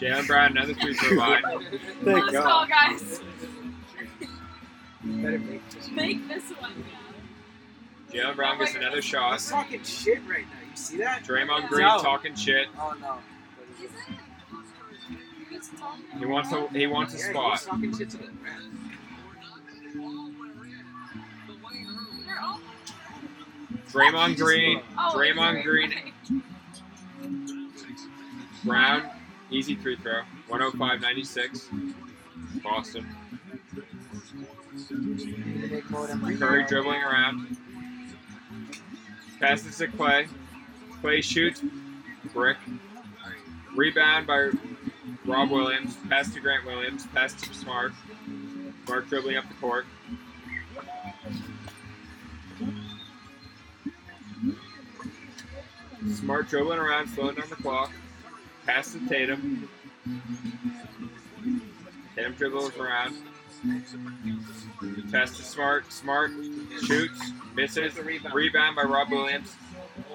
Jaylen 0.00 0.26
Brown 0.26 0.50
another 0.56 0.74
free 0.74 0.94
throw 0.94 1.16
line. 1.16 1.42
Let's 2.02 2.32
go, 2.32 2.64
guys. 2.68 3.20
Better 5.04 5.38
make 5.38 5.70
this. 5.70 5.90
Make 5.90 6.26
this 6.28 6.50
one. 6.50 6.84
Jaylen 8.12 8.34
Brown 8.36 8.58
gets 8.58 8.74
another 8.74 9.00
shot. 9.02 9.32
He's 9.34 9.48
talking 9.50 9.82
shit 9.84 10.20
right 10.28 10.40
now. 10.42 10.70
You 10.70 10.76
see 10.76 10.96
that? 10.98 11.22
Draymond 11.24 11.68
Green 11.68 11.86
No. 11.86 11.98
talking 12.00 12.34
shit. 12.34 12.66
Oh 12.78 12.94
no. 13.00 13.18
He 16.18 16.26
wants 16.26 16.52
a 16.52 16.68
he 16.68 16.86
wants 16.86 17.14
a 17.14 17.18
Yeah, 17.18 17.30
spot. 17.30 17.52
He's 17.58 17.66
talking 17.66 17.96
shit 17.96 18.10
to 18.10 18.16
the 18.18 18.24
ref. 18.24 18.60
Draymond 23.92 24.36
Green, 24.36 24.80
Oh, 24.98 25.12
Draymond 25.14 25.62
Green, 25.62 25.90
Draymond. 25.92 26.12
Brown, 28.64 29.10
easy 29.50 29.76
free 29.76 29.96
throw, 29.96 30.22
105.96. 30.48 31.70
Boston. 32.62 33.06
Curry 36.38 36.64
dribbling 36.64 37.02
around. 37.02 37.56
Passes 39.40 39.76
to 39.78 39.88
Klay. 39.88 40.28
Klay 41.02 41.22
shoots. 41.22 41.62
Brick. 42.32 42.56
Rebound 43.76 44.26
by 44.26 44.50
Rob 45.26 45.50
Williams. 45.50 45.96
Pass 46.08 46.32
to 46.34 46.40
Grant 46.40 46.64
Williams. 46.64 47.06
Pass 47.08 47.34
to 47.34 47.54
Smart. 47.54 47.92
Smart 48.86 49.08
dribbling 49.08 49.36
up 49.36 49.48
the 49.48 49.54
court. 49.54 49.86
Smart 56.14 56.48
dribbling 56.48 56.78
around, 56.78 57.08
slowing 57.08 57.34
down 57.34 57.48
the 57.48 57.56
clock. 57.56 57.90
Pass 58.66 58.92
to 58.92 59.08
Tatum. 59.08 59.68
Tatum 62.16 62.32
dribbles 62.34 62.76
around. 62.76 63.16
Pass 65.10 65.36
to 65.36 65.42
Smart. 65.42 65.92
Smart 65.92 66.30
shoots. 66.84 67.32
Misses. 67.54 67.98
Rebound 67.98 68.76
by 68.76 68.82
Rob 68.82 69.10
Williams. 69.10 69.54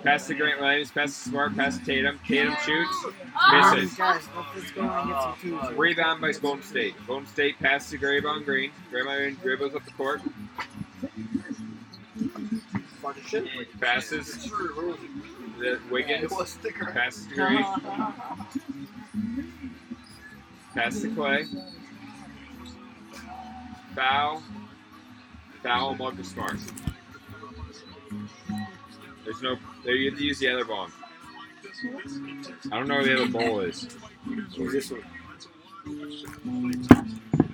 Pass 0.04 0.28
to 0.28 0.36
Grant 0.36 0.60
Williams. 0.62 0.92
Pass 0.92 1.24
to 1.24 1.30
Smart. 1.30 1.56
Pass 1.56 1.78
to 1.78 1.86
Tatum. 1.86 2.20
Tatum 2.28 2.56
shoots. 2.66 3.06
Misses. 3.54 4.00
Rebound 5.76 6.22
by 6.22 6.32
Golden 6.34 6.64
State. 6.64 6.96
Golden 7.08 7.28
State 7.28 7.60
pass 7.60 7.90
to 7.92 7.98
Draymond 7.98 8.46
Green. 8.46 8.72
Draymond 8.92 9.18
Green 9.18 9.36
dribbles 9.36 9.76
up 9.76 9.86
the 9.86 9.92
court. 9.92 10.22
Passes. 13.80 14.52
The 15.60 15.80
Wiggins. 15.92 16.32
Passes 16.32 16.58
to 17.28 17.36
Green. 17.36 17.66
Pass 20.74 21.02
to 21.02 21.10
Klay. 21.10 21.46
Foul. 23.94 24.42
Foul 25.62 25.96
Marcus 25.96 26.30
Smart. 26.30 26.58
There's 29.26 29.42
no. 29.42 29.58
There 29.84 29.96
you 29.96 30.12
have 30.12 30.20
to 30.20 30.26
use 30.26 30.40
the 30.40 30.50
other 30.50 30.64
ball. 30.64 30.88
I 32.72 32.78
don't 32.78 32.88
know 32.88 32.96
where 32.96 33.04
the 33.04 33.22
other 33.22 33.32
ball 33.32 33.60
is. 33.60 33.88
Who's 34.56 34.72
this 34.72 34.92
one? 34.92 35.04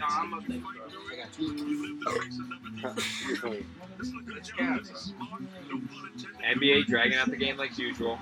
I'm. 0.01 0.33
I 0.33 1.15
got 1.15 1.39
you. 1.39 1.53
NBA 6.43 6.85
dragging 6.85 7.17
out 7.17 7.29
the 7.29 7.37
game 7.37 7.57
like 7.57 7.77
usual. 7.77 8.19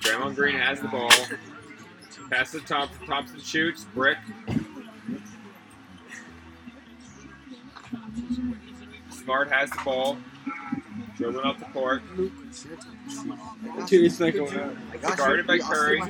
Draymond 0.00 0.34
Green 0.34 0.58
has 0.58 0.80
the 0.80 0.88
ball. 0.88 1.10
Pass 2.30 2.52
to 2.52 2.60
Thompson. 2.60 3.06
Thompson 3.06 3.40
shoots. 3.40 3.84
Brick. 3.94 4.18
Smart 9.10 9.50
has 9.50 9.70
the 9.70 9.80
ball. 9.84 10.18
Dribbling 11.24 11.46
up 11.46 11.58
the 11.58 11.64
court. 11.66 12.02
Dude, 12.16 14.04
it's 14.04 14.20
not 14.20 14.34
going 14.34 14.60
on. 14.60 14.76
Guarded 15.16 15.46
by 15.46 15.58
Curry. 15.58 16.02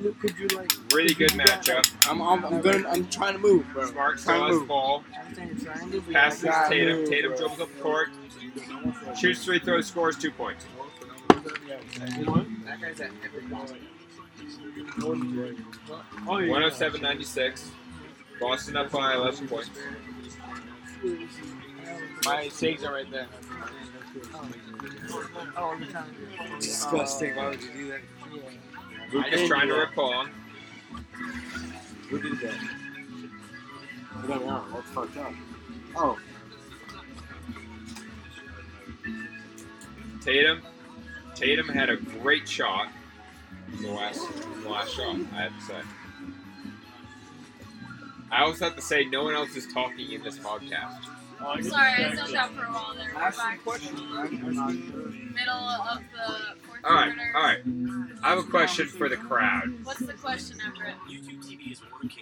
Luke, 0.00 0.18
could 0.20 0.38
you 0.38 0.46
like? 0.48 0.70
Really 0.92 1.14
good 1.14 1.30
matchup. 1.30 1.92
I'm, 2.08 2.22
I'm, 2.22 2.44
I'm 2.44 2.60
gonna, 2.60 2.88
I'm 2.88 3.08
trying 3.08 3.32
to 3.34 3.38
move, 3.40 3.66
bro. 3.72 3.86
Smart 3.86 4.18
Trying 4.18 4.52
to 4.52 4.58
move. 4.60 4.68
ball. 4.68 5.02
Passes 6.12 6.42
to 6.42 6.66
Tatum. 6.68 6.98
move, 6.98 7.08
Tatum 7.08 7.30
bro. 7.32 7.38
dribbles 7.38 7.60
up 7.60 7.68
the 7.76 7.82
court. 7.82 8.08
Shoots 9.18 9.44
three 9.44 9.58
throws, 9.58 9.86
scores 9.86 10.16
two 10.16 10.30
points. 10.30 10.66
That 11.28 12.78
guy's 12.80 13.00
at 13.00 13.10
every. 13.24 13.42
Oh, 16.28 16.38
yeah. 16.38 16.52
107.96. 16.52 17.66
Boston 18.40 18.76
up 18.76 18.90
by 18.92 19.14
11 19.14 19.48
points. 19.48 19.70
My 22.24 22.48
saves 22.48 22.84
are 22.84 22.92
right 22.92 23.10
there. 23.10 23.26
Disgusting. 26.60 27.36
Why 27.36 27.48
would 27.48 27.62
you 27.62 27.72
do 27.72 27.88
that? 27.88 28.00
Luke 29.12 29.24
I 29.24 29.28
is 29.28 29.34
didn't 29.34 29.48
trying 29.48 29.68
to 29.68 29.74
do 29.74 29.80
recall. 29.80 30.26
Who 32.08 32.20
did 32.20 32.38
that? 32.40 32.54
I 34.16 34.26
don't 34.26 34.46
know. 34.46 34.64
That's 34.72 34.90
fucked 34.90 35.16
up. 35.16 35.32
Oh, 35.96 36.18
Tatum. 40.24 40.62
Tatum 41.34 41.68
had 41.68 41.90
a 41.90 41.96
great 41.96 42.48
shot. 42.48 42.88
The 43.80 43.88
last, 43.88 44.20
the 44.62 44.68
last 44.68 44.94
shot, 44.94 45.16
I 45.34 45.42
have 45.42 45.58
to 45.58 45.64
say. 45.64 45.80
I 48.30 48.42
also 48.42 48.66
have 48.66 48.76
to 48.76 48.82
say, 48.82 49.04
no 49.04 49.24
one 49.24 49.34
else 49.34 49.56
is 49.56 49.66
talking 49.72 50.12
in 50.12 50.22
this 50.22 50.38
podcast. 50.38 51.11
Sorry, 51.62 52.04
I 52.04 52.14
zoned 52.14 52.34
out 52.36 52.52
for 52.54 52.64
a 52.64 52.68
while 52.68 52.94
there. 52.94 53.10
We're 53.14 53.20
Ask 53.22 53.38
back 53.38 53.54
some 53.54 53.62
questions. 53.64 54.00
middle 54.00 55.54
of 55.54 56.00
the 56.12 56.56
fourth 56.66 56.80
All 56.84 56.94
right, 56.94 57.14
quarter. 57.14 57.32
all 57.36 57.42
right. 57.42 57.58
I 58.22 58.28
have 58.30 58.38
a 58.38 58.42
question 58.44 58.86
for 58.86 59.08
the 59.08 59.16
crowd. 59.16 59.72
What's 59.84 60.00
the 60.00 60.12
question, 60.14 60.58
Everett? 60.64 60.94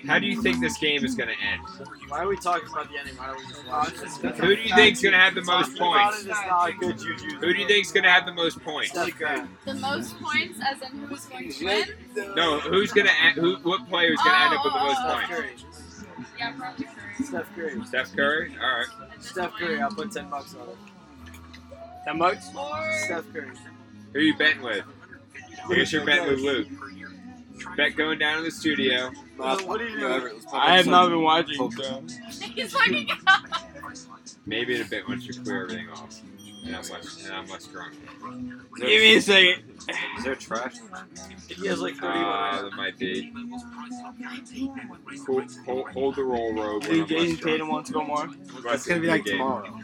How 0.06 0.18
do 0.18 0.26
you 0.26 0.40
think 0.42 0.60
this 0.60 0.76
game 0.78 1.04
is 1.04 1.14
going 1.14 1.28
to 1.28 1.34
end? 1.34 1.62
Why 2.08 2.20
are 2.22 2.28
we 2.28 2.36
talking 2.36 2.68
about 2.70 2.90
the 2.90 2.98
ending? 2.98 3.16
Why 3.16 3.26
don't 3.28 3.36
we 3.38 3.46
just 3.46 3.66
watch 3.66 3.92
it? 4.24 4.36
Who 4.36 4.54
do 4.56 4.62
you 4.62 4.74
think 4.74 4.92
is 4.94 5.02
going 5.02 5.12
to 5.12 5.18
have 5.18 5.34
the 5.34 5.42
most 5.42 5.76
points? 5.76 6.20
it 6.24 6.30
is 6.30 6.36
not 6.48 6.78
good 6.80 6.98
juju. 6.98 7.36
Who 7.40 7.52
do 7.54 7.60
you 7.60 7.66
think 7.66 7.86
is 7.86 7.92
going 7.92 8.04
to 8.04 8.10
have 8.10 8.26
the 8.26 8.32
most 8.32 8.60
points? 8.62 8.92
The 8.92 9.74
most 9.80 10.18
points, 10.20 10.58
as 10.66 10.82
in 10.82 10.98
who's 10.98 11.24
going 11.26 11.50
to 11.50 11.64
win? 11.64 12.34
No, 12.36 12.60
who's 12.60 12.92
going 12.92 13.06
to 13.06 13.12
who? 13.40 13.56
What 13.56 13.88
player 13.88 14.12
is 14.12 14.20
going 14.22 14.34
to 14.36 14.42
end 14.42 14.54
up 14.54 14.64
with 14.64 14.72
the 14.74 14.78
most 14.80 14.98
Oh, 15.00 15.06
oh, 15.08 15.20
oh, 15.20 15.24
oh. 15.30 15.42
points? 15.42 16.04
Yeah, 16.38 16.52
probably 16.52 16.84
Curry. 16.84 16.94
Steph 17.24 17.54
Curry. 17.54 17.84
Steph 17.84 18.14
Curry. 18.14 18.56
All 18.60 18.78
right. 18.78 18.86
Steph 19.20 19.52
Curry. 19.54 19.80
I'll 19.80 19.90
put 19.90 20.12
ten 20.12 20.28
bucks 20.28 20.54
on 20.54 20.68
it. 20.68 20.76
Ten 22.04 22.18
bucks? 22.18 22.50
Or 22.54 22.92
Steph 23.04 23.32
Curry. 23.32 23.50
Who 24.12 24.20
you 24.20 24.36
betting 24.36 24.62
with? 24.62 24.84
I 25.68 25.74
guess 25.74 25.92
you're 25.92 26.04
betting 26.04 26.28
with 26.28 26.40
Luke. 26.40 26.68
Bet 27.76 27.96
going 27.96 28.18
down 28.18 28.38
to 28.38 28.42
the 28.44 28.50
studio. 28.50 29.10
What 29.36 29.78
do 29.78 29.84
you 29.84 30.00
do? 30.00 30.40
I 30.52 30.76
have 30.76 30.86
not 30.86 31.08
been 31.08 31.22
watching. 31.22 31.70
So. 31.70 32.02
he's 32.54 32.72
fucking 32.72 33.08
out. 33.26 33.42
Maybe 34.46 34.76
in 34.76 34.82
a 34.82 34.84
bit 34.84 35.06
once 35.06 35.26
you 35.26 35.34
clear 35.42 35.64
everything 35.64 35.88
off. 35.90 36.20
And 36.64 36.76
I'm 36.76 36.82
less, 36.82 37.24
and 37.24 37.34
I'm 37.34 37.46
less 37.46 37.66
drunk. 37.66 37.94
Give 38.76 38.86
me 38.86 39.16
a 39.16 39.20
second. 39.22 39.62
is 40.18 40.24
there 40.24 40.34
trash? 40.34 40.74
He 41.48 41.66
has 41.66 41.80
like 41.80 41.94
31. 41.96 42.14
Uh, 42.16 42.62
that 42.62 42.72
might 42.76 42.98
be. 42.98 43.32
Hold, 45.26 45.50
hold, 45.64 45.88
hold 45.90 46.16
the 46.16 46.24
roll, 46.24 46.52
Rogue. 46.54 46.82
when 46.84 46.92
Do 46.92 47.00
I'm 47.02 47.06
Jayson. 47.08 47.42
Tatum 47.42 47.68
want 47.68 47.86
to 47.86 47.92
go 47.94 48.04
more? 48.04 48.28
It's 48.66 48.86
gonna 48.86 49.00
be 49.00 49.06
like 49.08 49.24
Game. 49.24 49.38
tomorrow. 49.38 49.78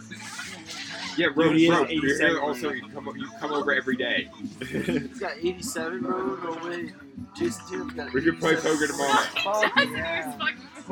Yeah, 1.16 1.28
Dude, 1.28 1.36
Rogue, 1.38 1.54
he 1.54 1.66
has 1.66 1.78
Rogue, 1.78 1.90
you're 1.90 2.42
also. 2.42 2.70
You 2.72 2.86
come, 2.88 3.10
you 3.16 3.28
come 3.40 3.52
over 3.52 3.72
every 3.72 3.96
day. 3.96 4.28
He's 4.68 5.18
got 5.18 5.32
87, 5.38 6.00
bro. 6.02 6.36
No 6.36 6.68
way. 6.68 6.92
Jayson 7.34 7.70
Tatum's 7.70 7.92
got 7.94 8.12
We 8.12 8.22
can 8.22 8.36
play 8.36 8.54
poker 8.56 8.86
tomorrow. 8.86 9.22
Fuck 9.42 9.72
yeah. 9.76 10.38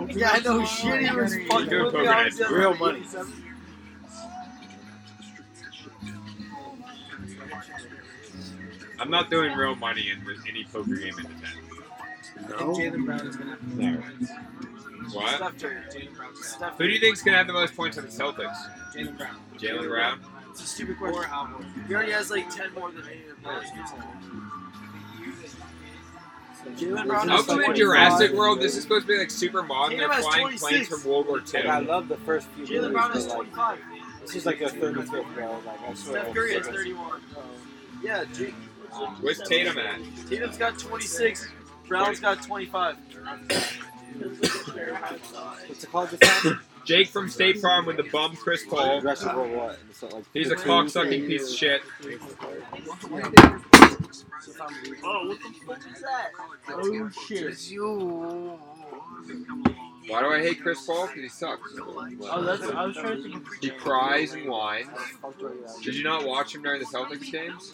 Yeah, 0.09 0.31
I 0.33 0.41
know. 0.41 0.65
Shit, 0.65 1.03
he 1.09 1.15
was 1.15 1.37
fucking 1.49 1.69
Good 1.69 1.85
with 1.85 1.95
me 1.95 2.01
poker 2.01 2.09
on 2.11 2.25
heads. 2.25 2.39
the 2.39 2.47
other 2.47 2.59
Real 2.59 2.75
money. 2.75 2.99
87. 3.01 3.44
I'm 9.01 9.11
not 9.11 9.31
doing 9.31 9.57
real 9.57 9.75
money 9.75 10.11
in 10.11 10.25
with 10.25 10.39
any 10.49 10.65
poker 10.65 10.95
game 10.95 11.15
in 11.19 11.25
the 11.25 11.35
ten. 11.35 11.65
I 12.37 12.59
think 12.59 12.95
Jaylen 12.95 13.05
Brown 13.07 13.27
is 13.27 13.37
gonna. 13.37 13.57
No. 13.75 14.03
What? 15.13 15.37
Steph 15.37 15.59
Curry. 15.61 15.77
Jaylen 15.91 16.17
Brown. 16.17 16.37
Steph 16.37 16.79
Who 16.79 16.87
do 16.87 16.93
you 16.93 17.01
think's 17.01 17.23
gonna 17.23 17.37
have 17.37 17.47
the 17.47 17.53
most 17.53 17.77
points 17.77 17.99
on 17.99 18.05
the 18.05 18.11
Celtics? 18.11 18.57
Jaylen 18.95 19.17
Brown. 19.17 19.37
Jaylen 19.59 19.89
Brown. 19.89 20.21
It's 20.51 20.63
a 20.63 20.67
stupid 20.67 20.99
question. 20.99 21.23
He 21.89 21.95
already 21.95 22.13
has 22.13 22.31
like 22.31 22.49
10 22.49 22.75
more 22.75 22.91
than 22.91 23.03
any 23.07 23.23
of 23.23 23.29
the 23.29 23.43
players. 23.43 23.65
Jaylen 26.77 27.07
Brown 27.07 27.29
has 27.29 27.47
Welcome 27.47 27.65
to 27.67 27.75
Jurassic 27.75 28.33
World. 28.33 28.61
This 28.61 28.77
is 28.77 28.83
supposed 28.83 29.07
to 29.07 29.13
be 29.13 29.19
like 29.19 29.31
super 29.31 29.63
modern. 29.63 29.99
They're 29.99 30.09
Tatum 30.09 30.25
has 30.25 30.25
flying 30.27 30.47
planes 30.47 30.61
26. 30.61 31.03
from 31.03 31.11
World 31.11 31.27
War 31.27 31.39
Like, 31.39 31.67
I 31.67 31.79
love 31.81 32.09
the 32.09 32.17
first 32.19 32.49
few 32.49 32.67
Jaylen 32.67 32.93
Brown 32.93 33.09
but, 33.09 33.17
has 33.17 33.27
like, 33.27 33.37
25. 33.37 33.79
This 34.23 34.37
is 34.37 34.47
like 34.47 34.59
the 34.61 34.67
35th, 34.67 35.35
bro. 35.35 35.61
Like, 35.67 35.81
I 35.83 35.95
swear. 35.95 36.23
Steph 36.23 36.35
Curry 36.35 36.55
has 36.55 36.67
31. 36.67 37.21
Yeah, 38.03 38.25
J- 38.33 38.55
Where's 39.21 39.41
Tatum 39.41 39.79
at? 39.79 40.01
Tatum's 40.29 40.59
got 40.59 40.79
26. 40.79 41.49
Brown's 41.89 42.21
got 42.21 42.43
25. 42.43 42.97
What's 45.67 45.85
it 45.85 45.91
called? 45.91 46.11
This 46.11 46.21
time? 46.21 46.61
Jake 46.85 47.09
from 47.09 47.29
State 47.29 47.61
Farm 47.61 47.87
with 47.87 47.97
the 47.97 48.03
bum 48.05 48.37
Chris 48.37 48.65
Paul. 48.67 49.01
Jurassic 49.01 49.35
World 49.35 49.57
what? 49.57 49.79
It's 49.89 50.03
not 50.03 50.13
like 50.13 50.25
He's 50.35 50.51
a 50.51 50.57
15, 50.57 50.71
cocksucking 50.73 51.27
piece 51.27 51.51
of 51.51 51.57
shit. 51.57 51.83
Oh, 55.03 55.29
what 55.29 55.39
the 55.39 55.55
fuck 55.67 55.79
is 55.95 56.03
that? 56.03 56.31
Oh 56.69 57.11
shit. 57.27 57.71
You. 57.71 58.59
Why 60.07 60.21
do 60.21 60.29
I 60.29 60.41
hate 60.43 60.61
Chris 60.63 60.85
Paul? 60.87 61.07
Because 61.07 61.23
he 61.23 61.29
sucks. 61.29 61.75
Oh, 61.79 62.43
that's. 62.43 62.63
I 62.63 62.85
was 62.85 62.97
trying 62.97 63.23
to. 63.23 63.43
He 63.61 63.71
cries 63.71 64.35
and 64.35 64.49
whines. 64.49 64.89
Did 65.83 65.95
you 65.95 66.05
not 66.05 66.27
watch 66.27 66.55
him 66.55 66.63
during 66.63 66.81
the 66.81 66.87
Celtics 66.87 67.31
games? 67.31 67.73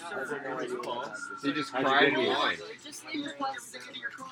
He 1.42 1.52
just 1.52 1.72
cried 1.72 2.08
and 2.08 2.16
whined. 2.16 2.60
Just 2.84 3.04
leave 3.06 3.24
your 3.24 3.34
plastic 3.34 3.82
in 3.92 4.00
your 4.00 4.10
car. 4.10 4.28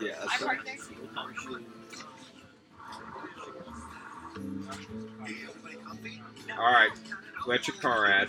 Yeah, 0.00 0.14
that's 0.20 0.42
parked 0.42 0.66
next 0.66 0.88
to 0.88 0.94
you. 0.94 1.08
All 6.58 6.72
right, 6.72 6.90
electric 7.46 7.80
car 7.80 8.06
ad. 8.06 8.28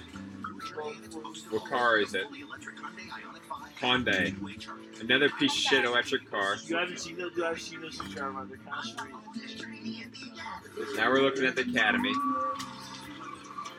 What 1.50 1.66
car 1.66 1.98
is 1.98 2.14
it? 2.14 2.26
Hyundai. 3.80 4.36
Another 5.02 5.30
piece 5.30 5.54
of 5.54 5.60
shit 5.60 5.86
electric 5.86 6.30
car. 6.30 6.58
You 6.66 6.78
haven't 6.78 7.00
seen 7.00 7.18
those. 7.18 7.32
You 7.36 7.44
haven't 7.44 7.60
seen 7.60 7.82
those 7.82 8.00
in. 8.00 8.06
They're 8.16 8.26
sweet. 9.56 10.08
Now 10.96 11.10
we're 11.10 11.22
looking 11.22 11.46
at 11.46 11.56
the 11.56 11.62
Academy. 11.62 12.14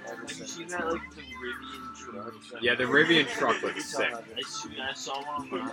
Have 0.07 0.39
you 0.39 0.47
seen 0.47 0.69
that 0.69 0.87
like 0.87 1.03
the 1.15 1.23
Rivian 1.23 1.97
truck? 1.97 2.63
Yeah, 2.63 2.75
the 2.75 2.85
Rivian 2.85 3.29
truck 3.29 3.63
looks 3.63 3.95
uh, 3.95 3.99
sick. 3.99 4.15
I, 4.81 4.93
saw 4.95 5.23
one. 5.23 5.67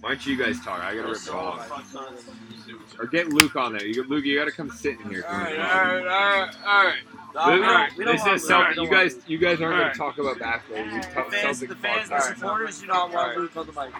Why 0.00 0.10
don't 0.10 0.26
you 0.26 0.36
guys 0.36 0.60
talk? 0.60 0.80
I 0.80 0.94
gotta 0.94 1.08
rip 1.08 1.16
it 1.16 1.28
off. 1.30 1.68
fuck 1.68 1.92
ton 1.92 2.14
of 2.14 2.26
them. 2.26 2.84
Or 2.98 3.06
get 3.06 3.28
Luke 3.28 3.56
on 3.56 3.72
there. 3.72 3.86
You, 3.86 4.04
Luke, 4.04 4.24
you 4.24 4.38
gotta 4.38 4.52
come 4.52 4.70
sit 4.70 4.98
in 5.00 5.10
here. 5.10 5.24
Alright, 5.28 5.58
alright, 5.58 6.06
alright, 6.06 6.54
alright. 6.66 6.98
No, 7.34 7.46
we 7.48 7.54
Luke, 7.56 7.64
don't- 7.66 7.96
we 7.96 8.04
this 8.04 8.20
want 8.22 8.32
is 8.34 8.42
Luke. 8.42 8.48
Celtic. 8.50 8.76
We 8.76 8.82
You 8.84 8.90
guys, 8.90 9.16
you 9.26 9.38
guys 9.38 9.60
aren't 9.60 9.74
Alright. 9.74 9.96
gonna 9.98 10.10
talk 10.12 10.18
about 10.18 10.38
basketball. 10.38 10.84
You 10.84 11.00
The 11.00 11.06
talk 11.08 11.30
fans, 11.32 11.42
Celtic 11.58 11.68
the 11.68 11.74
fans, 11.76 12.08
the 12.08 12.14
podcast. 12.14 12.34
supporters 12.38 12.80
do 12.80 12.86
not 12.86 13.10
want 13.10 13.14
Alright. 13.16 13.38
Luke 13.38 13.56
on 13.56 13.66
the 13.66 13.72
mic. 13.72 13.94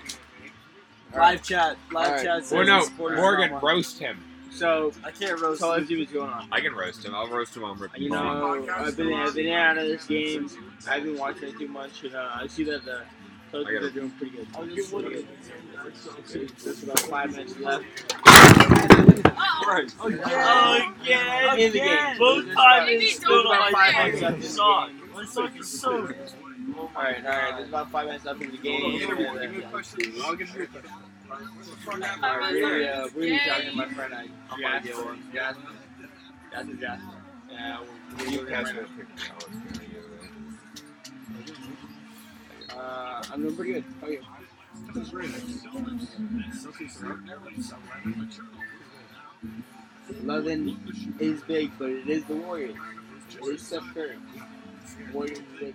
Live 1.16 1.42
chat, 1.42 1.76
live 1.92 2.06
Alright. 2.06 2.24
chat. 2.24 2.44
Says 2.44 2.52
Well, 2.52 2.66
no, 2.66 2.80
supporters 2.84 3.16
do 3.18 3.22
Morgan, 3.22 3.50
want- 3.52 3.64
roast 3.64 3.98
him. 3.98 4.24
So, 4.50 4.92
I 5.02 5.10
can't 5.10 5.40
roast. 5.40 5.60
so 5.60 5.70
let's 5.70 5.80
Luke. 5.80 5.88
see 5.88 5.98
what's 5.98 6.12
going 6.12 6.30
on. 6.30 6.48
I 6.52 6.60
can 6.60 6.74
roast 6.74 7.04
him. 7.04 7.12
I'll 7.12 7.26
roast 7.26 7.56
him 7.56 7.64
on 7.64 7.76
Rip. 7.76 7.90
You 7.98 8.10
know, 8.10 8.64
I've 8.72 8.96
been, 8.96 9.12
I've 9.12 9.34
been 9.34 9.52
out 9.52 9.78
of 9.78 9.84
this 9.88 10.06
game. 10.06 10.48
I've 10.88 11.02
been 11.02 11.18
watching 11.18 11.48
it 11.48 11.58
too 11.58 11.66
much, 11.66 12.04
and 12.04 12.14
uh, 12.14 12.30
I 12.36 12.46
see 12.46 12.62
that 12.64 12.84
the 12.84 13.00
Celtics 13.54 13.72
gotta- 13.72 13.86
are 13.86 13.90
doing 13.90 14.10
pretty 14.10 14.36
good. 14.36 14.52
Pretty. 14.52 15.26
There's 16.64 16.82
about 16.82 16.98
five 17.00 17.30
minutes 17.30 17.56
left. 17.58 17.84
Right. 19.66 19.94
Oh 20.00 20.08
yeah, 21.04 21.54
In 21.54 21.72
the 21.72 21.78
game. 21.78 22.18
Both 22.18 22.44
There's 22.44 22.56
times 22.56 22.56
about- 22.56 22.88
it's 22.88 23.00
there's 23.02 23.16
still 23.16 23.48
on 23.48 23.72
my 23.72 24.10
minutes 24.10 24.46
the 24.48 24.52
sock. 24.54 24.88
game. 24.88 25.10
My 25.14 25.24
sock 25.24 25.56
is 25.58 25.80
so. 25.80 25.92
Alright, 26.96 27.24
alright. 27.24 27.56
There's 27.56 27.68
about 27.68 27.90
five 27.92 28.06
minutes 28.06 28.24
left 28.24 28.42
in 28.42 28.50
the 28.50 28.56
game. 28.58 28.98
Give 28.98 29.18
me- 29.18 29.24
and, 29.26 29.40
give 29.40 29.50
me 29.52 29.62
a 29.62 29.68
question. 29.68 30.12
I'll 30.24 30.34
give 30.34 30.54
you 30.56 30.62
a 30.64 30.66
question. 30.66 30.90
I 32.22 32.50
really, 32.50 32.88
uh, 32.88 33.08
really 33.14 33.30
Yay. 33.32 33.38
talking 33.48 33.70
to 33.70 33.76
my 33.76 33.88
friend. 33.88 34.14
I, 34.14 34.26
I'm 34.50 34.60
gonna 34.60 34.80
deal 34.82 35.06
with 35.06 35.32
Jasper. 35.32 35.62
Jasper, 36.52 36.74
Jasper. 36.74 37.04
Yeah, 37.50 37.80
we're, 38.18 38.24
we're 38.24 38.30
doing 38.30 38.52
right 38.52 38.74
now. 38.74 39.83
Uh, 42.76 43.22
I'm 43.32 43.42
doing 43.42 43.56
pretty 43.56 43.72
good. 43.74 43.84
How 44.00 44.06
are 44.06 44.12
you? 44.12 44.20
Eleven 50.22 51.16
is 51.20 51.42
big, 51.42 51.70
but 51.78 51.90
it 51.90 52.08
is 52.08 52.24
the 52.24 52.34
Warriors. 52.34 52.76
Is 53.46 53.62
Steph 53.62 53.82
Curry. 53.94 54.16
Warriors 55.12 55.38
is 55.38 55.44
big. 55.58 55.74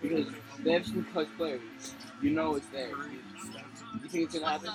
Because 0.00 0.26
they 0.62 0.72
have 0.72 0.86
some 0.86 1.04
clutch 1.12 1.28
players. 1.36 1.60
You 2.20 2.30
know 2.30 2.56
it's 2.56 2.66
there. 2.68 2.90
You 2.90 4.08
think 4.08 4.24
it's 4.24 4.34
gonna 4.34 4.50
happen? 4.50 4.70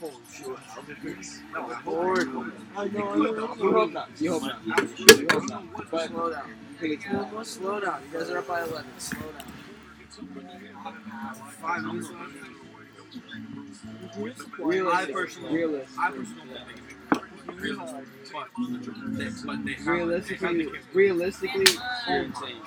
Holy 0.00 0.12
shit. 0.32 0.48
I 2.76 2.88
know, 2.88 3.10
I 3.10 3.16
know. 3.16 3.54
You 3.56 3.72
hope 3.72 3.92
not. 3.92 4.08
You 4.20 4.32
hope 4.32 4.42
not. 4.42 4.98
You 4.98 5.26
hope 5.30 5.48
not. 5.48 5.90
But 5.90 6.08
Slow 6.08 6.30
down. 6.30 6.50
You 6.82 6.96
think 6.98 7.06
it's? 7.32 7.50
Slow 7.50 7.80
down. 7.80 8.02
You 8.12 8.18
guys 8.18 8.30
are 8.30 8.38
up 8.38 8.48
by 8.48 8.62
11. 8.62 8.84
Slow 8.98 9.20
down. 9.20 9.46
Five 11.60 11.82
minutes 11.84 12.10
left. 12.10 12.32
Realistic. 14.58 15.08
I 15.08 15.12
personally, 15.12 15.54
Realistic. 15.54 15.98
I 15.98 16.10
personally 16.10 16.48
don't 16.54 16.66
think 16.66 16.80
it's 17.48 17.60
realistic. 17.60 18.06
But 18.32 19.16
they, 19.16 19.30
but 19.46 19.64
they 19.64 19.90
Realistically, 19.90 20.64
the 20.64 20.78
realistically, 20.92 21.66
you're 22.08 22.22
insane. 22.24 22.60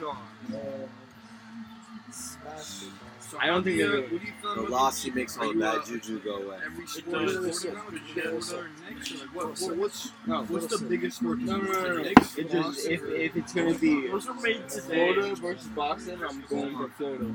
So 3.36 3.42
I 3.42 3.48
don't 3.48 3.64
think 3.66 3.82
how 3.82 3.88
do 3.88 3.92
they're 3.92 3.98
you- 3.98 4.02
what 4.14 4.22
do 4.22 4.28
you 4.28 4.34
feel 4.42 4.52
about 4.54 4.66
Velocity 4.68 5.10
the- 5.10 5.16
makes 5.18 5.38
are 5.38 5.42
all 5.42 5.48
the 5.50 5.54
you, 5.56 5.60
bad 5.60 5.76
uh, 5.76 5.84
juju 5.86 6.20
go 6.20 6.36
away. 6.38 6.58
Every 6.66 6.88
sport 6.88 7.26
does. 7.26 7.36
is 7.36 7.62
different. 7.64 7.92
Did 7.92 8.02
you 8.08 8.16
get 8.16 8.34
what 8.34 8.54
are 8.54 8.70
next? 8.90 9.12
Or 9.12 9.18
like, 9.18 9.36
what, 9.36 9.60
what, 9.60 9.76
what's, 9.78 10.12
No, 10.26 10.44
what's 10.46 10.68
the 10.80 10.86
biggest 10.86 11.18
sport? 11.18 11.40
No, 11.40 11.58
no, 11.58 11.72
no, 11.74 11.98
no. 11.98 12.04
It 12.04 12.50
just 12.50 12.88
if, 12.88 13.04
if 13.04 13.36
it's 13.36 13.54
gonna 13.54 13.74
be 13.74 14.08
Those 14.08 14.28
were 14.28 14.34
made 14.36 14.70
today. 14.70 15.14
Florida 15.14 15.36
versus 15.36 15.68
Boston, 15.68 16.22
I'm 16.30 16.42
going 16.48 16.78
for 16.78 16.88
Florida. 16.98 17.26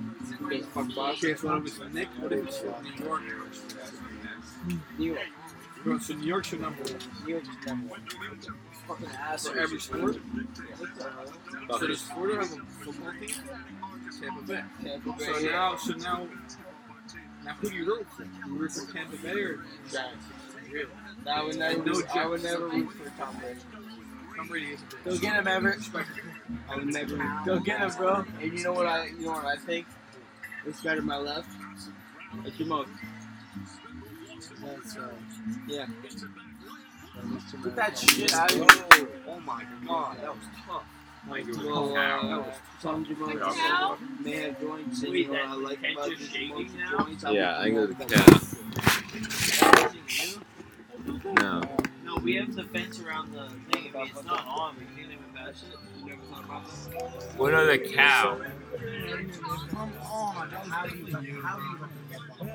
Because 0.48 0.66
fuck 0.68 0.94
Boston. 0.94 1.30
Okay, 1.30 1.34
so 1.40 1.48
what 1.48 1.58
if 1.58 1.66
it's 1.66 1.94
Nick? 1.94 2.08
What 2.18 2.32
if 2.32 2.46
it's 2.48 2.62
New 2.62 3.04
York? 3.04 3.22
New 4.98 5.06
York. 5.12 5.18
Bro, 5.84 5.98
So 5.98 6.14
New 6.14 6.26
York's 6.26 6.52
your 6.52 6.60
number 6.62 6.82
one. 6.82 6.98
New 7.26 7.32
York's 7.32 7.48
number 7.66 7.86
one. 7.88 8.00
Fucking 8.88 9.06
ass. 9.18 9.46
For 9.48 9.58
every 9.58 9.80
sport? 9.80 10.16
So 11.78 11.86
does 11.86 12.02
Florida 12.02 12.40
have 12.40 12.52
a 12.52 12.56
football 12.84 13.12
team? 13.20 13.34
Tampa 14.10 14.42
Bay. 14.42 14.62
Tampa 14.82 15.12
Bay. 15.12 15.24
So 15.24 15.40
now, 15.40 15.76
so 15.76 15.92
now, 15.94 16.28
now 17.44 17.54
who 17.60 17.70
do 17.70 17.76
you 17.76 17.86
root 17.86 18.06
for? 18.16 18.24
You 18.24 18.56
root 18.56 18.72
for 18.72 18.92
Tampa 18.92 19.16
Bay 19.16 19.40
or 19.40 19.64
Giants. 19.90 20.24
Really? 20.70 20.86
I 21.28 21.42
would 21.42 21.56
never, 21.56 21.84
No 21.84 22.02
I 22.14 22.26
would 22.26 22.42
never 22.42 22.68
root 22.68 22.92
for 22.92 23.10
Tom 23.18 23.36
Brady. 23.38 23.60
Tom 24.36 24.48
Brady 24.48 24.66
is 24.66 24.80
a 24.80 25.08
Go 25.08 25.18
get 25.18 25.36
him, 25.36 25.48
Everett. 25.48 25.80
I 26.68 26.76
would 26.76 26.86
never. 26.86 27.42
Go 27.44 27.58
get 27.58 27.80
him, 27.80 27.90
bro. 27.96 28.24
And 28.40 28.52
you 28.52 28.64
know 28.64 28.72
what 28.72 28.86
I, 28.86 29.06
you 29.06 29.26
know 29.26 29.32
what 29.32 29.44
I 29.44 29.56
think? 29.56 29.86
It's 30.66 30.80
better 30.80 31.02
my 31.02 31.16
left, 31.16 31.48
it's 32.44 32.58
your 32.58 32.68
most. 32.68 32.90
That's 34.62 34.96
right. 34.96 35.12
Yeah. 35.66 35.86
Get 37.64 37.76
that 37.76 37.98
shit 37.98 38.34
out 38.34 38.52
of 38.52 38.58
here. 38.58 39.08
Oh 39.26 39.40
my 39.40 39.64
god, 39.86 40.18
that 40.20 40.28
was 40.28 40.44
tough. 40.66 40.84
Like, 41.28 41.46
Well, 41.46 41.66
well, 41.66 41.94
that 41.94 42.10
uh, 42.24 42.38
was 42.38 42.54
some 42.80 43.04
Jamal 43.04 43.28
Cow? 43.30 43.98
joints, 44.60 45.02
and 45.02 45.12
Wait, 45.12 45.28
what 45.28 45.38
I 45.40 45.54
like 45.54 45.78
about 45.92 46.08
these 46.08 46.28
shaking 46.28 46.48
multi 46.48 46.70
now? 46.78 46.98
joints. 47.04 47.24
Yeah, 47.30 47.58
I 47.58 47.64
think 47.64 47.76
it 47.76 47.80
was 47.80 47.96
the 47.96 48.04
cat. 48.06 48.44
No. 51.40 51.62
No, 52.04 52.16
we 52.22 52.34
have 52.36 52.54
the 52.54 52.64
fence 52.64 53.00
around 53.00 53.32
the 53.32 53.48
thing. 53.70 53.90
I 53.94 53.98
mean, 53.98 54.10
it's 54.14 54.24
not 54.24 54.46
on. 54.46 54.74
We 54.78 54.84
can't 54.96 55.12
even 55.12 55.18
bash 55.34 55.62
it. 55.62 55.76
You 55.98 56.06
never 56.06 56.22
thought 56.22 56.44
about 56.44 56.64
that? 56.66 57.38
What 57.38 57.54
are 57.54 57.66
the 57.66 57.78
cow? 57.78 58.38
Come 59.70 59.92
on, 60.02 60.48
how 60.50 60.86
do 60.86 60.96
you, 60.96 61.14
how 61.14 61.20
do 61.20 61.62
you 61.62 62.50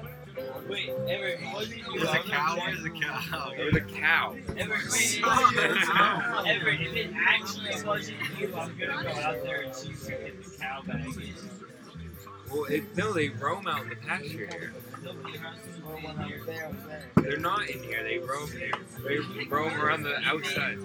Wait, 0.67 0.89
Everett, 1.07 1.39
what 1.53 1.69
did 1.69 1.77
you 1.77 1.83
Where's 1.93 2.11
the 2.11 2.29
cow? 2.29 2.57
Where's 2.57 2.83
the 2.83 2.89
cow? 2.89 3.51
Or 3.57 3.71
the 3.71 3.81
cow? 3.81 4.35
Everett, 4.57 4.81
wait, 4.91 5.21
Everett, 6.45 6.81
if 6.81 6.93
it 6.93 7.11
actually 7.15 7.83
wasn't 7.85 8.17
you, 8.37 8.53
I'm 8.55 8.77
gonna 8.77 9.03
go 9.03 9.09
out 9.09 9.43
there 9.43 9.61
and 9.61 9.73
see 9.73 9.91
if 9.91 10.03
we 10.03 10.09
get 10.09 10.43
the 10.43 10.57
cow 10.57 10.81
back. 10.85 11.05
Well, 12.51 12.65
it, 12.65 12.95
no, 12.97 13.13
they 13.13 13.29
roam 13.29 13.67
out 13.67 13.83
in 13.83 13.89
the 13.89 13.95
pasture 13.95 14.47
here. 14.47 14.73
Nobody 15.03 15.37
around 15.37 16.27
here. 16.27 16.41
They're 17.15 17.37
not 17.37 17.69
in 17.69 17.81
here. 17.83 18.03
They 18.03 18.17
roam 18.17 18.51
here. 18.51 18.71
They 19.07 19.45
roam 19.45 19.79
around 19.79 20.03
the 20.03 20.17
outside. 20.25 20.79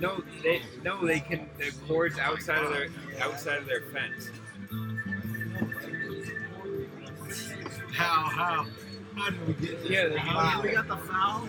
No, 0.00 0.22
they 0.42 0.62
no, 0.84 1.04
they 1.04 1.20
can. 1.20 1.48
The 1.58 1.72
cords 1.86 2.18
outside 2.18 2.64
of 2.64 2.70
their 2.70 2.88
outside 3.20 3.58
of 3.58 3.66
their 3.66 3.82
fence. 3.82 4.30
How? 7.98 8.30
How? 8.30 8.66
How 9.16 9.30
did 9.30 9.46
we 9.48 9.54
get 9.54 9.82
this? 9.82 9.90
Yeah, 9.90 10.06
they 10.06 10.18
How 10.18 10.62
we 10.62 10.70
got 10.70 10.86
the 10.86 10.96
foul? 10.96 11.48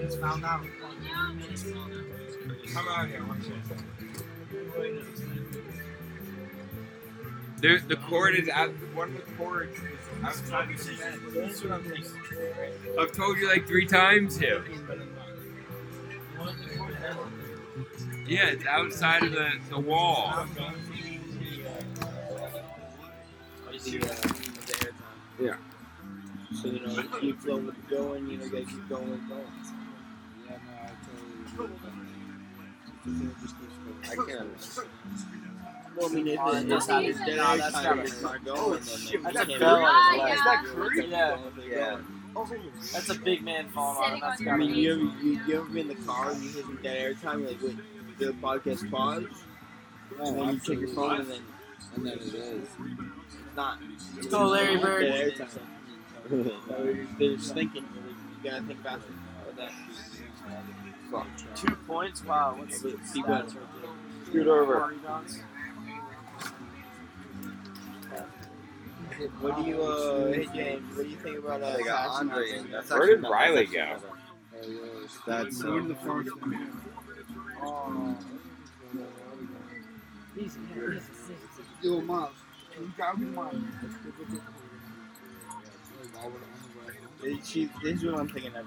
It's 0.01 0.17
found 0.17 0.45
out. 0.45 0.65
Come 2.73 2.89
out 2.89 3.09
here. 3.09 3.25
Second. 3.67 3.85
The 7.61 7.83
the 7.89 7.97
cord 7.97 8.37
is 8.37 8.49
out. 8.49 8.70
One 8.95 9.09
of 9.09 9.17
the 9.17 9.33
cords 9.33 9.77
is 9.77 9.83
outside 10.23 10.69
the. 10.69 12.05
I've 13.01 13.12
told 13.12 13.39
you 13.39 13.49
like 13.49 13.67
three 13.67 13.87
times 13.87 14.39
here. 14.39 14.65
Yeah, 18.27 18.49
it's 18.49 18.67
outside 18.67 19.25
of 19.25 19.33
the, 19.33 19.51
the 19.70 19.81
wall. 19.81 20.47
Yeah. 25.41 25.57
So 26.55 26.68
you 26.68 26.81
know, 26.86 27.02
keep 27.20 27.41
flowing 27.41 27.67
with 27.67 27.89
going. 27.89 28.28
You 28.28 28.39
know, 28.39 28.49
gotta 28.49 28.65
keep 28.65 28.89
going 28.89 29.10
with 29.10 29.28
going. 29.28 29.43
Yeah, 30.49 30.57
no, 30.67 30.73
I 30.83 31.57
totally 31.57 31.78
I 34.05 34.15
can't 34.15 34.41
understand. 34.41 34.89
Well, 35.97 36.09
I 36.09 36.12
mean, 36.15 36.28
if 36.28 36.39
Oh, 36.41 36.49
it, 36.57 36.68
that's 36.68 36.85
it's 36.85 36.89
not- 36.89 37.02
not 37.02 37.27
dead 37.27 37.36
no, 37.36 37.57
that's 37.57 37.73
time, 37.75 37.97
not- 37.97 38.07
it's 38.07 38.23
not 38.23 38.36
Oh, 38.47 38.68
going. 38.70 38.83
shit, 38.85 39.23
then 39.23 39.33
that's 39.33 39.35
you 39.36 39.43
a 39.43 39.47
can't 39.47 39.60
fell 39.60 39.85
on 39.85 40.15
his 40.15 40.20
leg. 40.23 40.33
Is 40.33 40.44
that 40.44 40.65
Curry? 40.67 41.01
Oh, 41.01 41.07
yeah. 41.09 41.36
Yeah. 41.68 41.99
That's 42.93 43.09
a 43.10 43.15
big 43.18 43.43
man 43.43 43.68
falling 43.70 43.99
on 44.05 44.12
him. 44.15 44.20
That's 44.20 44.41
I 44.47 44.57
mean, 44.57 44.75
you 44.75 44.93
ever, 44.93 45.01
you, 45.25 45.41
you 45.47 45.55
ever 45.57 45.65
been 45.67 45.78
in 45.91 45.97
the 45.99 46.05
car 46.07 46.31
and 46.31 46.43
you 46.43 46.51
hear 46.51 46.62
some 46.62 46.78
dead 46.83 46.97
air 46.97 47.15
time? 47.15 47.41
You're 47.41 47.51
like, 47.51 47.62
wait, 47.62 47.77
the 48.18 48.27
podcast 48.35 48.91
pause? 48.91 49.25
And 50.20 50.39
then 50.39 50.49
you 50.55 50.60
check 50.60 50.78
your 50.78 50.89
phone 50.89 51.20
and 51.20 51.31
then, 51.31 51.43
and 51.97 52.07
then 52.07 52.12
it 52.15 52.23
is. 52.23 52.68
It's 52.68 53.57
not. 53.57 53.78
Let's 54.15 54.27
go, 54.28 54.47
Larry 54.47 54.77
Bird. 54.77 55.02
Dead 55.02 55.15
air 55.20 55.31
time. 55.33 55.49
They're- 56.31 57.07
They're 57.18 57.39
thinking. 57.39 57.84
You 58.44 58.50
gotta 58.50 58.62
think 58.65 58.82
faster. 58.82 59.12
But 59.47 59.57
that. 59.57 59.73
Fuck. 61.10 61.26
Two 61.57 61.74
points? 61.86 62.24
Wow. 62.24 62.55
What's 62.58 62.82
the 62.82 62.90
Keep 62.90 63.24
stats 63.26 63.28
right 63.28 63.52
there? 63.55 64.26
Scoot 64.26 64.47
over. 64.47 64.94
What 69.40 69.57
do 69.57 69.62
you, 69.65 69.82
uh, 69.82 70.32
hey 70.32 70.47
James, 70.55 70.97
what 70.97 71.02
do 71.05 71.08
you 71.10 71.16
think 71.16 71.39
about 71.39 71.60
uh, 71.62 71.76
They 71.76 71.82
got 71.82 72.05
Jackson 72.07 72.31
Andre. 72.31 72.70
That's 72.70 72.90
Where 72.90 73.07
did 73.07 73.23
Riley 73.23 73.66
go? 73.66 73.81
actually 73.81 74.08
not- 74.10 75.26
That's 75.26 75.62
Give 75.62 75.84
uh, 75.84 75.89
the 75.89 75.94
first 75.97 76.40
one. 76.40 76.82
Oh. 77.60 78.16
Easy, 80.39 80.60
yeah, 80.76 80.82
easy, 80.84 80.98
easy. 81.00 81.02
Yo, 81.82 82.00
Miles. 82.02 82.31
You 82.81 82.92
got 82.97 83.18
me, 83.18 83.26
Miles. 83.26 83.55
This 87.23 87.53
this 87.83 88.03
is 88.03 88.05
what 88.05 88.21
I'm 88.21 88.29
thinking 88.29 88.55
of, 88.55 88.67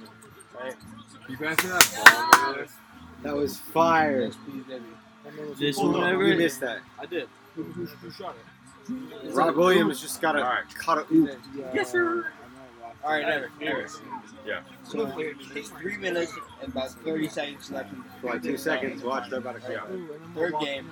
right? 0.60 0.76
You 1.30 1.38
passing 1.38 1.70
that 1.70 2.32
ball, 2.44 2.54
man. 2.56 2.68
that 3.24 3.36
was 3.36 3.58
fire. 3.58 4.30
This 5.58 5.78
Hold 5.78 5.94
one, 5.94 6.04
on. 6.04 6.14
ever. 6.14 6.28
You 6.28 6.36
missed 6.38 6.60
that. 6.62 6.80
I 7.00 7.06
did. 7.06 7.28
Who, 7.56 7.64
who, 7.64 7.86
who 7.86 8.12
shot 8.12 8.36
it? 8.36 9.34
Rob 9.34 9.56
Williams 9.56 10.02
just 10.02 10.22
got 10.22 10.36
a 10.36 10.40
Alright. 10.40 10.74
cut 10.76 10.98
a 10.98 11.14
oop. 11.14 11.30
Yes, 11.74 11.92
sir. 11.92 12.28
All 13.04 13.12
right, 13.14 13.26
never, 13.28 13.50
never. 13.60 13.88
Yeah. 14.46 14.62
So 14.84 15.12
it's 15.56 15.70
three 15.70 15.98
minutes 15.98 16.34
and 16.62 16.72
about 16.72 16.92
30 16.92 17.30
seconds 17.30 17.72
left. 17.72 17.92
in 17.94 18.04
For 18.22 18.28
like 18.32 18.44
two 18.44 18.58
seconds. 18.58 19.04
Watch, 19.04 19.30
they're 19.30 19.40
about 19.40 19.62
to 19.64 19.72
Yeah. 19.72 19.80
go. 19.88 20.16
Third 20.36 20.54
game, 20.60 20.86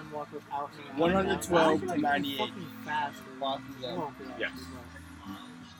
112 0.97 1.81
to 1.81 1.97
98. 1.97 2.51
Boston's 3.39 3.85
up. 3.85 4.13
Yes. 4.39 4.51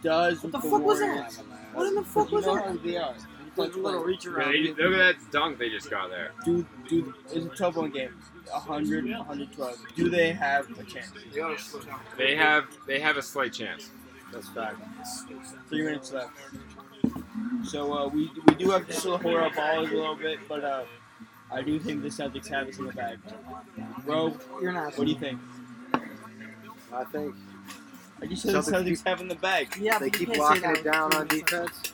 Does 0.03 0.43
What 0.43 0.51
the 0.51 0.57
the 0.59 0.69
fuck 0.69 0.81
was 0.81 0.99
Warriors- 0.99 1.37
that? 1.37 1.45
What 1.79 1.87
in 1.87 1.95
the 1.95 2.03
fuck 2.03 2.29
was 2.31 2.43
that? 2.43 2.83
they 2.83 2.97
are. 2.97 3.15
Like 3.55 3.75
little 3.75 4.03
reach 4.03 4.25
Yeah, 4.25 4.51
they, 4.51 4.73
look 4.73 4.93
at 4.99 5.17
that 5.17 5.31
dunk 5.31 5.57
they 5.57 5.69
just 5.69 5.89
got 5.89 6.09
there. 6.09 6.31
Dude, 6.43 6.65
dude, 6.87 7.13
it's 7.31 7.45
a 7.45 7.49
12 7.49 7.75
point 7.75 7.93
game. 7.93 8.13
100, 8.49 9.05
112. 9.05 9.77
Do 9.95 10.09
they 10.09 10.33
have 10.33 10.69
a 10.77 10.83
chance? 10.83 11.11
They 11.31 11.39
gotta 11.39 11.57
slow 11.57 11.81
down. 11.81 11.99
They 12.17 12.35
have 12.35 12.65
they 12.85 12.99
have 12.99 13.15
a 13.15 13.21
slight 13.21 13.53
chance. 13.53 13.91
That's 14.33 14.49
fact. 14.49 14.81
Three 15.69 15.83
minutes 15.83 16.11
left. 16.11 16.31
So 17.63 17.93
uh, 17.93 18.07
we 18.07 18.29
we 18.47 18.55
do 18.55 18.71
have 18.71 18.85
to 18.87 18.93
still 18.93 19.17
hold 19.17 19.35
our 19.35 19.51
balls 19.51 19.89
a 19.89 19.95
little 19.95 20.15
bit, 20.15 20.39
but 20.49 20.63
uh, 20.63 20.83
I 21.51 21.61
do 21.61 21.79
think 21.79 22.01
the 22.01 22.09
Celtics 22.09 22.47
have 22.49 22.67
us 22.67 22.77
in 22.77 22.87
the 22.87 22.93
bag. 22.93 23.19
Bro, 24.05 24.37
You're 24.61 24.73
not. 24.73 24.97
what 24.97 25.05
do 25.05 25.11
you 25.11 25.19
think? 25.19 25.39
I 26.93 27.03
think 27.05 27.35
I 28.21 28.25
just 28.25 28.41
said 28.43 28.53
the 28.53 28.59
Celtics 28.59 28.83
Celtics 28.85 29.07
have 29.07 29.21
in 29.21 29.27
the 29.27 29.35
bag. 29.35 29.75
Yeah, 29.79 29.97
they 29.99 30.09
keep 30.09 30.35
locking 30.35 30.71
it 30.71 30.83
down 30.83 31.13
on 31.13 31.27
defense. 31.27 31.93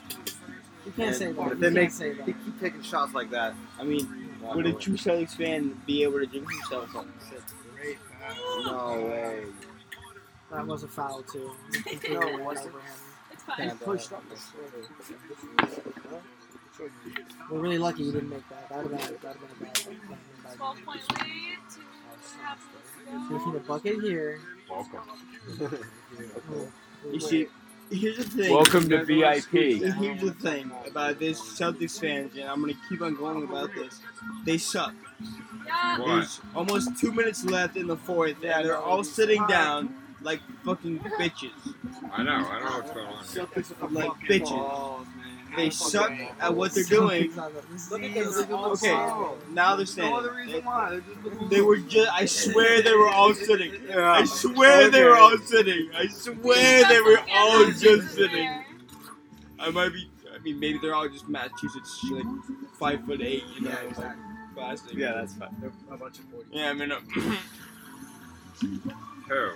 You 0.84 0.92
can't 0.92 1.14
say 1.14 1.32
that. 1.32 1.36
But 1.36 1.52
if 1.52 1.58
they 1.58 1.66
can't 1.66 1.74
make, 1.74 1.90
say 1.90 2.12
that. 2.12 2.26
they 2.26 2.32
keep 2.32 2.60
taking 2.60 2.82
shots 2.82 3.14
like 3.14 3.30
that. 3.30 3.54
I 3.78 3.84
mean, 3.84 4.38
would 4.54 4.66
a 4.66 4.72
true 4.72 4.94
Celtics 4.94 5.36
fan 5.36 5.80
be 5.86 6.02
able 6.02 6.20
to 6.20 6.26
drink 6.26 6.50
himself 6.50 6.96
up? 6.96 7.06
No 8.64 9.08
way. 9.08 9.44
That 10.50 10.66
was 10.66 10.82
a 10.84 10.88
foul 10.88 11.22
too. 11.22 11.52
No, 12.10 12.20
it 12.22 12.40
wasn't. 12.44 12.74
It's 13.32 13.42
fine. 13.42 13.68
He 13.68 13.74
pushed 13.76 14.12
up. 14.12 14.22
We're 17.50 17.58
really 17.58 17.78
lucky 17.78 18.04
you 18.04 18.12
didn't 18.12 18.30
make 18.30 18.48
that. 18.48 18.68
That 18.68 18.82
would 18.84 19.00
have 19.00 19.08
been, 19.08 19.18
that 19.22 19.40
would 19.40 19.48
have 19.48 19.58
been 19.58 19.68
a 19.68 19.70
bad. 19.70 19.76
that 19.76 19.86
would've 19.86 20.02
been 20.02 20.12
a 20.12 20.48
bad 20.48 20.56
Twelve 20.56 20.84
point 20.84 21.22
lead. 21.22 21.58
Two 22.16 22.38
half 22.42 22.58
minutes 23.06 23.44
to 23.44 23.46
need 23.46 23.56
a 23.56 23.60
bucket 23.60 24.00
here. 24.02 24.40
Welcome. 24.70 25.00
You 27.12 27.20
see, 27.20 27.46
here's 27.90 28.16
the 28.16 28.24
thing. 28.24 28.52
Welcome 28.52 28.88
to 28.88 29.04
VIP. 29.04 29.50
Here's 29.50 30.20
the 30.20 30.34
thing 30.40 30.70
about 30.86 31.18
this 31.18 31.40
Celtics 31.40 32.00
fans, 32.00 32.34
and 32.36 32.44
I'm 32.48 32.60
gonna 32.60 32.74
keep 32.88 33.02
on 33.02 33.14
going 33.14 33.44
about 33.44 33.74
this. 33.74 34.00
They 34.44 34.58
suck. 34.58 34.94
Yeah. 35.66 35.98
There's 36.04 36.40
almost 36.54 36.98
two 36.98 37.12
minutes 37.12 37.44
left 37.44 37.76
in 37.76 37.86
the 37.86 37.96
fourth, 37.96 38.42
and 38.42 38.64
they're 38.64 38.76
all 38.78 39.04
sitting 39.04 39.46
down 39.46 39.94
like 40.22 40.40
fucking 40.64 40.98
bitches. 41.00 41.50
I 42.12 42.22
know. 42.22 42.32
I 42.32 42.60
know 42.60 42.78
what's 42.78 42.90
going 42.90 43.06
on. 43.06 43.24
Here. 43.24 43.46
Like 43.90 44.10
bitches. 44.28 45.06
They 45.56 45.70
suck 45.70 46.12
at 46.40 46.54
what 46.54 46.72
they're 46.74 46.84
doing. 46.84 47.32
Look 47.90 48.02
at 48.02 48.14
this. 48.14 48.36
Okay, 48.38 48.92
now 49.50 49.74
they're 49.74 49.78
No 49.78 49.84
standing. 49.84 50.14
other 50.14 50.32
reason 50.34 50.64
why. 50.64 50.90
They're 50.90 51.00
just 51.34 51.50
They 51.50 51.60
were 51.62 51.76
just, 51.78 52.10
I 52.12 52.24
swear 52.26 52.82
they 52.82 52.94
were 52.94 53.08
all 53.08 53.32
sitting. 53.34 53.72
I 53.94 54.24
swear 54.24 54.90
they 54.90 55.02
were 55.04 55.16
all 55.16 55.36
sitting. 55.38 55.90
I 55.94 56.06
swear 56.08 56.88
they 56.88 57.00
were 57.00 57.20
all 57.32 57.66
just 57.70 58.14
sitting. 58.14 58.62
I 59.58 59.70
might 59.70 59.88
be, 59.92 60.10
I 60.34 60.38
mean, 60.40 60.60
maybe 60.60 60.78
they're 60.78 60.94
all 60.94 61.08
just 61.08 61.28
Massachusetts, 61.28 61.98
like 62.10 62.26
five 62.78 63.04
foot 63.06 63.22
eight, 63.22 63.44
you 63.54 63.62
know, 63.62 63.70
like 63.96 64.12
plastic. 64.54 64.94
Yeah, 64.94 65.12
that's 65.14 65.34
fine. 65.34 65.54
They're 65.60 65.72
a 65.90 65.96
bunch 65.96 66.18
of 66.18 66.24
40. 66.26 66.46
Yeah, 66.52 66.70
I 66.70 66.72
mean, 66.74 66.92
uh, 66.92 67.00
Who? 69.28 69.50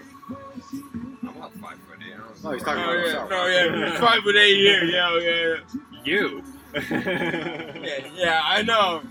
I'm 1.29 1.39
not 1.39 1.53
five 1.55 1.79
foot 1.79 1.99
eight. 2.07 2.15
I 2.15 2.17
don't 2.17 2.27
Oh, 2.45 2.53
he's 2.53 2.63
talking 2.63 2.83
oh 2.83 2.85
about 2.85 2.95
yeah, 2.95 3.05
himself. 3.05 3.31
no, 3.31 3.47
yeah, 3.47 4.01
five 4.01 4.23
foot 4.23 4.37
eight 4.37 4.57
here, 4.57 4.85
yeah, 4.85 5.19
yeah, 5.19 5.57
You. 6.05 6.43
yeah, 6.75 8.07
yeah, 8.15 8.41
I 8.45 8.63
know, 8.63 9.03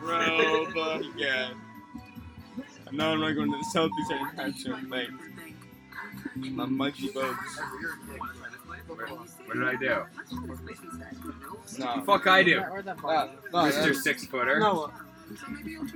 bro, 0.00 0.66
but 0.74 1.02
yeah. 1.16 1.50
I 2.86 2.94
know 2.94 3.12
I'm 3.12 3.20
not 3.20 3.32
going 3.34 3.50
to 3.50 3.56
the 3.58 3.64
Celtics 3.74 4.10
anytime 4.10 4.52
soon, 4.54 4.90
like, 4.90 5.08
my 6.36 6.66
monkey 6.66 7.08
boats. 7.08 7.58
What 9.46 9.54
did 9.54 9.64
I 9.64 9.76
do? 9.76 10.04
No. 11.78 12.02
Fuck 12.04 12.26
I 12.26 12.42
do. 12.42 12.60
Uh, 12.60 12.82
no, 12.82 12.88
Mr. 13.02 13.72
that's- 13.72 14.02
Six 14.02 14.26
Footer. 14.26 14.60
No. 14.60 14.90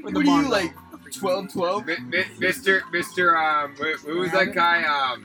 What 0.00 0.16
are 0.16 0.22
you 0.24 0.48
like? 0.48 0.72
12 1.12 1.52
12? 1.52 1.86
Mi- 1.86 1.96
mi- 2.08 2.24
Mr. 2.38 2.80
Mr. 2.92 3.36
Um, 3.36 3.74
who, 3.76 3.92
who 4.12 4.18
was 4.20 4.32
that 4.32 4.54
guy? 4.54 4.82
Um, 4.84 5.24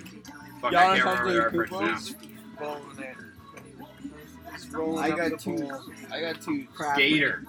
fuck, 0.62 0.74
I 0.74 0.98
Giannis 0.98 1.04
can't 1.04 1.20
remember 1.22 1.60
the 1.60 1.76
Antetokounmpo? 2.60 3.16
Reference 4.74 5.00
I 5.00 5.10
got 5.30 5.40
two. 5.40 5.72
I 6.12 6.22
got 6.22 6.42
two. 6.42 6.68
now. 6.80 6.96
Gator. 6.96 7.44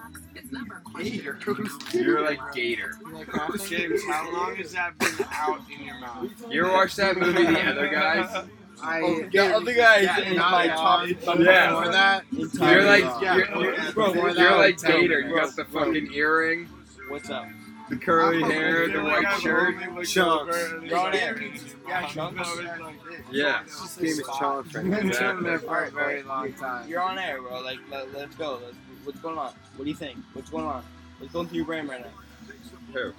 You're 1.93 2.21
like 2.23 2.39
Gator. 2.53 2.97
James, 3.67 4.03
how 4.05 4.31
long 4.31 4.55
has 4.55 4.73
that 4.73 4.97
been 4.99 5.25
out 5.31 5.59
in 5.71 5.85
your 5.85 5.99
mouth? 5.99 6.29
You 6.49 6.65
ever 6.65 6.73
watch 6.73 6.95
that 6.95 7.17
movie, 7.17 7.43
The 7.45 7.61
Other 7.61 7.89
Guys? 7.89 8.45
I, 8.81 8.99
Oh, 9.01 9.23
the 9.31 9.55
other 9.55 9.73
guys 9.73 10.03
Yeah, 10.03 10.19
in 10.19 10.35
not 10.35 10.51
my 10.51 10.65
at 10.67 10.75
top. 10.75 10.99
all. 10.99 11.07
top 11.07 11.39
Yeah. 11.39 11.69
before 11.69 11.91
that. 11.93 12.23
in 12.33 12.49
top 12.49 12.69
You're 12.71 12.83
like. 12.83 13.03
Yeah, 13.21 13.35
you're, 13.37 13.47
you're, 13.63 13.73
yeah, 13.75 13.91
bro, 13.91 14.07
you're 14.13 14.23
you're 14.25 14.33
that, 14.33 14.57
like 14.57 14.77
tell 14.77 14.97
me, 14.97 15.01
Gator. 15.03 15.19
You 15.21 15.35
got 15.35 15.55
the 15.55 15.63
fucking 15.65 16.11
earring, 16.11 16.67
What's 17.07 17.29
up? 17.29 17.47
The 17.89 17.95
curly 17.97 18.41
hair, 18.41 18.87
the 18.87 19.03
white 19.03 19.39
shirt. 19.39 19.75
Chunks. 20.05 20.15
over 20.55 20.75
and 20.77 20.87
You're 20.87 20.97
on 20.99 21.13
it's 21.13 21.21
air. 21.23 21.35
like- 21.35 21.87
Yeah, 21.87 22.07
Chunks. 22.07 22.49
Yeah. 23.31 23.63
This 23.65 23.95
game 23.97 24.05
is 24.07 24.23
challenged 24.39 24.75
right 24.75 24.85
now. 24.85 24.97
Been 24.99 25.11
chilling 25.11 25.45
Exactly. 25.45 25.49
there 25.49 25.59
for 25.59 25.83
a 25.83 25.91
very 25.91 26.23
long 26.23 26.53
time. 26.53 26.87
You're 26.89 27.01
on 27.01 27.17
air, 27.19 27.41
bro. 27.41 27.61
Like, 27.61 27.79
let, 27.91 28.13
let's 28.13 28.35
go. 28.35 28.59
Let's, 28.63 28.75
what's 29.03 29.19
going 29.19 29.37
on? 29.37 29.53
What 29.75 29.83
do 29.85 29.89
you 29.89 29.95
think? 29.95 30.17
What's 30.33 30.49
going 30.49 30.65
on? 30.65 30.83
What's 31.19 31.33
going 31.33 31.47
through 31.47 31.57
your 31.57 31.65
brain 31.65 31.87
right 31.87 32.01
now? 32.01 32.53
Who? 32.93 33.13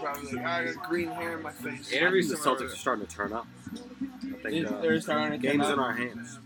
Probably 0.00 0.32
like, 0.32 0.44
I 0.44 0.64
got 0.64 0.88
green 0.88 1.08
hair 1.08 1.36
in 1.36 1.42
my 1.42 1.52
face. 1.52 1.92
Interview 1.92 2.24
the 2.24 2.34
Celtics 2.36 2.72
are 2.72 2.76
starting 2.76 3.06
to 3.06 3.12
turn 3.14 3.32
up. 3.32 3.46
I 4.44 4.50
think 4.50 4.66
uh, 4.70 4.80
they're 4.80 5.00
starting 5.00 5.38
to 5.40 5.46
game's 5.46 5.64
turn 5.64 5.72
in 5.74 5.78
our 5.78 5.92
hands. 5.92 6.38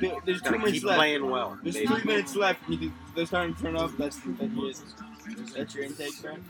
There- 0.00 0.16
There's 0.24 0.42
two 0.42 0.52
minutes 0.52 0.72
keep 0.72 0.84
left. 0.84 0.98
playing 0.98 1.30
well. 1.30 1.56
There's 1.62 1.76
baby. 1.76 1.86
three 1.86 2.04
minutes 2.04 2.34
left. 2.34 2.68
You 2.68 2.92
they're 3.14 3.26
starting 3.26 3.54
to 3.54 3.62
turn 3.62 3.76
up. 3.76 3.96
That's 3.96 4.18
that's 4.24 4.82
it. 5.26 5.54
That's 5.54 5.74
your 5.74 5.84
intake, 5.84 6.12
friend. 6.14 6.42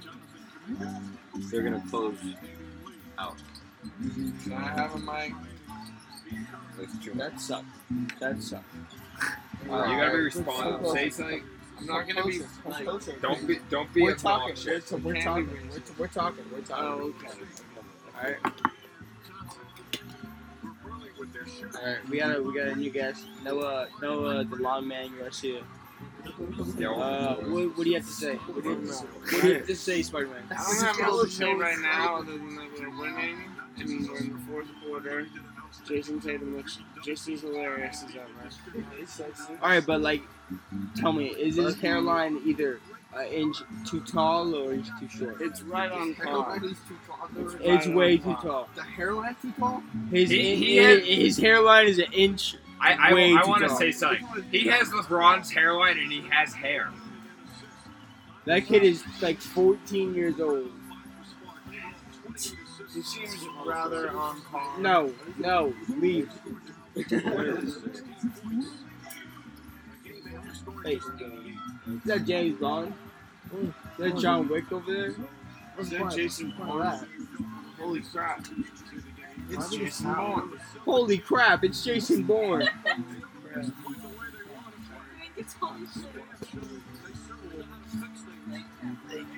They're 1.50 1.62
gonna 1.62 1.82
close. 1.90 2.16
Out. 3.18 3.36
Can 4.42 4.52
I 4.52 4.68
have 4.80 4.94
a 4.94 4.98
mic? 4.98 5.34
That 7.14 7.40
sucked. 7.40 7.66
That 8.20 8.42
sucked. 8.42 8.64
You 9.64 9.68
gotta 9.70 10.10
be 10.10 10.16
responsible. 10.18 10.92
Say 10.92 11.10
something. 11.10 11.42
I'm 11.78 11.86
not 11.86 12.08
gonna 12.08 12.26
be. 12.26 12.40
Closer, 12.62 12.84
closer. 12.84 13.16
Don't 13.20 13.46
be. 13.46 13.58
Don't 13.70 13.92
be 13.92 14.02
We're 14.02 14.14
talking. 14.14 14.56
We're, 14.64 14.98
we're 14.98 15.12
Can't 15.14 15.24
talking. 15.24 15.48
We're, 15.70 15.80
we're 15.98 16.06
talking. 16.08 16.44
We're 16.52 16.60
talking. 16.60 16.84
Oh, 16.84 17.14
okay. 17.18 17.28
Alright. 18.16 18.36
Alright, 21.76 22.08
we 22.08 22.18
got 22.18 22.36
a 22.36 22.42
we 22.42 22.54
got 22.54 22.68
a 22.68 22.76
new 22.76 22.90
guest. 22.90 23.24
Noah 23.42 23.88
Noah 24.00 24.44
the 24.44 24.56
lawn 24.56 24.86
man 24.86 25.10
Garcia. 25.18 25.60
Yo. 25.60 25.64
Uh 26.26 27.34
what, 27.36 27.76
what 27.76 27.84
do 27.84 27.90
you 27.90 27.96
have 27.96 28.06
to 28.06 28.12
say? 28.12 28.34
What 28.36 28.62
do 28.64 28.70
you, 28.70 28.76
what 28.76 29.40
do 29.42 29.48
you 29.48 29.54
have 29.54 29.66
to 29.66 29.76
say, 29.76 30.02
Spider 30.02 30.26
Man? 30.28 30.42
I 30.50 30.54
don't 30.54 30.82
have 30.82 30.98
much 31.00 31.24
to 31.26 31.30
say 31.30 31.52
right 31.54 31.78
now 31.78 32.16
other 32.18 32.32
than 32.32 32.56
that 32.56 32.68
we're 32.78 32.90
winning 33.00 33.36
and 33.78 33.88
we're 34.08 34.16
in 34.18 34.32
the 34.32 34.38
fourth 34.50 34.68
quarter. 34.86 35.26
Jayson 35.88 36.20
Tatum 36.22 36.56
looks 36.56 36.78
just 37.04 37.28
as 37.28 37.40
hilarious 37.42 38.04
as 38.04 38.14
ever. 38.16 39.54
Alright, 39.62 39.86
but 39.86 40.00
like 40.00 40.22
tell 40.96 41.12
me, 41.12 41.26
is 41.28 41.56
his 41.56 41.74
hairline 41.80 42.40
either 42.46 42.78
an 43.16 43.26
inch 43.26 43.58
too 43.86 44.00
tall 44.00 44.54
or 44.54 44.74
is 44.74 44.88
too 45.00 45.08
short? 45.08 45.40
It's 45.40 45.62
right 45.62 45.90
on 45.90 46.14
par. 46.14 46.60
It's 47.60 47.86
right 47.86 47.94
way 47.94 48.16
too 48.18 48.34
tall. 48.40 48.68
The 48.74 48.82
hairline 48.82 49.36
too 49.42 49.52
tall? 49.58 49.82
His 50.10 50.30
He- 50.30 50.56
he 50.56 50.76
his, 50.78 50.86
had- 50.86 51.04
his 51.06 51.36
hairline 51.38 51.86
is 51.88 51.98
an 51.98 52.12
inch. 52.12 52.56
I 52.80 52.92
I, 52.92 53.42
I 53.42 53.46
want 53.46 53.62
to 53.62 53.70
say 53.70 53.92
something. 53.92 54.26
He 54.50 54.66
has 54.68 54.88
LeBron's 54.88 55.50
hairline 55.50 55.98
and 55.98 56.10
he 56.12 56.22
has 56.30 56.52
hair. 56.52 56.90
That 58.44 58.66
kid 58.66 58.82
is 58.82 59.02
like 59.22 59.38
14 59.40 60.14
years 60.14 60.38
old. 60.40 60.70
He 62.94 63.02
seems 63.02 63.46
rather 63.66 64.10
on 64.10 64.40
par. 64.42 64.78
No, 64.78 65.12
no, 65.38 65.74
leave. 65.96 66.30
Hey, 66.94 67.02
is 70.94 72.02
that 72.04 72.24
James 72.24 72.60
Bond? 72.60 72.92
Is 73.62 73.72
that 73.98 74.16
John 74.18 74.48
Wick 74.48 74.70
over 74.70 74.92
there? 74.92 75.14
Is 75.78 75.90
that 75.90 76.12
Jason 76.14 76.54
Bourne? 76.56 77.06
Holy 77.78 78.00
crap. 78.00 78.46
It's 79.50 79.70
Jason 79.70 80.14
Bourne. 80.14 80.60
Holy 80.84 81.18
crap, 81.18 81.64
it's 81.64 81.84
Jason 81.84 82.22
Bourne. 82.24 82.68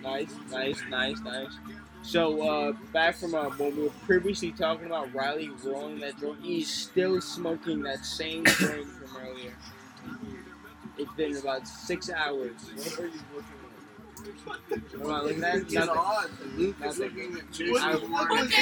Nice, 0.03 0.31
nice, 0.51 0.83
nice, 0.91 1.21
nice. 1.21 1.53
So, 2.03 2.49
uh, 2.49 2.73
back 2.93 3.17
from 3.17 3.35
uh, 3.35 3.49
when 3.57 3.77
we 3.77 3.83
were 3.85 3.91
previously 4.05 4.53
talking 4.53 4.87
about 4.87 5.13
Riley 5.13 5.51
rolling 5.65 5.99
that 6.01 6.19
joint, 6.21 6.41
he's 6.43 6.73
still 6.73 7.21
smoking 7.21 7.83
that 7.83 8.05
same 8.05 8.45
joint 8.45 8.87
from 8.87 9.17
earlier. 9.21 9.55
It's 10.99 11.13
been 11.15 11.37
about 11.37 11.67
six 11.69 12.11
hours. 12.11 12.53
What 12.75 12.99
are 13.01 13.07
you 13.07 13.21
looking 13.35 13.56
at? 14.73 15.01
What 15.01 15.31
am 15.33 15.45
I 15.45 15.49
at? 15.49 15.57
It's 15.57 15.73
Nothing. 15.75 16.57
Luke 16.57 16.77
is 16.85 16.99
looking 16.99 17.37
at 17.37 17.53
Jason 17.53 17.73
What 17.73 18.29
Bourne. 18.29 18.41
was 18.41 18.55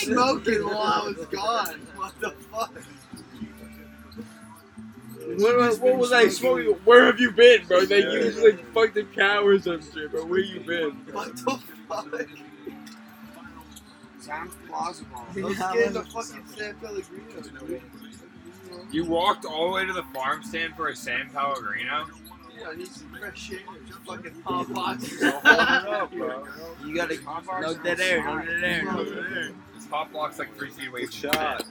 smoking 0.00 0.64
while 0.64 0.76
I 0.76 1.12
was 1.16 1.26
gone. 1.26 1.80
What 1.96 2.20
the 2.20 2.30
fuck? 2.30 2.72
What, 5.38 5.56
what, 5.58 5.80
what 5.80 5.96
was 5.96 6.12
I 6.12 6.28
smoking? 6.28 6.74
Where 6.84 7.06
have 7.06 7.18
you 7.18 7.30
been, 7.30 7.66
bro? 7.66 7.84
They 7.86 8.00
use 8.00 8.38
like 8.42 8.64
fucking 8.72 9.06
cow 9.14 9.44
or 9.44 9.58
some 9.58 9.80
shit, 9.82 10.10
bro. 10.10 10.24
Where 10.26 10.40
you 10.40 10.60
been? 10.60 10.90
What 11.12 11.34
the 11.36 11.58
fuck? 11.88 12.28
Sounds 14.20 14.54
plausible. 14.68 15.26
Scared 15.32 15.96
of 15.96 16.08
fucking 16.08 16.44
San 16.56 16.74
Pellegrino. 16.76 17.80
You 18.90 19.04
walked 19.06 19.44
all 19.44 19.68
the 19.68 19.74
way 19.74 19.86
to 19.86 19.92
the 19.92 20.02
farm 20.14 20.42
stand 20.42 20.74
for 20.76 20.88
a 20.88 20.96
San 20.96 21.30
Pellegrino. 21.30 22.06
Yeah, 22.58 22.68
I 22.68 22.76
need 22.76 22.88
some 22.88 23.08
fresh 23.18 23.52
air. 23.52 23.58
Just 23.86 23.98
fucking 24.00 24.42
hot 24.44 24.72
boxes. 24.72 25.22
up, 25.22 26.12
bro. 26.12 26.46
You 26.84 26.94
gotta 26.94 27.18
no 27.60 27.74
dead 27.74 28.00
air, 28.00 28.24
no 28.24 28.40
dead 28.44 28.64
air, 28.64 28.84
no 28.84 29.04
dead 29.04 29.32
air. 29.36 29.50
top 29.90 30.12
block's 30.12 30.38
like 30.38 30.54
three 30.56 30.70
feet 30.70 30.88
away 30.88 31.00
Good 31.02 31.14
from 31.14 31.30
shot. 31.32 31.64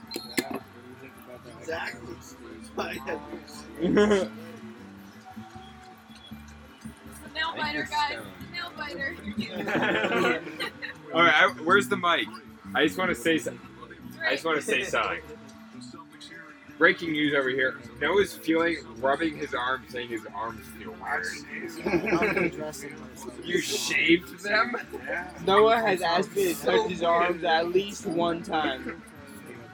the 0.50 0.60
Exactly. 1.58 2.14
Nail 7.34 7.52
think 7.52 7.56
biter, 7.56 7.80
it's 7.80 7.90
guys. 7.90 8.18
Nail 8.52 8.70
biter. 8.76 9.16
All 11.14 11.22
right, 11.22 11.34
I, 11.34 11.48
where's 11.64 11.88
the 11.88 11.96
mic? 11.96 12.28
I 12.74 12.86
just 12.86 12.98
want 12.98 13.08
to 13.10 13.14
say 13.14 13.38
something. 13.38 13.60
I 14.24 14.32
just 14.32 14.44
want 14.44 14.56
to 14.58 14.62
say 14.62 14.84
something. 14.84 15.20
Breaking 16.76 17.12
news 17.12 17.34
over 17.34 17.50
here. 17.50 17.76
Noah's 18.00 18.34
feeling 18.34 18.78
rubbing 18.98 19.36
his 19.36 19.54
arm, 19.54 19.84
saying 19.88 20.08
his 20.08 20.26
arms 20.34 20.60
feel 20.78 20.94
weird. 21.02 22.54
You 23.44 23.60
shaved 23.60 24.42
them? 24.42 24.76
Noah 25.46 25.76
has 25.80 26.02
asked 26.02 26.34
me 26.34 26.52
to 26.52 26.60
touch 26.60 26.90
his 26.90 27.02
arms 27.02 27.44
at 27.44 27.68
least 27.68 28.06
one 28.06 28.42
time. 28.42 29.02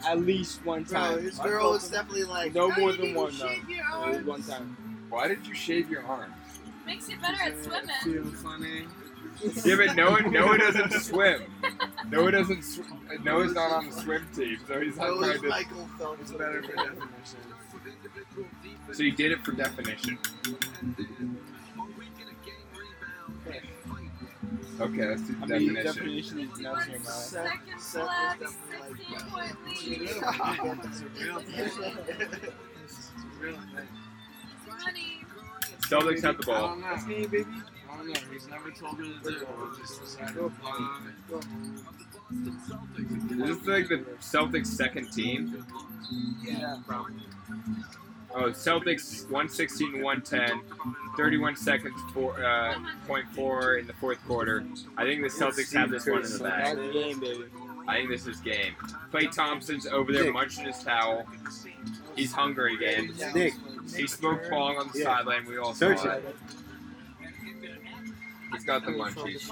At 0.06 0.20
least 0.20 0.64
one 0.64 0.82
Bro, 0.84 0.98
time. 1.00 1.22
his 1.22 1.38
girl 1.38 1.70
was 1.72 1.88
definitely 1.90 2.24
like, 2.24 2.54
No 2.54 2.70
"Oh, 2.74 2.80
more 2.80 2.92
than 2.92 3.14
one 3.14 3.32
though. 3.38 3.48
shave 3.48 3.68
your 3.68 3.78
It 3.80 3.86
was 4.06 4.16
arms." 4.16 4.26
one 4.26 4.42
time. 4.42 4.76
Why 5.08 5.28
did 5.28 5.46
you 5.46 5.54
shave 5.54 5.90
your 5.90 6.04
arm? 6.04 6.32
Makes 6.86 7.08
you 7.08 7.16
better 7.18 7.42
at 7.42 7.54
swimming. 7.62 8.88
Feel 9.36 9.50
funny. 9.50 9.70
Yeah, 9.70 9.86
but 9.86 9.96
Noah, 9.96 10.22
Noah 10.30 10.58
doesn't 10.58 10.92
swim. 11.02 11.42
Noah 12.08 12.30
doesn't. 12.32 12.62
Sw- 12.62 12.80
Noah's 13.24 13.52
not 13.54 13.72
on 13.72 13.88
the 13.88 13.92
swim 14.00 14.26
team, 14.34 14.58
so 14.66 14.80
he's 14.80 14.96
not 14.96 15.06
So 15.08 15.18
trying 15.18 15.40
to. 15.42 15.48
Michael 15.48 15.88
Phelps. 15.98 16.20
It's 16.22 16.32
better 16.32 16.62
for 16.62 16.72
definition. 16.74 17.38
So 18.92 19.02
you 19.02 19.12
did 19.12 19.32
it 19.32 19.44
for 19.44 19.52
definition. 19.52 20.18
Okay, 24.80 25.06
let's 25.06 25.20
do 25.22 25.34
I 25.42 25.46
mean, 25.46 25.74
definition. 25.74 25.84
definition 25.84 26.40
is 26.40 26.58
nuts 26.60 26.86
in 26.86 26.92
your 26.92 27.00
mouth. 27.00 27.10
Second 27.12 27.80
Seth 27.80 28.04
flat, 28.06 28.40
was 28.40 28.50
definitely 28.70 29.04
16 29.66 30.22
like 30.22 30.58
point 30.58 30.84
lead. 30.84 30.88
It's 30.90 31.00
a 31.00 31.04
real 31.22 31.40
thing. 31.40 31.54
It's 32.82 33.08
a 33.08 33.44
real 33.44 33.54
thing. 33.56 33.88
Celtics 35.82 36.22
have 36.22 36.38
the 36.38 36.46
ball. 36.46 36.76
That's 36.80 37.06
me, 37.06 37.26
baby. 37.26 37.44
I 37.90 37.96
don't 37.96 38.08
know. 38.08 38.20
He's 38.32 38.48
never 38.48 38.70
told 38.70 38.98
me 38.98 39.12
to 39.12 39.30
do 39.30 39.36
it. 39.36 39.48
I'll 39.58 39.74
just 39.76 40.00
decide 40.00 40.34
to 40.34 40.44
apply. 40.46 41.00
Is 43.30 43.58
this 43.58 43.66
like 43.66 43.88
the 43.88 44.04
Celtics' 44.20 44.66
second 44.68 45.12
team? 45.12 45.64
Yeah, 46.42 46.78
probably. 46.86 47.14
Oh, 48.32 48.50
Celtics 48.50 49.24
116 49.24 50.02
110, 50.02 50.60
31 51.16 51.56
seconds, 51.56 51.94
for, 52.14 52.42
uh, 52.44 52.74
point 53.06 53.26
four 53.34 53.76
in 53.78 53.86
the 53.88 53.92
fourth 53.94 54.24
quarter. 54.26 54.64
I 54.96 55.04
think 55.04 55.22
the 55.22 55.28
Celtics 55.28 55.74
have 55.74 55.90
this 55.90 56.06
one 56.06 56.24
in 56.24 56.32
the 56.32 56.38
bag. 56.38 56.76
That's 56.76 56.92
game, 56.92 57.18
baby. 57.18 57.44
I 57.88 57.96
think 57.96 58.10
this 58.10 58.28
is 58.28 58.38
game. 58.40 58.74
Klay 59.12 59.34
Thompson's 59.34 59.86
over 59.88 60.12
there 60.12 60.32
munching 60.32 60.66
his 60.66 60.78
towel. 60.78 61.26
He's 62.14 62.32
hungry 62.32 62.74
again. 62.74 63.14
Nick, 63.34 63.54
He 63.96 64.06
smoked 64.06 64.48
bong 64.48 64.76
on 64.76 64.90
the 64.92 65.00
sideline. 65.00 65.44
We 65.46 65.58
all 65.58 65.74
Search 65.74 65.98
saw 65.98 66.12
it. 66.12 66.36
It. 68.50 68.54
He's 68.54 68.64
got 68.64 68.84
the 68.84 68.92
munchies. 68.92 69.50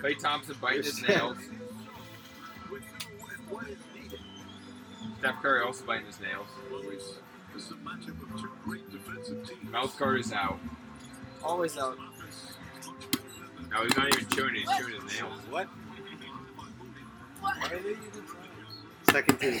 Klay 0.00 0.18
Thompson 0.18 0.56
biting 0.60 0.82
his 0.82 1.02
nails. 1.02 1.38
Steph 5.18 5.40
Curry 5.40 5.62
also 5.64 5.84
biting 5.86 6.06
his 6.06 6.20
nails. 6.20 6.46
Mouse 9.70 9.94
Carter's 9.96 10.32
out. 10.32 10.58
Always 11.42 11.78
out. 11.78 11.98
No, 13.70 13.82
he's 13.82 13.96
not 13.96 14.14
even 14.14 14.28
chewing. 14.28 14.54
He's 14.54 14.68
chewing 14.78 15.00
his 15.00 15.20
nails. 15.20 15.40
What? 15.50 15.68
What? 17.40 17.72
Second 19.10 19.38
team. 19.40 19.60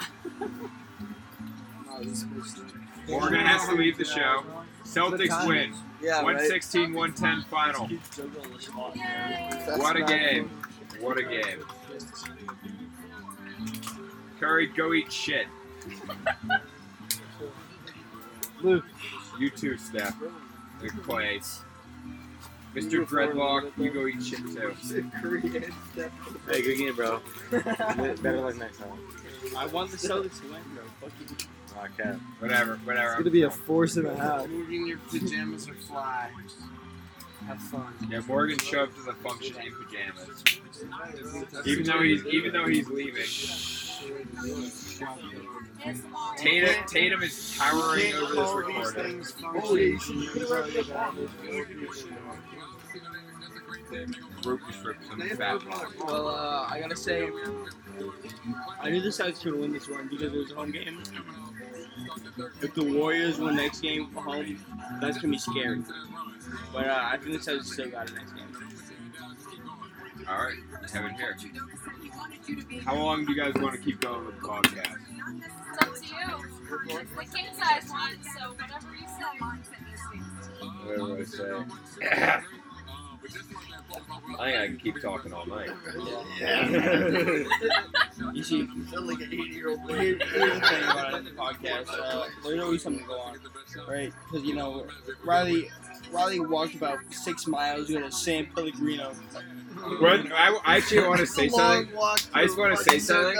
Morgan 3.08 3.40
has 3.40 3.66
to 3.68 3.74
leave 3.74 3.98
the 3.98 4.04
show. 4.04 4.44
Celtics 4.84 5.46
win. 5.46 5.74
Yeah, 6.02 6.16
right. 6.16 6.24
116 6.24 6.94
110 6.94 7.42
final. 7.50 7.86
What 9.78 9.96
a 9.96 10.02
game. 10.04 10.50
What 11.00 11.18
a 11.18 11.22
game. 11.22 11.64
Curry, 14.38 14.68
go 14.68 14.92
eat 14.94 15.12
shit. 15.12 15.46
Luke. 18.62 18.84
You 19.38 19.50
too, 19.50 19.76
Steph. 19.76 20.16
Good 20.80 21.02
play. 21.02 21.40
Mr. 22.74 23.04
Dreadlock, 23.04 23.72
you 23.76 23.90
go 23.90 24.06
eat 24.06 24.22
shit 24.22 24.38
too. 24.38 24.74
Hey, 26.48 26.62
good 26.62 26.78
game, 26.78 26.94
bro. 26.94 27.20
Better 27.50 28.40
luck 28.40 28.56
next 28.56 28.78
time. 28.78 28.98
I 29.56 29.66
want 29.66 29.90
the 29.90 29.96
Celtics 29.96 30.40
to 30.42 30.48
win, 30.50 30.62
bro. 30.74 30.84
Fuck 31.00 31.12
you. 31.20 31.26
Okay. 32.04 32.18
Whatever, 32.40 32.76
whatever. 32.84 33.12
It's 33.12 33.18
gonna 33.18 33.30
be 33.30 33.42
a 33.42 33.50
force 33.50 33.96
and 33.96 34.06
a 34.06 34.16
half. 34.16 34.48
Moving 34.48 34.86
your 34.86 34.98
pajamas 34.98 35.68
or 35.68 35.74
fly. 35.74 36.30
Have 37.46 37.58
fun. 37.58 37.94
Yeah, 38.10 38.20
Morgan 38.26 38.58
showed 38.58 38.88
up 38.90 38.94
to 38.96 39.02
the 39.02 39.14
function 39.14 39.56
in 39.56 39.72
pajamas. 39.72 40.44
Even 41.66 41.84
though 41.84 42.02
he's 42.02 42.26
even 42.26 42.52
though 42.52 42.66
he's 42.66 42.88
leaving. 42.88 43.24
Tatum, 46.36 46.74
Tatum 46.86 47.22
is 47.22 47.56
towering 47.56 48.14
over 48.14 48.64
this 48.64 49.34
recorder. 49.42 49.90
Group 54.42 54.60
just 54.68 54.84
ripped 54.84 55.06
some 55.06 55.20
fat. 55.20 55.60
Well, 56.06 56.28
uh, 56.28 56.66
I 56.70 56.78
gotta 56.80 56.96
say, 56.96 57.28
I 58.80 58.90
knew 58.90 59.00
the 59.00 59.08
Celtics 59.08 59.42
could 59.42 59.54
win 59.54 59.72
this 59.72 59.88
one 59.88 60.08
because 60.08 60.32
it 60.32 60.38
was 60.38 60.52
a 60.52 60.54
home 60.54 60.70
game. 60.70 61.02
If 62.62 62.74
the 62.74 62.84
Warriors 62.84 63.38
win 63.38 63.56
next 63.56 63.80
game 63.80 64.08
at 64.16 64.22
home, 64.22 64.64
that's 65.00 65.18
gonna 65.18 65.32
be 65.32 65.38
scary. 65.38 65.82
But 66.72 66.86
uh, 66.86 67.00
I 67.02 67.16
think 67.16 67.32
the 67.32 67.50
Celtics 67.50 67.64
still 67.64 67.90
got 67.90 68.08
it 68.08 68.14
next 68.14 68.32
game. 68.32 68.46
All 70.28 70.44
right, 70.44 70.56
Kevin 70.92 71.14
here. 71.14 71.36
How 72.84 72.94
long 72.94 73.24
do 73.24 73.32
you 73.32 73.42
guys 73.42 73.54
want 73.60 73.74
to 73.74 73.80
keep 73.80 74.00
going 74.00 74.24
with 74.24 74.40
the 74.40 74.46
podcast? 74.46 74.98
It's 75.72 75.82
up 75.82 75.94
to 75.94 76.06
you. 76.06 77.00
It's 77.00 77.10
the 77.10 77.36
king 77.36 77.46
size 77.58 77.90
one, 77.90 78.18
so 78.22 78.52
whatever 78.52 78.94
you 78.94 79.08
say. 79.08 79.38
Whatever 80.86 81.18
I 81.18 81.24
say. 81.24 82.40
I 84.38 84.44
think 84.44 84.58
I 84.58 84.66
can 84.68 84.78
keep 84.78 85.00
talking 85.00 85.32
all 85.32 85.46
night. 85.46 85.70
You 88.34 88.42
see, 88.42 88.62
like 88.92 89.20
an 89.20 89.28
80 89.32 89.36
year 89.36 89.70
old 89.70 89.80
here- 89.90 90.18
here's 90.18 90.60
the 90.60 90.66
thing 90.66 90.82
about 90.84 91.24
the 91.24 91.30
podcast. 91.30 91.88
Uh, 91.90 92.26
there's 92.44 92.60
always 92.62 92.82
something 92.82 93.02
to 93.02 93.08
go 93.08 93.18
on, 93.18 93.38
right? 93.88 94.12
Because 94.30 94.46
you 94.46 94.54
know, 94.54 94.86
Riley, 95.24 95.70
Riley 96.12 96.40
walked 96.40 96.74
about 96.74 96.98
six 97.10 97.46
miles 97.46 97.86
to 97.88 97.94
go 97.94 98.00
to 98.00 98.12
San 98.12 98.46
Pellegrino. 98.54 99.12
What? 99.98 100.30
I, 100.32 100.58
I 100.64 100.76
actually 100.76 101.06
want 101.08 101.20
to 101.20 101.26
say 101.26 101.46
It's 101.46 101.54
a 101.54 101.56
long 101.56 101.86
something. 101.86 102.30
I 102.34 102.44
just 102.44 102.58
want 102.58 102.76
to 102.76 102.84
say 102.84 102.98
something. 102.98 103.36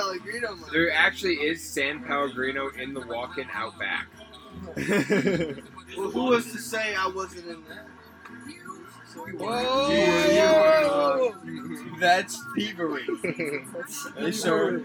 There 0.72 0.90
actually 0.92 1.34
is 1.36 1.62
San 1.62 2.02
Pellegrino 2.04 2.70
in 2.70 2.94
the 2.94 3.00
walk-in 3.06 3.46
Outback. 3.52 4.06
Well, 5.96 6.10
who 6.10 6.24
was 6.24 6.50
to 6.52 6.58
say 6.58 6.94
I 6.94 7.08
wasn't 7.08 7.46
in 7.48 7.62
there? 7.68 7.86
Whoa! 9.38 11.34
That's 12.00 12.42
thievery. 12.56 13.06
Hey, 14.16 14.32
sir. 14.32 14.82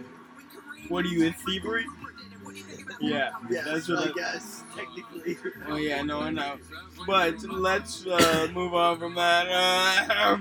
What 0.90 1.06
are 1.06 1.10
you 1.10 1.26
in 1.26 1.34
thievery? 1.34 1.86
Yeah, 3.02 3.32
Yes, 3.50 3.66
that's 3.66 3.90
what 3.90 4.00
I 4.00 4.10
I 4.10 4.14
guess, 4.14 4.64
technically. 4.76 5.38
Oh 5.68 5.76
yeah, 5.76 6.02
no, 6.02 6.22
I 6.22 6.30
know. 6.30 6.58
But 7.06 7.44
let's 7.44 8.06
uh, 8.06 8.48
move 8.54 8.74
on 8.74 9.00
from 9.00 9.16
that. 9.16 9.48
Uh, 9.50 10.38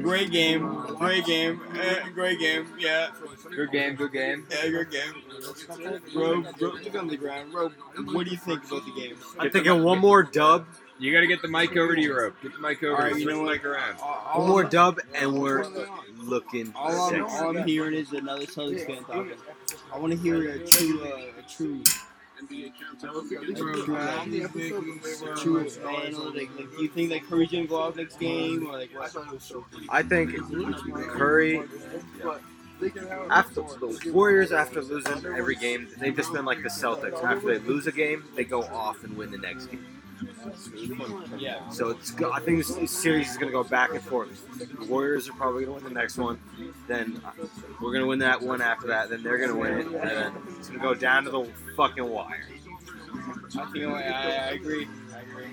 Great 0.00 0.30
game. 0.30 0.84
Great 0.98 1.24
game. 1.26 1.60
Eh, 1.74 2.08
great 2.14 2.38
game. 2.38 2.66
Yeah. 2.78 3.08
Good 3.54 3.72
game, 3.72 3.96
good 3.96 4.12
game. 4.12 4.46
Yeah, 4.50 4.68
good 4.68 4.90
game. 4.90 5.12
Rob, 6.14 6.44
Rob, 6.60 6.60
look 6.60 6.94
on 6.94 7.08
the 7.08 7.16
ground. 7.16 7.52
Rob, 7.52 7.72
what 8.12 8.24
do 8.24 8.30
you 8.30 8.36
think 8.36 8.64
about 8.64 8.84
the 8.86 8.92
game? 8.92 9.16
I'm 9.38 9.50
thinking 9.50 9.82
one 9.82 9.98
more 9.98 10.22
dub, 10.22 10.66
You 11.02 11.12
gotta 11.12 11.26
get 11.26 11.42
the 11.42 11.48
mic 11.48 11.76
over 11.76 11.96
to 11.96 12.00
you, 12.00 12.16
Rope. 12.16 12.36
Get 12.40 12.52
the 12.52 12.60
mic 12.60 12.80
over. 12.84 12.94
Alright, 12.94 13.18
you 13.18 13.26
know 13.26 13.38
the 13.38 13.42
what? 13.42 13.52
mic 13.54 13.64
around. 13.64 13.96
one 13.96 14.48
more 14.48 14.62
dub, 14.62 15.00
and 15.16 15.36
we're 15.36 15.66
looking 16.16 16.72
All 16.76 16.92
I'm, 16.92 17.10
sexy. 17.10 17.44
all 17.44 17.58
I'm 17.58 17.66
hearing 17.66 17.94
is 17.94 18.12
another 18.12 18.46
Celtics 18.46 18.86
fan 18.86 19.02
talking. 19.02 19.32
I 19.92 19.98
want 19.98 20.12
to 20.12 20.18
hear 20.20 20.48
a 20.48 20.64
true, 20.64 21.02
uh, 21.02 21.40
a 21.40 21.42
true, 21.50 21.82
a 22.38 22.44
true, 23.52 23.84
true 25.34 25.68
fan. 25.70 26.14
Like, 26.14 26.50
like, 26.56 26.70
do 26.70 26.82
you 26.82 26.88
think 26.88 27.10
that 27.10 27.28
Curry's 27.28 27.50
gonna 27.50 27.66
go 27.66 27.80
off 27.82 27.96
next 27.96 28.20
game, 28.20 28.68
or 28.68 28.78
like 28.78 28.90
what? 28.94 29.12
I 29.88 30.04
think 30.04 30.36
Curry. 31.08 31.62
After 33.28 33.62
the 33.62 34.10
Warriors, 34.12 34.52
after 34.52 34.82
losing 34.82 35.26
every 35.26 35.56
game, 35.56 35.88
they've 35.98 36.14
just 36.14 36.32
been 36.32 36.44
like 36.44 36.62
the 36.62 36.68
Celtics. 36.68 37.22
After 37.24 37.58
they 37.58 37.66
lose 37.66 37.88
a 37.88 37.92
game, 37.92 38.22
they 38.36 38.44
go 38.44 38.62
off 38.62 39.02
and 39.02 39.16
win 39.16 39.32
the 39.32 39.38
next 39.38 39.66
game. 39.66 40.01
Yeah. 41.38 41.68
So 41.70 41.90
it's. 41.90 42.10
go- 42.10 42.32
I 42.32 42.40
think 42.40 42.58
this, 42.58 42.74
this 42.74 42.90
series 42.90 43.30
is 43.30 43.36
gonna 43.36 43.52
go 43.52 43.64
back 43.64 43.90
and 43.90 44.02
forth. 44.02 44.30
The 44.58 44.86
Warriors 44.86 45.28
are 45.28 45.32
probably 45.32 45.64
gonna 45.64 45.74
win 45.76 45.84
the 45.84 45.90
next 45.90 46.16
one. 46.18 46.38
Then 46.88 47.20
uh, 47.24 47.30
we're 47.80 47.92
gonna 47.92 48.06
win 48.06 48.18
that 48.20 48.40
one 48.42 48.60
after 48.62 48.86
that. 48.88 49.10
Then 49.10 49.22
they're 49.22 49.38
gonna 49.38 49.56
win 49.58 49.72
it, 49.78 49.86
and 49.86 49.94
then 49.94 50.32
it's 50.58 50.68
gonna 50.68 50.82
go 50.82 50.94
down 50.94 51.24
to 51.24 51.30
the 51.30 51.44
fucking 51.76 52.08
wire. 52.08 52.46
I 53.58 53.64
think 53.70 53.84
I, 53.84 53.90
I, 53.90 54.48
I 54.48 54.50
agree. 54.52 54.88
I 55.14 55.20
agree. 55.20 55.46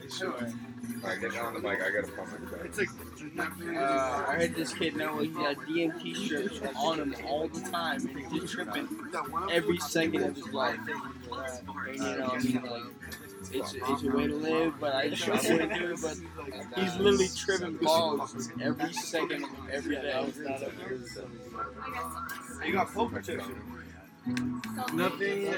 time. 0.08 0.71
Alright, 1.02 1.20
get 1.20 1.36
on 1.38 1.54
the 1.54 1.60
mic. 1.60 1.80
I 1.82 1.90
gotta 1.90 2.12
pump 2.12 2.50
my 2.52 2.58
It's 2.64 2.78
like 2.78 2.88
Uh, 3.76 4.24
I 4.28 4.34
heard 4.36 4.54
this 4.54 4.72
kid 4.74 4.96
now 4.96 5.18
he 5.18 5.28
had 5.32 5.56
DMT 5.58 6.16
strips 6.16 6.60
on 6.76 7.00
him 7.00 7.14
all 7.26 7.48
the 7.48 7.60
time. 7.70 8.06
and 8.06 8.18
He's 8.32 8.42
just 8.42 8.54
tripping 8.54 8.88
every 9.50 9.78
second 9.78 10.22
of 10.22 10.36
his 10.36 10.48
life. 10.52 10.78
And, 10.86 11.96
you 11.96 12.18
know, 12.18 12.26
I 12.32 12.38
mean, 12.38 12.62
like, 12.62 12.82
it's, 13.52 13.74
it's 13.74 14.02
a 14.02 14.08
way 14.10 14.26
to 14.28 14.34
live, 14.36 14.74
but 14.80 14.94
I 14.94 15.08
just 15.10 15.50
I 15.50 15.52
wouldn't 15.52 15.74
do 15.74 15.92
it. 15.92 16.00
But 16.00 16.78
he's 16.78 16.96
literally 16.96 17.28
tripping 17.36 17.76
balls 17.78 18.50
every 18.60 18.92
second 18.92 19.44
of 19.44 19.50
every 19.70 19.96
day. 19.96 20.26
you 22.64 22.72
got 22.72 22.92
poker 22.92 23.20
chips. 23.20 23.44
Nothing 24.92 25.54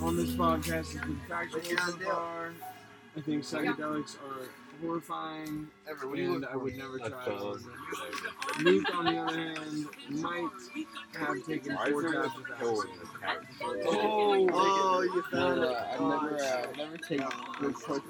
on 0.00 0.16
this 0.16 0.30
podcast 0.30 0.94
is 0.94 1.00
been 1.00 1.20
factual 1.28 1.62
so 1.62 1.92
far. 1.98 2.52
I 3.14 3.20
think 3.20 3.42
psychedelics 3.42 4.16
are 4.16 4.48
horrifying, 4.80 5.68
and 5.86 6.46
I 6.46 6.56
would 6.56 6.76
never 6.76 6.98
try 6.98 7.24
them. 7.26 7.72
Luke, 8.60 8.94
on 8.94 9.04
the 9.04 9.18
other 9.18 9.38
hand, 9.38 9.86
might 10.10 10.50
have 11.18 11.46
taken 11.46 11.76
four 11.76 12.02
tabs 12.10 12.34
of 12.36 12.50
acid. 12.56 12.90
Oh, 13.62 14.48
oh, 14.52 15.02
you 15.02 15.22
found 15.30 15.62
it. 15.62 15.70
I've 15.70 16.00
never, 16.00 16.42
uh, 16.42 16.66
never 16.76 16.96
taken 16.96 17.26
good 17.60 17.74
part, 17.80 18.02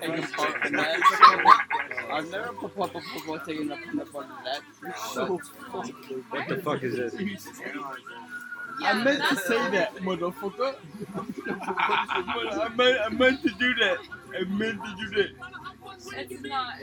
taken 0.00 0.22
part 0.28 0.66
in 0.66 0.72
that. 0.74 1.88
I've 2.10 2.30
never 2.30 2.52
taken 3.44 3.72
a 3.72 3.74
a 3.74 4.06
part 4.06 4.26
of 4.26 4.44
that. 4.44 4.60
So. 5.12 5.40
What 6.30 6.48
the 6.48 6.56
fuck 6.62 6.82
is 6.84 6.96
this? 6.96 7.14
I 8.80 9.02
meant 9.02 9.22
to 9.28 9.36
say 9.36 9.70
that, 9.72 9.96
motherfucker. 9.96 10.76
I 11.16 12.68
meant, 12.76 12.98
I 13.00 13.08
meant 13.08 13.42
to 13.42 13.50
do 13.50 13.74
that. 13.74 13.98
I 14.36 14.44
meant 14.44 14.80
you 14.98 15.10
do 15.10 15.16
that. 15.16 15.30
It's 16.30 16.42
not. 16.42 16.74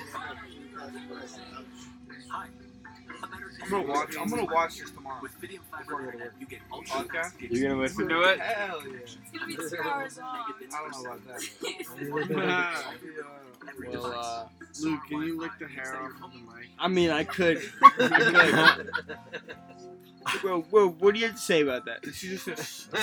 I'm 3.63 3.71
gonna 3.71 3.87
watch. 3.87 4.15
I'm 4.19 4.27
gonna 4.29 4.45
watch 4.45 4.79
this 4.79 4.91
tomorrow. 4.91 5.21
Before 5.21 5.49
I 5.73 5.83
go 5.83 5.97
to 5.97 6.17
work. 6.17 6.33
Podcast? 6.87 7.31
You're 7.39 7.69
gonna 7.69 7.81
listen 7.81 8.07
to 8.09 8.21
it? 8.21 8.39
Hell 8.39 8.81
yeah. 8.85 8.93
It's 9.01 9.17
gonna 9.33 9.47
be 9.47 9.55
two 9.55 9.77
hours 9.83 10.17
long. 10.17 10.53
I 10.73 10.89
don't 10.91 11.03
know 11.03 11.11
about 11.11 11.27
that. 11.27 12.85
Well, 13.89 14.05
uh, 14.05 14.45
Luke, 14.81 14.99
can 15.09 15.21
you 15.23 15.39
lick 15.39 15.51
the 15.59 15.67
hair 15.67 15.97
off 15.97 16.11
of 16.23 16.31
the 16.31 16.37
mic? 16.37 16.69
I 16.77 16.87
mean, 16.87 17.09
I 17.09 17.23
could. 17.23 17.59
I 17.81 18.75
could. 18.77 18.91
Well, 20.43 20.65
well, 20.69 20.89
what 20.99 21.13
do 21.15 21.19
you 21.19 21.25
have 21.27 21.35
to 21.35 21.41
say 21.41 21.61
about 21.61 21.85
that? 21.85 22.03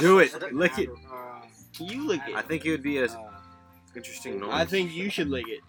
Do 0.00 0.20
it. 0.20 0.52
Lick 0.52 0.78
it. 0.78 0.88
Uh, 1.12 1.40
You 1.80 2.06
lick 2.06 2.20
it. 2.28 2.36
I 2.36 2.42
think 2.42 2.64
it 2.64 2.70
would 2.70 2.82
be 2.82 2.98
a 2.98 3.08
interesting 3.96 4.40
noise. 4.40 4.50
I 4.52 4.64
think 4.64 4.92
you 4.92 5.10
should 5.10 5.28
lick 5.28 5.46
it. 5.48 5.60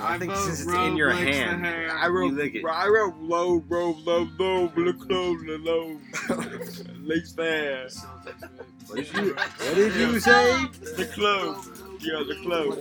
I 0.00 0.16
think 0.18 0.34
since 0.36 0.60
it's 0.60 0.72
in 0.72 0.96
your 0.96 1.10
hand. 1.10 1.66
I 1.66 2.06
wrote, 2.08 2.30
you 2.30 2.36
lick 2.36 2.54
it. 2.54 2.64
I 2.64 2.86
wrote 2.86 3.16
low, 3.16 3.58
bro, 3.58 3.90
low, 4.04 4.28
low, 4.38 4.72
look 4.76 5.10
low, 5.10 5.32
low, 5.32 5.98
lace 7.00 7.32
there. 7.32 7.88
What 8.86 8.96
did 8.96 9.12
you, 9.14 9.34
what 9.34 9.74
did 9.74 9.94
you 9.96 10.20
say? 10.20 10.66
The 10.96 11.06
club. 11.12 11.64
Yeah, 12.00 12.22
the 12.26 12.36
club. 12.44 12.78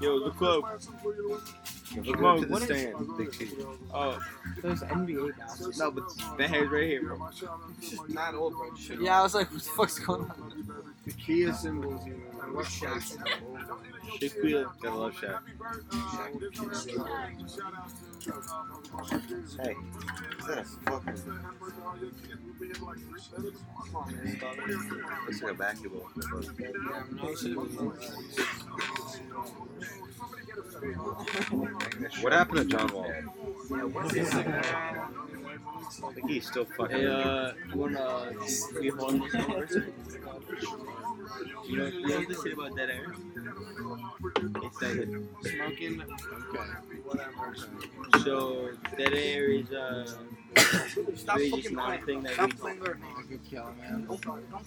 Yo, 0.00 0.24
the 0.24 0.30
club. 0.30 0.64
Look 1.96 2.18
Come 2.18 2.40
to 2.40 2.46
the 2.46 2.52
what 2.52 2.62
is- 2.62 2.80
stand. 2.80 3.16
Big 3.16 3.32
T. 3.32 3.48
Oh, 3.94 4.20
There's 4.62 4.82
NBA 4.82 5.32
now. 5.38 5.46
no, 5.78 5.90
but 5.90 6.04
the 6.36 6.46
hair's 6.46 6.70
right 6.70 6.82
here, 6.84 7.02
bro. 7.02 7.28
It's 7.78 7.90
just 7.90 8.08
not 8.10 8.34
old, 8.34 8.52
bro. 8.54 8.70
Yeah, 9.00 9.20
I 9.20 9.22
was 9.22 9.34
like, 9.34 9.50
what 9.50 9.62
the 9.62 9.70
fuck's 9.70 9.98
going 9.98 10.22
on? 10.22 10.86
The 11.06 11.12
Kia 11.12 11.52
symbols, 11.54 12.04
you 12.06 12.12
know. 12.14 12.20
I 12.40 12.50
love 12.50 12.66
Shaq's. 12.66 13.16
Shakespeare. 14.20 14.66
Gotta 14.80 14.96
love 14.96 15.14
Shaq. 15.14 15.40
Hey, 19.60 19.74
is 20.38 20.46
that 20.46 20.58
a 20.58 20.64
fucking? 20.64 21.22
Looks 25.26 25.42
like 25.42 25.52
a 25.52 25.54
basketball. 25.54 26.08
What 32.20 32.32
happened 32.32 32.58
to 32.58 32.64
John 32.76 32.92
Wall? 32.92 33.12
I 36.04 36.12
think 36.12 36.28
he's 36.28 36.46
still 36.46 36.64
fucking. 36.64 36.96
Hey, 36.96 37.06
uh, 37.06 37.52
you 37.72 37.78
wanna 37.78 38.32
be 38.80 38.88
homeless 38.88 39.34
over? 39.34 39.86
You 41.66 41.76
know, 41.76 41.86
you 41.86 42.06
know 42.08 42.24
this 42.24 42.42
shit 42.42 42.52
about 42.54 42.76
dead 42.76 42.90
air? 42.90 43.14
It's 44.36 44.82
like 44.82 45.08
Smoking. 45.42 46.02
Okay. 46.02 46.58
Whatever. 47.04 47.56
So 48.24 48.70
dead 48.96 49.12
air 49.12 49.50
is 49.50 49.70
uh, 49.72 50.10
Stop 51.14 51.36
really 51.36 51.62
just 51.62 51.72
not 51.74 52.00
a 52.00 52.04
thing 52.04 52.22
that 52.22 52.38
we. 52.38 52.70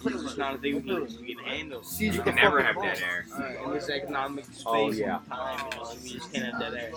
It's 0.04 0.36
not 0.36 0.54
a 0.54 0.58
thing 0.58 0.76
we 0.76 0.82
can, 0.82 1.06
we 1.20 1.34
can 1.34 1.44
handle. 1.44 1.82
You 1.98 2.22
can 2.22 2.34
never 2.36 2.62
have 2.62 2.76
dead 2.76 2.98
air. 3.02 3.26
Uh, 3.34 3.64
in 3.64 3.74
this 3.74 3.88
economic 3.90 4.44
space 4.44 4.62
Oh, 4.66 4.90
yeah. 4.92 5.18
and 5.18 5.26
time, 5.28 5.58
you 5.72 5.78
know, 5.78 5.90
we 6.02 6.08
just 6.10 6.32
can't 6.32 6.44
have 6.52 6.60
dead 6.60 6.74
air. 6.74 6.92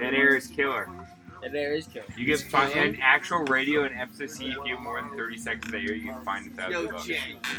Dead 0.00 0.14
air 0.14 0.36
is 0.36 0.46
killer. 0.46 0.88
That 1.42 1.52
there 1.52 1.72
is 1.74 1.86
killer. 1.86 2.04
You 2.16 2.24
get 2.24 2.40
fi- 2.40 2.68
an 2.70 2.98
actual 3.00 3.40
radio 3.44 3.84
and 3.84 3.94
FCC 3.94 4.50
if 4.50 4.56
you 4.66 4.74
have 4.74 4.80
more 4.80 5.00
than 5.00 5.16
30 5.16 5.38
seconds 5.38 5.72
a 5.72 5.78
year, 5.80 5.94
you 5.94 6.04
get 6.12 6.24
fined 6.24 6.50
a 6.52 6.54
thousand 6.54 6.90
bucks. 6.90 7.08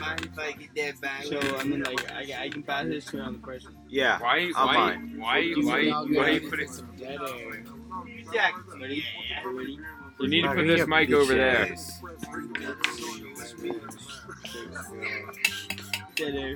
mind 0.02 0.26
if 0.26 0.38
I 0.40 0.52
get 0.52 0.76
that 0.76 1.02
back? 1.02 1.24
So 1.24 1.40
I 1.58 1.64
mean, 1.64 1.84
like, 1.84 2.12
I, 2.12 2.44
I 2.44 2.50
can 2.50 2.62
pass 2.64 2.86
this 2.88 3.06
to 3.06 3.18
another 3.22 3.38
person. 3.38 3.76
Yeah. 3.88 4.20
Why? 4.20 4.52
I'm 4.56 4.68
Why? 4.68 4.74
fine. 4.74 5.16
Why? 5.18 5.54
Why? 5.58 5.90
Why, 5.92 6.30
you 6.32 6.50
put 6.50 6.60
it? 6.60 6.70
Dead 6.98 7.20
air. 7.22 7.64
Jack, 8.34 8.54
Ready? 8.80 9.04
Ready? 9.46 9.80
You 10.20 10.28
need 10.28 10.42
to 10.42 10.48
Not 10.48 10.56
put 10.56 10.62
gonna 10.64 10.72
this 10.74 10.82
get 10.82 10.90
mic 10.90 11.10
bitch 11.10 11.14
over 11.14 11.34
there. 11.34 11.72
ass. 11.72 12.02
Dead 16.16 16.36
air. 16.36 16.56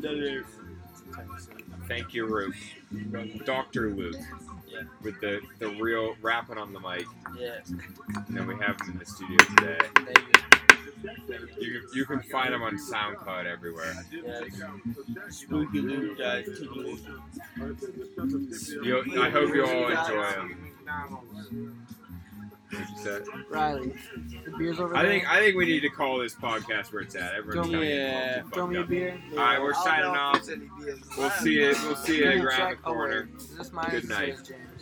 Dead 0.00 0.18
air. 0.18 0.44
Thank 1.88 2.14
you, 2.14 2.26
Luke. 2.26 2.54
Doctor 3.44 3.90
Luke. 3.90 4.16
Yeah. 4.74 4.82
With 5.02 5.20
the 5.20 5.40
the 5.58 5.68
real 5.80 6.16
rapping 6.20 6.58
on 6.58 6.72
the 6.72 6.80
mic. 6.80 7.06
Yeah. 7.38 7.60
And 7.68 8.36
then 8.36 8.46
we 8.46 8.56
have 8.56 8.80
him 8.80 8.92
in 8.92 8.98
the 8.98 9.06
studio 9.06 9.38
today. 9.38 9.78
Thank 9.94 10.18
you. 10.18 10.24
You, 11.60 11.88
you 11.94 12.04
can 12.06 12.20
find 12.20 12.54
him 12.54 12.62
on 12.62 12.78
SoundCloud 12.78 13.44
everywhere. 13.44 13.94
Yeah. 14.10 14.40
Spooky 15.28 15.80
Luke, 15.80 16.18
guys. 16.18 16.46
Tiki 16.46 16.66
Luke. 16.66 16.98
You, 18.82 19.22
I 19.22 19.28
hope 19.30 19.54
you 19.54 19.66
all 19.66 19.88
enjoy 19.88 20.24
him. 20.24 20.74
What'd 22.74 22.88
you 22.90 23.02
say? 23.02 23.20
Riley, 23.50 23.94
the 24.44 24.50
beer's 24.58 24.80
over 24.80 24.96
I 24.96 25.02
there. 25.02 25.10
think 25.12 25.28
I 25.30 25.38
think 25.40 25.56
we 25.56 25.66
need 25.66 25.80
to 25.80 25.88
call 25.90 26.18
this 26.18 26.34
podcast 26.34 26.92
where 26.92 27.02
it's 27.02 27.14
at. 27.14 27.34
Everyone's 27.34 27.70
Throw 27.70 27.80
me- 27.80 27.88
telling 27.88 28.00
yeah. 28.00 28.42
Throw 28.52 28.66
me 28.66 28.76
a 28.76 28.78
fucked 28.80 28.84
up. 28.84 28.88
beer. 28.90 29.20
All 29.32 29.36
right, 29.38 29.60
we're 29.60 29.74
I'll 29.74 29.84
signing 29.84 30.04
off. 30.06 30.36
if 30.36 30.44
there's 30.46 30.58
any 30.58 30.70
beers. 30.84 31.00
We'll 31.16 31.30
see 31.30 31.52
you. 31.54 31.74
We'll 31.84 31.96
see 31.96 32.18
you 32.18 32.24
around 32.26 32.44
the 32.44 32.50
check? 32.50 32.78
Oh, 32.84 32.90
wait. 32.92 32.96
corner. 32.96 33.28
Is 33.38 33.56
this 33.56 33.72
mine? 33.72 33.90
Good 33.90 34.08
night. 34.08 34.36
says 34.38 34.48
James. 34.48 34.73